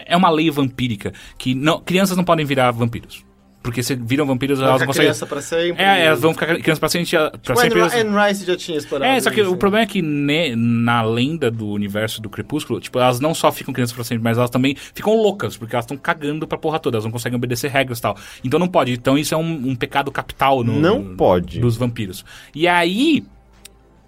é 0.06 0.18
uma 0.18 0.30
lei 0.30 0.50
vampírica. 0.50 1.14
Que 1.38 1.54
não, 1.54 1.80
crianças 1.82 2.18
não 2.18 2.24
podem 2.24 2.46
virar 2.46 2.72
vampiros. 2.72 3.24
Porque 3.61 3.84
se 3.84 3.94
viram 3.94 4.26
vampiros, 4.26 4.57
elas 4.60 4.76
Fica 4.76 4.86
conseguem... 4.86 5.07
criança 5.10 5.26
pra 5.26 5.41
sempre. 5.41 5.84
É, 5.84 6.06
elas 6.06 6.22
vão 6.22 6.31
ficar 6.34 6.45
crianças 6.48 6.80
pra 6.80 6.88
sempre. 6.88 7.10
Pra 7.11 7.30
Tipo, 7.40 7.60
sempre 7.60 7.80
elas- 7.81 7.94
Anne, 7.94 8.10
Anne 8.18 8.27
Rice 8.30 8.45
já 8.45 8.56
tinha 8.56 8.77
explorado 8.77 9.11
é, 9.11 9.19
só 9.19 9.30
que 9.30 9.41
isso. 9.41 9.52
o 9.52 9.57
problema 9.57 9.84
é 9.84 9.86
que 9.86 10.02
ne- 10.02 10.56
na 10.56 11.02
lenda 11.02 11.52
do 11.52 11.68
universo 11.68 12.22
do 12.22 12.30
Crepúsculo, 12.30 12.80
tipo, 12.80 12.98
elas 12.98 13.19
não 13.19 13.34
só 13.34 13.52
ficam 13.52 13.73
crianças 13.73 13.94
pra 13.94 14.06
sempre, 14.06 14.23
mas 14.23 14.38
elas 14.38 14.49
também 14.49 14.76
ficam 14.76 15.14
loucas, 15.14 15.57
porque 15.57 15.76
elas 15.76 15.84
estão 15.84 15.98
cagando 15.98 16.48
pra 16.48 16.57
porra 16.57 16.80
toda, 16.80 16.95
elas 16.95 17.03
não 17.03 17.11
conseguem 17.11 17.36
obedecer 17.36 17.69
regras 17.69 17.99
e 17.99 18.02
tal. 18.02 18.15
Então 18.44 18.57
não 18.60 18.68
pode. 18.68 18.94
Então 18.94 19.18
isso 19.18 19.34
é 19.34 19.38
um, 19.38 19.69
um 19.69 19.76
pecado 19.76 20.10
capital 20.10 20.64
no, 20.64 20.80
Não 20.80 20.99
no- 21.02 21.15
pode. 21.18 21.60
dos 21.60 21.76
vampiros. 21.76 22.23
E 22.56 22.65
aí, 22.65 23.26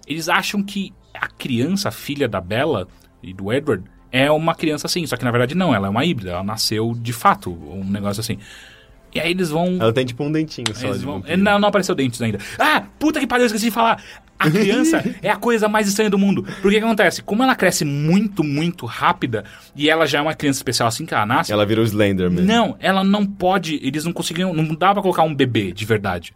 eles 0.06 0.30
acham 0.30 0.62
que 0.62 0.94
a 1.14 1.28
criança, 1.28 1.90
a 1.90 1.92
filha 1.92 2.26
da 2.26 2.40
Bella 2.40 2.88
e 3.22 3.34
do 3.34 3.52
Edward, 3.52 3.84
é 4.10 4.30
uma 4.30 4.54
criança 4.54 4.86
assim, 4.86 5.06
só 5.06 5.14
que 5.16 5.24
na 5.24 5.30
verdade 5.30 5.54
não, 5.54 5.74
ela 5.74 5.86
é 5.88 5.90
uma 5.90 6.04
híbrida, 6.06 6.30
ela 6.32 6.42
nasceu 6.42 6.94
de 6.96 7.12
fato, 7.12 7.50
um 7.50 7.84
negócio 7.84 8.20
assim. 8.20 8.38
E 9.14 9.20
aí 9.20 9.30
eles 9.30 9.50
vão. 9.50 9.76
Ela 9.80 9.92
tem 9.92 10.04
tipo 10.06 10.24
um 10.24 10.32
dentinho 10.32 10.74
só 10.74 10.88
Eles 10.88 11.02
vão- 11.02 11.22
Não, 11.38 11.58
não 11.58 11.68
apareceu 11.68 11.94
dentes 11.94 12.20
ainda. 12.22 12.38
Ah, 12.58 12.82
puta 12.98 13.20
que 13.20 13.26
pariu, 13.26 13.42
eu 13.42 13.46
esqueci 13.46 13.66
de 13.66 13.70
falar. 13.70 14.02
A 14.38 14.50
criança 14.50 15.04
é 15.22 15.28
a 15.30 15.36
coisa 15.36 15.68
mais 15.68 15.86
estranha 15.86 16.10
do 16.10 16.18
mundo. 16.18 16.42
Porque 16.42 16.68
o 16.68 16.70
que 16.70 16.84
acontece? 16.84 17.22
Como 17.22 17.42
ela 17.42 17.54
cresce 17.54 17.84
muito, 17.84 18.42
muito 18.42 18.86
rápida, 18.86 19.44
e 19.76 19.88
ela 19.88 20.06
já 20.06 20.18
é 20.18 20.22
uma 20.22 20.34
criança 20.34 20.58
especial 20.58 20.88
assim 20.88 21.04
que 21.06 21.14
ela 21.14 21.26
nasce, 21.26 21.52
Ela 21.52 21.64
vira 21.66 21.80
o 21.80 21.84
Slenderman. 21.84 22.44
não, 22.44 22.76
ela 22.80 23.04
não 23.04 23.24
pode. 23.26 23.78
Eles 23.82 24.04
não 24.04 24.12
conseguiram. 24.12 24.52
Não 24.54 24.74
dá 24.74 24.92
pra 24.92 25.02
colocar 25.02 25.22
um 25.22 25.34
bebê 25.34 25.72
de 25.72 25.84
verdade. 25.84 26.34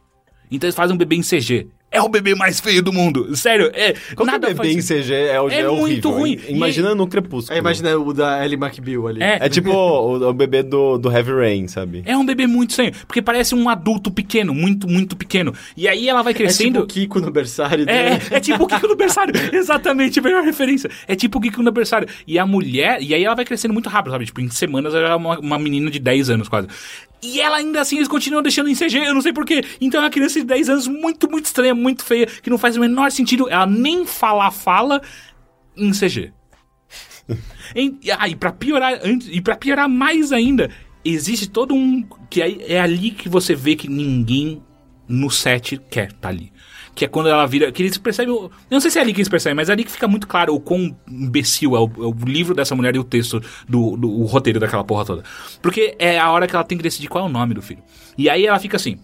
Então 0.50 0.68
eles 0.68 0.76
fazem 0.76 0.94
um 0.94 0.98
bebê 0.98 1.16
em 1.16 1.22
CG. 1.22 1.68
É 1.96 2.02
o 2.02 2.08
bebê 2.08 2.34
mais 2.34 2.60
feio 2.60 2.82
do 2.82 2.92
mundo. 2.92 3.34
Sério, 3.36 3.70
é. 3.74 3.92
Qualquer 4.14 4.32
nada 4.32 4.46
bebê 4.48 4.56
faz 4.56 4.70
em 4.76 4.80
CG 4.80 5.12
é, 5.14 5.40
o- 5.40 5.48
É 5.48 5.60
é 5.60 5.68
muito 5.68 6.08
horrível. 6.08 6.10
ruim. 6.10 6.40
Imagina 6.48 6.90
E 6.92 6.94
no 6.94 7.06
Crepúsculo. 7.08 7.54
É, 7.56 7.58
imagina 7.58 7.96
o 7.98 8.12
da 8.12 8.44
Ellie 8.44 8.56
McBeal 8.58 9.06
ali. 9.08 9.22
É, 9.22 9.38
É 9.42 9.48
tipo 9.48 9.70
o, 9.72 10.28
o 10.28 10.32
bebê 10.32 10.62
do, 10.62 10.98
do 10.98 11.10
Heavy 11.10 11.32
Rain, 11.32 11.68
sabe? 11.68 12.02
é 12.06 12.16
um 12.16 12.24
bebê 12.24 12.46
muito 12.46 12.70
estranho. 12.70 12.92
Porque 13.06 13.20
parece 13.22 13.54
um 13.54 13.68
adulto 13.68 14.10
pequeno, 14.10 14.54
muito, 14.54 14.88
muito 14.88 15.16
pequeno. 15.16 15.52
E 15.76 15.88
aí 15.88 16.08
ela 16.08 16.22
vai 16.22 16.32
É 16.32 16.36
crescendo. 16.36 16.80
tipo 16.80 16.84
o 16.84 16.86
Kiko 16.86 17.20
no 17.20 17.30
berçário. 17.30 17.84
É, 17.88 18.10
né? 18.10 18.20
é 18.30 18.40
tipo 18.40 18.62
o 18.64 18.66
Kiko 18.66 18.86
no 18.88 18.96
berçário. 18.96 19.32
Exatamente, 19.54 20.18
a 20.18 20.22
melhor 20.22 20.44
referência. 20.44 20.90
É 21.08 21.14
tipo 21.14 21.38
o 21.38 21.40
Kiko 21.40 21.62
no 21.62 21.72
berçário. 21.72 22.08
E 22.26 22.38
a 22.38 22.46
mulher, 22.46 22.98
e 23.02 23.14
aí 23.14 23.24
ela 23.24 23.34
vai 23.34 23.44
crescendo 23.44 23.72
muito 23.74 23.88
rápido, 23.88 24.12
sabe? 24.12 24.26
Tipo, 24.26 24.40
em 24.40 24.50
semanas 24.50 24.94
ela 24.94 25.08
é 25.10 25.14
uma, 25.14 25.38
uma 25.38 25.58
menina 25.58 25.90
de 25.90 25.98
10 25.98 26.30
anos 26.30 26.48
quase. 26.48 26.68
E 27.22 27.40
ela 27.40 27.56
ainda 27.56 27.80
assim, 27.80 27.96
eles 27.96 28.08
continuam 28.08 28.42
deixando 28.42 28.68
em 28.68 28.74
CG, 28.74 28.98
eu 28.98 29.14
não 29.14 29.22
sei 29.22 29.32
porquê. 29.32 29.64
Então 29.80 30.00
é 30.00 30.04
uma 30.04 30.10
criança 30.10 30.38
de 30.38 30.44
10 30.44 30.68
anos 30.68 30.86
muito, 30.86 31.28
muito 31.30 31.46
estranha, 31.46 31.74
muito 31.74 31.85
feia, 31.98 32.26
que 32.26 32.50
não 32.50 32.58
faz 32.58 32.76
o 32.76 32.80
menor 32.80 33.10
sentido. 33.10 33.48
Ela 33.48 33.66
nem 33.66 34.04
falar 34.06 34.50
fala 34.50 35.00
em 35.76 35.90
CG. 35.92 36.32
Em- 37.74 37.98
e- 38.02 38.10
ah, 38.10 38.28
e 38.28 38.36
pra 38.36 38.52
piorar, 38.52 39.00
e 39.04 39.40
pra 39.40 39.56
piorar 39.56 39.88
mais 39.88 40.32
ainda, 40.32 40.70
existe 41.04 41.48
todo 41.48 41.74
um. 41.74 42.06
Que 42.30 42.42
aí 42.42 42.64
é 42.66 42.80
ali 42.80 43.10
que 43.10 43.28
você 43.28 43.54
vê 43.54 43.74
que 43.76 43.88
ninguém 43.88 44.62
no 45.08 45.30
set 45.30 45.76
quer 45.90 46.12
tá 46.12 46.28
ali. 46.28 46.52
Que 46.94 47.04
é 47.04 47.08
quando 47.08 47.28
ela 47.28 47.44
vira. 47.46 47.70
Que 47.72 47.82
eles 47.82 47.98
percebem. 47.98 48.34
Eu 48.34 48.50
não 48.70 48.80
sei 48.80 48.90
se 48.90 48.98
é 48.98 49.02
ali 49.02 49.12
que 49.12 49.18
eles 49.20 49.28
percebem, 49.28 49.54
mas 49.56 49.68
é 49.68 49.72
ali 49.72 49.84
que 49.84 49.90
fica 49.90 50.08
muito 50.08 50.26
claro 50.26 50.54
o 50.54 50.60
quão 50.60 50.96
imbecil 51.08 51.76
é 51.76 51.80
o, 51.80 51.84
é 51.84 52.06
o 52.06 52.14
livro 52.24 52.54
dessa 52.54 52.74
mulher 52.74 52.94
e 52.96 52.98
o 52.98 53.04
texto 53.04 53.42
do, 53.68 53.96
do 53.96 54.22
roteiro 54.24 54.58
daquela 54.60 54.84
porra 54.84 55.04
toda. 55.04 55.22
Porque 55.60 55.94
é 55.98 56.18
a 56.18 56.30
hora 56.30 56.46
que 56.46 56.54
ela 56.54 56.64
tem 56.64 56.78
que 56.78 56.84
decidir 56.84 57.08
qual 57.08 57.24
é 57.24 57.28
o 57.28 57.30
nome 57.30 57.52
do 57.54 57.60
filho. 57.60 57.82
E 58.16 58.30
aí 58.30 58.46
ela 58.46 58.58
fica 58.58 58.76
assim. 58.76 58.98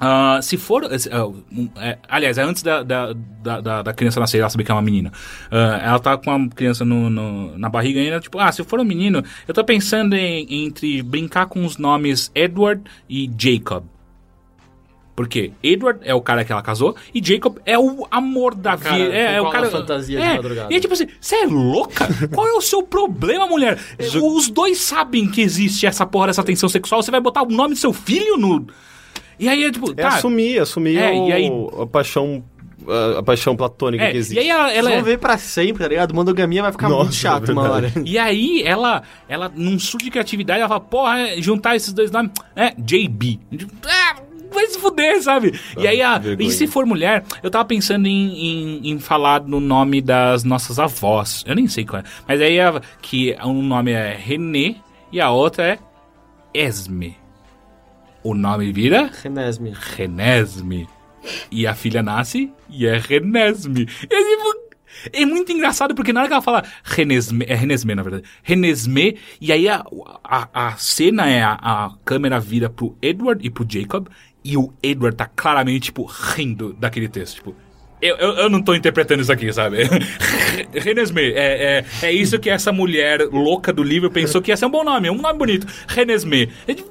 Ah, 0.00 0.40
se 0.42 0.56
for. 0.56 0.84
um, 0.84 1.68
é, 1.76 1.98
aliás, 2.08 2.38
é 2.38 2.42
antes 2.42 2.62
da, 2.62 2.82
da, 2.82 3.12
da, 3.60 3.82
da- 3.82 3.92
criança 3.92 4.18
nascer, 4.18 4.38
ela 4.38 4.48
saber 4.48 4.64
que 4.64 4.70
é 4.70 4.74
uma 4.74 4.80
menina. 4.80 5.12
Ah, 5.50 5.80
ela 5.84 5.98
tá 5.98 6.16
com 6.16 6.30
a 6.30 6.48
criança 6.48 6.84
no, 6.84 7.10
no- 7.10 7.58
na 7.58 7.68
barriga 7.68 8.00
ainda, 8.00 8.18
tipo, 8.18 8.38
ah, 8.38 8.50
se 8.50 8.64
for 8.64 8.80
um 8.80 8.84
menino, 8.84 9.22
eu 9.46 9.52
tô 9.52 9.62
pensando 9.62 10.14
em, 10.16 10.64
entre 10.64 11.02
brincar 11.02 11.46
com 11.46 11.64
os 11.64 11.76
nomes 11.76 12.30
Edward 12.34 12.82
e 13.08 13.30
Jacob. 13.38 13.84
Porque 15.14 15.52
Edward 15.62 16.00
é 16.02 16.14
o 16.14 16.20
cara 16.22 16.46
que 16.46 16.50
ela 16.52 16.62
casou 16.62 16.96
e 17.14 17.22
Jacob 17.22 17.58
é 17.66 17.78
o 17.78 18.06
amor 18.10 18.54
da 18.54 18.74
vida. 18.74 19.14
É, 19.14 19.34
é 19.34 19.42
o 19.42 19.50
cara. 19.50 19.68
fantasia 19.68 20.18
de 20.18 20.24
é, 20.24 20.34
madrugada. 20.36 20.72
E 20.72 20.76
é 20.76 20.80
tipo 20.80 20.94
assim, 20.94 21.08
você 21.20 21.36
é 21.36 21.46
louca? 21.46 22.08
Qual 22.32 22.46
é 22.48 22.52
o 22.54 22.60
seu 22.62 22.82
problema, 22.82 23.46
mulher? 23.46 23.78
Os 24.22 24.48
dois 24.48 24.78
sabem 24.80 25.28
que 25.28 25.42
existe 25.42 25.84
essa 25.84 26.06
porra 26.06 26.28
dessa 26.28 26.42
tensão 26.42 26.70
sexual. 26.70 27.02
Você 27.02 27.10
vai 27.10 27.20
botar 27.20 27.42
o 27.42 27.50
nome 27.50 27.74
do 27.74 27.78
seu 27.80 27.92
filho 27.92 28.38
no. 28.38 28.66
E 29.40 29.48
aí 29.48 29.64
é 29.64 29.70
tipo. 29.72 29.90
É 29.92 29.94
tá, 29.94 30.08
assumir, 30.08 30.58
assumir 30.60 30.96
É, 30.98 31.10
o- 31.12 31.28
e 31.28 31.32
aí- 31.32 31.50
a 31.82 31.86
paixão 31.86 32.44
a, 32.88 33.18
a 33.18 33.22
paixão 33.22 33.54
platônica 33.56 34.02
é, 34.04 34.10
que 34.12 34.16
existe. 34.18 34.36
e 34.36 34.40
aí 34.40 34.48
ela, 34.48 34.72
ela 34.72 34.88
Eles 34.88 34.90
é- 34.90 34.94
vão 34.96 35.04
ver 35.04 35.18
pra 35.18 35.36
sempre, 35.38 35.82
tá 35.82 35.88
ligado? 35.88 36.14
Monogamia 36.14 36.62
vai 36.62 36.72
ficar 36.72 36.88
Nossa, 36.88 37.02
muito 37.04 37.14
chato 37.16 37.50
é 37.50 37.52
uma 37.52 37.70
hora. 37.70 37.92
E 38.04 38.18
aí, 38.18 38.62
ela, 38.64 39.02
ela, 39.28 39.50
num 39.54 39.78
surto 39.78 40.04
de 40.04 40.10
criatividade, 40.10 40.60
ela 40.60 40.68
fala, 40.68 40.80
porra, 40.80 41.18
é, 41.20 41.42
juntar 41.42 41.76
esses 41.76 41.92
dois 41.92 42.10
nomes, 42.10 42.32
é, 42.56 42.72
JB. 42.78 43.38
Ah, 43.86 44.16
vai 44.52 44.66
se 44.66 44.78
fuder, 44.78 45.22
sabe? 45.22 45.58
e 45.78 45.86
aí, 45.86 46.00
a, 46.02 46.18
vergonha. 46.18 46.48
e 46.48 46.50
se 46.52 46.66
for 46.66 46.84
mulher, 46.86 47.22
eu 47.42 47.50
tava 47.50 47.64
pensando 47.66 48.06
em, 48.06 48.80
em, 48.82 48.90
em 48.92 48.98
falar 48.98 49.42
no 49.42 49.60
nome 49.60 50.00
das 50.00 50.42
nossas 50.42 50.78
avós. 50.78 51.44
Eu 51.46 51.54
nem 51.54 51.68
sei 51.68 51.84
qual 51.84 52.00
é. 52.00 52.04
Mas 52.26 52.40
aí, 52.40 52.58
a, 52.58 52.80
que 53.02 53.36
um 53.44 53.62
nome 53.62 53.92
é 53.92 54.16
René 54.18 54.76
e 55.12 55.20
a 55.20 55.30
outra 55.30 55.64
é 55.64 55.78
Esme. 56.54 57.16
O 58.22 58.34
nome 58.34 58.72
vira 58.72 59.10
Renesme. 59.22 59.74
Renesme. 59.96 60.88
E 61.50 61.66
a 61.66 61.74
filha 61.74 62.02
nasce 62.02 62.52
e 62.68 62.86
é 62.86 62.98
Renesme. 62.98 63.86
É, 64.02 64.06
tipo, 64.06 64.70
é 65.12 65.24
muito 65.24 65.52
engraçado 65.52 65.94
porque 65.94 66.12
na 66.12 66.20
hora 66.20 66.28
que 66.28 66.34
ela 66.34 66.42
fala 66.42 66.64
Renesme, 66.84 67.44
é 67.48 67.54
Renesme 67.54 67.94
na 67.94 68.02
verdade, 68.02 68.24
Renesme, 68.42 69.16
e 69.40 69.52
aí 69.52 69.68
a, 69.68 69.84
a, 70.22 70.48
a 70.52 70.76
cena 70.76 71.28
é 71.28 71.42
a, 71.42 71.52
a 71.52 71.90
câmera 72.04 72.38
vira 72.38 72.68
pro 72.68 72.96
Edward 73.00 73.44
e 73.46 73.50
pro 73.50 73.66
Jacob, 73.68 74.08
e 74.44 74.56
o 74.56 74.72
Edward 74.82 75.16
tá 75.16 75.26
claramente, 75.26 75.84
tipo, 75.84 76.04
rindo 76.04 76.72
daquele 76.74 77.08
texto, 77.08 77.36
tipo... 77.36 77.54
Eu, 78.02 78.16
eu, 78.16 78.30
eu 78.32 78.50
não 78.50 78.62
tô 78.62 78.74
interpretando 78.74 79.20
isso 79.20 79.30
aqui, 79.30 79.52
sabe? 79.52 79.76
Renesme, 80.72 81.20
é, 81.20 81.84
é, 82.02 82.06
é 82.06 82.12
isso 82.12 82.38
que 82.38 82.48
essa 82.48 82.72
mulher 82.72 83.28
louca 83.30 83.74
do 83.74 83.82
livro 83.82 84.10
pensou 84.10 84.40
que 84.40 84.50
ia 84.50 84.56
ser 84.56 84.64
um 84.64 84.70
bom 84.70 84.82
nome, 84.82 85.10
um 85.10 85.20
nome 85.20 85.38
bonito. 85.38 85.66
Renesme. 85.86 86.50
É 86.66 86.72
de, 86.72 86.82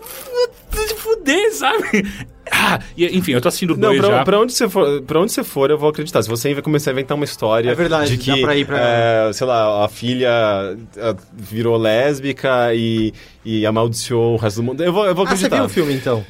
de 0.72 0.96
fuder, 0.96 1.54
sabe? 1.54 2.06
Ah, 2.52 2.80
e, 2.98 3.06
enfim, 3.16 3.34
eu 3.34 3.42
tô 3.42 3.48
assistindo 3.48 3.78
Não, 3.78 3.90
dois 3.90 4.00
pra, 4.02 4.10
já. 4.10 4.24
pra 4.24 4.40
onde 4.40 4.54
você 4.54 4.68
for, 4.68 5.02
pra 5.04 5.20
onde 5.22 5.32
você 5.32 5.44
for, 5.44 5.70
eu 5.70 5.78
vou 5.78 5.88
acreditar. 5.90 6.24
Se 6.24 6.30
você 6.30 6.60
começar 6.64 6.90
a 6.90 6.94
inventar 6.94 7.16
uma 7.16 7.24
história 7.24 7.70
É 7.70 7.76
verdade, 7.76 8.18
de 8.18 8.18
que, 8.18 8.32
dá 8.42 8.48
pra 8.48 8.56
ir 8.56 8.66
pra- 8.66 8.80
é, 8.80 9.34
sei 9.34 9.46
lá, 9.46 9.86
a 9.86 9.88
filha 9.88 10.30
virou 11.32 11.78
lésbica 11.78 12.74
e, 12.74 13.14
e 13.46 13.68
amaldiçoou 13.68 14.34
o 14.34 14.38
resto 14.38 14.58
do 14.58 14.64
mundo, 14.64 14.84
eu 14.84 14.92
vou, 14.92 15.06
eu 15.06 15.14
vou 15.14 15.26
Ah, 15.26 15.30
você 15.30 15.46
acreditar. 15.46 15.56
viu 15.58 15.66
o 15.66 15.70
filme, 15.70 15.94
então? 15.94 16.26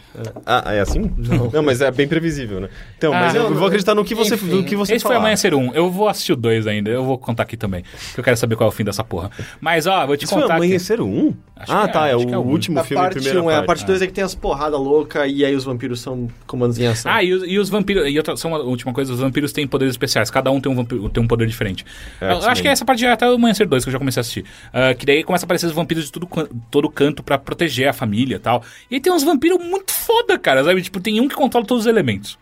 Ah, 0.46 0.74
é 0.74 0.82
assim? 0.82 1.10
Não. 1.54 1.64
mas 1.64 1.80
é 1.80 1.90
bem 1.90 2.06
previsível, 2.08 2.60
né? 2.60 2.70
Então, 2.98 3.14
Ah, 3.14 3.22
mas 3.22 3.36
eu, 3.36 3.44
não, 3.50 3.56
vou 3.56 3.68
acreditar 3.68 3.96
no 3.96 4.04
que 4.04 4.14
você, 4.14 4.36
enfim. 4.36 4.48
no 4.48 4.64
que 4.66 4.76
você 4.76 4.96
Esse 4.96 5.04
foi 5.04 5.12
falar. 5.14 5.22
Amanhecer 5.24 5.54
1. 5.54 5.74
Eu 5.74 5.90
vou 5.90 6.10
assistir 6.10 6.34
o 6.34 6.36
2 6.36 6.68
ainda. 6.68 6.90
Eu 6.90 7.06
vou 7.06 7.18
contar 7.18 7.44
aqui 7.44 7.56
também. 7.56 7.84
Porque 8.08 8.20
eu 8.20 8.24
quero 8.26 8.36
saber 8.36 8.58
qual 8.58 8.70
é 8.70 8.74
o 8.74 8.76
fim 8.76 8.84
dessa 8.84 9.06
porra. 9.06 9.32
Mas, 9.62 9.88
ó, 9.88 10.06
vou 10.06 10.18
te 10.18 10.26
Isso 10.26 10.34
foi 10.34 10.42
contar. 10.42 10.56
Amanhecer 10.56 11.00
1? 11.00 11.34
Acho 11.56 11.72
Ah, 11.74 11.84
que 11.84 11.90
é, 11.90 11.92
tá, 11.94 12.08
é 12.08 12.14
acho 12.14 12.24
o 12.24 12.28
que 12.28 12.34
é 12.34 12.38
o 12.38 12.42
último 12.42 12.84
filme, 12.84 13.00
a 13.00 13.04
parte 13.06 13.16
primeira 13.16 13.42
1 13.42 13.50
é 13.50 13.54
a 13.54 13.58
parte. 13.58 13.68
parte 13.68 13.86
2 13.86 14.02
é 14.02 14.08
que 14.08 14.14
tem 14.14 14.24
as 14.30 14.36
porradas 14.36 14.80
loucas 14.80 15.32
e 15.32 15.44
aí 15.44 15.56
os 15.56 15.64
vampiros 15.64 16.00
são 16.02 16.28
comandos 16.48 16.78
em 16.80 16.88
ação. 16.88 17.12
Ah, 17.12 17.24
e 17.24 17.34
os, 17.34 17.44
e 17.46 17.60
os 17.60 17.70
vampiros. 17.70 18.08
E 18.08 18.18
outra, 18.18 18.36
só 18.38 18.48
uma 18.48 18.60
última 18.60 18.94
coisa: 18.94 19.12
os 19.14 19.20
vampiros 19.20 19.52
têm 19.52 19.68
poderes 19.68 19.94
especiais. 19.94 20.30
Cada 20.32 20.50
um 20.52 20.60
tem 20.62 20.72
um, 20.72 20.76
vampiro, 20.76 21.10
tem 21.10 21.24
um 21.24 21.28
poder 21.28 21.48
diferente. 21.48 21.86
É, 22.22 22.32
eu 22.32 22.38
acho 22.50 22.62
que 22.62 22.68
essa 22.68 22.86
parte 22.86 23.02
já 23.02 23.10
é 23.10 23.12
até 23.14 23.30
o 23.30 23.34
Amanhecer 23.34 23.68
2, 23.68 23.84
que 23.84 23.90
eu 23.90 23.94
já 23.94 23.98
comecei 24.00 24.20
a 24.20 24.22
assistir. 24.22 24.46
Ah, 24.74 24.94
que 24.94 25.06
daí 25.06 25.24
começa 25.24 25.46
a 25.46 25.48
aparecer 25.48 25.66
os 25.66 25.72
vampiros 25.74 26.06
de 26.06 26.12
tudo, 26.12 26.28
todo 26.72 26.90
canto 26.90 27.22
pra 27.24 27.38
proteger 27.38 27.88
a 27.88 27.94
família 27.94 28.36
e 28.36 28.40
tal. 28.40 28.64
E 28.90 28.96
aí 28.96 29.02
tem 29.02 29.12
uns 29.12 29.24
vampiros 29.24 29.58
muito 29.64 29.92
foda, 29.92 30.38
cara. 30.40 30.64
Sabe? 30.64 30.82
Tipo, 30.82 31.00
tem 31.00 31.20
um 31.20 31.28
que 31.28 31.36
controla 31.36 31.66
todos 31.66 31.86
os 31.86 31.88
elementos. 31.90 32.38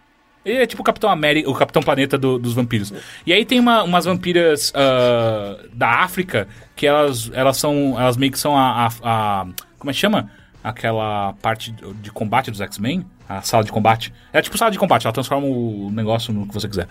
Ele 0.46 0.60
é 0.60 0.66
tipo 0.66 0.82
o 0.82 0.86
Capitão 0.86 1.10
América, 1.10 1.50
o 1.50 1.54
Capitão 1.54 1.82
Planeta 1.84 2.18
do- 2.18 2.40
dos 2.40 2.54
vampiros. 2.54 2.94
E 3.26 3.34
aí 3.34 3.44
tem 3.44 3.60
uma- 3.60 3.84
umas 3.84 4.06
vampiras 4.06 4.72
ah, 4.76 5.58
da 5.74 5.90
África 6.04 6.48
que 6.76 6.88
elas, 6.88 7.30
elas 7.34 7.58
são. 7.58 8.00
Elas 8.00 8.16
meio 8.16 8.32
que 8.32 8.40
são 8.40 8.56
a. 8.58 8.88
a- 8.88 8.92
a- 9.04 9.48
como 9.78 9.92
é 9.92 9.94
que 9.94 10.00
chama? 10.00 10.32
Aquela 10.70 11.34
parte 11.42 11.72
de 12.02 12.12
combate 12.12 12.52
dos 12.52 12.60
X-Men? 12.62 13.06
A 13.30 13.42
sala 13.42 13.64
de 13.64 13.72
combate. 13.72 14.14
É 14.34 14.42
tipo 14.42 14.58
sala 14.58 14.72
de 14.72 14.78
combate, 14.80 15.06
ela 15.06 15.14
transforma 15.14 15.46
o 15.48 15.90
negócio 15.92 16.34
no 16.34 16.48
que 16.48 16.54
você 16.54 16.68
quiser. 16.68 16.88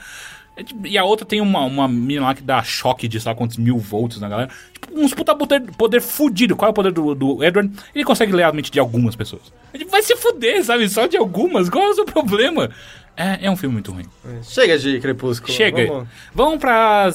É 0.57 0.63
tipo- 0.63 0.87
E 0.87 0.97
a 0.97 1.05
outra 1.05 1.27
tem 1.27 1.41
uma, 1.41 1.61
uma 1.61 1.87
mina 1.87 2.23
lá 2.23 2.35
que 2.35 2.43
dá 2.43 2.63
choque 2.63 3.07
de 3.07 3.21
sei 3.21 3.31
lá 3.31 3.37
quantos 3.37 3.59
mil 3.59 3.77
volts 3.79 4.19
na 4.21 4.29
galera. 4.29 4.51
Tipo, 4.73 4.99
uns 4.99 5.13
puta 5.13 5.35
poder, 5.35 5.61
poder 5.73 6.01
fudido. 6.01 6.57
Qual 6.57 6.69
é 6.69 6.71
o 6.71 6.75
poder 6.75 6.93
do, 6.93 7.15
do 7.15 7.45
Edward? 7.45 7.71
Ele 7.95 8.05
consegue 8.05 8.33
ler 8.33 8.45
a 8.45 8.53
mente 8.53 8.71
de 8.71 8.81
algumas 8.81 9.15
pessoas. 9.15 9.53
Tipo, 9.77 9.91
vai 9.91 10.03
se 10.03 10.17
fuder, 10.17 10.65
sabe? 10.65 10.89
Só 10.89 11.07
de 11.07 11.17
algumas. 11.19 11.69
Qual 11.69 11.85
é 11.85 11.89
o 11.91 11.95
seu 11.95 12.05
problema? 12.07 12.71
É, 13.17 13.47
é 13.47 13.51
um 13.51 13.57
filme 13.57 13.75
muito 13.75 13.93
ruim. 13.93 14.07
Chega 14.43 14.79
de 14.79 14.99
Crepúsculo. 15.01 15.53
Chega. 15.53 15.87
Vamos... 15.87 16.09
Vamos 16.35 16.59
para 16.59 17.11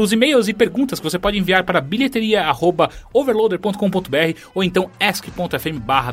os 0.00 0.12
e-mails 0.12 0.46
e 0.48 0.54
perguntas 0.54 1.00
que 1.00 1.04
você 1.04 1.18
pode 1.18 1.38
enviar 1.38 1.64
para 1.64 1.80
bilheteria.overloader.com.br 1.80 4.40
ou 4.54 4.62
então 4.62 4.88
ask.fm 5.00 5.80
barra 5.80 6.12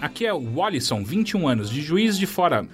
Aqui 0.00 0.26
é 0.26 0.32
o 0.32 0.38
Wallison, 0.56 1.04
21 1.04 1.48
anos, 1.48 1.70
de 1.70 1.80
Juiz 1.80 2.18
de 2.18 2.26
Fora, 2.26 2.66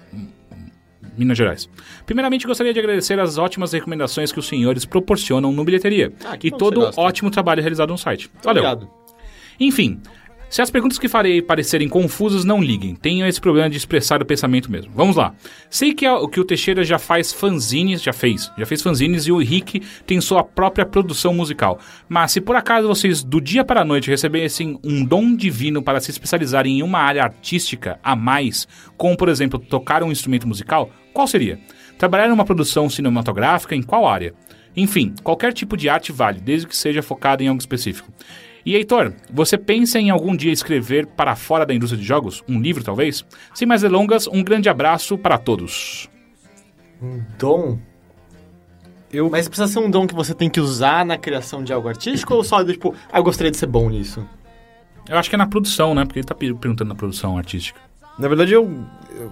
Minas 1.17 1.37
Gerais. 1.37 1.69
Primeiramente, 2.05 2.47
gostaria 2.47 2.73
de 2.73 2.79
agradecer 2.79 3.19
as 3.19 3.37
ótimas 3.37 3.73
recomendações 3.73 4.31
que 4.31 4.39
os 4.39 4.47
senhores 4.47 4.85
proporcionam 4.85 5.51
no 5.51 5.63
Bilheteria 5.63 6.13
Ah, 6.25 6.37
e 6.41 6.51
todo 6.51 6.81
o 6.81 6.99
ótimo 6.99 7.29
trabalho 7.29 7.61
realizado 7.61 7.89
no 7.89 7.97
site. 7.97 8.29
Valeu. 8.43 8.63
Obrigado. 8.63 8.89
Enfim, 9.59 9.99
se 10.49 10.61
as 10.61 10.71
perguntas 10.71 10.97
que 10.97 11.07
farei 11.07 11.41
parecerem 11.41 11.87
confusas, 11.87 12.43
não 12.43 12.61
liguem. 12.61 12.95
Tenho 12.95 13.25
esse 13.25 13.39
problema 13.39 13.69
de 13.69 13.77
expressar 13.77 14.21
o 14.21 14.25
pensamento 14.25 14.71
mesmo. 14.71 14.91
Vamos 14.95 15.15
lá. 15.15 15.33
Sei 15.69 15.93
que, 15.93 16.05
a- 16.05 16.27
que 16.27 16.39
o 16.39 16.43
Teixeira 16.45 16.83
já 16.83 16.97
faz 16.97 17.31
fanzines, 17.31 18.01
já 18.01 18.11
fez, 18.11 18.51
já 18.57 18.65
fez 18.65 18.81
fanzines 18.81 19.27
e 19.27 19.31
o 19.31 19.41
Henrique 19.41 19.81
tem 20.05 20.19
sua 20.19 20.43
própria 20.43 20.85
produção 20.85 21.33
musical. 21.33 21.79
Mas 22.07 22.31
se 22.31 22.41
por 22.41 22.55
acaso 22.55 22.87
vocês 22.87 23.23
do 23.23 23.39
dia 23.39 23.63
para 23.63 23.81
a 23.81 23.85
noite 23.85 24.09
recebessem 24.09 24.79
um 24.83 25.05
dom 25.05 25.35
divino 25.35 25.83
para 25.83 25.99
se 25.99 26.09
especializarem 26.11 26.79
em 26.79 26.83
uma 26.83 26.99
área 26.99 27.23
artística 27.23 27.99
a 28.03 28.15
mais, 28.15 28.67
como 28.97 29.15
por 29.15 29.29
exemplo 29.29 29.59
tocar 29.59 30.01
um 30.03 30.11
instrumento 30.11 30.47
musical, 30.47 30.89
qual 31.13 31.27
seria? 31.27 31.59
Trabalhar 31.97 32.27
em 32.27 32.31
uma 32.31 32.45
produção 32.45 32.89
cinematográfica 32.89 33.75
em 33.75 33.83
qual 33.83 34.07
área? 34.07 34.33
Enfim, 34.75 35.13
qualquer 35.23 35.51
tipo 35.51 35.75
de 35.75 35.89
arte 35.89 36.11
vale, 36.11 36.39
desde 36.39 36.67
que 36.67 36.75
seja 36.77 37.01
focado 37.01 37.43
em 37.43 37.47
algo 37.47 37.59
específico. 37.59 38.09
E 38.69 38.75
Heitor, 38.75 39.13
você 39.33 39.57
pensa 39.57 39.97
em 39.99 40.11
algum 40.11 40.35
dia 40.35 40.51
escrever 40.51 41.07
para 41.07 41.35
fora 41.35 41.65
da 41.65 41.73
indústria 41.73 41.99
de 41.99 42.07
jogos? 42.07 42.43
Um 42.47 42.61
livro, 42.61 42.83
talvez? 42.83 43.25
Sem 43.51 43.67
mais 43.67 43.81
delongas, 43.81 44.27
um 44.27 44.43
grande 44.43 44.69
abraço 44.69 45.17
para 45.17 45.39
todos. 45.39 46.07
Dom? 47.39 47.79
Eu, 49.11 49.27
Mas 49.27 49.47
precisa 49.47 49.67
ser 49.67 49.79
um 49.79 49.89
dom 49.89 50.05
que 50.05 50.13
você 50.13 50.35
tem 50.35 50.51
que 50.51 50.59
usar 50.59 51.03
na 51.03 51.17
criação 51.17 51.63
de 51.63 51.73
algo 51.73 51.87
artístico 51.87 52.35
ou 52.35 52.43
só 52.43 52.61
do 52.61 52.71
tipo, 52.71 52.93
ah, 53.11 53.17
eu 53.17 53.23
gostaria 53.23 53.49
de 53.49 53.57
ser 53.57 53.65
bom 53.65 53.89
nisso? 53.89 54.23
Eu 55.09 55.17
acho 55.17 55.29
que 55.31 55.35
é 55.35 55.37
na 55.39 55.47
produção, 55.47 55.95
né? 55.95 56.05
Porque 56.05 56.19
ele 56.19 56.27
tá 56.27 56.35
per- 56.35 56.53
perguntando 56.55 56.89
na 56.89 56.95
produção 56.95 57.39
artística. 57.39 57.79
na 58.19 58.27
verdade, 58.27 58.53
eu, 58.53 58.69
eu, 59.19 59.31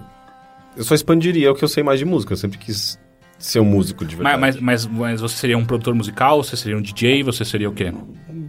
eu 0.78 0.82
só 0.82 0.96
expandiria 0.96 1.52
o 1.52 1.54
que 1.54 1.62
eu 1.62 1.68
sei 1.68 1.84
mais 1.84 2.00
de 2.00 2.04
música. 2.04 2.32
Eu 2.32 2.36
sempre 2.36 2.58
quis 2.58 2.98
ser 3.38 3.60
um 3.60 3.64
músico 3.64 4.04
de 4.04 4.16
verdade. 4.16 4.40
Mas, 4.40 4.56
mas, 4.56 4.84
mas, 4.84 4.98
mas 4.98 5.20
você 5.20 5.36
seria 5.36 5.56
um 5.56 5.64
produtor 5.64 5.94
musical? 5.94 6.42
Você 6.42 6.56
seria 6.56 6.76
um 6.76 6.82
DJ? 6.82 7.22
Você 7.22 7.44
seria 7.44 7.70
o 7.70 7.72
quê? 7.72 7.92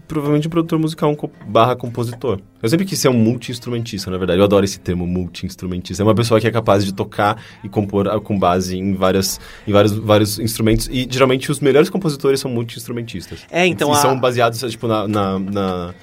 Provavelmente 0.09 0.47
um 0.47 0.49
produtor 0.49 0.77
musical 0.79 1.09
um 1.11 1.15
co- 1.15 1.31
barra 1.47 1.75
compositor. 1.75 2.39
Eu 2.61 2.67
sempre 2.67 2.85
quis 2.85 2.99
ser 2.99 3.07
um 3.09 3.13
multi-instrumentista, 3.13 4.11
na 4.11 4.17
verdade. 4.17 4.39
Eu 4.39 4.43
adoro 4.43 4.65
esse 4.65 4.79
termo, 4.79 5.05
multi-instrumentista. 5.07 6.01
É 6.01 6.05
uma 6.05 6.15
pessoa 6.15 6.41
que 6.41 6.47
é 6.47 6.51
capaz 6.51 6.83
de 6.83 6.93
tocar 6.93 7.41
e 7.63 7.69
compor 7.69 8.07
ah, 8.09 8.19
com 8.19 8.37
base 8.37 8.75
em, 8.77 8.93
várias, 8.95 9.39
em 9.67 9.71
vários, 9.71 9.93
vários 9.93 10.39
instrumentos. 10.39 10.89
E, 10.91 11.07
geralmente, 11.09 11.49
os 11.51 11.59
melhores 11.61 11.89
compositores 11.89 12.39
são 12.39 12.51
multi-instrumentistas. 12.51 13.39
É, 13.49 13.65
então 13.65 13.89
E 13.89 13.93
a- 13.93 13.95
são 13.95 14.19
baseados, 14.19 14.59
tipo, 14.69 14.87
na... 14.87 15.07
na, 15.07 15.39
na- 15.39 15.93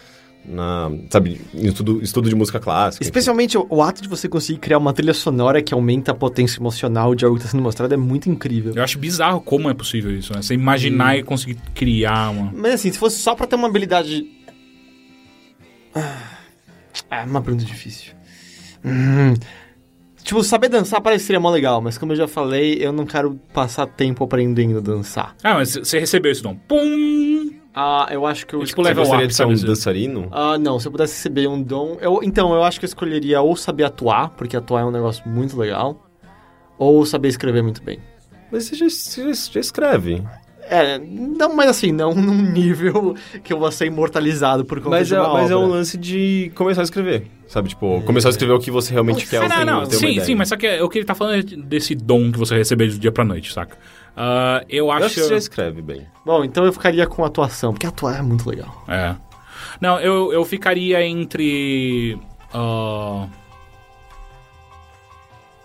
na, 0.48 0.90
sabe, 1.10 1.40
em 1.54 1.66
estudo, 1.66 2.02
estudo 2.02 2.28
de 2.28 2.34
música 2.34 2.60
clássica. 2.60 3.04
Especialmente 3.04 3.58
o, 3.58 3.66
o 3.68 3.82
ato 3.82 4.02
de 4.02 4.08
você 4.08 4.28
conseguir 4.28 4.58
criar 4.58 4.78
uma 4.78 4.92
trilha 4.92 5.14
sonora 5.14 5.62
que 5.62 5.74
aumenta 5.74 6.12
a 6.12 6.14
potência 6.14 6.58
emocional 6.60 7.14
de 7.14 7.24
algo 7.24 7.36
que 7.36 7.42
está 7.42 7.52
sendo 7.52 7.62
mostrado 7.62 7.92
é 7.92 7.96
muito 7.96 8.30
incrível. 8.30 8.72
Eu 8.74 8.82
acho 8.82 8.98
bizarro 8.98 9.40
como 9.40 9.68
é 9.68 9.74
possível 9.74 10.16
isso, 10.16 10.32
né? 10.32 10.42
Você 10.42 10.54
imaginar 10.54 11.16
e 11.18 11.22
conseguir 11.22 11.56
criar 11.74 12.30
uma... 12.30 12.52
Mas 12.54 12.74
assim, 12.74 12.92
se 12.92 12.98
fosse 12.98 13.18
só 13.18 13.34
pra 13.34 13.46
ter 13.46 13.56
uma 13.56 13.68
habilidade. 13.68 14.26
Ah, 15.94 16.38
é 17.10 17.24
uma 17.24 17.42
pergunta 17.42 17.64
difícil. 17.64 18.12
Hum. 18.84 19.34
Tipo, 20.22 20.42
saber 20.42 20.68
dançar 20.68 21.00
pareceria 21.00 21.38
mó 21.38 21.50
legal, 21.50 21.80
mas 21.80 21.96
como 21.96 22.12
eu 22.12 22.16
já 22.16 22.26
falei, 22.26 22.78
eu 22.80 22.92
não 22.92 23.06
quero 23.06 23.38
passar 23.54 23.86
tempo 23.86 24.24
aprendendo 24.24 24.78
a 24.78 24.80
dançar. 24.80 25.36
Ah, 25.42 25.54
mas 25.54 25.74
você 25.76 26.00
recebeu 26.00 26.32
esse 26.32 26.42
dom. 26.42 26.56
Pum! 26.66 27.50
Ah, 27.78 28.08
eu 28.10 28.24
acho 28.24 28.46
que 28.46 28.54
eu. 28.54 28.62
É 28.62 28.64
tipo 28.64 28.82
Você 28.82 28.88
level 28.88 29.02
gostaria 29.04 29.24
up, 29.26 29.30
de 29.30 29.36
ser 29.36 29.44
um 29.44 29.52
dizer? 29.52 29.66
dançarino? 29.66 30.28
Ah, 30.32 30.56
não, 30.58 30.80
se 30.80 30.88
eu 30.88 30.92
pudesse 30.92 31.14
receber 31.16 31.46
um 31.46 31.62
dom. 31.62 31.98
Eu, 32.00 32.20
então, 32.22 32.54
eu 32.54 32.62
acho 32.64 32.80
que 32.80 32.86
eu 32.86 32.88
escolheria 32.88 33.42
ou 33.42 33.54
saber 33.54 33.84
atuar, 33.84 34.30
porque 34.30 34.56
atuar 34.56 34.80
é 34.80 34.84
um 34.86 34.90
negócio 34.90 35.22
muito 35.28 35.56
legal, 35.58 36.02
ou 36.78 37.04
saber 37.04 37.28
escrever 37.28 37.62
muito 37.62 37.82
bem. 37.82 37.98
Mas 38.50 38.64
você 38.64 38.76
já, 38.76 38.88
você 38.88 39.24
já- 39.34 39.52
já 39.52 39.60
escreve. 39.60 40.22
É, 40.68 40.98
não, 40.98 41.54
mas 41.54 41.68
assim, 41.70 41.92
não 41.92 42.12
num 42.16 42.42
nível 42.50 43.14
que 43.44 43.52
eu 43.52 43.58
vou 43.58 43.70
ser 43.70 43.86
imortalizado 43.86 44.64
por 44.64 44.78
conta 44.78 44.90
Mas 44.96 45.08
de 45.08 45.14
é, 45.14 45.18
mas 45.18 45.50
é 45.50 45.54
obra. 45.54 45.68
um 45.68 45.70
lance 45.70 45.96
de 45.96 46.50
começar 46.56 46.80
a 46.80 46.84
escrever. 46.84 47.26
Sabe, 47.46 47.68
tipo, 47.68 48.02
começar 48.02 48.28
a 48.28 48.30
escrever 48.30 48.54
o 48.54 48.58
que 48.58 48.70
você 48.70 48.92
realmente 48.92 49.26
quer. 49.28 49.48
Não, 49.48 49.64
não. 49.64 49.78
uma 49.80 49.86
Sim, 49.90 50.18
sim, 50.20 50.34
mas 50.34 50.48
só 50.48 50.56
que 50.56 50.80
o 50.80 50.88
que 50.88 50.98
ele 50.98 51.04
tá 51.04 51.14
falando 51.14 51.38
é 51.38 51.42
desse 51.56 51.94
dom 51.94 52.32
que 52.32 52.38
você 52.38 52.56
recebeu 52.56 52.88
do 52.88 52.98
dia 52.98 53.12
pra 53.12 53.22
noite, 53.24 53.52
saca? 53.52 53.76
Ah, 54.16 54.64
eu 54.68 54.86
Eu 54.86 54.92
acho 54.92 55.06
acho. 55.06 55.14
que 55.14 55.20
você 55.20 55.28
já 55.28 55.36
escreve 55.36 55.82
bem. 55.82 56.06
Bom, 56.24 56.42
então 56.44 56.64
eu 56.64 56.72
ficaria 56.72 57.06
com 57.06 57.24
atuação, 57.24 57.72
porque 57.72 57.86
atuar 57.86 58.18
é 58.18 58.22
muito 58.22 58.48
legal. 58.48 58.84
É. 58.88 59.14
Não, 59.80 60.00
eu, 60.00 60.32
eu 60.32 60.44
ficaria 60.44 61.04
entre. 61.06 62.18
ah, 62.54 63.26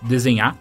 desenhar. 0.02 0.56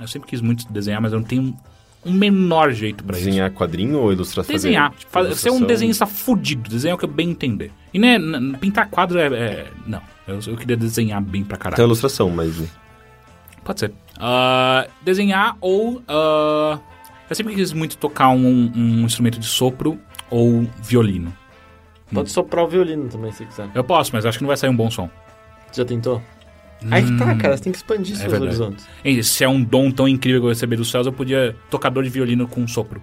Eu 0.00 0.08
sempre 0.08 0.28
quis 0.28 0.40
muito 0.40 0.70
desenhar, 0.72 1.00
mas 1.00 1.12
eu 1.12 1.20
não 1.20 1.26
tenho 1.26 1.56
um 2.04 2.12
menor 2.12 2.72
jeito 2.72 3.04
pra 3.04 3.16
isso. 3.16 3.26
Desenhar 3.26 3.50
quadrinho 3.52 3.98
ou 3.98 4.12
ilustrar? 4.12 4.44
Desenhar. 4.44 4.92
fazer, 5.08 5.28
tipo, 5.30 5.40
ser 5.40 5.50
um 5.50 5.52
ilustração? 5.52 5.66
desenhista 5.66 6.06
fudido. 6.06 6.68
Desenhar 6.68 6.92
é 6.92 6.94
o 6.96 6.98
que 6.98 7.04
eu 7.04 7.08
bem 7.08 7.30
entender. 7.30 7.70
E 7.94 7.98
né, 7.98 8.18
pintar 8.60 8.88
quadro 8.90 9.18
é. 9.18 9.26
é- 9.26 9.70
não. 9.86 10.02
Eu, 10.26 10.38
eu 10.46 10.56
queria 10.56 10.76
desenhar 10.76 11.20
bem 11.20 11.44
pra 11.44 11.56
caralho. 11.56 11.76
Tem 11.76 11.84
ilustração, 11.84 12.30
mas... 12.30 12.62
Pode 13.64 13.80
ser. 13.80 13.92
Ah, 14.18 14.86
desenhar 15.02 15.56
ou. 15.60 16.02
ah, 16.08 16.78
eu 17.32 17.36
sempre 17.36 17.54
quis 17.54 17.72
muito 17.72 17.96
tocar 17.96 18.28
um, 18.28 18.72
um 18.74 19.04
instrumento 19.04 19.38
de 19.38 19.46
sopro 19.46 19.98
ou 20.30 20.66
violino. 20.82 21.32
Pode 22.12 22.30
soprar 22.30 22.64
o 22.64 22.68
violino 22.68 23.08
também, 23.08 23.32
se 23.32 23.46
quiser. 23.46 23.70
Eu 23.74 23.82
posso, 23.82 24.10
mas 24.12 24.26
acho 24.26 24.38
que 24.38 24.44
não 24.44 24.48
vai 24.48 24.56
sair 24.56 24.68
um 24.68 24.76
bom 24.76 24.90
som. 24.90 25.08
Já 25.72 25.84
tentou? 25.84 26.22
Aí 26.90 27.04
que 27.04 27.16
tá, 27.16 27.34
cara, 27.36 27.56
você 27.56 27.64
tem 27.64 27.72
que 27.72 27.78
expandir 27.78 28.14
é 28.14 28.18
seus 28.18 28.30
verdade. 28.30 28.44
horizontes. 28.44 28.86
E 29.04 29.22
se 29.22 29.44
é 29.44 29.48
um 29.48 29.62
dom 29.62 29.90
tão 29.90 30.06
incrível 30.06 30.40
que 30.40 30.46
eu 30.46 30.48
receber 30.50 30.76
dos 30.76 30.90
céus, 30.90 31.06
eu 31.06 31.12
podia 31.12 31.56
tocador 31.70 32.02
de 32.02 32.10
violino 32.10 32.46
com 32.46 32.66
sopro. 32.66 33.02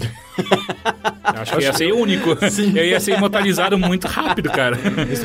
Eu 0.00 1.40
acho 1.42 1.56
que 1.56 1.62
ia 1.62 1.72
ser 1.72 1.92
único. 1.92 2.30
Eu 2.74 2.84
ia 2.84 3.00
ser 3.00 3.16
imortalizado 3.16 3.78
muito 3.78 4.06
rápido, 4.06 4.50
cara. 4.50 4.78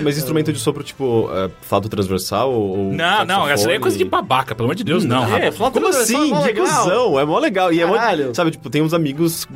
Mas 0.04 0.18
instrumento 0.18 0.52
de 0.52 0.60
sopro, 0.60 0.84
tipo, 0.84 1.30
é, 1.34 1.50
flauta 1.62 1.90
transversal 1.90 2.52
ou... 2.52 2.94
Não, 2.94 3.26
não, 3.26 3.48
essa 3.48 3.70
aí 3.70 3.76
é 3.76 3.80
coisa 3.80 3.98
de 3.98 4.06
babaca, 4.06 4.56
pelo 4.56 4.68
amor 4.68 4.76
de 4.76 4.84
Deus, 4.84 5.04
não. 5.06 5.24
É, 5.24 5.30
rapaz. 5.30 5.58
flauta 5.58 5.80
Como 5.80 5.92
assim? 5.92 6.34
é 6.34 6.54
Que 6.54 6.60
cuzão, 6.60 7.20
é 7.20 7.26
mó 7.26 7.40
legal. 7.40 7.72
E 7.72 7.82
é 7.82 7.86
mó, 7.86 7.96
Caralho. 7.96 8.34
sabe, 8.34 8.52
tipo, 8.52 8.70
tem 8.70 8.82
uns 8.82 8.94
amigos 8.94 9.48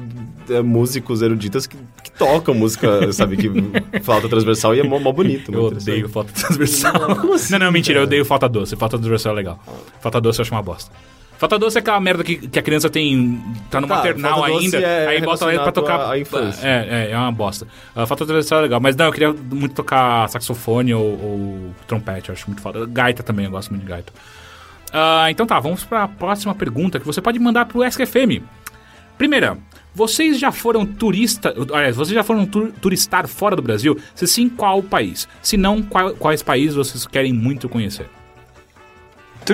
é, 0.50 0.62
músicos 0.62 1.22
eruditas 1.22 1.68
que, 1.68 1.78
que 2.04 2.12
tocam 2.12 2.54
música, 2.54 3.12
sabe, 3.14 3.38
que 3.38 3.50
flauta 4.02 4.28
transversal 4.28 4.76
e 4.76 4.80
é 4.80 4.84
mó, 4.84 5.00
mó 5.00 5.12
bonito. 5.12 5.54
Eu 5.54 5.66
odeio 5.66 6.10
falta 6.10 6.32
transversal. 6.34 7.16
Como 7.18 7.34
assim, 7.34 7.54
não, 7.54 7.60
não, 7.60 7.72
mentira, 7.72 8.00
eu 8.00 8.04
odeio 8.04 8.26
falta 8.26 8.48
doce. 8.48 8.76
Falta 8.76 8.98
transversal 8.98 9.34
é 9.34 9.36
legal. 9.36 9.60
Falta 10.02 10.20
doce 10.20 10.40
eu 10.40 10.44
acho 10.44 10.54
uma 10.54 10.64
bosta. 10.64 10.92
Falta 11.40 11.58
doce 11.58 11.78
é 11.78 11.80
aquela 11.80 12.00
merda 12.02 12.22
que, 12.24 12.36
que 12.36 12.60
a 12.60 12.62
criança 12.62 12.90
tem. 12.90 13.42
tá 13.72 13.80
no 13.80 13.88
Tá, 13.88 13.96
maternal 13.96 14.46
doce 14.46 14.66
ainda, 14.66 14.78
é 14.78 15.08
aí 15.08 15.22
bota 15.22 15.52
ela 15.52 15.64
pra 15.64 15.72
tocar. 15.72 16.12
à 16.12 16.20
infância. 16.20 16.68
É, 16.68 17.08
é, 17.08 17.12
é 17.12 17.18
uma 17.18 17.32
bosta. 17.32 17.66
Uh, 17.96 18.06
falta 18.06 18.26
transversal 18.26 18.60
é 18.60 18.62
legal, 18.64 18.80
mas 18.82 18.96
não, 18.98 19.06
eu 19.06 19.12
queria 19.14 19.32
muito 19.34 19.74
tocar 19.74 20.28
saxofone 20.28 20.94
ou, 20.94 21.02
ou 21.04 21.76
trompete, 21.88 22.28
eu 22.30 22.34
acho 22.34 22.46
muito 22.48 22.62
foda. 22.62 22.86
Gaita 22.86 23.24
também, 23.24 23.46
eu 23.46 23.52
gosto 23.52 23.70
muito 23.70 23.84
de 23.84 23.90
gaita. 23.90 24.12
Ah, 24.92 25.28
então 25.32 25.46
tá, 25.46 25.58
vamos 25.62 25.84
pra 25.86 26.10
próxima 26.10 26.54
pergunta 26.54 27.00
que 27.00 27.06
você 27.06 27.22
pode 27.22 27.40
mandar 27.40 27.66
pro 27.68 27.84
SQFM. 27.86 28.44
Primeira, 29.18 29.58
vocês 29.96 30.38
já 30.40 30.52
foram 30.52 30.86
turista, 30.86 31.54
aliás, 31.74 31.96
vocês 31.96 32.16
já 32.16 32.24
foram 32.24 32.46
tur- 32.46 32.72
turistar 32.82 33.28
fora 33.28 33.56
do 33.56 33.62
Brasil? 33.62 33.98
Se 34.16 34.28
sim, 34.28 34.50
qual 34.50 34.82
país? 34.84 35.28
Se 35.42 35.56
não, 35.58 35.82
qual- 35.82 36.12
quais 36.16 36.42
países 36.44 36.76
vocês 36.76 37.06
querem 37.08 37.32
muito 37.32 37.70
conhecer? 37.70 38.08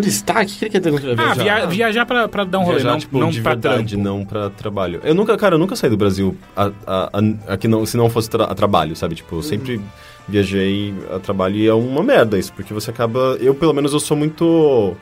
Turistar? 0.02 0.44
O 0.44 0.46
que 0.48 0.56
que 0.58 0.66
ele 0.66 0.72
quer 0.72 0.80
dizer 0.80 0.92
com 0.92 1.22
Ah, 1.22 1.34
viajar? 1.34 1.44
via- 1.44 1.68
viajar 1.68 2.06
pra, 2.06 2.28
pra 2.28 2.44
dar 2.44 2.60
um 2.60 2.64
rolê, 2.64 2.76
Viajar, 2.78 2.92
não, 2.92 3.00
tipo, 3.00 3.20
não 3.20 3.30
de 3.30 3.42
pra 3.42 3.52
verdade, 3.54 3.96
trampo. 3.96 4.04
não 4.04 4.26
pra 4.26 4.50
trabalho. 4.50 5.00
Eu 5.04 5.16
nunca, 5.16 5.38
cara, 5.38 5.56
eu 5.56 5.60
nunca 5.60 5.76
saí 5.76 5.90
do 5.90 5.98
Brasil 5.98 6.36
a, 6.56 6.72
a, 6.88 7.10
a- 7.14 7.54
aqui 7.54 7.68
não, 7.68 7.86
se 7.86 7.96
não 7.98 8.10
fosse 8.10 8.30
tra- 8.30 8.46
a 8.46 8.56
trabalho, 8.56 8.96
sabe? 8.96 9.16
Tipo, 9.16 9.38
eu 9.38 9.44
sempre 9.44 9.80
viajei 10.28 10.94
a 11.14 11.20
trabalho 11.20 11.56
e 11.56 11.68
é 11.68 11.74
uma 11.74 12.02
merda 12.04 12.38
isso, 12.38 12.52
porque 12.54 12.74
você 12.74 12.90
acaba... 12.90 13.38
Eu, 13.40 13.54
pelo 13.56 13.74
menos, 13.74 13.94
eu 13.94 14.00
sou 14.00 14.18
muito... 14.18 14.96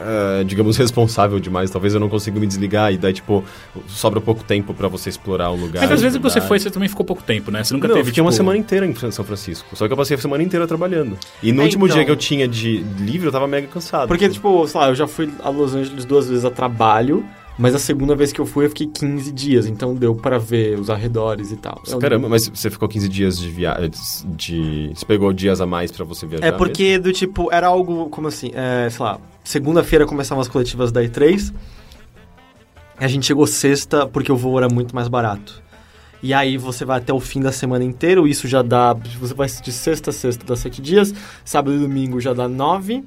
é, 0.00 0.44
digamos, 0.44 0.76
responsável 0.76 1.38
demais. 1.38 1.70
Talvez 1.70 1.94
eu 1.94 2.00
não 2.00 2.08
consiga 2.08 2.40
me 2.40 2.46
desligar 2.46 2.92
e 2.92 2.98
daí, 2.98 3.12
tipo, 3.12 3.44
sobra 3.86 4.20
pouco 4.20 4.42
tempo 4.42 4.72
pra 4.72 4.88
você 4.88 5.08
explorar 5.10 5.50
um 5.52 5.56
lugar. 5.56 5.80
Mas 5.82 5.92
às 5.92 5.98
de 5.98 6.04
vezes 6.04 6.16
que 6.18 6.22
você 6.22 6.40
foi, 6.40 6.58
você 6.58 6.70
também 6.70 6.88
ficou 6.88 7.04
pouco 7.04 7.22
tempo, 7.22 7.50
né? 7.50 7.62
Você 7.62 7.74
nunca 7.74 7.86
não, 7.88 7.94
teve, 7.94 8.02
eu 8.02 8.06
fiquei 8.06 8.14
tipo... 8.22 8.24
uma 8.26 8.32
semana 8.32 8.58
inteira 8.58 8.86
em 8.86 8.94
São 9.10 9.24
Francisco. 9.24 9.76
Só 9.76 9.86
que 9.86 9.92
eu 9.92 9.96
passei 9.96 10.16
a 10.16 10.20
semana 10.20 10.42
inteira 10.42 10.66
trabalhando. 10.66 11.18
E 11.42 11.52
no 11.52 11.60
É, 11.62 11.64
último 11.64 11.86
então. 11.86 11.96
dia 11.96 12.04
que 12.04 12.10
eu 12.10 12.16
tinha 12.16 12.48
de 12.48 12.78
livre, 12.98 13.26
eu 13.28 13.32
tava 13.32 13.46
mega 13.46 13.66
cansado. 13.66 14.08
Porque, 14.08 14.28
tipo, 14.28 14.66
sei 14.66 14.80
lá, 14.80 14.88
eu 14.88 14.94
já 14.94 15.06
fui 15.06 15.30
a 15.42 15.48
Los 15.50 15.74
Angeles 15.74 16.04
duas 16.04 16.28
vezes 16.28 16.44
a 16.44 16.50
trabalho, 16.50 17.24
mas 17.60 17.74
a 17.74 17.78
segunda 17.78 18.16
vez 18.16 18.32
que 18.32 18.40
eu 18.40 18.46
fui 18.46 18.64
eu 18.64 18.70
fiquei 18.70 18.86
15 18.86 19.30
dias, 19.30 19.66
então 19.66 19.94
deu 19.94 20.14
pra 20.14 20.38
ver 20.38 20.78
os 20.80 20.88
arredores 20.88 21.52
e 21.52 21.56
tal. 21.56 21.80
Eu- 21.86 21.98
Caramba, 21.98 22.28
mas 22.28 22.48
você 22.48 22.70
ficou 22.70 22.88
15 22.88 23.08
dias 23.08 23.38
de 23.38 23.48
viagem. 23.50 23.90
De... 24.24 24.90
Você 24.94 25.04
pegou 25.04 25.32
dias 25.32 25.60
a 25.60 25.66
mais 25.66 25.92
pra 25.92 26.04
você 26.04 26.26
viajar? 26.26 26.46
É 26.46 26.50
porque, 26.52 26.98
do 26.98 27.12
tipo, 27.12 27.52
era 27.52 27.66
algo 27.66 28.08
como 28.08 28.28
assim, 28.28 28.50
é, 28.54 28.88
sei 28.90 29.04
lá, 29.04 29.20
segunda-feira 29.44 30.06
começavam 30.06 30.40
as 30.40 30.48
coletivas 30.48 30.90
da 30.90 31.02
E3, 31.02 31.52
a 32.98 33.06
gente 33.06 33.26
chegou 33.26 33.46
sexta 33.46 34.06
porque 34.06 34.32
o 34.32 34.36
voo 34.36 34.58
era 34.58 34.68
muito 34.68 34.94
mais 34.94 35.08
barato. 35.08 35.62
E 36.22 36.34
aí 36.34 36.58
você 36.58 36.84
vai 36.84 36.98
até 36.98 37.12
o 37.14 37.20
fim 37.20 37.40
da 37.40 37.50
semana 37.50 37.82
inteira, 37.82 38.20
isso 38.28 38.46
já 38.46 38.60
dá. 38.60 38.92
Você 39.20 39.32
vai 39.32 39.48
de 39.48 39.72
sexta 39.72 40.10
a 40.10 40.12
sexta, 40.12 40.44
dá 40.44 40.54
sete 40.54 40.82
dias, 40.82 41.14
sábado 41.44 41.74
e 41.74 41.78
domingo 41.78 42.20
já 42.20 42.34
dá 42.34 42.46
nove. 42.46 43.02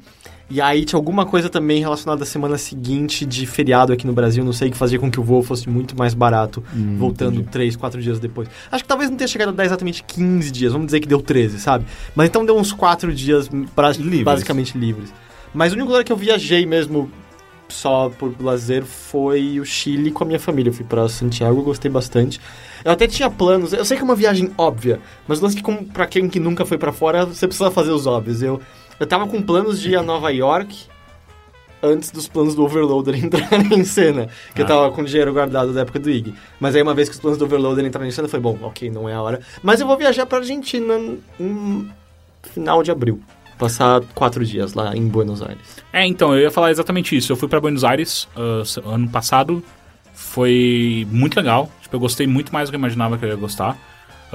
E 0.54 0.62
aí 0.62 0.86
tinha 0.86 0.98
alguma 1.00 1.26
coisa 1.26 1.50
também 1.50 1.80
relacionada 1.80 2.22
à 2.22 2.26
semana 2.28 2.60
seguinte 2.60 3.26
de 3.26 3.48
feriado 3.48 3.92
aqui 3.92 4.06
no 4.06 4.14
Brasil, 4.14 4.44
não 4.46 4.54
sei, 4.54 4.70
que 4.70 4.78
fazia 4.78 5.00
com 5.00 5.10
que 5.10 5.20
o 5.20 5.24
voo 5.24 5.42
fosse 5.42 5.68
muito 5.68 5.98
mais 5.98 6.14
barato, 6.14 6.64
voltando 6.98 7.42
três, 7.42 7.76
quatro 7.76 8.00
dias 8.00 8.20
depois. 8.20 8.48
Acho 8.72 8.84
que 8.84 8.88
talvez 8.88 9.10
não 9.10 9.18
tenha 9.18 9.28
chegado 9.28 9.50
a 9.50 9.52
dar 9.52 9.66
exatamente 9.66 10.04
15 10.04 10.52
dias, 10.52 10.72
vamos 10.72 10.86
dizer 10.86 11.00
que 11.00 11.08
deu 11.08 11.20
13, 11.20 11.60
sabe? 11.60 11.86
Mas 12.16 12.30
então 12.30 12.46
deu 12.46 12.56
uns 12.56 12.72
quatro 12.72 13.12
dias 13.12 13.50
pra- 13.76 13.90
Livres. 13.94 14.24
basicamente 14.24 14.78
livres. 14.78 15.12
Mas 15.56 15.72
o 15.72 15.76
único 15.76 15.90
lugar 15.90 16.04
que 16.04 16.12
eu 16.12 16.18
viajei 16.18 16.66
mesmo 16.68 17.10
só 17.68 18.10
por 18.10 18.36
lazer 18.40 18.84
foi 18.84 19.60
o 19.60 19.66
Chile 19.66 20.12
com 20.12 20.24
a 20.24 20.28
minha 20.28 20.40
família. 20.40 20.70
Eu 20.70 20.74
fui 20.74 20.86
pra 20.86 21.10
Santiago, 21.10 21.64
gostei 21.64 21.90
bastante. 21.90 22.40
Eu 22.86 22.92
até 22.92 23.08
tinha 23.08 23.30
planos, 23.30 23.74
eu 23.74 23.84
sei 23.86 23.98
que 23.98 24.02
é 24.02 24.06
uma 24.06 24.16
viagem 24.16 24.52
óbvia, 24.58 25.00
mas 25.28 25.40
o 25.40 25.44
lance 25.44 25.56
que, 25.56 25.64
como, 25.64 25.84
pra 25.86 26.06
quem 26.06 26.28
que 26.30 26.40
nunca 26.40 26.66
foi 26.66 26.78
pra 26.78 26.92
fora, 26.92 27.26
você 27.26 27.48
precisa 27.48 27.72
fazer 27.72 27.92
os 27.92 28.06
óbvios. 28.06 28.44
Eu, 28.44 28.60
eu 29.00 29.08
tava 29.08 29.28
com 29.28 29.42
planos 29.42 29.80
de 29.82 29.92
ir 29.92 29.96
a 29.96 30.04
Nova 30.04 30.30
York 30.32 30.86
antes 31.82 32.12
dos 32.12 32.28
planos 32.28 32.56
do 32.56 32.64
Overloader 32.64 33.16
entrarem 33.24 33.74
em 33.80 33.84
cena. 33.84 34.30
Que 34.56 34.62
eu 34.62 34.66
Ah. 34.66 34.68
tava 34.70 34.92
com 34.92 35.04
dinheiro 35.04 35.34
guardado 35.34 35.74
da 35.74 35.82
época 35.82 36.00
do 36.00 36.10
IG. 36.10 36.34
Mas 36.60 36.76
aí 36.76 36.82
uma 36.82 36.94
vez 36.94 37.10
que 37.10 37.16
os 37.16 37.20
planos 37.22 37.38
do 37.38 37.46
Overloader 37.46 37.86
entraram 37.86 38.08
em 38.08 38.12
cena, 38.12 38.28
foi 38.30 38.40
bom, 38.40 38.58
ok, 38.62 38.90
não 38.90 39.08
é 39.10 39.14
a 39.14 39.22
hora. 39.22 39.42
Mas 39.62 39.82
eu 39.82 39.88
vou 39.88 39.98
viajar 39.98 40.26
pra 40.26 40.38
Argentina 40.40 40.94
em 41.40 41.90
final 42.44 42.82
de 42.84 42.92
abril. 42.92 43.22
Passar 43.58 44.02
quatro 44.16 44.44
dias 44.46 44.74
lá 44.74 44.96
em 44.96 45.08
Buenos 45.08 45.42
Aires. 45.42 45.78
É, 45.92 46.06
então, 46.06 46.34
eu 46.34 46.42
ia 46.42 46.52
falar 46.52 46.72
exatamente 46.72 47.16
isso. 47.16 47.32
Eu 47.32 47.36
fui 47.36 47.48
pra 47.48 47.60
Buenos 47.62 47.84
Aires 47.84 48.28
se- 48.66 48.80
ano 48.86 49.08
passado. 49.10 49.64
Foi 50.14 51.08
muito 51.12 51.36
legal. 51.38 51.70
Tipo, 51.82 51.96
eu 51.96 52.00
gostei 52.00 52.28
muito 52.28 52.52
mais 52.54 52.68
do 52.68 52.72
que 52.72 52.76
eu 52.76 52.80
imaginava 52.80 53.18
que 53.18 53.26
eu 53.26 53.30
ia 53.30 53.36
gostar. 53.36 53.78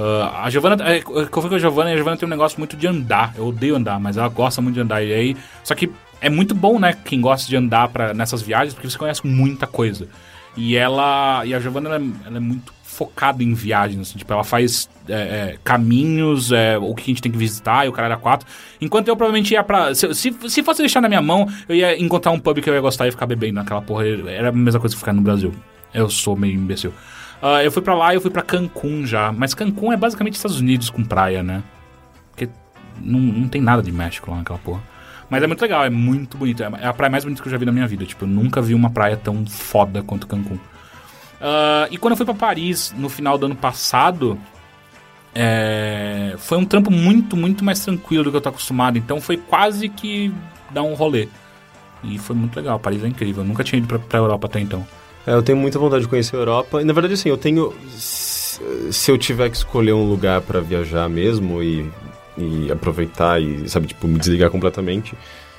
Ah, 0.01 0.45
a 0.45 0.51
Giovana, 0.51 0.77
é, 0.89 1.01
fui 1.01 1.27
com 1.27 1.55
a 1.55 1.59
Giovana 1.59 1.91
a 1.91 1.97
Giovana 1.97 2.17
tem 2.17 2.27
um 2.27 2.31
negócio 2.31 2.57
muito 2.59 2.77
de 2.77 2.87
andar. 2.87 3.35
Eu 3.37 3.49
odeio 3.49 3.75
andar, 3.75 3.99
mas 3.99 4.17
ela 4.17 4.29
gosta 4.29 4.63
muito 4.63 4.75
de 4.77 4.81
andar. 4.81 5.03
E 5.03 5.13
aí, 5.13 5.37
só 5.65 5.75
que 5.75 5.91
é 6.21 6.31
muito 6.31 6.55
bom, 6.55 6.79
né, 6.79 6.97
quem 7.05 7.21
gosta 7.21 7.49
de 7.49 7.57
andar 7.57 7.89
pra, 7.89 8.15
nessas 8.15 8.41
viagens, 8.41 8.75
porque 8.75 8.89
você 8.89 8.97
conhece 8.97 9.27
muita 9.27 9.67
coisa. 9.67 10.09
E 10.57 10.77
ela, 10.77 11.45
e 11.45 11.53
a 11.53 11.59
Giovana, 11.59 11.89
ela, 11.89 11.99
é- 11.99 12.27
ela 12.29 12.37
é 12.37 12.41
muito 12.41 12.73
focada 12.83 13.43
em 13.43 13.55
viagens. 13.55 14.09
assim, 14.09 14.19
tipo, 14.19 14.33
ela 14.33 14.43
faz 14.45 14.89
é, 15.09 15.13
é, 15.13 15.59
caminhos, 15.65 16.51
é, 16.53 16.79
o 16.79 16.95
que 16.95 17.03
a 17.03 17.07
gente 17.07 17.23
tem 17.23 17.31
que 17.33 17.39
visitar, 17.39 17.85
e 17.85 17.89
o 17.89 17.93
cara 17.93 18.07
era 18.09 18.17
quatro. 18.17 18.47
Enquanto 18.81 19.09
eu 19.09 19.17
provavelmente 19.17 19.53
ia 19.53 19.63
pra. 19.65 19.95
Se, 19.95 20.13
se, 20.15 20.35
se 20.49 20.63
fosse 20.63 20.81
deixar 20.83 21.01
na 21.01 21.09
minha 21.09 21.23
mão, 21.23 21.49
eu 21.69 21.75
ia 21.75 22.01
encontrar 22.01 22.31
um 22.33 22.39
pub 22.39 22.61
que 22.61 22.69
eu 22.71 22.75
ia 22.75 22.81
gostar 22.81 23.07
e 23.09 23.11
ficar 23.11 23.27
bebendo 23.27 23.55
naquela 23.55 23.83
porra. 23.83 24.07
Era 24.07 24.49
a 24.49 24.53
mesma 24.53 24.79
coisa 24.81 24.95
que 24.95 24.99
ficar 24.99 25.13
no 25.13 25.23
Brasil. 25.23 25.53
Eu 25.95 26.09
sou 26.11 26.37
meio 26.37 26.55
imbecil. 26.55 26.93
Ah, 27.41 27.63
eu 27.63 27.71
fui 27.71 27.83
pra 27.83 27.95
lá 27.95 28.15
eu 28.15 28.21
fui 28.21 28.31
pra 28.31 28.43
Cancún 28.43 29.07
já. 29.07 29.33
Mas 29.33 29.55
Cancún 29.55 29.93
é 29.93 29.97
basicamente 29.97 30.35
Estados 30.35 30.61
Unidos 30.61 30.91
com 30.91 31.05
praia, 31.05 31.43
né? 31.43 31.63
Porque 32.31 32.49
não, 33.01 33.21
não 33.21 33.49
tem 33.49 33.61
nada 33.61 33.83
de 33.83 33.93
México 33.93 34.31
lá 34.31 34.39
naquela 34.39 34.59
porra. 34.59 34.83
Mas 35.31 35.43
é 35.43 35.47
muito 35.47 35.61
legal, 35.61 35.85
é 35.85 35.91
muito 35.91 36.39
bonito. 36.39 36.63
É 36.63 36.87
a 36.87 36.93
praia 36.93 37.11
mais 37.11 37.25
bonita 37.25 37.43
que 37.43 37.49
eu 37.49 37.53
já 37.53 37.59
vi 37.59 37.67
na 37.67 37.73
minha 37.73 37.87
vida. 37.87 38.05
Tipo, 38.05 38.25
eu 38.25 38.29
nunca 38.29 38.63
vi 38.63 38.75
uma 38.75 38.91
praia 38.91 39.17
tão 39.17 39.45
foda 39.47 40.03
quanto 40.03 40.27
Cancún. 40.27 40.59
Ah, 41.41 41.87
e 41.91 41.99
quando 41.99 42.13
eu 42.13 42.17
fui 42.17 42.27
pra 42.27 42.35
Paris 42.35 42.95
no 42.97 43.09
final 43.09 43.39
do 43.39 43.47
ano 43.47 43.57
passado, 43.57 44.39
é, 45.35 46.35
foi 46.39 46.59
um 46.59 46.65
trampo 46.65 46.91
muito, 46.91 47.37
muito 47.37 47.65
mais 47.65 47.81
tranquilo 47.81 48.25
do 48.25 48.31
que 48.31 48.37
eu 48.37 48.41
tô 48.41 48.49
acostumado. 48.49 48.99
Então 48.99 49.21
foi 49.21 49.37
quase 49.37 49.89
que 49.89 50.33
dar 50.71 50.83
um 50.83 50.95
rolê. 50.95 51.29
E 52.03 52.19
foi 52.19 52.35
muito 52.35 52.57
legal. 52.57 52.79
Paris 52.79 53.05
é 53.05 53.09
incrível. 53.09 53.43
Eu 53.43 53.49
nunca 53.49 53.63
tinha 53.63 53.79
ido 53.79 53.87
pra, 53.87 53.99
pra 53.99 54.19
Europa 54.19 54.47
até 54.47 54.61
então. 54.61 54.87
É, 55.31 55.35
eu 55.35 55.43
tenho 55.43 55.59
muita 55.59 55.79
vontade 55.79 56.03
de 56.03 56.09
conhecer 56.09 56.37
a 56.37 56.39
Europa. 56.39 56.81
E, 56.81 56.85
na 56.85 56.93
verdade, 56.93 57.15
assim, 57.15 57.29
eu 57.29 57.37
tenho... 57.37 57.73
Se 58.91 59.11
eu 59.11 59.19
tiver 59.19 59.51
que 59.51 59.57
escolher 59.57 59.93
um 59.93 60.09
lugar 60.09 60.41
pra 60.41 60.59
viajar 60.61 61.09
mesmo 61.09 61.63
e, 61.63 61.89
e 62.37 62.73
aproveitar 62.73 63.41
e, 63.41 63.69
sabe, 63.69 63.87
tipo, 63.89 64.07
me 64.09 64.19
desligar 64.19 64.51
completamente... 64.51 65.15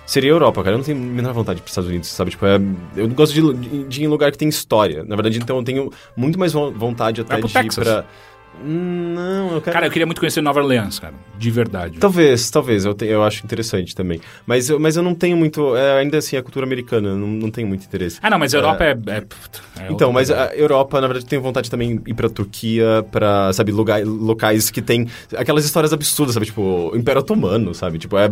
Seria 0.05 0.31
a 0.31 0.33
Europa, 0.33 0.63
cara. 0.63 0.73
Eu 0.73 0.79
não 0.79 0.83
tenho 0.83 0.97
a 0.97 1.01
menor 1.01 1.33
vontade 1.33 1.57
de 1.57 1.61
ir 1.61 1.63
pros 1.65 1.71
Estados 1.71 1.87
Unidos, 1.87 2.09
sabe? 2.09 2.31
Tipo, 2.31 2.43
é, 2.47 2.59
eu 2.97 3.07
gosto 3.09 3.31
de, 3.31 3.53
de, 3.53 3.83
de 3.83 4.01
ir 4.01 4.05
em 4.05 4.07
lugar 4.07 4.31
que 4.31 4.39
tem 4.39 4.49
história. 4.49 5.03
Na 5.03 5.15
verdade, 5.15 5.37
então 5.37 5.57
eu 5.57 5.63
tenho 5.63 5.91
muito 6.17 6.39
mais 6.39 6.51
vo- 6.51 6.71
vontade 6.71 7.21
até 7.21 7.37
pro 7.37 7.47
de 7.47 7.55
ir 7.55 7.61
Texas. 7.61 7.83
pra... 7.87 8.05
Não, 8.63 9.53
eu 9.53 9.61
quero... 9.61 9.73
Cara, 9.73 9.87
eu 9.87 9.91
queria 9.91 10.05
muito 10.05 10.19
conhecer 10.19 10.41
Nova 10.41 10.59
Orleans, 10.61 10.99
cara. 10.99 11.13
De 11.37 11.49
verdade. 11.51 11.97
Talvez, 11.99 12.49
talvez, 12.49 12.85
eu, 12.85 12.93
te- 12.93 13.05
eu 13.05 13.23
acho 13.23 13.43
interessante 13.45 13.95
também. 13.95 14.19
Mas, 14.45 14.69
eu- 14.69 14.79
mas 14.79 14.97
eu 14.97 15.03
não 15.03 15.15
tenho 15.15 15.37
muito. 15.37 15.75
é, 15.75 15.99
ainda 15.99 16.17
assim, 16.17 16.35
a 16.37 16.43
cultura 16.43 16.65
americana, 16.65 17.15
não, 17.15 17.27
não 17.27 17.49
tenho 17.51 17.67
muito 17.67 17.85
interesse. 17.85 18.19
Ah, 18.21 18.29
não, 18.29 18.37
mas 18.39 18.53
a 18.53 18.57
Europa 18.57 18.83
é. 18.83 18.91
é- 18.91 19.17
é 19.83 19.91
Então, 19.91 20.11
mas 20.11 20.29
coisa. 20.29 20.45
a 20.49 20.55
Europa, 20.55 20.99
na 20.99 21.07
verdade, 21.07 21.25
tenho 21.25 21.41
vontade 21.41 21.69
também 21.69 21.97
de 21.97 22.11
ir 22.11 22.13
pra 22.13 22.29
Turquia, 22.29 23.05
pra, 23.11 23.51
sabe, 23.53 23.71
lugar, 23.71 24.03
locais 24.05 24.69
que 24.69 24.81
tem 24.81 25.07
aquelas 25.37 25.63
histórias 25.65 25.93
absurdas, 25.93 26.33
sabe? 26.33 26.45
Tipo, 26.47 26.91
Império 26.95 27.21
Otomano, 27.21 27.73
sabe? 27.73 27.97
Tipo, 27.97 28.17
é, 28.17 28.29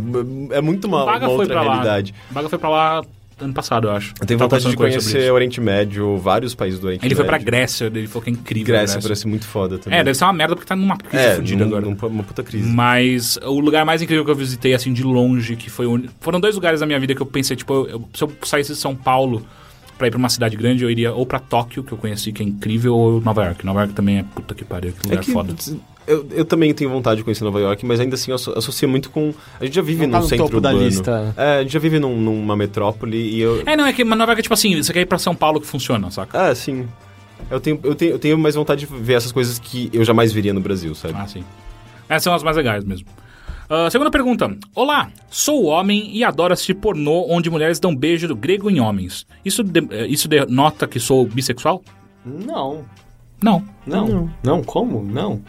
é 0.52 0.62
muito 0.62 0.86
uma, 0.88 1.06
Baga 1.06 1.28
uma 1.28 1.36
foi 1.36 1.46
outra 1.46 1.54
pra 1.56 1.62
lá. 1.64 1.72
realidade. 1.74 2.14
Baga 2.32 2.50
foi 2.50 2.60
pra 2.60 2.70
lá 2.70 3.04
ano 3.40 3.54
passado, 3.54 3.88
eu 3.88 3.92
acho. 3.92 4.14
Eu 4.20 4.26
tenho 4.26 4.40
vontade 4.40 4.64
de 4.64 4.70
ele 4.70 4.78
conhecer 4.78 5.32
o 5.32 5.36
Oriente 5.36 5.62
Médio, 5.62 6.18
vários 6.18 6.56
países 6.56 6.80
do 6.80 6.88
Oriente 6.88 7.06
Ele 7.06 7.14
foi 7.16 7.24
Médio. 7.26 7.38
pra 7.40 7.46
Grécia, 7.46 7.86
ele 7.86 8.08
falou 8.08 8.24
que 8.24 8.30
é 8.30 8.34
incrível. 8.34 8.76
a 8.76 8.78
Grécia, 8.80 9.02
parece 9.02 9.28
muito 9.28 9.46
foda 9.46 9.78
também. 9.78 10.00
É, 10.00 10.04
deve 10.04 10.18
ser 10.18 10.24
uma 10.24 10.34
merda 10.34 10.56
porque 10.56 10.68
tá 10.68 10.76
numa 10.76 10.98
crise 10.98 11.24
É, 11.24 11.36
fodida 11.36 11.64
num- 11.66 11.78
agora. 11.78 11.86
num- 11.86 12.08
uma 12.08 12.24
puta 12.24 12.44
crise. 12.44 12.68
Mas 12.68 13.38
o 13.44 13.60
lugar 13.60 13.86
mais 13.86 14.02
incrível 14.02 14.26
que 14.26 14.32
eu 14.32 14.36
visitei, 14.36 14.74
assim, 14.74 14.92
de 14.94 15.04
longe, 15.04 15.56
que 15.56 15.70
foi... 15.70 15.86
o- 15.86 16.04
Foram 16.20 16.40
dois 16.40 16.56
lugares 16.56 16.80
da 16.80 16.86
minha 16.86 17.00
vida 17.00 17.14
que 17.14 17.22
eu 17.22 17.26
pensei, 17.26 17.56
tipo, 17.56 17.74
eu- 17.74 17.88
eu- 17.90 18.10
se 18.14 18.24
eu 18.24 18.32
saísse 18.44 18.74
de 18.74 18.78
São 18.80 18.96
Paulo 18.96 19.46
pra 19.98 20.08
ir 20.08 20.12
pra 20.12 20.18
uma 20.20 20.30
cidade 20.30 20.56
grande, 20.56 20.84
eu 20.84 20.90
iria 20.92 21.14
ou 21.14 21.26
pra 21.26 21.40
Tóquio, 21.40 21.84
que 21.84 21.92
eu 21.92 21.98
conheci, 21.98 22.32
que 22.32 22.42
é 22.42 22.46
incrível, 22.46 22.96
ou 22.96 23.22
Nova 23.22 23.44
York. 23.46 23.66
Nova 23.66 23.80
York 23.82 23.94
também 23.94 24.18
é 24.20 24.24
puta 24.24 24.54
que 24.56 24.64
pariu, 24.64 24.92
que 24.94 25.04
lugar 25.08 25.22
É 25.22 25.24
que 25.24 25.32
foda. 25.32 25.54
Eu, 26.08 26.26
eu 26.32 26.46
também 26.46 26.74
tenho 26.74 26.90
vontade 26.90 27.18
de 27.18 27.24
conhecer 27.24 27.44
Nova 27.44 27.60
York, 27.60 27.86
mas 27.86 28.00
ainda 28.00 28.16
assim 28.16 28.32
eu 28.32 28.36
asso- 28.36 28.52
associo 28.58 28.88
muito 28.90 29.10
com. 29.10 29.34
A 29.60 29.66
gente 29.66 29.76
já 29.76 29.82
vive 29.82 30.06
Não 30.08 30.12
tá 30.14 30.18
num 30.18 30.24
no 30.24 30.30
centro 30.30 30.46
topo 30.46 30.62
da 30.62 30.70
urbano. 30.70 30.88
lista. 30.88 31.34
É, 31.38 31.58
a 31.58 31.62
gente 31.64 31.74
já 31.74 31.80
vive 31.80 32.00
num- 32.00 32.20
numa 32.20 32.56
metrópole 32.56 33.18
e 33.18 33.40
eu. 33.42 33.62
É, 33.66 33.76
não, 33.76 33.86
é 33.86 33.94
que 33.94 34.04
Nova 34.04 34.24
York 34.32 34.40
é 34.40 34.44
tipo 34.44 34.54
assim, 34.54 34.82
você 34.82 34.92
quer 34.94 35.02
ir 35.02 35.06
pra 35.06 35.18
São 35.18 35.36
Paulo 35.36 35.60
que 35.62 35.68
funciona, 35.68 36.10
saca? 36.10 36.48
Ah, 36.50 36.56
sim. 36.56 36.88
Eu 37.52 37.60
tenho, 37.60 37.80
eu, 37.84 37.94
tenho, 37.96 38.12
eu 38.14 38.20
tenho 38.20 38.38
mais 38.38 38.56
vontade 38.56 38.86
de 38.86 38.86
ver 38.88 39.14
essas 39.14 39.32
coisas 39.32 39.60
que 39.60 39.90
eu 39.94 40.04
jamais 40.04 40.34
veria 40.34 40.54
no 40.54 40.60
Brasil, 40.62 40.96
sabe? 40.96 41.14
Ah, 41.18 41.28
sim. 41.28 41.44
Essas 42.10 42.24
são 42.24 42.34
as 42.34 42.42
mais 42.44 42.58
legais 42.58 42.84
mesmo. 42.84 43.08
Ah, 43.70 43.90
segunda 43.92 44.10
pergunta. 44.10 44.56
Olá, 44.74 45.10
sou 45.30 45.66
homem 45.66 46.10
e 46.16 46.24
adoro 46.24 46.54
assistir 46.54 46.74
pornô 46.76 47.26
onde 47.30 47.50
mulheres 47.50 47.80
dão 47.80 47.94
beijo 47.96 48.28
do 48.28 48.36
grego 48.36 48.70
em 48.72 48.80
homens. 48.80 49.26
Isso, 49.44 49.62
de- 49.64 49.86
eh, 49.92 50.08
isso 50.08 50.28
denota 50.28 50.88
que 50.88 51.00
sou 51.02 51.26
bissexual? 51.26 51.84
Não. 52.26 52.86
Não. 53.44 53.64
Não. 53.86 54.30
Não, 54.44 54.64
como? 54.64 55.04
Não. 55.04 55.42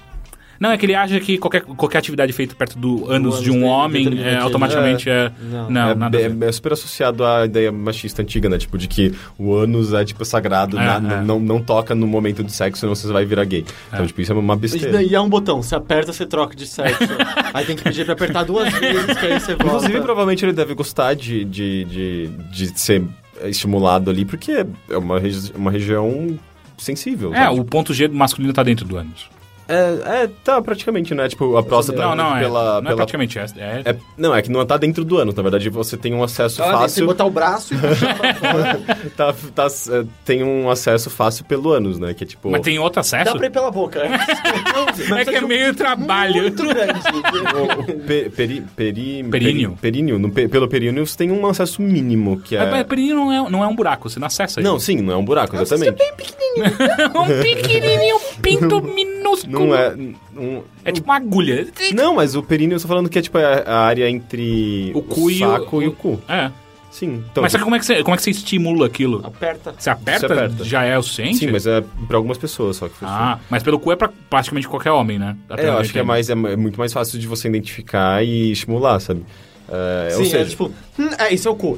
Não, 0.60 0.70
é 0.70 0.76
que 0.78 0.86
ele 0.86 0.94
acha 0.94 1.18
que 1.20 1.38
qualquer, 1.38 1.62
qualquer 1.62 1.98
atividade 1.98 2.32
feita 2.32 2.54
perto 2.54 2.78
do 2.78 3.10
ânus 3.10 3.40
de 3.42 3.50
um 3.50 3.54
dele 3.54 3.64
homem 3.66 4.20
é, 4.22 4.36
automaticamente 4.38 5.08
é... 5.08 5.30
Não. 5.40 5.70
Não, 5.70 5.90
é, 5.90 5.94
nada 5.94 6.18
a 6.18 6.20
é- 6.20 6.36
é 6.48 6.52
super 6.52 6.72
associado 6.72 7.24
à 7.24 7.44
ideia 7.44 7.70
machista 7.70 8.22
antiga, 8.22 8.48
né? 8.48 8.58
Tipo, 8.58 8.76
de 8.76 8.88
que 8.88 9.14
o 9.38 9.54
ânus 9.54 9.92
é, 9.92 10.04
tipo, 10.04 10.24
sagrado, 10.24 10.78
É, 10.78 10.84
na- 11.00 11.14
é. 11.18 11.22
Não, 11.22 11.38
não 11.38 11.60
toca 11.62 11.94
no 11.94 12.06
momento 12.06 12.42
do 12.42 12.50
sexo, 12.50 12.80
senão 12.80 12.94
você 12.94 13.06
vai 13.12 13.24
virar 13.24 13.44
gay. 13.44 13.64
Então, 13.92 14.06
tipo, 14.06 14.20
isso 14.20 14.32
é 14.32 14.34
uma 14.34 14.54
E 14.54 14.56
besteira. 14.58 14.92
daí 14.92 15.14
é 15.14 15.20
um 15.20 15.28
botão, 15.28 15.62
você 15.62 15.74
aperta, 15.74 16.12
você 16.12 16.26
troca 16.26 16.56
de 16.56 16.66
sexo. 16.66 17.04
aí 17.54 17.64
tem 17.64 17.76
que 17.76 17.82
pedir 17.84 18.04
pra 18.04 18.14
apertar 18.14 18.44
duas 18.44 18.72
vezes, 18.72 19.16
que 19.18 19.26
aí 19.26 19.38
você 19.40 19.54
volta. 19.54 19.64
Inclusive, 19.76 20.00
provavelmente 20.00 20.44
ele 20.44 20.52
deve 20.52 20.74
gostar 20.74 21.14
de, 21.14 21.44
de, 21.44 21.84
de, 21.84 22.26
de 22.50 22.78
ser 22.78 23.04
estimulado 23.44 24.10
ali, 24.10 24.24
porque 24.24 24.66
é 24.90 24.96
uma, 24.98 25.18
regi- 25.20 25.52
uma 25.54 25.70
região 25.70 26.38
sensível. 26.76 27.32
É, 27.34 27.44
sabe? 27.44 27.60
o 27.60 27.64
ponto 27.64 27.92
G 27.94 28.08
do 28.08 28.14
masculino 28.14 28.52
tá 28.52 28.62
dentro 28.62 28.84
do 28.86 28.96
ânus. 28.96 29.28
É, 29.68 30.22
é, 30.24 30.30
tá, 30.42 30.62
praticamente, 30.62 31.14
né? 31.14 31.28
Tipo, 31.28 31.56
a 31.56 31.62
próstata 31.62 31.98
Não, 32.00 32.14
não, 32.14 32.36
é, 32.36 32.40
pela... 32.40 32.64
não 32.64 32.78
é 32.78 32.82
pela- 32.84 32.96
praticamente, 32.96 33.38
é, 33.38 33.44
é- 33.58 33.82
é- 33.90 33.96
não, 34.16 34.34
é 34.34 34.40
que 34.40 34.50
não 34.50 34.64
tá 34.64 34.76
dentro 34.78 35.04
do 35.04 35.18
ânus. 35.18 35.34
Na 35.34 35.42
verdade, 35.42 35.68
você 35.68 35.96
tem 35.96 36.14
um 36.14 36.22
acesso 36.22 36.62
Ah, 36.62 36.66
Você 36.66 36.72
fácil... 36.72 37.06
botar 37.06 37.24
o 37.26 37.30
braço 37.30 37.74
e 37.74 37.76
puxar 37.78 38.16
pra 38.16 38.34
fora. 38.34 38.80
tá, 39.16 39.34
tá, 39.54 39.66
é, 39.66 40.04
tem 40.24 40.42
um 40.42 40.70
acesso 40.70 41.10
fácil 41.10 41.44
pelo 41.44 41.70
ânus, 41.70 41.98
né? 41.98 42.14
Que 42.14 42.24
é 42.24 42.26
tipo... 42.26 42.50
Mas 42.50 42.62
tem 42.62 42.78
outro 42.78 43.00
acesso? 43.00 43.26
Dá 43.26 43.32
pra 43.36 43.46
ir 43.46 43.50
pela 43.50 43.70
boca. 43.70 44.00
É, 44.00 44.08
É 45.20 45.24
que 45.24 45.34
é 45.36 45.40
meio 45.42 45.74
trabalho. 45.74 46.42
Muito 46.42 46.64
grande. 46.66 47.00
O, 47.12 47.80
o 47.80 48.00
pe- 48.00 48.30
peri, 48.30 48.60
peri, 48.74 49.24
Períneo. 49.24 49.70
peri- 49.72 49.80
períneo. 49.80 50.18
No 50.18 50.30
pe- 50.30 50.48
pelo 50.48 50.66
períneo 50.68 51.06
você 51.06 51.16
tem 51.16 51.30
um 51.30 51.46
acesso 51.46 51.82
mínimo, 51.82 52.40
que 52.40 52.56
é... 52.56 52.60
Mas, 52.60 52.70
mas 52.70 52.86
perigo 52.86 53.14
não 53.14 53.32
é, 53.32 53.50
não 53.50 53.62
é 53.62 53.66
um 53.66 53.74
buraco, 53.76 54.08
você 54.08 54.18
não 54.18 54.26
acessa 54.28 54.60
Não, 54.62 54.72
ele. 54.72 54.80
sim, 54.80 54.96
não 55.02 55.12
é 55.12 55.16
um 55.16 55.24
buraco, 55.24 55.54
exatamente. 55.56 55.92
um 57.14 57.42
pequenininho 57.42 58.18
pinto 58.42 58.80
minúsculo. 58.82 59.17
Não 59.46 59.74
é... 59.74 59.94
um- 60.36 60.62
É 60.84 60.92
tipo 60.92 61.06
uma 61.08 61.16
agulha. 61.16 61.66
Não, 61.94 62.14
mas 62.16 62.34
o 62.34 62.42
períneo, 62.42 62.76
eu 62.76 62.80
tô 62.80 62.88
falando 62.88 63.08
que 63.08 63.18
é 63.18 63.22
tipo 63.22 63.38
a, 63.38 63.42
a 63.66 63.80
área 63.86 64.08
entre 64.08 64.92
O 64.94 65.02
cu 65.02 65.30
e 65.30 65.36
o- 65.36 65.38
saco 65.38 65.82
e 65.82 65.88
o 65.88 65.92
cu. 65.92 66.20
É. 66.28 66.50
Sim. 66.90 67.22
Então, 67.30 67.42
mas 67.42 67.52
só 67.52 67.58
que 67.58 67.64
como 67.64 67.76
é 67.76 67.78
que, 67.78 67.84
você, 67.84 68.02
como 68.02 68.14
é 68.14 68.16
que 68.16 68.22
você 68.24 68.30
estimula 68.30 68.86
aquilo? 68.86 69.20
Aperta. 69.24 69.74
Você 69.78 69.90
aperta, 69.90 70.26
Você 70.26 70.32
aperta. 70.32 70.64
já 70.64 70.82
é 70.84 70.98
o 70.98 71.02
suficiente? 71.02 71.36
Sim, 71.36 71.50
mas 71.52 71.66
é 71.66 71.82
pra 72.08 72.16
algumas 72.16 72.38
pessoas 72.38 72.76
só 72.76 72.88
que 72.88 72.94
funciona. 72.94 73.34
Ah, 73.34 73.38
mas 73.50 73.62
pelo 73.62 73.78
cu 73.78 73.92
é 73.92 73.96
pra 73.96 74.08
praticamente 74.30 74.66
qualquer 74.66 74.90
homem, 74.90 75.18
né? 75.18 75.36
Até 75.50 75.64
É, 75.66 75.68
eu 75.68 75.78
acho 75.78 75.92
que 75.92 75.98
é, 75.98 76.02
mais, 76.02 76.28
é 76.30 76.32
é 76.32 76.56
muito 76.56 76.78
mais 76.78 76.92
fácil 76.92 77.18
de 77.18 77.26
você 77.28 77.46
identificar 77.46 78.24
e 78.24 78.50
estimular, 78.52 78.98
sabe? 79.00 79.22
É, 79.70 80.08
ou 80.16 80.24
Sim, 80.24 80.30
seja, 80.30 80.38
é 80.38 80.44
tipo, 80.46 80.72
hum, 80.98 81.10
é, 81.18 81.34
isso 81.34 81.46
é 81.46 81.50
o 81.50 81.54
cu. 81.54 81.76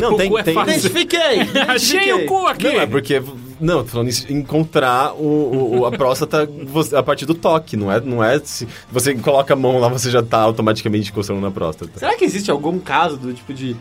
não, 0.00 0.12
o 0.14 0.16
tem, 0.16 0.30
cu 0.30 0.38
é 0.38 0.42
tem, 0.44 0.54
fácil. 0.54 0.72
Identifiquei! 0.74 1.40
Achei 1.68 2.12
o 2.12 2.26
cu 2.26 2.46
aqui! 2.46 2.64
Não, 2.64 2.80
é 2.80 2.86
porque. 2.86 3.22
Não, 3.60 3.82
tô 3.84 3.90
falando 3.90 4.08
isso, 4.08 4.30
encontrar 4.32 5.12
o, 5.14 5.78
o- 5.80 5.86
a 5.86 5.92
próstata 5.92 6.48
a 6.96 7.02
partir 7.02 7.24
do 7.24 7.34
toque, 7.34 7.76
não 7.76 7.90
é? 7.90 8.00
Não 8.00 8.22
é 8.22 8.38
se 8.40 8.66
você 8.90 9.14
coloca 9.14 9.54
a 9.54 9.56
mão 9.56 9.78
lá, 9.78 9.88
você 9.88 10.10
já 10.10 10.22
tá 10.22 10.38
automaticamente 10.38 11.10
encostando 11.10 11.40
na 11.40 11.50
próstata. 11.50 11.98
Será 11.98 12.16
que 12.16 12.24
existe 12.24 12.50
algum 12.50 12.78
caso 12.78 13.16
do 13.16 13.32
tipo 13.32 13.52
de. 13.54 13.76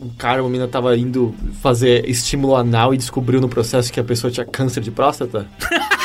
Um 0.00 0.08
cara, 0.10 0.42
uma 0.42 0.48
menina 0.48 0.68
tava 0.68 0.96
indo 0.96 1.34
fazer 1.60 2.08
estímulo 2.08 2.54
anal 2.54 2.94
e 2.94 2.96
descobriu 2.96 3.40
no 3.40 3.48
processo 3.48 3.92
que 3.92 3.98
a 3.98 4.04
pessoa 4.04 4.30
tinha 4.30 4.46
câncer 4.46 4.80
de 4.80 4.90
próstata? 4.90 5.46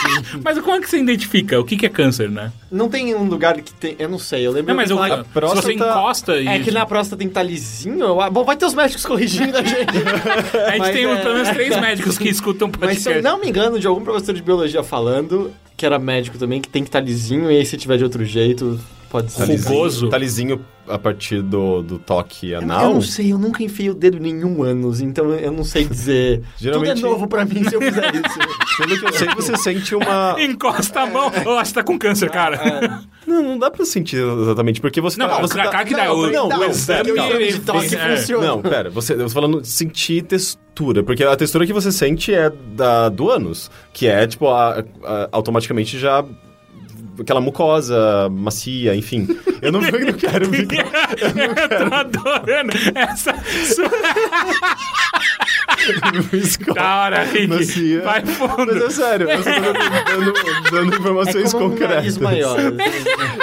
Mas 0.44 0.60
como 0.60 0.76
é 0.76 0.82
que 0.82 0.90
você 0.90 0.98
identifica? 1.00 1.60
O 1.60 1.64
que, 1.64 1.78
que 1.78 1.86
é 1.86 1.90
câncer, 1.90 2.30
né? 2.30 2.52
Não 2.72 2.90
tem 2.90 3.16
um 3.16 3.24
lugar 3.24 3.56
que 3.62 3.74
tem. 3.74 3.96
Eu 3.98 4.10
não 4.10 4.20
sei, 4.20 4.46
eu 4.46 4.52
lembro 4.52 4.70
Não, 4.74 4.76
mas 4.76 4.92
o, 4.92 4.96
falar- 4.98 5.24
se 5.24 5.30
próstata- 5.30 5.62
você 5.62 5.74
encosta 5.74 6.38
e... 6.38 6.48
É 6.48 6.60
que 6.60 6.72
na 6.72 6.86
próstata 6.86 7.18
tem 7.18 7.28
que 7.28 7.32
estar 7.32 7.44
lisinho. 7.44 8.00
eu- 8.04 8.32
Bom, 8.32 8.44
vai 8.44 8.58
ter 8.58 8.66
os 8.66 8.74
médicos 8.74 9.06
corrigindo 9.06 9.58
a 9.58 9.64
gente. 9.64 9.74
A 10.58 10.72
gente 10.72 10.80
mas 10.80 10.94
tem 10.94 11.06
é- 11.06 11.16
pelo 11.18 11.34
menos 11.36 11.50
três 11.50 11.80
médicos 11.80 12.18
que 12.18 12.28
escutam 12.30 12.70
Mas 12.80 13.00
se 13.00 13.12
eu 13.12 13.22
não 13.22 13.40
me 13.40 13.48
engano, 13.48 13.80
de 13.80 13.88
algum 13.88 14.04
professor 14.04 14.34
de 14.34 14.42
biologia 14.42 14.84
falando, 14.84 15.54
que 15.78 15.86
era 15.86 15.98
médico 16.00 16.38
também, 16.38 16.60
que 16.60 16.68
tem 16.68 16.84
que 16.84 16.90
estar 16.90 17.00
lisinho, 17.00 17.50
e 17.52 17.58
aí 17.58 17.66
se 17.66 17.78
tiver 17.78 17.98
de 17.98 18.04
outro 18.04 18.26
jeito, 18.26 18.80
pode 19.10 19.32
ser. 19.32 19.46
Rugoso. 19.46 20.10
Tá 20.10 20.18
lisinho 20.18 20.60
a 20.88 20.98
partir 21.00 21.42
do, 21.42 21.82
do 21.82 21.98
toque 22.00 22.52
Eu, 22.52 22.60
anal? 22.60 22.84
eu 22.86 22.94
não 22.96 23.02
sei, 23.02 23.32
eu 23.32 23.38
nunca 23.38 23.64
enfiei 23.64 23.90
o 23.90 23.94
dedo 23.94 24.18
em 24.18 24.20
nenhum 24.34 24.62
ânus, 24.64 25.00
então 25.02 25.32
eu 25.32 25.52
não 25.52 25.64
sei 25.64 25.86
dizer. 25.86 26.44
Geralmente- 26.58 26.96
Tudo 26.96 27.08
é 27.08 27.10
novo 27.10 27.28
pra 27.28 27.46
mim 27.46 27.64
se 27.64 27.76
eu 27.76 27.82
fizer 27.82 28.12
isso. 28.16 28.78
Pelo 28.78 29.00
que 29.00 29.06
eu 29.06 29.14
sei, 29.14 29.28
você 29.36 29.58
sente 29.58 29.96
uma. 29.96 30.36
Encosta 30.42 31.02
a 31.02 31.06
mão. 31.06 31.32
Eu 31.46 31.58
acho 31.58 31.72
que 31.72 31.76
tá 31.76 31.84
com 31.84 31.98
câncer, 31.98 32.30
cara. 32.30 33.02
Não, 33.26 33.42
não 33.42 33.58
dá 33.58 33.72
pra 33.72 33.86
sentir 33.86 34.18
exatamente, 34.18 34.82
porque 34.82 35.00
você 35.00 35.18
Não, 35.18 35.28
tá. 35.28 35.36
não, 35.36 35.42
você 35.42 35.56
tá... 35.58 35.68
cara 35.70 35.86
que 35.86 35.96
dá. 35.96 36.12
o, 36.14 36.30
não, 36.30 36.46
o 36.48 36.50
não, 36.50 36.64
exame, 36.70 37.12
não, 37.14 37.38
de 37.38 37.60
toque 37.62 37.96
é. 37.96 38.18
funciona. 38.18 38.46
Não, 38.48 38.62
pera, 38.62 38.90
você, 38.90 39.14
eu 39.14 39.20
tô 39.20 39.30
falando 39.30 39.64
sentir 39.64 40.24
textura, 40.24 41.04
porque 41.04 41.24
a 41.24 41.36
textura 41.36 41.66
que 41.66 41.72
você 41.74 41.92
sente 41.92 42.34
é 42.34 42.50
da, 42.76 43.08
do 43.10 43.30
ânus, 43.30 43.72
que 43.94 44.08
é, 44.08 44.28
tipo, 44.28 44.50
a- 44.50 44.84
a- 45.04 45.30
automaticamente 45.32 45.98
já 45.98 46.26
aquela 47.20 47.42
mucosa 47.42 48.30
macia, 48.30 48.96
enfim. 48.96 49.28
Eu 49.62 49.72
não, 49.72 49.82
eu 49.84 50.06
não 50.08 50.14
quero 50.14 50.46
ficar... 50.52 50.86
Eu 51.20 51.90
tô 51.90 51.96
adorando 51.96 52.74
essa 52.96 53.34
da 56.74 57.04
hora, 57.04 57.24
Rick. 57.24 57.48
Macia. 57.48 58.02
Vai 58.02 58.24
Mas 58.26 58.38
fundo. 58.38 58.72
é 58.86 58.90
sério, 58.90 59.30
eu 59.30 59.44
tô 59.44 59.50
dando, 59.50 60.34
dando, 60.34 60.34
dando 60.72 60.94
É 60.94 60.98
informações 60.98 61.52
como 61.54 61.66
um 61.66 61.70
concretas. 61.72 61.96
nariz 61.96 62.18
maior. 62.18 62.58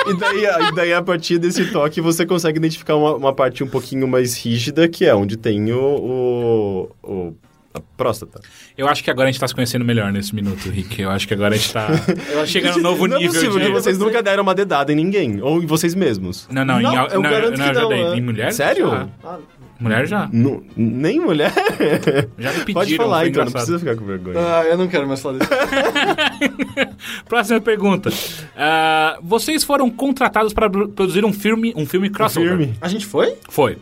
E 0.07 0.15
daí, 0.17 0.45
e 0.45 0.75
daí, 0.75 0.93
a 0.93 1.03
partir 1.03 1.39
desse 1.39 1.67
toque, 1.67 2.01
você 2.01 2.25
consegue 2.27 2.59
identificar 2.59 2.97
uma, 2.97 3.15
uma 3.15 3.33
parte 3.33 3.63
um 3.63 3.69
pouquinho 3.69 4.09
mais 4.09 4.37
rígida, 4.37 4.89
que 4.89 5.05
é 5.05 5.15
onde 5.15 5.37
tem 5.37 5.71
o, 5.73 5.79
o, 5.79 6.91
o- 7.03 7.37
a 7.73 7.81
próstata. 7.81 8.41
Eu 8.77 8.89
acho 8.89 9.03
que 9.05 9.11
agora 9.11 9.29
a 9.29 9.33
gente 9.33 9.41
tá 9.41 9.47
se 9.47 9.55
conhecendo 9.55 9.85
melhor 9.85 10.13
nesse 10.13 10.35
minuto, 10.35 10.69
Rick. 10.69 11.01
Eu 11.01 11.11
acho 11.11 11.29
que 11.29 11.35
agora 11.35 11.55
a 11.55 11.57
gente 11.57 11.73
tá 11.73 11.89
chegando 12.47 12.77
a 12.77 12.79
um 12.79 12.83
novo 12.83 13.07
não 13.07 13.19
nível 13.19 13.31
é 13.31 13.35
possível 13.35 13.59
de... 13.61 13.67
que 13.67 13.73
vocês 13.73 13.99
nunca 13.99 14.23
deram 14.23 14.43
uma 14.43 14.55
dedada 14.55 14.93
em 14.93 14.97
ninguém, 14.97 15.41
ou 15.41 15.63
em 15.63 15.67
vocês 15.67 15.95
mesmos. 15.95 16.49
Não, 16.51 16.65
não, 16.65 16.81
Não, 16.81 16.93
em, 16.93 16.97
eu 17.13 17.23
não, 17.23 17.31
garanto 17.31 17.59
não, 17.59 17.69
que 17.69 17.75
já 17.75 17.81
não, 17.83 17.89
dei. 17.89 18.03
é. 18.03 18.17
Em 18.17 18.21
mulher? 18.21 18.53
Sério? 18.53 18.89
Já. 18.91 19.09
Ah, 19.25 19.39
Mulher 19.81 20.07
já. 20.07 20.29
Nem 20.77 21.19
mulher? 21.19 21.51
Já 22.39 22.53
me 22.53 22.59
pediram, 22.67 22.75
Pode 22.75 22.97
falar, 22.97 23.27
então, 23.27 23.47
não 23.47 23.51
precisa 23.53 23.79
ficar 23.79 23.97
com 23.97 24.05
vergonha. 24.05 24.37
Ah, 24.39 24.63
eu 24.67 24.77
não 24.77 24.87
quero 24.87 25.09
mais 25.09 25.23
falar 25.23 25.39
disso. 25.39 25.51
Próxima 27.27 27.63
pergunta. 27.63 28.11
Ah, 28.55 29.19
vocês 29.23 29.65
foram 29.65 29.89
contratados 29.89 30.53
para 30.53 30.69
pro- 30.69 30.89
produzir 30.91 31.25
um 31.25 31.33
filme, 31.33 31.73
um 31.75 31.87
filme 31.87 32.11
crossover? 32.11 32.51
Firme. 32.59 32.75
A 32.79 32.89
gente 32.89 33.07
foi? 33.07 33.35
Foi. 33.49 33.79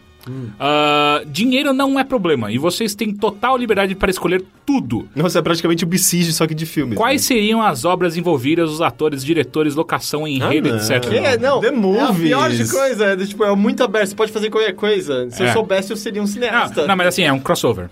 Ah, 0.58 1.22
dinheiro 1.26 1.72
não 1.72 1.98
é 1.98 2.04
problema 2.04 2.50
e 2.52 2.58
vocês 2.58 2.94
têm 2.94 3.12
total 3.14 3.56
liberdade 3.56 3.94
para 3.94 4.10
escolher 4.10 4.44
tudo. 4.66 5.08
Nossa, 5.14 5.38
é 5.38 5.42
praticamente 5.42 5.84
o 5.84 5.98
só 6.32 6.46
que 6.46 6.54
de 6.54 6.66
filmes. 6.66 6.96
Quais 6.96 7.22
né? 7.22 7.26
seriam 7.26 7.62
as 7.62 7.84
obras 7.84 8.16
envolvidas, 8.16 8.70
os 8.70 8.80
atores, 8.80 9.24
diretores, 9.24 9.74
locação, 9.74 10.26
enredo, 10.26 10.70
Ah, 10.72 10.76
etc. 10.76 11.08
Que 11.08 11.16
é, 11.16 11.38
não. 11.38 11.60
The 11.60 11.68
É 11.68 11.70
a 11.70 12.12
pior 12.12 12.50
de 12.50 12.56
Movies. 12.58 12.72
coisa. 12.72 13.04
É, 13.06 13.16
tipo, 13.16 13.44
é 13.44 13.54
muito 13.56 13.82
aberto. 13.82 14.08
Você 14.08 14.14
pode 14.16 14.32
fazer 14.32 14.50
qualquer 14.50 14.74
coisa. 14.74 15.30
Se 15.30 15.42
É. 15.42 15.48
eu 15.48 15.52
soubesse, 15.52 15.90
eu 15.90 15.96
seria 15.96 16.22
um 16.22 16.26
cineasta. 16.26 16.82
Não, 16.82 16.88
não, 16.88 16.96
mas 16.96 17.08
assim, 17.08 17.22
é 17.22 17.32
um 17.32 17.40
crossover. 17.40 17.88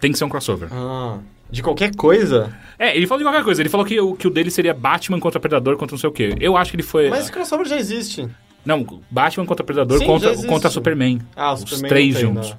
Tem 0.00 0.12
que 0.12 0.18
ser 0.18 0.24
um 0.24 0.28
crossover. 0.28 0.68
Ah. 0.72 1.18
De 1.50 1.62
qualquer 1.62 1.94
coisa? 1.94 2.54
É, 2.78 2.96
ele 2.96 3.06
falou 3.06 3.18
de 3.18 3.24
qualquer 3.24 3.44
coisa. 3.44 3.60
Ele 3.60 3.68
falou 3.68 3.84
que 3.84 4.00
o, 4.00 4.14
que 4.14 4.26
o 4.26 4.30
dele 4.30 4.50
seria 4.50 4.72
Batman 4.72 5.20
contra 5.20 5.38
Predador 5.38 5.76
contra 5.76 5.94
não 5.94 5.98
sei 6.00 6.08
o 6.08 6.12
quê. 6.12 6.34
Eu 6.40 6.56
acho 6.56 6.70
que 6.70 6.76
ele 6.76 6.82
foi. 6.82 7.10
Mas 7.10 7.24
esse 7.24 7.32
crossover 7.32 7.66
já 7.66 7.76
existe. 7.76 8.26
Não, 8.64 8.86
Batman 9.10 9.44
contra 9.46 9.64
Predador 9.64 9.98
Sim, 9.98 10.06
contra, 10.06 10.36
contra 10.46 10.70
Superman. 10.70 11.20
Ah, 11.34 11.52
Os 11.52 11.60
Superman 11.60 11.88
três 11.88 12.18
juntos. 12.18 12.56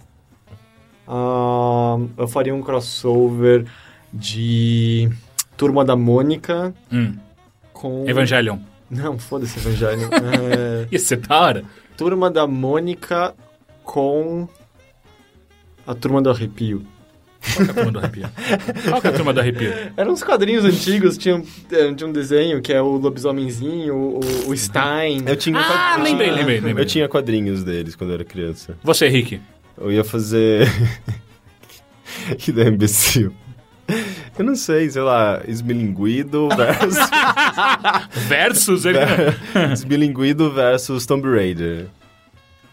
Ah, 1.08 1.98
eu 2.18 2.28
faria 2.28 2.54
um 2.54 2.62
crossover 2.62 3.66
de 4.14 5.10
Turma 5.58 5.84
da 5.84 5.96
Mônica 5.96 6.74
Hum. 6.92 7.16
com... 7.72 8.08
Evangelion. 8.08 8.60
Não, 8.90 9.18
foda-se 9.18 9.58
Evangelho. 9.60 10.10
é... 10.14 10.88
Ia 10.92 11.00
ser 11.00 11.18
da 11.18 11.40
hora. 11.40 11.64
Turma 11.98 12.30
da 12.30 12.46
Mônica 12.46 13.34
com 13.84 14.48
a 15.86 15.94
Turma 15.96 16.22
do 16.22 16.30
Arrepio. 16.30 16.86
Qual 17.44 17.62
que 17.66 17.68
é 17.68 17.72
a 17.72 17.74
turma 17.74 17.92
do 17.92 18.00
arrepio? 18.00 18.30
Qual 18.90 19.02
que 19.02 19.08
é 19.08 19.10
a 19.10 19.14
turma 19.14 19.34
do 19.34 19.40
arrepio? 19.42 19.74
Eram 19.98 20.12
uns 20.14 20.24
quadrinhos 20.24 20.64
antigos, 20.66 21.18
tinha, 21.18 21.36
um- 21.36 21.46
eh, 21.72 21.94
tinha 21.94 22.10
um 22.10 22.14
desenho 22.14 22.62
que 22.62 22.72
é 22.72 22.82
o 22.82 22.98
lobisomemzinho, 22.98 23.94
o, 23.96 24.20
o, 24.50 24.58
Stein. 24.58 25.24
Eu 25.26 25.36
tinha 25.36 25.60
Ah, 25.60 25.64
quadrinhos- 25.96 26.10
lembrei, 26.10 26.32
lembrei, 26.32 26.60
lembrei. 26.62 26.84
Eu 26.86 26.88
tinha 26.88 27.08
quadrinhos 27.10 27.64
deles 27.64 27.96
quando 27.96 28.12
eu 28.12 28.16
era 28.16 28.24
criança. 28.24 28.78
Você, 28.84 29.08
Rick. 29.08 29.42
Eu 29.78 29.92
ia 29.92 30.04
fazer. 30.04 30.68
que 32.38 32.52
ideia 32.52 32.70
imbecil. 32.70 33.34
Eu 34.40 34.46
não 34.46 34.56
sei, 34.56 34.90
sei 34.90 35.02
lá, 35.02 35.42
esmilinguido 35.48 36.48
versus. 36.50 36.98
Versus 38.28 38.86
ele. 38.86 38.98
esmilinguido 39.74 40.50
versus 40.52 41.06
Tomb 41.06 41.28
Raider. 41.30 41.88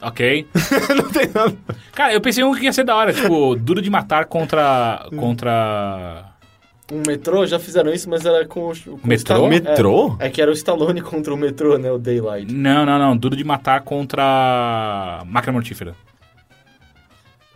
Ok. 0.03 0.47
não 0.97 1.09
tem 1.11 1.29
nada. 1.35 1.57
Cara, 1.95 2.13
eu 2.13 2.21
pensei 2.21 2.43
um 2.45 2.55
que 2.55 2.65
ia 2.65 2.73
ser 2.73 2.85
da 2.85 2.95
hora. 2.97 3.13
Tipo, 3.13 3.55
duro 3.57 3.81
de 3.83 3.91
matar 3.91 4.25
contra. 4.27 5.07
Contra. 5.17 6.25
Um 6.93 7.03
metrô, 7.07 7.47
já 7.47 7.59
fizeram 7.61 7.93
isso, 7.93 8.11
mas 8.11 8.25
era 8.27 8.45
com 8.45 8.69
o... 8.69 8.73
Com 8.75 8.91
o 8.91 8.95
Metrô? 9.07 9.15
Stallone. 9.17 9.61
Metrô? 9.61 10.17
É, 10.19 10.27
é 10.27 10.31
que 10.31 10.43
era 10.43 10.51
o 10.51 10.55
Stallone 10.55 11.01
contra 11.01 11.33
o 11.33 11.37
metrô, 11.37 11.79
né? 11.79 11.89
O 11.93 11.99
Daylight. 11.99 12.53
Não, 12.53 12.85
não, 12.85 12.99
não. 12.99 13.17
Duro 13.17 13.37
de 13.37 13.45
matar 13.45 13.83
contra. 13.83 15.23
Máquina 15.27 15.53
mortífera. 15.53 15.95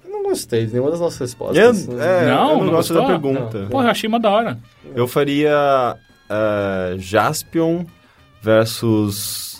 Eu 0.05 0.11
não 0.13 0.23
gostei 0.23 0.67
de 0.67 0.73
nenhuma 0.73 0.93
das 0.93 1.01
nossas 1.01 1.19
Eu, 1.21 1.27
respostas. 1.27 1.89
é, 2.01 2.27
Não, 2.29 2.51
eu 2.53 2.57
não, 2.59 2.65
não 2.67 2.73
gosto 2.75 2.95
gostou? 2.95 2.97
da 3.03 3.07
pergunta. 3.09 3.59
Não. 3.63 3.69
Pô, 3.71 3.83
eu 3.83 3.89
achei 3.89 4.07
uma 4.09 4.21
da 4.21 4.31
hora. 4.31 4.59
Eu 4.95 5.09
faria 5.09 5.97
eh, 6.31 6.95
Jaspion 6.99 7.85
versus 8.41 9.54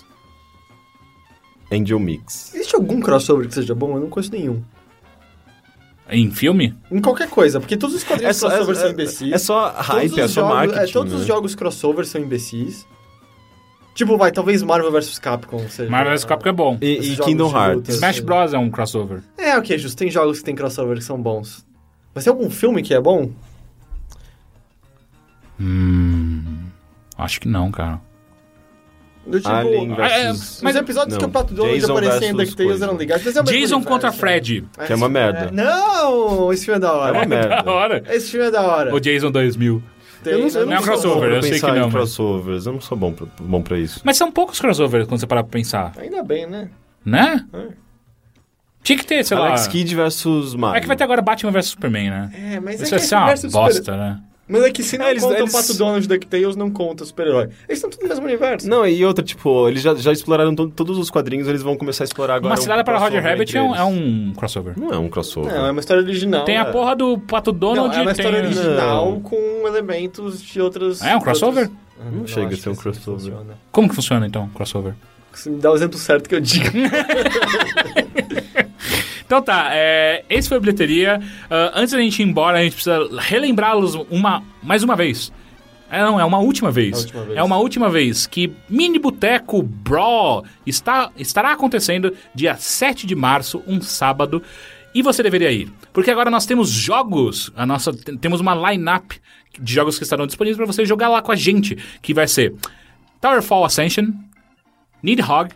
Angel 1.71 1.99
Mix. 1.99 2.53
Existe 2.53 2.75
algum 2.75 2.99
crossover 3.01 3.47
que 3.47 3.53
seja 3.53 3.73
bom? 3.75 3.95
Eu 3.95 4.01
não 4.01 4.09
conheço 4.09 4.31
nenhum. 4.31 4.61
Em 6.09 6.29
filme? 6.29 6.75
Em 6.91 7.01
qualquer 7.01 7.27
coisa, 7.29 7.59
porque 7.59 7.75
todos 7.75 7.95
os 7.95 8.03
quadrinhos 8.03 8.39
crossover 8.39 8.75
são 8.75 8.89
imbecis. 8.91 9.33
é 9.33 9.37
só 9.39 9.71
hype, 9.71 10.19
é 10.19 10.27
só 10.27 10.41
jogos- 10.41 10.55
marketing. 10.55 10.79
é, 10.89 10.93
todos 10.93 11.13
né? 11.13 11.19
os 11.19 11.25
jogos 11.25 11.55
crossover 11.55 12.05
são 12.05 12.21
imbecis. 12.21 12.85
Tipo, 13.95 14.17
vai, 14.17 14.31
talvez 14.31 14.61
Marvel 14.61 14.91
vs 14.91 15.17
Capcom 15.17 15.67
seja... 15.69 15.89
Marvel 15.89 16.13
vs. 16.13 16.25
Capcom 16.25 16.49
é 16.49 16.51
bom. 16.51 16.77
E, 16.81 17.13
e 17.13 17.17
Kingdom 17.17 17.49
Hearts. 17.49 17.75
luta. 17.75 17.91
Smash 17.91 18.19
Bros. 18.19 18.53
é 18.53 18.57
um 18.57 18.69
crossover. 18.69 19.23
É, 19.37 19.57
ok, 19.57 19.77
justo. 19.79 19.97
Tem 19.97 20.11
jogos 20.11 20.39
que 20.39 20.43
tem 20.43 20.53
crossover 20.53 20.97
que 20.97 21.03
são 21.03 21.19
bons. 21.19 21.65
Mas 22.13 22.25
tem 22.25 22.31
algum 22.31 22.49
filme 22.49 22.83
que 22.83 22.93
é 22.93 22.99
bom? 22.99 23.31
Hum. 25.59 26.65
Acho 27.17 27.39
que 27.39 27.47
não, 27.47 27.71
cara. 27.71 28.01
Do 29.25 29.39
tipo... 29.39 29.49
Alien 29.49 29.91
ah, 29.93 29.95
versus... 29.95 30.61
Mas 30.61 30.75
episódios 30.75 31.13
Não, 31.13 31.19
que 31.19 31.25
o 31.25 31.29
Pato 31.29 31.53
Donald 31.53 31.79
Jason 31.79 31.91
aparecia 31.93 32.29
em 32.29 32.35
versus 32.35 32.55
DuckTales 32.55 32.81
eram 32.81 32.93
mas 32.93 33.55
é 33.55 33.57
Jason 33.59 33.83
contra? 33.83 34.11
Fred. 34.11 34.63
Que 34.85 34.93
é 34.93 34.95
uma 34.95 35.09
merda. 35.09 35.49
Não, 35.51 36.53
esse 36.53 36.65
filme 36.65 36.77
é 36.77 36.79
da 36.79 36.87
É 36.87 36.91
hora. 36.91 37.13
uma 37.17 37.25
merda. 37.25 37.63
Da 37.63 37.71
hora. 37.71 38.03
Esse 38.09 38.29
filme 38.31 38.45
é 38.47 38.51
da 38.51 38.61
hora. 38.61 38.93
O 38.93 38.99
Jason 38.99 39.31
2000. 39.31 39.81
Tem- 40.23 40.33
Eu 40.33 40.39
não, 40.39 40.47
eu 40.47 40.65
Não 40.65 40.73
é 40.73 40.79
um 40.79 40.83
crossover, 40.83 41.31
eu 41.31 41.41
sei 41.43 41.59
que 41.59 41.65
em 41.65 41.73
não, 41.73 41.81
mas- 41.85 41.93
crossovers. 41.93 42.65
Eu 42.65 42.73
não 42.73 42.81
sou 42.81 42.97
bom 42.97 43.13
pra, 43.13 43.27
bom 43.39 43.61
pra 43.61 43.77
isso. 43.77 44.01
Mas 44.03 44.17
são 44.17 44.31
poucos 44.31 44.59
crossovers 44.59 45.07
quando 45.07 45.19
você 45.19 45.27
parar 45.27 45.43
pra 45.43 45.51
pensar, 45.51 45.93
Ainda 45.97 46.23
bem, 46.23 46.47
né? 46.47 46.69
né? 47.03 47.45
É. 47.53 47.67
Tinha 48.83 48.97
que 48.99 49.05
ter, 49.05 49.23
sei 49.25 49.35
lá. 49.35 49.47
Alex 49.47 49.65
Kidd 49.67 49.95
versus 49.95 50.53
Mario. 50.53 50.77
É 50.77 50.81
que 50.81 50.87
vai 50.87 50.95
ter 50.95 51.03
agora 51.03 51.19
Batman 51.19 51.51
vs 51.51 51.65
Superman, 51.69 52.09
né? 52.11 52.31
É, 52.53 52.59
mas 52.59 52.79
Isso 52.79 52.93
é 52.93 52.99
que 52.99 53.03
ser 53.05 53.15
uma 53.15 53.25
bosta, 53.51 53.83
super- 53.83 53.97
né? 53.97 54.19
Mas 54.47 54.63
é 54.63 54.69
que 54.71 54.83
se 54.83 54.95
não 54.97 55.05
É, 55.07 55.11
eles- 55.11 55.23
conta 55.23 55.39
eles- 55.39 55.49
o 55.51 55.57
Pato 55.57 55.73
Donald 55.73 56.01
de 56.01 56.07
DuckTales, 56.07 56.55
não 56.55 56.69
conta 56.69 57.03
o 57.03 57.07
super-herói. 57.07 57.45
Eles 57.67 57.77
estão 57.79 57.89
tudo 57.89 58.03
no 58.03 58.09
mesmo 58.09 58.25
universo. 58.25 58.69
Não, 58.69 58.85
e 58.85 59.03
outra, 59.03 59.23
tipo, 59.25 59.67
eles 59.67 59.81
já, 59.81 59.95
já 59.95 60.11
exploraram 60.11 60.53
to- 60.53 60.69
todos 60.69 60.99
os 60.99 61.09
quadrinhos, 61.09 61.47
eles 61.47 61.63
vão 61.63 61.75
começar 61.75 62.03
a 62.03 62.05
explorar 62.05 62.35
agora. 62.35 62.51
Uma 62.53 62.57
Cilada 62.57 62.81
um 62.81 62.85
para 62.85 62.99
Roger 62.99 63.23
Rabbit 63.23 63.57
é 63.57 63.61
um, 63.63 63.75
é 63.75 63.83
um 63.83 64.33
crossover. 64.37 64.77
Não 64.77 64.91
é 64.91 64.97
um 64.99 65.09
crossover. 65.09 65.51
Não, 65.51 65.65
é 65.65 65.71
uma 65.71 65.79
história 65.79 66.03
original. 66.03 66.45
Tem 66.45 66.57
a 66.57 66.61
é. 66.61 66.71
porra 66.71 66.95
do 66.95 67.17
Pato 67.17 67.51
Não, 67.51 67.59
Donald 67.59 67.97
é 67.97 68.01
uma 68.01 68.11
história 68.11 68.39
tem... 68.39 68.45
original 68.51 69.11
Não. 69.13 69.19
com 69.21 69.35
elementos 69.67 70.39
de 70.41 70.61
outras... 70.61 71.01
É 71.01 71.15
um 71.15 71.19
crossover? 71.21 71.63
outras- 71.63 71.85
Ah, 71.99 72.11
Não 72.11 72.27
chega 72.27 72.47
acho 72.47 72.55
a 72.55 72.61
ser 72.61 72.69
um 72.69 72.75
crossover. 72.75 73.33
Como 73.71 73.89
que 73.89 73.95
funciona, 73.95 74.27
então, 74.27 74.47
crossover? 74.49 74.93
Você 75.33 75.49
me 75.49 75.57
dá 75.57 75.71
o 75.71 75.75
exemplo 75.75 75.97
certo 75.97 76.29
que 76.29 76.35
eu 76.35 76.39
digo. 76.39 76.69
Então 79.25 79.41
tá, 79.41 79.69
é, 79.71 80.23
esse 80.29 80.47
foi 80.47 80.57
a 80.57 80.59
bilheteria. 80.59 81.21
Ah, 81.49 81.71
antes 81.75 81.93
da 81.93 81.99
gente 81.99 82.21
ir 82.21 82.25
embora, 82.25 82.59
a 82.59 82.63
gente 82.63 82.73
precisa 82.73 83.09
relembrá-los 83.17 83.95
uma, 84.09 84.43
mais 84.61 84.83
uma 84.83 84.95
vez. 84.95 85.31
É, 85.89 86.01
não, 86.01 86.19
é 86.19 86.25
uma 86.25 86.39
última 86.39 86.71
vez. 86.71 86.93
A 86.93 86.99
última 86.99 87.23
vez. 87.23 87.37
É 87.37 87.43
uma 87.43 87.57
última 87.57 87.89
vez 87.89 88.27
que 88.27 88.51
Mini 88.69 88.99
Boteco 88.99 89.61
Brawl 89.61 90.43
está, 90.65 91.11
estará 91.17 91.51
acontecendo 91.51 92.13
dia 92.33 92.55
7 92.55 93.05
de 93.05 93.15
março, 93.15 93.63
um 93.67 93.81
sábado. 93.81 94.41
E 94.93 95.01
você 95.01 95.21
deveria 95.21 95.51
ir. 95.51 95.71
Porque 95.91 96.09
agora 96.09 96.29
nós 96.29 96.45
temos 96.45 96.69
jogos. 96.69 97.51
A 97.55 97.65
nossa, 97.65 97.93
temos 97.93 98.39
uma 98.39 98.71
line-up 98.71 99.19
de 99.59 99.73
jogos 99.73 99.97
que 99.97 100.03
estarão 100.03 100.25
disponíveis 100.25 100.57
para 100.57 100.65
você 100.65 100.85
jogar 100.85 101.09
lá 101.09 101.21
com 101.21 101.31
a 101.31 101.35
gente. 101.35 101.77
Que 102.01 102.13
vai 102.13 102.27
ser 102.27 102.55
Towerfall 103.19 103.65
Ascension, 103.65 104.07
Nidhogg, 105.03 105.53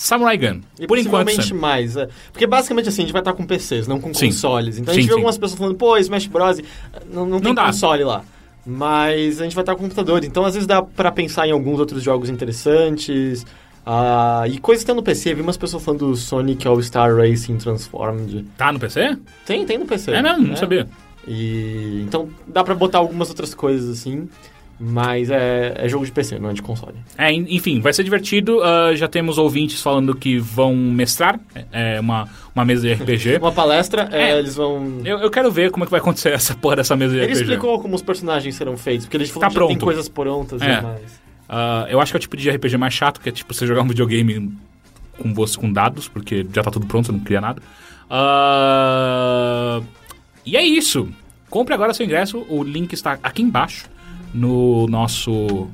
Samurai 0.00 0.38
Gun. 0.38 0.60
E 0.78 0.86
Por 0.86 0.96
enquanto, 0.96 1.42
Sam. 1.42 1.56
mais. 1.56 1.96
é. 1.96 2.08
Porque 2.32 2.46
basicamente 2.46 2.88
assim, 2.88 3.02
a 3.02 3.04
gente 3.04 3.12
vai 3.12 3.20
estar 3.20 3.32
com 3.32 3.44
PCs, 3.44 3.88
não 3.88 4.00
com 4.00 4.14
Sim. 4.14 4.26
consoles. 4.26 4.78
Então 4.78 4.92
a 4.92 4.94
Sim, 4.94 5.00
gente 5.00 5.08
vê 5.08 5.14
sim. 5.14 5.18
algumas 5.18 5.36
pessoas 5.36 5.58
falando, 5.58 5.74
pô, 5.76 5.96
Smash 5.96 6.28
Bros. 6.28 6.60
Não, 7.12 7.26
não 7.26 7.40
tem 7.40 7.52
Não 7.52 7.64
console 7.64 8.04
lá. 8.04 8.22
Mas 8.64 9.40
a 9.40 9.44
gente 9.44 9.56
vai 9.56 9.62
estar 9.62 9.74
com 9.74 9.82
computador. 9.82 10.22
Então 10.22 10.44
às 10.44 10.54
vezes 10.54 10.68
dá 10.68 10.80
pra 10.82 11.10
pensar 11.10 11.48
em 11.48 11.50
alguns 11.50 11.80
outros 11.80 12.00
jogos 12.00 12.28
interessantes. 12.30 13.44
Ah, 13.84 14.44
e 14.46 14.58
coisas 14.58 14.84
que 14.84 14.86
tem 14.86 14.94
no 14.94 15.02
PC. 15.02 15.34
Vi 15.34 15.42
umas 15.42 15.56
pessoas 15.56 15.82
falando 15.82 16.06
do 16.10 16.14
Sonic 16.16 16.68
All 16.68 16.80
Star 16.80 17.16
Racing 17.16 17.56
Transformed. 17.56 18.44
Tá 18.56 18.70
no 18.70 18.78
PC? 18.78 19.16
Tem, 19.44 19.66
tem 19.66 19.78
no 19.78 19.86
PC. 19.86 20.12
É 20.12 20.22
mesmo, 20.22 20.46
não 20.46 20.56
sabia. 20.56 20.86
E 21.26 22.02
então 22.06 22.28
dá 22.46 22.62
pra 22.62 22.74
botar 22.76 22.98
algumas 22.98 23.30
outras 23.30 23.52
coisas 23.52 23.98
assim. 23.98 24.28
Mas 24.80 25.28
é, 25.28 25.74
é 25.76 25.88
jogo 25.88 26.06
de 26.06 26.12
PC, 26.12 26.38
não 26.38 26.50
é 26.50 26.52
de 26.52 26.62
console. 26.62 26.94
É, 27.16 27.32
en- 27.32 27.46
enfim, 27.48 27.80
vai 27.80 27.92
ser 27.92 28.04
divertido. 28.04 28.62
ah, 28.62 28.94
já 28.94 29.08
temos 29.08 29.36
ouvintes 29.36 29.82
falando 29.82 30.14
que 30.14 30.38
vão 30.38 30.72
mestrar 30.76 31.40
é, 31.54 31.96
é, 31.96 32.00
uma, 32.00 32.28
uma 32.54 32.64
mesa 32.64 32.82
de 32.86 32.92
RPG. 32.94 33.38
Uma 33.42 33.50
palestra, 33.50 34.08
é, 34.12 34.30
É. 34.30 34.38
eles 34.38 34.54
vão. 34.54 35.00
eu, 35.04 35.18
eu 35.18 35.30
quero 35.30 35.50
ver 35.50 35.72
como 35.72 35.82
é 35.82 35.86
que 35.86 35.90
vai 35.90 35.98
acontecer 36.00 36.32
essa 36.32 36.54
porra 36.54 36.76
dessa 36.76 36.94
mesa 36.94 37.12
de 37.14 37.18
Ele 37.18 37.26
RPG. 37.26 37.42
explicou 37.42 37.80
como 37.80 37.96
os 37.96 38.02
personagens 38.02 38.54
serão 38.54 38.76
feitos, 38.76 39.06
porque 39.06 39.16
ele 39.16 39.26
falou 39.26 39.40
Tá 39.40 39.48
já 39.48 39.58
tem 39.58 39.66
pronto. 39.68 39.84
coisas 39.84 40.08
prontas 40.08 40.62
É. 40.62 40.76
demais. 40.76 41.20
Ah, 41.48 41.86
eu 41.90 42.00
acho 42.00 42.12
que 42.12 42.16
é 42.16 42.18
o 42.18 42.20
tipo 42.20 42.36
de 42.36 42.48
RPG 42.48 42.76
mais 42.76 42.94
chato, 42.94 43.20
que 43.20 43.28
é 43.28 43.32
tipo 43.32 43.52
você 43.52 43.66
jogar 43.66 43.82
um 43.82 43.88
videogame 43.88 44.52
com 45.18 45.34
você 45.34 45.58
com 45.58 45.72
dados, 45.72 46.06
porque 46.06 46.46
já 46.54 46.62
tá 46.62 46.70
tudo 46.70 46.86
pronto, 46.86 47.06
você 47.06 47.12
não 47.12 47.18
cria 47.20 47.40
nada. 47.40 47.60
Ah, 48.10 49.80
e 50.46 50.56
é 50.56 50.62
isso. 50.62 51.08
Compre 51.50 51.74
agora 51.74 51.92
seu 51.94 52.04
ingresso, 52.06 52.44
o 52.48 52.62
link 52.62 52.92
está 52.92 53.18
aqui 53.22 53.42
embaixo 53.42 53.86
no 54.34 54.86
nosso. 54.86 55.68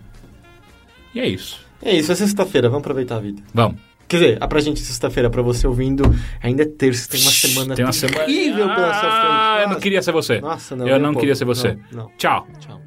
E 1.15 1.21
é 1.21 1.27
isso. 1.27 1.65
É 1.83 1.95
isso, 1.95 2.11
é 2.11 2.15
sexta-feira, 2.15 2.69
vamos 2.69 2.83
aproveitar 2.83 3.17
a 3.17 3.21
vida. 3.21 3.43
Vamos. 3.53 3.79
Quer 4.07 4.17
dizer, 4.19 4.39
ah, 4.41 4.47
pra 4.47 4.61
gente 4.61 4.81
sexta-feira, 4.81 5.31
pra 5.31 5.43
você 5.43 5.67
ouvindo, 5.67 6.05
ainda 6.43 6.63
é 6.63 6.67
terça, 6.67 7.09
tem 7.09 7.21
uma 7.21 7.31
semana 7.31 7.75
Tem 7.75 7.85
uma 7.85 7.93
semana 7.93 8.25
terrível 8.25 8.67
pela 8.67 8.93
sua 8.93 9.01
frente. 9.01 9.13
Ah, 9.13 9.59
eu 9.63 9.69
não 9.71 9.81
queria 9.81 10.03
ser 10.03 10.13
você. 10.13 10.41
Nossa, 10.41 10.77
não. 10.77 10.87
eu 10.87 11.01
não 11.01 11.11
um 11.11 11.15
queria 11.15 11.35
pouco. 11.35 11.55
ser 11.55 11.63
você. 11.63 11.79
Não, 11.91 12.05
não. 12.05 12.11
Tchau. 12.17 12.47
Tchau. 12.61 12.81